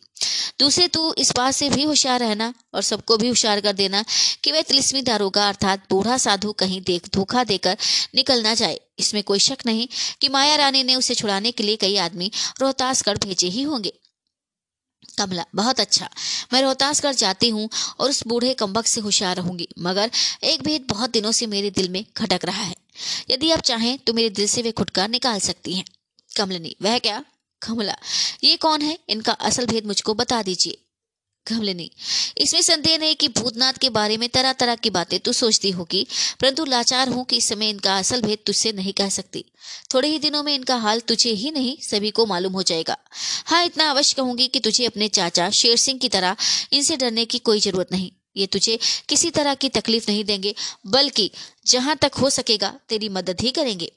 दूसरे, 0.59 0.87
तू 0.89 1.15
इस 1.19 1.33
बात 1.37 1.55
से 1.55 1.69
भी 1.71 1.83
होशियार 1.83 2.21
रहना 2.21 2.53
और 2.75 2.83
सबको 2.83 3.17
भी 3.17 3.29
होशियार 3.29 3.61
कर 3.61 3.73
देना 3.73 4.05
कि 4.45 4.53
वह 4.53 4.63
तिलिस्मी 4.63 5.03
दारोगा 5.03 5.49
अर्थात 5.49 5.87
बूढ़ा 5.91 6.19
साधु 6.19 6.53
कहीं 6.53 6.81
देख 6.83 7.09
धोखा 7.15 7.45
देकर 7.45 7.77
निकल 8.15 8.43
ना 8.43 8.55
जाए। 8.55 8.79
इसमें 8.99 9.23
कोई 9.23 9.39
शक 9.39 9.67
नहीं 9.67 9.89
कि 10.21 10.29
माया 10.29 10.55
रानी 10.57 10.83
ने 10.83 10.95
उसे 10.95 11.15
छुड़ाने 11.15 11.51
के 11.51 11.63
लिए 11.63 11.77
कई 11.77 11.97
आदमी 11.97 12.31
रोहतासगढ़ 12.61 13.19
भेजे 13.19 13.49
ही 13.49 13.63
होंगे। 13.63 13.93
कमला, 15.19 15.45
बहुत 15.55 15.81
अच्छा। 15.81 16.09
मैं 16.53 16.63
रोहतासगढ़ 16.63 17.15
जाती 17.15 17.49
हूँ 17.49 17.69
और 18.01 18.11
उस 18.11 18.23
बूढ़े 18.27 18.53
कम्बक 18.55 18.87
से 18.87 19.01
होशियार 19.01 19.37
रहूँगी, 19.37 19.69
मगर 19.79 20.11
एक 20.45 20.63
भेद 20.63 20.87
बहुत 20.89 21.11
दिनों 21.11 21.33
से 21.33 21.47
मेरे 21.47 21.71
दिल 21.71 21.89
में 21.89 22.05
खटक 22.17 22.45
रहा 22.45 22.63
है। 22.63 22.75
यदि 23.31 23.51
आप 23.51 23.61
चाहें 23.61 23.99
तो 23.99 24.13
मेरे 24.13 24.31
दिल 24.31 24.47
से 24.47 24.63
वे 24.63 24.73
खुटका 24.73 25.07
निकाल 25.07 25.39
सकती 25.41 25.75
हैं। 25.75 25.85
कमलनी, 26.37 26.77
वह 26.83 26.99
क्या? 26.99 27.25
कमला, 27.63 27.97
ये 28.45 28.57
कौन 28.57 28.83
है? 28.83 28.99
इनका 29.09 29.33
असल 29.33 29.67
भेद 29.67 29.87
मुझको 29.87 30.15
बता 30.15 30.43
दीजिए। 30.43 30.79
कमलिनी, 31.47 31.91
इसमें 32.39 32.61
संदेह 32.63 32.99
नहीं 32.99 33.15
कि 33.15 33.29
भूतनाथ 33.29 33.73
के 33.73 33.89
बारे 33.91 34.17
में 34.17 34.29
तरह 34.29 34.53
तरह 34.53 34.75
की 34.75 34.91
बातें 34.91 35.19
तू 35.21 35.33
सोचती 35.33 35.71
होगी, 35.71 36.07
परंतु 36.41 36.65
लाचार 36.65 37.09
हूँ 37.09 37.25
कि 37.25 37.37
इस 37.37 37.49
समय 37.49 37.71
इनका 37.71 37.97
असल 37.99 38.23
भेद 38.23 38.39
तुझसे 38.47 38.73
नहीं 38.73 38.93
कह 38.93 39.09
सकती। 39.09 39.45
थोड़े 39.95 40.09
ही 40.09 40.19
दिनों 40.19 40.43
में 40.43 40.55
इनका 40.55 40.77
हाल 40.77 41.01
तुझे 41.01 41.31
ही 41.31 41.51
नहीं, 41.51 41.77
सभी 41.83 42.11
को 42.11 42.27
मालूम 42.27 42.53
हो 42.53 42.63
जाएगा। 42.63 42.97
हाँ 43.47 43.65
इतना 43.65 43.91
अवश्य 43.91 44.15
कहूँगी 44.17 44.49
कि 44.49 44.61
तुझे 44.61 44.87
अपने 44.87 45.09
चाचा, 45.09 45.51
शेर 45.51 45.77
सिंह 45.77 45.99
की 45.99 46.09
तरह 46.09 46.37
इनसे 46.73 46.97
डरने 46.97 47.25
की 47.25 47.39
कोई 47.39 47.61
ज़रूरत 47.61 47.93
नहीं। 47.93 48.11
ये 48.37 48.47
तुझे 48.47 48.79
किसी 49.09 49.31
तरह 49.31 49.55
की 49.55 49.69
तकलीफ़ 49.69 50.05
नहीं 50.09 50.25
देंगे, 50.25 50.55
बल्कि 50.87 51.31
जहाँ 51.67 51.97
तक 51.97 52.15
हो 52.15 52.31
सकेगा, 52.31 52.75
तेरी 52.89 53.09
मदद 53.09 53.41
ही 53.41 53.51
करेंगे। 53.51 53.93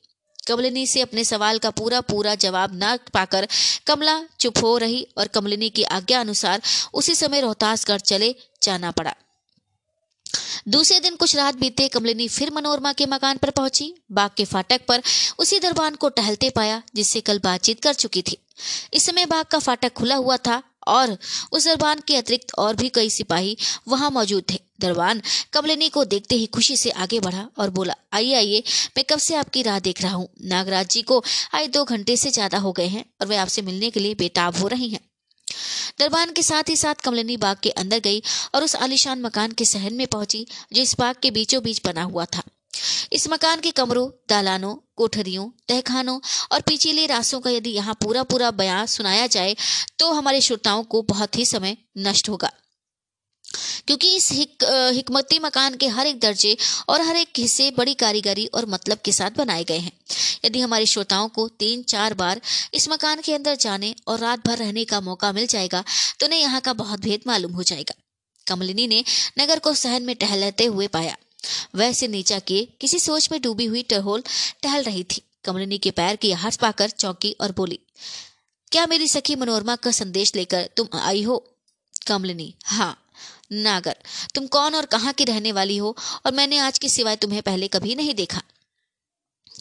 कमलिनी 0.47 0.87
से 0.87 1.01
अपने 1.01 1.23
सवाल 1.23 1.59
का 1.59 1.69
पूरा 1.69 2.01
पूरा 2.01 2.35
जवाब 2.35 2.71
न 2.73 2.97
पाकर 3.13 3.47
कमला 3.87 4.23
चुप 4.39 4.57
हो 4.57 4.77
रही 4.77 5.07
और 5.17 5.27
कमलिनी 5.27 5.69
की 5.69 5.83
आज्ञा 5.83 6.19
अनुसार 6.19 6.61
उसी 6.93 7.15
समय 7.15 7.41
रोहतासगढ़ 7.41 7.99
चले 7.99 8.35
जाना 8.63 8.91
पड़ा। 8.91 9.15
दूसरे 10.67 10.99
दिन 10.99 11.15
कुछ 11.15 11.35
रात 11.35 11.55
बीते 11.55 11.87
कमलिनी 11.87 12.27
फिर 12.27 12.51
मनोरमा 12.51 12.93
के 12.93 13.05
मकान 13.05 13.37
पर 13.37 13.49
पहुँची। 13.49 13.93
बाग 14.11 14.31
के 14.37 14.45
फाटक 14.45 14.85
पर 14.87 15.01
उसी 15.39 15.59
दरबान 15.59 15.95
को 15.95 16.09
टहलते 16.09 16.49
पाया, 16.49 16.81
जिससे 16.95 17.21
कल 17.21 17.39
बातचीत 17.39 17.81
कर 17.81 17.93
चुकी 17.93 18.21
थी। 18.21 18.37
इस 18.93 19.05
समय 19.05 19.25
बाग 19.25 19.45
का 19.45 19.59
फाटक 19.59 19.93
खुला 19.93 20.15
हुआ 20.15 20.37
था 20.37 20.61
और 20.87 21.17
उस 21.51 21.65
दरबान 21.65 22.01
के 22.07 22.15
अतिरिक्त 22.17 22.53
और 22.57 22.75
भी 22.75 22.89
कई 22.89 23.09
सिपाही 23.09 23.57
वहाँ 23.87 24.09
मौजूद 24.11 24.43
थे। 24.51 24.59
दरबान 24.81 25.21
कमलिनी 25.53 25.89
को 25.89 26.03
देखते 26.05 26.35
ही 26.35 26.45
खुशी 26.45 26.77
से 26.77 26.89
आगे 26.91 27.19
बढ़ा 27.19 27.47
और 27.57 27.69
बोला, 27.69 27.93
आइए 28.13 28.33
आइए, 28.35 28.63
मैं 28.97 29.03
कब 29.09 29.19
से 29.19 29.35
आपकी 29.35 29.61
राह 29.61 29.79
देख 29.79 30.01
रहा 30.01 30.13
हूँ? 30.13 30.27
नागराज 30.43 30.89
जी 30.89 31.01
को 31.01 31.23
आए 31.53 31.67
दो 31.67 31.83
घंटे 31.85 32.17
से 32.17 32.31
ज़्यादा 32.31 32.57
हो 32.57 32.71
गए 32.71 32.87
हैं 32.87 33.05
और 33.21 33.27
वे 33.27 33.37
आपसे 33.37 33.61
मिलने 33.61 33.89
के 33.89 33.99
लिए 33.99 34.15
बेताब 34.15 34.57
हो 34.57 34.67
रही 34.67 34.89
हैं। 34.89 34.99
दरबान 35.99 36.31
के 36.31 36.43
साथ 36.43 36.69
ही 36.69 36.75
साथ 36.75 36.95
कमलिनी 36.95 37.37
बाग 37.37 37.57
के 37.63 37.69
अंदर 37.71 37.99
गई 37.99 38.21
और 38.55 38.63
उस 38.63 38.75
आलिशान 38.75 39.21
मकान 39.21 39.51
के 39.51 39.65
सहन 39.65 39.93
में 39.93 40.05
पहुँची, 40.07 40.45
जो 40.73 40.81
इस 40.81 40.95
बाग 40.99 41.15
के 41.21 41.31
बीचों 41.31 41.63
बीच 41.63 41.81
बना 41.85 42.03
हुआ 42.03 42.25
था। 42.25 42.41
इस 43.13 43.27
मकान 43.29 43.59
के 43.59 43.71
कमरों 43.71 44.09
दालानों 44.29 44.75
कोठरियों 44.95 45.49
तहखानों 45.67 46.19
और 46.51 46.61
पिछले 46.61 47.05
रासों 47.05 47.39
का 47.39 47.49
यदि 47.49 47.69
यहाँ 47.69 47.93
पूरा 48.03 48.23
पूरा 48.23 48.51
बयान 48.53 48.85
सुनाया 48.87 49.25
जाए 49.27 49.55
तो 49.99 50.11
हमारे 50.11 50.41
श्रोताओं 50.41 50.83
को 50.83 51.01
बहुत 51.09 51.37
ही 51.37 51.45
समय 51.45 51.77
नष्ट 51.97 52.29
होगा। 52.29 52.51
क्योंकि 53.87 54.15
इस 54.15 54.31
हिक, 54.31 54.63
हिकमती 54.93 55.37
मकान 55.39 55.75
के 55.75 55.87
हर 55.87 56.07
एक 56.07 56.19
दर्जे 56.19 56.55
और 56.89 57.01
हर 57.01 57.15
एक 57.15 57.29
हिस्से 57.37 57.69
बड़ी 57.71 57.93
कारीगरी 57.93 58.45
और 58.47 58.65
मतलब 58.65 58.99
के 59.05 59.11
साथ 59.11 59.37
बनाए 59.37 59.63
गए 59.63 59.77
हैं। 59.77 59.91
यदि 60.45 60.59
हमारे 60.59 60.85
श्रोताओं 60.85 61.27
को 61.29 61.47
तीन 61.59 61.83
चार 61.83 62.13
बार 62.13 62.41
इस 62.73 62.89
मकान 62.89 63.21
के 63.21 63.33
अंदर 63.33 63.55
जाने 63.57 63.93
और 64.07 64.19
रात 64.19 64.47
भर 64.47 64.57
रहने 64.57 64.85
का 64.85 65.01
मौका 65.01 65.31
मिल 65.31 65.47
जाएगा 65.47 65.83
तो 66.19 66.25
उन्हें 66.25 66.39
यहाँ 66.39 66.61
का 66.61 66.73
बहुत 66.75 66.99
भेद 66.99 67.21
मालूम 67.27 67.51
हो 67.51 67.63
जाएगा। 67.63 67.95
कमलिनी 68.47 68.87
ने 68.87 69.03
नगर 69.39 69.59
को 69.59 69.73
सहन 69.75 70.03
में 70.03 70.15
टहलते 70.15 70.65
हुए 70.65 70.87
पाया। 70.87 71.15
वैसे 71.75 72.07
नीचा 72.07 72.39
किए 72.41 72.67
किसी 72.81 72.99
सोच 72.99 73.29
में 73.31 73.41
डूबी 73.41 73.65
हुई 73.65 73.83
टहोल, 73.85 74.23
टहल 74.63 74.83
रही 74.83 75.03
थी। 75.05 75.21
कमलिनी 75.45 75.77
के 75.77 75.91
पैर 75.91 76.15
की 76.15 76.31
आहट 76.31 76.55
पाकर 76.57 76.89
चौंकी 76.91 77.31
और 77.33 77.51
बोली, 77.51 77.79
क्या 78.71 78.85
मेरी 78.87 79.07
सखी 79.07 79.35
मनोरमा 79.35 79.75
का 79.77 79.91
संदेश 79.93 80.35
लेकर 80.35 80.69
तुम 80.77 80.99
आई 80.99 81.23
हो? 81.23 81.37
कमलिनी 82.07 82.53
हाँ 82.65 82.97
नागर, 83.53 83.95
तुम 84.35 84.47
कौन 84.47 84.75
और 84.75 84.85
कहाँ 84.87 85.13
की 85.13 85.25
रहने 85.25 85.51
वाली 85.51 85.77
हो 85.77 85.95
और 86.25 86.33
मैंने 86.33 86.57
आज 86.59 86.77
की 86.79 86.89
सिवाय 86.89 87.15
तुम्हें 87.17 87.41
पहले 87.41 87.67
कभी 87.69 87.95
नहीं 87.95 88.13
देखा? 88.15 88.41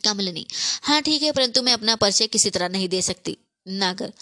कमलिनी 0.05 0.47
हाँ 0.83 1.01
ठीक 1.03 1.23
है, 1.23 1.33
परंतु 1.33 1.63
मैं 1.63 1.73
अपना 1.73 1.97
परिचय 1.97 2.27
किसी 2.29 2.51
तरह 2.51 2.69
नहीं 2.69 2.89
दे 2.89 3.03
सकती। 3.03 3.37
नागर, 3.67 4.13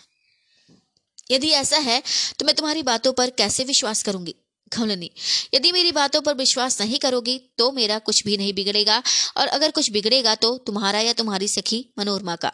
यदि 1.30 1.50
ऐसा 1.52 1.78
है 1.80 2.02
तो 2.38 2.46
मैं 2.46 2.54
तुम्हारी 2.54 2.82
बातों 2.84 3.12
पर 3.12 3.30
कैसे 3.32 3.64
विश्वास 3.64 4.02
करूँगी? 4.02 4.34
कमलिनी 4.72 5.10
यदि 5.54 5.72
मेरी 5.72 5.92
बातों 5.92 6.20
पर 6.20 6.34
विश्वास 6.36 6.80
नहीं 6.80 6.98
करोगी 6.98 7.38
तो 7.58 7.70
मेरा 7.72 7.98
कुछ 8.00 8.24
भी 8.24 8.36
नहीं 8.36 8.52
बिगड़ेगा, 8.54 9.02
और 9.36 9.46
अगर 9.48 9.70
कुछ 9.70 9.90
बिगड़ेगा 9.90 10.34
तो 10.36 10.56
तुम्हारा 10.66 11.00
या 11.00 11.12
तुम्हारी 11.14 11.48
सखी 11.50 11.86
मनोरमा 11.98 12.36
का। 12.36 12.52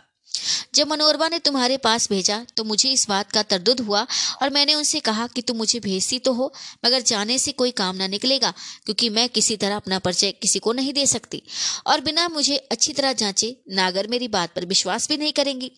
जब 0.74 0.88
मनोरमा 0.88 1.28
ने 1.28 1.38
तुम्हारे 1.38 1.76
पास 1.78 2.08
भेजा 2.10 2.36
तो 2.56 2.64
मुझे 2.64 2.90
इस 2.90 3.06
बात 3.08 3.32
का 3.32 3.42
तरदुद 3.44 3.80
हुआ, 3.80 4.06
और 4.42 4.50
मैंने 4.50 4.74
उनसे 4.74 5.00
कहा 5.00 5.26
कि 5.26 5.42
तुम 5.42 5.56
मुझे 5.56 5.80
भेजती 5.80 6.18
तो 6.18 6.32
हो, 6.32 6.52
मगर 6.84 7.00
जाने 7.02 7.38
से 7.38 7.52
कोई 7.52 7.70
काम 7.72 7.96
ना 7.96 8.06
निकलेगा, 8.06 8.52
क्योंकि 8.84 9.08
मैं 9.10 9.28
किसी 9.28 9.56
तरह 9.56 9.76
अपना 9.76 9.98
परिचय 9.98 10.32
किसी 10.32 10.58
को 10.58 10.72
नहीं 10.72 10.92
दे 10.92 11.06
सकती। 11.06 11.42
और 11.86 12.00
बिना 12.00 12.28
मुझे 12.28 12.56
अच्छी 12.56 12.92
तरह 12.92 13.12
जांचे, 13.14 13.56
नागर 13.70 14.06
मेरी 14.06 14.28
बात 14.28 14.54
पर 14.54 14.66
विश्वास 14.66 15.08
भी 15.08 15.16
नहीं 15.16 15.32
करेंगी। 15.32 15.72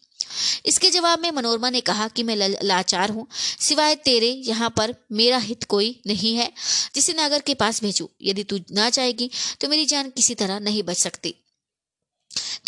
इसके 0.66 0.90
जवाब 0.90 1.20
में 1.20 1.30
मनोरमा 1.30 1.70
ने 1.70 1.80
कहा 1.80 2.06
कि 2.08 2.22
मैं 2.22 2.36
लाचार 2.62 3.10
हूँ। 3.10 3.26
सिवाय 3.60 3.94
तेरे 3.96 4.30
यहाँ 4.46 4.70
पर 4.70 4.94
मेरा 5.12 5.38
हित 5.38 5.64
कोई 5.64 6.00
नहीं 6.06 6.34
है, 6.36 6.50
जिसे 6.94 7.12
नागर 7.12 7.40
के 7.40 7.54
पास 7.54 7.82
भेजू। 7.82 8.08
यदि 8.22 8.44
तू 8.44 8.58
ना 8.72 8.90
चाहेगी 8.90 9.30
तो 9.60 9.68
मेरी 9.68 9.86
जान 9.86 10.10
किसी 10.10 10.34
तरह 10.34 10.58
नहीं 10.60 10.82
बच 10.82 10.96
सकती। 10.96 11.34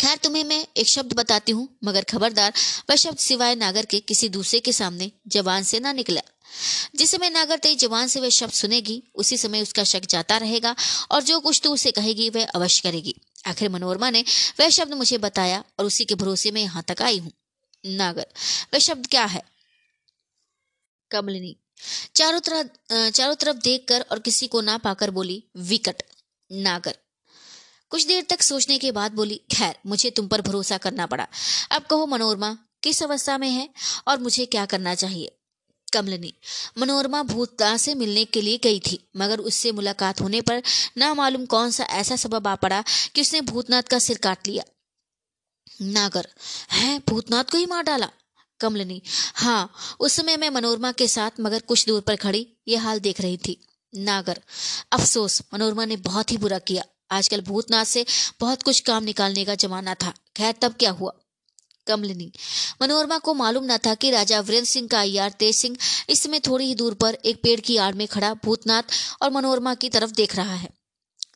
खैर, 0.01 0.17
तुम्हें 0.17 0.43
मैं 0.43 0.65
एक 0.77 0.87
शब्द 0.87 1.13
बताती 1.13 1.51
हूँ, 1.51 1.67
मगर 1.83 2.03
खबरदार, 2.03 2.53
वह 2.89 2.95
शब्द 2.95 3.17
सिवाय 3.17 3.55
नागर 3.55 3.85
के 3.85 3.99
किसी 3.99 4.29
दूसरे 4.29 4.59
के 4.59 4.71
सामने 4.73 5.11
जवान 5.27 5.63
से 5.63 5.79
ना 5.79 5.93
निकला। 5.93 6.21
जिस 6.95 7.11
समय 7.11 7.29
नागर 7.29 7.57
तेरी 7.57 7.75
जवान 7.75 8.07
से 8.07 8.19
वह 8.19 8.29
शब्द 8.29 8.53
सुनेगी, 8.53 9.01
उसी 9.15 9.37
समय 9.37 9.61
उसका 9.61 9.83
शक 9.83 10.05
जाता 10.09 10.37
रहेगा, 10.37 10.75
और 11.11 11.23
जो 11.23 11.39
कुछ 11.39 11.61
तू 11.63 11.73
उसे 11.73 11.91
कहेगी, 11.91 12.29
वह 12.29 12.45
अवश्य 12.45 12.81
करेगी। 12.83 13.15
आखिर 13.47 13.69
मनोरमा 13.69 14.09
ने 14.09 14.23
वह 14.59 14.69
शब्द 14.69 14.93
मुझे 14.93 15.17
बताया, 15.17 15.63
और 15.79 15.85
उसी 15.85 16.05
के 16.05 16.15
भरोसे 16.15 16.51
में 16.51 16.61
यहाँ 16.61 16.83
तक 16.87 17.01
आई 17.01 17.17
हूँ। 17.17 17.31
नागर। 17.85 18.27
वह 18.73 18.79
शब्द 18.79 19.07
क्या 19.07 19.25
है? 19.25 19.43
कमलिनी। 21.11 21.55
चारों 22.15 22.39
तरफ़ 22.39 23.09
चारों 23.09 23.35
तरफ़ 23.35 23.57
देखकर 23.57 24.01
और 24.01 24.19
किसी 24.19 24.47
को 24.47 24.61
ना 24.61 24.77
पाकर 24.77 25.11
बोली, 25.11 25.43
विकट 25.57 26.03
नागर। 26.51 26.97
कुछ 27.89 28.05
देर 28.07 28.25
तक 28.29 28.41
सोचने 28.41 28.77
के 28.77 28.91
बाद 28.91 29.11
बोली, 29.11 29.41
खैर, 29.51 29.75
मुझे 29.85 30.09
तुम 30.09 30.27
पर 30.27 30.41
भरोसा 30.41 30.77
करना 30.77 31.05
पड़ा। 31.05 31.27
अब 31.71 31.83
कहो, 31.83 32.05
मनोरमा, 32.05 32.57
किस 32.83 33.03
अवस्था 33.03 33.37
में 33.37 33.49
है 33.49 33.69
और 34.07 34.19
मुझे 34.19 34.45
क्या 34.45 34.65
करना 34.65 34.95
चाहिए? 34.95 35.31
कमलनी। 35.93 36.33
मनोरमा 36.77 37.23
भूतनाथ 37.23 37.77
से 37.77 37.95
मिलने 37.95 38.25
के 38.25 38.41
लिए 38.41 38.57
गई 38.57 38.79
थी, 38.79 39.09
मगर 39.17 39.39
उससे 39.39 39.71
मुलाकात 39.71 40.21
होने 40.21 40.41
पर 40.41 40.63
ना 40.97 41.13
मालूम 41.13 41.45
कौन 41.45 41.71
सा 41.71 41.83
ऐसा 41.83 42.15
सबब 42.15 42.47
आ 42.47 42.55
पड़ा 42.55 42.83
कि 43.15 43.21
उसने 43.21 43.41
भूतनाथ 43.41 43.83
का 43.83 43.99
सिर 43.99 44.17
काट 44.17 44.47
लिया। 44.47 44.63
नागर। 45.81 46.27
है, 46.71 47.01
भूतनाथ 47.09 47.43
को 47.43 47.57
ही 47.57 47.65
मार 47.65 47.83
डाला। 47.83 48.09
कमलनी 48.59 49.01
हाँ 49.35 49.73
उस 49.99 50.13
समय 50.13 50.37
मैं 50.37 50.49
मनोरमा 50.49 50.91
के 50.91 51.07
साथ 51.07 51.31
मगर 51.39 51.59
कुछ 51.59 51.87
दूर 51.87 52.01
पर 52.01 52.15
खड़ी, 52.15 52.47
ये 52.67 52.77
हाल 52.77 52.99
देख 52.99 53.21
रही 53.21 53.37
थी। 53.37 53.67
नागर, 53.95 54.41
अफसोस, 54.91 55.41
मनोरमा 55.53 55.85
ने 55.85 55.95
बहुत 55.95 56.31
ही 56.31 56.37
बुरा 56.37 56.59
किया। 56.59 56.83
आजकल 57.11 57.41
भूतनाथ 57.41 57.85
से 57.85 58.05
बहुत 58.39 58.63
कुछ 58.63 58.79
काम 58.79 59.03
निकालने 59.03 59.45
का 59.45 59.55
जमाना 59.55 59.93
था। 59.93 60.13
खैर, 60.37 60.55
तब 60.61 60.73
क्या 60.73 60.91
हुआ? 60.91 61.11
कमलिनी, 61.87 62.31
मनोरमा 62.81 63.17
को 63.17 63.33
मालूम 63.33 63.63
न 63.65 63.77
था 63.77 63.95
कि 63.95 64.11
राजा 64.11 64.39
वीरेंद्र 64.39 64.69
सिंह 64.69 64.87
का 64.87 64.99
अयार 65.01 65.29
तेज 65.29 65.55
सिंह 65.55 65.77
इस 66.09 66.23
समय 66.23 66.39
थोड़ी 66.39 66.65
ही 66.65 66.75
दूर 66.75 66.93
पर 66.93 67.13
एक 67.13 67.43
पेड़ 67.43 67.59
की 67.59 67.77
आड़ 67.77 67.95
में 67.95 68.07
खड़ा 68.07 68.33
भूतनाथ 68.33 68.83
और 69.21 69.31
मनोरमा 69.31 69.75
की 69.75 69.89
तरफ़ 69.89 70.11
देख 70.11 70.35
रहा 70.35 70.55
है। 70.55 70.69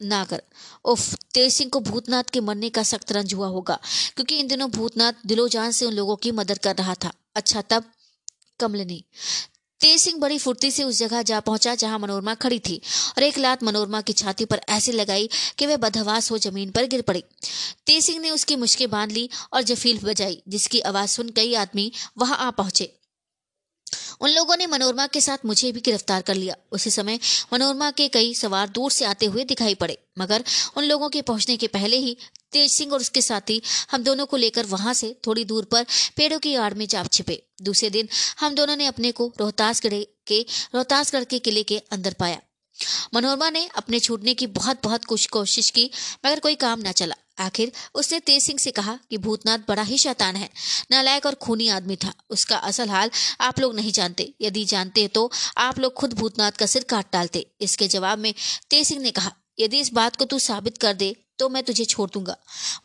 नागर। 0.02 0.42
उफ, 0.86 1.14
तेज 1.34 1.54
सिंह 1.54 1.70
को 1.70 1.80
भूतनाथ 1.82 2.24
के 2.24 2.42
मरने 2.42 2.70
का 2.70 2.84
सख्त 2.84 3.12
रंज 3.12 3.34
हुआ 3.34 3.48
होगा, 3.48 3.80
क्योंकि 4.16 4.38
इन 4.38 4.48
दिनों 4.48 4.70
भूतनाथ 4.72 5.26
दिलो 5.26 5.48
जान 5.48 5.72
से 5.72 5.86
उन 5.86 5.94
लोगों 5.94 6.16
की 6.16 6.32
मदद 6.32 6.58
कर 6.58 6.76
रहा 6.76 6.96
था। 6.96 7.12
अच्छा 7.36 7.62
तब 7.62 7.92
कमलिनी। 8.60 9.04
तेज 9.82 10.00
सिंह 10.02 10.18
बड़ी 10.20 10.38
फुर्ती 10.38 10.70
से 10.72 10.84
उस 10.84 10.98
जगह 10.98 11.22
जा 11.22 11.40
पहुँचा 11.40 11.74
जहाँ 11.76 12.00
मनोरमा 12.00 12.34
खड़ी 12.36 12.60
थी, 12.60 12.82
और 13.18 13.24
एक 13.24 13.38
लात 13.38 13.64
मनोरमा 13.64 14.02
की 14.02 14.14
छाती 14.14 14.46
पर 14.46 14.62
ऐसे 14.70 14.92
लगाई 14.92 15.30
कि 15.58 15.66
वह 15.66 15.78
बदहवास 15.78 16.32
हो 16.32 16.38
ज़मीन 16.38 16.72
पर 16.72 16.86
गिर 16.86 17.02
पड़ी। 17.02 17.24
तेज 17.88 18.04
सिंह 18.06 18.20
ने 18.20 18.30
उसकी 18.32 18.56
मुश्कें 18.56 18.90
बाँध 18.90 19.12
ली 19.12 19.30
और 19.54 19.62
जफील 19.62 20.00
बजाई, 20.04 20.42
जिसकी 20.48 20.80
आवाज़ 20.80 21.10
सुन 21.10 21.30
कई 21.30 21.54
आदमी 21.56 21.92
वहाँ 22.18 22.38
आ 22.38 22.50
पहुँचे। 22.52 22.94
उन 24.22 24.30
लोगों 24.30 24.56
ने 24.58 24.68
मनोरमा 24.68 25.06
के 25.08 25.22
साथ 25.22 25.46
मुझे 25.46 25.72
भी 25.72 25.82
गिरफ़्तार 25.82 26.22
कर 26.22 26.36
लिया। 26.36 26.56
उसी 26.72 26.90
समय 26.90 27.20
मनोरमा 27.54 27.90
के 27.92 28.08
कई 28.08 28.34
सवार 28.36 28.70
दूर 28.70 28.92
से 28.92 29.06
आते 29.06 29.26
हुए 29.26 29.44
दिखाई 29.46 29.76
पड़े, 29.76 29.98
मगर 30.20 30.44
उन 30.78 30.84
लोगों 30.84 31.10
के 31.10 31.22
पहुँचने 31.22 31.58
के 31.58 31.68
पहले 31.68 31.98
ही 31.98 32.18
तेज 32.52 32.72
सिंह 32.72 32.94
और 32.94 33.00
उसके 33.00 33.22
साथी 33.22 33.62
हम 33.92 34.04
दोनों 34.04 34.26
को 34.26 34.38
लेकर 34.38 34.66
वहाँ 34.66 34.94
से 34.94 35.16
थोड़ी 35.28 35.46
दूर 35.46 35.66
पर 35.66 35.86
पेड़ों 36.18 36.40
की 36.40 36.56
आड़ 36.56 36.74
में 36.74 36.88
जाप 36.88 37.12
छिपे। 37.12 37.42
दूसरे 37.62 37.90
दिन 37.90 38.10
हम 38.40 38.56
दोनों 38.56 38.76
ने 38.76 38.86
अपने 38.86 39.12
को 39.12 39.32
रोहतासगढ़ 39.40 40.04
के 40.28 40.42
रोहतासगढ़ 40.76 41.24
के 41.24 41.40
किले 41.40 41.64
के 41.64 41.78
अंदर 41.92 42.14
पाया। 42.14 42.42
मनोरमा 43.14 43.50
ने 43.50 43.68
अपने 43.76 44.00
छूटने 44.00 44.34
की 44.34 44.48
बहुत 44.48 44.80
बहुत 44.84 45.06
कुछ 45.06 45.26
कोशिश 45.28 45.70
की, 45.70 45.90
मगर 46.26 46.40
कोई 46.40 46.56
काम 46.56 46.80
न 46.80 46.92
चला। 46.92 47.16
आखिर 47.40 47.72
उसने 47.96 48.20
तेज 48.20 48.44
सिंह 48.44 48.60
से 48.60 48.72
कहा 48.72 48.98
कि 49.10 49.18
भूतनाथ 49.18 49.60
बड़ा 49.68 49.82
ही 49.82 49.98
शैतान 49.98 50.36
है। 50.36 50.50
नालायक 50.92 51.26
और 51.26 51.36
खूनी 51.36 51.68
आदमी 51.70 51.96
था। 51.96 52.14
उसका 52.30 52.58
असल 52.58 52.90
हाल 52.90 53.12
आप 53.42 53.60
लोग 53.60 53.76
नहीं 53.76 53.92
जानते। 53.92 54.34
यदि 54.42 54.66
जानते 54.66 55.08
तो 55.08 55.30
आप 55.58 55.80
लोग 55.80 55.94
खुद 55.94 56.14
भूतनाथ 56.14 56.52
का 56.52 56.66
सिर 56.66 56.84
काट 56.84 57.14
डालते। 57.14 57.46
इसके 57.62 57.88
जवाब 57.88 58.20
में 58.20 58.34
तेज 58.70 58.88
सिंह 58.88 59.02
ने 59.02 59.12
कहा, 59.12 59.32
यदि 59.60 59.80
इस 59.80 59.94
बात 59.94 60.16
को 60.16 60.26
तू 60.26 60.40
साबित 60.40 60.78
कर 60.78 60.94
दे 60.94 61.16
तो 61.40 61.50
मैं 61.50 61.64
तुझे 61.64 61.86
छोड़ 61.86 62.10
दूँगा। 62.10 62.36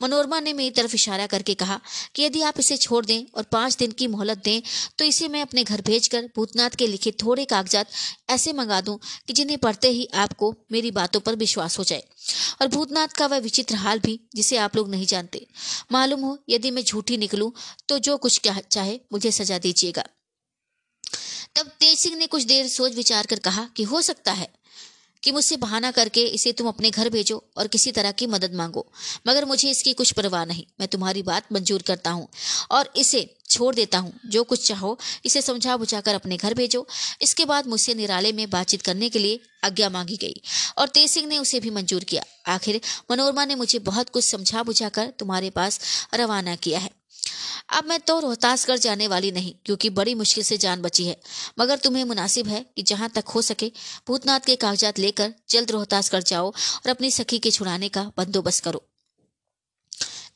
मनोरमा 0.03 0.41
ने 0.41 0.53
मेरी 0.53 0.71
तरफ़ 0.71 0.95
इशारा 0.95 1.27
करके 1.27 1.55
कहा 1.55 1.81
कि 2.15 2.23
यदि 2.23 2.43
आप 2.43 2.61
इसे 2.61 2.77
छोड़ 2.77 3.05
दें 3.07 3.25
और 3.35 3.43
पाँच 3.43 3.77
दिन 3.77 3.93
की 3.93 4.07
मोहलत 4.07 4.43
दें 4.45 4.63
तो 4.99 5.05
इसे 5.05 5.29
मैं 5.29 5.43
अपने 5.43 5.65
घर 5.65 5.81
भेजकर 5.81 6.29
भूतनाथ 6.37 6.71
के 6.71 6.87
लिखे 6.87 7.11
थोड़े 7.23 7.45
कागजात 7.45 7.91
ऐसे 8.31 8.53
मंगा 8.53 8.81
दूँ 8.81 8.99
कि 9.27 9.33
जिन्हें 9.33 9.59
पढ़ते 9.59 9.91
ही 9.91 10.09
आपको 10.17 10.55
मेरी 10.73 10.91
बातों 10.93 11.21
पर 11.21 11.37
विश्वास 11.37 11.79
हो 11.79 11.85
जाए। 11.85 12.03
और 12.61 12.69
भूतनाथ 12.69 13.09
का 13.09 13.27
वह 13.27 13.39
विचित्र 13.39 13.75
हाल 13.75 13.99
भी, 13.99 14.19
जिसे 14.35 14.57
आप 14.57 14.77
लोग 14.77 14.91
नहीं 14.91 15.07
जानते। 15.07 15.47
मालूम 15.93 16.21
हो, 16.21 16.39
यदि 16.49 16.71
मैं 16.71 16.83
झूठी 16.85 17.17
निकलूं 17.17 17.51
तो 17.89 17.99
जो 17.99 18.17
कुछ 18.17 18.41
चाहे 18.47 18.99
मुझे 19.13 19.31
सजा 19.33 19.59
दीजिएगा। 19.59 20.05
तब 21.57 21.67
तेज 21.81 21.99
सिंह 21.99 22.17
ने 22.17 22.27
कुछ 22.27 22.43
देर 22.43 22.69
सोच 22.69 22.95
विचार 22.95 23.27
कर 23.27 23.39
कहा 23.39 23.69
कि 23.77 23.83
हो 23.83 24.01
सकता 24.03 24.33
है 24.33 24.53
कि 25.23 25.33
मुझसे 25.33 25.57
बहाना 25.57 25.91
करके 25.91 26.21
इसे 26.21 26.53
तुम 26.53 26.69
अपने 26.69 26.91
घर 26.91 27.09
भेजो 27.09 27.43
और 27.57 27.67
किसी 27.67 27.93
तरह 27.93 28.13
की 28.13 28.27
मदद 28.27 28.55
मांगो। 28.55 28.87
मगर 29.27 29.45
मुझे 29.45 29.71
इसकी 29.71 29.93
कुछ 29.93 30.13
परवाह 30.13 30.45
नहीं। 30.45 30.65
मैं 30.81 30.89
तुम्हारी 30.89 31.23
बात 31.23 31.53
मंजूर 31.53 31.83
करता 31.83 32.11
हूँ 32.11 32.29
और 32.71 32.93
इसे 32.97 33.35
छोड़ 33.51 33.75
देता 33.75 33.99
हूँ। 33.99 34.13
जो 34.27 34.43
कुछ 34.45 34.67
चाहो, 34.69 34.99
इसे 35.25 35.43
समझा 35.43 35.77
बुझा 35.77 36.01
कर 36.01 36.15
अपने 36.15 36.37
घर 36.37 36.55
भेजो। 36.55 36.87
इसके 37.23 37.45
बाद 37.45 37.67
मुझसे 37.67 37.95
निराले 37.95 38.33
में 38.33 38.51
बातचीत 38.51 38.83
करने 38.83 39.09
के 39.09 39.19
लिए 39.19 39.41
आज्ञा 39.65 39.91
मांगी 39.91 40.17
गई 40.17 40.41
और 40.79 40.89
तेज 40.89 41.11
सिंह 41.11 41.29
ने 41.29 41.39
उसे 41.39 41.61
भी 41.61 41.71
मंजूर 41.71 42.05
किया। 42.05 42.23
आखिर 42.47 42.81
मनोरमा 43.11 43.45
ने 43.45 43.55
मुझे 43.55 43.79
बहुत 43.79 44.09
कुछ 44.09 44.31
समझा 44.31 44.63
बुझा 44.63 44.89
कर 44.89 45.13
तुम्हारे 45.19 45.51
पास 45.51 45.81
रवाना 46.15 46.57
किया 46.57 46.79
है। 46.79 46.91
अब 47.69 47.85
मैं 47.85 47.99
तो 48.01 48.19
रोहतासगढ़ 48.21 48.77
जाने 48.77 49.09
वाली 49.09 49.33
नहीं, 49.33 49.55
क्योंकि 49.65 49.91
बड़ी 49.91 50.15
मुश्किल 50.15 50.45
से 50.45 50.59
जान 50.59 50.83
बची 50.83 51.07
है। 51.07 51.17
मगर 51.59 51.79
तुम्हें 51.79 52.05
मुनासिब 52.05 52.49
है 52.49 52.65
कि 52.77 52.83
जहाँ 52.83 53.09
तक 53.09 53.29
हो 53.29 53.43
सके, 53.43 53.73
भूतनाथ 54.09 54.41
के 54.41 54.57
कागजात 54.57 54.99
लेकर 54.99 55.35
जल्द 55.51 55.71
रोहतासगढ़ 55.71 56.23
जाओ 56.23 56.49
और 56.49 56.91
अपनी 56.91 57.11
सखी 57.11 57.39
के 57.39 57.51
छुड़ाने 57.51 57.89
का 57.89 58.11
बंदोबस्त 58.17 58.65
करो। 58.65 58.85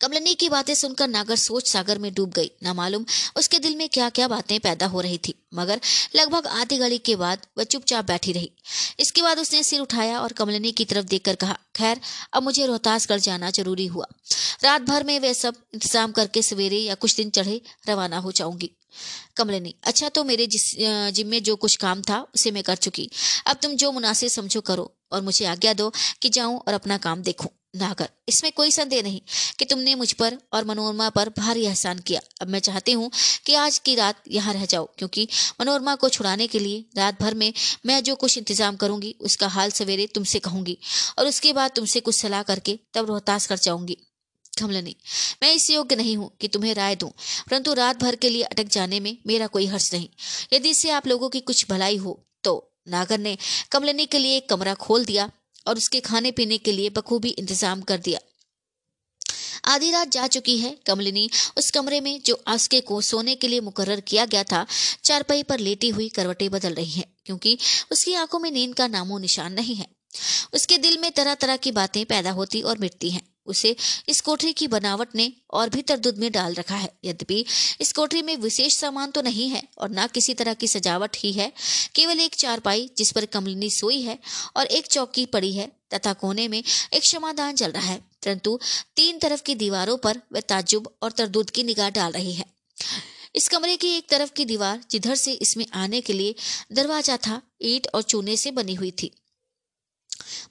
कमलनी 0.00 0.34
की 0.34 0.48
बातें 0.48 0.74
सुनकर 0.74 1.08
नागर 1.08 1.36
सोच 1.36 1.68
सागर 1.68 1.98
में 1.98 2.12
डूब 2.14 2.30
गई। 2.32 2.50
ना 2.62 2.72
मालूम 2.74 3.04
उसके 3.36 3.58
दिल 3.58 3.76
में 3.76 3.88
क्या 3.88 4.08
क्या 4.10 4.28
बातें 4.28 4.58
पैदा 4.60 4.86
हो 4.86 5.00
रही 5.00 5.18
थी, 5.18 5.34
मगर 5.54 5.80
लगभग 6.16 6.46
आधी 6.48 6.78
घड़ी 6.78 6.98
के 7.00 7.16
बाद 7.16 7.46
वह 7.58 7.64
चुपचाप 7.66 8.04
बैठी 8.06 8.32
रही। 8.32 8.50
इसके 9.00 9.22
बाद 9.22 9.38
उसने 9.38 9.62
सिर 9.62 9.80
उठाया 9.80 10.20
और 10.20 10.32
कमलनी 10.34 10.72
की 10.72 10.84
तरफ़ 10.84 11.06
देखकर 11.06 11.34
कहा, 11.36 11.56
खैर, 11.76 12.00
अब 12.32 12.42
मुझे 12.42 12.66
रोहतासगढ़ 12.66 13.20
जाना 13.20 13.50
ज़रूरी 13.52 13.86
हुआ। 13.86 14.06
रात 14.64 14.82
भर 14.82 15.04
में 15.04 15.18
वे 15.20 15.34
सब 15.34 15.54
इंतज़ाम 15.74 16.12
करके 16.12 16.42
सवेरे 16.44 16.78
या 16.78 16.94
कुछ 16.96 17.16
दिन 17.16 17.30
चढ़े 17.30 17.60
रवाना 17.88 18.18
हो 18.18 18.32
जाऊँगी। 18.32 18.70
कमलिनी 19.36 19.74
अच्छा 19.84 20.08
तो 20.08 20.24
मेरे 20.24 20.46
जिस 20.48 20.70
जिम्मे 21.14 21.40
जो 21.42 21.56
कुछ 21.56 21.76
काम 21.76 22.02
था, 22.02 22.20
उसे 22.34 22.50
मैं 22.50 22.62
कर 22.62 22.76
चुकी। 22.78 23.08
अब 23.46 23.56
तुम 23.62 23.76
जो 23.76 23.92
मुनासिब 23.92 24.30
समझो 24.30 24.60
करो 24.62 24.92
और 25.12 25.22
मुझे 25.22 25.44
आज्ञा 25.46 25.72
दो 25.74 25.92
कि 26.22 26.28
जाऊँ 26.30 26.58
और 26.58 26.74
अपना 26.74 26.98
काम 26.98 27.22
देखूँ। 27.22 27.50
नागर 27.76 28.08
इसमें 28.28 28.50
कोई 28.52 28.70
संदेह 28.70 29.02
नहीं 29.02 29.20
कि 29.58 29.64
तुमने 29.64 29.94
मुझ 29.94 30.12
पर 30.12 30.36
और 30.54 30.64
मनोरमा 30.64 31.08
पर 31.10 31.28
भारी 31.38 31.64
एहसान 31.64 31.98
किया। 32.00 32.20
अब 32.42 32.48
मैं 32.48 32.60
चाहती 32.60 32.92
हूँ 32.92 33.10
कि 33.46 33.54
आज 33.56 33.78
की 33.78 33.94
रात 33.94 34.22
यहाँ 34.28 34.54
रह 34.54 34.64
जाओ, 34.66 34.88
क्योंकि 34.98 35.28
मनोरमा 35.60 35.94
को 35.94 36.08
छुड़ाने 36.08 36.46
के 36.46 36.58
लिए 36.58 36.84
रात 36.96 37.20
भर 37.22 37.34
में 37.34 37.52
मैं 37.86 38.02
जो 38.02 38.14
कुछ 38.16 38.38
इंतज़ाम 38.38 38.76
करूँगी, 38.76 39.14
उसका 39.20 39.48
हाल 39.48 39.70
सवेरे 39.72 40.06
तुमसे 40.14 40.38
कहूँगी 40.40 40.78
और 41.18 41.26
उसके 41.26 41.52
बाद 41.52 41.70
तुमसे 41.76 42.00
कुछ 42.00 42.16
सलाह 42.16 42.42
करके 42.44 42.78
तब 42.94 43.06
रोहतास 43.06 43.46
कर 43.46 43.58
जाऊँगी। 43.58 43.96
कमलनी 44.56 44.96
मैं 45.42 45.52
इस 45.54 45.68
योग्य 45.70 45.96
नहीं 45.96 46.16
हूँ 46.16 46.30
कि 46.40 46.48
तुम्हें 46.48 46.74
राय 46.74 46.96
दूँ, 46.96 47.10
परंतु 47.50 47.72
रात 47.74 48.02
भर 48.02 48.16
के 48.16 48.28
लिए 48.28 48.42
अटक 48.44 48.68
जाने 48.70 49.00
में 49.00 49.16
मेरा 49.26 49.46
कोई 49.48 49.66
हर्ष 49.66 49.92
नहीं। 49.94 50.08
यदि 50.52 50.70
इससे 50.70 50.90
आप 50.92 51.06
लोगों 51.06 51.28
की 51.28 51.40
कुछ 51.42 51.66
भलाई 51.70 51.96
हो 51.96 52.20
तो 52.44 52.54
नागर 52.88 53.18
ने 53.18 53.36
कमलनी 53.72 54.06
के 54.06 54.18
लिए 54.18 54.36
एक 54.36 54.48
कमरा 54.48 54.74
खोल 54.76 55.04
दिया 55.04 55.30
और 55.66 55.76
उसके 55.76 56.00
खाने 56.02 56.30
पीने 56.32 56.58
के 56.58 56.72
लिए 56.72 56.90
बखूबी 56.92 57.28
इंतज़ाम 57.30 57.80
कर 57.82 57.98
दिया। 58.00 58.18
आधी 59.66 59.90
रात 59.90 60.08
जा 60.08 60.26
चुकी 60.28 60.56
है, 60.58 60.70
कमलिनी। 60.86 61.28
उस 61.58 61.70
कमरे 61.70 62.00
में 62.00 62.20
जो 62.22 62.38
आस्के 62.48 62.80
को 62.82 63.00
सोने 63.02 63.34
के 63.34 63.48
लिए 63.48 63.60
मुकर्र 63.62 64.00
किया 64.02 64.24
गया 64.26 64.42
था, 64.44 64.64
चारपाई 65.04 65.42
पर 65.42 65.58
लेटी 65.60 65.88
हुई 65.90 66.08
करवटें 66.08 66.48
बदल 66.50 66.74
रही 66.74 66.90
हैं, 66.90 67.06
क्योंकि 67.26 67.56
उसकी 67.92 68.14
आँखों 68.14 68.38
में 68.38 68.50
नींद 68.50 68.74
का 68.74 68.86
नामो 68.88 69.18
निशान 69.18 69.52
नहीं 69.52 69.74
है। 69.74 69.86
उसके 70.54 70.78
दिल 70.78 70.98
में 70.98 71.10
तरह 71.12 71.34
तरह 71.36 71.56
की 71.58 71.72
बातें 71.72 72.04
पैदा 72.06 72.30
होती 72.32 72.60
और 72.62 72.78
मिटती 72.78 73.10
हैं। 73.10 73.22
उसे 73.46 73.74
इस 74.08 74.20
कोठरी 74.20 74.52
की 74.52 74.68
बनावट 74.68 75.14
ने 75.14 75.32
और 75.50 75.68
भी 75.68 75.82
तरदुद 75.82 76.18
में 76.18 76.30
डाल 76.32 76.54
रखा 76.54 76.76
है। 76.76 76.92
यद्यपि 77.04 77.44
इस 77.80 77.92
कोठरी 77.92 78.22
में 78.22 78.36
विशेष 78.38 78.76
सामान 78.76 79.10
तो 79.10 79.22
नहीं 79.22 79.48
है 79.50 79.62
और 79.78 79.90
ना 79.90 80.06
किसी 80.08 80.34
तरह 80.34 80.54
की 80.54 80.68
सजावट 80.68 81.16
ही 81.16 81.32
है, 81.32 81.52
केवल 81.94 82.20
एक 82.20 82.34
चारपाई 82.34 82.90
जिस 82.98 83.12
पर 83.12 83.26
कमलिनी 83.26 83.70
सोई 83.72 84.00
है 84.02 84.18
और 84.56 84.66
एक 84.68 84.86
चौकी 84.88 85.26
पड़ी 85.28 85.52
है 85.52 85.70
तथा 85.94 86.12
कोने 86.14 86.46
में 86.48 86.58
एक 86.58 87.00
क्षमादान 87.00 87.54
चल 87.54 87.70
रहा 87.70 87.86
है, 87.86 87.98
परंतु 88.24 88.58
तीन 88.96 89.18
तरफ़ 89.18 89.42
की 89.42 89.54
दीवारों 89.54 89.96
पर 89.98 90.20
वह 90.32 90.40
ताजुब 90.42 90.88
और 91.02 91.12
तरदुद 91.12 91.50
की 91.50 91.62
निगाह 91.64 91.90
डाल 91.90 92.12
रही 92.12 92.32
है। 92.32 92.44
इस 93.34 93.48
कमरे 93.48 93.76
की 93.76 93.88
एक 93.88 94.08
तरफ़ 94.08 94.32
की 94.32 94.44
दीवार 94.44 94.80
जिधर 94.90 95.14
से 95.16 95.32
इसमें 95.34 95.64
आने 95.74 96.00
के 96.00 96.12
लिए 96.12 96.34
दरवाज़ा 96.72 97.16
था, 97.16 97.40
ईट 97.62 97.86
और 97.94 98.02
चूने 98.02 98.36
से 98.36 98.50
बनी 98.50 98.74
हुई 98.74 98.90
थी। 98.92 99.10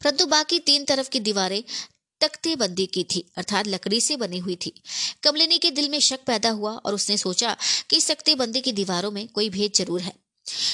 परंतु 0.03 0.25
बाकी 0.25 0.59
तीन 0.59 0.85
तरफ़ 0.85 1.09
की 1.09 1.19
दीवारें 1.19 1.63
तख्ते 2.21 2.55
बंदी 2.55 2.85
की 2.85 3.03
थी, 3.05 3.23
अर्थात 3.37 3.67
लकड़ी 3.67 4.01
से 4.01 4.17
बनी 4.17 4.37
हुई 4.39 4.55
थी। 4.55 4.73
कमलिनी 5.23 5.57
के 5.57 5.71
दिल 5.71 5.89
में 5.89 5.99
शक 6.01 6.23
पैदा 6.27 6.49
हुआ 6.49 6.71
और 6.75 6.93
उसने 6.93 7.17
सोचा 7.17 7.55
कि 7.89 7.97
इस 7.97 8.11
तख्ते 8.11 8.35
बंदी 8.35 8.61
की 8.61 8.71
दीवारों 8.73 9.11
में 9.11 9.27
कोई 9.27 9.49
भेद 9.49 9.71
ज़रूर 9.75 10.01
है। 10.01 10.13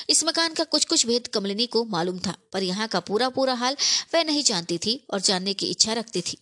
इस 0.10 0.24
मकान 0.24 0.54
का 0.54 0.64
कुछ 0.66 0.86
कुछ 0.86 1.06
भेद 1.08 1.28
कमलिनी 1.28 1.66
को 1.68 1.84
मालूम 1.86 2.18
था, 2.20 2.36
पर 2.54 2.64
यहाँ 2.64 2.88
का 2.88 3.00
पूरा 3.00 3.30
पूरा 3.30 3.54
हाल 3.54 3.78
वह 4.14 4.24
नहीं 4.24 4.44
जानती 4.44 4.78
थी 4.78 5.00
और 5.10 5.22
जानने 5.22 5.54
की 5.54 5.66
इच्छा 5.66 5.94
रखती 5.94 6.22
थी। 6.22 6.38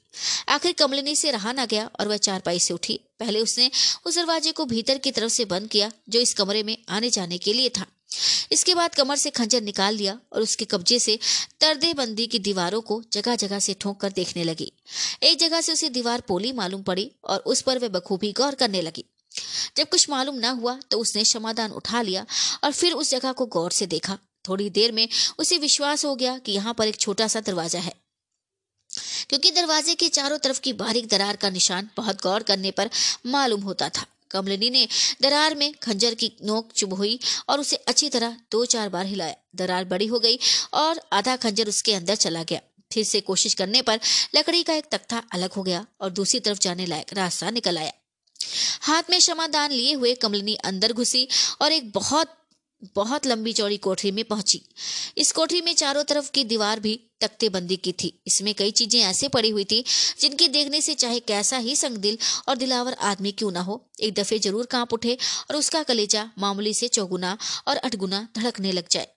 आखिर 0.49 0.71
कमलिनी 0.71 1.15
से 1.15 1.31
रहा 1.31 1.51
ना 1.51 1.65
गया 1.65 1.89
और 1.99 2.07
वह 2.07 2.17
चारपाई 2.19 2.59
से 2.59 2.73
उठी। 2.73 2.99
पहले 3.19 3.41
उसने 3.41 3.69
उस 4.05 4.15
दरवाजे 4.15 4.51
को 4.51 4.65
भीतर 4.65 4.97
की 4.97 5.11
तरफ़ 5.11 5.31
से 5.31 5.45
बंद 5.45 5.69
किया, 5.69 5.91
जो 6.09 6.19
इस 6.19 6.34
कमरे 6.34 6.63
में 6.63 6.77
आने 6.89 7.09
जाने 7.09 7.38
के 7.38 7.53
लिए 7.53 7.69
था। 7.69 7.85
इसके 8.52 8.76
बाद 8.76 8.95
कमर 8.95 9.15
से 9.15 9.30
खंजर 9.30 9.61
निकाल 9.61 9.95
लिया 9.95 10.18
और 10.34 10.41
उसके 10.41 10.65
कब्जे 10.65 10.99
से 10.99 11.18
तरदे 11.61 11.94
बंदी 11.94 12.27
की 12.27 12.40
दीवारों 12.40 12.81
को 12.81 13.02
जगह 13.14 13.36
जगह 13.36 13.60
से 13.60 13.73
ठोंक 13.73 13.99
कर 14.02 14.11
देखने 14.11 14.44
लगी। 14.44 14.72
एक 15.23 15.38
जगह 15.40 15.61
से 15.61 15.73
उसे 15.73 15.90
दीवार 15.90 16.22
पोली 16.22 16.52
मालूम 16.52 16.84
पड़ी 16.84 17.11
और 17.23 17.40
उस 17.40 17.61
पर 17.61 17.80
वह 17.80 17.90
बखूबी 17.90 18.31
गौर 18.31 18.56
करने 18.56 18.81
लगी। 18.81 19.06
जब 19.77 19.90
कुछ 19.90 20.10
मालूम 20.10 20.36
न 20.36 20.45
हुआ 20.56 20.77
तो 20.91 20.99
उसने 20.99 21.23
क्षमादान 21.23 21.72
उठा 21.72 22.02
लिया 22.02 22.26
और 22.64 22.72
फिर 22.72 22.94
उस 22.94 23.10
जगह 23.11 23.31
को 23.31 23.45
गौर 23.45 23.72
से 23.72 23.86
देखा। 23.86 24.18
थोड़ी 24.48 24.69
देर 24.69 24.91
में 24.91 25.07
उसे 25.40 25.57
विश्वास 25.57 26.06
हो 26.06 26.15
गया 26.15 26.38
कि 26.38 26.52
यहाँ 26.52 26.73
पर 26.73 26.88
एक 26.88 26.99
छोटा 26.99 27.27
सा 27.27 27.40
दरवाज़ा 27.40 27.80
है। 27.80 27.94
क्योंकि 29.30 29.52
दरवाजे 29.52 29.95
के 29.95 30.07
चारों 30.10 30.38
तरफ़ 30.38 30.60
की 30.60 30.73
बारीक 30.73 31.07
दरार 31.07 31.36
का 31.36 31.49
निशान 31.49 31.90
बहुत 31.98 32.22
गौर 32.23 32.44
करने 32.44 32.72
पर 32.72 32.90
मालूम 33.26 33.61
होता 33.61 33.90
था। 33.90 34.06
कमलिनी 34.31 34.69
ने 34.69 34.88
दरार 35.22 35.56
में 35.56 35.73
खंजर 35.73 36.14
की 36.14 36.31
नोक 36.43 36.72
चुभ 36.72 36.93
हुई 36.93 37.19
और 37.49 37.60
उसे 37.60 37.76
अच्छी 37.76 38.10
तरह 38.10 38.38
दो 38.51 38.65
चार 38.65 38.89
बार 38.89 39.06
हिलाया। 39.06 39.35
दरार 39.56 39.85
बड़ी 39.85 40.07
हो 40.07 40.19
गई 40.19 40.39
और 40.73 41.01
आधा 41.14 41.35
खंजर 41.35 41.68
उसके 41.68 41.93
अंदर 41.93 42.15
चला 42.15 42.43
गया। 42.43 42.61
फिर 42.93 43.03
से 43.03 43.22
कोशिश 43.22 43.53
करने 43.53 43.81
पर 43.81 43.99
लकड़ी 44.35 44.64
का 44.64 44.73
एक 44.73 44.85
तख्ता 44.91 45.23
अलग 45.34 45.53
हो 45.53 45.64
गया 45.64 45.85
और 46.01 46.10
दूसरी 46.10 46.39
तरफ़ 46.39 46.60
जाने 46.60 46.85
लायक 46.85 47.14
रास्ता 47.14 47.49
निकल 47.49 47.77
आया। 47.77 47.91
हाथ 48.81 49.03
में 49.10 49.19
क्षमादान 49.19 49.72
लिए 49.72 49.93
हुए 49.93 50.15
कमलिनी 50.15 50.56
अंदर 50.56 50.93
घुसी 50.93 51.27
और 51.61 51.72
एक 51.72 51.91
बहुत 51.91 52.35
बहुत 52.95 53.26
लंबी 53.27 53.53
चौड़ी 53.53 53.77
कोठरी 53.77 54.11
में 54.11 54.23
पहुँची। 54.26 54.61
इस 55.18 55.31
कोठरी 55.31 55.61
में 55.61 55.73
चारों 55.76 56.03
तरफ़ 56.03 56.31
की 56.31 56.43
दीवार 56.43 56.80
भी 56.80 56.99
तख्ते 57.22 57.50
बंदी 57.50 57.76
की 57.78 57.91
थी। 57.94 58.14
इसमें 58.28 58.54
कई 58.56 58.72
चीज़ें 58.74 59.00
ऐसे 59.02 59.28
पड़ी 59.30 59.50
हुई 59.50 59.64
थी, 59.66 59.84
जिनके 60.20 60.48
देखने 60.50 60.82
से 60.82 60.96
चाहे 60.96 61.20
कैसा 61.22 61.58
ही 61.60 61.76
संगदिल 61.76 62.18
और 62.48 62.56
दिलावर 62.58 62.94
आदमी 63.04 63.32
क्यों 63.34 63.52
ना 63.52 63.62
हो, 63.62 63.86
एक 64.00 64.14
दफे 64.14 64.40
ज़रूर 64.40 64.66
काँप 64.68 64.94
उठे 64.94 65.18
और 65.50 65.58
उसका 65.58 65.84
कलेजा 65.84 66.30
मामूली 66.40 66.74
से 66.74 66.88
चौगुना 66.90 67.38
और 67.68 67.78
अठगुना 67.78 68.28
धड़कने 68.36 68.72
लग 68.72 68.88
जाए। 68.91 69.08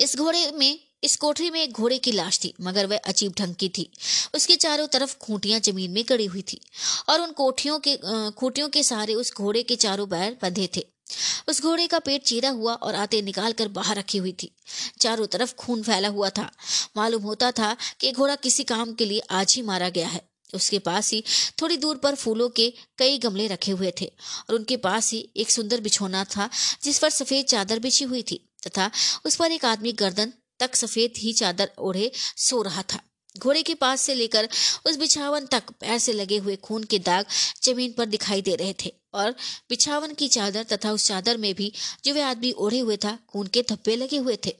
इस 0.00 0.16
घोड़े 0.16 0.50
में, 0.52 0.78
इस 1.04 1.16
कोठरी 1.16 1.50
में 1.50 1.62
एक 1.62 1.72
घोड़े 1.72 1.98
की 1.98 2.12
लाश 2.12 2.38
थी, 2.38 2.52
मगर 2.60 2.86
वह 2.86 3.00
अजीब 3.06 3.32
ढंग 3.38 3.54
की 3.54 3.68
थी। 3.68 3.90
उसके 4.34 4.56
चारों 4.56 4.86
तरफ़ 4.88 5.16
खूंटियाँ 5.18 5.60
ज़मीन 5.60 5.90
में 5.90 6.04
गड़ी 6.08 6.26
हुई 6.26 6.42
थी 6.42 6.60
और 7.08 7.20
उन 7.20 7.32
कोठियों 7.34 7.78
के 7.78 7.96
खूंटियों 8.32 8.68
के 8.68 8.82
सहारे 8.82 9.14
उस 9.14 9.32
घोड़े 9.34 9.62
के 9.62 9.76
चारों 9.76 10.06
पैर 10.06 10.36
बंधे 10.42 10.68
थे। 10.76 10.84
उस 11.48 11.62
घोड़े 11.62 11.86
का 11.86 11.98
पेट 11.98 12.22
चीरा 12.22 12.50
हुआ 12.50 12.74
और 12.74 12.94
आते 12.94 13.20
निकाल 13.22 13.52
कर 13.52 13.68
बाहर 13.68 13.96
रखी 13.96 14.18
हुई 14.18 14.32
थी। 14.32 14.50
चारों 15.00 15.26
तरफ़ 15.26 15.54
खून 15.54 15.82
फैला 15.82 16.08
हुआ 16.08 16.30
था। 16.30 16.50
मालूम 16.96 17.22
होता 17.22 17.50
था 17.50 17.76
कि 18.00 18.12
घोड़ा 18.12 18.34
किसी 18.34 18.64
काम 18.64 18.94
के 18.94 19.04
लिए 19.04 19.20
आज 19.30 19.54
ही 19.54 19.62
मारा 19.62 19.88
गया 19.88 20.08
है। 20.08 20.20
उसके 20.54 20.78
पास 20.78 21.12
ही 21.12 21.22
थोड़ी 21.62 21.76
दूर 21.76 21.96
पर 21.96 22.14
फूलों 22.14 22.48
के 22.48 22.72
कई 22.98 23.18
गमले 23.18 23.46
रखे 23.46 23.72
हुए 23.72 23.92
थे 24.00 24.06
और 24.48 24.54
उनके 24.54 24.76
पास 24.76 25.12
ही 25.12 25.28
एक 25.36 25.50
सुंदर 25.50 25.80
बिछोना 25.80 26.24
था, 26.24 26.48
जिस 26.82 26.98
पर 26.98 27.10
सफ़ेद 27.10 27.46
चादर 27.46 27.78
बिछी 27.78 28.04
हुई 28.04 28.22
थी 28.22 28.40
तथा 28.66 28.90
उस 29.24 29.36
पर 29.36 29.52
एक 29.52 29.64
आदमी 29.64 29.92
गर्दन 29.92 30.32
तक 30.60 30.76
सफ़ेद 30.76 31.12
ही 31.18 31.32
चादर 31.32 31.70
ओढ़े 31.78 32.10
सो 32.36 32.62
रहा 32.62 32.82
था। 32.82 33.00
घोड़े 33.38 33.62
के 33.62 33.74
पास 33.74 34.00
से 34.00 34.14
लेकर 34.14 34.48
उस 34.86 34.96
बिछावन 34.96 35.46
तक 35.46 35.70
पैर 35.70 35.98
से 35.98 36.12
लगे 36.12 36.38
हुए 36.38 36.56
खून 36.56 36.84
के 36.84 36.98
दाग 36.98 37.26
ज़मीन 37.62 37.92
पर 37.92 38.06
दिखाई 38.06 38.42
दे 38.42 38.54
रहे 38.54 38.74
थे। 38.84 38.92
और 39.16 39.30
बिछावन 39.68 40.14
की 40.14 40.28
चादर 40.28 40.64
तथा 40.72 40.92
उस 40.92 41.06
चादर 41.06 41.36
में 41.36 41.54
भी 41.54 41.72
जो 42.04 42.14
वे 42.14 42.22
आदमी 42.24 42.52
ओढ़े 42.52 42.78
हुए 42.78 42.96
था, 42.96 43.18
खून 43.28 43.46
के 43.46 43.62
धब्बे 43.62 43.96
लगे 43.96 44.16
हुए 44.18 44.38
थे। 44.46 44.54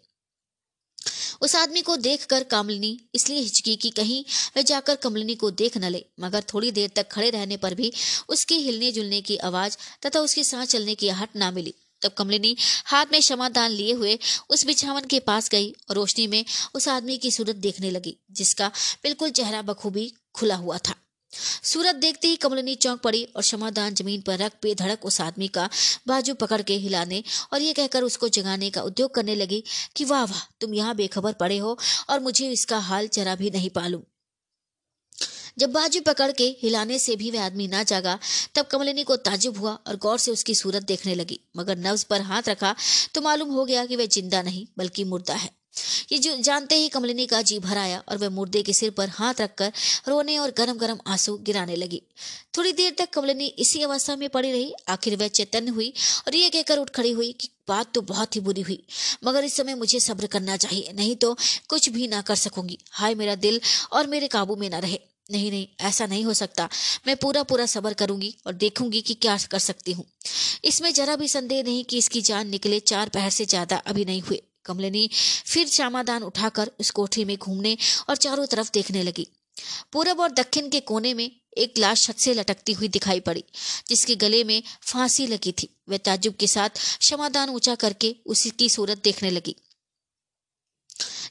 उस 1.42 1.54
आदमी 1.56 1.82
को 1.82 1.96
देखकर 1.98 2.44
कामलिनी 2.44 2.98
इसलिए 3.14 3.38
हिचकी 3.38 3.74
कि 3.76 3.90
कहीं 3.92 4.24
वह 4.56 4.62
जाकर 4.62 4.94
कमलिनी 4.96 5.34
को 5.34 5.50
देख 5.52 5.76
न 5.76 5.90
ले, 5.90 6.04
मगर 6.20 6.44
थोड़ी 6.54 6.70
देर 6.70 6.90
तक 6.96 7.08
खड़े 7.12 7.30
रहने 7.30 7.56
पर 7.56 7.74
भी 7.74 7.92
उसके 8.28 8.54
हिलने 8.56 8.92
जुलने 8.92 9.20
की 9.20 9.36
आवाज़ 9.44 9.76
तथा 10.06 10.20
उसकी 10.20 10.44
सांस 10.44 10.68
चलने 10.68 10.94
की 10.94 11.08
आहट 11.08 11.36
ना 11.36 11.50
मिली। 11.50 11.74
तब 12.02 12.12
कमलिनी 12.12 12.56
हाथ 12.86 13.12
में 13.12 13.20
क्षमादान 13.20 13.70
लिए 13.70 13.92
हुए 13.92 14.18
उस 14.50 14.64
बिछावन 14.66 15.04
के 15.04 15.20
पास 15.20 15.48
गई 15.50 15.70
और 15.90 15.96
रोशनी 15.96 16.26
में 16.26 16.44
उस 16.74 16.88
आदमी 16.88 17.16
की 17.18 17.30
सूरत 17.30 17.56
देखने 17.58 17.90
लगी, 17.90 18.16
जिसका 18.30 18.68
बिल्कुल 19.02 19.30
चेहरा 19.30 19.62
बखूबी 19.62 20.12
खुला 20.34 20.56
हुआ 20.56 20.78
था। 20.78 20.94
सूरत 21.32 21.94
देखते 21.96 22.28
ही 22.28 22.36
कमलिनी 22.36 22.74
चौंक 22.76 23.00
पड़ी 23.00 23.22
और 23.26 23.42
क्षमादान 23.42 23.94
ज़मीन 23.94 24.20
पर 24.22 24.38
रख 24.38 24.52
बेधड़क 24.62 25.04
उस 25.04 25.20
आदमी 25.20 25.48
का 25.48 25.68
बाजू 26.08 26.34
पकड़ 26.34 26.60
के 26.62 26.74
हिलाने 26.78 27.22
और 27.52 27.62
ये 27.62 27.72
कहकर 27.72 28.02
उसको 28.04 28.28
जगाने 28.30 28.70
का 28.70 28.82
उद्योग 28.82 29.14
करने 29.14 29.34
लगी 29.34 29.62
कि 29.96 30.04
वाह 30.04 30.24
वाह, 30.24 30.42
तुम 30.60 30.74
यहाँ 30.74 30.94
बेखबर 30.96 31.32
पड़े 31.34 31.58
हो 31.58 31.78
और 32.10 32.20
मुझे 32.20 32.50
इसका 32.50 32.78
हाल 32.80 33.08
जरा 33.12 33.34
भी 33.36 33.50
नहीं 33.50 33.70
पालू 33.70 34.02
जब 35.58 35.70
बाजू 35.72 36.00
पकड़ 36.06 36.30
के 36.32 36.44
हिलाने 36.62 36.98
से 36.98 37.14
भी 37.16 37.30
वह 37.30 37.44
आदमी 37.44 37.66
ना 37.68 37.82
जागा, 37.82 38.18
तब 38.54 38.66
कमलिनी 38.66 39.04
को 39.04 39.16
ताजुब 39.18 39.58
हुआ 39.58 39.72
और 39.86 39.96
गौर 39.96 40.18
से 40.18 40.30
उसकी 40.30 40.54
सूरत 40.54 40.82
देखने 40.84 41.14
लगी, 41.14 41.38
मगर 41.56 41.78
नब्ज 41.78 42.04
पर 42.04 42.20
हाथ 42.22 42.48
रखा 42.48 42.74
तो 43.14 43.20
मालूम 43.20 43.50
हो 43.50 43.64
गया 43.64 43.84
कि 43.86 43.96
वह 43.96 44.06
ज़िंदा 44.08 44.42
नहीं, 44.42 44.66
बल्कि 44.78 45.04
मुर्दा 45.04 45.34
है। 45.34 45.50
ये 46.12 46.18
जो 46.18 46.36
जानते 46.38 46.74
ही 46.74 46.88
कमलिनी 46.88 47.26
का 47.26 47.40
जी, 47.42 47.58
भर 47.58 47.78
आया। 47.78 48.02
और 48.08 48.18
वह 48.18 48.30
मुर्दे 48.30 48.62
के 48.62 48.72
सिर 48.72 48.90
पर 48.90 49.08
हाथ 49.10 49.40
रखकर 49.40 49.72
रोने 50.08 50.38
और 50.38 50.50
गरम 50.58 50.78
गरम 50.78 50.98
आँसू 51.06 51.36
गिराने 51.38 51.76
लगी। 51.76 52.02
थोड़ी 52.56 52.72
देर 52.72 52.94
तक 52.98 53.10
कमलिनी 53.10 53.46
इसी 53.58 53.82
अवस्था 53.82 54.16
में 54.16 54.28
पड़ी 54.28 54.52
रही। 54.52 54.72
आखिर 54.88 55.16
वह 55.16 55.28
चैतन्य 55.30 55.70
हुई 55.70 55.92
और 56.26 56.34
ये 56.34 56.50
कहकर 56.50 56.78
उठ 56.78 56.90
खड़ी 56.90 57.10
हुई 57.12 57.32
कि 57.32 57.48
बात 57.68 57.92
तो 57.94 58.00
बहुत 58.02 58.36
ही 58.36 58.40
बुरी 58.40 58.60
हुई, 58.60 58.82
मगर 59.24 59.44
इस 59.44 59.56
समय 59.56 59.74
मुझे 59.74 60.00
सब्र 60.00 60.26
करना 60.26 60.56
चाहिए, 60.56 60.92
नहीं 60.94 61.16
तो 61.16 61.36
कुछ 61.68 61.88
भी 61.88 62.06
ना 62.08 62.20
कर 62.22 62.34
सकूँगी। 62.36 62.78
हाय, 62.92 63.14
मेरा 63.14 63.34
दिल 63.36 63.60
और 63.92 64.06
मेरे 64.06 64.28
काबू 64.28 64.56
में 64.56 64.68
ना 64.70 64.78
रहे। 64.78 64.98
नहीं 65.30 65.50
नहीं, 65.50 65.66
ऐसा 65.80 66.06
नहीं 66.06 66.24
हो 66.24 66.34
सकता। 66.34 66.68
मैं 67.06 67.16
पूरा 67.16 67.42
पूरा 67.42 67.66
सबर 67.66 67.94
करूँगी 67.94 68.34
और 68.46 68.52
देखूँगी 68.54 69.00
कि 69.00 69.14
क्या 69.14 69.36
कर 69.50 69.58
सकती 69.58 69.92
हूँ। 69.92 70.04
इसमें 70.64 70.92
जरा 70.94 71.16
भी 71.16 71.28
संदेह 71.28 71.62
नहीं 71.62 71.84
कि 71.84 71.98
इसकी 71.98 72.20
जान 72.22 72.48
निकले, 72.48 72.80
चार 72.80 73.08
पहर 73.08 73.30
से 73.30 73.44
ज़्यादा 73.44 73.76
अभी 73.76 74.04
नहीं 74.04 74.20
हुए। 74.20 74.40
कमलिनी 74.66 75.08
फिर 75.46 75.68
श्यामादान 75.68 76.22
उठाकर 76.22 76.70
उस 76.80 76.90
कोठरी 76.90 77.24
में 77.24 77.36
घूमने 77.36 77.76
और 78.08 78.16
चारों 78.16 78.46
तरफ़ 78.46 78.70
देखने 78.74 79.02
लगी। 79.02 79.26
पूरब 79.92 80.20
और 80.20 80.32
दक्षिण 80.32 80.68
के 80.68 80.80
कोने 80.82 81.12
में 81.14 81.30
एक 81.58 81.78
लाश 81.78 82.02
छत 82.02 82.18
से 82.18 82.32
लटकती 82.34 82.72
हुई 82.72 82.88
दिखाई 82.88 83.20
पड़ी, 83.20 83.44
जिसके 83.88 84.14
गले 84.16 84.42
में 84.44 84.62
फांसी 84.82 85.26
लगी 85.26 85.52
थी। 85.52 85.68
वह 85.88 85.96
ताजुब 85.98 86.34
के 86.34 86.46
साथ 86.46 86.82
क्षमादान 86.98 87.50
ऊँचा 87.50 87.74
करके 87.74 88.14
उसी 88.26 88.50
की 88.50 88.68
सूरत 88.68 89.02
देखने 89.04 89.30
लगी। 89.30 89.54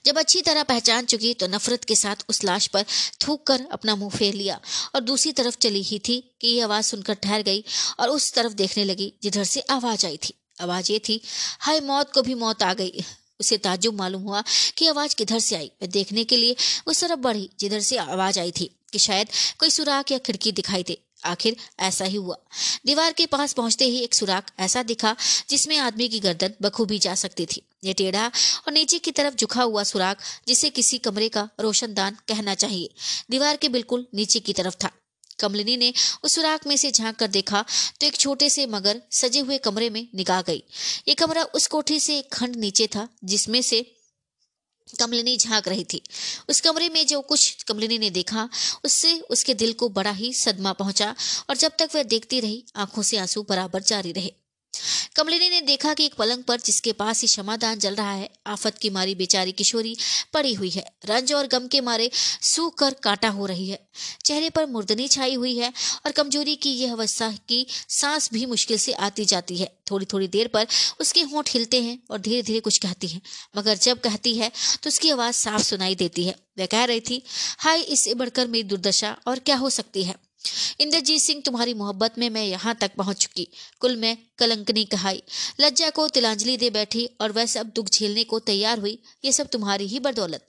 जब 0.05 0.17
अच्छी 0.19 0.41
तरह 0.41 0.63
पहचान 0.63 1.05
चुकी 1.05 1.33
तो 1.33 1.47
नफरत 1.47 1.83
के 1.83 1.95
साथ 1.95 2.23
उस 2.29 2.43
लाश 2.43 2.67
पर 2.67 2.85
थूक 3.21 3.45
कर 3.47 3.65
अपना 3.71 3.95
मुँह 3.95 4.17
फेर 4.17 4.33
लिया 4.33 4.59
और 4.95 5.01
दूसरी 5.01 5.31
तरफ़ 5.31 5.57
चली 5.57 5.81
ही 5.81 5.99
थी 5.99 6.19
कि 6.41 6.47
ये 6.47 6.61
आवाज़ 6.61 6.85
सुनकर 6.85 7.13
ठहर 7.15 7.41
गई 7.41 7.63
और 7.99 8.09
उस 8.09 8.31
तरफ़ 8.33 8.53
देखने 8.53 8.83
लगी, 8.83 9.13
जिधर 9.23 9.43
से 9.43 9.61
आवाज़ 9.69 10.05
आई 10.05 10.17
थी। 10.17 10.33
आवाज़ 10.61 10.91
ये 10.91 10.99
थी, 10.99 11.21
हाय, 11.59 11.79
मौत 11.81 12.11
को 12.13 12.21
भी 12.21 12.33
मौत 12.35 12.63
आ 12.63 12.73
गई। 12.73 13.03
उसे 13.39 13.57
ताजुब 13.57 13.95
मालूम 13.95 14.21
हुआ 14.21 14.43
कि 14.77 14.87
आवाज़ 14.87 15.15
किधर 15.15 15.39
से 15.39 15.55
आई। 15.55 15.71
वह 15.81 15.87
देखने 15.87 16.23
के 16.23 16.37
लिए 16.37 16.55
उस 16.87 17.01
तरफ़ 17.01 17.19
बढ़ी, 17.19 17.49
जिधर 17.59 17.79
से 17.79 17.97
आवाज़ 17.97 18.39
आई 18.39 18.51
थी, 18.51 18.75
कि 18.91 18.99
शायद 18.99 19.27
कोई 19.59 19.69
सुराख 19.69 20.11
या 20.11 20.17
खिड़की 20.17 20.51
दिखाई 20.51 20.83
दे। 20.83 21.01
आखिर 21.25 21.55
ऐसा 21.79 22.05
ही 22.05 22.17
हुआ। 22.17 22.37
दीवार 22.85 23.13
के 23.13 23.25
पास 23.25 23.53
पहुँचते 23.53 23.85
ही 23.85 23.99
एक 23.99 24.13
सुराख 24.13 24.51
ऐसा 24.59 24.83
दिखा, 24.83 25.15
जिसमें 25.49 25.77
आदमी 25.77 26.07
की 26.07 26.19
गर्दन 26.19 26.53
बखूबी 26.61 26.99
जा 26.99 27.15
सकती 27.15 27.45
थी। 27.45 27.61
ये 27.83 27.93
टेढ़ा 27.93 28.27
और 28.67 28.73
नीचे 28.73 28.99
की 28.99 29.11
तरफ़ 29.11 29.35
झुका 29.35 29.61
हुआ 29.61 29.83
सुराख, 29.83 30.21
जिसे 30.47 30.69
किसी 30.69 30.97
कमरे 30.97 31.29
का 31.29 31.49
रोशनदान 31.59 32.17
कहना 32.27 32.55
चाहिए, 32.55 32.89
दीवार 33.31 33.57
के 33.57 33.69
बिल्कुल 33.69 34.07
नीचे 34.15 34.39
की 34.39 34.53
तरफ़ 34.53 34.75
था। 34.83 34.91
कमलिनी 35.39 35.77
ने 35.77 35.93
उस 36.23 36.35
सुराख 36.35 36.67
में 36.67 36.75
से 36.77 36.91
झाँक 36.91 37.15
कर 37.15 37.27
देखा 37.27 37.65
तो 38.01 38.07
एक 38.07 38.17
छोटे 38.17 38.49
से 38.49 38.65
मगर 38.67 39.01
सजे 39.11 39.39
हुए 39.39 39.57
कमरे 39.57 39.89
में 39.89 40.07
निगाह 40.15 40.41
गई। 40.41 40.63
ये 41.07 41.13
कमरा 41.13 41.43
उस 41.43 41.67
कोठी 41.67 41.99
से 41.99 42.17
एक 42.19 42.33
खंड 42.33 42.55
नीचे 42.55 42.87
था, 42.87 43.07
जिसमें 43.23 43.61
से 43.61 43.81
कमलिनी 44.99 45.37
झाँक 45.37 45.67
रही 45.67 45.83
थी। 45.83 46.01
उस 46.49 46.61
कमरे 46.61 46.89
में 46.89 47.05
जो 47.07 47.21
कुछ 47.21 47.63
कमलिनी 47.63 47.97
ने 47.97 48.09
देखा, 48.09 48.49
उससे 48.85 49.19
उसके 49.19 49.53
दिल 49.53 49.73
को 49.73 49.89
बड़ा 49.89 50.11
ही 50.11 50.33
सदमा 50.33 50.73
पहुँचा 50.73 51.15
और 51.49 51.57
जब 51.57 51.71
तक 51.79 51.89
वह 51.95 52.03
देखती 52.03 52.39
रही, 52.39 52.63
आँखों 52.75 53.01
से 53.01 53.17
आँसू 53.17 53.45
बराबर 53.49 53.81
जारी 53.83 54.11
रहे। 54.11 54.33
कमलिनी 55.15 55.49
ने 55.49 55.61
देखा 55.61 55.93
कि 55.93 56.05
एक 56.05 56.13
पलंग 56.13 56.43
पर 56.43 56.59
जिसके 56.59 56.91
पास 56.93 57.21
ही 57.21 57.27
क्षमादान 57.27 57.79
जल 57.79 57.95
रहा 57.95 58.11
है, 58.11 58.29
आफत 58.47 58.77
की 58.77 58.89
मारी 58.89 59.15
बेचारी 59.15 59.51
किशोरी 59.51 59.95
पड़ी 60.33 60.53
हुई 60.53 60.69
है। 60.69 60.85
रंज 61.05 61.33
और 61.33 61.47
गम 61.47 61.67
के 61.67 61.81
मारे 61.81 62.09
सूख 62.13 62.77
कर 62.77 62.95
काटा 63.03 63.29
हो 63.29 63.45
रही 63.45 63.69
है। 63.69 63.79
चेहरे 64.25 64.49
पर 64.49 64.65
मुर्दनी 64.65 65.07
छाई 65.07 65.33
हुई 65.33 65.57
है 65.57 65.71
और 66.05 66.11
कमज़ोरी 66.11 66.55
की 66.55 66.71
यह 66.71 66.91
अवस्था 66.93 67.31
की 67.49 67.65
सांस 67.89 68.29
भी 68.33 68.45
मुश्किल 68.45 68.77
से 68.77 68.93
आती 68.93 69.25
जाती 69.25 69.57
है। 69.57 69.71
थोड़ी 69.91 70.05
थोड़ी 70.05 70.27
देर 70.27 70.47
पर 70.47 70.67
उसके 71.01 71.21
होंठ 71.23 71.53
हिलते 71.53 71.81
हैं 71.81 71.97
और 72.11 72.19
धीरे 72.19 72.41
धीरे 72.41 72.59
कुछ 72.59 72.77
कहती 72.77 73.07
है। 73.07 73.21
मगर 73.57 73.77
जब 73.77 73.99
कहती 73.99 74.35
है 74.37 74.51
तो 74.83 74.87
उसकी 74.87 75.09
आवाज़ 75.09 75.35
साफ़ 75.35 75.61
सुनाई 75.61 75.95
देती 75.95 76.25
है। 76.25 76.35
वह 76.59 76.65
कह 76.65 76.83
रही 76.83 76.99
थी, 76.99 77.21
हाय, 77.59 77.81
इससे 77.81 78.13
बढ़कर 78.13 78.47
मेरी 78.47 78.63
दुर्दशा 78.63 79.15
और 79.27 79.39
क्या 79.39 79.55
हो 79.55 79.69
सकती 79.69 80.03
है? 80.03 80.15
इंद्रजीत 80.79 81.21
सिंह, 81.21 81.41
तुम्हारी 81.41 81.73
मोहब्बत 81.73 82.13
में 82.17 82.29
मैं 82.29 82.45
यहाँ 82.45 82.75
तक 82.75 82.91
पहुँच 82.97 83.17
चुकी। 83.17 83.47
कुल 83.79 83.95
में 83.95 84.17
कलंकनी 84.37 84.85
कहाई। 84.85 85.23
लज्जा 85.59 85.89
को 85.89 86.07
तिलांजलि 86.07 86.57
दे 86.57 86.69
बैठी 86.69 87.09
और 87.21 87.31
वह 87.31 87.45
सब 87.45 87.67
दुख 87.67 87.87
झेलने 87.89 88.23
को 88.23 88.39
तैयार 88.39 88.79
हुई। 88.79 89.03
ये 89.25 89.31
सब 89.31 89.47
तुम्हारी 89.47 89.87
ही 89.87 89.99
बदौलत। 89.99 90.47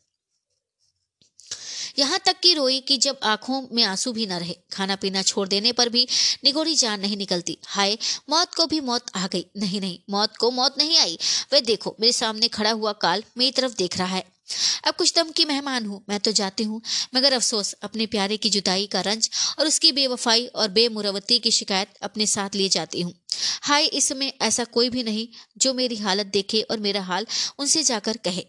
यहाँ 1.99 2.21
तक 2.27 2.41
की 2.43 2.55
रोई 2.55 2.81
कि 2.81 2.97
जब 2.97 3.19
आँखों 3.23 3.69
में 3.73 3.85
आँसू 3.85 4.13
भी 4.13 4.27
न 4.27 4.33
रहे। 4.33 4.57
खाना 4.73 4.97
पीना 4.97 5.23
छोड़ 5.23 5.49
देने 5.49 5.73
पर 5.73 5.89
भी 5.89 6.09
निगोरी 6.45 6.75
जान 6.75 7.01
नहीं 7.01 7.17
निकलती। 7.17 7.59
हाय, 7.67 7.99
मौत 8.31 8.55
को 8.55 8.67
भी 8.67 8.81
मौत 8.81 9.05
आ 9.15 9.27
गई। 9.27 9.47
नहीं 9.57 9.81
नहीं, 9.81 9.99
मौत 10.11 10.37
को 10.37 10.51
मौत 10.51 10.75
नहीं 10.79 10.99
आई। 10.99 11.19
वह 11.53 11.61
देखो, 11.61 11.97
मेरे 12.01 12.13
सामने 12.13 12.49
खड़ा 12.49 12.71
हुआ 12.71 12.93
काल 12.93 13.25
मेरी 13.39 13.51
तरफ़ 13.51 13.73
देख 13.73 13.99
रहा 13.99 14.17
है। 14.17 14.36
अब 14.85 14.95
कुछ 14.95 15.13
दम 15.17 15.31
की 15.31 15.45
मेहमान 15.45 15.87
हूँ, 15.87 16.05
मैं 16.09 16.19
तो 16.21 16.33
जाती 16.33 16.65
हूँ। 16.65 16.81
मगर 17.15 17.33
अफसोस, 17.33 17.73
अपने 17.73 18.07
प्यारे 18.07 18.37
की 18.37 18.51
जुदाई 18.51 18.87
का 18.87 19.01
रंज 19.01 19.31
और 19.59 19.67
उसकी 19.67 19.93
बेवफाई 19.93 20.47
और 20.47 20.69
बेमुरवती 20.71 21.39
की 21.39 21.51
शिकायत 21.51 21.97
अपने 22.03 22.27
साथ 22.27 22.55
लिए 22.55 22.69
जाती 22.69 23.01
हूँ। 23.01 23.15
हाय, 23.63 23.85
इसमें 23.85 24.33
ऐसा 24.43 24.65
कोई 24.65 24.91
भी 24.91 25.03
नहीं 25.03 25.29
जो 25.59 25.75
मेरी 25.75 25.97
हालत 25.97 26.27
देखे 26.27 26.61
और 26.63 26.81
मेरा 26.81 27.03
हाल 27.03 27.27
उनसे 27.59 27.83
जाकर 27.83 28.17
कहे। 28.17 28.45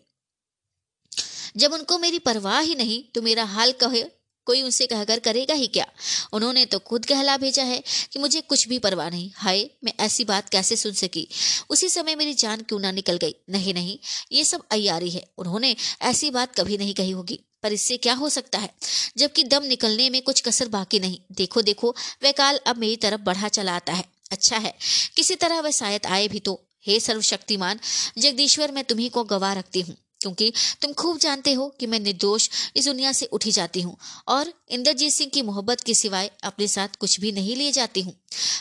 जब 1.57 1.73
उनको 1.73 1.97
मेरी 1.99 2.19
परवाह 2.19 2.59
ही 2.59 2.75
नहीं 2.75 3.03
तो 3.15 3.21
मेरा 3.21 3.43
हाल 3.45 3.71
कहे 3.73 4.03
कोई 4.47 4.61
उनसे 4.61 4.85
कहकर 4.85 5.19
करेगा 5.19 5.53
ही 5.53 5.67
क्या? 5.67 5.85
उन्होंने 6.33 6.65
तो 6.65 6.79
खुद 6.79 7.05
कहला 7.05 7.37
भेजा 7.37 7.63
है 7.63 7.81
कि 8.11 8.19
मुझे 8.19 8.41
कुछ 8.41 8.67
भी 8.67 8.79
परवाह 8.79 9.09
नहीं। 9.09 9.31
हाय, 9.35 9.69
मैं 9.83 9.93
ऐसी 9.99 10.25
बात 10.25 10.49
कैसे 10.49 10.75
सुन 10.75 10.93
सकी? 10.93 11.27
उसी 11.69 11.89
समय 11.89 12.15
मेरी 12.15 12.33
जान 12.35 12.61
क्यों 12.61 12.79
ना 12.79 12.91
निकल 12.91 13.17
गई? 13.17 13.35
नहीं 13.49 13.73
नहीं, 13.73 13.97
ये 14.31 14.43
सब 14.43 14.67
अयारी 14.71 15.09
है। 15.09 15.23
उन्होंने 15.37 15.75
ऐसी 16.03 16.31
बात 16.31 16.55
कभी 16.55 16.77
नहीं 16.77 16.93
कही 16.93 17.11
होगी, 17.11 17.39
पर 17.63 17.73
इससे 17.73 17.97
क्या 17.97 18.13
हो 18.13 18.29
सकता 18.29 18.59
है? 18.59 18.69
जबकि 19.17 19.43
दम 19.43 19.63
निकलने 19.63 20.09
में 20.09 20.21
कुछ 20.21 20.41
कसर 20.41 20.67
बाकी 20.67 20.99
नहीं। 20.99 21.19
देखो 21.31 21.61
देखो, 21.61 21.95
वह 22.23 22.31
काल 22.31 22.59
अब 22.67 22.77
मेरी 22.77 22.95
तरफ़ 22.97 23.21
बढ़ा 23.21 23.47
चला 23.49 23.75
आता 23.75 23.93
है। 23.93 24.03
अच्छा 24.31 24.57
है, 24.57 24.73
किसी 25.15 25.35
तरह 25.35 25.59
वह 25.59 25.71
शायद 25.71 26.05
आए 26.05 26.27
भी 26.27 26.39
तो। 26.39 26.59
हे 26.87 26.99
सर्वशक्तिमान, 26.99 27.79
जगदीश्वर, 28.17 28.71
मैं 28.71 28.83
तुम्ही 28.83 29.09
को 29.09 29.23
गवा 29.23 29.53
रखती 29.53 29.81
हूँ। 29.81 29.95
क्योंकि 30.21 30.51
तुम 30.81 30.93
खूब 30.93 31.17
जानते 31.17 31.53
हो 31.53 31.67
कि 31.79 31.87
मैं 31.87 31.99
निर्दोष 31.99 32.49
इस 32.75 32.85
दुनिया 32.85 33.11
से 33.11 33.25
उठी 33.25 33.51
जाती 33.51 33.81
हूँ 33.81 33.97
और 34.27 34.53
इंद्रजीत 34.69 35.13
सिंह 35.13 35.29
की 35.29 35.41
मोहब्बत 35.41 35.81
के 35.81 35.93
सिवाय 35.93 36.31
अपने 36.43 36.67
साथ 36.67 36.95
कुछ 36.99 37.19
भी 37.19 37.31
नहीं 37.31 37.55
ले 37.55 37.71
जाती 37.71 38.01
हूँ। 38.01 38.13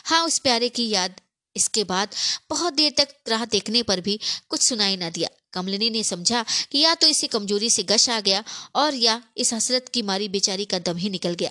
हाँ 0.04 0.24
उस 0.24 0.38
प्यारे 0.38 0.68
की 0.68 0.88
याद 0.88 1.20
इसके 1.56 1.84
बाद 1.84 2.08
बहुत 2.50 2.72
देर 2.72 2.94
तक 2.98 3.08
राह 3.28 3.44
देखने 3.44 3.82
पर 3.82 4.00
भी 4.00 4.18
कुछ 4.48 4.62
सुनाई 4.62 4.96
न 4.96 5.10
दिया। 5.10 5.28
कमलिनी 5.52 5.90
ने 5.90 6.02
समझा 6.02 6.44
कि 6.72 6.78
या 6.78 6.94
तो 6.94 7.06
इसे 7.06 7.26
कमज़ोरी 7.26 7.70
से 7.70 7.82
गश 7.82 8.08
आ 8.10 8.20
गया 8.20 8.42
और 8.74 8.94
या 8.94 9.22
इस 9.36 9.52
हसरत 9.54 9.88
की 9.88 10.02
मारी 10.02 10.28
बेचारी 10.28 10.64
का 10.64 10.78
दम 10.78 10.96
ही 10.96 11.10
निकल 11.10 11.34
गया। 11.34 11.50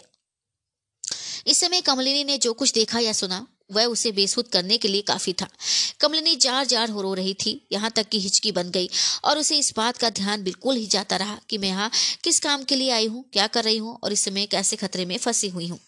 इस 1.48 1.60
समय 1.60 1.82
कमलिनी 1.82 2.24
ने 2.24 2.38
जो 2.38 2.54
कुछ 2.54 2.74
देखा 2.74 3.00
या 3.00 3.14
सुना 3.14 3.46
वह 3.70 3.86
उसे 3.86 4.12
बेसुध 4.12 4.48
करने 4.48 4.78
के 4.78 4.88
लिए 4.88 5.02
काफ़ी 5.02 5.34
था। 5.34 5.48
कमलिनी 6.00 6.36
जार 6.36 6.66
जार 6.66 6.90
हो 6.90 7.02
रो 7.02 7.14
रही 7.14 7.34
थी। 7.36 7.60
यहाँ 7.72 7.92
तक 7.92 8.10
कि 8.10 8.20
हिचकी 8.20 8.52
बन 8.52 8.70
गई 8.70 8.90
और 9.24 9.38
उसे 9.38 9.58
इस 9.58 9.74
बात 9.78 9.98
का 9.98 10.10
ध्यान 10.12 10.44
बिल्कुल 10.44 10.76
ही 10.76 10.86
जाता 10.88 11.16
रहा 11.16 11.40
कि 11.50 11.58
मैं 11.58 11.70
यहाँ 11.70 11.90
किस 12.24 12.40
काम 12.40 12.64
के 12.64 12.76
लिए 12.76 12.92
आई 12.92 13.08
हूँ, 13.08 13.26
क्या 13.34 13.48
कर 13.48 13.64
रही 13.64 13.78
हूँ 13.78 13.98
और 14.04 14.14
इस 14.14 14.26
समय 14.26 14.46
कैसे 14.46 14.76
खतरे 14.76 15.06
में 15.06 15.18
फंसी 15.18 15.50
हुई 15.50 15.68
हूँ। 15.68 15.80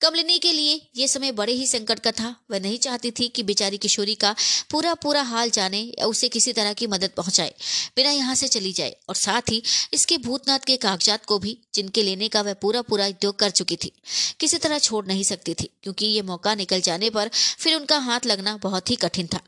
कमलिनी 0.00 0.38
के 0.38 0.52
लिए? 0.52 0.80
ये 0.96 1.06
समय 1.08 1.32
बड़े 1.32 1.52
ही 1.52 1.66
संकट 1.66 1.98
का 1.98 2.10
था। 2.12 2.34
वह 2.50 2.60
नहीं 2.60 2.78
चाहती 2.78 3.10
थी 3.10 3.26
कि 3.28 3.42
बेचारी 3.42 3.78
किशोरी 3.78 4.14
का 4.14 4.34
पूरा 4.70 4.94
पूरा 4.94 5.22
हाल 5.22 5.50
जाने 5.50 5.80
या 5.98 6.06
उसे 6.06 6.28
किसी 6.28 6.52
तरह 6.52 6.72
की 6.72 6.86
मदद 6.86 7.10
पहुँचाए, 7.16 7.54
बिना 7.96 8.10
यहाँ 8.10 8.34
से 8.34 8.48
चली 8.48 8.72
जाए। 8.72 8.96
और 9.08 9.14
साथ 9.16 9.50
ही 9.50 9.62
इसके 9.92 10.18
भूतनाथ 10.18 10.66
के 10.66 10.76
कागजात 10.78 11.24
को 11.24 11.38
भी, 11.38 11.56
जिनके 11.74 12.02
लेने 12.02 12.28
का 12.28 12.42
वह 12.42 12.54
पूरा 12.54 12.82
पूरा 12.82 13.06
उद्योग 13.08 13.38
कर 13.38 13.50
चुकी 13.52 13.76
थी, 13.76 13.92
किसी 14.40 14.58
तरह 14.58 14.78
छोड़ 14.80 15.06
नहीं 15.06 15.24
सकती 15.24 15.54
थी, 15.54 15.70
क्योंकि 15.82 16.06
ये 16.06 16.22
मौका 16.22 16.54
निकल 16.54 16.80
जाने 16.80 17.10
पर 17.10 17.30
फिर 17.34 17.76
उनका 17.76 17.98
हाथ 18.00 18.26
लगना 18.26 18.56
बहुत 18.56 18.90
ही 18.90 18.96
कठिन 18.96 19.26
था। 19.26 19.40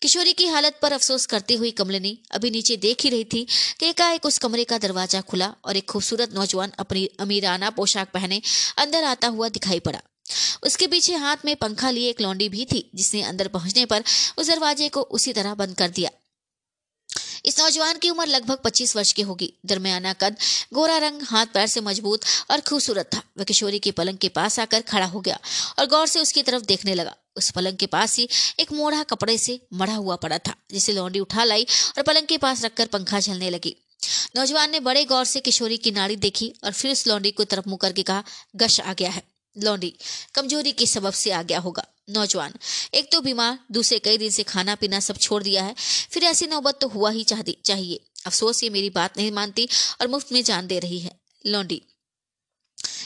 किशोरी 0.00 0.32
की 0.32 0.46
हालत 0.46 0.78
पर 0.82 0.92
अफसोस 0.92 1.26
करती 1.26 1.54
हुई 1.54 1.70
कमलिनी 1.70 2.18
अभी 2.30 2.50
नीचे 2.50 2.76
देख 2.76 3.00
ही 3.00 3.10
रही 3.10 3.24
थी 3.24 3.46
कि 3.80 3.86
एकाएक 3.86 4.26
उस 4.26 4.38
कमरे 4.38 4.64
का 4.64 4.78
दरवाज़ा 4.78 5.20
खुला 5.20 5.54
और 5.64 5.76
एक 5.76 5.88
खूबसूरत 5.88 6.32
नौजवान 6.34 6.72
अपनी 6.78 7.06
अमीराना 7.20 7.70
पोशाक 7.70 8.10
पहने 8.10 8.42
अंदर 8.78 9.04
आता 9.04 9.28
हुआ 9.28 9.48
दिखाई 9.48 9.80
पड़ा। 9.80 10.00
उसके 10.62 10.86
पीछे 10.86 11.14
हाथ 11.14 11.36
में 11.44 11.56
पंखा 11.56 11.90
लिए 11.90 12.10
एक 12.10 12.20
लौंडी 12.20 12.48
भी 12.48 12.64
थी, 12.64 12.90
जिसने 12.94 13.22
अंदर 13.22 13.48
पहुँचने 13.48 13.84
पर 13.84 14.04
उस 14.38 14.48
दरवाजे 14.48 14.88
को 14.88 15.00
उसी 15.00 15.32
तरह 15.32 15.54
बंद 15.54 15.76
कर 15.76 15.88
दिया। 15.88 16.10
इस 17.44 17.58
नौजवान 17.58 17.98
की 17.98 18.10
उम्र 18.10 18.26
लगभग 18.26 18.58
25 18.64 18.96
वर्ष 18.96 19.12
की 19.12 19.22
होगी। 19.22 19.52
दरमियाना 19.66 20.12
कद, 20.12 20.36
गोरा 20.74 20.98
रंग, 20.98 21.22
हाथ 21.22 21.46
पैर 21.46 21.66
से 21.66 21.80
मज़बूत 21.80 22.24
और 22.50 22.60
खूबसूरत 22.60 23.10
था। 23.14 23.22
वह 23.38 23.44
किशोरी 23.44 23.78
के 23.78 23.90
पलंग 23.90 24.18
के 24.18 24.28
पास 24.28 24.58
आकर 24.58 24.80
खड़ा 24.80 25.06
हो 25.06 25.20
गया 25.20 25.38
और 25.78 25.86
गौर 25.86 26.06
से 26.06 26.20
उसकी 26.20 26.42
तरफ़ 26.42 26.62
देखने 26.62 26.94
लगा। 26.94 27.16
उस 27.40 27.50
पलंग 27.50 27.76
के 27.76 27.86
पास 27.88 28.16
ही 28.16 28.28
एक 28.60 28.72
मोड़ा 28.72 29.02
कपड़े 29.04 29.36
से 29.38 29.60
मढ़ा 29.74 29.94
हुआ 29.94 30.16
पड़ा 30.16 30.38
था, 30.38 30.54
जिसे 30.70 30.92
लौंडी 30.92 31.20
उठा 31.20 31.44
लाई 31.44 31.66
और 31.96 32.02
पलंग 32.02 32.26
के 32.26 32.38
पास 32.38 32.64
रखकर 32.64 32.86
पंखा 32.88 33.20
झलने 33.20 33.50
लगी। 33.50 33.76
नौजवान 34.36 34.70
ने 34.70 34.80
बड़े 34.80 35.04
गौर 35.04 35.24
से 35.24 35.40
किशोरी 35.40 35.76
की 35.76 35.90
नाड़ी 35.90 36.16
देखी 36.18 36.52
और 36.64 36.72
फिर 36.72 36.90
उस 36.90 37.06
लौंडी 37.06 37.30
को 37.30 37.44
तरफ़ 37.44 37.68
मुँह 37.68 37.78
करके 37.82 38.02
कहा, 38.02 38.24
गश 38.56 38.80
आ 38.80 38.92
गया 38.92 39.10
है। 39.10 39.22
लौंडी, 39.56 39.92
कमज़ोरी 40.34 40.72
के 40.72 40.86
सबब 40.86 41.12
से 41.12 41.30
आ 41.30 41.42
गया 41.42 41.58
होगा। 41.58 41.84
नौजवान, 42.10 42.52
एक 42.94 43.10
तो 43.12 43.20
बीमार, 43.20 43.58
दूसरे 43.72 43.98
कई 43.98 44.18
दिन 44.18 44.30
से 44.30 44.42
खाना 44.42 44.74
पीना 44.74 45.00
सब 45.00 45.16
छोड़ 45.16 45.42
दिया 45.42 45.64
है, 45.64 45.74
फिर 46.10 46.24
ऐसी 46.24 46.46
नौबत 46.46 46.78
तो 46.80 46.88
हुआ 46.88 47.10
ही 47.10 47.24
चाहिए। 47.24 48.00
अफसोस, 48.26 48.62
ये 48.64 48.70
मेरी 48.70 48.90
बात 48.90 49.18
नहीं 49.18 49.32
मानती 49.32 49.68
और 50.00 50.08
मुफ़्त 50.08 50.32
में 50.32 50.42
जान 50.44 50.66
दे 50.66 50.78
रही 50.78 50.98
है। 51.00 51.18
लौंडी, 51.46 51.82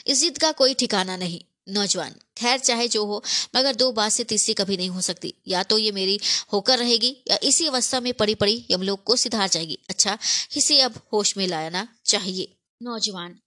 इस 0.06 0.20
जिद 0.20 0.38
का 0.38 0.52
कोई 0.52 0.74
ठिकाना 0.74 1.16
नहीं। 1.16 1.40
नौजवान। 1.68 2.14
खैर, 2.38 2.58
चाहे 2.58 2.88
जो 2.88 3.04
हो, 3.04 3.24
मगर 3.56 3.74
दो 3.74 3.92
बात 3.92 4.12
से 4.12 4.24
तीसरी 4.24 4.54
कभी 4.54 4.76
नहीं 4.76 4.88
हो 4.88 5.00
सकती। 5.00 5.34
या 5.48 5.62
तो 5.62 5.78
ये 5.78 5.92
मेरी 5.92 6.20
होकर 6.52 6.78
रहेगी, 6.78 7.16
या 7.30 7.38
इसी 7.42 7.66
अवस्था 7.66 8.00
में 8.00 8.14
पड़ी 8.14 8.34
पड़ी 8.34 8.66
यमलोक 8.70 9.02
को 9.02 9.16
सिधार 9.16 9.48
जाएगी। 9.48 9.78
अच्छा 9.90 10.18
इसे 10.56 10.80
अब 10.80 11.00
होश 11.12 11.36
में 11.36 11.46
लाना 11.46 11.88
चाहिए। 12.06 12.56
नौजवान। 12.82 13.38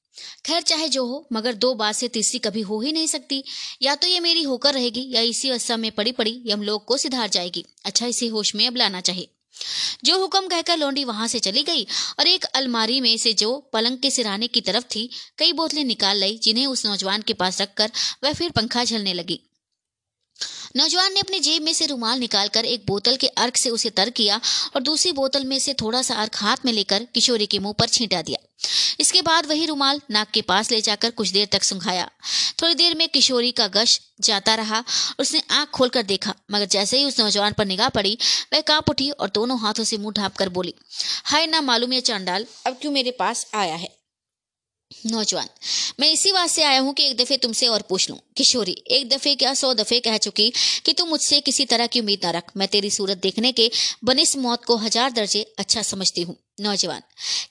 खैर, 0.45 0.61
चाहे 0.61 0.89
जो 0.89 1.05
हो, 1.05 1.27
मगर 1.33 1.53
दो 1.53 1.73
बात 1.73 1.95
से 1.95 2.07
तीसरी 2.07 2.39
कभी 2.39 2.61
हो 2.61 2.81
ही 2.81 2.91
नहीं 2.91 3.07
सकती। 3.07 3.43
या 3.81 3.95
तो 3.95 4.07
ये 4.07 4.19
मेरी 4.19 4.43
होकर 4.43 4.73
रहेगी, 4.73 5.07
या 5.09 5.21
इसी 5.21 5.49
अवस्था 5.49 5.77
में 5.77 5.91
पड़ी 5.91 6.11
पड़ी 6.11 6.43
यमलोक 6.45 6.85
को 6.85 6.97
सिधार 6.97 7.29
जाएगी। 7.29 7.65
अच्छा 7.85 8.07
इसे 8.07 8.27
होश 8.27 8.55
में 8.55 8.67
अब 8.67 8.75
लाना 8.75 9.01
चाहिए। 9.01 9.33
जो 10.03 10.19
हुक्म 10.19 10.47
कहकर 10.47 10.77
लौंडी 10.77 11.03
वहाँ 11.03 11.27
से 11.27 11.39
चली 11.39 11.63
गई 11.63 11.83
और 12.19 12.27
एक 12.27 12.45
अलमारी 12.45 13.01
में 13.01 13.17
से 13.17 13.33
जो 13.33 13.57
पलंग 13.73 13.97
के 13.97 14.11
सिराने 14.11 14.47
की 14.47 14.61
तरफ़ 14.61 14.83
थी, 14.83 15.09
कई 15.37 15.53
बोतलें 15.53 15.83
निकाल 15.83 16.19
लाई, 16.19 16.39
जिन्हें 16.43 16.67
उस 16.67 16.85
नौजवान 16.85 17.21
के 17.21 17.33
पास 17.33 17.61
रखकर 17.61 17.91
वह 18.23 18.33
फिर 18.33 18.51
पंखा 18.51 18.83
झलने 18.83 19.13
लगी। 19.13 19.39
नौजवान 20.77 21.13
ने 21.13 21.19
अपनी 21.19 21.39
जेब 21.39 21.63
में 21.63 21.73
से 21.73 21.85
रुमाल 21.85 22.19
निकालकर 22.19 22.65
एक 22.65 22.83
बोतल 22.87 23.15
के 23.15 23.27
अर्क 23.43 23.57
से 23.57 23.69
उसे 23.69 23.89
तर 23.89 24.09
किया 24.09 24.39
और 24.75 24.81
दूसरी 24.81 25.11
बोतल 25.11 25.45
में 25.45 25.57
से 25.59 25.73
थोड़ा 25.73 26.01
सा 26.01 26.15
अर्क 26.15 26.35
हाथ 26.35 26.65
में 26.65 26.71
लेकर 26.73 27.03
किशोरी 27.13 27.45
के 27.45 27.59
मुँह 27.59 27.73
पर 27.79 27.87
छींटा 27.87 28.21
दिया। 28.21 28.37
इसके 28.99 29.21
बाद 29.21 29.45
वही 29.45 29.65
रुमाल 29.65 30.01
नाक 30.11 30.31
के 30.31 30.41
पास 30.41 30.71
ले 30.71 30.81
जाकर 30.81 31.11
कुछ 31.11 31.29
देर 31.29 31.47
तक 31.51 31.63
सुंघाया 31.63 32.09
थोड़ी 32.61 32.75
देर 32.75 32.95
में 32.95 33.07
किशोरी 33.09 33.51
का 33.51 33.67
गश 33.67 33.99
जाता 34.21 34.55
रहा 34.55 34.83
उसने 35.19 35.41
आँख 35.51 35.69
खोलकर 35.69 36.03
देखा, 36.03 36.33
मगर 36.51 36.65
जैसे 36.65 36.97
ही 36.97 37.05
उस 37.05 37.19
नौजवान 37.19 37.53
पर 37.53 37.65
निगाह 37.65 37.89
पड़ी, 37.89 38.17
वह 38.53 38.61
काँप 38.61 38.89
उठी 38.89 39.09
और 39.09 39.31
दोनों 39.35 39.59
हाथों 39.59 39.83
से 39.83 39.97
मुँह 39.97 40.13
ढाप 40.13 40.35
कर 40.35 40.49
बोली, 40.49 40.73
हाय 41.25 41.47
ना 41.47 41.61
मालूम 41.61 41.93
ये 41.93 42.01
चांडाल, 42.01 42.45
अब 42.67 42.77
क्यों 42.81 42.91
मेरे 42.91 43.11
पास 43.11 43.47
आया 43.55 43.75
है? 43.75 43.96
नौजवान, 44.91 45.47
मैं 45.99 46.09
इसी 46.11 46.31
बात 46.31 46.49
से 46.49 46.63
आया 46.63 46.79
हूँ 46.79 46.93
कि 46.93 47.05
एक 47.05 47.17
दफे 47.17 47.37
तुमसे 47.37 47.67
और 47.67 47.81
पूछ 47.81 48.09
लूँ। 48.09 48.17
किशोरी, 48.37 48.71
एक 48.87 49.09
दफे 49.09 49.33
क्या 49.35 49.53
सौ 49.53 49.73
दफे 49.73 49.99
कह 49.99 50.17
चुकी 50.17 50.51
कि 50.85 50.93
तुम 50.93 51.09
मुझसे 51.09 51.39
किसी 51.41 51.65
तरह 51.65 51.87
की 51.87 51.99
उम्मीद 51.99 52.25
ना 52.25 52.31
रख। 52.31 52.51
मैं 52.57 52.67
तेरी 52.67 52.89
सूरत 52.91 53.17
देखने 53.17 53.51
के 53.51 53.69
बनिस 54.03 54.35
मौत 54.37 54.65
को 54.65 54.77
हज़ार 54.77 55.11
दर्जे 55.11 55.41
अच्छा 55.59 55.81
समझती 55.81 56.21
हूँ। 56.21 56.35
नौजवान, 56.61 57.01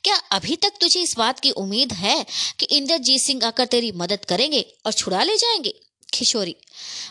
क्या 0.05 0.17
अभी 0.33 0.57
तक 0.57 0.79
तुझे 0.81 1.01
इस 1.01 1.17
बात 1.19 1.41
की 1.41 1.51
उम्मीद 1.57 1.93
है 1.93 2.25
कि 2.59 2.67
इंद्रजीत 2.77 3.21
सिंह 3.21 3.47
आकर 3.47 3.67
तेरी 3.67 3.93
मदद 3.93 4.25
करेंगे 4.25 4.65
और 4.87 4.93
छुड़ा 4.93 5.23
ले 5.23 5.37
जाएँगे? 5.37 5.75
किशोरी, 6.13 6.57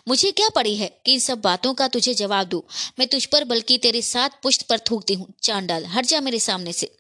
मुझे 0.07 0.31
क्या 0.31 0.49
पड़ी 0.49 0.75
है 0.75 0.87
कि 1.05 1.13
इन 1.13 1.19
सब 1.19 1.41
बातों 1.41 1.73
का 1.73 1.87
तुझे 1.87 2.13
जवाब 2.13 2.47
दू? 2.47 2.63
मैं 2.99 3.07
तुझ 3.07 3.25
पर 3.25 3.43
बल्कि 3.43 3.77
तेरे 3.77 4.01
साथ 4.01 4.41
पुष्ट 4.43 4.63
पर 4.63 4.79
थूकती 4.89 5.13
हूँ। 5.13 5.33
चांडाल, 5.43 5.85
हट 5.85 6.05
जा 6.05 6.21
मेरे 6.21 6.39
सामने 6.39 6.73
से। 6.73 6.95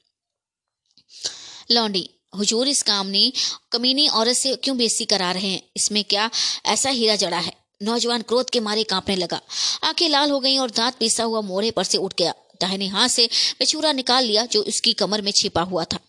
लौंडी 1.71 2.09
हुजूर 2.35 2.67
इस 2.67 2.81
कामनी 2.83 3.33
कमीनी 3.71 4.07
औरत 4.07 4.35
से 4.35 4.55
क्यों 4.55 4.77
बेसी 4.77 5.05
करा 5.05 5.31
रहे 5.31 5.47
हैं? 5.47 5.61
इसमें 5.77 6.03
क्या 6.03 6.29
ऐसा 6.65 6.89
हीरा 6.89 7.15
जड़ा 7.15 7.37
है? 7.37 7.53
नौजवान 7.83 8.21
क्रोध 8.21 8.49
के 8.49 8.59
मारे 8.59 8.83
कांपने 8.83 9.15
लगा। 9.15 9.41
आँखें 9.83 10.09
लाल 10.09 10.31
हो 10.31 10.39
गईं 10.39 10.59
और 10.59 10.71
दांत 10.71 10.95
पीसा 10.99 11.23
हुआ 11.23 11.41
मोड़े 11.41 11.71
पर 11.71 11.83
से 11.83 11.97
उठ 11.97 12.13
गया। 12.19 12.33
दाहिने 12.61 12.87
हाथ 12.87 13.09
से 13.09 13.25
बेचूरा 13.59 13.91
निकाल 13.91 14.23
लिया 14.23 14.45
जो 14.45 14.61
उसकी 14.61 14.93
कमर 14.93 15.21
में 15.21 15.31
छिपा 15.31 15.61
हुआ 15.61 15.83
था। 15.83 15.99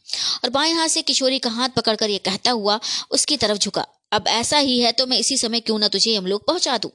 और 0.44 0.50
बाएँ 0.50 0.72
हाथ 0.72 0.88
से 0.88 1.02
किशोरी 1.02 1.38
का 1.38 1.50
हाथ 1.50 1.68
पकड़कर 1.68 2.10
यह 2.10 2.20
कहता 2.24 2.50
हुआ 2.50 2.80
उसकी 3.10 3.36
तरफ़ 3.36 3.58
झुका। 3.58 3.86
अब 4.12 4.28
ऐसा 4.28 4.58
ही 4.58 4.78
है 4.80 4.92
तो 4.92 5.06
मैं 5.06 5.18
इसी 5.18 5.36
समय 5.38 5.60
क्यों 5.60 5.78
ना 5.78 5.88
तुझे 5.88 6.14
हम 6.16 6.26
लोग 6.26 6.46
पहुँचा 6.46 6.78
दूँ? 6.78 6.90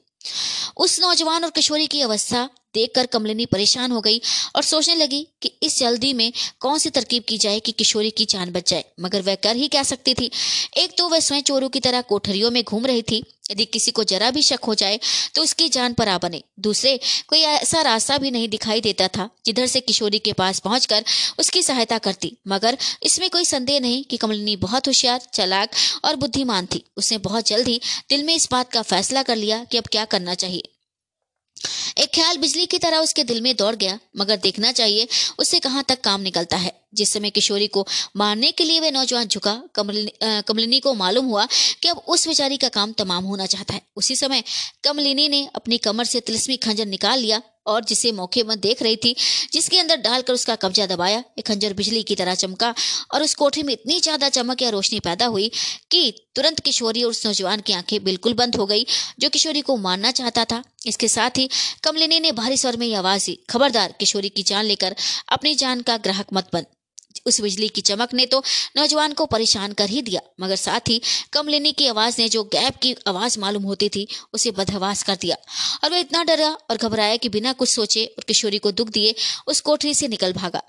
उस 0.76 1.00
नौजवान 1.00 1.44
और 1.44 1.50
किशोरी 1.50 1.86
की 1.86 2.00
अवस्था 2.00 2.48
देखकर 2.74 3.06
कमलिनी 3.06 3.46
परेशान 3.46 3.92
हो 3.92 4.00
गई 4.00 4.20
और 4.56 4.62
सोचने 4.62 4.94
लगी 4.94 5.26
कि 5.42 5.52
इस 5.62 5.78
जल्दी 5.78 6.12
में 6.12 6.32
कौन 6.60 6.78
सी 6.78 6.90
तरकीब 6.90 7.24
की 7.28 7.38
जाए 7.38 7.60
कि 7.60 7.72
किशोरी 7.72 8.10
की 8.10 8.24
जान 8.24 8.52
बच 8.52 8.70
जाए। 8.70 8.84
मगर 9.00 9.22
वह 9.22 9.34
कर 9.34 9.56
ही 9.56 9.68
क्या 9.68 9.82
सकती 9.82 10.14
थी? 10.14 10.30
एक 10.76 10.96
तो 10.98 11.08
वह 11.08 11.20
स्वयं 11.20 11.42
चोरों 11.42 11.68
की 11.68 11.80
तरह 11.80 12.00
कोठरियों 12.02 12.50
में 12.50 12.62
घूम 12.62 12.86
रही 12.86 13.02
थी। 13.02 13.24
यदि 13.50 13.64
किसी 13.64 13.90
को 13.90 14.02
जरा 14.04 14.30
भी 14.30 14.42
शक 14.42 14.64
हो 14.66 14.74
जाए 14.74 14.98
तो 15.34 15.42
उसकी 15.42 15.68
जान 15.68 15.92
पर 15.92 16.08
आ 16.08 16.16
बने। 16.18 16.42
दूसरे, 16.60 16.98
कोई 17.28 17.40
ऐसा 17.40 17.80
रास्ता 17.82 18.18
भी 18.18 18.30
नहीं 18.30 18.48
दिखाई 18.48 18.80
देता 18.80 19.08
था 19.08 19.28
जिधर 19.46 19.66
से 19.66 19.80
किशोरी 19.80 20.18
के 20.18 20.32
पास 20.32 20.58
पहुंचकर 20.58 21.04
उसकी 21.38 21.62
सहायता 21.62 21.98
करती। 21.98 22.36
मगर 22.48 22.78
इसमें 23.02 23.28
कोई 23.30 23.44
संदेह 23.44 23.80
नहीं 23.80 24.04
कि 24.04 24.16
कमलिनी 24.16 24.56
बहुत 24.58 24.86
होशियार, 24.86 25.20
चलाक 25.34 25.70
और 26.04 26.16
बुद्धिमान 26.16 26.66
थी। 26.66 26.84
उसने 26.96 27.18
बहुत 27.20 27.46
जल्द 27.46 27.68
ही 27.68 27.80
दिल 28.08 28.22
में 28.24 28.34
इस 28.34 28.48
बात 28.50 28.72
का 28.72 28.82
फैसला 28.84 29.22
कर 29.22 29.36
लिया 29.36 29.64
कि 29.64 29.78
अब 29.78 29.86
क्या 29.86 30.04
करना 30.06 30.34
चाहिए। 30.34 30.68
एक 31.98 32.10
ख्याल 32.14 32.36
बिजली 32.38 32.66
की 32.66 32.78
तरह 32.78 32.98
उसके 32.98 33.24
दिल 33.24 33.40
में 33.40 33.54
दौड़ 33.56 33.74
गया, 33.76 33.98
मगर 34.16 34.36
देखना 34.38 34.72
चाहिए, 34.72 35.08
उससे 35.38 35.58
कहाँ 35.58 35.84
तक 35.88 36.00
काम 36.00 36.20
निकलता 36.20 36.56
है। 36.56 36.72
जिस 36.94 37.12
समय 37.12 37.30
किशोरी 37.30 37.66
को 37.66 37.86
मारने 38.16 38.50
के 38.50 38.64
लिए 38.64 38.80
वह 38.80 38.90
नौजवान 38.90 39.26
झुका, 39.26 39.52
कमलिनी 39.76 40.80
को 40.80 40.92
मालूम 40.94 41.26
हुआ 41.26 41.46
कि 41.82 41.88
अब 41.88 42.02
उस 42.08 42.26
बेचारी 42.28 42.56
का 42.56 42.68
काम 42.68 42.92
तमाम 42.92 43.24
होना 43.24 43.46
चाहता 43.46 43.74
है। 43.74 43.82
उसी 43.96 44.16
समय 44.16 44.42
कमलिनी 44.84 45.28
ने 45.28 45.46
अपनी 45.54 45.78
कमर 45.78 46.04
से 46.04 46.20
तिलस्मी 46.20 46.56
खंजर 46.56 46.86
निकाल 46.86 47.18
लिया 47.18 47.40
और 47.66 47.84
जिसे 47.84 48.12
मौके 48.12 48.42
में 48.42 48.58
देख 48.60 48.82
रही 48.82 48.96
थी, 48.96 49.14
जिसके 49.52 49.78
अंदर 49.78 49.96
डालकर 49.98 50.32
उसका 50.32 50.54
कब्जा 50.56 50.86
दबाया। 50.86 51.22
एक 51.38 51.46
खंजर 51.46 51.72
बिजली 51.72 52.02
की 52.02 52.14
तरह 52.14 52.34
चमका 52.34 52.74
और 53.14 53.22
उस 53.22 53.34
कोठे 53.34 53.62
में 53.62 53.72
इतनी 53.72 54.00
ज़्यादा 54.00 54.28
चमक 54.28 54.62
या 54.62 54.70
रोशनी 54.70 55.00
पैदा 55.00 55.26
हुई 55.26 55.50
कि 55.90 56.12
तुरंत 56.36 56.60
किशोरी 56.60 57.02
और 57.02 57.10
उस 57.10 57.24
नौजवान 57.26 57.60
की 57.60 57.72
आँखें 57.72 58.02
बिल्कुल 58.04 58.34
बंद 58.34 58.56
हो 58.56 58.66
गई, 58.66 58.86
जो 59.20 59.28
किशोरी 59.28 59.60
को 59.60 59.76
मारना 59.78 60.10
चाहता 60.10 60.44
था। 60.44 60.62
इसके 60.86 61.08
साथ 61.08 61.38
ही 61.38 61.48
कमलिनी 61.84 62.20
ने 62.20 62.32
भारी 62.32 62.56
स्वर 62.56 62.76
में 62.76 62.94
आवाज़ 62.94 63.26
दी, 63.26 63.38
खबरदार, 63.50 63.94
किशोरी 64.00 64.28
की 64.28 64.42
जान 64.42 64.64
लेकर 64.64 64.96
अपनी 65.28 65.54
जान 65.54 65.80
का 65.82 65.96
ग्राहक 65.98 66.32
मत 66.32 66.48
बन। 66.54 66.64
उस 67.26 67.40
बिजली 67.40 67.68
की 67.68 67.80
चमक 67.80 68.14
ने 68.14 68.26
तो 68.26 68.42
नौजवान 68.76 69.12
को 69.12 69.26
परेशान 69.26 69.72
कर 69.72 69.88
ही 69.88 70.02
दिया। 70.02 70.20
मगर 70.40 70.56
साथ 70.56 70.80
ही 70.88 71.00
कमलिनी 71.32 71.72
की 71.72 71.86
आवाज़ 71.86 72.16
ने 72.18 72.28
जो 72.28 72.44
गैप 72.44 72.76
की 72.76 72.96
आवाज़ 73.06 73.38
मालूम 73.40 73.62
होती 73.62 73.88
थी, 73.88 74.06
उसे 74.32 74.50
बदहवास 74.50 75.02
कर 75.02 75.16
दिया। 75.16 75.36
और 75.84 75.90
वह 75.90 75.98
इतना 75.98 76.24
डरा 76.24 76.56
और 76.70 76.76
घबराया 76.76 77.16
कि 77.16 77.28
बिना 77.28 77.52
कुछ 77.52 77.74
सोचे 77.74 78.04
और 78.04 78.24
किशोरी 78.24 78.58
को 78.58 78.72
दुख 78.72 78.88
दिए, 78.88 79.14
उस 79.46 79.60
कोठरी 79.60 79.94
से 79.94 80.08
निकल 80.08 80.32
भागा। 80.32 80.62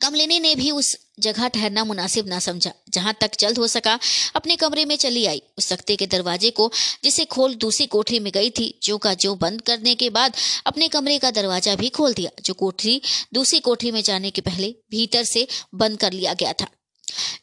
कमलिनी 0.00 0.38
ने 0.40 0.54
भी 0.54 0.70
उस 0.70 0.96
जगह 1.20 1.48
ठहरना 1.48 1.84
मुनासिब 1.84 2.28
ना 2.28 2.38
समझा। 2.38 2.72
जहाँ 2.88 3.14
तक 3.20 3.30
जल्द 3.38 3.58
हो 3.58 3.66
सका, 3.66 3.98
अपने 4.36 4.56
कमरे 4.56 4.84
में 4.84 4.96
चली 4.96 5.26
आई। 5.26 5.42
उस 5.58 5.72
तख्ते 5.72 5.96
के 5.96 6.06
दरवाजे 6.06 6.50
को, 6.50 6.70
जिसे 7.04 7.24
खोल 7.24 7.54
दूसरी 7.54 7.86
कोठरी 7.86 8.20
में 8.20 8.32
गई 8.32 8.50
थी, 8.50 8.78
जो 8.82 8.98
का 8.98 9.14
जो 9.14 9.34
बंद 9.34 9.60
करने 9.60 9.94
के 9.94 10.10
बाद 10.10 10.34
अपने 10.66 10.88
कमरे 10.88 11.18
का 11.18 11.30
दरवाज़ा 11.30 11.74
भी 11.74 11.88
खोल 11.88 12.14
दिया, 12.14 12.30
जो 12.44 12.54
कोठरी 12.54 13.00
दूसरी 13.34 13.60
कोठरी 13.60 13.90
में 13.90 14.02
जाने 14.02 14.30
के 14.30 14.40
पहले 14.40 14.74
भीतर 14.90 15.24
से 15.24 15.46
बंद 15.74 15.98
कर 15.98 16.12
लिया 16.12 16.34
गया 16.34 16.52
था। 16.52 16.66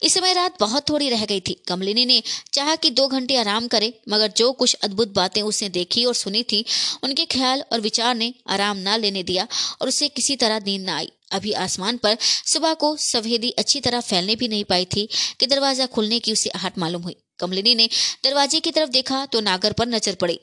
इस 0.02 0.14
समय 0.14 0.32
रात 0.32 0.56
बहुत 0.60 0.88
थोड़ी 0.88 1.08
रह 1.10 1.24
गई 1.24 1.40
थी। 1.40 1.54
कमलिनी 1.68 2.04
ने 2.06 2.22
चाहा 2.52 2.74
कि 2.74 2.90
दो 2.90 3.06
घंटे 3.08 3.36
आराम 3.36 3.66
करे, 3.68 4.00
मगर 4.08 4.32
जो 4.36 4.52
कुछ 4.52 4.74
अद्भुत 4.74 5.08
बातें 5.08 5.42
उसने 5.42 5.68
देखी 5.68 6.04
और 6.04 6.14
सुनी 6.14 6.42
थी, 6.42 6.64
उनके 7.04 7.24
ख्याल 7.24 7.64
और 7.72 7.80
विचार 7.80 8.14
ने 8.14 8.34
आराम 8.48 8.76
ना 8.76 8.96
लेने 8.96 9.22
दिया 9.22 9.46
और 9.80 9.88
उसे 9.88 10.08
किसी 10.08 10.36
तरह 10.36 10.58
नींद 10.58 10.82
ना 10.82 10.96
आई। 10.96 11.10
अभी 11.30 11.52
आसमान 11.60 11.96
पर 11.96 12.16
सुबह 12.20 12.74
को 12.74 12.96
सफेदी 12.98 13.50
अच्छी 13.58 13.80
तरह 13.80 14.00
फैलने 14.02 14.36
भी 14.36 14.48
नहीं 14.48 14.64
पाई 14.66 14.84
थी 14.86 15.08
कि 15.40 15.46
दरवाज़ा 15.46 15.86
खुलने 15.88 16.18
की 16.18 16.32
उसे 16.32 16.50
आहट 16.50 16.78
मालूम 16.78 17.02
हुई। 17.02 17.16
कमलिनी 17.38 17.74
ने 17.74 17.88
दरवाजे 18.24 18.60
की 18.60 18.70
तरफ़ 18.70 18.90
देखा 18.90 19.24
तो 19.26 19.40
नागर 19.42 19.72
पर 19.72 19.88
नज़र 19.88 20.14
पड़ी। 20.14 20.38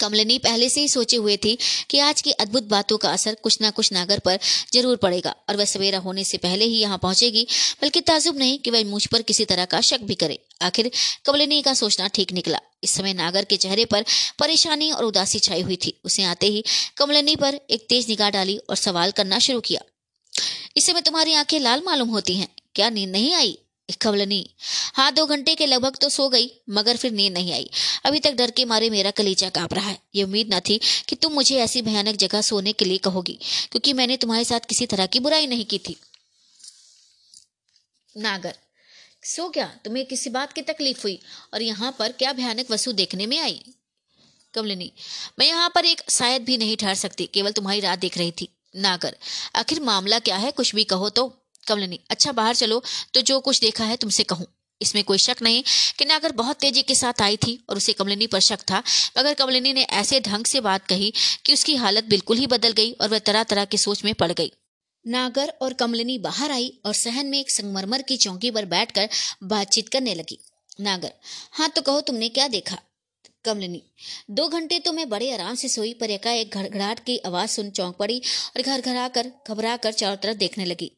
कमलिनी 0.00 0.38
पहले 0.38 0.68
से 0.68 0.80
ही 0.80 0.88
सोचे 0.88 1.16
हुए 1.16 1.36
थी 1.36 1.56
कि 1.90 1.98
आज 2.00 2.20
की 2.22 2.30
अद्भुत 2.40 2.64
बातों 2.68 2.96
का 2.98 3.10
असर 3.10 3.34
कुछ 3.42 3.60
ना 3.60 3.70
कुछ 3.70 3.92
नागर 3.92 4.18
पर 4.18 4.38
ज़रूर 4.72 4.96
पड़ेगा 4.96 5.34
और 5.48 5.56
वह 5.56 5.64
सवेरा 5.66 5.98
होने 5.98 6.24
से 6.24 6.38
पहले 6.38 6.64
ही 6.64 6.80
यहाँ 6.80 6.98
पहुंचेगी, 6.98 7.46
बल्कि 7.82 8.00
ताजुब 8.02 8.38
नहीं 8.38 8.58
कि 8.58 8.70
वह 8.70 8.84
मुझ 8.86 9.04
पर 9.06 9.22
किसी 9.22 9.44
तरह 9.44 9.64
का 9.66 9.80
शक 9.82 10.02
भी 10.02 10.14
करे। 10.16 10.38
आखिर 10.62 10.90
कमलिनी 11.26 11.62
का 11.62 11.74
सोचना 11.74 12.08
ठीक 12.08 12.32
निकला। 12.32 12.60
इस 12.82 12.90
समय 12.90 13.12
नागर 13.14 13.44
के 13.44 13.56
चेहरे 13.56 13.84
पर 13.84 14.04
परेशानी 14.38 14.90
और 14.90 15.04
उदासी 15.04 15.38
छाई 15.38 15.62
हुई 15.62 15.76
थी। 15.76 15.94
उसे 16.04 16.24
आते 16.24 16.46
ही 16.46 16.62
कमलिनी 16.96 17.36
पर 17.36 17.60
एक 17.70 17.86
तेज 17.88 18.08
निगाह 18.08 18.30
डाली 18.30 18.56
और 18.60 18.76
सवाल 18.78 19.10
करना 19.12 19.38
शुरू 19.40 19.60
किया, 19.60 19.80
इस 20.76 20.86
समय 20.86 21.00
तुम्हारी 21.00 21.34
आँखें 21.34 21.58
लाल 21.60 21.82
मालूम 21.86 22.08
होती 22.10 22.36
हैं। 22.36 22.48
क्या 22.74 22.90
नींद 22.90 23.10
नहीं 23.10 23.34
आई? 23.34 23.58
कमलनी 24.00 24.44
हाँ 24.94 25.12
दो 25.12 25.24
घंटे 25.26 25.54
के 25.54 25.66
लगभग 25.66 25.96
तो 25.96 26.08
सो 26.08 26.28
गई, 26.28 26.50
मगर 26.70 26.96
फिर 26.96 27.12
नींद 27.12 27.32
नहीं 27.32 27.52
आई। 27.52 27.70
अभी 28.04 28.20
तक 28.20 28.32
डर 28.32 28.50
के 28.50 28.64
मारे 28.64 28.90
मेरा 28.90 29.10
कलीजा 29.10 29.48
काँप 29.48 29.74
रहा 29.74 29.88
है। 29.88 29.98
ये 30.14 30.22
उम्मीद 30.22 30.54
न 30.54 30.60
थी 30.60 30.78
कि 31.08 31.16
तुम 31.16 31.32
मुझे 31.32 31.56
ऐसी 31.58 31.82
भयानक 31.82 32.16
जगह 32.16 32.40
सोने 32.42 32.72
के 32.72 32.84
लिए 32.84 32.98
कहोगी, 32.98 33.38
क्योंकि 33.72 33.92
मैंने 33.92 34.16
तुम्हारे 34.16 34.44
साथ 34.44 34.68
किसी 34.68 34.86
तरह 34.86 35.06
की 35.06 35.20
बुराई 35.20 35.46
नहीं 35.46 35.64
की 35.64 35.78
थी। 35.78 35.96
नागर 38.16 38.54
सो 39.22 39.48
क्या 39.48 39.66
तुम्हें 39.84 40.04
किसी 40.06 40.30
बात 40.30 40.52
की 40.52 40.62
तकलीफ़ 40.62 41.02
हुई 41.02 41.18
और 41.54 41.62
यहाँ 41.62 41.94
पर 41.98 42.12
क्या 42.12 42.32
भयानक 42.32 42.70
वस्तु 42.70 42.92
देखने 42.92 43.26
में 43.26 43.38
आई? 43.38 43.60
कमलिनी, 44.54 44.90
मैं 45.38 45.46
यहाँ 45.46 45.70
पर 45.74 45.84
एक 45.84 46.00
शायद 46.10 46.44
भी 46.44 46.56
नहीं 46.58 46.76
ठहर 46.76 46.94
सकती, 46.94 47.26
केवल 47.26 47.52
तुम्हारी 47.52 47.80
रात 47.80 47.98
देख 47.98 48.16
रही 48.18 48.32
थी। 48.32 48.48
नागर, 48.76 49.16
आखिर 49.56 49.80
मामला 49.80 50.18
क्या 50.18 50.36
है? 50.36 50.50
कुछ 50.52 50.74
भी 50.74 50.84
कहो 50.84 51.08
तो। 51.10 51.26
कमलिनी 51.66 51.98
अच्छा 52.10 52.32
बाहर 52.32 52.54
चलो 52.54 52.82
तो 53.14 53.20
जो 53.20 53.38
कुछ 53.40 53.60
देखा 53.60 53.84
है 53.84 53.96
तुमसे 53.96 54.24
कहूँ। 54.24 54.46
इसमें 54.80 55.02
कोई 55.04 55.18
शक 55.18 55.42
नहीं 55.42 55.62
कि 55.98 56.04
नागर 56.04 56.32
बहुत 56.32 56.56
तेज़ी 56.56 56.82
के 56.82 56.94
साथ 56.94 57.20
आई 57.22 57.36
थी 57.36 57.58
और 57.70 57.76
उसे 57.76 57.92
कमलिनी 57.92 58.26
पर 58.26 58.40
शक 58.40 58.60
था, 58.60 58.82
मगर 59.18 59.34
कमलिनी 59.34 59.72
ने 59.72 59.82
ऐसे 59.82 60.20
ढंग 60.20 60.44
से 60.44 60.60
बात 60.60 60.86
कही 60.86 61.12
कि 61.44 61.52
उसकी 61.52 61.74
हालत 61.76 62.04
बिल्कुल 62.06 62.38
ही 62.38 62.46
बदल 62.46 62.72
गई 62.72 62.92
और 62.92 63.08
वह 63.08 63.18
तरह 63.20 63.42
तरह 63.44 63.64
की 63.64 63.78
सोच 63.78 64.04
में 64.04 64.14
पड़ 64.14 64.32
गई। 64.32 64.52
नागर 65.04 65.52
और 65.62 65.72
कमलिनी 65.72 66.18
बाहर 66.18 66.50
आई 66.50 66.72
और 66.86 66.94
सहन 66.94 67.26
में 67.26 67.38
एक 67.40 67.50
संगमरमर 67.50 68.02
की 68.02 68.16
चौकी 68.16 68.50
पर 68.50 68.64
बैठकर 68.66 69.08
बातचीत 69.44 69.88
करने 69.88 70.14
लगी। 70.14 70.38
नागर 70.80 71.12
हाँ 71.52 71.68
तो 71.68 71.82
कहो 71.82 72.00
तुमने 72.00 72.28
क्या 72.28 72.48
देखा? 72.48 72.78
कमलिनी, 73.44 73.82
दो 74.30 74.48
घंटे 74.48 74.78
तो 74.78 74.92
मैं 74.92 75.08
बड़े 75.08 75.32
आराम 75.32 75.54
से 75.54 75.68
सोई, 75.68 75.92
पर 75.94 76.10
एकाएक 76.10 76.56
घड़घड़ाहट 76.56 76.98
की 77.04 77.16
आवाज़ 77.18 77.50
सुन 77.50 77.70
चौंक 77.70 77.96
पड़ी 77.96 78.20
और 78.56 78.62
घर 78.62 78.80
घर 78.80 78.96
आकर 78.96 79.30
घबरा 79.48 79.76
कर 79.76 79.92
चारों 79.92 80.16
तरफ़ 80.16 80.36
देखने 80.36 80.64
लगी। 80.64 80.90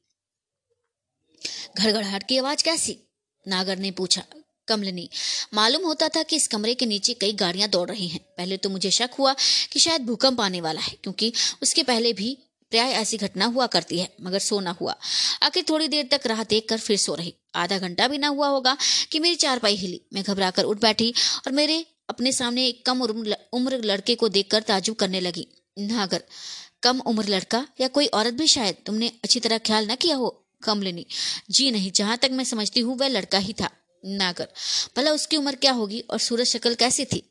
घड़घड़ाहट 1.79 2.23
की 2.23 2.39
आवाज़ 2.39 2.65
कैसी? 2.65 2.99
नागर 3.47 3.79
ने 3.79 3.91
पूछा। 3.91 4.23
कमलिनी, 4.69 5.09
मालूम 5.55 5.85
होता 5.85 6.09
था 6.09 6.23
कि 6.23 6.37
इस 6.37 6.47
कमरे 6.49 6.75
के 6.75 6.87
नीचे 6.87 7.15
कई 7.15 7.33
गाड़ियाँ 7.33 7.69
दौड़ 7.69 7.89
रही 7.91 8.09
हैं। 8.09 8.21
पहले 8.39 8.57
तो 8.57 8.71
मुझे 8.71 8.91
शक 8.91 9.11
हुआ 9.19 9.35
कि 9.73 9.81
शायद 9.81 10.07
भूकंप 10.07 10.41
आने 10.41 10.61
वाला 10.61 10.81
है, 10.81 10.97
क्योंकि 11.03 11.33
उसके 11.63 11.83
पहले 11.83 12.13
भी 12.13 12.37
प्राय 12.73 12.93
ऐसी 12.95 13.17
घटना 13.19 13.45
हुआ 13.47 13.67
करती 13.69 13.99
है, 13.99 14.09
मगर 14.21 14.39
सो 14.41 14.61
ना 14.61 14.71
हुआ। 14.81 14.97
आखिर 15.43 15.65
थोड़ी 15.69 15.89
देर 15.89 16.09
तक 16.11 16.27
राह 16.27 16.43
देख 16.45 16.67
कर 16.69 16.79
फिर 16.81 16.97
सो 16.99 17.15
रही। 17.15 17.35
आधा 17.57 17.79
घंटा 17.79 18.09
भी 18.09 18.19
ना 18.19 18.29
हुआ 18.29 18.49
होगा 18.49 18.77
कि 19.13 19.21
मेरी 19.21 19.37
चारपाई 19.37 19.77
हिली। 19.77 20.01
मैं 20.15 20.23
घबरा 20.25 20.51
कर 20.51 20.65
उठ 20.65 20.81
बैठी 20.81 21.13
और 21.47 21.53
मेरे 21.53 21.85
अपने 22.11 22.33
सामने 22.33 22.67
एक 22.69 22.85
कम 22.87 23.03
उम्र 23.03 23.81
लड़के 23.85 24.15
को 24.15 24.29
देखकर 24.31 24.63
ताजुब 24.63 24.97
करने 24.97 25.21
लगी। 25.21 25.47
नागर 25.77 26.23
कम 26.83 27.01
उम्र 27.07 27.29
लड़का 27.29 27.67
या 27.81 27.89
कोई 27.89 28.07
औरत 28.09 28.35
भी 28.35 28.47
शायद, 28.49 28.77
तुमने 28.87 29.09
अच्छी 29.25 29.41
तरह 29.41 29.59
ख्याल 29.59 29.91
न 29.91 29.95
किया 29.97 30.17
हो, 30.17 30.31
कमलिनी। 30.63 31.07
जी 31.51 31.71
नहीं, 31.71 31.91
जहाँ 31.93 32.17
तक 32.17 32.31
मैं 32.33 32.45
समझती 32.45 32.81
हूँ 32.81 32.97
वह 32.99 33.09
लड़का 33.09 33.39
ही 33.39 33.53
था। 33.53 33.71
नागर 34.03 34.49
भला 34.97 35.11
उसकी 35.13 35.37
उम्र 35.37 35.55
क्या 35.57 35.73
होगी 35.73 36.01
और 36.01 36.19
सूरज 36.21 36.47
शक्ल 36.47 36.75
कैसी 36.75 37.05
थी? 37.05 37.23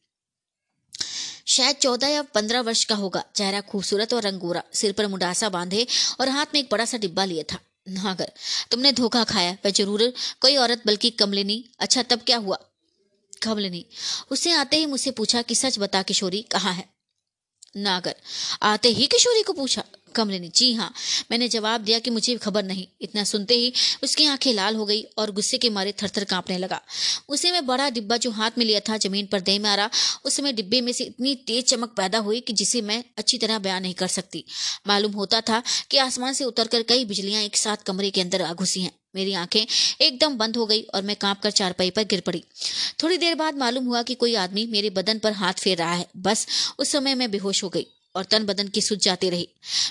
शायद 1.51 1.75
चौदह 1.75 2.07
या 2.07 2.21
पंद्रह 2.35 2.61
वर्ष 2.61 2.83
का 2.83 2.95
होगा। 2.95 3.23
चेहरा 3.35 3.61
खूबसूरत 3.61 4.13
और 4.13 4.21
रंगोरा, 4.21 4.63
सिर 4.73 4.91
पर 4.91 5.07
मुडासा 5.07 5.49
बांधे 5.49 5.85
और 6.19 6.29
हाथ 6.29 6.53
में 6.53 6.59
एक 6.59 6.67
बड़ा 6.71 6.85
सा 6.85 6.97
डिब्बा 6.97 7.25
लिए 7.25 7.43
था। 7.43 7.59
नागर, 7.89 8.31
तुमने 8.71 8.91
धोखा 8.91 9.23
खाया। 9.23 9.51
वह 9.65 9.71
ज़रूर 9.71 10.13
कोई 10.41 10.55
औरत, 10.55 10.81
बल्कि 10.85 11.09
कमलिनी। 11.09 11.63
अच्छा 11.79 12.03
तब 12.03 12.21
क्या 12.25 12.37
हुआ? 12.37 12.57
कमलिनी 13.43 13.85
उसने 14.31 14.53
आते 14.53 14.77
ही 14.77 14.85
मुझसे 14.85 15.11
पूछा 15.11 15.41
कि 15.41 15.55
सच 15.55 15.79
बता 15.79 16.01
किशोरी 16.01 16.41
कहाँ 16.41 16.73
है? 16.73 16.85
नागर, 17.77 18.15
आते 18.61 18.89
ही 18.89 19.07
किशोरी 19.07 19.43
को 19.43 19.53
पूछा। 19.53 19.83
कमलिनी 20.11 20.51
जी 20.55 20.73
हाँ 20.73 20.93
मैंने 21.31 21.47
जवाब 21.47 21.81
दिया 21.81 21.99
कि 21.99 22.09
मुझे 22.09 22.35
खबर 22.37 22.63
नहीं। 22.63 22.87
इतना 23.01 23.23
सुनते 23.23 23.55
ही 23.55 23.73
उसकी 24.03 24.25
आँखें 24.25 24.53
लाल 24.53 24.75
हो 24.75 24.85
गई 24.85 25.01
और 25.17 25.31
गुस्से 25.31 25.57
के 25.57 25.69
मारे 25.69 25.93
थरथर 26.03 26.23
कांपने 26.23 26.57
लगा। 26.57 26.81
उसे 27.29 27.51
मैं 27.51 27.65
बड़ा 27.65 27.89
डिब्बा 27.89 28.17
जो 28.17 28.31
हाथ 28.31 28.51
में 28.57 28.65
लिया 28.65 28.79
था, 28.79 28.97
ज़मीन 28.97 29.25
पर 29.25 29.39
दे 29.39 29.57
मारा 29.59 29.89
उस 30.25 30.35
समय 30.35 30.53
डिब्बे 30.53 30.81
में 30.81 30.91
से 30.91 31.03
इतनी 31.03 31.35
तेज 31.35 31.65
चमक 31.65 31.93
पैदा 31.97 32.19
हुई 32.19 32.39
कि 32.39 32.53
जिसे 32.53 32.81
मैं 32.81 33.03
अच्छी 33.17 33.37
तरह 33.37 33.59
बयान 33.59 33.81
नहीं 33.81 33.93
कर 33.93 34.07
सकती। 34.07 34.43
मालूम 34.87 35.11
होता 35.11 35.41
था 35.41 35.61
कि 35.91 35.97
आसमान 35.97 36.33
से 36.33 36.43
उतरकर 36.43 36.83
कई 36.83 37.05
बिजलियाँ 37.05 37.41
एक 37.41 37.57
साथ 37.57 37.77
कमरे 37.77 38.09
के 38.09 38.21
अंदर 38.21 38.41
आ 38.41 38.53
घुसी 38.53 38.81
हैं। 38.81 38.91
मेरी 39.15 39.33
आँखें 39.33 39.65
एकदम 40.01 40.37
बंद 40.37 40.57
हो 40.57 40.65
गई 40.65 40.81
और 40.81 41.01
मैं 41.01 41.15
काँप 41.15 41.41
कर 41.41 41.51
चारपाई 41.51 41.89
पर 41.89 42.03
गिर 42.03 42.19
पड़ी। 42.19 42.43
थोड़ी 43.03 43.17
देर 43.17 43.35
बाद 43.35 43.57
मालूम 43.57 43.85
हुआ 43.85 44.01
कि 44.01 44.15
कोई 44.15 44.35
आदमी 44.35 44.65
मेरे 44.65 44.89
बदन 44.89 45.19
पर 45.19 45.33
हाथ 45.33 45.53
फेर 45.53 45.77
रहा 45.77 45.93
है। 45.93 46.07
बस 46.17 46.47
उस 46.79 46.91
समय 46.91 47.15
मैं 47.15 47.31
बेहोश 47.31 47.63
हो 47.63 47.69
गई। 47.69 47.87
और 48.15 48.23
तन 48.23 48.45
बदन 48.45 48.67
की 48.67 48.81
सुझ 48.81 48.99
जाती 48.99 49.29
रही। 49.29 49.47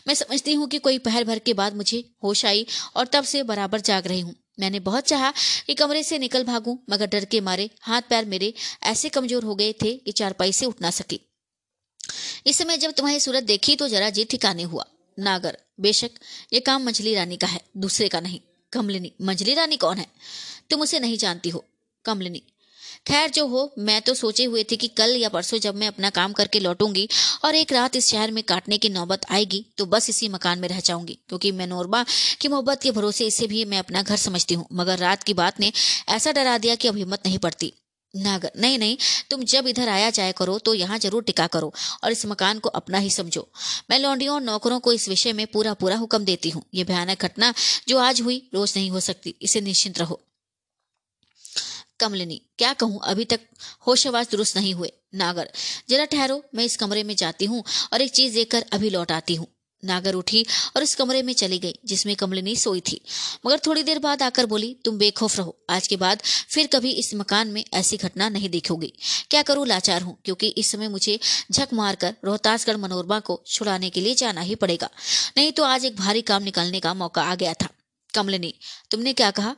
मैं 0.08 0.14
समझती 0.14 0.52
हूँ 0.52 0.68
कि 0.68 0.78
कोई 0.78 0.98
पहर 0.98 1.24
भर 1.24 1.38
के 1.38 1.54
बाद 1.54 1.76
मुझे 1.76 2.04
होश 2.24 2.44
आई 2.46 2.66
और 2.96 3.06
तब 3.06 3.24
से 3.24 3.42
बराबर 3.42 3.80
जाग 3.80 4.06
रही 4.06 4.20
हूँ। 4.20 4.34
मैंने 4.60 4.80
बहुत 4.80 5.04
चाहा 5.04 5.32
कि 5.66 5.74
कमरे 5.74 6.02
से 6.02 6.18
निकल 6.18 6.44
भागूं, 6.44 6.76
मगर 6.90 7.06
डर 7.06 7.24
के 7.24 7.40
मारे 7.40 7.68
हाथ 7.82 8.02
पैर 8.02 8.24
मेरे 8.24 8.52
ऐसे 8.82 9.08
कमज़ोर 9.08 9.44
हो 9.44 9.54
गए 9.54 9.72
थे 9.72 9.94
कि 9.94 10.12
चारपाई 10.12 10.52
से 10.52 10.66
उठ 10.66 10.82
ना 10.82 10.90
सकी। 10.90 11.20
इस 12.46 12.58
समय 12.58 12.76
जब 12.76 12.90
तुम्हारी 12.90 13.20
सूरत 13.20 13.42
देखी 13.42 13.76
तो 13.76 13.88
जरा 13.88 14.10
जी 14.10 14.24
ठिकाने 14.24 14.62
हुआ। 14.62 14.84
नागर, 15.18 15.56
बेशक 15.80 16.10
ये 16.52 16.60
काम 16.60 16.84
मंझली 16.84 17.14
रानी 17.14 17.36
का 17.36 17.46
है, 17.46 17.60
दूसरे 17.76 18.08
का 18.08 18.20
नहीं। 18.20 18.40
कमलिनी 18.72 19.12
मंझली 19.22 19.54
रानी 19.54 19.76
कौन 19.76 19.98
है? 19.98 20.06
तुम 20.70 20.80
उसे 20.80 21.00
नहीं 21.00 21.16
जानती 21.18 21.48
हो। 21.48 21.64
कमलिनी 22.04 22.42
खैर, 23.06 23.30
जो 23.30 23.46
हो, 23.46 23.72
मैं 23.78 24.00
तो 24.02 24.14
सोचे 24.14 24.44
हुए 24.44 24.62
थे 24.64 24.76
कि 24.76 24.88
कल 24.90 25.16
या 25.16 25.28
परसों 25.28 25.58
जब 25.58 25.74
मैं 25.74 25.86
अपना 25.88 26.10
काम 26.10 26.32
करके 26.32 26.60
लौटूँगी 26.60 27.08
और 27.44 27.54
एक 27.54 27.72
रात 27.72 27.96
इस 27.96 28.10
शहर 28.10 28.30
में 28.30 28.42
काटने 28.44 28.78
की 28.78 28.88
नौबत 28.90 29.26
आएगी 29.30 29.64
तो 29.78 29.86
बस 29.86 30.08
इसी 30.10 30.28
मकान 30.30 30.58
में 30.58 30.68
रह 30.68 30.80
जाऊँगी, 30.80 31.18
क्योंकि 31.28 31.52
मैं 31.52 31.66
नोरबा 31.66 32.04
की 32.40 32.48
मोहब्बत 32.48 32.82
के 32.82 32.90
भरोसे, 32.92 33.26
इसे 33.26 33.46
भी 33.46 33.64
मैं 33.64 33.78
अपना 33.78 34.02
घर 34.02 34.16
समझती 34.18 34.54
हूँ। 34.54 34.66
मगर 34.72 34.98
रात 34.98 35.22
की 35.22 35.34
बात 35.34 35.60
ने 35.60 35.72
ऐसा 36.10 36.32
डरा 36.32 36.56
दिया 36.58 36.74
कि 36.74 36.88
अब 36.88 36.96
हिम्मत 36.96 37.26
नहीं 37.26 37.38
पड़ती। 37.40 37.72
नागर 38.14 38.50
नहीं 38.56 38.78
नहीं, 38.78 38.96
तुम 39.30 39.42
जब 39.46 39.66
इधर 39.68 39.88
आया 39.88 40.08
जाया 40.12 40.32
करो 40.34 40.58
तो 40.60 40.74
यहाँ 40.74 40.98
ज़रूर 40.98 41.22
टिका 41.24 41.46
करो 41.48 41.72
और 42.04 42.12
इस 42.12 42.24
मकान 42.26 42.58
को 42.58 42.68
अपना 42.70 42.98
ही 42.98 43.10
समझो। 43.10 43.46
मैं 43.90 43.98
लौंडियों 43.98 44.34
और 44.34 44.40
नौकरों 44.42 44.80
को 44.80 44.92
इस 44.92 45.08
विषय 45.08 45.32
में 45.32 45.46
पूरा 45.48 45.74
पूरा 45.74 45.96
हुक्म 45.96 46.24
देती 46.24 46.50
हूँ। 46.50 46.62
ये 46.74 46.84
भयानक 46.84 47.22
घटना 47.22 47.52
जो 47.88 47.98
आज 48.00 48.20
हुई, 48.20 48.42
रोज 48.54 48.72
नहीं 48.76 48.90
हो 48.90 49.00
सकती। 49.02 49.34
इसे 49.42 49.60
निश्चिंत 49.62 49.98
रहो। 49.98 50.20
कमलिनी, 52.00 52.40
क्या 52.58 52.72
कहूँ? 52.72 53.00
अभी 53.04 53.24
तक 53.24 53.40
होशवास 53.86 54.30
दुरुस्त 54.30 54.56
नहीं 54.56 54.74
हुए। 54.74 54.92
नागर, 55.14 55.50
जरा 55.88 56.04
ठहरो, 56.06 56.42
मैं 56.54 56.64
इस 56.64 56.76
कमरे 56.76 57.02
में 57.04 57.16
जाती 57.16 57.44
हूँ 57.44 57.64
और 57.92 58.00
एक 58.00 58.12
चीज़ 58.12 58.34
देखकर 58.34 58.64
अभी 58.72 58.90
लौट 58.90 59.12
आती 59.12 59.34
हूँ। 59.34 59.46
नागर 59.82 60.14
उठी 60.14 60.44
और 60.76 60.82
उस 60.82 60.94
कमरे 60.94 61.22
में 61.22 61.32
चली 61.32 61.58
गई, 61.58 61.74
जिसमें 61.84 62.14
कमलिनी 62.16 62.56
सोई 62.56 62.80
थी। 62.80 63.00
मगर 63.46 63.58
थोड़ी 63.58 63.82
देर 63.82 63.98
बाद 63.98 64.22
आकर 64.22 64.46
बोली, 64.46 64.76
तुम 64.84 64.98
बेखौफ 64.98 65.36
रहो। 65.38 65.56
आज 65.70 65.86
के 65.86 65.96
बाद 65.96 66.22
फिर 66.50 66.66
कभी 66.66 66.90
इस 66.92 67.14
मकान 67.14 67.48
में 67.48 67.64
ऐसी 67.74 67.96
घटना 67.96 68.28
नहीं 68.28 68.48
देखोगी। 68.50 68.92
क्या 69.30 69.42
करूँ? 69.42 69.66
लाचार 69.66 70.02
हूँ, 70.02 70.16
क्योंकि 70.24 70.48
इस 70.48 70.70
समय 70.72 70.88
मुझे 70.88 71.18
झक 71.52 71.68
मारकर 71.72 72.14
रोहतासगढ़ 72.24 72.76
मनोरमा 72.76 73.20
को 73.20 73.42
छुड़ाने 73.46 73.90
के 73.90 74.00
लिए 74.00 74.14
जाना 74.14 74.40
ही 74.40 74.54
पड़ेगा। 74.54 74.90
नहीं 75.36 75.52
तो 75.52 75.64
आज 75.64 75.84
एक 75.84 75.96
भारी 75.96 76.22
काम 76.22 76.42
निकालने 76.42 76.80
का 76.80 76.94
मौका 76.94 77.22
आ 77.22 77.34
गया 77.34 77.54
था। 77.54 77.68
कमलिनी, 78.14 78.54
तुमने 78.90 79.12
क्या 79.12 79.30
कहा? 79.30 79.56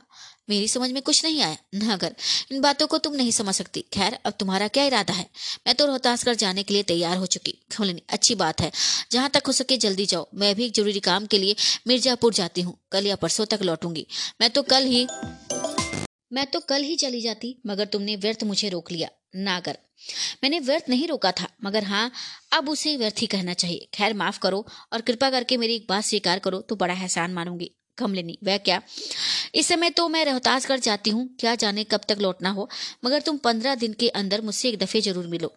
मेरी 0.49 0.67
समझ 0.67 0.89
में 0.91 1.01
कुछ 1.01 1.23
नहीं 1.25 1.41
आया। 1.41 1.57
नागर 1.75 2.15
इन 2.51 2.61
बातों 2.61 2.87
को 2.87 2.97
तुम 2.97 3.15
नहीं 3.15 3.31
समझ 3.31 3.55
सकती। 3.55 3.81
खैर, 3.93 4.17
अब 4.25 4.33
तुम्हारा 4.39 4.67
क्या 4.67 4.83
इरादा 4.83 5.13
है? 5.13 5.29
मैं 5.67 5.75
तो 5.75 5.85
रोहतासगढ़ 5.85 6.35
जाने 6.35 6.63
के 6.63 6.73
लिए 6.73 6.83
तैयार 6.83 7.17
हो 7.17 7.25
चुकी। 7.25 7.51
कमलिनी 7.77 8.01
अच्छी 8.09 8.35
बात 8.35 8.61
है। 8.61 8.71
जहाँ 9.11 9.29
तक 9.29 9.43
हो 9.47 9.51
सके 9.51 9.77
जल्दी 9.77 10.05
जाओ। 10.05 10.27
मैं 10.35 10.55
भी 10.55 10.65
एक 10.65 10.73
ज़रूरी 10.73 10.99
काम 10.99 11.25
के 11.25 11.37
लिए 11.37 11.55
मिर्जापुर 11.87 12.33
जाती 12.33 12.61
हूँ। 12.61 12.77
कल 12.91 13.07
या 13.07 13.15
परसों 13.15 13.45
तक 13.45 13.59
लौटूँगी। 13.61 14.05
मैं 14.41 14.49
तो 14.49 14.61
कल 14.63 14.83
ही 14.83 15.07
मैं 16.33 16.45
तो 16.45 16.59
कल 16.59 16.81
ही 16.81 16.95
चली 16.95 17.21
जाती, 17.21 17.55
मगर 17.67 17.85
तुमने 17.85 18.15
व्यर्थ 18.15 18.43
मुझे 18.43 18.69
रोक 18.69 18.91
लिया। 18.91 19.09
नागर 19.35 19.77
मैंने 20.43 20.59
व्यर्थ 20.59 20.89
नहीं 20.89 21.07
रोका 21.07 21.31
था, 21.31 21.47
मगर 21.63 21.83
हाँ 21.83 22.11
अब 22.53 22.69
उसे 22.69 22.95
व्यर्थ 22.97 23.21
ही 23.21 23.27
कहना 23.27 23.53
चाहिए। 23.53 23.87
खैर, 23.93 24.13
माफ़ 24.13 24.39
करो 24.39 24.65
और 24.93 25.01
कृपा 25.01 25.29
करके 25.29 25.57
मेरी 25.57 25.75
एक 25.75 25.85
बात 25.89 26.03
स्वीकार 26.03 26.39
करो 26.39 26.59
तो 26.59 26.75
बड़ा 26.75 26.93
एहसान 26.93 27.33
मानूँगी। 27.33 27.71
कमलिनी 27.97 28.37
वह 28.43 28.57
क्या? 28.59 28.81
इस 29.55 29.67
समय 29.67 29.89
तो 29.89 30.07
मैं 30.09 30.23
रोहतासगढ़ 30.25 30.79
जाती 30.81 31.09
हूँ 31.09 31.27
क्या 31.39 31.55
जाने 31.55 31.83
कब 31.85 32.01
तक 32.09 32.21
लौटना 32.21 32.49
हो 32.51 32.69
मगर 33.05 33.21
तुम 33.21 33.37
पंद्रह 33.39 33.75
दिन 33.77 33.93
के 33.93 34.09
अंदर 34.11 34.41
मुझसे 34.41 34.69
एक 34.69 34.77
दफे 34.79 35.01
ज़रूर 35.01 35.27
मिलो। 35.27 35.53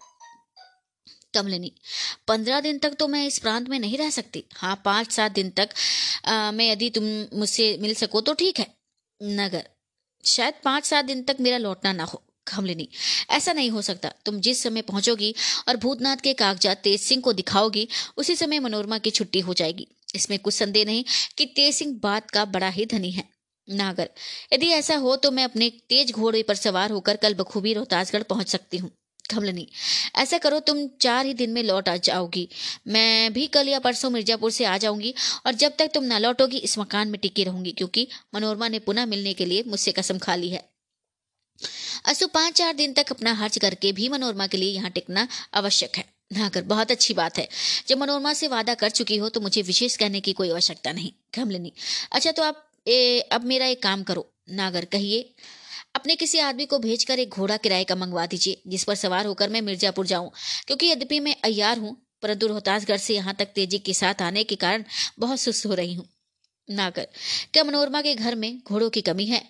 कमलिनी 1.35 1.73
पंद्रह 2.29 2.61
दिन 2.61 2.79
तक 2.79 2.95
तो 2.95 3.09
मैं 3.09 3.27
इस 3.27 3.39
प्रांत 3.39 3.69
में 3.69 3.79
नहीं 3.79 3.99
रह 3.99 4.11
सकती। 4.11 4.45
हाँ 4.55 4.81
पाँच 4.85 5.11
सात 5.13 5.33
दिन 5.33 5.51
तक 5.51 5.69
आ, 6.25 6.51
मैं 6.51 6.71
यदि 6.71 6.91
तुम 6.91 7.05
मुझसे 7.39 7.77
मिल 7.81 7.95
सको 7.95 8.21
तो 8.21 8.35
ठीक 8.35 8.59
है 8.59 8.67
नगर। 9.21 9.69
शायद 10.25 10.55
पाँच 10.65 10.85
सात 10.85 11.05
दिन 11.05 11.23
तक 11.23 11.37
मेरा 11.41 11.59
लौटना 11.59 11.93
ना 11.93 12.05
हो 12.05 12.23
कमलिनी 12.47 12.89
ऐसा 13.31 13.53
नहीं 13.53 13.71
हो 13.71 13.83
सकता। 13.83 14.13
तुम 14.27 14.41
जिस 14.41 14.63
समय 14.63 14.83
पहुंचोगी 14.85 15.35
और 15.69 15.77
भूतनाथ 15.77 16.17
के 16.17 16.33
कागजात 16.35 16.81
तेज 16.83 17.01
सिंह 17.01 17.23
को 17.23 17.33
दिखाओगी 17.35 17.87
उसी 18.17 18.37
समय 18.37 18.59
मनोरमा 18.61 18.99
की 18.99 19.11
छुट्टी 19.11 19.41
हो 19.41 19.55
जाएगी। 19.55 19.87
इसमें 20.17 20.39
कुछ 20.39 20.55
संदेह 20.55 20.85
नहीं 20.85 21.05
कि 21.39 21.47
तेज 21.47 21.75
सिंह 21.75 21.99
बात 22.03 22.31
का 22.31 22.45
बड़ा 22.47 22.69
ही 22.71 22.87
धनी 22.87 23.11
है। 23.11 23.25
नागर, 23.69 24.09
यदि 24.53 24.67
ऐसा 24.73 24.97
हो 24.97 25.17
तो 25.17 25.31
मैं 25.31 25.45
अपने 25.45 25.71
तेज 25.89 26.13
घोड़े 26.13 26.43
पर 26.43 26.55
सवार 26.57 26.91
होकर 26.91 27.17
कल 27.17 27.35
बखूबी 27.35 27.73
रोहतासगढ़ 27.75 28.23
पहुँच 28.25 28.49
सकती 28.49 28.79
हूँ। 28.79 28.91
कमलनी, 29.25 29.67
ऐसा 30.17 30.39
करो 30.39 30.59
तुम 30.61 30.87
चार 31.01 31.27
ही 31.27 31.33
दिन 31.35 31.51
में 31.51 31.63
लौट 31.63 31.89
आ 31.89 31.97
जाओगी। 31.99 32.49
मैं 32.89 33.33
भी 33.33 33.47
कल 33.49 33.69
या 33.69 33.79
परसों 33.79 34.11
मिर्जापुर 34.11 34.51
से 34.51 34.65
आ 34.65 34.77
जाऊँगी 34.79 35.15
और 35.47 35.55
जब 35.55 35.73
तक 35.79 35.91
तुम 35.95 36.05
न 36.05 36.19
लौटोगी 36.19 36.59
इस 36.59 36.79
मकान 36.79 37.09
में 37.09 37.21
टिकी 37.21 37.45
रहूँगी 37.45 37.73
क्योंकि 37.73 38.07
मनोरमा 38.35 38.69
ने 38.69 38.79
पुनः 38.81 39.07
मिलने 39.07 39.33
के 39.35 39.45
लिए 39.45 39.65
मुझसे 39.67 39.93
कसम 39.93 40.19
खा 40.19 40.35
ली 40.35 40.51
है। 40.51 40.63
असु 42.07 42.27
पाँच 42.29 42.55
चार 42.55 42.73
दिन 42.75 42.93
तक 42.93 43.11
अपना 43.11 43.33
हर्ज 43.35 43.59
करके 43.59 43.93
भी 43.93 44.09
मनोरमा 44.09 44.47
के 44.47 44.57
लिए 44.57 44.73
यहाँ 44.73 44.91
टिकना 44.91 45.27
आवश्यक 45.55 45.97
है। 45.97 46.05
नागर 46.31 46.63
बहुत 46.65 46.91
अच्छी 46.91 47.15
बात 47.15 47.39
है। 47.39 47.49
जब 47.89 47.99
मनोरमा 47.99 48.33
से 48.33 48.49
वादा 48.49 48.75
कर 48.75 48.91
चुकी 48.91 49.17
हो 49.17 49.29
तो 49.29 49.41
मुझे 49.41 49.63
विशेष 49.63 49.97
कहने 49.97 50.21
की 50.21 50.33
कोई 50.33 50.51
आवश्यकता 50.51 50.93
नहीं। 50.93 51.13
कमलिनी 51.35 51.73
अच्छा 52.13 52.33
तो 52.33 52.43
आप 52.43 52.63
ए, 52.87 53.21
अब 53.23 53.45
मेरा 53.45 53.67
एक 53.67 53.83
काम 53.83 54.03
करो। 54.03 54.27
नागर 54.51 54.85
कहिए 54.85 55.35
अपने 55.95 56.15
किसी 56.17 56.39
आदमी 56.39 56.65
को 56.67 56.79
भेजकर 56.79 57.19
एक 57.19 57.31
घोड़ा 57.31 57.57
किराए 57.57 57.85
का 57.85 57.95
मंगवा 57.97 58.27
दीजिए 58.27 58.61
जिस 58.67 58.85
पर 58.85 58.95
सवार 58.95 59.27
होकर 59.27 59.51
मैं 59.51 59.61
मिर्जापुर 59.63 60.07
जाऊँ। 60.07 60.31
क्योंकि 60.67 60.87
यद्यपि 60.87 61.21
मैं 61.21 61.35
अयार 61.45 61.79
हूँ 61.79 61.97
परंतु 62.23 62.47
रोहतासगढ़ 62.47 62.97
से 62.97 63.15
यहाँ 63.15 63.35
तक 63.35 63.53
तेज़ी 63.55 63.79
के 63.79 63.95
साथ 63.95 64.23
आने 64.23 64.45
के 64.45 64.57
कारण 64.57 64.85
बहुत 65.19 65.41
सुस्त 65.41 65.67
हो 65.67 65.75
रही 65.75 65.95
हूँ। 65.95 66.09
नागर 66.69 67.09
क्या 67.53 67.65
मनोरमा 67.65 68.01
के 68.03 68.15
घर 68.15 68.35
में 68.35 68.59
घोड़ों 68.61 68.91
की 68.91 69.01
कमी 69.03 69.27
है? 69.27 69.43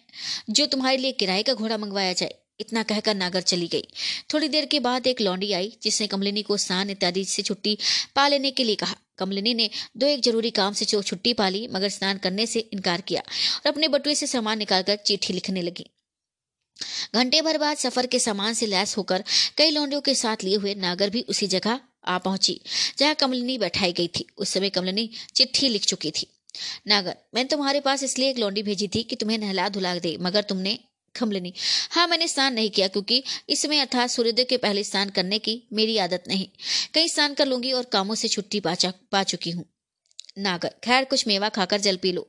जो 0.51 0.67
तुम्हारे 0.67 0.97
लिए 0.97 1.13
किराए 1.13 1.43
का 1.43 1.55
घोड़ा 1.55 1.77
मंगवाया 1.79 2.13
जाए 2.13 2.35
इतना 2.61 2.83
कहकर 2.83 3.15
नागर 3.15 3.41
चली 3.43 3.67
गई। 3.69 3.83
थोड़ी 4.35 4.49
देर 4.49 4.67
के 4.67 4.81
बाद 4.81 5.07
एक 5.07 5.21
लौंडी 5.21 5.53
आई, 5.53 5.73
जिसने 5.83 6.07
कमलिनी 6.07 6.43
को 6.43 6.57
स्नान 6.57 6.91
इत्यादि 6.91 7.25
से 7.27 7.43
छुट्टी 7.43 7.77
पा 8.17 8.29
लेने 8.29 8.51
के 8.51 8.65
लिए 8.65 8.75
कहा। 8.77 8.97
कमलिनी 9.19 9.53
ने 9.55 9.69
दो 9.97 10.07
एक 10.07 10.23
ज़रूरी 10.23 10.51
काम 10.53 10.73
से 10.73 10.85
छुट्टी 10.85 11.33
पा 11.35 11.49
ली, 11.49 11.67
मगर 11.69 11.89
स्नान 11.89 12.19
करने 12.19 12.47
से 12.47 12.61
इनकार 12.61 13.01
किया 13.01 13.21
और 13.21 13.69
अपने 13.69 13.89
बटुए 13.89 14.15
से 14.15 14.27
सामान 14.27 14.59
निकालकर 14.59 14.97
चिट्ठी 14.97 15.33
लिखने 15.33 15.63
लगी। 15.63 15.87
घंटे 17.15 17.41
भर 17.43 17.59
बाद 17.59 17.77
सफ़र 17.77 18.07
के 18.07 18.19
सामान 18.19 18.55
से 18.55 18.67
लैस 18.67 18.97
होकर 18.97 19.25
कई 19.59 19.71
लौंडियों 19.71 20.01
के 20.01 20.15
साथ 20.15 20.45
लिए 20.45 20.57
हुए 20.57 20.75
नागर 20.77 21.11
भी 21.11 21.21
उसी 21.29 21.47
जगह 21.49 21.81
आ 22.07 22.17
पहुँची, 22.19 22.61
जहाँ 22.99 23.15
कमलिनी 23.15 23.57
बैठाई 23.59 23.93
गई 23.93 24.09
थी। 24.09 24.27
उस 24.39 24.49
समय 24.49 24.71
कमलिनी 24.71 25.09
चिट्ठी 25.35 25.69
लिख 25.69 25.85
चुकी 25.85 26.11
थी। 26.11 26.27
नागर 26.87 27.17
मैंने 27.35 27.49
तुम्हारे 27.49 27.81
पास 27.81 28.03
इसलिए 28.03 28.31
एक 28.31 28.39
लौंडी 28.39 28.63
भेजी 28.63 28.89
थी 28.89 29.03
कि 29.03 29.17
तुम्हें 29.17 29.39
नहला 29.39 29.69
धुला 29.69 29.95
दे, 29.97 30.17
मगर 30.21 30.43
तुमने 30.43 30.79
खमलनी 31.17 31.53
हाँ 31.91 32.07
मैंने 32.09 32.29
स्नान 32.29 32.55
नहीं 32.55 32.71
किया 32.71 32.89
क्योंकि 32.89 33.23
इसमें 33.49 33.81
अर्थात 33.81 34.11
सूर्योदय 34.11 34.45
के 34.45 34.57
पहले 34.57 34.85
स्नान 34.85 35.11
करने 35.11 35.39
की 35.39 35.63
मेरी 35.73 35.99
आदत 35.99 36.25
नहीं। 36.29 36.49
कहीं 36.95 37.09
स्नान 37.09 37.35
कर 37.35 37.47
लूँगी 37.47 37.73
और 37.73 37.85
कामों 37.93 38.15
से 38.15 38.29
छुट्टी 38.29 38.61
पा 38.61 38.75
पा 39.13 39.23
चुकी 39.23 39.51
हूँ। 39.51 39.65
नागर, 40.39 40.71
खैर, 40.85 41.05
कुछ 41.05 41.27
मेवा 41.27 41.49
खाकर 41.49 41.81
जल 41.81 41.97
पी 41.97 42.13
लो। 42.13 42.29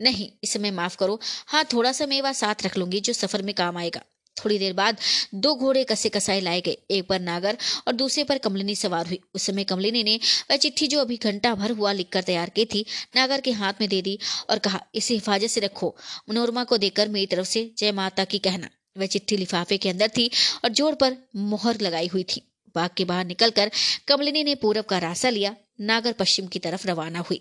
नहीं, 0.00 0.30
इस 0.44 0.52
समय 0.52 0.70
माफ़ 0.70 0.96
करो। 0.96 1.18
हाँ 1.46 1.64
थोड़ा 1.72 1.92
सा 1.92 2.06
मेवा 2.06 2.32
साथ 2.32 2.64
रख 2.64 2.78
लूँगी 2.78 3.00
जो 3.00 3.12
सफ़र 3.12 3.42
में 3.42 3.54
काम 3.54 3.76
आएगा। 3.76 4.02
थोड़ी 4.38 4.58
देर 4.58 4.72
बाद 4.72 4.96
दो 5.34 5.54
घोड़े 5.54 5.84
कसे 5.84 6.08
कसाए 6.08 6.40
लाए 6.40 6.60
गए, 6.60 6.76
एक 6.90 7.06
पर 7.08 7.20
नागर 7.20 7.56
और 7.86 7.92
दूसरे 7.92 8.24
पर 8.24 8.38
कमलिनी 8.38 8.76
सवार 8.76 9.06
हुई। 9.06 9.20
उस 9.34 9.42
समय 9.42 9.64
कमलिनी 9.64 10.02
ने 10.02 10.18
वह 10.50 10.56
चिट्ठी 10.56 10.86
जो 10.86 11.00
अभी 11.00 11.16
घंटा 11.16 11.54
भर 11.54 11.70
हुआ 11.70 11.92
लिखकर 11.92 12.22
तैयार 12.22 12.50
की 12.50 12.64
थी, 12.64 12.84
नागर 13.16 13.40
के 13.40 13.52
हाथ 13.52 13.80
में 13.80 13.88
दे 13.88 14.02
दी 14.02 14.18
और 14.50 14.58
कहा, 14.58 14.80
इसे 14.94 15.14
हिफाजत 15.14 15.48
से 15.48 15.60
रखो, 15.60 15.96
मनोरमा 16.30 16.64
को 16.64 16.78
देकर 16.78 17.08
मेरी 17.08 17.26
तरफ़ 17.26 17.46
से 17.46 17.70
जय 17.78 17.92
माता 17.92 18.24
की 18.24 18.38
कहना। 18.38 18.68
वह 18.98 19.06
चिट्ठी 19.06 19.36
लिफाफे 19.36 19.76
के 19.78 19.88
अंदर 19.88 20.08
थी 20.08 20.30
और 20.64 20.70
जोड़ 20.70 20.94
पर 20.94 21.16
मोहर 21.36 21.80
लगाई 21.80 22.06
हुई 22.06 22.22
थी। 22.22 22.42
बाग 22.74 22.90
के 22.96 23.04
बाहर 23.04 23.24
निकलकर 23.24 23.70
कमलिनी 24.08 24.44
ने 24.44 24.54
पूरब 24.54 24.84
का 24.84 24.98
रास्ता 24.98 25.30
लिया, 25.30 25.54
नागर 25.80 26.12
पश्चिम 26.12 26.46
की 26.46 26.58
तरफ़ 26.58 26.86
रवाना 26.88 27.18
हुई। 27.20 27.40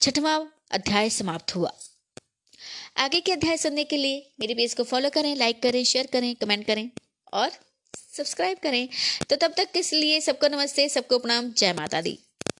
छठवां 0.00 0.40
अध्याय 0.70 1.10
समाप्त 1.10 1.54
हुआ। 1.56 1.72
आगे 3.00 3.20
के 3.20 3.32
अध्याय 3.32 3.56
सुनने 3.56 3.84
के 3.84 3.96
लिए 3.96 4.16
मेरे 4.40 4.54
पेज 4.54 4.74
को 4.74 4.84
फॉलो 4.84 5.10
करें 5.10 5.36
लाइक 5.36 5.62
करें 5.62 5.84
शेयर 5.84 6.06
करें 6.06 6.34
कमेंट 6.34 6.66
करें 6.66 6.90
और 7.32 7.50
सब्सक्राइब 8.16 8.58
करें। 8.62 8.88
तो 9.30 9.36
तब 9.36 9.54
तक 9.56 9.70
के 9.72 9.82
लिए 9.96 10.20
सबको 10.20 10.48
नमस्ते, 10.48 10.88
सबको 10.88 11.18
प्रणाम। 11.18 11.50
जय 11.52 11.72
माता 11.72 12.00
दी। 12.00 12.18